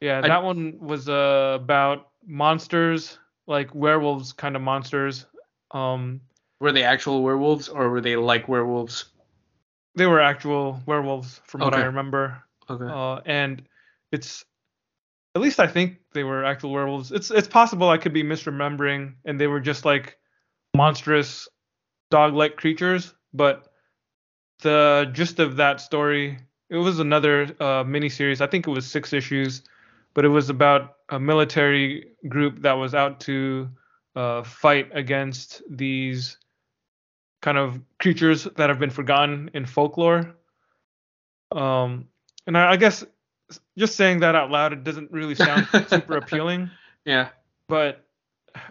Yeah, 0.00 0.18
I- 0.18 0.28
that 0.28 0.42
one 0.42 0.78
was 0.78 1.08
uh, 1.08 1.58
about 1.60 2.08
monsters, 2.26 3.18
like 3.46 3.74
werewolves 3.74 4.32
kind 4.32 4.56
of 4.56 4.62
monsters. 4.62 5.26
Um, 5.70 6.20
Were 6.60 6.72
they 6.72 6.82
actual 6.82 7.22
werewolves 7.22 7.68
or 7.68 7.88
were 7.90 8.00
they 8.00 8.16
like 8.16 8.48
werewolves? 8.48 9.06
they 9.94 10.06
were 10.06 10.20
actual 10.20 10.80
werewolves 10.86 11.40
from 11.44 11.60
what 11.62 11.74
I 11.74 11.82
remember. 11.86 12.40
Okay. 12.70 12.84
Uh, 12.84 13.20
and 13.26 13.62
it's 14.12 14.44
at 15.38 15.42
least 15.42 15.60
I 15.60 15.68
think 15.68 15.98
they 16.14 16.24
were 16.24 16.44
actual 16.44 16.72
werewolves. 16.72 17.12
It's 17.12 17.30
it's 17.30 17.46
possible 17.46 17.88
I 17.88 17.98
could 17.98 18.12
be 18.12 18.24
misremembering 18.24 19.14
and 19.24 19.40
they 19.40 19.46
were 19.46 19.60
just 19.60 19.84
like 19.84 20.18
monstrous 20.76 21.48
dog-like 22.10 22.56
creatures, 22.56 23.14
but 23.32 23.68
the 24.62 25.08
gist 25.12 25.38
of 25.38 25.54
that 25.56 25.80
story, 25.80 26.38
it 26.70 26.76
was 26.76 26.98
another 26.98 27.42
uh, 27.60 27.84
miniseries. 27.84 28.40
I 28.40 28.48
think 28.48 28.66
it 28.66 28.70
was 28.70 28.84
six 28.84 29.12
issues, 29.12 29.62
but 30.12 30.24
it 30.24 30.28
was 30.28 30.50
about 30.50 30.96
a 31.08 31.20
military 31.20 32.16
group 32.28 32.62
that 32.62 32.72
was 32.72 32.92
out 32.92 33.20
to 33.20 33.68
uh, 34.16 34.42
fight 34.42 34.90
against 34.92 35.62
these 35.70 36.36
kind 37.42 37.58
of 37.58 37.80
creatures 38.00 38.48
that 38.56 38.68
have 38.68 38.80
been 38.80 38.90
forgotten 38.90 39.50
in 39.54 39.66
folklore. 39.66 40.34
Um, 41.52 42.08
and 42.48 42.58
I, 42.58 42.72
I 42.72 42.76
guess 42.76 43.04
just 43.76 43.96
saying 43.96 44.20
that 44.20 44.34
out 44.34 44.50
loud, 44.50 44.72
it 44.72 44.84
doesn't 44.84 45.10
really 45.10 45.34
sound 45.34 45.66
super 45.88 46.16
appealing 46.22 46.70
yeah. 47.04 47.28
but 47.68 48.04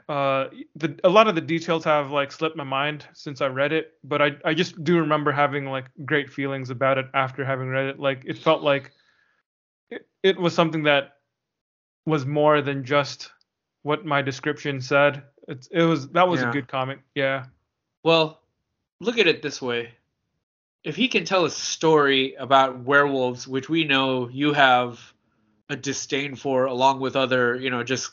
uh 0.09 0.47
the 0.75 0.99
a 1.03 1.09
lot 1.09 1.27
of 1.27 1.35
the 1.35 1.41
details 1.41 1.83
have 1.85 2.11
like 2.11 2.31
slipped 2.31 2.57
my 2.57 2.63
mind 2.63 3.05
since 3.13 3.41
I 3.41 3.47
read 3.47 3.71
it, 3.71 3.93
but 4.03 4.21
I 4.21 4.31
I 4.43 4.53
just 4.53 4.83
do 4.83 4.97
remember 4.99 5.31
having 5.31 5.65
like 5.65 5.85
great 6.05 6.29
feelings 6.31 6.69
about 6.69 6.97
it 6.97 7.05
after 7.13 7.45
having 7.45 7.69
read 7.69 7.85
it. 7.85 7.99
Like 7.99 8.23
it 8.25 8.37
felt 8.37 8.63
like 8.63 8.91
it, 9.89 10.05
it 10.23 10.37
was 10.37 10.53
something 10.53 10.83
that 10.83 11.13
was 12.05 12.25
more 12.25 12.61
than 12.61 12.83
just 12.83 13.31
what 13.83 14.05
my 14.05 14.21
description 14.21 14.81
said. 14.81 15.23
It's 15.47 15.67
it 15.67 15.83
was 15.83 16.09
that 16.09 16.27
was 16.27 16.41
Yeah. 16.41 16.49
a 16.49 16.51
good 16.53 16.67
comic. 16.67 16.99
Yeah. 17.15 17.45
Well, 18.03 18.41
look 18.99 19.17
at 19.17 19.27
it 19.27 19.41
this 19.41 19.61
way. 19.61 19.91
If 20.83 20.95
he 20.95 21.07
can 21.07 21.25
tell 21.25 21.45
a 21.45 21.49
story 21.49 22.35
about 22.35 22.79
werewolves, 22.79 23.47
which 23.47 23.67
we 23.69 23.83
know 23.83 24.29
you 24.29 24.53
have 24.53 24.99
a 25.69 25.75
disdain 25.75 26.35
for, 26.35 26.65
along 26.65 26.99
with 27.01 27.15
other, 27.15 27.55
you 27.55 27.69
know, 27.69 27.83
just 27.83 28.11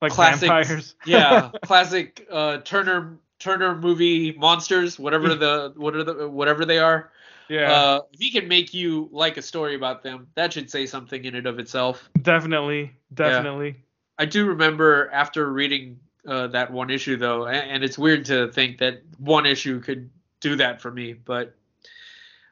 Like 0.00 0.12
Classic- 0.12 0.48
vampires. 0.48 0.94
yeah, 1.04 1.50
classic 1.64 2.26
uh, 2.30 2.58
Turner 2.58 3.18
Turner 3.40 3.76
movie 3.76 4.32
monsters, 4.32 4.98
whatever 4.98 5.34
the 5.34 5.72
what 5.76 5.94
are 5.96 6.04
the 6.04 6.28
whatever 6.28 6.64
they 6.64 6.78
are. 6.78 7.10
yeah. 7.48 7.72
Uh, 7.72 8.00
if 8.12 8.20
he 8.20 8.30
can 8.30 8.48
make 8.48 8.72
you 8.72 9.08
like 9.12 9.36
a 9.36 9.42
story 9.42 9.74
about 9.74 10.02
them, 10.02 10.28
that 10.36 10.52
should 10.52 10.70
say 10.70 10.86
something 10.86 11.24
in 11.24 11.34
and 11.34 11.46
of 11.46 11.58
itself. 11.58 12.08
definitely. 12.22 12.92
Definitely. 13.12 13.76
I 14.18 14.24
do 14.26 14.46
remember 14.46 15.10
after 15.12 15.50
reading 15.52 15.98
uh, 16.26 16.46
that 16.48 16.72
one 16.72 16.90
issue 16.90 17.16
though, 17.16 17.46
and, 17.46 17.70
and 17.70 17.84
it's 17.84 17.98
weird 17.98 18.24
to 18.26 18.50
think 18.52 18.78
that 18.78 19.02
one 19.18 19.46
issue 19.46 19.80
could 19.80 20.10
do 20.40 20.56
that 20.56 20.80
for 20.80 20.90
me, 20.90 21.12
but 21.12 21.54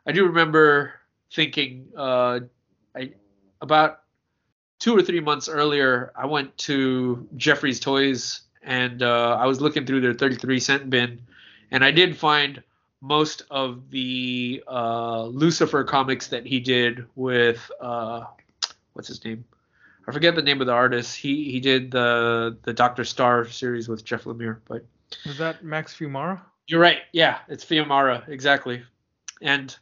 I 0.06 0.12
do 0.12 0.26
remember 0.26 0.94
thinking 1.32 1.88
uh, 1.96 2.40
I 2.94 3.12
about 3.60 4.00
two 4.78 4.96
or 4.96 5.02
three 5.02 5.20
months 5.20 5.48
earlier, 5.48 6.12
I 6.14 6.26
went 6.26 6.56
to 6.58 7.26
Jeffrey's 7.36 7.80
Toys 7.80 8.42
and 8.62 9.02
uh, 9.02 9.36
I 9.40 9.46
was 9.46 9.60
looking 9.60 9.86
through 9.86 10.00
their 10.00 10.14
33 10.14 10.60
cent 10.60 10.90
bin, 10.90 11.20
and 11.70 11.84
I 11.84 11.92
did 11.92 12.16
find 12.16 12.62
most 13.00 13.42
of 13.50 13.90
the 13.90 14.62
uh, 14.66 15.24
Lucifer 15.24 15.84
comics 15.84 16.28
that 16.28 16.44
he 16.44 16.60
did 16.60 17.06
with 17.14 17.70
uh, 17.80 18.24
what's 18.94 19.08
his 19.08 19.24
name? 19.24 19.44
I 20.08 20.12
forget 20.12 20.34
the 20.34 20.42
name 20.42 20.60
of 20.60 20.66
the 20.66 20.72
artist. 20.72 21.16
He 21.16 21.50
he 21.50 21.60
did 21.60 21.90
the 21.90 22.56
the 22.62 22.72
Doctor 22.72 23.04
Star 23.04 23.46
series 23.48 23.88
with 23.88 24.04
Jeff 24.04 24.24
Lemire, 24.24 24.58
but 24.66 24.84
Was 25.24 25.38
that 25.38 25.64
Max 25.64 25.94
Fiumara? 25.96 26.40
You're 26.66 26.80
right. 26.80 26.98
Yeah, 27.12 27.38
it's 27.48 27.64
Fiumara 27.64 28.28
exactly. 28.28 28.82
And 29.40 29.76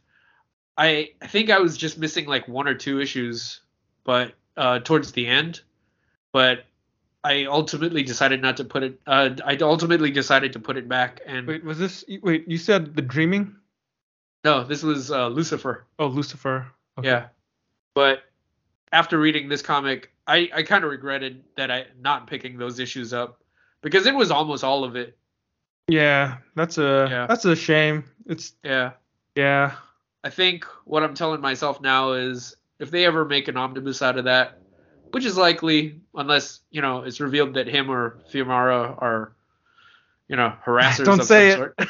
I 0.77 1.11
I 1.21 1.27
think 1.27 1.49
I 1.49 1.59
was 1.59 1.77
just 1.77 1.97
missing 1.97 2.25
like 2.25 2.47
one 2.47 2.67
or 2.67 2.75
two 2.75 2.99
issues, 2.99 3.61
but 4.03 4.33
uh, 4.57 4.79
towards 4.79 5.11
the 5.11 5.27
end. 5.27 5.61
But 6.31 6.65
I 7.23 7.45
ultimately 7.45 8.03
decided 8.03 8.41
not 8.41 8.57
to 8.57 8.63
put 8.65 8.83
it. 8.83 8.99
Uh, 9.07 9.31
I 9.43 9.55
ultimately 9.57 10.11
decided 10.11 10.53
to 10.53 10.59
put 10.59 10.77
it 10.77 10.87
back. 10.87 11.21
And 11.25 11.47
Wait, 11.47 11.63
was 11.63 11.79
this 11.79 12.03
wait, 12.21 12.47
you 12.47 12.57
said 12.57 12.95
The 12.95 13.01
Dreaming? 13.01 13.55
no, 14.43 14.63
this 14.63 14.83
was 14.83 15.09
uh, 15.09 15.27
Lucifer. 15.29 15.85
Oh, 15.97 16.07
Lucifer. 16.07 16.67
Okay. 16.99 17.07
Yeah. 17.07 17.27
But 17.95 18.19
after 18.91 19.17
reading 19.17 19.49
this 19.49 19.63
comic, 19.63 20.11
I, 20.27 20.49
I 20.53 20.63
kind 20.63 20.83
of 20.83 20.91
regretted 20.91 21.43
that 21.57 21.71
I 21.71 21.87
not 21.99 22.27
picking 22.27 22.57
those 22.57 22.77
issues 22.79 23.11
up 23.11 23.41
because 23.81 24.05
it 24.05 24.13
was 24.13 24.29
almost 24.29 24.63
all 24.63 24.83
of 24.83 24.95
it. 24.95 25.17
Yeah, 25.87 26.37
that's 26.55 26.77
a 26.77 27.07
Yeah. 27.09 27.27
that's 27.27 27.45
a 27.45 27.55
shame. 27.55 28.05
It's 28.25 28.53
Yeah. 28.63 28.91
yeah. 29.35 29.73
I 30.23 30.29
think 30.29 30.65
what 30.85 31.03
I'm 31.03 31.13
telling 31.13 31.41
myself 31.41 31.79
now 31.81 32.13
is 32.13 32.55
if 32.79 32.89
they 32.91 33.05
ever 33.05 33.25
make 33.25 33.47
an 33.47 33.57
omnibus 33.57 34.01
out 34.01 34.17
of 34.17 34.25
that, 34.25 34.57
which 35.11 35.23
is 35.25 35.37
likely 35.37 36.01
unless, 36.15 36.61
you 36.71 36.81
know, 36.81 37.03
it's 37.03 37.19
revealed 37.19 37.53
that 37.53 37.67
him 37.67 37.91
or 37.91 38.17
Fiumara 38.33 38.99
are, 39.01 39.33
you 40.27 40.35
know, 40.35 40.53
harassers 40.65 41.05
Don't 41.05 41.19
of 41.19 41.27
say 41.27 41.49
it. 41.49 41.55
sort. 41.57 41.75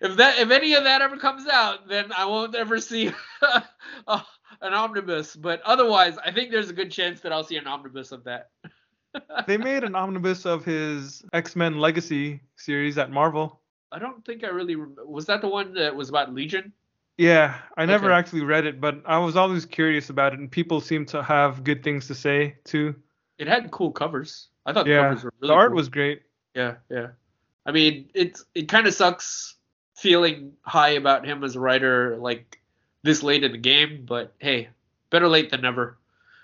if 0.00 0.16
that 0.16 0.38
if 0.38 0.50
any 0.50 0.74
of 0.74 0.84
that 0.84 1.02
ever 1.02 1.16
comes 1.18 1.46
out, 1.46 1.86
then 1.88 2.10
I 2.16 2.24
won't 2.24 2.54
ever 2.54 2.80
see 2.80 3.12
uh, 4.06 4.20
an 4.62 4.72
omnibus. 4.72 5.36
But 5.36 5.60
otherwise, 5.62 6.16
I 6.24 6.32
think 6.32 6.50
there's 6.50 6.70
a 6.70 6.74
good 6.74 6.90
chance 6.90 7.20
that 7.20 7.32
I'll 7.32 7.44
see 7.44 7.56
an 7.56 7.66
omnibus 7.66 8.12
of 8.12 8.24
that. 8.24 8.48
They 9.46 9.56
made 9.56 9.84
an 9.84 9.94
omnibus 9.94 10.46
of 10.46 10.64
his 10.64 11.24
X-Men 11.32 11.78
Legacy 11.78 12.40
series 12.56 12.98
at 12.98 13.10
Marvel. 13.10 13.60
I 13.92 13.98
don't 13.98 14.24
think 14.24 14.44
I 14.44 14.48
really 14.48 14.76
was 14.76 15.26
that 15.26 15.40
the 15.40 15.48
one 15.48 15.74
that 15.74 15.94
was 15.94 16.08
about 16.08 16.32
Legion. 16.32 16.72
Yeah, 17.18 17.58
I 17.76 17.84
never 17.86 18.06
Okay. 18.06 18.14
actually 18.14 18.42
read 18.42 18.64
it, 18.64 18.80
but 18.80 19.02
I 19.04 19.18
was 19.18 19.36
always 19.36 19.66
curious 19.66 20.08
about 20.10 20.32
it, 20.32 20.38
and 20.38 20.50
people 20.50 20.80
seem 20.80 21.04
to 21.06 21.22
have 21.22 21.64
good 21.64 21.82
things 21.82 22.06
to 22.06 22.14
say 22.14 22.56
too. 22.64 22.94
It 23.38 23.46
had 23.48 23.70
cool 23.70 23.90
covers. 23.90 24.48
I 24.64 24.72
thought 24.72 24.86
the 24.86 24.94
covers 24.94 25.24
were 25.24 25.32
really 25.40 25.48
the 25.48 25.54
art 25.54 25.70
cool. 25.70 25.76
was 25.76 25.88
great. 25.88 26.22
Yeah, 26.54 26.76
yeah. 26.88 27.08
I 27.66 27.72
mean, 27.72 28.10
it's 28.14 28.44
it 28.54 28.68
kind 28.68 28.86
of 28.86 28.94
sucks 28.94 29.56
feeling 29.96 30.52
high 30.62 30.90
about 30.90 31.26
him 31.26 31.44
as 31.44 31.56
a 31.56 31.60
writer 31.60 32.16
like 32.16 32.60
this 33.02 33.22
late 33.22 33.44
in 33.44 33.52
the 33.52 33.58
game, 33.58 34.04
but 34.06 34.32
hey, 34.38 34.68
better 35.10 35.28
late 35.28 35.50
than 35.50 35.60
never. 35.62 35.98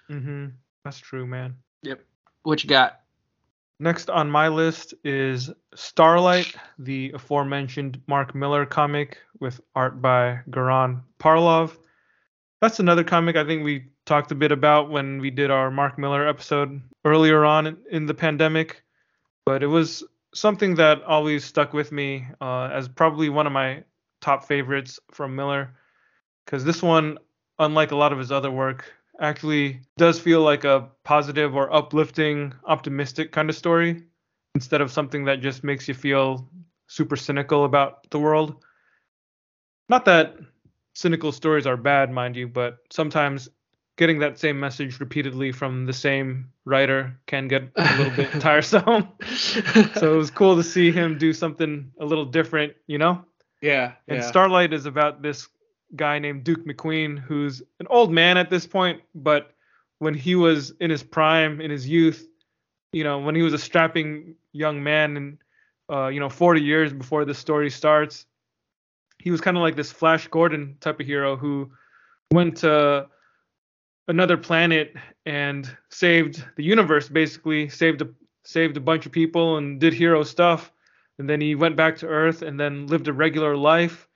hmm 0.09 0.49
That's 0.85 0.99
true, 0.99 1.27
man. 1.27 1.57
What 2.47 2.63
you 2.63 2.71
got? 2.71 3.01
Next 3.81 4.09
on 4.09 4.31
my 4.31 4.47
list 4.47 4.95
is 5.03 5.51
Starlight, 5.75 6.55
the 6.79 7.11
aforementioned 7.11 8.01
Mark 8.07 8.37
Millar 8.37 8.65
comic 8.65 9.19
with 9.41 9.61
art 9.75 10.01
by 10.01 10.39
Goran 10.51 11.01
Parlov. 11.19 11.77
That's 12.61 12.79
another 12.79 13.03
comic 13.03 13.35
I 13.35 13.45
think 13.45 13.65
we 13.65 13.87
talked 14.05 14.31
a 14.31 14.37
bit 14.37 14.53
about 14.53 14.91
when 14.91 15.21
we 15.21 15.29
did 15.29 15.51
our 15.51 15.73
Mark 15.73 15.99
Millar 15.99 16.29
episode 16.29 16.81
earlier 17.05 17.45
on 17.45 17.67
in, 17.67 17.79
in 17.91 18.07
the 18.07 18.15
pandemic, 18.15 18.81
but 19.45 19.65
it 19.65 19.67
was 19.67 20.05
something 20.33 20.77
that 20.77 21.03
always 21.03 21.45
stuck 21.45 21.73
with 21.73 21.91
me 21.91 22.29
uh, 22.41 22.71
as 22.73 22.87
probably 22.87 23.29
one 23.29 23.49
of 23.49 23.53
my 23.53 23.83
top 24.21 24.47
favorites 24.47 25.01
from 25.11 25.35
Millar 25.35 25.75
because 26.45 26.65
this 26.65 26.81
one, 26.81 27.19
unlike 27.59 27.91
a 27.91 27.97
lot 27.97 28.13
of 28.13 28.21
his 28.21 28.31
other 28.31 28.53
work, 28.53 28.85
actually 29.21 29.81
does 29.97 30.19
feel 30.19 30.43
like 30.43 30.65
a 30.65 30.89
positive 31.05 31.55
or 31.55 31.73
uplifting, 31.73 32.53
optimistic 32.65 33.33
kind 33.33 33.49
of 33.51 33.57
story 33.57 34.05
instead 34.55 34.81
of 34.81 34.91
something 34.91 35.25
that 35.25 35.41
just 35.41 35.65
makes 35.65 35.89
you 35.89 35.95
feel 35.95 36.49
super 36.87 37.17
cynical 37.17 37.65
about 37.65 38.09
the 38.11 38.19
world. 38.19 38.65
Not 39.89 40.05
that 40.07 40.37
cynical 40.95 41.33
stories 41.33 41.67
are 41.67 41.77
bad, 41.77 42.11
mind 42.11 42.37
you, 42.37 42.49
but 42.49 42.79
sometimes 42.91 43.49
getting 43.97 44.19
that 44.19 44.39
same 44.39 44.59
message 44.59 45.01
repeatedly 45.01 45.53
from 45.53 45.87
the 45.87 45.93
same 45.93 46.51
writer 46.65 47.19
can 47.27 47.49
get 47.49 47.65
a 47.77 47.97
little 47.97 48.15
bit 48.15 48.31
tiresome. 48.41 49.09
so 49.95 50.15
it 50.15 50.17
was 50.17 50.31
cool 50.31 50.57
to 50.57 50.63
see 50.63 50.91
him 50.91 51.19
do 51.19 51.33
something 51.33 51.91
a 51.99 52.05
little 52.05 52.25
different, 52.25 52.75
you 52.87 52.99
know? 52.99 53.25
Yeah. 53.63 53.93
And 54.09 54.19
yeah. 54.19 54.27
Starlight 54.27 54.73
is 54.73 54.87
about 54.87 55.23
this 55.23 55.49
guy 55.95 56.19
named 56.19 56.45
Duke 56.45 56.67
McQueen, 56.67 57.19
who's 57.19 57.63
an 57.81 57.87
old 57.89 58.13
man 58.13 58.37
at 58.37 58.51
this 58.51 58.67
point, 58.67 59.01
but 59.15 59.53
when 59.99 60.15
he 60.15 60.35
was 60.35 60.73
in 60.81 60.91
his 60.91 61.03
prime, 61.03 61.61
in 61.61 61.71
his 61.71 61.89
youth, 61.89 62.27
you 62.93 63.05
know, 63.05 63.19
when 63.19 63.35
he 63.35 63.43
was 63.43 63.53
a 63.53 63.59
strapping 63.59 64.35
young 64.53 64.83
man 64.83 65.17
and, 65.17 65.39
uh, 65.91 66.09
you 66.09 66.21
know, 66.21 66.29
40 66.29 66.61
years 66.61 66.93
before 66.93 67.25
the 67.25 67.35
story 67.35 67.71
starts, 67.71 68.27
he 69.19 69.31
was 69.31 69.41
kind 69.41 69.57
of 69.57 69.63
like 69.63 69.77
this 69.77 69.93
Flash 69.93 70.29
Gordon 70.29 70.77
type 70.81 71.01
of 71.01 71.07
hero 71.07 71.37
who 71.37 71.71
went 72.33 72.59
to 72.59 73.09
another 74.09 74.37
planet 74.37 74.95
and 75.25 75.75
saved 75.91 76.45
the 76.57 76.65
universe, 76.65 77.09
basically 77.09 77.69
saved 77.69 78.03
a, 78.03 78.09
saved 78.45 78.77
a 78.77 78.81
bunch 78.81 79.07
of 79.07 79.13
people 79.13 79.57
and 79.57 79.81
did 79.81 79.93
hero 79.93 80.23
stuff. 80.23 80.73
And 81.19 81.29
then 81.29 81.41
he 81.41 81.55
went 81.55 81.77
back 81.77 81.97
to 81.99 82.07
Earth 82.07 82.43
and 82.43 82.61
then 82.61 82.87
lived 82.87 83.09
a 83.09 83.13
regular 83.13 83.57
life. 83.57 84.07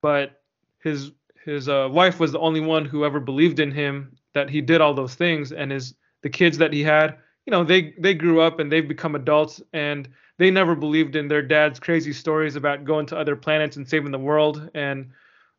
But 0.00 0.39
his 0.82 1.12
his 1.44 1.68
uh, 1.68 1.88
wife 1.90 2.20
was 2.20 2.32
the 2.32 2.38
only 2.38 2.60
one 2.60 2.84
who 2.84 3.04
ever 3.04 3.20
believed 3.20 3.60
in 3.60 3.70
him 3.70 4.16
that 4.34 4.50
he 4.50 4.60
did 4.60 4.80
all 4.80 4.94
those 4.94 5.14
things 5.14 5.52
and 5.52 5.70
his 5.70 5.94
the 6.22 6.30
kids 6.30 6.58
that 6.58 6.72
he 6.72 6.82
had 6.82 7.16
you 7.46 7.50
know 7.50 7.64
they 7.64 7.94
they 7.98 8.14
grew 8.14 8.40
up 8.40 8.58
and 8.58 8.70
they've 8.70 8.88
become 8.88 9.14
adults 9.14 9.62
and 9.72 10.08
they 10.38 10.50
never 10.50 10.74
believed 10.74 11.16
in 11.16 11.28
their 11.28 11.42
dad's 11.42 11.80
crazy 11.80 12.12
stories 12.12 12.56
about 12.56 12.84
going 12.84 13.06
to 13.06 13.16
other 13.16 13.36
planets 13.36 13.76
and 13.76 13.88
saving 13.88 14.12
the 14.12 14.18
world 14.18 14.70
and 14.74 15.10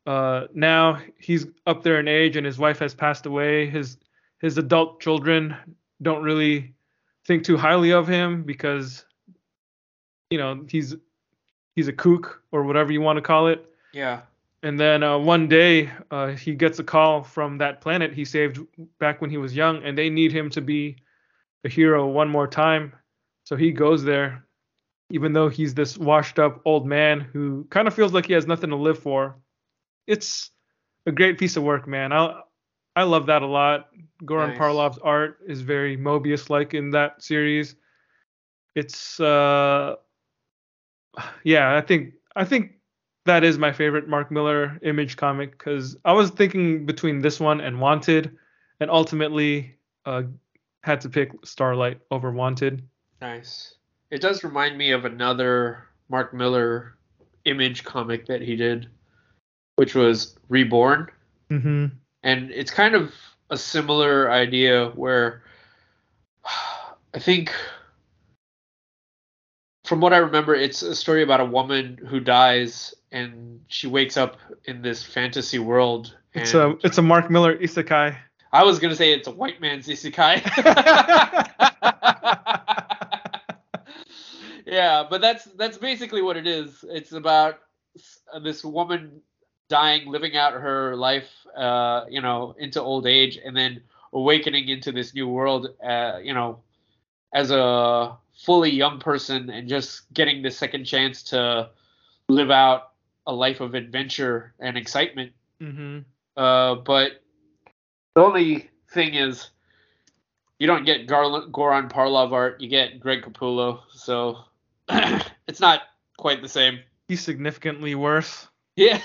uh, 0.08 0.48
now 0.56 1.00
he's 1.20 1.46
up 1.68 1.84
there 1.84 2.00
in 2.00 2.08
age 2.08 2.36
and 2.36 2.46
his 2.46 2.58
wife 2.58 2.80
has 2.80 2.94
passed 2.94 3.26
away 3.26 3.70
his 3.70 3.98
his 4.40 4.58
adult 4.58 5.00
children 5.00 5.56
don't 6.02 6.24
really 6.24 6.74
think 7.28 7.44
too 7.44 7.58
highly 7.58 7.92
of 7.92 8.08
him 8.08 8.44
because 8.44 9.06
you 10.30 10.38
know 10.38 10.64
he's 10.68 10.96
he's 11.76 11.88
a 11.88 11.94
kook 11.94 12.42
or 12.52 12.64
whatever 12.64 12.92
you 12.92 13.02
want 13.02 13.18
to 13.18 13.22
call 13.22 13.48
it 13.48 13.66
Yeah. 13.94 14.22
And 14.64 14.80
then 14.80 15.02
uh, 15.02 15.18
one 15.18 15.48
day 15.48 15.92
uh, 16.12 16.28
he 16.28 16.54
gets 16.54 16.78
a 16.80 16.84
call 16.84 17.24
from 17.24 17.58
that 17.58 17.82
planet 17.82 18.14
he 18.14 18.26
saved 18.26 18.60
back 19.00 19.20
when 19.20 19.30
he 19.30 19.38
was 19.38 19.56
young, 19.56 19.84
and 19.84 19.98
they 19.98 20.10
need 20.10 20.32
him 20.32 20.50
to 20.52 20.62
be 20.62 20.98
a 21.64 21.70
hero 21.70 22.08
one 22.08 22.30
more 22.30 22.48
time. 22.48 22.94
So 23.44 23.56
he 23.56 23.72
goes 23.72 24.04
there, 24.04 24.46
even 25.10 25.34
though 25.34 25.50
he's 25.50 25.74
this 25.74 25.98
washed 25.98 26.38
up 26.38 26.62
old 26.64 26.86
man 26.86 27.20
who 27.20 27.66
kind 27.70 27.88
of 27.88 27.94
feels 27.94 28.14
like 28.14 28.28
he 28.28 28.34
has 28.34 28.46
nothing 28.46 28.70
to 28.70 28.76
live 28.76 29.00
for. 29.00 29.36
It's 30.06 30.52
a 31.06 31.12
great 31.12 31.40
piece 31.40 31.58
of 31.58 31.64
work, 31.64 31.88
man. 31.88 32.14
I 32.14 32.42
I 32.96 33.04
love 33.04 33.28
that 33.28 33.42
a 33.42 33.48
lot. 33.48 33.88
Goran 34.24 34.50
Nice. 34.50 34.60
Parlov's 34.60 35.00
art 35.00 35.40
is 35.48 35.62
very 35.62 35.98
Moebius 35.98 36.50
like 36.50 36.76
in 36.76 36.92
that 36.92 37.24
series. 37.24 37.76
It's 38.76 39.20
uh 39.20 39.96
yeah, 41.44 41.76
I 41.76 41.82
think 41.82 42.14
I 42.36 42.46
think 42.46 42.74
that 43.26 43.44
is 43.44 43.58
my 43.58 43.72
favorite 43.72 44.08
Mark 44.08 44.32
Millar 44.32 44.80
image 44.82 45.18
comic 45.18 45.52
because 45.52 45.98
I 46.06 46.14
was 46.14 46.32
thinking 46.32 46.86
between 46.86 47.22
this 47.22 47.40
one 47.40 47.62
and 47.62 47.80
Wanted, 47.80 48.36
and 48.80 48.90
ultimately 48.90 49.76
uh, 50.06 50.24
had 50.84 51.02
to 51.02 51.10
pick 51.10 51.32
Starlight 51.44 52.00
over 52.10 52.32
Wanted. 52.32 52.82
Nice. 53.22 53.76
It 54.10 54.22
does 54.22 54.44
remind 54.44 54.78
me 54.78 54.92
of 54.92 55.06
another 55.06 55.88
Mark 56.10 56.34
Millar 56.34 56.98
image 57.46 57.84
comic 57.84 58.26
that 58.26 58.42
he 58.42 58.56
did, 58.56 58.90
which 59.76 59.96
was 59.96 60.38
Reborn. 60.50 61.08
Mm-hmm. 61.50 61.88
and 62.24 62.50
it's 62.52 62.72
kind 62.72 62.96
of 62.96 63.14
a 63.50 63.58
similar 63.58 64.32
idea 64.32 64.88
where 64.92 65.44
I 67.14 67.20
think 67.20 67.54
from 69.92 70.00
what 70.00 70.14
I 70.14 70.20
remember 70.20 70.56
it's 70.56 70.84
a 70.84 70.96
story 70.96 71.22
about 71.22 71.42
a 71.42 71.46
woman 71.46 72.00
who 72.08 72.22
dies 72.22 72.96
and 73.12 73.60
she 73.68 73.88
wakes 73.88 74.16
up 74.16 74.38
in 74.64 74.82
this 74.82 75.04
fantasy 75.04 75.60
world 75.60 76.16
It's 76.34 76.54
a 76.54 76.78
it's 76.82 76.98
a 76.98 77.02
Mark 77.02 77.30
Millar 77.30 77.58
isekai. 77.58 78.16
I 78.54 78.64
was 78.64 78.80
going 78.80 78.92
to 78.92 78.96
say 78.96 79.12
it's 79.12 79.28
a 79.28 79.32
white 79.32 79.60
man's 79.60 79.90
isekai. 79.90 80.46
yeah, 84.66 85.04
but 85.10 85.20
that's 85.20 85.44
that's 85.60 85.78
basically 85.78 86.22
what 86.22 86.38
it 86.38 86.48
is. 86.48 86.86
It's 86.88 87.12
about 87.12 87.60
this 88.42 88.64
woman 88.64 89.20
dying, 89.68 90.08
living 90.08 90.38
out 90.38 90.54
her 90.54 90.96
life, 90.96 91.30
uh, 91.58 92.06
you 92.10 92.22
know, 92.22 92.56
into 92.58 92.82
old 92.82 93.08
age, 93.08 93.38
and 93.44 93.58
then 93.58 93.82
awakening 94.14 94.70
into 94.70 94.94
this 94.94 95.14
new 95.14 95.28
world, 95.28 95.68
uh, 95.84 96.20
you 96.24 96.34
know, 96.34 96.60
as 97.34 97.52
a 97.52 98.18
fully 98.44 98.72
young 98.72 99.00
person, 99.00 99.50
and 99.50 99.68
just 99.68 100.12
getting 100.14 100.42
the 100.42 100.52
second 100.52 100.86
chance 100.86 101.24
to 101.24 101.70
live 102.28 102.52
out 102.52 102.92
a 103.28 103.34
life 103.34 103.62
of 103.62 103.76
adventure 103.76 104.54
and 104.60 104.78
excitement. 104.78 105.32
mm-hmm. 105.62 106.00
Uh, 106.36 106.76
but 106.76 107.22
the 108.16 108.22
only 108.22 108.70
thing 108.94 109.14
is, 109.14 109.50
you 110.60 110.68
don't 110.68 110.86
get 110.86 111.08
Garland, 111.08 111.54
Goran 111.54 111.90
Parlov 111.92 112.32
art. 112.32 112.62
You 112.62 112.70
get 112.70 113.00
Greg 113.00 113.22
Capullo, 113.24 113.82
so 113.92 114.40
it's 115.48 115.60
not 115.60 115.82
quite 116.18 116.42
the 116.42 116.50
same. 116.50 116.80
He's 117.08 117.22
significantly 117.22 117.96
worse. 117.96 118.48
Yeah, 118.78 119.02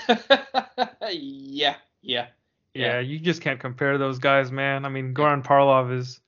yeah, 1.11 1.75
yeah. 2.01 2.27
Yeah. 2.73 2.99
you 2.99 3.19
just 3.19 3.41
can't 3.41 3.59
compare 3.59 3.97
those 3.97 4.17
guys, 4.17 4.49
man. 4.49 4.85
I 4.85 4.89
mean, 4.89 5.13
Goran 5.13 5.43
Parlov 5.43 5.93
is 5.93 6.21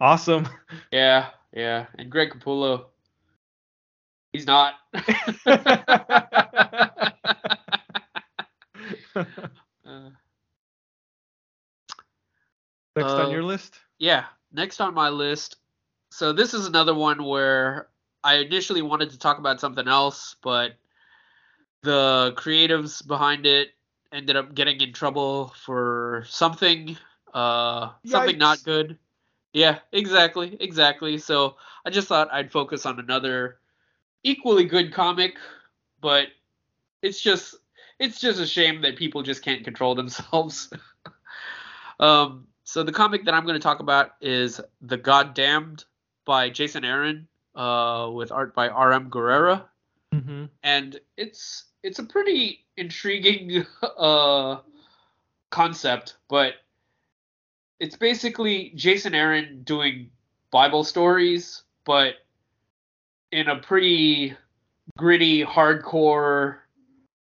awesome. 0.00 0.48
Yeah, 0.90 1.28
yeah. 1.52 1.86
And 1.98 2.10
Greg 2.10 2.30
Capullo, 2.30 2.86
he's 4.32 4.46
not. 4.46 4.74
Uh, 9.84 10.10
Next 12.96 13.12
Uh, 13.12 13.22
on 13.22 13.30
your 13.30 13.42
list? 13.44 13.78
yeah, 13.98 14.24
next 14.52 14.80
on 14.80 14.94
my 14.94 15.08
list. 15.08 15.56
So 16.10 16.32
this 16.32 16.54
is 16.54 16.66
another 16.66 16.94
one 16.94 17.24
where 17.24 17.88
I 18.24 18.36
initially 18.36 18.82
wanted 18.82 19.10
to 19.10 19.18
talk 19.18 19.38
about 19.38 19.60
something 19.60 19.86
else, 19.86 20.36
but 20.42 20.72
the 21.82 22.34
creatives 22.36 23.06
behind 23.06 23.46
it 23.46 23.68
ended 24.12 24.36
up 24.36 24.54
getting 24.54 24.80
in 24.80 24.92
trouble 24.92 25.54
for 25.64 26.24
something, 26.28 26.96
uh, 27.32 27.90
something 28.04 28.38
not 28.38 28.62
good. 28.64 28.98
Yeah, 29.52 29.78
exactly, 29.92 30.56
exactly. 30.60 31.18
So 31.18 31.56
I 31.84 31.90
just 31.90 32.08
thought 32.08 32.28
I'd 32.32 32.52
focus 32.52 32.86
on 32.86 32.98
another 33.00 33.58
equally 34.22 34.64
good 34.64 34.92
comic, 34.92 35.36
but 36.00 36.28
it's 37.02 37.20
just 37.20 37.56
it's 37.98 38.20
just 38.20 38.40
a 38.40 38.46
shame 38.46 38.82
that 38.82 38.96
people 38.96 39.22
just 39.22 39.42
can't 39.42 39.64
control 39.64 39.94
themselves. 39.94 40.72
um, 42.00 42.46
so 42.64 42.82
the 42.82 42.92
comic 42.92 43.24
that 43.24 43.34
I'm 43.34 43.44
going 43.44 43.54
to 43.54 43.62
talk 43.62 43.80
about 43.80 44.12
is 44.20 44.60
The 44.82 44.96
Goddamned 44.96 45.84
by 46.24 46.50
Jason 46.50 46.84
Aaron, 46.84 47.26
uh, 47.54 48.10
with 48.12 48.30
art 48.30 48.54
by 48.54 48.68
R.M. 48.68 49.10
Guerrera, 49.10 49.64
Mm-hmm. 50.14 50.44
and 50.62 50.98
it's 51.16 51.64
it's 51.82 51.98
a 51.98 52.04
pretty 52.04 52.64
intriguing 52.76 53.66
uh, 53.98 54.58
concept, 55.50 56.16
but 56.28 56.54
it's 57.80 57.96
basically 57.96 58.72
Jason 58.74 59.14
Aaron 59.14 59.62
doing 59.62 60.10
Bible 60.50 60.84
stories, 60.84 61.62
but 61.84 62.14
in 63.30 63.48
a 63.48 63.56
pretty 63.56 64.36
gritty, 64.96 65.44
hardcore 65.44 66.58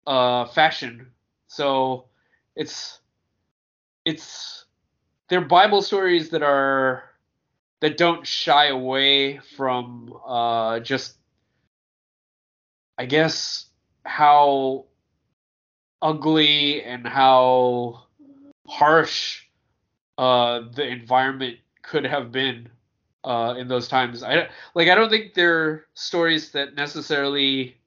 uh, 0.07 0.45
fashion. 0.45 1.11
So 1.47 2.05
it's 2.55 2.99
it's 4.05 4.65
they're 5.29 5.41
Bible 5.41 5.81
stories 5.81 6.29
that 6.29 6.43
are 6.43 7.03
that 7.81 7.97
don't 7.97 8.25
shy 8.25 8.67
away 8.67 9.39
from 9.57 10.13
uh, 10.25 10.79
just 10.79 11.17
I 12.97 13.05
guess 13.05 13.65
how 14.05 14.85
ugly 16.01 16.81
and 16.83 17.05
how 17.07 18.03
harsh 18.67 19.48
uh, 20.19 20.63
the 20.75 20.85
environment 20.85 21.57
could 21.81 22.05
have 22.05 22.29
been 22.29 22.67
uh, 23.23 23.55
in 23.57 23.69
those 23.69 23.87
times. 23.87 24.21
I 24.21 24.49
like 24.75 24.89
I 24.89 24.95
don't 24.95 25.09
think 25.09 25.33
they're 25.33 25.85
stories 25.93 26.51
that 26.51 26.75
necessarily 26.75 27.77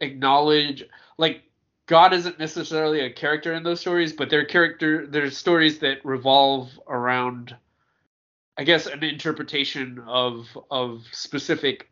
acknowledge 0.00 0.82
like 1.18 1.42
God 1.86 2.12
isn't 2.12 2.40
necessarily 2.40 3.00
a 3.00 3.12
character 3.12 3.54
in 3.54 3.62
those 3.62 3.78
stories, 3.78 4.12
but 4.12 4.28
they're 4.28 4.44
character 4.44 5.06
they're 5.06 5.30
stories 5.30 5.78
that 5.78 6.04
revolve 6.04 6.68
around 6.88 7.54
I 8.58 8.64
guess 8.64 8.86
an 8.86 9.04
interpretation 9.04 10.02
of 10.04 10.48
of 10.68 11.06
specific 11.12 11.88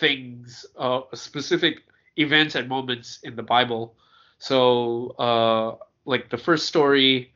things, 0.00 0.64
uh, 0.78 1.02
specific 1.12 1.82
events 2.16 2.54
and 2.54 2.66
moments 2.66 3.18
in 3.22 3.36
the 3.36 3.42
Bible. 3.42 3.94
So, 4.38 5.10
uh, 5.18 5.84
like 6.04 6.30
the 6.30 6.38
first 6.38 6.66
story 6.66 7.32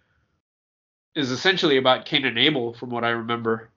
is 1.15 1.31
essentially 1.31 1.79
about 1.79 2.05
Cain 2.05 2.25
and 2.25 2.39
Abel, 2.39 2.75
from 2.75 2.91
what 2.91 3.05
I 3.05 3.11
remember. 3.11 3.71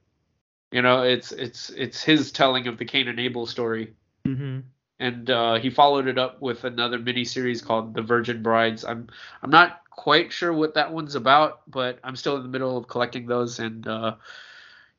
You 0.71 0.81
know, 0.81 1.03
it's 1.03 1.31
it's 1.31 1.69
it's 1.71 2.03
his 2.03 2.31
telling 2.31 2.67
of 2.67 2.77
the 2.77 2.85
Cain 2.85 3.07
and 3.07 3.19
Abel 3.19 3.45
story, 3.45 3.93
Mm-hmm. 4.25 4.59
and 4.99 5.29
uh, 5.29 5.55
he 5.55 5.69
followed 5.69 6.07
it 6.07 6.17
up 6.19 6.41
with 6.41 6.63
another 6.63 6.99
mini 6.99 7.25
series 7.25 7.61
called 7.61 7.93
The 7.93 8.01
Virgin 8.03 8.43
Brides. 8.43 8.85
I'm 8.85 9.07
I'm 9.41 9.49
not 9.49 9.81
quite 9.89 10.31
sure 10.31 10.53
what 10.53 10.75
that 10.75 10.93
one's 10.93 11.15
about, 11.15 11.61
but 11.69 11.99
I'm 12.03 12.15
still 12.15 12.37
in 12.37 12.43
the 12.43 12.49
middle 12.49 12.77
of 12.77 12.87
collecting 12.87 13.25
those, 13.25 13.59
and 13.59 13.85
uh, 13.87 14.15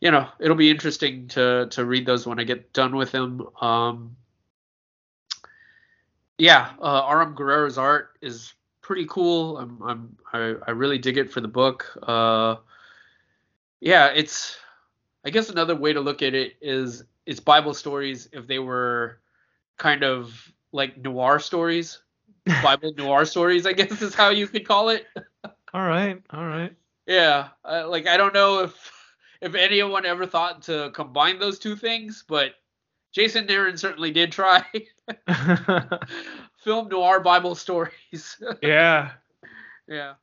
you 0.01 0.11
know, 0.11 0.29
it'll 0.41 0.57
be 0.57 0.71
interesting 0.71 1.29
to 1.29 1.69
to 1.71 1.85
read 1.85 2.05
those 2.05 2.27
when 2.27 2.41
I 2.41 2.45
get 2.45 2.73
done 2.73 2.97
with 2.97 3.13
them. 3.13 3.47
Um, 3.61 4.17
yeah, 6.39 6.73
uh, 6.81 7.07
Aram 7.09 7.35
Guerrero's 7.35 7.79
art 7.79 8.19
is 8.21 8.53
pretty 8.83 9.07
cool. 9.09 9.57
I'm, 9.59 9.83
I'm 9.83 10.17
I, 10.33 10.55
I 10.67 10.71
really 10.73 10.99
dig 10.99 11.17
it 11.17 11.33
for 11.33 11.41
the 11.41 11.49
book. 11.49 11.87
Uh, 12.03 12.57
yeah, 13.81 14.09
it's 14.09 14.59
I 15.25 15.31
guess 15.31 15.49
another 15.49 15.75
way 15.75 15.93
to 15.93 16.01
look 16.01 16.23
at 16.23 16.35
it 16.35 16.57
is 16.61 17.05
it's 17.25 17.41
Bible 17.41 17.75
stories 17.75 18.29
if 18.33 18.47
they 18.47 18.59
were 18.59 19.21
kind 19.79 20.03
of 20.03 20.53
like 20.73 20.99
noir 20.99 21.39
stories, 21.39 22.03
Bible 22.63 22.93
noir 22.97 23.25
stories. 23.25 23.67
I 23.67 23.73
guess 23.73 24.03
is 24.03 24.15
how 24.15 24.29
you 24.29 24.47
could 24.47 24.67
call 24.67 24.91
it. 24.91 25.07
All 25.75 25.87
right, 25.87 26.21
all 26.31 26.45
right. 26.45 26.75
Yeah, 27.07 27.49
uh, 27.65 27.89
like 27.89 28.07
I 28.07 28.17
don't 28.17 28.35
know 28.35 28.61
if 28.61 28.93
if 29.41 29.55
anyone 29.55 30.05
ever 30.05 30.27
thought 30.27 30.63
to 30.63 30.91
combine 30.93 31.39
those 31.39 31.59
two 31.59 31.77
things, 31.77 32.25
but 32.29 32.55
Jason 33.13 33.51
Aaron 33.51 33.77
certainly 33.77 34.11
did 34.11 34.33
try. 34.33 34.65
Film 36.65 36.89
noir 36.89 37.21
Bible 37.21 37.55
stories. 37.55 38.43
yeah. 38.63 39.13
yeah. 39.89 40.15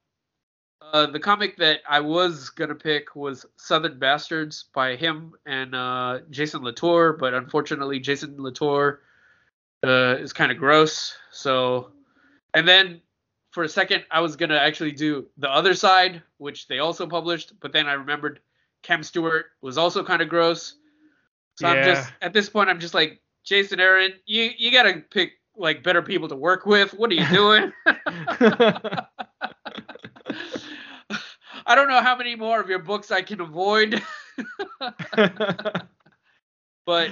Uh, 0.81 1.05
the 1.07 1.19
comic 1.19 1.57
that 1.57 1.81
I 1.87 1.99
was 1.99 2.49
gonna 2.49 2.75
pick 2.75 3.15
was 3.15 3.45
Southern 3.57 3.99
Bastards 3.99 4.65
by 4.73 4.95
him 4.95 5.33
and 5.45 5.75
uh, 5.75 6.19
Jason 6.29 6.63
Latour, 6.63 7.13
but 7.13 7.33
unfortunately 7.33 7.99
Jason 7.99 8.35
Latour 8.37 9.01
uh, 9.83 10.15
is 10.17 10.31
kind 10.33 10.51
of 10.51 10.57
gross. 10.57 11.15
So, 11.31 11.91
and 12.53 12.67
then 12.67 13.01
for 13.51 13.63
a 13.63 13.69
second 13.69 14.05
I 14.09 14.21
was 14.21 14.35
gonna 14.37 14.57
actually 14.57 14.93
do 14.93 15.27
the 15.37 15.49
other 15.49 15.73
side, 15.73 16.23
which 16.37 16.67
they 16.67 16.79
also 16.79 17.05
published, 17.05 17.53
but 17.59 17.73
then 17.73 17.87
I 17.87 17.93
remembered 17.93 18.39
Cam 18.81 19.03
Stewart 19.03 19.47
was 19.61 19.77
also 19.77 20.03
kind 20.03 20.21
of 20.21 20.29
gross. 20.29 20.75
So 21.55 21.67
I'm 21.67 21.83
just 21.83 22.09
at 22.21 22.31
this 22.31 22.49
point 22.49 22.69
I'm 22.69 22.79
just 22.79 22.93
like 22.93 23.21
Jason 23.43 23.81
Aaron, 23.81 24.13
you 24.25 24.49
you 24.57 24.71
gotta 24.71 25.03
pick 25.11 25.38
like 25.59 25.83
better 25.83 26.01
people 26.01 26.27
to 26.29 26.35
work 26.35 26.65
with. 26.65 26.93
What 26.93 27.11
are 27.11 27.15
you 27.15 27.27
doing? 27.27 27.71
I 31.65 31.75
don't 31.75 31.87
know 31.87 32.01
how 32.01 32.15
many 32.15 32.35
more 32.35 32.59
of 32.59 32.67
your 32.69 32.79
books 32.79 33.11
I 33.11 33.21
can 33.21 33.41
avoid, 33.41 34.01
but 36.85 37.11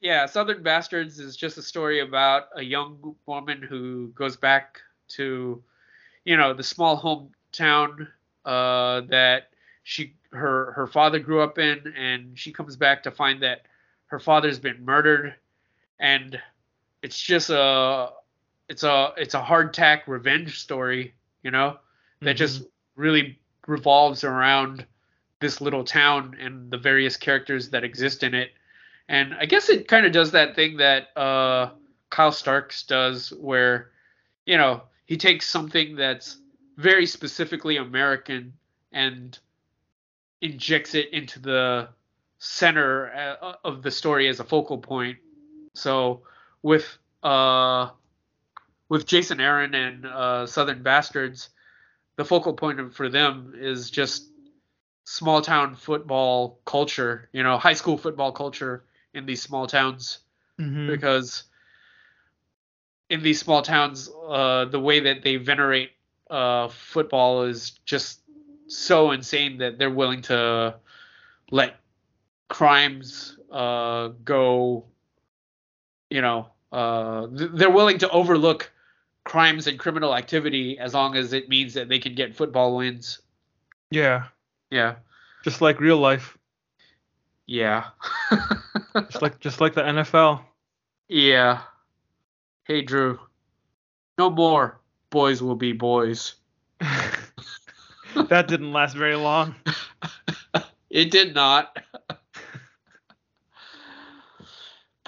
yeah, 0.00 0.24
Southern 0.26 0.62
Bastards 0.62 1.18
is 1.18 1.36
just 1.36 1.58
a 1.58 1.62
story 1.62 2.00
about 2.00 2.44
a 2.54 2.62
young 2.62 3.16
woman 3.26 3.60
who 3.60 4.08
goes 4.14 4.36
back 4.36 4.80
to, 5.08 5.62
you 6.24 6.36
know, 6.36 6.54
the 6.54 6.62
small 6.62 6.98
hometown 6.98 8.08
uh, 8.44 9.02
that 9.08 9.50
she 9.82 10.14
her 10.32 10.72
her 10.72 10.86
father 10.86 11.18
grew 11.18 11.42
up 11.42 11.58
in, 11.58 11.92
and 11.96 12.38
she 12.38 12.52
comes 12.52 12.76
back 12.76 13.02
to 13.02 13.10
find 13.10 13.42
that 13.42 13.66
her 14.06 14.18
father's 14.18 14.58
been 14.58 14.84
murdered, 14.84 15.34
and 15.98 16.40
it's 17.02 17.20
just 17.20 17.50
a 17.50 18.10
it's 18.68 18.82
a 18.82 19.12
it's 19.16 19.34
a 19.34 19.40
hardtack 19.40 20.06
revenge 20.06 20.60
story, 20.60 21.14
you 21.42 21.50
know, 21.50 21.78
that 22.20 22.34
just 22.34 22.62
really 22.96 23.38
revolves 23.66 24.24
around 24.24 24.86
this 25.40 25.60
little 25.60 25.84
town 25.84 26.36
and 26.40 26.70
the 26.70 26.78
various 26.78 27.16
characters 27.16 27.70
that 27.70 27.84
exist 27.84 28.22
in 28.22 28.34
it. 28.34 28.50
And 29.08 29.34
I 29.34 29.46
guess 29.46 29.68
it 29.68 29.88
kind 29.88 30.04
of 30.04 30.12
does 30.12 30.32
that 30.32 30.54
thing 30.54 30.76
that 30.78 31.16
uh, 31.16 31.70
Kyle 32.10 32.32
Starks 32.32 32.82
does, 32.82 33.30
where 33.30 33.90
you 34.44 34.56
know 34.56 34.82
he 35.06 35.16
takes 35.16 35.48
something 35.48 35.96
that's 35.96 36.38
very 36.76 37.06
specifically 37.06 37.76
American 37.76 38.52
and 38.92 39.38
injects 40.40 40.94
it 40.94 41.12
into 41.12 41.40
the 41.40 41.88
center 42.38 43.12
uh, 43.12 43.54
of 43.64 43.82
the 43.82 43.90
story 43.90 44.28
as 44.28 44.40
a 44.40 44.44
focal 44.44 44.78
point. 44.78 45.18
So 45.74 46.22
with 46.62 46.98
uh, 47.22 47.90
with 48.88 49.06
Jason 49.06 49.40
Aaron 49.40 49.74
and 49.74 50.06
uh, 50.06 50.46
Southern 50.46 50.82
Bastards, 50.82 51.50
the 52.16 52.24
focal 52.24 52.54
point 52.54 52.80
of- 52.80 52.94
for 52.94 53.08
them 53.08 53.54
is 53.56 53.90
just 53.90 54.30
small 55.04 55.40
town 55.42 55.74
football 55.74 56.60
culture, 56.64 57.28
you 57.32 57.42
know, 57.42 57.58
high 57.58 57.74
school 57.74 57.96
football 57.98 58.32
culture 58.32 58.84
in 59.14 59.26
these 59.26 59.42
small 59.42 59.66
towns 59.66 60.18
Mhm. 60.58 60.86
because 60.86 61.44
in 63.10 63.22
these 63.22 63.40
small 63.40 63.62
towns, 63.62 64.10
uh, 64.28 64.64
the 64.66 64.80
way 64.80 65.00
that 65.00 65.22
they 65.22 65.36
venerate 65.36 65.90
uh, 66.30 66.68
football 66.68 67.42
is 67.44 67.70
just 67.84 68.20
so 68.66 69.12
insane 69.12 69.58
that 69.58 69.78
they're 69.78 69.90
willing 69.90 70.22
to 70.22 70.74
let 71.50 71.76
crimes 72.48 73.38
uh, 73.50 74.08
go. 74.24 74.84
You 76.10 76.22
know, 76.22 76.48
uh, 76.72 77.26
they're 77.30 77.70
willing 77.70 77.98
to 77.98 78.10
overlook 78.10 78.70
crimes 79.24 79.66
and 79.66 79.78
criminal 79.78 80.14
activity 80.14 80.78
as 80.78 80.94
long 80.94 81.14
as 81.16 81.32
it 81.32 81.48
means 81.48 81.74
that 81.74 81.88
they 81.88 81.98
can 81.98 82.14
get 82.14 82.34
football 82.36 82.76
wins. 82.76 83.20
Yeah. 83.90 84.24
Yeah. 84.70 84.96
Just 85.44 85.60
like 85.60 85.80
real 85.80 85.98
life. 85.98 86.36
Yeah. 87.46 87.84
Just 88.94 89.22
like 89.22 89.38
just 89.40 89.60
like 89.60 89.74
the 89.74 89.82
NFL. 89.82 90.42
yeah. 91.08 91.60
Hey, 92.64 92.82
Drew. 92.82 93.18
No 94.18 94.28
more. 94.28 94.78
Boys 95.08 95.40
will 95.40 95.56
be 95.56 95.72
boys. 95.72 96.34
that 96.80 98.48
didn't 98.48 98.72
last 98.72 98.96
very 98.96 99.16
long. 99.16 99.54
It 100.90 101.10
did 101.10 101.34
not. 101.34 101.76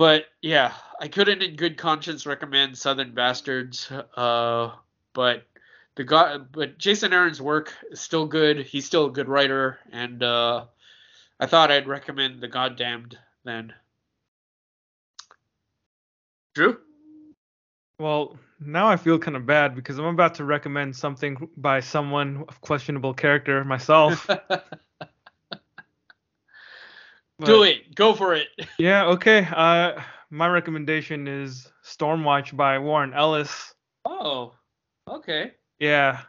But 0.00 0.24
yeah, 0.40 0.72
I 0.98 1.08
couldn't 1.08 1.42
in 1.42 1.56
good 1.56 1.76
conscience 1.76 2.24
recommend 2.24 2.78
Southern 2.78 3.12
Bastards. 3.12 3.92
Uh, 4.16 4.70
but 5.12 5.46
the 5.94 6.04
guy, 6.04 6.38
but 6.38 6.78
Jason 6.78 7.12
Aaron's 7.12 7.42
work 7.42 7.74
is 7.90 8.00
still 8.00 8.24
good. 8.24 8.60
He's 8.62 8.86
still 8.86 9.08
a 9.08 9.10
good 9.10 9.28
writer, 9.28 9.78
and 9.92 10.22
uh, 10.22 10.64
I 11.38 11.44
thought 11.44 11.70
I'd 11.70 11.86
recommend 11.86 12.40
The 12.40 12.48
Goddamned 12.48 13.18
then. 13.44 13.74
Drew? 16.54 16.78
Well, 17.98 18.38
now 18.58 18.88
I 18.88 18.96
feel 18.96 19.18
kind 19.18 19.36
of 19.36 19.44
bad 19.44 19.74
because 19.74 19.98
I'm 19.98 20.06
about 20.06 20.36
to 20.36 20.44
recommend 20.44 20.96
something 20.96 21.46
by 21.58 21.80
someone 21.80 22.46
of 22.48 22.58
questionable 22.62 23.12
character 23.12 23.62
myself. 23.64 24.26
Do 27.46 27.62
it. 27.62 27.94
Go 27.94 28.14
for 28.14 28.34
it. 28.34 28.48
Yeah, 28.78 29.06
okay. 29.06 29.46
Uh 29.50 30.00
my 30.30 30.48
recommendation 30.48 31.26
is 31.26 31.70
Stormwatch 31.84 32.56
by 32.56 32.78
Warren 32.78 33.12
Ellis. 33.12 33.74
Oh, 34.04 34.54
okay. 35.08 35.52
Yeah. 35.78 36.20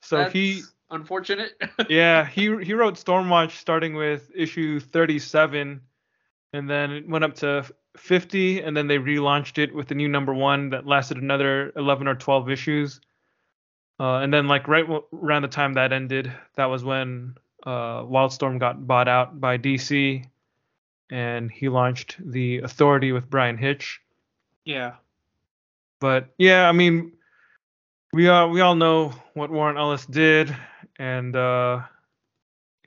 So 0.00 0.18
That's 0.18 0.32
he 0.32 0.62
unfortunate. 0.90 1.52
yeah, 1.88 2.26
he 2.26 2.42
he 2.64 2.74
wrote 2.74 2.94
Stormwatch 2.94 3.52
starting 3.52 3.94
with 3.94 4.30
issue 4.34 4.80
37 4.80 5.80
and 6.54 6.70
then 6.70 6.92
it 6.92 7.08
went 7.08 7.24
up 7.24 7.34
to 7.36 7.66
50 7.96 8.62
and 8.62 8.76
then 8.76 8.86
they 8.86 8.98
relaunched 8.98 9.58
it 9.58 9.74
with 9.74 9.88
the 9.88 9.94
new 9.94 10.08
number 10.08 10.34
1 10.34 10.70
that 10.70 10.86
lasted 10.86 11.18
another 11.18 11.72
11 11.76 12.08
or 12.08 12.14
12 12.14 12.50
issues. 12.50 13.00
Uh, 14.00 14.18
and 14.18 14.32
then 14.32 14.48
like 14.48 14.66
right 14.68 14.86
w- 14.86 15.04
around 15.12 15.42
the 15.42 15.48
time 15.48 15.74
that 15.74 15.92
ended, 15.92 16.32
that 16.56 16.66
was 16.66 16.82
when 16.84 17.34
uh, 17.64 18.02
Wildstorm 18.02 18.58
got 18.58 18.86
bought 18.86 19.08
out 19.08 19.40
by 19.40 19.58
DC 19.58 20.24
and 21.12 21.52
he 21.52 21.68
launched 21.68 22.16
the 22.24 22.58
Authority 22.60 23.12
with 23.12 23.28
Bryan 23.28 23.58
Hitch. 23.58 24.00
yeah. 24.64 24.94
But 26.00 26.30
yeah, 26.36 26.68
I 26.68 26.72
mean, 26.72 27.12
we 28.12 28.28
all 28.28 28.50
we 28.50 28.60
all 28.60 28.74
know 28.74 29.12
what 29.34 29.50
Warren 29.50 29.76
Ellis 29.76 30.04
did, 30.04 30.56
and 30.98 31.36
uh, 31.36 31.82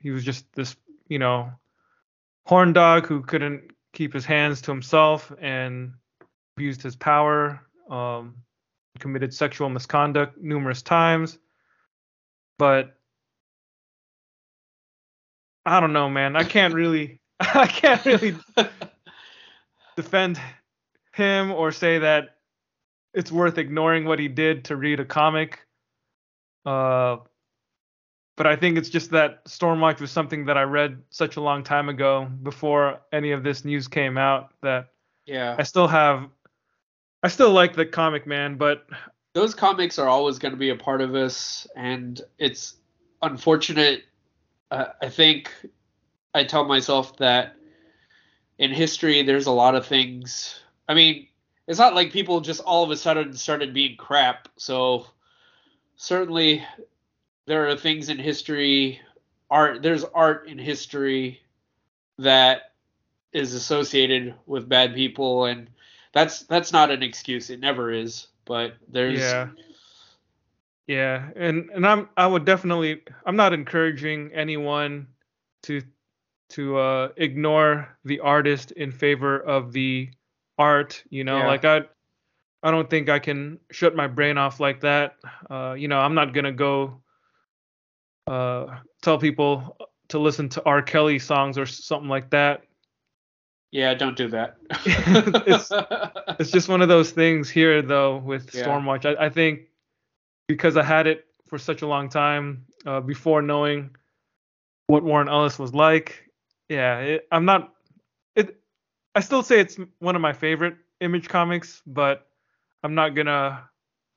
he 0.02 0.10
was 0.10 0.22
just 0.22 0.44
this, 0.52 0.76
you 1.08 1.18
know, 1.18 1.50
horn 2.44 2.74
dog 2.74 3.06
who 3.06 3.22
couldn't 3.22 3.70
keep 3.94 4.12
his 4.12 4.26
hands 4.26 4.60
to 4.62 4.70
himself 4.70 5.32
and 5.40 5.94
abused 6.56 6.82
his 6.82 6.94
power. 6.94 7.62
Um, 7.88 8.34
committed 8.98 9.32
sexual 9.32 9.68
misconduct 9.68 10.38
numerous 10.38 10.82
times. 10.82 11.38
But 12.58 12.96
I 15.64 15.80
don't 15.80 15.92
know, 15.92 16.08
man. 16.08 16.36
I 16.36 16.44
can't 16.44 16.74
really 16.74 17.20
I 17.40 17.66
can't 17.66 18.04
really 18.04 18.36
defend 19.96 20.40
him 21.12 21.52
or 21.52 21.72
say 21.72 21.98
that 21.98 22.36
it's 23.14 23.32
worth 23.32 23.58
ignoring 23.58 24.04
what 24.04 24.18
he 24.18 24.28
did 24.28 24.66
to 24.66 24.76
read 24.76 25.00
a 25.00 25.04
comic. 25.04 25.60
Uh, 26.64 27.16
but 28.36 28.46
I 28.46 28.56
think 28.56 28.76
it's 28.76 28.90
just 28.90 29.10
that 29.12 29.44
Stormwatch 29.46 30.00
was 30.00 30.10
something 30.10 30.44
that 30.46 30.58
I 30.58 30.62
read 30.62 31.02
such 31.10 31.36
a 31.36 31.40
long 31.40 31.64
time 31.64 31.88
ago 31.88 32.28
before 32.42 33.00
any 33.12 33.32
of 33.32 33.42
this 33.42 33.64
news 33.64 33.88
came 33.88 34.18
out 34.18 34.50
that 34.62 34.88
yeah. 35.24 35.56
I 35.58 35.62
still 35.62 35.88
have 35.88 36.28
I 37.22 37.28
still 37.28 37.50
like 37.50 37.74
the 37.74 37.86
comic 37.86 38.26
man, 38.26 38.56
but 38.56 38.86
those 39.32 39.54
comics 39.54 39.98
are 39.98 40.08
always 40.08 40.38
going 40.38 40.52
to 40.52 40.58
be 40.58 40.68
a 40.68 40.76
part 40.76 41.00
of 41.00 41.14
us 41.14 41.66
and 41.74 42.20
it's 42.38 42.76
unfortunate 43.22 44.04
uh, 44.70 44.86
I 45.00 45.08
think 45.08 45.50
I 46.36 46.44
tell 46.44 46.64
myself 46.64 47.16
that 47.16 47.56
in 48.58 48.70
history 48.70 49.22
there's 49.22 49.46
a 49.46 49.52
lot 49.52 49.74
of 49.74 49.86
things 49.86 50.60
I 50.88 50.94
mean, 50.94 51.26
it's 51.66 51.78
not 51.78 51.94
like 51.94 52.12
people 52.12 52.40
just 52.40 52.60
all 52.60 52.84
of 52.84 52.90
a 52.90 52.96
sudden 52.96 53.34
started 53.34 53.74
being 53.74 53.96
crap. 53.96 54.48
So 54.56 55.06
certainly 55.96 56.64
there 57.46 57.68
are 57.68 57.76
things 57.76 58.08
in 58.08 58.18
history 58.18 59.00
art 59.50 59.82
there's 59.82 60.04
art 60.04 60.48
in 60.48 60.58
history 60.58 61.40
that 62.18 62.72
is 63.32 63.54
associated 63.54 64.34
with 64.46 64.68
bad 64.68 64.94
people 64.94 65.44
and 65.44 65.68
that's 66.12 66.40
that's 66.42 66.72
not 66.72 66.90
an 66.90 67.02
excuse 67.02 67.50
it 67.50 67.60
never 67.60 67.92
is 67.92 68.26
but 68.44 68.74
there's 68.88 69.20
yeah 69.20 69.48
yeah 70.88 71.28
and 71.36 71.70
and 71.70 71.86
i'm 71.86 72.08
i 72.16 72.26
would 72.26 72.44
definitely 72.44 73.00
i'm 73.24 73.36
not 73.36 73.52
encouraging 73.52 74.30
anyone 74.34 75.06
to 75.62 75.80
to 76.50 76.78
uh 76.78 77.08
ignore 77.16 77.88
the 78.04 78.20
artist 78.20 78.70
in 78.72 78.90
favor 78.92 79.38
of 79.40 79.72
the 79.72 80.08
art 80.58 81.02
you 81.10 81.24
know 81.24 81.38
Yeah. 81.38 81.46
like 81.48 81.64
i 81.64 81.80
i 82.62 82.70
don't 82.70 82.88
think 82.88 83.08
i 83.08 83.18
can 83.18 83.58
shut 83.70 83.94
my 83.96 84.06
brain 84.06 84.38
off 84.38 84.60
like 84.60 84.80
that 84.80 85.16
uh 85.50 85.74
you 85.76 85.88
know 85.88 85.98
i'm 85.98 86.14
not 86.14 86.32
gonna 86.32 86.52
go 86.52 87.02
uh 88.26 88.78
tell 89.02 89.18
people 89.18 89.76
to 90.08 90.18
listen 90.18 90.48
to 90.50 90.62
r 90.64 90.82
kelly 90.82 91.18
songs 91.18 91.58
or 91.58 91.66
something 91.66 92.08
like 92.08 92.30
that 92.30 92.62
yeah 93.72 93.92
don't 93.94 94.16
do 94.16 94.28
that 94.28 94.56
It's- 95.46 95.70
it's 96.38 96.50
just 96.50 96.68
one 96.68 96.80
of 96.82 96.88
those 96.88 97.10
things 97.10 97.50
here 97.50 97.82
though 97.82 98.18
with 98.18 98.54
Yeah. 98.54 98.64
Stormwatch. 98.66 99.04
I, 99.04 99.26
I 99.26 99.28
think 99.30 99.60
because 100.48 100.76
I 100.76 100.82
had 100.82 101.06
it 101.06 101.24
for 101.48 101.58
such 101.58 101.82
a 101.82 101.86
long 101.86 102.08
time 102.08 102.66
uh, 102.84 103.00
before 103.00 103.42
knowing 103.42 103.96
what 104.88 105.02
Warren 105.02 105.28
Ellis 105.28 105.58
was 105.58 105.72
like. 105.74 106.25
Yeah, 106.68 106.98
it, 107.00 107.28
I'm 107.30 107.44
not. 107.44 107.72
It. 108.34 108.60
I 109.14 109.20
still 109.20 109.42
say 109.42 109.60
it's 109.60 109.78
one 109.98 110.16
of 110.16 110.22
my 110.22 110.32
favorite 110.32 110.76
Image 111.00 111.28
comics, 111.28 111.82
but 111.86 112.26
I'm 112.82 112.94
not 112.94 113.14
gonna, 113.14 113.68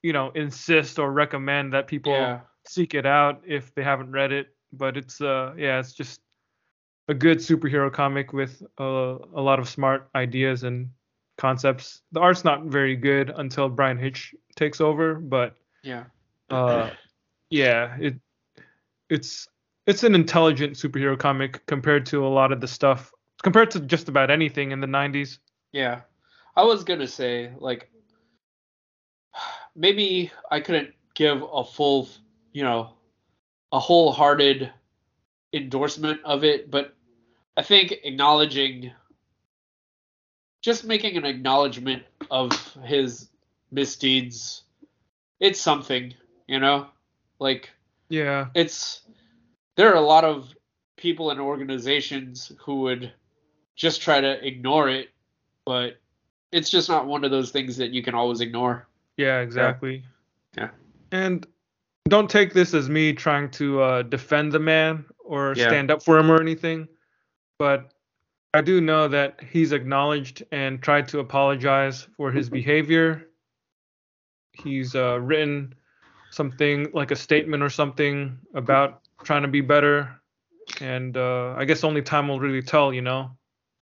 you 0.01 0.13
know, 0.13 0.31
insist 0.31 0.97
or 0.97 1.11
recommend 1.11 1.73
that 1.73 1.87
people 1.87 2.13
yeah 2.13 2.39
seek 2.67 2.93
it 2.93 3.05
out 3.05 3.41
if 3.45 3.73
they 3.75 3.83
haven't 3.83 4.11
read 4.11 4.31
it. 4.31 4.47
But 4.71 4.95
it's 4.95 5.19
uh 5.19 5.53
yeah, 5.57 5.79
it's 5.79 5.93
just 5.93 6.21
a 7.09 7.13
good 7.13 7.39
superhero 7.39 7.91
comic 7.91 8.33
with 8.33 8.61
uh, 8.79 9.17
a 9.35 9.41
lot 9.41 9.59
of 9.59 9.67
smart 9.67 10.09
ideas 10.15 10.63
and 10.63 10.89
concepts. 11.37 12.01
The 12.11 12.19
art's 12.19 12.45
not 12.45 12.65
very 12.65 12.95
good 12.95 13.31
until 13.35 13.67
Bryan 13.67 13.97
Hitch 13.97 14.35
takes 14.55 14.79
over, 14.79 15.15
but 15.15 15.55
yeah 15.83 16.05
uh 16.49 16.91
yeah, 17.49 17.97
it 17.99 18.15
it's 19.09 19.47
it's 19.89 20.03
an 20.03 20.13
intelligent 20.13 20.73
superhero 20.73 21.17
comic 21.17 21.65
compared 21.65 22.05
to 22.05 22.25
a 22.25 22.29
lot 22.29 22.51
of 22.51 22.61
the 22.61 22.67
stuff 22.67 23.11
compared 23.41 23.71
to 23.71 23.79
just 23.79 24.09
about 24.09 24.29
anything 24.29 24.71
in 24.71 24.79
the 24.79 24.87
90s. 24.87 25.39
Yeah. 25.71 26.01
I 26.55 26.63
was 26.63 26.83
going 26.83 26.99
to 26.99 27.07
say, 27.07 27.51
like, 27.57 27.89
maybe 29.75 30.31
I 30.51 30.59
couldn't 30.59 30.93
give 31.15 31.41
a 31.41 31.63
full, 31.63 32.09
you 32.51 32.63
know, 32.63 32.91
a 33.71 33.79
wholehearted 33.79 34.71
endorsement 35.53 36.21
of 36.23 36.43
it, 36.43 36.69
but 36.69 36.95
I 37.55 37.63
think 37.63 37.93
acknowledging, 38.03 38.91
just 40.61 40.83
making 40.83 41.17
an 41.17 41.25
acknowledgement 41.25 42.03
of 42.29 42.51
his 42.83 43.29
misdeeds, 43.71 44.63
it's 45.39 45.61
something, 45.61 46.13
you 46.47 46.59
know? 46.59 46.87
Like, 47.39 47.69
Yeah. 48.09 48.47
it's 48.53 49.01
there 49.79 49.89
are 49.89 49.95
a 49.95 50.01
lot 50.01 50.25
of 50.25 50.53
people 50.97 51.31
and 51.31 51.39
organizations 51.39 52.51
who 52.59 52.81
would 52.81 53.13
just 53.77 54.01
try 54.01 54.19
to 54.19 54.45
ignore 54.45 54.89
it, 54.89 55.07
but 55.65 56.01
it's 56.51 56.69
just 56.69 56.89
not 56.89 57.07
one 57.07 57.23
of 57.23 57.31
those 57.31 57.51
things 57.51 57.77
that 57.77 57.91
you 57.91 58.03
can 58.03 58.13
always 58.13 58.41
ignore. 58.41 58.89
Yeah, 59.15 59.39
exactly. 59.39 60.03
Yeah. 60.57 60.71
And 61.13 61.47
don't 62.09 62.29
take 62.29 62.53
this 62.53 62.73
as 62.73 62.89
me 62.89 63.13
trying 63.13 63.51
to 63.51 63.81
uh, 63.81 64.01
defend 64.01 64.51
the 64.51 64.59
man 64.59 65.05
or 65.23 65.53
Yeah. 65.55 65.67
stand 65.67 65.91
up 65.91 66.03
for 66.03 66.17
him 66.17 66.29
or 66.29 66.41
anything, 66.41 66.85
but 67.57 67.93
I 68.53 68.59
do 68.59 68.81
know 68.81 69.07
that 69.07 69.39
he's 69.49 69.71
acknowledged 69.71 70.43
and 70.51 70.83
tried 70.83 71.07
to 71.07 71.19
apologize 71.19 72.05
for 72.17 72.33
his 72.33 72.49
behavior. 72.59 73.29
He's 74.51 74.93
uh, 74.93 75.21
written 75.21 75.73
something 76.31 76.89
like 76.93 77.11
a 77.11 77.15
statement 77.15 77.63
or 77.63 77.69
something 77.69 78.37
about 78.53 79.03
trying 79.23 79.41
to 79.43 79.47
be 79.47 79.61
better, 79.61 80.09
and 80.81 81.15
uh, 81.15 81.53
I 81.57 81.65
guess 81.65 81.83
only 81.83 82.01
time 82.01 82.27
will 82.27 82.39
really 82.39 82.61
tell, 82.61 82.93
you 82.93 83.01
know, 83.01 83.31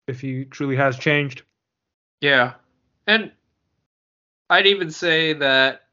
if 0.08 0.22
he 0.22 0.46
truly 0.46 0.76
has 0.76 0.98
changed. 0.98 1.44
Yeah. 2.22 2.54
And 3.08 3.32
I'd 4.50 4.68
even 4.68 4.92
say 4.92 5.34
that 5.34 5.84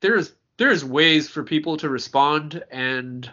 there's 0.00 0.32
there's 0.58 0.84
ways 0.84 1.28
for 1.28 1.42
people 1.42 1.76
to 1.78 1.88
respond 1.88 2.62
and 2.70 3.30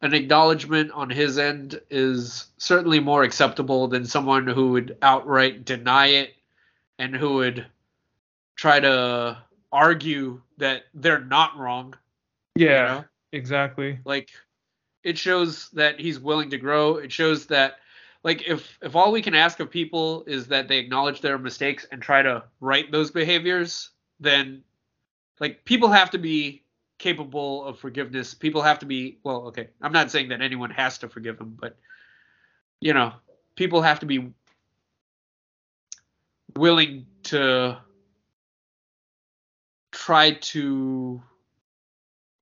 an 0.00 0.14
acknowledgement 0.14 0.90
on 0.92 1.08
his 1.08 1.38
end 1.38 1.80
is 1.90 2.46
certainly 2.58 3.00
more 3.00 3.22
acceptable 3.22 3.88
than 3.88 4.04
someone 4.04 4.46
who 4.46 4.72
would 4.72 4.96
outright 5.00 5.64
deny 5.64 6.08
it 6.08 6.34
and 6.98 7.16
who 7.16 7.34
would 7.34 7.66
try 8.56 8.80
to 8.80 9.38
argue 9.72 10.40
that 10.58 10.84
they're 10.92 11.24
not 11.24 11.58
wrong. 11.58 11.94
Yeah, 12.54 12.86
know? 12.86 13.04
Exactly. 13.34 13.98
Like 14.04 14.30
it 15.02 15.18
shows 15.18 15.68
that 15.70 16.00
he's 16.00 16.18
willing 16.18 16.50
to 16.50 16.58
grow. 16.58 16.96
It 16.96 17.12
shows 17.12 17.46
that 17.46 17.76
like 18.22 18.48
if 18.48 18.78
if 18.82 18.96
all 18.96 19.12
we 19.12 19.22
can 19.22 19.34
ask 19.34 19.60
of 19.60 19.70
people 19.70 20.24
is 20.26 20.46
that 20.48 20.68
they 20.68 20.78
acknowledge 20.78 21.20
their 21.20 21.38
mistakes 21.38 21.86
and 21.92 22.00
try 22.00 22.22
to 22.22 22.44
right 22.60 22.90
those 22.90 23.10
behaviors, 23.10 23.90
then 24.20 24.62
like 25.40 25.64
people 25.64 25.90
have 25.90 26.10
to 26.10 26.18
be 26.18 26.62
capable 26.98 27.64
of 27.64 27.78
forgiveness. 27.78 28.32
People 28.34 28.62
have 28.62 28.78
to 28.78 28.86
be 28.86 29.18
well, 29.24 29.46
okay. 29.48 29.68
I'm 29.82 29.92
not 29.92 30.10
saying 30.10 30.28
that 30.30 30.40
anyone 30.40 30.70
has 30.70 30.98
to 30.98 31.08
forgive 31.08 31.38
him, 31.38 31.56
but 31.60 31.76
you 32.80 32.94
know, 32.94 33.12
people 33.56 33.82
have 33.82 34.00
to 34.00 34.06
be 34.06 34.32
willing 36.56 37.06
to 37.24 37.78
try 39.92 40.32
to 40.32 41.22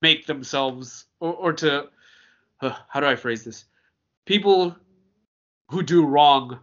make 0.02 0.26
themselves 0.26 1.06
or, 1.20 1.32
or 1.32 1.52
to 1.55 1.89
uh, 2.60 2.74
how 2.89 3.00
do 3.00 3.06
I 3.06 3.16
phrase 3.16 3.44
this? 3.44 3.64
People 4.26 4.76
who 5.70 5.82
do 5.82 6.05
wrong, 6.05 6.58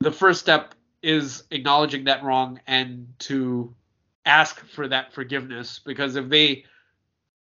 the 0.00 0.10
first 0.10 0.40
step 0.40 0.74
is 1.02 1.44
acknowledging 1.50 2.04
that 2.04 2.24
wrong 2.24 2.60
and 2.66 3.06
to 3.18 3.74
ask 4.24 4.64
for 4.68 4.88
that 4.88 5.12
forgiveness 5.12 5.80
because 5.84 6.16
if 6.16 6.28
they 6.30 6.64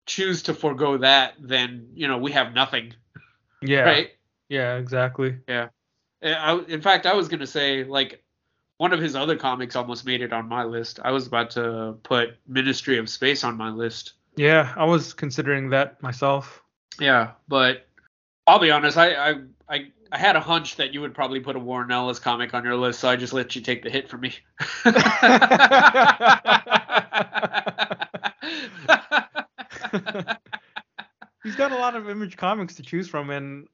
choose 0.07 0.41
to 0.43 0.53
forego 0.53 0.97
that, 0.97 1.35
then 1.39 1.89
you 1.93 2.07
know 2.07 2.17
we 2.17 2.31
have 2.31 2.53
nothing, 2.53 2.93
Yeah. 3.61 3.85
right? 3.85 4.09
Yeah, 4.49 4.77
exactly. 4.77 5.37
Yeah. 5.47 5.67
I, 6.23 6.59
in 6.67 6.81
fact, 6.81 7.05
I 7.05 7.13
was 7.13 7.27
gonna 7.27 7.47
say 7.47 7.83
like 7.83 8.23
one 8.77 8.93
of 8.93 8.99
his 8.99 9.15
other 9.15 9.35
comics 9.35 9.75
almost 9.75 10.05
made 10.05 10.21
it 10.21 10.33
on 10.33 10.49
my 10.49 10.63
list. 10.63 10.99
I 11.03 11.11
was 11.11 11.27
about 11.27 11.51
to 11.51 11.95
put 12.01 12.37
Ministry 12.47 12.97
of 12.97 13.09
Space 13.09 13.43
on 13.43 13.55
my 13.55 13.69
list. 13.69 14.13
Yeah, 14.35 14.73
I 14.75 14.85
was 14.85 15.13
considering 15.13 15.69
that 15.69 16.01
myself. 16.01 16.63
Yeah, 16.99 17.31
but 17.47 17.87
I'll 18.47 18.59
be 18.59 18.71
honest. 18.71 18.97
I 18.97 19.13
I 19.13 19.35
I, 19.69 19.91
I 20.11 20.17
had 20.17 20.35
a 20.35 20.39
hunch 20.39 20.77
that 20.77 20.93
you 20.93 21.01
would 21.01 21.13
probably 21.13 21.39
put 21.39 21.55
a 21.55 21.59
Warren 21.59 21.91
Ellis 21.91 22.19
comic 22.19 22.53
on 22.53 22.63
your 22.63 22.75
list, 22.75 22.99
so 22.99 23.09
I 23.09 23.15
just 23.15 23.33
let 23.33 23.55
you 23.55 23.61
take 23.61 23.83
the 23.83 23.89
hit 23.89 24.09
for 24.09 24.17
me. 24.17 24.33
He's 31.43 31.55
got 31.55 31.71
a 31.71 31.75
lot 31.75 31.95
of 31.95 32.09
Image 32.09 32.37
comics 32.37 32.75
to 32.75 32.83
choose 32.83 33.07
from, 33.07 33.29
and 33.29 33.67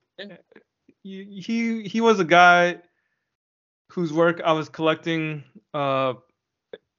he 1.03 1.87
he 1.87 2.01
was 2.01 2.19
a 2.19 2.25
guy 2.25 2.79
whose 3.89 4.11
work 4.11 4.41
I 4.43 4.53
was 4.53 4.69
collecting 4.69 5.43
uh 5.73 6.13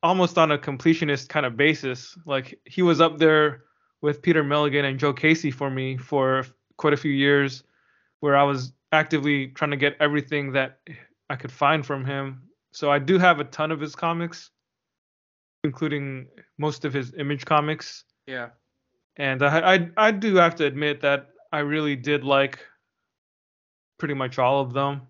almost 0.02 0.38
on 0.38 0.52
a 0.52 0.58
completionist 0.58 1.28
kind 1.28 1.44
of 1.46 1.56
basis. 1.56 2.16
Like 2.26 2.58
he 2.64 2.82
was 2.82 3.00
up 3.00 3.18
there 3.18 3.64
with 4.00 4.22
Peter 4.22 4.44
Milligan 4.44 4.84
and 4.84 4.98
Joe 4.98 5.12
Casey 5.12 5.50
for 5.50 5.70
me 5.70 5.96
for 5.96 6.44
quite 6.76 6.92
a 6.92 6.96
few 6.96 7.10
years, 7.12 7.64
where 8.20 8.36
I 8.36 8.44
was 8.44 8.72
actively 8.92 9.48
trying 9.48 9.72
to 9.72 9.76
get 9.76 9.96
everything 10.00 10.52
that 10.52 10.78
I 11.28 11.36
could 11.36 11.52
find 11.52 11.84
from 11.84 12.04
him. 12.04 12.42
So 12.72 12.90
I 12.90 12.98
do 12.98 13.18
have 13.18 13.40
a 13.40 13.44
ton 13.44 13.72
of 13.72 13.80
his 13.80 13.96
comics, 13.96 14.50
including 15.64 16.28
most 16.58 16.84
of 16.84 16.92
his 16.92 17.14
image 17.18 17.44
comics. 17.44 18.04
Yeah. 18.26 18.50
And 19.16 19.42
I, 19.42 19.74
I 19.74 19.90
I 19.96 20.10
do 20.12 20.36
have 20.36 20.54
to 20.56 20.64
admit 20.64 21.00
that 21.00 21.30
I 21.52 21.58
really 21.60 21.96
did 21.96 22.22
like 22.22 22.60
pretty 23.98 24.14
much 24.14 24.38
all 24.38 24.60
of 24.60 24.72
them 24.72 25.02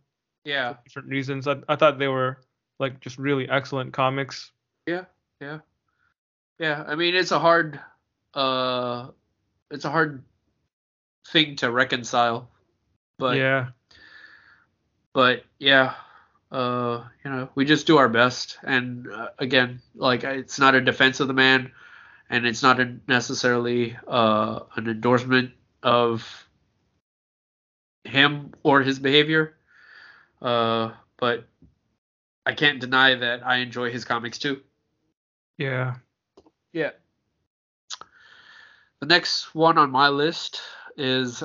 Yeah. 0.45 0.73
for 0.73 0.81
different 0.85 1.09
reasons. 1.11 1.47
I, 1.47 1.57
I 1.69 1.77
thought 1.77 1.99
they 1.99 2.09
were 2.09 2.41
like 2.79 3.01
just 3.01 3.19
really 3.19 3.47
excellent 3.51 3.93
comics. 3.93 4.51
Yeah. 4.89 5.05
Yeah. 5.41 5.59
Yeah. 6.59 6.85
I 6.87 6.95
mean, 6.95 7.15
it's 7.15 7.31
a 7.31 7.39
hard, 7.39 7.79
uh, 8.33 9.09
it's 9.71 9.85
a 9.85 9.91
hard 9.91 10.23
thing 11.29 11.57
to 11.57 11.71
reconcile, 11.71 12.49
but 13.19 13.37
yeah. 13.37 13.69
but 15.13 15.45
yeah, 15.59 15.95
uh, 16.51 17.05
you 17.23 17.31
know, 17.31 17.49
we 17.55 17.67
just 17.67 17.87
do 17.87 17.99
our 17.99 18.09
best. 18.09 18.59
And 18.63 19.13
uh, 19.13 19.29
again, 19.39 19.81
like 19.95 20.25
it's 20.25 20.59
not 20.59 20.75
a 20.75 20.81
defense 20.81 21.21
of 21.21 21.29
the 21.29 21.35
man, 21.35 21.73
and 22.31 22.47
it's 22.47 22.63
not 22.63 22.81
a 22.81 22.97
necessarily 23.07 23.97
uh, 24.07 24.61
an 24.77 24.89
endorsement 24.89 25.53
of 25.83 26.49
him 28.05 28.55
or 28.63 28.81
his 28.81 28.99
behavior. 28.99 29.55
Uh, 30.41 30.93
but 31.19 31.47
I 32.47 32.55
can't 32.55 32.81
deny 32.81 33.17
that 33.17 33.47
I 33.47 33.57
enjoy 33.57 33.91
his 33.91 34.07
comics 34.07 34.39
too. 34.39 34.63
Yeah. 35.59 35.95
Yeah. 36.73 36.91
The 39.01 39.07
next 39.07 39.55
one 39.55 39.79
on 39.79 39.91
my 39.91 40.09
list 40.09 40.61
is 40.97 41.43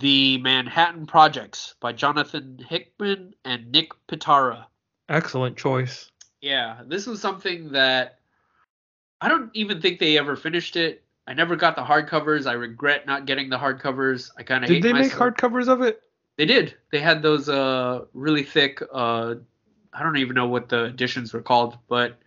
The 0.00 0.38
Manhattan 0.38 1.06
Projects 1.06 1.74
by 1.80 1.92
Jonathan 1.92 2.58
Hickman 2.68 3.34
and 3.44 3.70
Nick 3.70 3.90
Pitarra. 4.08 4.66
Excellent 5.08 5.56
choice. 5.56 6.10
Yeah, 6.40 6.82
this 6.86 7.06
was 7.06 7.20
something 7.20 7.70
that 7.72 8.18
I 9.20 9.28
don't 9.28 9.50
even 9.54 9.80
think 9.80 9.98
they 9.98 10.18
ever 10.18 10.36
finished 10.36 10.76
it. 10.76 11.02
I 11.26 11.32
never 11.34 11.56
got 11.56 11.76
the 11.76 11.82
hardcovers. 11.82 12.46
I 12.46 12.52
regret 12.52 13.06
not 13.06 13.24
getting 13.24 13.48
the 13.48 13.56
hardcovers. 13.56 14.30
I 14.36 14.42
kind 14.42 14.62
of 14.64 14.68
Did 14.68 14.82
they 14.82 14.92
make 14.92 15.12
myself. 15.12 15.34
hardcovers 15.34 15.68
of 15.68 15.80
it? 15.82 16.02
They 16.36 16.46
did. 16.46 16.74
They 16.90 17.00
had 17.00 17.22
those 17.22 17.48
uh 17.48 18.04
really 18.12 18.42
thick 18.42 18.82
uh 18.92 19.36
I 19.94 20.02
don't 20.02 20.16
even 20.16 20.34
know 20.34 20.48
what 20.48 20.68
the 20.68 20.84
editions 20.86 21.32
were 21.32 21.42
called, 21.42 21.78
but 21.88 22.18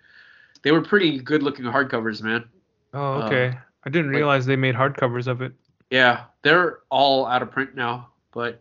they 0.62 0.72
were 0.72 0.82
pretty 0.82 1.20
good 1.20 1.44
looking 1.44 1.66
hardcovers, 1.66 2.22
man. 2.22 2.46
Oh, 2.94 3.22
okay. 3.24 3.58
I 3.86 3.90
didn't 3.90 4.12
like- 4.12 4.18
realize 4.18 4.46
they 4.46 4.56
made 4.56 4.76
hardcovers 4.76 5.28
of 5.28 5.42
it. 5.42 5.54
Yeah, 5.90 6.24
they're 6.42 6.80
all 6.90 7.26
out 7.26 7.42
of 7.42 7.52
print 7.52 7.76
now, 7.76 8.10
but 8.34 8.60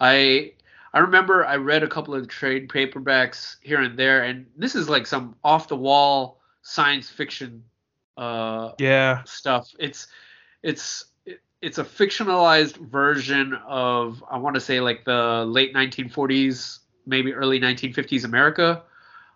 I 0.00 0.52
I 0.92 1.00
remember 1.00 1.44
I 1.44 1.56
read 1.56 1.82
a 1.82 1.88
couple 1.88 2.14
of 2.14 2.26
trade 2.28 2.68
paperbacks 2.68 3.56
here 3.62 3.80
and 3.82 3.98
there, 3.98 4.24
and 4.24 4.46
this 4.56 4.74
is 4.74 4.88
like 4.88 5.06
some 5.06 5.36
off 5.44 5.68
the 5.68 5.76
wall 5.76 6.40
science 6.62 7.08
fiction 7.10 7.62
uh, 8.16 8.72
Yeah. 8.78 9.22
stuff. 9.24 9.70
It's 9.78 10.08
it's 10.62 11.04
it's 11.62 11.78
a 11.78 11.84
fictionalized 11.84 12.76
version 12.76 13.54
of 13.66 14.24
I 14.30 14.38
want 14.38 14.54
to 14.54 14.60
say 14.60 14.80
like 14.80 15.04
the 15.04 15.44
late 15.46 15.74
1940s, 15.74 16.78
maybe 17.06 17.32
early 17.32 17.60
1950s 17.60 18.24
America. 18.24 18.82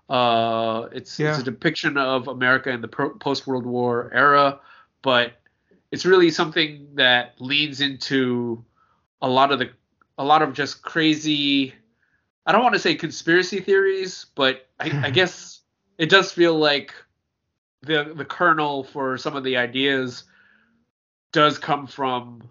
Uh, 0.09 0.89
it's 0.93 1.19
Yeah. 1.19 1.31
it's 1.31 1.39
a 1.39 1.45
depiction 1.45 1.97
of 1.97 2.29
America 2.29 2.71
in 2.71 2.81
the 2.81 2.89
pro- 2.89 3.15
post 3.15 3.47
World 3.47 3.65
War 3.65 4.11
era, 4.13 4.61
but 5.03 5.35
it's 5.93 6.05
really 6.05 6.31
something 6.31 6.89
that 6.95 7.41
leads 7.41 7.81
into 7.81 8.65
a 9.23 9.29
lot 9.29 9.53
of 9.53 9.59
the 9.59 9.71
a 10.19 10.25
lot 10.25 10.43
of 10.43 10.53
just 10.53 10.83
crazy. 10.83 11.75
I 12.45 12.53
don't 12.53 12.63
want 12.63 12.75
to 12.75 12.81
say 12.81 12.95
conspiracy 12.95 13.61
theories, 13.61 14.27
but 14.35 14.69
I, 14.79 15.01
I 15.05 15.11
guess 15.19 15.61
it 15.99 16.09
does 16.11 16.33
feel 16.33 16.59
like 16.59 16.93
the 17.83 18.13
the 18.15 18.25
kernel 18.25 18.85
for 18.85 19.17
some 19.17 19.37
of 19.37 19.45
the 19.45 19.57
ideas 19.57 20.25
does 21.33 21.59
come 21.59 21.87
from 21.87 22.43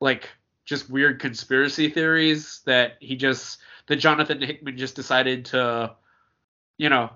like 0.00 0.28
just 0.64 0.88
weird 0.90 1.20
conspiracy 1.20 1.90
theories 1.90 2.60
that 2.64 2.96
he 3.00 3.16
just 3.16 3.58
that 3.88 3.96
Jonathan 3.96 4.40
Hickman 4.40 4.76
just 4.76 4.96
decided 4.96 5.46
to 5.46 5.94
you 6.78 6.88
know 6.88 7.10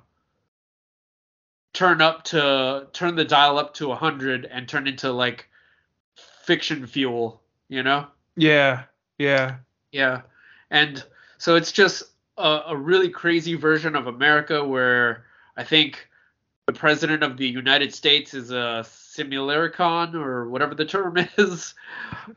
turn 1.76 2.00
up 2.00 2.24
to 2.24 2.86
turn 2.94 3.16
the 3.16 3.24
dial 3.24 3.58
up 3.58 3.74
to 3.74 3.88
100 3.88 4.46
and 4.46 4.66
turn 4.66 4.86
into 4.86 5.12
like 5.12 5.48
fiction 6.42 6.86
fuel, 6.86 7.42
you 7.68 7.82
know? 7.82 8.06
Yeah. 8.34 8.84
Yeah. 9.18 9.56
Yeah. 9.92 10.22
And 10.70 11.04
so 11.36 11.54
it's 11.54 11.72
just 11.72 12.04
a, 12.38 12.60
a 12.68 12.76
really 12.76 13.10
crazy 13.10 13.54
version 13.56 13.94
of 13.94 14.06
America 14.06 14.64
where 14.64 15.24
I 15.56 15.64
think 15.64 16.08
the 16.66 16.72
president 16.72 17.22
of 17.22 17.36
the 17.36 17.46
United 17.46 17.94
States 17.94 18.32
is 18.32 18.50
a 18.50 18.82
simulacron 18.86 20.14
or 20.14 20.48
whatever 20.48 20.74
the 20.74 20.86
term 20.86 21.16
is. 21.36 21.74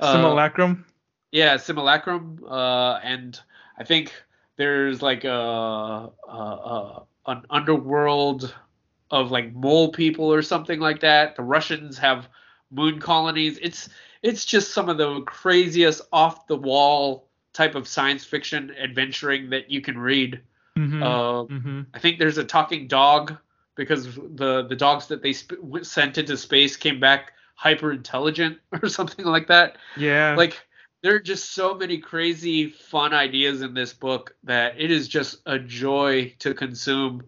Uh, 0.01 0.14
Simulacrum. 0.14 0.85
yeah, 1.32 1.56
simulacrum. 1.56 2.43
Uh, 2.45 2.95
and 3.03 3.40
I 3.80 3.83
think 3.83 4.14
there's 4.58 5.01
like 5.01 5.24
a, 5.24 5.30
a, 5.30 6.11
a 6.32 7.03
an 7.27 7.45
underworld 7.49 8.53
of 9.11 9.32
like 9.32 9.53
mole 9.53 9.91
people 9.91 10.32
or 10.32 10.41
something 10.41 10.80
like 10.80 10.99
that. 11.01 11.35
The 11.35 11.43
Russians 11.43 11.98
have 11.98 12.27
moon 12.72 12.99
colonies. 12.99 13.58
It's 13.61 13.90
it's 14.22 14.45
just 14.45 14.74
some 14.74 14.90
of 14.90 14.98
the 14.98 15.22
craziest 15.22 16.01
off 16.11 16.48
the 16.48 16.58
wall 16.58 17.30
type 17.53 17.75
of 17.75 17.88
science 17.88 18.25
fiction 18.25 18.72
adventuring 18.77 19.49
that 19.51 19.72
you 19.72 19.82
can 19.82 19.98
read. 19.98 20.41
hmm 20.75 21.01
Uh, 21.01 21.43
hmm 21.45 21.82
I 21.93 21.99
think 21.99 22.19
there's 22.19 22.38
a 22.38 22.43
talking 22.43 22.88
dog 22.88 23.38
because 23.75 24.16
the 24.16 24.66
the 24.67 24.75
dogs 24.75 25.08
that 25.08 25.22
they 25.22 25.33
sp- 25.33 25.82
sent 25.83 26.17
into 26.17 26.38
space 26.38 26.75
came 26.75 26.99
back 26.99 27.33
hyper 27.56 27.91
intelligent 27.91 28.59
or 28.82 28.90
something 28.90 29.25
like 29.25 29.48
that 29.48 29.77
Yeah. 29.98 30.35
like 30.35 30.66
there 31.01 31.15
are 31.15 31.19
just 31.19 31.53
so 31.53 31.73
many 31.73 31.97
crazy 31.97 32.69
fun 32.69 33.13
ideas 33.13 33.61
in 33.61 33.73
this 33.73 33.93
book 33.93 34.35
that 34.43 34.79
it 34.79 34.91
is 34.91 35.07
just 35.07 35.37
a 35.45 35.57
joy 35.57 36.33
to 36.39 36.53
consume. 36.53 37.23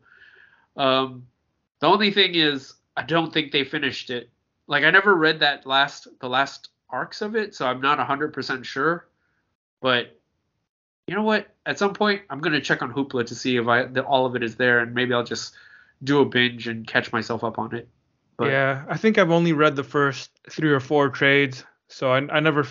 Um 0.76 1.28
the 1.80 1.88
only 1.88 2.12
thing 2.12 2.36
is 2.36 2.74
i 2.96 3.04
don't 3.04 3.34
think 3.34 3.52
they 3.52 3.64
finished 3.64 4.10
it. 4.10 4.30
Like 4.68 4.84
i 4.84 4.90
never 4.90 5.16
read 5.16 5.40
that 5.40 5.66
last 5.66 6.08
the 6.20 6.30
last 6.30 6.70
arcs 6.90 7.22
of 7.22 7.36
it 7.36 7.56
so 7.56 7.66
i'm 7.66 7.82
not 7.82 8.00
100% 8.00 8.64
sure. 8.66 9.08
But 9.82 10.20
you 11.08 11.16
know 11.16 11.24
what? 11.24 11.48
At 11.66 11.80
some 11.80 11.94
point 11.94 12.22
i'm 12.30 12.42
going 12.42 12.54
to 12.54 12.62
check 12.62 12.82
on 12.82 12.94
hoopla 12.94 13.26
to 13.28 13.36
see 13.36 13.58
if 13.58 13.68
i 13.68 13.84
that 13.84 14.06
all 14.06 14.26
of 14.26 14.36
it 14.36 14.44
is 14.44 14.56
there 14.56 14.80
and 14.80 14.94
maybe 14.94 15.14
i'll 15.14 15.24
just 15.24 15.56
do 16.04 16.20
a 16.20 16.26
binge 16.26 16.68
and 16.68 16.86
catch 16.88 17.12
myself 17.12 17.44
up 17.44 17.60
on 17.60 17.76
it. 17.76 17.88
But 18.38 18.50
yeah. 18.50 18.84
I 18.90 18.98
think 18.98 19.18
I've 19.18 19.32
only 19.32 19.54
read 19.54 19.76
the 19.76 19.84
first 19.84 20.32
three 20.50 20.72
or 20.72 20.80
four 20.80 21.10
trades, 21.10 21.64
so 21.92 22.12
I, 22.12 22.18
I 22.30 22.40
never 22.40 22.66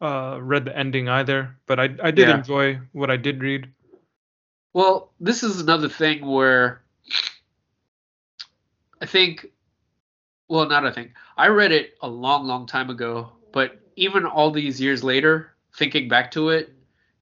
uh, 0.00 0.38
read 0.40 0.64
the 0.64 0.76
ending 0.76 1.08
either. 1.08 1.56
But 1.66 1.80
I 1.80 1.84
I 2.02 2.10
did 2.10 2.28
Yeah. 2.28 2.38
enjoy 2.38 2.80
what 2.92 3.10
I 3.10 3.16
did 3.16 3.42
read. 3.42 3.68
Well, 4.72 5.12
this 5.20 5.42
is 5.42 5.60
another 5.60 5.88
thing 5.88 6.26
where 6.26 6.82
I 9.00 9.06
think, 9.06 9.46
well, 10.48 10.68
not 10.68 10.84
I 10.84 10.90
think, 10.90 11.12
I 11.36 11.48
read 11.48 11.72
it 11.72 11.94
a 12.02 12.08
long, 12.08 12.46
long 12.46 12.66
time 12.66 12.90
ago, 12.90 13.30
but 13.52 13.78
even 13.96 14.26
all 14.26 14.50
these 14.50 14.80
years 14.80 15.02
later, 15.02 15.52
thinking 15.74 16.08
back 16.08 16.30
to 16.32 16.50
it, 16.50 16.74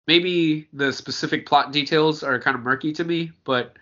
maybe 0.06 0.66
the 0.72 0.92
specific 0.92 1.46
plot 1.46 1.72
details 1.72 2.22
are 2.22 2.40
kind 2.40 2.56
of 2.56 2.62
murky 2.62 2.92
to 2.94 3.04
me, 3.04 3.30
but 3.44 3.76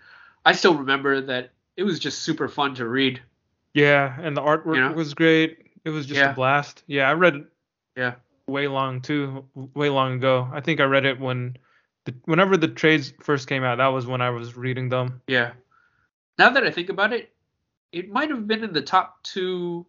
I 0.45 0.53
still 0.53 0.75
remember 0.75 1.21
that 1.21 1.51
it 1.77 1.83
was 1.83 1.99
just 1.99 2.19
super 2.19 2.47
fun 2.47 2.75
to 2.75 2.87
read. 2.87 3.21
Yeah, 3.73 4.15
and 4.21 4.37
the 4.37 4.41
artwork 4.41 4.75
You 4.75 4.81
know? 4.81 4.93
was 4.93 5.13
great. 5.15 5.71
It 5.83 5.89
was 5.89 6.05
just 6.05 6.19
Yeah. 6.19 6.31
a 6.31 6.35
blast. 6.35 6.83
Yeah, 6.85 7.09
I 7.09 7.13
read 7.13 7.45
Yeah. 7.95 8.15
way 8.47 8.67
long 8.67 9.01
too, 9.01 9.45
way 9.55 9.89
long 9.89 10.15
ago. 10.15 10.49
I 10.51 10.61
think 10.61 10.79
I 10.79 10.83
read 10.83 11.05
it 11.05 11.19
when 11.19 11.57
the 12.05 12.13
whenever 12.25 12.57
the 12.57 12.67
trades 12.67 13.13
first 13.21 13.47
came 13.47 13.63
out. 13.63 13.77
That 13.77 13.87
was 13.87 14.05
when 14.05 14.21
I 14.21 14.29
was 14.29 14.57
reading 14.57 14.89
them. 14.89 15.21
Yeah. 15.27 15.53
Now 16.37 16.49
that 16.49 16.63
I 16.65 16.71
think 16.71 16.89
about 16.89 17.13
it, 17.13 17.31
it 17.91 18.09
might 18.09 18.29
have 18.29 18.47
been 18.47 18.63
in 18.63 18.73
the 18.73 18.81
top 18.81 19.21
two, 19.23 19.85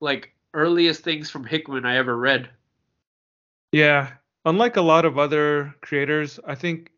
like, 0.00 0.32
earliest 0.54 1.02
things 1.02 1.28
from 1.30 1.44
Hickman 1.44 1.84
I 1.84 1.96
ever 1.96 2.16
read. 2.16 2.48
Yeah, 3.72 4.12
unlike 4.44 4.76
a 4.76 4.82
lot 4.82 5.04
of 5.04 5.18
other 5.18 5.74
creators, 5.82 6.38
I 6.46 6.54
think 6.54 6.92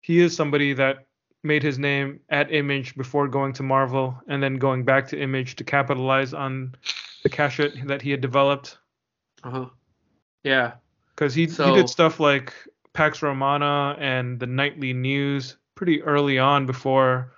he 0.00 0.20
is 0.20 0.34
somebody 0.34 0.74
that 0.74 1.06
made 1.42 1.62
his 1.62 1.78
name 1.78 2.20
at 2.30 2.52
Image 2.52 2.94
before 2.94 3.26
going 3.28 3.52
to 3.54 3.62
Marvel 3.62 4.16
and 4.28 4.42
then 4.42 4.56
going 4.56 4.84
back 4.84 5.08
to 5.08 5.20
Image 5.20 5.56
to 5.56 5.64
capitalize 5.64 6.32
on 6.32 6.74
the 7.24 7.28
cash 7.28 7.58
that 7.84 8.00
he 8.00 8.10
had 8.10 8.20
developed. 8.20 8.78
Uh 9.44 9.50
huh. 9.50 9.66
Yeah. 10.42 10.72
Because 11.14 11.34
he, 11.34 11.46
So- 11.46 11.66
he 11.66 11.74
did 11.74 11.88
stuff 11.88 12.18
like 12.18 12.52
Pax 12.92 13.22
Romana 13.22 13.96
and 13.98 14.40
the 14.40 14.46
Nightly 14.46 14.92
News 14.92 15.56
pretty 15.74 16.02
early 16.02 16.38
on 16.38 16.66
before 16.66 17.32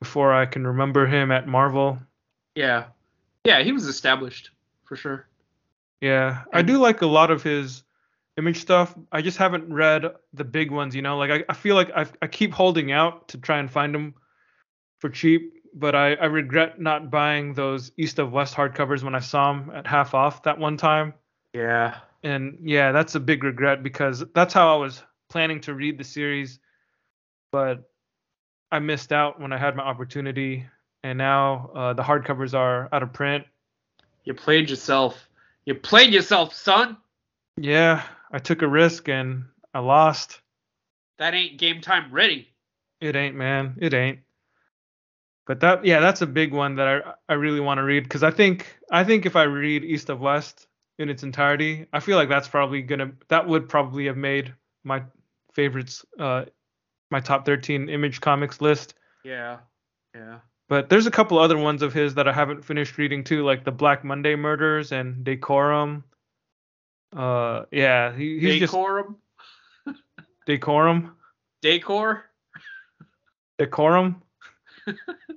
before 0.00 0.32
I 0.32 0.46
can 0.46 0.66
remember 0.66 1.06
him 1.06 1.30
at 1.30 1.46
Marvel. 1.46 1.98
Yeah. 2.56 2.86
Yeah, 3.44 3.62
he 3.62 3.70
was 3.72 3.86
established 3.86 4.50
for 4.84 4.96
sure. 4.96 5.28
Yeah, 6.00 6.42
I 6.52 6.62
do 6.62 6.78
like 6.78 7.02
a 7.02 7.06
lot 7.06 7.30
of 7.30 7.44
his 7.44 7.84
image 8.36 8.60
stuff. 8.60 8.92
I 9.12 9.22
just 9.22 9.38
haven't 9.38 9.72
read 9.72 10.04
the 10.32 10.42
big 10.42 10.72
ones, 10.72 10.96
you 10.96 11.02
know. 11.02 11.16
Like 11.16 11.30
I, 11.30 11.44
I 11.48 11.54
feel 11.54 11.76
like 11.76 11.90
I 11.94 12.06
I 12.20 12.26
keep 12.26 12.52
holding 12.52 12.90
out 12.90 13.28
to 13.28 13.38
try 13.38 13.58
and 13.58 13.70
find 13.70 13.94
them 13.94 14.14
for 14.98 15.08
cheap, 15.10 15.54
but 15.74 15.94
I, 15.94 16.14
I 16.14 16.24
regret 16.26 16.80
not 16.80 17.10
buying 17.10 17.54
those 17.54 17.92
East 17.96 18.18
of 18.18 18.32
West 18.32 18.54
hardcovers 18.54 19.04
when 19.04 19.14
I 19.14 19.20
saw 19.20 19.52
them 19.52 19.70
at 19.72 19.86
half 19.86 20.14
off 20.14 20.42
that 20.42 20.58
one 20.58 20.76
time. 20.76 21.14
Yeah. 21.52 21.96
And 22.22 22.58
yeah, 22.62 22.92
that's 22.92 23.14
a 23.14 23.20
big 23.20 23.44
regret 23.44 23.82
because 23.82 24.24
that's 24.34 24.54
how 24.54 24.74
I 24.74 24.76
was 24.78 25.02
planning 25.28 25.60
to 25.62 25.74
read 25.74 25.98
the 25.98 26.04
series, 26.04 26.58
but 27.50 27.90
I 28.70 28.78
missed 28.78 29.12
out 29.12 29.40
when 29.40 29.52
I 29.52 29.58
had 29.58 29.76
my 29.76 29.82
opportunity, 29.82 30.66
and 31.02 31.18
now 31.18 31.70
uh, 31.74 31.92
the 31.94 32.02
hardcovers 32.02 32.54
are 32.54 32.88
out 32.92 33.02
of 33.02 33.12
print. 33.12 33.44
You 34.24 34.34
played 34.34 34.70
yourself. 34.70 35.28
You 35.64 35.74
played 35.74 36.12
yourself, 36.12 36.54
son. 36.54 36.96
Yeah, 37.56 38.02
I 38.30 38.38
took 38.38 38.62
a 38.62 38.68
risk 38.68 39.08
and 39.08 39.44
I 39.74 39.80
lost. 39.80 40.40
That 41.18 41.34
ain't 41.34 41.58
game 41.58 41.80
time 41.80 42.12
ready. 42.12 42.48
It 43.00 43.16
ain't, 43.16 43.34
man. 43.34 43.76
It 43.80 43.94
ain't. 43.94 44.20
But 45.46 45.60
that, 45.60 45.84
yeah, 45.84 46.00
that's 46.00 46.22
a 46.22 46.26
big 46.26 46.52
one 46.52 46.76
that 46.76 46.88
I 46.88 47.32
I 47.32 47.34
really 47.34 47.60
want 47.60 47.78
to 47.78 47.82
read 47.82 48.04
because 48.04 48.22
I 48.22 48.30
think 48.30 48.78
I 48.90 49.02
think 49.02 49.26
if 49.26 49.34
I 49.34 49.42
read 49.42 49.84
East 49.84 50.08
of 50.08 50.20
West 50.20 50.66
in 50.98 51.08
its 51.08 51.22
entirety, 51.22 51.86
I 51.92 52.00
feel 52.00 52.16
like 52.16 52.28
that's 52.28 52.48
probably 52.48 52.82
gonna 52.82 53.12
that 53.28 53.46
would 53.46 53.68
probably 53.68 54.06
have 54.06 54.16
made 54.16 54.54
my 54.84 55.02
favorites, 55.54 56.04
uh, 56.18 56.44
my 57.10 57.20
top 57.20 57.46
13 57.46 57.88
Image 57.88 58.20
Comics 58.20 58.60
list. 58.60 58.94
Yeah. 59.24 59.58
Yeah. 60.14 60.38
But 60.68 60.88
there's 60.88 61.06
a 61.06 61.10
couple 61.10 61.38
other 61.38 61.58
ones 61.58 61.82
of 61.82 61.92
his 61.92 62.14
that 62.14 62.26
I 62.26 62.32
haven't 62.32 62.64
finished 62.64 62.96
reading 62.96 63.24
too, 63.24 63.44
like 63.44 63.64
the 63.64 63.72
Black 63.72 64.04
Monday 64.04 64.36
Murders 64.36 64.92
and 64.92 65.24
Decorum. 65.24 66.04
Uh, 67.14 67.64
yeah, 67.70 68.14
he, 68.16 68.38
he's 68.38 68.60
Decorum. 68.60 69.16
just 69.86 69.98
Decorum, 70.46 71.14
Decor. 71.60 72.24
Decorum. 73.58 74.22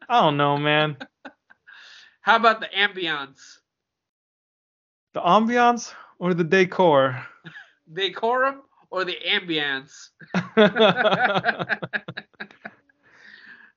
I 0.10 0.22
don't 0.22 0.38
know, 0.38 0.58
man. 0.58 0.98
How 2.22 2.38
about 2.38 2.62
the 2.62 2.68
ambiance? 2.68 3.58
The 5.16 5.22
ambiance 5.22 5.94
or 6.20 6.34
the 6.34 6.44
decor? 6.44 7.26
Decorum 7.94 8.64
or 8.90 9.06
the 9.06 9.16
ambiance? 9.26 10.10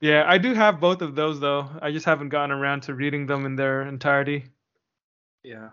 yeah, 0.00 0.24
I 0.26 0.36
do 0.36 0.52
have 0.52 0.80
both 0.80 1.00
of 1.00 1.14
those 1.14 1.38
though. 1.38 1.70
I 1.80 1.92
just 1.92 2.06
haven't 2.06 2.30
gotten 2.30 2.50
around 2.50 2.80
to 2.82 2.94
reading 2.94 3.26
them 3.26 3.46
in 3.46 3.54
their 3.54 3.82
entirety. 3.82 4.46
Yeah. 5.44 5.68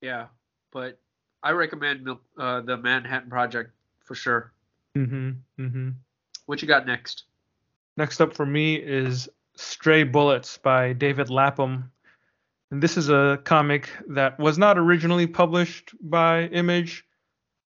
Yeah. 0.00 0.28
But 0.72 0.98
I 1.42 1.50
recommend 1.50 2.08
uh, 2.38 2.62
the 2.62 2.78
Manhattan 2.78 3.28
Project 3.28 3.70
for 4.00 4.14
sure. 4.14 4.50
Mhm. 4.96 5.40
Mhm. 5.58 5.92
What 6.46 6.62
you 6.62 6.68
got 6.68 6.86
next? 6.86 7.24
Next 7.98 8.22
up 8.22 8.32
for 8.32 8.46
me 8.46 8.76
is 8.76 9.28
Stray 9.56 10.04
Bullets 10.04 10.56
by 10.56 10.94
David 10.94 11.28
Lapham. 11.28 11.90
And 12.74 12.82
this 12.82 12.96
is 12.96 13.08
a 13.08 13.38
comic 13.44 13.88
that 14.08 14.36
was 14.40 14.58
not 14.58 14.76
originally 14.78 15.28
published 15.28 15.94
by 16.00 16.46
Image. 16.46 17.04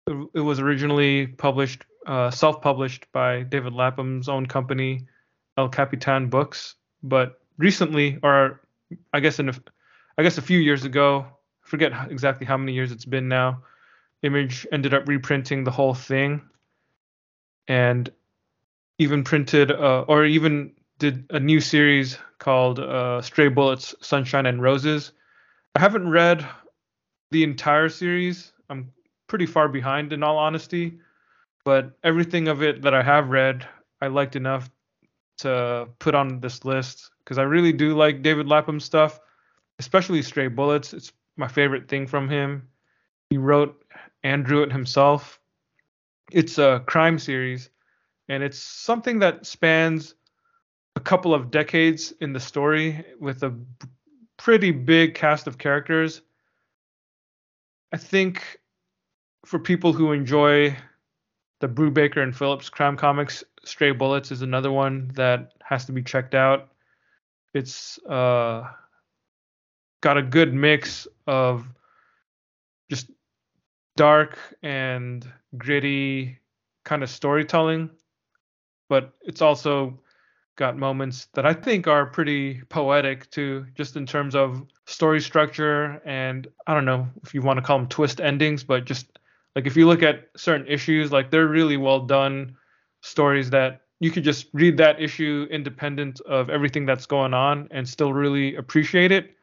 It 0.08 0.40
was 0.40 0.58
originally 0.58 1.28
published, 1.28 1.84
uh, 2.08 2.32
self-published 2.32 3.06
by 3.12 3.44
David 3.44 3.72
Lapham's 3.72 4.28
own 4.28 4.46
company, 4.46 5.06
El 5.58 5.68
Capitan 5.68 6.28
Books. 6.28 6.74
But 7.04 7.40
recently, 7.56 8.18
or 8.24 8.62
I 9.12 9.20
guess 9.20 9.38
in 9.38 9.48
a, 9.48 9.54
I 10.18 10.24
guess 10.24 10.38
a 10.38 10.42
few 10.42 10.58
years 10.58 10.82
ago, 10.82 11.24
forget 11.60 11.92
exactly 12.10 12.44
how 12.44 12.56
many 12.56 12.72
years 12.72 12.90
it's 12.90 13.04
been 13.04 13.28
now. 13.28 13.62
Image 14.24 14.66
ended 14.72 14.92
up 14.92 15.06
reprinting 15.06 15.62
the 15.62 15.70
whole 15.70 15.94
thing, 15.94 16.42
and 17.68 18.10
even 18.98 19.22
printed 19.22 19.70
uh, 19.70 20.04
or 20.08 20.24
even 20.24 20.72
did 20.98 21.26
a 21.30 21.40
new 21.40 21.60
series 21.60 22.18
called 22.38 22.78
uh, 22.78 23.20
Stray 23.20 23.48
Bullets, 23.48 23.94
Sunshine 24.00 24.46
and 24.46 24.62
Roses. 24.62 25.12
I 25.74 25.80
haven't 25.80 26.08
read 26.08 26.46
the 27.30 27.44
entire 27.44 27.88
series. 27.88 28.52
I'm 28.70 28.92
pretty 29.26 29.46
far 29.46 29.68
behind 29.68 30.12
in 30.12 30.22
all 30.22 30.38
honesty, 30.38 30.98
but 31.64 31.92
everything 32.02 32.48
of 32.48 32.62
it 32.62 32.82
that 32.82 32.94
I 32.94 33.02
have 33.02 33.30
read, 33.30 33.66
I 34.00 34.06
liked 34.06 34.36
enough 34.36 34.70
to 35.38 35.88
put 35.98 36.14
on 36.14 36.40
this 36.40 36.64
list 36.64 37.10
because 37.24 37.38
I 37.38 37.42
really 37.42 37.72
do 37.72 37.94
like 37.94 38.22
David 38.22 38.46
Lapham's 38.46 38.84
stuff, 38.84 39.20
especially 39.78 40.22
Stray 40.22 40.48
Bullets. 40.48 40.94
It's 40.94 41.12
my 41.36 41.48
favorite 41.48 41.88
thing 41.88 42.06
from 42.06 42.28
him. 42.28 42.68
He 43.28 43.36
wrote 43.36 43.84
and 44.22 44.44
drew 44.44 44.62
it 44.62 44.72
himself. 44.72 45.40
It's 46.32 46.58
a 46.58 46.82
crime 46.86 47.18
series 47.18 47.70
and 48.28 48.42
it's 48.42 48.58
something 48.58 49.18
that 49.20 49.46
spans 49.46 50.14
a 50.96 51.00
couple 51.00 51.34
of 51.34 51.50
decades 51.50 52.12
in 52.20 52.32
the 52.32 52.40
story 52.40 53.04
with 53.20 53.42
a 53.42 53.54
pretty 54.38 54.72
big 54.72 55.14
cast 55.14 55.46
of 55.46 55.58
characters. 55.58 56.22
I 57.92 57.98
think 57.98 58.58
for 59.44 59.58
people 59.58 59.92
who 59.92 60.12
enjoy 60.12 60.76
the 61.60 61.68
Brubaker 61.68 62.22
and 62.22 62.36
Phillips 62.36 62.68
crime 62.68 62.96
comics, 62.96 63.44
Stray 63.64 63.92
Bullets 63.92 64.32
is 64.32 64.42
another 64.42 64.72
one 64.72 65.10
that 65.14 65.52
has 65.62 65.84
to 65.86 65.92
be 65.92 66.02
checked 66.02 66.34
out. 66.34 66.72
It's 67.54 67.98
uh, 68.06 68.64
got 70.02 70.18
a 70.18 70.22
good 70.22 70.52
mix 70.52 71.06
of 71.26 71.66
just 72.90 73.10
dark 73.96 74.38
and 74.62 75.30
gritty 75.56 76.38
kind 76.84 77.02
of 77.02 77.10
storytelling 77.10 77.90
but 78.88 79.14
it's 79.22 79.42
also 79.42 79.98
got 80.56 80.76
moments 80.76 81.28
that 81.34 81.46
I 81.46 81.52
think 81.52 81.86
are 81.86 82.06
pretty 82.06 82.62
poetic 82.68 83.30
too, 83.30 83.66
just 83.74 83.96
in 83.96 84.06
terms 84.06 84.34
of 84.34 84.62
story 84.86 85.20
structure 85.20 86.00
and 86.04 86.48
I 86.66 86.74
don't 86.74 86.84
know 86.84 87.06
if 87.22 87.34
you 87.34 87.42
want 87.42 87.58
to 87.58 87.62
call 87.62 87.78
them 87.78 87.88
twist 87.88 88.20
endings, 88.20 88.64
but 88.64 88.84
just 88.84 89.18
like 89.54 89.66
if 89.66 89.76
you 89.76 89.86
look 89.86 90.02
at 90.02 90.28
certain 90.36 90.66
issues, 90.66 91.12
like 91.12 91.30
they're 91.30 91.46
really 91.46 91.76
well 91.76 92.00
done 92.00 92.56
stories 93.02 93.50
that 93.50 93.82
you 94.00 94.10
could 94.10 94.24
just 94.24 94.46
read 94.52 94.76
that 94.78 95.00
issue 95.00 95.46
independent 95.50 96.20
of 96.22 96.50
everything 96.50 96.84
that's 96.84 97.06
going 97.06 97.32
on 97.32 97.68
and 97.70 97.88
still 97.88 98.12
really 98.12 98.56
appreciate 98.56 99.12
it. 99.12 99.34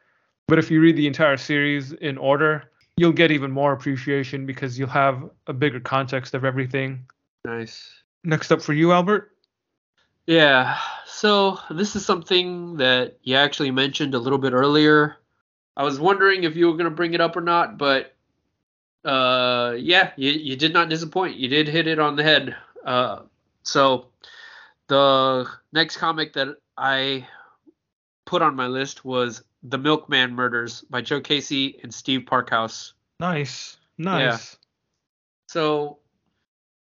But 0.46 0.58
if 0.58 0.70
you 0.70 0.80
read 0.80 0.96
the 0.96 1.06
entire 1.06 1.36
series 1.36 1.92
in 1.92 2.18
order, 2.18 2.70
you'll 2.96 3.12
get 3.12 3.30
even 3.30 3.50
more 3.50 3.72
appreciation 3.72 4.46
because 4.46 4.78
you'll 4.78 4.88
have 4.88 5.28
a 5.46 5.52
bigger 5.52 5.80
context 5.80 6.34
of 6.34 6.44
everything. 6.44 7.04
Nice. 7.44 7.88
Next 8.22 8.52
up 8.52 8.62
for 8.62 8.72
you, 8.72 8.92
Albert. 8.92 9.33
Yeah. 10.26 10.78
So 11.06 11.58
this 11.70 11.96
is 11.96 12.04
something 12.04 12.76
that 12.78 13.18
you 13.22 13.36
actually 13.36 13.70
mentioned 13.70 14.14
a 14.14 14.18
little 14.18 14.38
bit 14.38 14.52
earlier. 14.52 15.16
I 15.76 15.84
was 15.84 15.98
wondering 15.98 16.44
if 16.44 16.56
you 16.56 16.66
were 16.66 16.74
going 16.74 16.84
to 16.84 16.90
bring 16.90 17.14
it 17.14 17.20
up 17.20 17.36
or 17.36 17.40
not, 17.40 17.78
but 17.78 18.14
uh, 19.04 19.74
yeah, 19.76 20.12
you, 20.16 20.30
you 20.30 20.56
did 20.56 20.72
not 20.72 20.88
disappoint. 20.88 21.36
You 21.36 21.48
did 21.48 21.68
hit 21.68 21.86
it 21.86 21.98
on 21.98 22.16
the 22.16 22.22
head. 22.22 22.56
Uh, 22.84 23.22
so 23.62 24.08
the 24.88 25.46
next 25.72 25.96
comic 25.96 26.32
that 26.34 26.56
I 26.76 27.26
put 28.24 28.42
on 28.42 28.56
my 28.56 28.66
list 28.66 29.04
was 29.04 29.42
The 29.62 29.78
Milkman 29.78 30.34
Murders 30.34 30.82
by 30.82 31.00
Joe 31.00 31.20
Casey 31.20 31.78
and 31.82 31.92
Steve 31.92 32.22
Parkhouse. 32.26 32.92
Nice. 33.20 33.76
Nice. 33.98 34.20
Yeah. 34.20 34.38
So, 35.48 35.98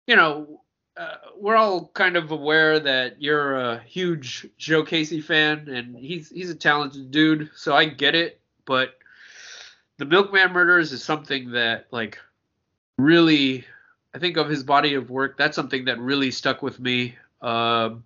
you 0.08 0.16
know, 0.16 0.62
uh, 0.98 1.18
we're 1.40 1.56
all 1.56 1.92
kind 1.94 2.16
of 2.16 2.32
aware 2.32 2.80
that 2.80 3.22
you're 3.22 3.56
a 3.56 3.80
huge 3.80 4.48
Joe 4.58 4.84
Casey 4.84 5.22
fan, 5.22 5.68
and 5.70 5.96
he's 5.96 6.30
he's 6.30 6.50
a 6.50 6.56
talented 6.56 7.12
dude, 7.12 7.52
so 7.56 7.76
I 7.76 7.86
get 7.86 8.16
it. 8.16 8.40
But 8.66 8.98
the 9.98 10.06
Milkman 10.06 10.54
Murders 10.54 10.92
is 10.92 11.04
something 11.04 11.52
that 11.52 11.88
like 11.92 12.18
really, 12.98 13.64
I 14.16 14.20
think 14.20 14.38
of 14.38 14.50
his 14.50 14.64
body 14.64 14.96
of 14.96 15.10
work. 15.10 15.38
That's 15.38 15.56
something 15.56 15.86
that 15.86 16.00
really 16.00 16.32
stuck 16.32 16.64
with 16.64 16.80
me. 16.80 17.16
Um, 17.42 18.04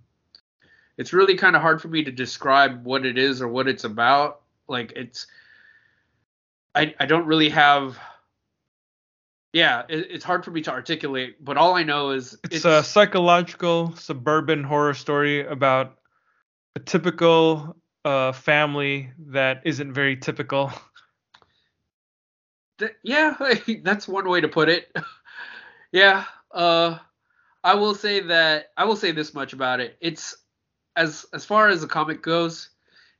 it's 0.97 1.13
really 1.13 1.37
kind 1.37 1.55
of 1.55 1.61
hard 1.61 1.81
for 1.81 1.87
me 1.87 2.03
to 2.03 2.11
describe 2.11 2.83
what 2.83 3.05
it 3.05 3.17
is 3.17 3.41
or 3.41 3.47
what 3.47 3.67
it's 3.67 3.85
about. 3.85 4.41
Like 4.67 4.91
it's, 4.97 5.27
I 6.75 6.93
I 6.99 7.05
don't 7.05 7.25
really 7.25 7.49
have 7.49 7.97
yeah, 9.53 9.83
it, 9.89 10.07
it's 10.11 10.25
hard 10.25 10.45
for 10.45 10.51
me 10.51 10.61
to 10.61 10.71
articulate, 10.71 11.43
but 11.43 11.57
all 11.57 11.75
I 11.75 11.83
know 11.83 12.11
is 12.11 12.38
It's, 12.43 12.65
a 12.65 12.83
psychological 12.83 13.95
suburban 13.95 14.63
horror 14.63 14.93
story 14.93 15.45
about 15.45 15.97
a 16.75 16.80
typical 16.80 17.75
uh, 18.05 18.31
family 18.31 19.11
that 19.27 19.61
isn't 19.65 19.93
very 19.93 20.15
typical. 20.15 20.71
th- 22.80 22.95
yeah, 23.03 23.35
that's 23.83 24.07
one 24.07 24.27
way 24.27 24.41
to 24.41 24.47
put 24.47 24.69
it. 24.69 24.95
yeah, 25.91 26.25
uh, 26.51 26.97
I 27.63 27.75
will 27.75 27.95
say 27.95 28.21
that 28.21 28.71
I 28.77 28.85
will 28.85 28.95
say 28.95 29.11
this 29.11 29.33
much 29.33 29.53
about 29.53 29.80
it. 29.80 29.97
It's 30.01 30.35
as 30.95 31.25
as 31.33 31.45
far 31.45 31.69
as 31.69 31.81
the 31.81 31.88
comic 31.88 32.21
goes, 32.21 32.69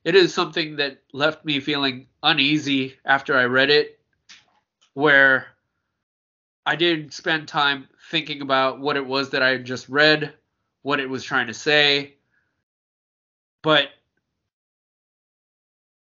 it 0.04 0.14
is 0.14 0.34
something 0.34 0.76
that 0.76 1.02
left 1.12 1.44
me 1.44 1.60
feeling 1.60 2.06
uneasy 2.22 2.96
after 3.04 3.36
I 3.36 3.44
read 3.44 3.70
it, 3.70 4.00
where 4.94 5.46
I 6.64 6.76
did 6.76 7.12
spend 7.12 7.48
time 7.48 7.88
thinking 8.10 8.42
about 8.42 8.80
what 8.80 8.96
it 8.96 9.06
was 9.06 9.30
that 9.30 9.42
I 9.42 9.50
had 9.50 9.64
just 9.64 9.88
read, 9.88 10.34
what 10.82 11.00
it 11.00 11.08
was 11.08 11.24
trying 11.24 11.48
to 11.48 11.54
say, 11.54 12.14
but 13.62 13.88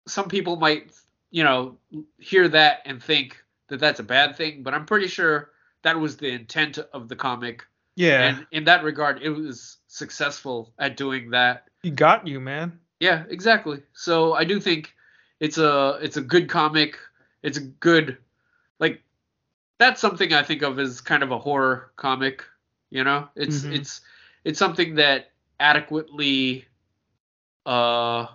some 0.08 0.28
people 0.28 0.56
might, 0.56 0.92
you 1.32 1.44
know, 1.44 1.78
hear 2.18 2.48
that 2.48 2.82
and 2.86 3.02
think 3.02 3.38
that 3.68 3.80
that's 3.80 4.00
a 4.00 4.04
bad 4.04 4.36
thing, 4.36 4.64
but 4.64 4.74
I'm 4.74 4.86
pretty 4.86 5.08
sure 5.08 5.52
that 5.84 6.00
was 6.00 6.18
the 6.18 6.30
intent 6.30 6.80
of 6.94 7.08
the 7.08 7.16
comic. 7.16 7.66
Yeah. 7.96 8.24
And 8.24 8.48
in 8.52 8.64
that 8.66 8.84
regard, 8.84 9.22
it 9.22 9.30
was 9.30 9.78
successful 9.88 10.74
at 10.80 10.98
doing 10.98 11.30
that. 11.32 11.66
he 11.84 11.92
got 11.92 12.26
you, 12.28 12.40
man. 12.40 12.80
Yeah, 13.00 13.24
exactly. 13.30 13.82
So 13.94 14.34
I 14.34 14.44
do 14.44 14.60
think 14.60 14.94
it's 15.40 15.58
a 15.58 16.00
it's 16.02 16.18
a 16.18 16.22
good 16.22 16.50
comic. 16.50 16.98
It's 17.44 17.58
a 17.58 17.62
good 17.62 18.18
like 18.80 19.02
that's 19.80 20.00
something 20.02 20.34
I 20.34 20.44
think 20.44 20.62
of 20.62 20.78
as 20.78 21.02
kind 21.02 21.24
of 21.24 21.32
a 21.32 21.40
horror 21.40 21.92
comic. 21.96 22.44
You 22.92 23.04
know, 23.04 23.30
it's 23.36 23.64
Mhm. 23.64 23.76
it's 23.76 24.02
it's 24.44 24.60
something 24.60 24.96
that 24.96 25.32
adequately 25.60 26.66
uh 27.66 28.28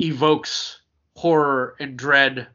evokes 0.00 0.80
horror 1.16 1.76
and 1.78 1.96
dread 1.96 2.48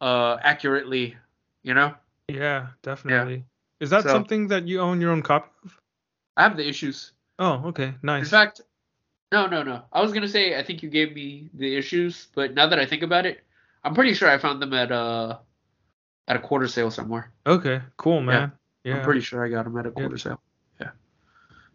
uh 0.00 0.36
accurately. 0.42 1.16
You 1.62 1.74
know, 1.74 1.94
Yeah, 2.28 2.68
definitely. 2.82 3.44
Is 3.80 3.90
that 3.90 4.02
So- 4.04 4.10
something 4.10 4.48
that 4.48 4.66
you 4.68 4.80
own 4.80 5.00
your 5.00 5.10
own 5.10 5.22
copy 5.22 5.50
of? 5.64 5.80
I 6.36 6.42
have 6.44 6.56
the 6.56 6.66
issues. 6.66 7.12
Oh, 7.38 7.62
okay, 7.66 7.94
nice. 8.02 8.24
In 8.24 8.30
fact, 8.30 8.60
no, 9.32 9.46
no, 9.46 9.62
no. 9.62 9.82
I 9.92 10.00
was 10.00 10.12
gonna 10.12 10.28
say 10.28 10.58
I 10.58 10.62
think 10.62 10.82
you 10.82 10.88
gave 10.90 11.14
me 11.14 11.50
the 11.54 11.74
issues, 11.76 12.28
but 12.34 12.54
now 12.54 12.66
that 12.68 12.78
I 12.78 12.86
think 12.86 13.02
about 13.02 13.26
it, 13.26 13.44
I'm 13.84 13.94
pretty 13.94 14.14
sure 14.14 14.28
I 14.28 14.38
found 14.38 14.60
them 14.62 14.72
at 14.72 14.90
uh 14.92 15.38
at 16.28 16.36
a 16.36 16.38
quarter 16.38 16.68
sale 16.68 16.90
somewhere. 16.90 17.32
okay, 17.46 17.80
cool, 17.96 18.20
man. 18.20 18.52
Yeah. 18.84 18.96
I'm 18.98 19.02
pretty 19.04 19.20
sure 19.20 19.44
I 19.44 19.48
got 19.48 19.64
them 19.64 19.76
at 19.78 19.86
a 19.86 19.88
Yeah. 19.88 19.94
quarter 19.94 20.18
sale. 20.18 20.40
Yeah. 20.80 20.90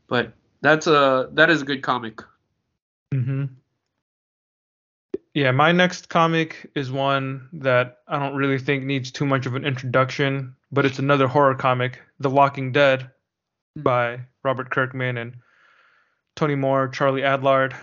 But 0.08 0.34
that's 0.62 0.88
a 0.88 1.30
that 1.34 1.50
is 1.50 1.62
a 1.62 1.66
good 1.66 1.82
comic. 1.84 2.22
hmm 3.12 3.46
Yeah, 5.34 5.52
my 5.52 5.72
next 5.72 6.10
comic 6.10 6.70
is 6.76 6.92
one 6.92 7.50
that 7.54 7.98
I 8.08 8.20
don't 8.20 8.36
really 8.36 8.60
think 8.60 8.84
needs 8.86 9.12
too 9.12 9.26
much 9.26 9.46
of 9.48 9.56
an 9.56 9.66
introduction, 9.66 10.56
but 10.72 10.86
it's 10.86 11.00
another 11.00 11.28
horror 11.28 11.56
comic, 11.56 12.00
The 12.20 12.30
Walking 12.30 12.72
Dead, 12.72 13.10
by 13.76 14.22
Robert 14.44 14.70
Kirkman 14.70 15.18
and 15.18 15.38
Tony 16.36 16.56
Moore, 16.56 16.88
Charlie 16.88 17.22
Adlard. 17.24 17.74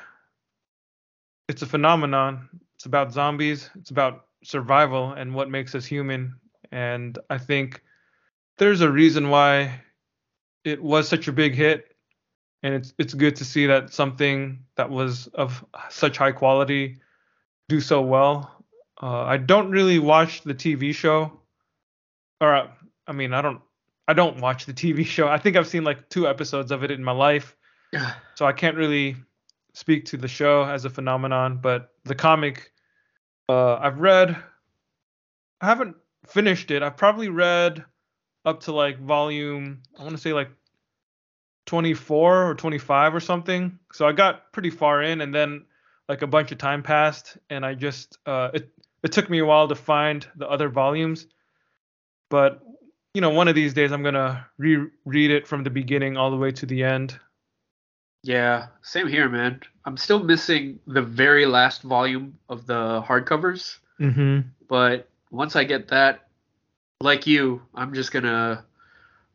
It's 1.48 1.62
a 1.62 1.66
phenomenon. 1.66 2.48
It's 2.76 2.86
about 2.86 3.12
zombies. 3.12 3.68
It's 3.80 3.90
about 3.90 4.26
survival 4.44 5.12
and 5.12 5.34
what 5.34 5.50
makes 5.50 5.74
us 5.74 5.84
human. 5.84 6.36
And 6.72 7.18
I 7.28 7.38
think 7.38 7.82
there's 8.58 8.80
a 8.80 8.90
reason 8.90 9.30
why 9.30 9.80
it 10.64 10.82
was 10.82 11.08
such 11.08 11.26
a 11.28 11.32
big 11.32 11.54
hit 11.54 11.90
and 12.62 12.74
it's 12.74 12.92
it's 12.98 13.14
good 13.14 13.36
to 13.36 13.44
see 13.44 13.66
that 13.66 13.92
something 13.92 14.58
that 14.76 14.90
was 14.90 15.28
of 15.28 15.64
such 15.88 16.18
high 16.18 16.32
quality 16.32 16.98
do 17.68 17.80
so 17.80 18.00
well. 18.02 18.64
Uh, 19.02 19.22
I 19.22 19.38
don't 19.38 19.70
really 19.70 19.98
watch 19.98 20.42
the 20.42 20.54
TV 20.54 20.94
show, 20.94 21.40
or 22.40 22.54
uh, 22.54 22.68
I 23.06 23.12
mean, 23.12 23.32
I 23.32 23.40
don't 23.40 23.60
I 24.08 24.12
don't 24.12 24.40
watch 24.40 24.66
the 24.66 24.74
TV 24.74 25.06
show. 25.06 25.28
I 25.28 25.38
think 25.38 25.56
I've 25.56 25.66
seen 25.66 25.84
like 25.84 26.08
two 26.10 26.28
episodes 26.28 26.70
of 26.70 26.84
it 26.84 26.90
in 26.90 27.02
my 27.02 27.12
life, 27.12 27.56
so 28.34 28.44
I 28.44 28.52
can't 28.52 28.76
really 28.76 29.16
speak 29.72 30.04
to 30.06 30.16
the 30.16 30.28
show 30.28 30.64
as 30.64 30.84
a 30.84 30.90
phenomenon. 30.90 31.60
But 31.62 31.94
the 32.04 32.14
comic, 32.14 32.72
uh, 33.48 33.76
I've 33.76 33.98
read. 33.98 34.36
I 35.62 35.66
haven't 35.66 35.96
finished 36.26 36.70
it. 36.70 36.82
I've 36.82 36.96
probably 36.96 37.28
read 37.28 37.84
up 38.44 38.60
to 38.64 38.72
like 38.72 38.98
volume. 39.00 39.82
I 39.98 40.02
want 40.02 40.14
to 40.16 40.20
say 40.22 40.32
like 40.32 40.50
24 41.66 42.50
or 42.50 42.54
25 42.54 43.14
or 43.14 43.20
something. 43.20 43.78
So 43.92 44.06
I 44.06 44.12
got 44.12 44.52
pretty 44.52 44.70
far 44.70 45.02
in, 45.02 45.20
and 45.20 45.34
then 45.34 45.64
like 46.08 46.22
a 46.22 46.26
bunch 46.26 46.52
of 46.52 46.58
time 46.58 46.82
passed, 46.82 47.36
and 47.50 47.64
I 47.64 47.74
just 47.74 48.18
uh, 48.26 48.50
it 48.54 48.70
it 49.02 49.12
took 49.12 49.30
me 49.30 49.38
a 49.38 49.44
while 49.46 49.68
to 49.68 49.74
find 49.74 50.26
the 50.36 50.48
other 50.48 50.68
volumes. 50.68 51.26
But 52.30 52.62
you 53.14 53.20
know, 53.20 53.30
one 53.30 53.48
of 53.48 53.54
these 53.54 53.74
days 53.74 53.92
I'm 53.92 54.02
gonna 54.02 54.46
reread 54.58 55.30
it 55.30 55.46
from 55.46 55.64
the 55.64 55.70
beginning 55.70 56.16
all 56.16 56.30
the 56.30 56.36
way 56.36 56.52
to 56.52 56.66
the 56.66 56.82
end. 56.84 57.18
Yeah, 58.22 58.66
same 58.82 59.08
here, 59.08 59.28
man. 59.28 59.60
I'm 59.84 59.96
still 59.96 60.22
missing 60.22 60.78
the 60.86 61.02
very 61.02 61.46
last 61.46 61.82
volume 61.82 62.38
of 62.48 62.66
the 62.66 63.02
hardcovers, 63.06 63.78
Mm-hmm. 63.98 64.48
but 64.68 65.09
once 65.30 65.56
I 65.56 65.64
get 65.64 65.88
that, 65.88 66.28
like 67.00 67.26
you, 67.26 67.62
I'm 67.74 67.94
just 67.94 68.12
gonna 68.12 68.64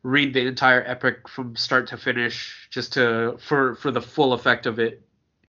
read 0.02 0.34
the 0.34 0.46
entire 0.46 0.84
epic 0.86 1.28
from 1.28 1.56
start 1.56 1.88
to 1.88 1.96
finish, 1.96 2.68
just 2.70 2.92
to 2.94 3.36
for 3.40 3.74
for 3.76 3.90
the 3.90 4.00
full 4.02 4.32
effect 4.32 4.66
of 4.66 4.78
it. 4.78 5.02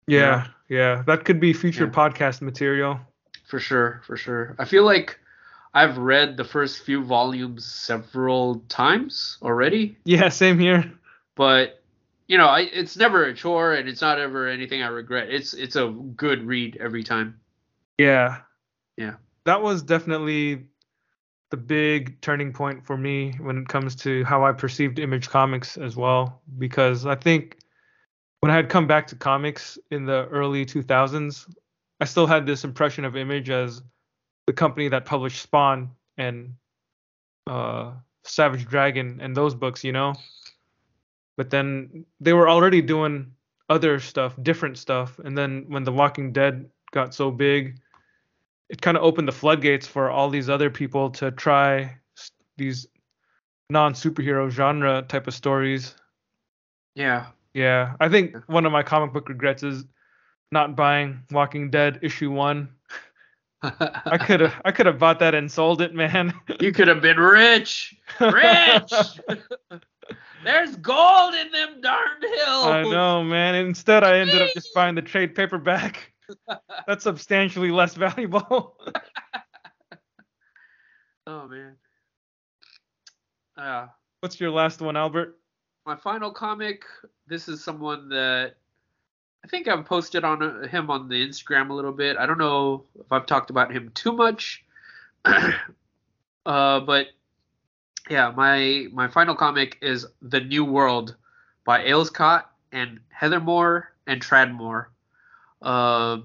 Yeah, 0.06 0.46
yeah, 0.68 1.02
that 1.06 1.24
could 1.24 1.40
be 1.40 1.52
future 1.52 1.84
Yeah. 1.84 1.90
podcast 1.90 2.40
material. 2.42 3.00
For 3.46 3.60
sure, 3.60 4.02
for 4.06 4.16
sure. 4.16 4.56
I 4.58 4.64
feel 4.64 4.84
like 4.84 5.18
I've 5.74 5.98
read 5.98 6.36
the 6.36 6.44
first 6.44 6.82
few 6.84 7.04
volumes 7.04 7.64
several 7.64 8.60
times 8.68 9.38
already, 9.42 9.96
Yeah, 10.04 10.28
same 10.30 10.58
here. 10.58 10.90
but 11.34 11.82
you 12.28 12.38
know, 12.38 12.46
I, 12.46 12.60
it's 12.62 12.96
never 12.96 13.24
a 13.26 13.34
chore 13.34 13.74
and 13.74 13.88
it's 13.88 14.00
not 14.00 14.18
ever 14.18 14.48
anything 14.48 14.82
I 14.82 14.88
regret. 14.88 15.28
It's 15.30 15.54
it's 15.54 15.76
a 15.76 15.88
good 16.16 16.42
read 16.44 16.76
every 16.80 17.04
time. 17.04 17.38
Yeah. 17.98 18.38
Yeah. 18.96 19.14
That 19.46 19.62
was 19.62 19.82
definitely 19.82 20.66
the 21.50 21.56
big 21.56 22.20
turning 22.20 22.52
point 22.52 22.84
for 22.84 22.96
me 22.96 23.32
when 23.40 23.58
it 23.58 23.68
comes 23.68 23.94
to 23.96 24.24
how 24.24 24.44
I 24.44 24.52
perceived 24.52 24.98
Image 24.98 25.30
Comics 25.30 25.76
as 25.76 25.96
well. 25.96 26.42
Because 26.58 27.06
I 27.06 27.14
think 27.14 27.58
when 28.40 28.50
I 28.50 28.56
had 28.56 28.68
come 28.68 28.86
back 28.86 29.06
to 29.08 29.16
comics 29.16 29.78
in 29.90 30.04
the 30.04 30.26
early 30.26 30.66
2000s, 30.66 31.46
I 32.00 32.04
still 32.04 32.26
had 32.26 32.44
this 32.44 32.64
impression 32.64 33.04
of 33.04 33.16
Image 33.16 33.48
as 33.48 33.82
the 34.46 34.52
company 34.52 34.88
that 34.88 35.04
published 35.04 35.40
Spawn 35.40 35.90
and 36.18 36.54
uh, 37.46 37.92
Savage 38.24 38.66
Dragon 38.66 39.20
and 39.20 39.36
those 39.36 39.54
books, 39.54 39.84
you 39.84 39.92
know? 39.92 40.14
But 41.36 41.50
then 41.50 42.04
they 42.20 42.32
were 42.32 42.48
already 42.48 42.82
doing 42.82 43.32
other 43.68 44.00
stuff, 44.00 44.34
different 44.42 44.78
stuff. 44.78 45.18
And 45.20 45.36
then 45.36 45.66
when 45.68 45.84
The 45.84 45.92
Walking 45.92 46.32
Dead 46.32 46.68
got 46.92 47.14
so 47.14 47.30
big, 47.30 47.78
it 48.68 48.80
kind 48.82 48.96
of 48.96 49.02
opened 49.02 49.28
the 49.28 49.32
floodgates 49.32 49.86
for 49.86 50.10
all 50.10 50.28
these 50.28 50.48
other 50.48 50.70
people 50.70 51.10
to 51.10 51.30
try 51.30 51.96
these 52.56 52.86
non 53.70 53.94
superhero 53.94 54.50
genre 54.50 55.02
type 55.02 55.26
of 55.26 55.34
stories. 55.34 55.94
Yeah. 56.94 57.26
Yeah, 57.54 57.94
I 58.00 58.10
think 58.10 58.36
one 58.48 58.66
of 58.66 58.72
my 58.72 58.82
comic 58.82 59.14
book 59.14 59.30
regrets 59.30 59.62
is 59.62 59.84
not 60.52 60.76
buying 60.76 61.22
Walking 61.30 61.70
Dead 61.70 61.98
issue 62.02 62.30
one. 62.30 62.68
I 63.62 64.18
could 64.18 64.40
have 64.40 64.54
I 64.64 64.72
could 64.72 64.84
have 64.84 64.98
bought 64.98 65.18
that 65.20 65.34
and 65.34 65.50
sold 65.50 65.80
it, 65.80 65.94
man. 65.94 66.34
you 66.60 66.72
could 66.72 66.88
have 66.88 67.00
been 67.00 67.16
rich. 67.16 67.96
Rich. 68.20 68.92
There's 70.44 70.76
gold 70.76 71.34
in 71.34 71.50
them 71.50 71.80
darned 71.80 72.22
hills. 72.22 72.66
I 72.66 72.82
know, 72.82 73.24
man. 73.24 73.54
Instead, 73.54 74.04
I 74.04 74.18
ended 74.18 74.42
up 74.42 74.50
just 74.52 74.74
buying 74.74 74.94
the 74.94 75.02
trade 75.02 75.34
paperback. 75.34 76.12
That's 76.86 77.04
substantially 77.04 77.70
less 77.70 77.94
valuable. 77.94 78.76
Oh 81.28 81.48
man. 81.48 81.74
Uh, 83.56 83.88
What's 84.20 84.38
your 84.38 84.52
last 84.52 84.80
one, 84.80 84.96
Albert? 84.96 85.36
my 85.86 85.96
final 85.96 86.30
comic. 86.32 86.84
This 87.28 87.48
is 87.48 87.62
someone 87.62 88.08
that 88.10 88.54
I 89.44 89.48
think 89.48 89.68
I've 89.68 89.84
posted 89.86 90.24
on 90.24 90.42
uh, 90.42 90.66
him 90.66 90.90
on 90.90 91.08
the 91.08 91.14
Instagram 91.26 91.70
a 91.70 91.72
little 91.72 91.92
bit. 91.92 92.16
I 92.16 92.26
don't 92.26 92.38
know 92.38 92.84
if 92.98 93.10
I've 93.10 93.26
talked 93.26 93.50
about 93.50 93.72
him 93.72 93.92
too 93.94 94.12
much, 94.12 94.64
uh, 95.24 96.80
but 96.80 97.06
yeah, 98.10 98.32
my 98.36 98.86
my 98.92 99.08
final 99.08 99.34
comic 99.36 99.78
is 99.80 100.06
The 100.22 100.40
New 100.40 100.64
World 100.64 101.14
by 101.64 101.84
Aleš 101.84 102.12
Kot 102.12 102.50
and 102.72 103.00
Heather 103.08 103.40
Moore 103.40 103.92
and 104.06 104.20
Tradd 104.20 104.52
Moore. 104.52 104.90
Uh, 105.62 106.18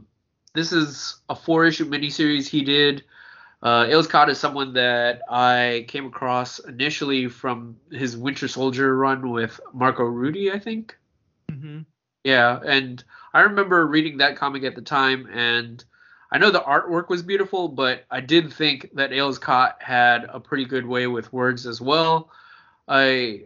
this 0.53 0.72
is 0.72 1.22
a 1.30 1.35
four 1.35 1.66
issue 1.66 1.90
miniseries 1.90 2.48
he 2.48 2.64
did. 2.64 3.03
Uh, 3.64 3.85
Aleš 3.85 4.10
Kot 4.10 4.30
is 4.30 4.40
someone 4.40 4.74
that 4.74 5.22
I 5.30 5.85
came 5.88 6.08
across 6.08 6.60
initially 6.60 7.27
from 7.27 7.77
his 7.92 8.18
Winter 8.18 8.48
Soldier 8.48 8.98
run 8.98 9.30
with 9.30 9.60
Marco 9.74 10.03
Rudy, 10.03 10.51
I 10.51 10.60
think. 10.60 10.98
Mm-hmm. 11.51 11.82
Yeah, 12.24 12.60
and 12.66 13.03
I 13.34 13.42
remember 13.42 13.85
reading 13.85 14.18
that 14.18 14.35
comic 14.35 14.64
at 14.64 14.76
the 14.76 14.82
time, 14.82 15.27
and 15.32 15.84
I 16.32 16.38
know 16.38 16.50
the 16.50 16.61
artwork 16.61 17.10
was 17.10 17.22
beautiful, 17.22 17.68
but 17.68 18.06
I 18.10 18.22
did 18.22 18.51
think 18.51 18.90
that 18.93 19.11
Aleš 19.11 19.40
Kot 19.40 19.77
had 19.80 20.26
a 20.30 20.40
pretty 20.40 20.66
good 20.66 20.85
way 20.85 21.08
with 21.08 21.32
words 21.32 21.66
as 21.68 21.82
well. 21.82 22.32
I 22.88 23.43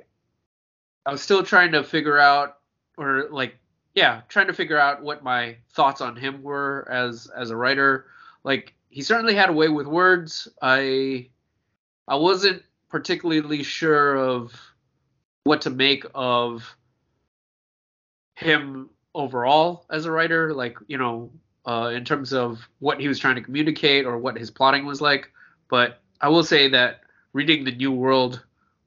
I 1.06 1.12
was 1.12 1.22
still 1.22 1.44
trying 1.44 1.74
to 1.74 1.84
figure 1.84 2.18
out, 2.18 2.58
or 2.98 3.28
like, 3.32 3.58
yeah, 3.96 4.22
trying 4.28 4.48
to 4.48 4.54
figure 4.54 4.78
out 4.78 5.02
what 5.02 5.24
my 5.24 5.56
thoughts 5.72 6.02
on 6.02 6.16
him 6.16 6.44
were 6.44 6.88
as 6.92 7.28
as 7.36 7.50
a 7.50 7.56
writer. 7.56 8.06
Like 8.44 8.74
he 8.90 9.02
certainly 9.02 9.34
had 9.34 9.50
a 9.50 9.54
way 9.54 9.70
with 9.70 9.88
words. 9.88 10.48
I 10.62 11.30
I 12.08 12.16
wasn't 12.16 12.62
particularly 12.90 13.64
sure 13.64 14.16
of 14.16 14.54
what 15.46 15.62
to 15.62 15.70
make 15.70 16.06
of 16.14 16.76
him 18.36 18.90
overall 19.14 19.86
as 19.90 20.06
a 20.06 20.12
writer, 20.12 20.54
like 20.54 20.78
you 20.88 20.98
know, 20.98 21.32
uh, 21.66 21.92
in 21.94 22.04
terms 22.04 22.34
of 22.34 22.68
what 22.80 23.00
he 23.00 23.08
was 23.08 23.18
trying 23.18 23.36
to 23.36 23.42
communicate 23.42 24.06
or 24.06 24.18
what 24.18 24.38
his 24.38 24.52
plotting 24.52 24.86
was 24.86 25.02
like. 25.02 25.32
But 25.70 26.02
I 26.20 26.30
will 26.30 26.44
say 26.44 26.68
that 26.70 27.02
reading 27.34 27.64
the 27.64 27.72
New 27.72 27.92
World 27.92 28.44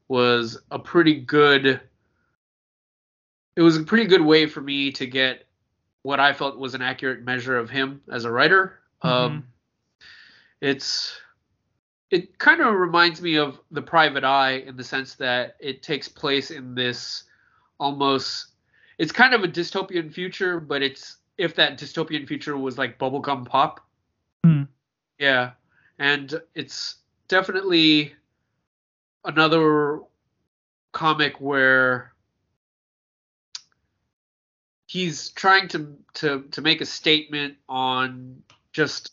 was 0.08 0.58
a 0.70 0.78
pretty 0.78 1.14
good. 1.14 1.80
It 3.58 3.62
was 3.62 3.76
a 3.76 3.82
pretty 3.82 4.04
good 4.04 4.20
way 4.20 4.46
for 4.46 4.60
me 4.60 4.92
to 4.92 5.04
get 5.04 5.44
what 6.02 6.20
I 6.20 6.32
felt 6.32 6.60
was 6.60 6.74
an 6.74 6.80
accurate 6.80 7.24
measure 7.24 7.58
of 7.58 7.68
him 7.68 8.00
as 8.08 8.24
a 8.24 8.30
writer. 8.30 8.78
Mm-hmm. 9.02 9.08
Um, 9.08 9.48
it's 10.60 11.18
it 12.12 12.38
kind 12.38 12.60
of 12.60 12.72
reminds 12.72 13.20
me 13.20 13.34
of 13.34 13.58
The 13.72 13.82
Private 13.82 14.22
Eye 14.22 14.62
in 14.64 14.76
the 14.76 14.84
sense 14.84 15.16
that 15.16 15.56
it 15.58 15.82
takes 15.82 16.06
place 16.06 16.52
in 16.52 16.76
this 16.76 17.24
almost 17.80 18.52
it's 18.98 19.10
kind 19.10 19.34
of 19.34 19.42
a 19.42 19.48
dystopian 19.48 20.12
future, 20.12 20.60
but 20.60 20.80
it's 20.80 21.16
if 21.36 21.56
that 21.56 21.80
dystopian 21.80 22.28
future 22.28 22.56
was 22.56 22.78
like 22.78 22.96
bubblegum 22.96 23.44
pop. 23.44 23.84
Hmm. 24.44 24.62
Yeah. 25.18 25.50
And 25.98 26.40
it's 26.54 26.98
definitely 27.26 28.14
another 29.24 29.98
comic 30.92 31.40
where 31.40 32.12
he's 34.88 35.28
trying 35.28 35.68
to 35.68 35.94
to 36.14 36.42
to 36.50 36.60
make 36.60 36.80
a 36.80 36.86
statement 36.86 37.54
on 37.68 38.42
just 38.72 39.12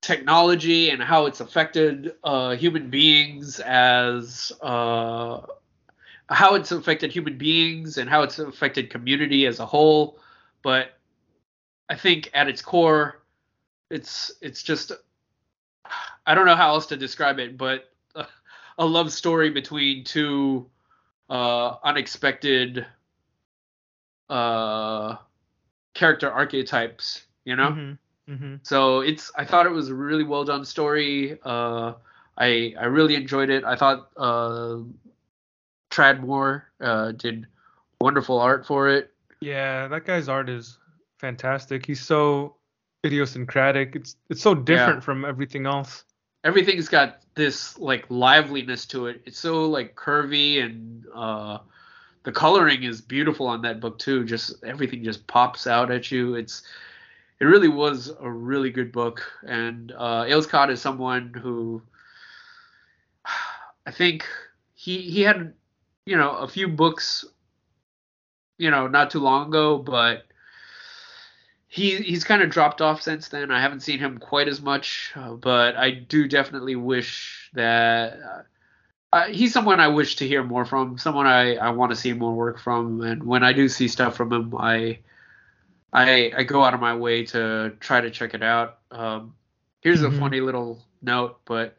technology 0.00 0.90
and 0.90 1.00
how 1.00 1.26
it's 1.26 1.40
affected 1.40 2.14
uh, 2.24 2.56
human 2.56 2.90
beings 2.90 3.60
as 3.60 4.50
uh, 4.60 5.40
how 6.28 6.54
it's 6.54 6.72
affected 6.72 7.12
human 7.12 7.38
beings 7.38 7.98
and 7.98 8.10
how 8.10 8.22
it's 8.22 8.38
affected 8.40 8.90
community 8.90 9.46
as 9.46 9.60
a 9.60 9.66
whole. 9.66 10.18
But 10.62 10.98
I 11.88 11.94
think 11.94 12.30
at 12.32 12.48
its 12.48 12.62
core, 12.62 13.22
it's 13.90 14.32
it's 14.40 14.62
just 14.62 14.92
I 16.26 16.34
don't 16.34 16.46
know 16.46 16.56
how 16.56 16.70
else 16.70 16.86
to 16.86 16.96
describe 16.96 17.38
it, 17.38 17.58
but 17.58 17.92
a, 18.78 18.86
love 18.86 19.12
story 19.12 19.50
between 19.50 20.04
two 20.04 20.70
uh, 21.28 21.76
unexpected 21.84 22.86
uh, 24.32 25.16
character 25.94 26.30
archetypes. 26.30 27.22
You 27.44 27.56
know. 27.56 27.70
Mhm. 27.70 27.98
Mhm. 28.28 28.60
So 28.62 29.00
it's 29.00 29.30
I 29.36 29.44
thought 29.44 29.66
it 29.66 29.72
was 29.72 29.88
a 29.88 29.94
really 29.94 30.24
well 30.24 30.44
done 30.44 30.64
story. 30.64 31.38
Uh, 31.42 31.94
I 32.38 32.74
I 32.78 32.86
really 32.86 33.14
enjoyed 33.14 33.50
it. 33.50 33.64
I 33.64 33.76
thought 33.76 34.08
uh, 34.16 34.78
Tradd 35.90 36.20
Moore 36.20 36.68
uh, 36.80 37.12
did 37.12 37.46
wonderful 38.00 38.40
art 38.40 38.66
for 38.66 38.88
it. 38.88 39.12
Yeah, 39.40 39.88
that 39.88 40.06
guy's 40.06 40.28
art 40.28 40.48
is 40.48 40.78
fantastic. 41.18 41.84
He's 41.84 42.00
so 42.00 42.56
idiosyncratic. 43.04 43.96
It's 43.96 44.16
it's 44.30 44.40
so 44.40 44.54
different 44.54 45.02
from 45.04 45.24
everything 45.24 45.66
else. 45.66 46.04
Everything's 46.44 46.88
got 46.88 47.20
this 47.34 47.78
like 47.78 48.06
liveliness 48.08 48.86
to 48.86 49.06
it. 49.06 49.22
It's 49.26 49.38
so 49.38 49.66
like 49.66 49.94
curvy 49.94 50.62
and 50.62 51.04
uh, 51.14 51.58
the 52.24 52.32
coloring 52.32 52.84
is 52.84 53.00
beautiful 53.00 53.46
on 53.46 53.62
that 53.62 53.80
book 53.80 53.98
too. 53.98 54.24
Just 54.24 54.62
everything 54.64 55.04
just 55.04 55.26
pops 55.26 55.66
out 55.66 55.90
at 55.90 56.10
you. 56.10 56.34
It's 56.34 56.62
it 57.40 57.44
really 57.46 57.68
was 57.68 58.12
a 58.20 58.30
really 58.30 58.70
good 58.70 58.92
book. 58.92 59.22
And 59.46 59.92
uh, 59.92 60.24
Aleš 60.24 60.48
Kot 60.48 60.70
is 60.70 60.80
someone 60.80 61.34
who 61.34 61.82
I 63.86 63.90
think 63.90 64.26
he 64.74 64.98
he 64.98 65.22
had 65.22 65.54
you 66.06 66.16
know 66.16 66.32
a 66.36 66.48
few 66.48 66.68
books 66.68 67.24
you 68.58 68.70
know 68.70 68.86
not 68.86 69.10
too 69.10 69.20
long 69.20 69.48
ago, 69.48 69.78
but 69.78 70.24
he 71.66 71.96
he's 71.96 72.22
kind 72.22 72.42
of 72.42 72.50
dropped 72.50 72.80
off 72.80 73.02
since 73.02 73.28
then. 73.28 73.50
I 73.50 73.60
haven't 73.60 73.80
seen 73.80 73.98
him 73.98 74.18
quite 74.18 74.46
as 74.46 74.60
much, 74.60 75.12
uh, 75.16 75.32
but 75.32 75.74
I 75.74 75.90
do 75.90 76.28
definitely 76.28 76.76
wish 76.76 77.50
that. 77.54 78.12
Uh, 78.12 78.42
uh, 79.12 79.26
he's 79.26 79.52
someone 79.52 79.80
I 79.80 79.88
wish 79.88 80.16
to 80.16 80.26
hear 80.26 80.42
more 80.42 80.64
from, 80.64 80.98
someone 80.98 81.26
I, 81.26 81.56
I 81.56 81.70
want 81.70 81.90
to 81.90 81.96
see 81.96 82.12
more 82.12 82.32
work 82.34 82.58
from, 82.58 83.02
and 83.02 83.22
when 83.24 83.42
I 83.44 83.52
do 83.52 83.68
see 83.68 83.88
stuff 83.88 84.16
from 84.16 84.32
him, 84.32 84.54
I 84.56 84.98
I 85.92 86.32
I 86.38 86.42
go 86.44 86.64
out 86.64 86.74
of 86.74 86.80
my 86.80 86.96
way 86.96 87.24
to 87.26 87.72
try 87.80 88.00
to 88.00 88.10
check 88.10 88.32
it 88.34 88.42
out. 88.42 88.78
Um, 88.90 89.34
here's 89.80 90.00
Mhm. 90.02 90.16
a 90.16 90.20
funny 90.20 90.40
little 90.40 90.82
note, 91.02 91.40
but 91.44 91.76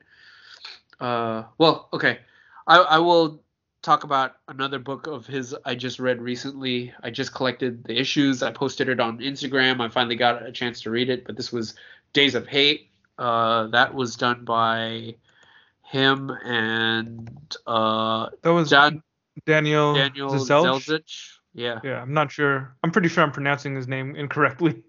uh, 1.00 1.44
well, 1.58 1.90
okay, 1.94 2.20
I 2.68 2.78
I 2.80 2.98
will 3.00 3.42
talk 3.82 4.04
about 4.06 4.38
another 4.48 4.80
book 4.80 5.08
of 5.08 5.26
his 5.26 5.54
I 5.66 5.76
just 5.76 6.00
read 6.00 6.22
recently. 6.22 6.94
I 7.04 7.10
just 7.10 7.34
collected 7.34 7.84
the 7.84 8.00
issues. 8.00 8.42
I 8.44 8.52
posted 8.52 8.88
it 8.88 9.00
on 9.00 9.18
Instagram. 9.20 9.82
I 9.82 9.90
finally 9.90 10.16
got 10.16 10.46
a 10.46 10.52
chance 10.52 10.82
to 10.82 10.90
read 10.92 11.10
it, 11.10 11.26
but 11.26 11.36
this 11.36 11.52
was 11.52 11.74
Days 12.14 12.36
of 12.36 12.48
Hate. 12.48 12.90
Uh, 13.18 13.68
that 13.68 13.94
was 13.94 14.16
done 14.16 14.46
by 14.46 15.16
him 15.94 16.32
and 16.44 17.56
uh, 17.68 18.30
That 18.42 18.52
was 18.52 18.72
John 18.72 19.04
Daniel, 19.46 19.94
Daniel 19.94 20.32
Zelch. 20.32 20.88
Zelzich. 20.88 21.38
Yeah. 21.54 21.80
Yeah, 21.84 22.02
I'm 22.02 22.14
not 22.14 22.32
sure. 22.32 22.76
I'm 22.84 22.92
pretty 22.92 23.10
sure 23.10 23.24
I'm 23.24 23.32
pronouncing 23.32 23.76
his 23.76 23.88
name 23.88 24.16
incorrectly. 24.16 24.84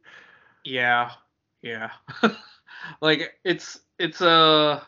Yeah, 0.65 1.11
yeah. 1.61 1.91
like 3.03 3.35
it's 3.45 3.81
it's 3.99 4.23
a 4.23 4.83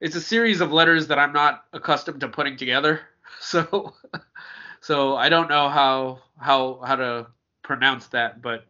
it's 0.00 0.16
a 0.16 0.20
series 0.22 0.62
of 0.62 0.72
letters 0.72 1.06
that 1.08 1.18
I'm 1.18 1.34
not 1.34 1.64
accustomed 1.74 2.20
to 2.20 2.28
putting 2.28 2.56
together. 2.56 3.00
So 3.40 3.94
so 4.80 5.16
I 5.16 5.28
don't 5.28 5.50
know 5.50 5.68
how 5.68 6.20
how 6.38 6.80
how 6.86 6.96
to 6.96 7.26
pronounce 7.62 8.06
that, 8.08 8.40
but 8.40 8.64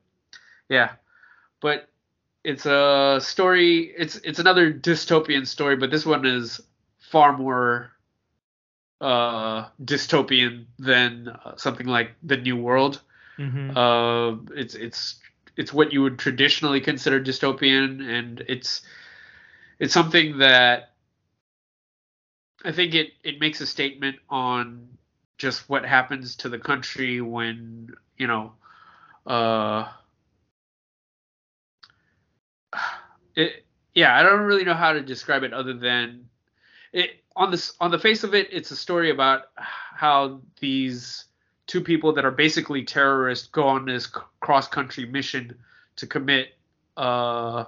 yeah. 0.69 0.93
But 1.61 1.89
it's 2.45 2.67
a 2.67 3.21
story. 3.23 3.95
It's 3.97 4.17
it's 4.17 4.39
another 4.39 4.73
dystopian 4.73 5.47
story, 5.47 5.77
but 5.77 5.91
this 5.91 6.07
one 6.07 6.27
is 6.27 6.61
far 6.99 7.37
more 7.37 7.91
uh 9.01 9.69
dystopian 9.85 10.67
than 10.79 11.29
uh, 11.29 11.57
something 11.57 11.87
like 11.87 12.13
the 12.23 12.37
New 12.37 12.57
World. 12.57 13.01
hmm 13.37 13.77
Uh, 13.77 14.37
it's 14.55 14.75
it's 14.75 15.17
it's 15.57 15.73
what 15.73 15.93
you 15.93 16.03
would 16.03 16.19
traditionally 16.19 16.81
consider 16.81 17.21
dystopian, 17.21 18.03
and 18.03 18.45
it's 18.49 18.83
it's 19.79 19.95
something 19.95 20.39
that 20.39 20.93
I 22.65 22.73
think 22.73 22.95
it 22.95 23.13
it 23.23 23.41
makes 23.41 23.61
a 23.61 23.67
statement 23.67 24.17
on 24.29 24.99
just 25.39 25.69
what 25.69 25.85
happens 25.85 26.37
to 26.37 26.49
the 26.49 26.59
country 26.59 27.21
when 27.21 27.95
you 28.17 28.27
know 28.27 28.53
uh 29.27 29.93
it 33.37 33.65
yeah 33.95 34.19
i 34.19 34.23
don't 34.23 34.41
really 34.41 34.65
know 34.65 34.75
how 34.75 34.93
to 34.93 35.01
describe 35.01 35.43
it 35.43 35.53
other 35.53 35.75
than 35.75 36.27
it 36.93 37.23
on 37.37 37.51
this 37.51 37.75
on 37.81 37.91
the 37.91 37.99
face 37.99 38.25
of 38.25 38.35
it 38.35 38.49
it's 38.53 38.71
a 38.71 38.77
story 38.77 39.11
about 39.11 39.51
how 39.57 40.41
these 40.61 41.25
two 41.67 41.81
people 41.81 42.13
that 42.13 42.25
are 42.25 42.31
basically 42.31 42.85
terrorists 42.85 43.49
go 43.49 43.67
on 43.67 43.87
this 43.87 44.07
cross 44.41 44.69
country 44.69 45.07
mission 45.07 45.57
to 45.97 46.07
commit 46.07 46.49
uh, 46.97 47.65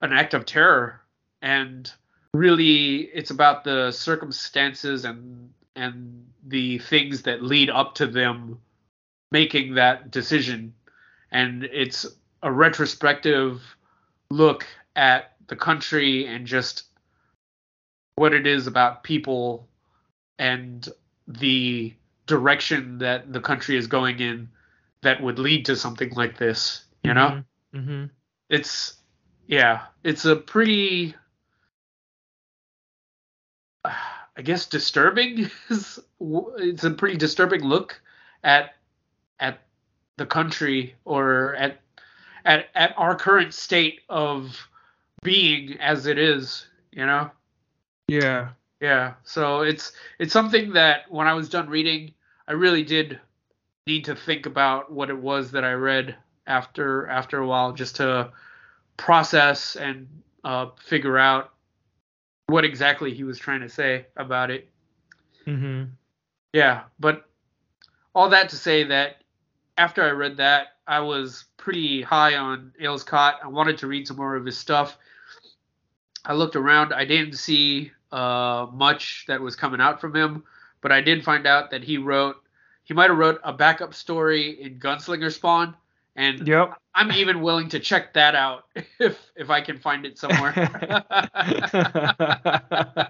an 0.00 0.12
act 0.12 0.34
of 0.34 0.44
terror. 0.44 1.00
And 1.40 1.90
really 2.34 3.10
it's 3.14 3.30
about 3.30 3.64
the 3.64 3.90
circumstances 3.90 5.04
and 5.04 5.50
and 5.74 6.26
the 6.46 6.78
things 6.78 7.22
that 7.22 7.42
lead 7.42 7.70
up 7.70 7.94
to 7.94 8.06
them 8.06 8.58
making 9.30 9.74
that 9.74 10.10
decision. 10.10 10.74
And 11.30 11.64
it's 11.64 12.04
a 12.42 12.52
retrospective 12.52 13.62
look 14.32 14.66
at 14.96 15.32
the 15.48 15.56
country 15.56 16.26
and 16.26 16.46
just 16.46 16.84
what 18.16 18.32
it 18.32 18.46
is 18.46 18.66
about 18.66 19.02
people 19.02 19.68
and 20.38 20.88
the 21.26 21.92
direction 22.26 22.98
that 22.98 23.32
the 23.32 23.40
country 23.40 23.76
is 23.76 23.86
going 23.86 24.20
in 24.20 24.48
that 25.02 25.22
would 25.22 25.38
lead 25.38 25.64
to 25.66 25.76
something 25.76 26.10
like 26.14 26.38
this 26.38 26.84
you 27.02 27.14
know? 27.14 27.42
Hmm 27.74 28.04
it's 28.52 28.96
yeah 29.46 29.86
it's 30.04 30.26
a 30.26 30.36
pretty 30.36 31.14
i 33.84 34.42
guess 34.44 34.66
disturbing 34.66 35.50
is 35.70 35.98
it's 36.58 36.84
a 36.84 36.90
pretty 36.90 37.16
disturbing 37.16 37.64
look 37.64 38.00
at 38.44 38.74
at 39.40 39.60
the 40.18 40.26
country 40.26 40.94
or 41.06 41.54
at 41.56 41.80
at 42.44 42.66
at 42.74 42.94
our 42.96 43.14
current 43.14 43.54
state 43.54 44.00
of 44.08 44.56
being 45.22 45.78
as 45.80 46.06
it 46.06 46.18
is 46.18 46.66
you 46.90 47.06
know 47.06 47.30
Yeah. 48.08 48.50
yeah, 48.80 49.14
so 49.24 49.62
it's 49.62 49.92
it's 50.18 50.32
something 50.32 50.72
that 50.72 51.10
when 51.10 51.26
I 51.28 51.34
was 51.34 51.48
done 51.48 51.68
reading, 51.68 52.12
I 52.48 52.52
really 52.52 52.82
did 52.82 53.20
need 53.86 54.04
to 54.04 54.14
think 54.14 54.46
about 54.46 54.92
what 54.92 55.10
it 55.10 55.18
was 55.18 55.52
that 55.52 55.64
I 55.64 55.72
read 55.72 56.16
after 56.46 57.06
after 57.08 57.38
a 57.38 57.46
while, 57.46 57.72
just 57.72 57.96
to 57.96 58.32
process 58.96 59.76
and 59.76 60.08
uh, 60.44 60.66
figure 60.84 61.18
out 61.18 61.52
what 62.46 62.64
exactly 62.64 63.14
he 63.14 63.24
was 63.24 63.38
trying 63.38 63.60
to 63.60 63.68
say 63.68 64.06
about 64.16 64.50
it. 64.50 64.68
Mm-hmm. 65.46 65.84
Yeah, 66.52 66.82
but 66.98 67.24
all 68.14 68.28
that 68.30 68.50
to 68.50 68.56
say 68.56 68.84
that 68.84 69.21
after 69.78 70.02
I 70.02 70.10
read 70.10 70.36
that, 70.38 70.68
I 70.86 71.00
was 71.00 71.44
pretty 71.56 72.02
high 72.02 72.36
on 72.36 72.72
Aleš 72.80 73.06
Kot. 73.06 73.36
I 73.42 73.48
wanted 73.48 73.78
to 73.78 73.86
read 73.86 74.06
some 74.06 74.16
more 74.16 74.36
of 74.36 74.44
his 74.44 74.58
stuff. 74.58 74.98
I 76.24 76.34
looked 76.34 76.56
around. 76.56 76.92
I 76.92 77.04
didn't 77.04 77.34
see 77.34 77.92
uh, 78.10 78.66
much 78.72 79.24
that 79.28 79.40
was 79.40 79.56
coming 79.56 79.80
out 79.80 80.00
from 80.00 80.14
him, 80.14 80.44
but 80.80 80.92
I 80.92 81.00
did 81.00 81.24
find 81.24 81.46
out 81.46 81.70
that 81.70 81.82
he 81.82 81.98
wrote. 81.98 82.36
He 82.84 82.94
might 82.94 83.10
have 83.10 83.18
wrote 83.18 83.40
a 83.44 83.52
backup 83.52 83.94
story 83.94 84.60
in 84.60 84.78
Gunslinger 84.78 85.32
Spawn, 85.32 85.74
and 86.16 86.46
Yep. 86.46 86.74
I'm 86.94 87.12
even 87.12 87.40
willing 87.40 87.68
to 87.70 87.80
check 87.80 88.12
that 88.14 88.34
out 88.34 88.66
if 88.98 89.18
if 89.36 89.50
I 89.50 89.60
can 89.60 89.78
find 89.78 90.04
it 90.04 90.18
somewhere. 90.18 90.52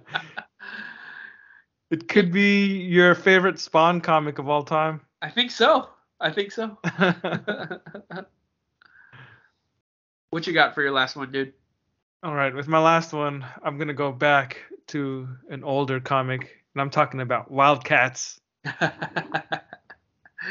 it 1.90 2.08
could 2.08 2.32
be 2.32 2.66
your 2.66 3.14
favorite 3.14 3.58
Spawn 3.58 4.00
comic 4.00 4.38
of 4.38 4.48
all 4.48 4.62
time. 4.62 5.00
I 5.20 5.30
think 5.30 5.50
so. 5.50 5.88
I 6.22 6.30
think 6.30 6.52
so. 6.52 6.78
what 10.30 10.46
you 10.46 10.52
got 10.52 10.74
for 10.74 10.82
your 10.82 10.92
last 10.92 11.16
one, 11.16 11.32
dude? 11.32 11.52
All 12.22 12.32
right, 12.34 12.54
with 12.54 12.68
my 12.68 12.78
last 12.78 13.12
one, 13.12 13.44
I'm 13.64 13.76
gonna 13.76 13.92
go 13.92 14.12
back 14.12 14.58
to 14.88 15.28
an 15.50 15.64
older 15.64 15.98
comic, 15.98 16.62
and 16.74 16.80
I'm 16.80 16.90
talking 16.90 17.20
about 17.20 17.50
Wildcats, 17.50 18.40
but 18.80 19.64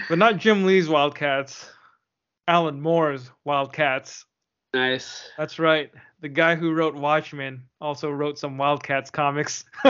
not 0.09 0.35
Jim 0.37 0.65
Lee's 0.65 0.89
Wildcats, 0.89 1.69
Alan 2.49 2.81
Moore's 2.81 3.31
Wildcats. 3.45 4.25
Nice. 4.73 5.29
That's 5.37 5.59
right, 5.59 5.91
the 6.21 6.29
guy 6.29 6.55
who 6.55 6.73
wrote 6.73 6.95
Watchmen 6.95 7.63
also 7.79 8.09
wrote 8.09 8.37
some 8.37 8.57
Wildcats 8.57 9.09
comics. 9.09 9.65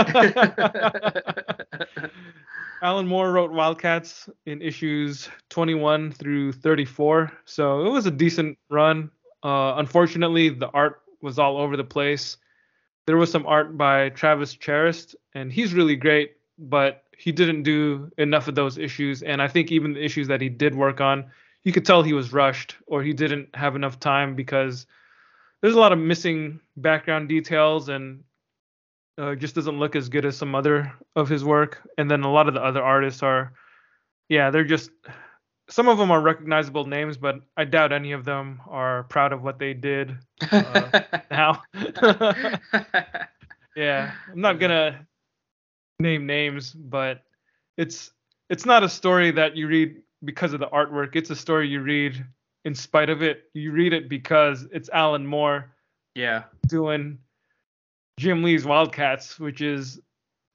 Alan 2.81 3.05
Moore 3.05 3.31
wrote 3.31 3.51
Wildcats 3.51 4.27
in 4.45 4.61
issues 4.61 5.29
21 5.49 6.11
through 6.13 6.53
34, 6.53 7.31
so 7.45 7.85
it 7.85 7.89
was 7.89 8.07
a 8.07 8.11
decent 8.11 8.57
run. 8.69 9.11
Uh, 9.43 9.75
unfortunately, 9.77 10.49
the 10.49 10.69
art 10.69 11.01
was 11.21 11.37
all 11.37 11.57
over 11.57 11.77
the 11.77 11.83
place. 11.83 12.37
There 13.05 13.17
was 13.17 13.31
some 13.31 13.45
art 13.45 13.77
by 13.77 14.09
Travis 14.09 14.55
Charest, 14.55 15.15
and 15.35 15.51
he's 15.51 15.73
really 15.73 15.95
great, 15.95 16.37
but 16.57 17.03
he 17.17 17.31
didn't 17.31 17.63
do 17.63 18.11
enough 18.17 18.47
of 18.47 18.55
those 18.55 18.79
issues. 18.79 19.21
And 19.21 19.41
I 19.41 19.47
think 19.47 19.71
even 19.71 19.93
the 19.93 20.03
issues 20.03 20.27
that 20.27 20.41
he 20.41 20.49
did 20.49 20.73
work 20.73 21.01
on, 21.01 21.25
you 21.63 21.71
could 21.71 21.85
tell 21.85 22.03
he 22.03 22.13
was 22.13 22.33
rushed 22.33 22.75
or 22.87 23.03
he 23.03 23.13
didn't 23.13 23.55
have 23.55 23.75
enough 23.75 23.99
time 23.99 24.35
because 24.35 24.85
there's 25.61 25.75
a 25.75 25.79
lot 25.79 25.91
of 25.91 25.99
missing 25.99 26.59
background 26.77 27.29
details 27.29 27.89
and 27.89 28.23
uh, 29.17 29.35
just 29.35 29.55
doesn't 29.55 29.77
look 29.79 29.95
as 29.95 30.09
good 30.09 30.25
as 30.25 30.35
some 30.35 30.55
other 30.55 30.91
of 31.15 31.29
his 31.29 31.43
work. 31.43 31.87
And 31.97 32.09
then 32.09 32.23
a 32.23 32.31
lot 32.31 32.47
of 32.47 32.53
the 32.53 32.63
other 32.63 32.81
artists 32.81 33.21
are, 33.21 33.53
yeah, 34.29 34.49
they're 34.49 34.63
just 34.63 34.89
some 35.69 35.87
of 35.87 35.97
them 35.97 36.11
are 36.11 36.19
recognizable 36.19 36.85
names, 36.85 37.17
but 37.17 37.41
I 37.55 37.63
doubt 37.63 37.93
any 37.93 38.11
of 38.11 38.25
them 38.25 38.59
are 38.67 39.03
proud 39.03 39.31
of 39.31 39.41
what 39.41 39.57
they 39.57 39.73
did 39.73 40.17
uh, 40.51 41.01
now. 41.31 41.61
yeah, 43.75 44.11
I'm 44.29 44.41
not 44.41 44.59
gonna 44.59 45.07
name 45.99 46.25
names, 46.25 46.73
but 46.73 47.23
it's 47.77 48.11
it's 48.49 48.65
not 48.65 48.83
a 48.83 48.89
story 48.89 49.31
that 49.31 49.55
you 49.55 49.67
read 49.67 50.01
because 50.23 50.53
of 50.53 50.59
the 50.59 50.67
artwork. 50.67 51.15
It's 51.15 51.29
a 51.29 51.35
story 51.35 51.67
you 51.67 51.81
read 51.81 52.25
in 52.65 52.75
spite 52.75 53.09
of 53.09 53.21
it. 53.21 53.49
You 53.53 53.71
read 53.71 53.93
it 53.93 54.09
because 54.09 54.67
it's 54.71 54.89
Alan 54.89 55.25
Moore 55.25 55.71
yeah. 56.15 56.43
doing 56.67 57.17
Jim 58.17 58.43
Lee's 58.43 58.65
Wildcats, 58.65 59.39
which 59.39 59.61
is 59.61 59.99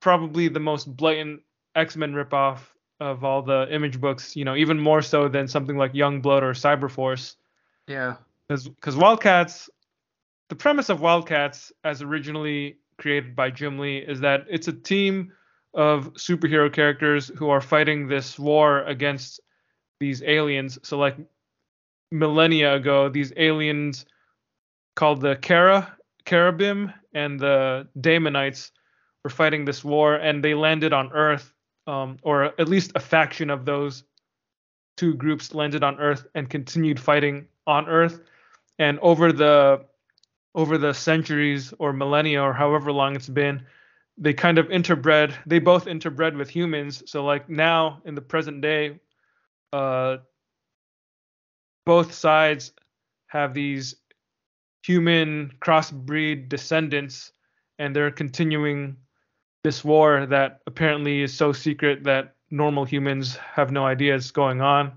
probably 0.01 0.49
the 0.49 0.61
most 0.61 0.97
blatant 0.97 1.41
X-Men 1.75 2.13
ripoff 2.13 2.59
of 3.01 3.25
all 3.25 3.43
the 3.43 3.67
image 3.71 4.01
books, 4.01 4.37
you 4.37 4.45
know, 4.45 4.57
even 4.57 4.79
more 4.79 5.03
so 5.03 5.29
than 5.29 5.49
something 5.49 5.77
like 5.77 5.93
Youngblood 5.93 6.43
or 6.43 6.53
Cyberforce. 6.53 7.35
Yeah. 7.89 8.15
Because 8.49 8.97
Wildcats, 8.97 9.69
the 10.49 10.55
premise 10.55 10.89
of 10.89 11.01
Wildcats, 11.01 11.73
as 11.85 12.03
originally 12.03 12.79
created 12.99 13.35
by 13.37 13.51
Jim 13.51 13.79
Lee, 13.79 13.99
is 13.99 14.21
that 14.21 14.47
it's 14.49 14.69
a 14.69 14.73
team 14.73 15.33
of 15.75 16.13
superhero 16.15 16.73
characters 16.73 17.31
who 17.37 17.51
are 17.51 17.61
fighting 17.61 18.09
this 18.09 18.39
war 18.39 18.83
against 18.85 19.41
these 20.01 20.23
aliens. 20.23 20.79
So, 20.83 20.99
like 20.99 21.17
millennia 22.11 22.75
ago, 22.75 23.09
these 23.09 23.33
aliens 23.37 24.07
called 24.95 25.21
the 25.21 25.37
Kara, 25.37 25.97
Kherubim, 26.25 26.93
and 27.13 27.39
the 27.39 27.89
Daemonites 28.01 28.71
were 29.25 29.31
fighting 29.31 29.65
this 29.65 29.85
war, 29.85 30.15
and 30.17 30.43
they 30.43 30.55
landed 30.55 30.93
on 30.93 31.13
Earth, 31.13 31.53
um, 31.87 32.19
or 32.23 32.45
at 32.45 32.69
least 32.69 32.93
a 32.95 33.01
faction 33.01 33.51
of 33.51 33.65
those 33.65 34.05
two 34.97 35.15
groups 35.15 35.55
landed 35.55 35.85
on 35.85 35.99
Earth 35.99 36.27
and 36.35 36.49
continued 36.49 36.99
fighting 36.99 37.47
on 37.67 37.89
Earth. 37.89 38.21
And 38.79 38.99
over 39.01 39.33
the 39.33 39.85
over 40.55 40.79
the 40.79 40.95
centuries 40.95 41.75
or 41.79 41.93
millennia 41.93 42.43
or 42.43 42.53
however 42.53 42.91
long 42.91 43.15
it's 43.15 43.29
been, 43.29 43.63
they 44.17 44.33
kind 44.33 44.59
of 44.59 44.67
interbred. 44.69 45.35
They 45.45 45.59
both 45.59 45.85
interbred 45.85 46.37
with 46.37 46.49
humans. 46.49 47.03
So 47.07 47.25
like 47.25 47.49
now 47.49 48.01
in 48.07 48.15
the 48.15 48.23
present 48.23 48.63
day, 48.63 48.99
uh, 49.73 50.19
both 51.85 52.13
sides 52.13 52.73
have 53.29 53.55
these 53.55 53.97
human 54.83 55.53
crossbreed 55.61 56.49
descendants, 56.49 57.33
and 57.79 57.95
they're 57.95 58.11
continuing 58.11 58.97
this 59.65 59.85
war 59.85 60.27
that 60.27 60.61
apparently 60.67 61.23
is 61.23 61.35
so 61.35 61.53
secret 61.53 62.05
that 62.05 62.35
normal 62.51 62.85
humans 62.85 63.37
have 63.37 63.73
no 63.73 63.85
idea 63.85 64.15
is 64.15 64.31
going 64.31 64.61
on. 64.61 64.93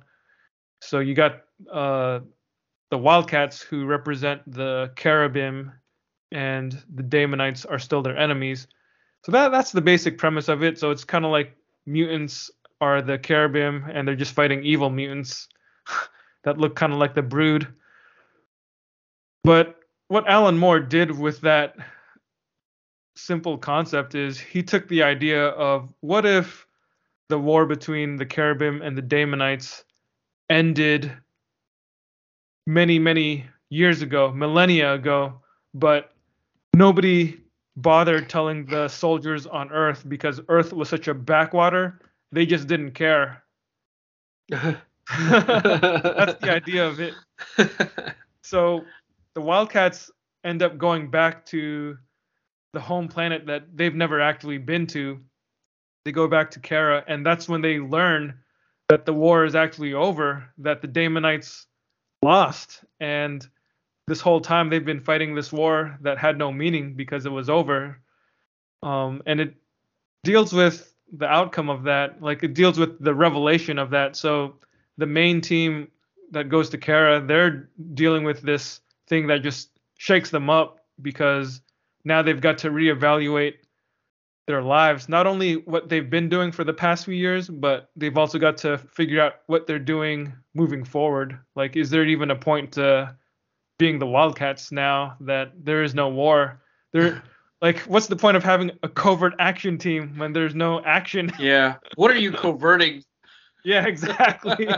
So 0.82 1.00
you 1.00 1.16
got 1.16 1.42
uh, 1.72 2.20
the 2.92 2.98
Wildcats 2.98 3.62
who 3.62 3.86
represent 3.86 4.42
the 4.52 4.92
Kherubim, 4.96 5.72
and 6.32 6.82
the 6.94 7.04
Daemonites 7.04 7.66
are 7.70 7.80
still 7.80 8.02
their 8.02 8.18
enemies. 8.18 8.68
So 9.26 9.32
that 9.32 9.50
that's 9.50 9.72
the 9.72 9.82
basic 9.82 10.18
premise 10.18 10.48
of 10.48 10.64
it. 10.64 10.78
So 10.78 10.92
it's 10.92 11.04
kind 11.04 11.26
of 11.26 11.32
like 11.32 11.58
mutants 11.86 12.52
are 12.82 13.02
the 13.02 13.18
Kherubim, 13.18 13.90
and 13.94 14.08
they're 14.08 14.16
just 14.16 14.34
fighting 14.34 14.64
evil 14.64 14.90
mutants 14.90 15.48
that 16.44 16.58
look 16.58 16.76
kind 16.76 16.94
of 16.94 17.00
like 17.00 17.16
the 17.16 17.22
Brood. 17.22 17.68
But 19.44 19.80
what 20.08 20.28
Alan 20.28 20.58
Moore 20.58 20.80
did 20.80 21.18
with 21.18 21.42
that 21.42 21.76
simple 23.16 23.58
concept 23.58 24.16
is 24.16 24.40
he 24.40 24.64
took 24.64 24.88
the 24.88 25.04
idea 25.04 25.48
of 25.50 25.90
what 26.02 26.26
if 26.26 26.66
the 27.30 27.38
war 27.38 27.66
between 27.66 28.16
the 28.16 28.26
Kherubim 28.26 28.82
and 28.82 28.98
the 28.98 29.02
Daemonites 29.02 29.84
ended 30.50 31.12
many, 32.66 32.98
many 32.98 33.46
years 33.70 34.02
ago, 34.02 34.32
millennia 34.32 34.94
ago, 34.94 35.40
but 35.74 36.14
nobody 36.74 37.40
bothered 37.78 38.30
telling 38.30 38.66
the 38.66 38.88
soldiers 38.88 39.46
on 39.48 39.72
Earth 39.72 40.04
because 40.08 40.42
Earth 40.50 40.74
was 40.74 40.90
such 40.90 41.08
a 41.08 41.14
backwater, 41.14 42.00
they 42.32 42.46
just 42.46 42.68
didn't 42.68 42.92
care. 42.92 43.44
That's 44.50 44.80
the 45.10 46.52
idea 46.52 46.88
of 46.88 47.00
it. 47.00 47.14
So 48.50 48.84
the 49.36 49.42
Wildcats 49.42 50.10
end 50.44 50.64
up 50.64 50.80
going 50.80 51.12
back 51.12 51.46
to 51.48 52.00
the 52.74 52.80
home 52.80 53.08
planet 53.08 53.46
that 53.46 53.66
they've 53.76 53.94
never 53.94 54.20
actually 54.20 54.58
been 54.58 54.88
to. 54.88 55.20
They 56.04 56.12
go 56.12 56.28
back 56.28 56.50
to 56.52 56.60
Khera, 56.60 57.04
and 57.08 57.24
that's 57.24 57.48
when 57.48 57.62
they 57.62 57.78
learn 57.78 58.40
that 58.88 59.06
the 59.06 59.14
war 59.14 59.46
is 59.46 59.54
actually 59.54 59.94
over, 59.94 60.50
that 60.58 60.82
the 60.82 60.88
Daemonites 60.88 61.66
lost, 62.24 62.84
and 63.00 63.48
this 64.08 64.20
whole 64.20 64.42
time 64.42 64.70
they've 64.70 64.84
been 64.84 65.00
fighting 65.00 65.36
this 65.36 65.54
war 65.54 65.96
that 66.02 66.18
had 66.18 66.40
no 66.40 66.52
meaning 66.52 66.96
because 66.96 67.28
it 67.28 67.32
was 67.32 67.52
over. 67.52 68.00
Um, 68.82 69.22
and 69.28 69.40
it 69.40 69.54
deals 70.24 70.54
with 70.54 70.89
the 71.12 71.28
outcome 71.28 71.70
of 71.70 71.84
that, 71.84 72.22
like 72.22 72.44
it 72.44 72.54
deals 72.54 72.78
with 72.78 73.04
the 73.04 73.14
revelation 73.14 73.80
of 73.80 73.90
that. 73.92 74.16
So 74.16 74.56
the 74.98 75.06
main 75.06 75.42
team 75.42 75.90
that 76.32 76.50
goes 76.50 76.70
to 76.70 76.78
Khera, 76.78 77.26
they're 77.28 77.70
dealing 77.94 78.24
with 78.24 78.42
this 78.42 78.82
thing 79.08 79.28
that 79.28 79.42
just 79.42 79.70
shakes 79.98 80.30
them 80.30 80.50
up 80.50 80.80
because 81.02 81.62
now 82.06 82.22
they've 82.22 82.40
got 82.40 82.58
to 82.60 82.70
reevaluate 82.70 83.56
their 84.50 84.62
lives, 84.64 85.08
not 85.08 85.28
only 85.28 85.58
what 85.58 85.90
they've 85.90 86.10
been 86.10 86.28
doing 86.28 86.52
for 86.52 86.64
the 86.64 86.74
past 86.74 87.06
few 87.06 87.14
years, 87.14 87.48
but 87.48 87.92
they've 87.96 88.18
also 88.18 88.40
got 88.40 88.58
to 88.58 88.80
figure 88.80 89.22
out 89.22 89.36
what 89.46 89.68
they're 89.68 89.78
doing 89.78 90.34
moving 90.56 90.84
forward. 90.84 91.38
Like, 91.56 91.76
is 91.76 91.92
there 91.92 92.04
even 92.06 92.32
a 92.32 92.36
point 92.36 92.72
to 92.74 93.16
being 93.78 94.00
the 94.00 94.08
Wildcats 94.08 94.72
now 94.72 95.18
that 95.20 95.54
there 95.64 95.84
is 95.84 95.94
no 95.94 96.10
war? 96.10 96.62
There, 96.94 97.22
like, 97.62 97.80
what's 97.80 98.08
the 98.08 98.16
point 98.16 98.38
of 98.38 98.44
having 98.44 98.72
a 98.84 98.90
covert 98.90 99.34
action 99.40 99.78
team 99.78 100.18
when 100.18 100.34
there's 100.34 100.56
no 100.56 100.82
action? 100.84 101.32
yeah. 101.40 101.76
What 101.96 102.12
are 102.12 102.18
you 102.18 102.32
coverting? 102.32 103.04
Yeah, 103.66 103.86
exactly. 103.86 104.70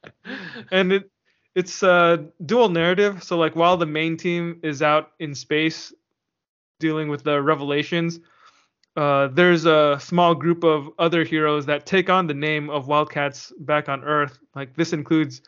and 0.70 0.92
it 0.92 1.10
it's 1.54 1.82
a 1.82 2.26
dual 2.46 2.68
narrative. 2.68 3.22
So 3.22 3.36
like 3.36 3.56
while 3.56 3.76
the 3.76 3.86
main 3.86 4.16
team 4.16 4.60
is 4.62 4.80
out 4.80 5.10
in 5.18 5.34
space 5.34 5.92
dealing 6.80 7.08
with 7.08 7.24
the 7.24 7.42
revelations, 7.42 8.20
uh, 8.96 9.28
there's 9.28 9.66
a 9.66 9.98
small 10.00 10.34
group 10.34 10.64
of 10.64 10.88
other 10.98 11.24
heroes 11.24 11.66
that 11.66 11.84
take 11.84 12.08
on 12.08 12.26
the 12.26 12.34
name 12.34 12.70
of 12.70 12.86
Wildcats 12.86 13.52
back 13.58 13.88
on 13.88 14.04
Earth. 14.04 14.38
Like 14.54 14.76
this 14.76 14.92
includes 14.92 15.42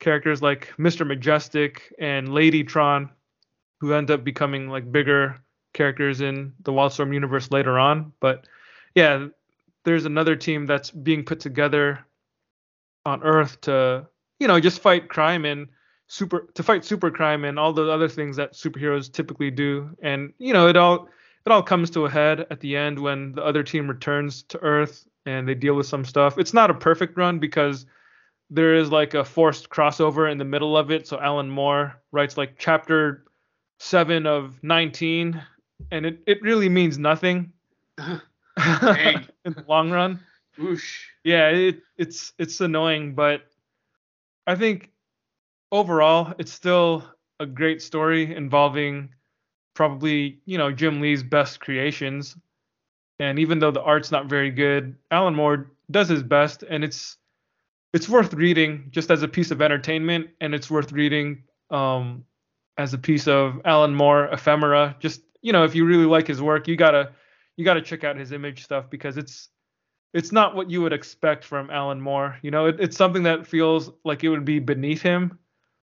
characters 0.00 0.42
like 0.42 0.72
Mr. 0.78 1.06
Majestic 1.06 1.94
and 1.98 2.28
Ladytron, 2.28 3.10
who 3.80 3.94
end 3.94 4.10
up 4.10 4.24
becoming 4.24 4.68
like 4.68 4.90
bigger 4.90 5.40
characters 5.76 6.20
in 6.20 6.52
the 6.64 6.72
Wildstorm 6.72 7.14
universe 7.14 7.52
later 7.52 7.78
on. 7.78 8.12
But 8.18 8.48
yeah, 8.96 9.28
there's 9.84 10.04
another 10.04 10.34
team 10.34 10.66
that's 10.66 10.90
being 10.90 11.24
put 11.24 11.38
together 11.38 12.04
on 13.04 13.22
Earth 13.22 13.60
to, 13.62 14.08
you 14.40 14.48
know, 14.48 14.58
just 14.58 14.82
fight 14.82 15.08
crime 15.08 15.44
and 15.44 15.68
super 16.08 16.48
to 16.54 16.62
fight 16.62 16.84
super 16.84 17.10
crime 17.10 17.44
and 17.44 17.58
all 17.58 17.72
the 17.72 17.88
other 17.90 18.08
things 18.08 18.36
that 18.36 18.54
superheroes 18.54 19.12
typically 19.12 19.50
do. 19.50 19.90
And 20.02 20.32
you 20.38 20.52
know, 20.52 20.66
it 20.66 20.76
all 20.76 21.08
it 21.44 21.52
all 21.52 21.62
comes 21.62 21.90
to 21.90 22.06
a 22.06 22.10
head 22.10 22.46
at 22.50 22.60
the 22.60 22.76
end 22.76 22.98
when 22.98 23.32
the 23.32 23.44
other 23.44 23.62
team 23.62 23.86
returns 23.86 24.42
to 24.44 24.58
Earth 24.58 25.06
and 25.26 25.48
they 25.48 25.54
deal 25.54 25.74
with 25.74 25.86
some 25.86 26.04
stuff. 26.04 26.38
It's 26.38 26.54
not 26.54 26.70
a 26.70 26.74
perfect 26.74 27.16
run 27.16 27.38
because 27.38 27.86
there 28.50 28.74
is 28.74 28.90
like 28.90 29.14
a 29.14 29.24
forced 29.24 29.68
crossover 29.70 30.30
in 30.30 30.38
the 30.38 30.44
middle 30.44 30.76
of 30.76 30.90
it. 30.90 31.06
So 31.06 31.20
Alan 31.20 31.50
Moore 31.50 32.00
writes 32.12 32.36
like 32.36 32.56
chapter 32.58 33.24
seven 33.78 34.26
of 34.26 34.62
19, 34.62 35.42
and 35.90 36.06
it, 36.06 36.20
it 36.26 36.42
really 36.42 36.68
means 36.68 36.98
nothing 36.98 37.52
in 37.98 38.20
the 38.56 39.64
long 39.68 39.90
run. 39.90 40.20
Whoosh. 40.58 41.04
Yeah, 41.24 41.48
it, 41.48 41.80
it's 41.96 42.32
it's 42.38 42.60
annoying, 42.60 43.14
but 43.14 43.42
I 44.46 44.54
think 44.54 44.90
overall 45.70 46.34
it's 46.38 46.52
still 46.52 47.04
a 47.40 47.46
great 47.46 47.82
story 47.82 48.34
involving 48.34 49.10
probably 49.74 50.40
you 50.46 50.56
know 50.56 50.72
Jim 50.72 51.00
Lee's 51.00 51.22
best 51.22 51.60
creations. 51.60 52.36
And 53.18 53.38
even 53.38 53.58
though 53.58 53.70
the 53.70 53.82
art's 53.82 54.10
not 54.10 54.26
very 54.26 54.50
good, 54.50 54.94
Alan 55.10 55.34
Moore 55.34 55.70
does 55.90 56.08
his 56.08 56.22
best, 56.22 56.62
and 56.62 56.84
it's 56.84 57.16
it's 57.92 58.08
worth 58.08 58.34
reading 58.34 58.88
just 58.90 59.10
as 59.10 59.22
a 59.22 59.28
piece 59.28 59.50
of 59.50 59.62
entertainment, 59.62 60.28
and 60.40 60.54
it's 60.54 60.70
worth 60.70 60.92
reading 60.92 61.44
um, 61.70 62.24
as 62.78 62.92
a 62.94 62.98
piece 62.98 63.26
of 63.26 63.60
Alan 63.64 63.94
Moore 63.94 64.26
ephemera. 64.26 64.96
Just 65.00 65.22
you 65.46 65.52
know, 65.52 65.62
if 65.62 65.76
you 65.76 65.84
really 65.84 66.06
like 66.06 66.26
his 66.26 66.42
work, 66.42 66.66
you 66.66 66.74
gotta 66.74 67.12
you 67.56 67.64
gotta 67.64 67.80
check 67.80 68.02
out 68.02 68.16
his 68.16 68.32
image 68.32 68.64
stuff 68.64 68.90
because 68.90 69.16
it's 69.16 69.48
it's 70.12 70.32
not 70.32 70.56
what 70.56 70.68
you 70.68 70.82
would 70.82 70.92
expect 70.92 71.44
from 71.44 71.70
Alan 71.70 72.00
Moore. 72.00 72.36
You 72.42 72.50
know, 72.50 72.66
it, 72.66 72.80
it's 72.80 72.96
something 72.96 73.22
that 73.22 73.46
feels 73.46 73.92
like 74.04 74.24
it 74.24 74.28
would 74.28 74.44
be 74.44 74.58
beneath 74.58 75.02
him, 75.02 75.38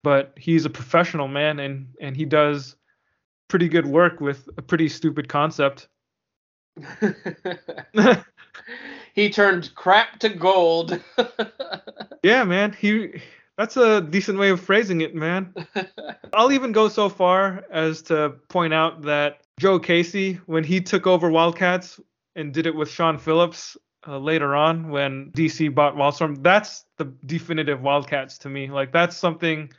but 0.05 0.35
he's 0.37 0.67
a 0.67 0.71
professional 0.71 1.29
man 1.29 1.61
and 1.61 1.87
and 1.99 2.15
he 2.15 2.27
does 2.27 2.77
pretty 3.49 3.71
good 3.71 3.87
work 3.87 4.21
with 4.21 4.51
a 4.59 4.63
pretty 4.63 4.87
stupid 4.87 5.31
concept. 5.31 5.89
he 9.15 9.31
turned 9.31 9.75
crap 9.75 10.19
to 10.19 10.29
gold. 10.29 11.03
yeah, 12.23 12.45
man. 12.45 12.77
He 12.79 13.23
that's 13.59 13.77
a 13.77 14.01
decent 14.01 14.39
way 14.39 14.51
of 14.51 14.61
phrasing 14.61 15.01
it, 15.01 15.17
man. 15.17 15.53
I'll 16.33 16.53
even 16.53 16.71
go 16.71 16.89
so 16.89 17.09
far 17.09 17.65
as 17.71 18.03
to 18.03 18.35
point 18.49 18.73
out 18.73 19.03
that 19.03 19.41
Joe 19.59 19.81
Casey, 19.81 20.35
when 20.47 20.63
he 20.63 20.81
took 20.81 21.09
over 21.09 21.29
Wildcats 21.29 21.99
and 22.37 22.55
did 22.55 22.67
it 22.67 22.75
with 22.75 22.89
Sean 22.89 23.19
Phillips 23.19 23.77
uh, 24.07 24.17
later 24.17 24.55
on 24.55 24.91
when 24.91 25.33
DC 25.33 25.75
bought 25.75 25.97
Wildstorm, 25.97 26.41
that's 26.41 26.85
the 26.99 27.07
definitive 27.27 27.83
Wildcats 27.83 28.39
to 28.39 28.49
me. 28.49 28.71
Like 28.71 28.93
that's 28.93 29.17
something 29.17 29.73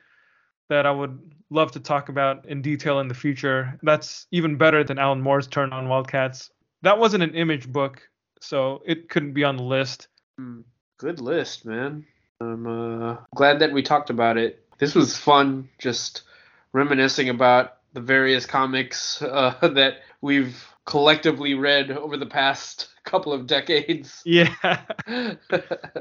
that 0.68 0.86
I 0.86 0.92
would 0.92 1.18
love 1.50 1.72
to 1.72 1.80
talk 1.80 2.10
about 2.10 2.46
in 2.50 2.62
detail 2.62 3.00
in 3.00 3.08
the 3.08 3.14
future. 3.14 3.80
That's 3.82 4.28
even 4.32 4.58
better 4.58 4.84
than 4.84 5.00
Alan 5.00 5.22
Moore's 5.22 5.48
turn 5.48 5.72
on 5.72 5.88
Wildcats. 5.88 6.52
That 6.82 7.00
wasn't 7.00 7.24
an 7.24 7.34
image 7.34 7.72
book, 7.72 8.02
so 8.42 8.84
it 8.86 9.08
couldn't 9.08 9.32
be 9.32 9.46
on 9.46 9.56
the 9.56 9.64
list. 9.64 10.10
Hmm, 10.38 10.62
good 10.98 11.22
list, 11.22 11.66
man. 11.66 12.06
I'm 12.42 12.68
uh, 12.68 13.18
glad 13.36 13.60
that 13.60 13.74
we 13.74 13.84
talked 13.84 14.10
about 14.10 14.38
it. 14.38 14.64
This 14.78 14.96
was 14.96 15.18
fun, 15.18 15.70
just 15.78 16.24
reminiscing 16.72 17.30
about 17.30 17.78
the 17.94 18.02
various 18.02 18.46
comics 18.46 19.22
uh, 19.22 19.56
that 19.74 19.98
we've 20.22 20.66
collectively 20.86 21.54
read 21.54 21.92
over 21.92 22.18
the 22.18 22.26
past 22.26 22.88
couple 23.04 23.34
of 23.34 23.48
decades. 23.48 24.22
Yeah. 24.26 24.82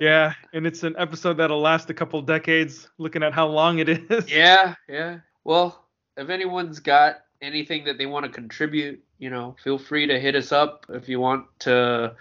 yeah, 0.01 0.35
and 0.53 0.67
it's 0.67 0.83
an 0.83 0.95
episode 0.99 1.39
that'll 1.39 1.61
last 1.61 1.91
a 1.91 1.95
couple 1.95 2.21
decades 2.23 2.89
looking 2.99 3.23
at 3.23 3.33
how 3.33 3.49
long 3.49 3.79
it 3.79 3.89
is. 3.89 4.31
Yeah, 4.31 4.75
yeah. 4.89 5.21
Well, 5.45 5.85
if 6.17 6.29
anyone's 6.29 6.81
got 6.81 7.21
anything 7.41 7.85
that 7.85 7.99
they 7.99 8.07
want 8.07 8.27
to 8.27 8.31
contribute, 8.31 9.03
you 9.19 9.31
know, 9.31 9.57
feel 9.63 9.79
free 9.79 10.07
to 10.07 10.21
hit 10.21 10.35
us 10.35 10.53
up 10.53 10.87
if 10.91 11.09
you 11.09 11.21
want 11.21 11.47
to 11.61 12.15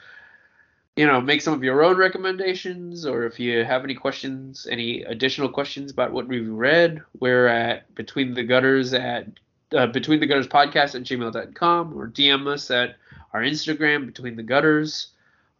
you 0.97 1.05
know, 1.05 1.21
make 1.21 1.41
some 1.41 1.53
of 1.53 1.63
your 1.63 1.83
own 1.83 1.95
recommendations, 1.95 3.05
or 3.05 3.25
if 3.25 3.39
you 3.39 3.63
have 3.63 3.83
any 3.83 3.93
questions, 3.93 4.67
any 4.69 5.03
additional 5.03 5.47
questions 5.47 5.91
about 5.91 6.11
what 6.11 6.27
we've 6.27 6.49
read, 6.49 7.03
we're 7.19 7.45
at 7.45 7.93
Between 7.93 8.33
the 8.33 8.41
Gutters 8.41 8.95
at 8.95 9.27
uh, 9.73 9.85
Between 9.85 10.19
the 10.19 10.25
Gutters 10.25 10.47
podcast 10.47 10.95
at 10.95 11.03
gmail.com, 11.03 11.95
or 11.95 12.07
DM 12.07 12.47
us 12.47 12.71
at 12.71 12.95
our 13.31 13.41
Instagram, 13.41 14.07
Between 14.07 14.35
the 14.35 14.43
Gutters, 14.43 15.09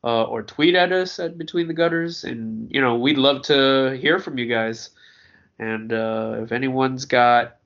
uh, 0.03 0.23
or 0.23 0.41
tweet 0.41 0.73
at 0.73 0.91
us 0.91 1.19
at 1.19 1.37
Between 1.37 1.67
the 1.67 1.73
Gutters. 1.75 2.23
And, 2.23 2.71
you 2.73 2.81
know, 2.81 2.95
we'd 2.95 3.19
love 3.19 3.43
to 3.43 3.95
hear 4.01 4.17
from 4.17 4.39
you 4.39 4.47
guys. 4.47 4.89
And 5.59 5.93
uh, 5.93 6.37
if 6.41 6.51
anyone's 6.51 7.05
got, 7.05 7.57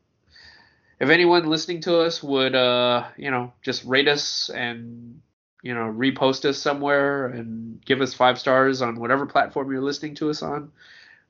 if 0.99 1.09
anyone 1.09 1.45
listening 1.45 1.79
to 1.83 2.01
us 2.01 2.21
would, 2.21 2.53
uh, 2.53 3.05
you 3.15 3.31
know, 3.31 3.53
just 3.61 3.85
rate 3.85 4.09
us 4.09 4.49
and 4.49 5.21
you 5.61 5.73
know, 5.73 5.91
repost 5.91 6.45
us 6.45 6.57
somewhere 6.57 7.27
and 7.27 7.83
give 7.85 8.01
us 8.01 8.13
five 8.13 8.39
stars 8.39 8.81
on 8.81 8.99
whatever 8.99 9.25
platform 9.25 9.71
you're 9.71 9.81
listening 9.81 10.15
to 10.15 10.29
us 10.29 10.41
on. 10.41 10.71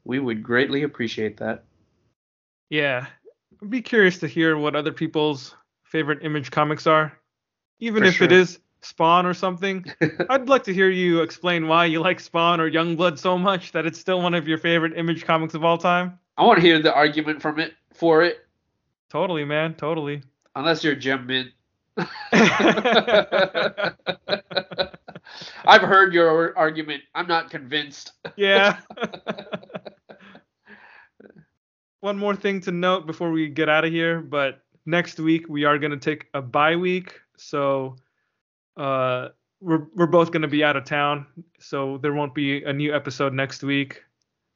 We 0.03 0.19
would 0.19 0.41
greatly 0.41 0.83
appreciate 0.83 1.37
that. 1.37 1.63
Yeah. 2.69 3.07
I'd 3.61 3.69
be 3.69 3.81
curious 3.81 4.19
to 4.19 4.27
hear 4.27 4.57
what 4.57 4.75
other 4.75 4.91
people's 4.91 5.55
favorite 5.83 6.19
image 6.23 6.51
comics 6.51 6.87
are. 6.87 7.17
Even 7.79 8.03
For 8.03 8.09
if 8.09 8.15
sure. 8.15 8.25
it 8.25 8.31
is 8.31 8.59
Spawn 8.81 9.25
or 9.25 9.33
something. 9.33 9.85
I'd 10.29 10.49
like 10.49 10.63
to 10.63 10.73
hear 10.73 10.89
you 10.89 11.21
explain 11.21 11.67
why 11.67 11.85
you 11.85 11.99
like 11.99 12.19
Spawn 12.19 12.59
or 12.59 12.69
Youngblood 12.69 13.19
so 13.19 13.37
much 13.37 13.73
that 13.73 13.85
it's 13.85 13.99
still 13.99 14.21
one 14.21 14.33
of 14.33 14.47
your 14.47 14.57
favorite 14.57 14.93
image 14.97 15.25
comics 15.25 15.53
of 15.53 15.63
all 15.63 15.77
time. 15.77 16.17
I 16.37 16.45
want 16.45 16.57
to 16.57 16.65
hear 16.65 16.81
the 16.81 16.93
argument 16.93 17.41
from 17.41 17.59
it 17.59 17.73
for 17.93 18.23
it. 18.23 18.45
Totally, 19.09 19.45
man. 19.45 19.75
Totally. 19.75 20.23
Unless 20.55 20.83
you're 20.83 20.95
Gem 20.95 21.27
Mint. 21.27 21.49
I've 25.65 25.81
heard 25.81 26.13
your 26.13 26.57
argument. 26.57 27.03
I'm 27.15 27.27
not 27.27 27.49
convinced. 27.49 28.13
yeah. 28.35 28.79
One 32.01 32.17
more 32.17 32.35
thing 32.35 32.61
to 32.61 32.71
note 32.71 33.05
before 33.05 33.31
we 33.31 33.47
get 33.47 33.69
out 33.69 33.85
of 33.85 33.91
here, 33.91 34.21
but 34.21 34.63
next 34.85 35.19
week 35.19 35.47
we 35.47 35.65
are 35.65 35.77
going 35.77 35.91
to 35.91 35.97
take 35.97 36.25
a 36.33 36.41
bye 36.41 36.75
week, 36.75 37.19
so 37.37 37.95
uh, 38.75 39.29
we're 39.59 39.85
we're 39.95 40.07
both 40.07 40.31
going 40.31 40.41
to 40.41 40.47
be 40.47 40.63
out 40.63 40.75
of 40.75 40.83
town, 40.85 41.27
so 41.59 41.99
there 41.99 42.13
won't 42.13 42.33
be 42.33 42.63
a 42.63 42.73
new 42.73 42.95
episode 42.95 43.33
next 43.33 43.61
week. 43.61 44.03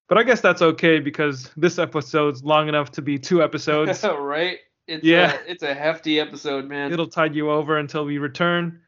But 0.07 0.17
I 0.17 0.23
guess 0.23 0.41
that's 0.41 0.61
okay 0.61 0.99
because 0.99 1.49
this 1.57 1.79
episode's 1.79 2.43
long 2.43 2.67
enough 2.67 2.91
to 2.93 3.01
be 3.01 3.17
two 3.17 3.41
episodes. 3.41 4.03
right. 4.19 4.59
It's 4.87 5.03
yeah, 5.03 5.33
a, 5.33 5.51
it's 5.51 5.63
a 5.63 5.73
hefty 5.73 6.19
episode, 6.19 6.65
man. 6.65 6.93
It'll 6.93 7.07
tide 7.07 7.33
you 7.33 7.49
over 7.49 7.77
until 7.77 8.05
we 8.05 8.19
return, 8.19 8.81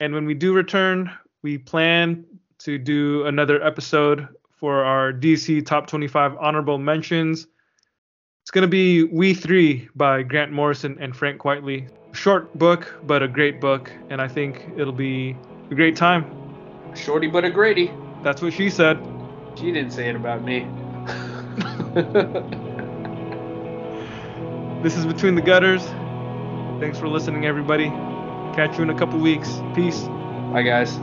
and 0.00 0.14
when 0.14 0.24
we 0.24 0.32
do 0.32 0.54
return, 0.54 1.10
we 1.42 1.58
plan 1.58 2.24
to 2.60 2.78
do 2.78 3.26
another 3.26 3.62
episode 3.62 4.26
for 4.50 4.82
our 4.84 5.12
DC 5.12 5.66
Top 5.66 5.86
25 5.86 6.36
honorable 6.40 6.78
mentions. 6.78 7.46
It's 8.42 8.50
gonna 8.50 8.66
be 8.66 9.04
We 9.04 9.34
Three 9.34 9.88
by 9.94 10.22
Grant 10.22 10.50
Morrison 10.50 10.96
and 10.98 11.14
Frank 11.14 11.42
Quitely. 11.42 11.90
Short 12.12 12.56
book, 12.58 12.94
but 13.06 13.22
a 13.22 13.28
great 13.28 13.60
book, 13.60 13.92
and 14.08 14.22
I 14.22 14.28
think 14.28 14.66
it'll 14.78 14.92
be 14.94 15.36
a 15.70 15.74
great 15.74 15.96
time. 15.96 16.24
Shorty 16.94 17.26
but 17.26 17.44
a 17.44 17.50
Grady. 17.50 17.92
That's 18.22 18.40
what 18.40 18.54
she 18.54 18.70
said. 18.70 18.98
She 19.56 19.72
didn't 19.72 19.90
say 19.90 20.08
it 20.08 20.16
about 20.16 20.42
me. 20.42 20.66
This 24.84 24.98
is 24.98 25.06
Between 25.06 25.34
the 25.34 25.40
Gutters. 25.40 25.82
Thanks 26.78 26.98
for 26.98 27.08
listening, 27.08 27.46
everybody. 27.46 27.86
Catch 28.54 28.76
you 28.76 28.82
in 28.82 28.90
a 28.90 28.94
couple 28.94 29.18
weeks. 29.18 29.48
Peace. 29.74 30.02
Bye, 30.52 30.60
guys. 30.60 30.98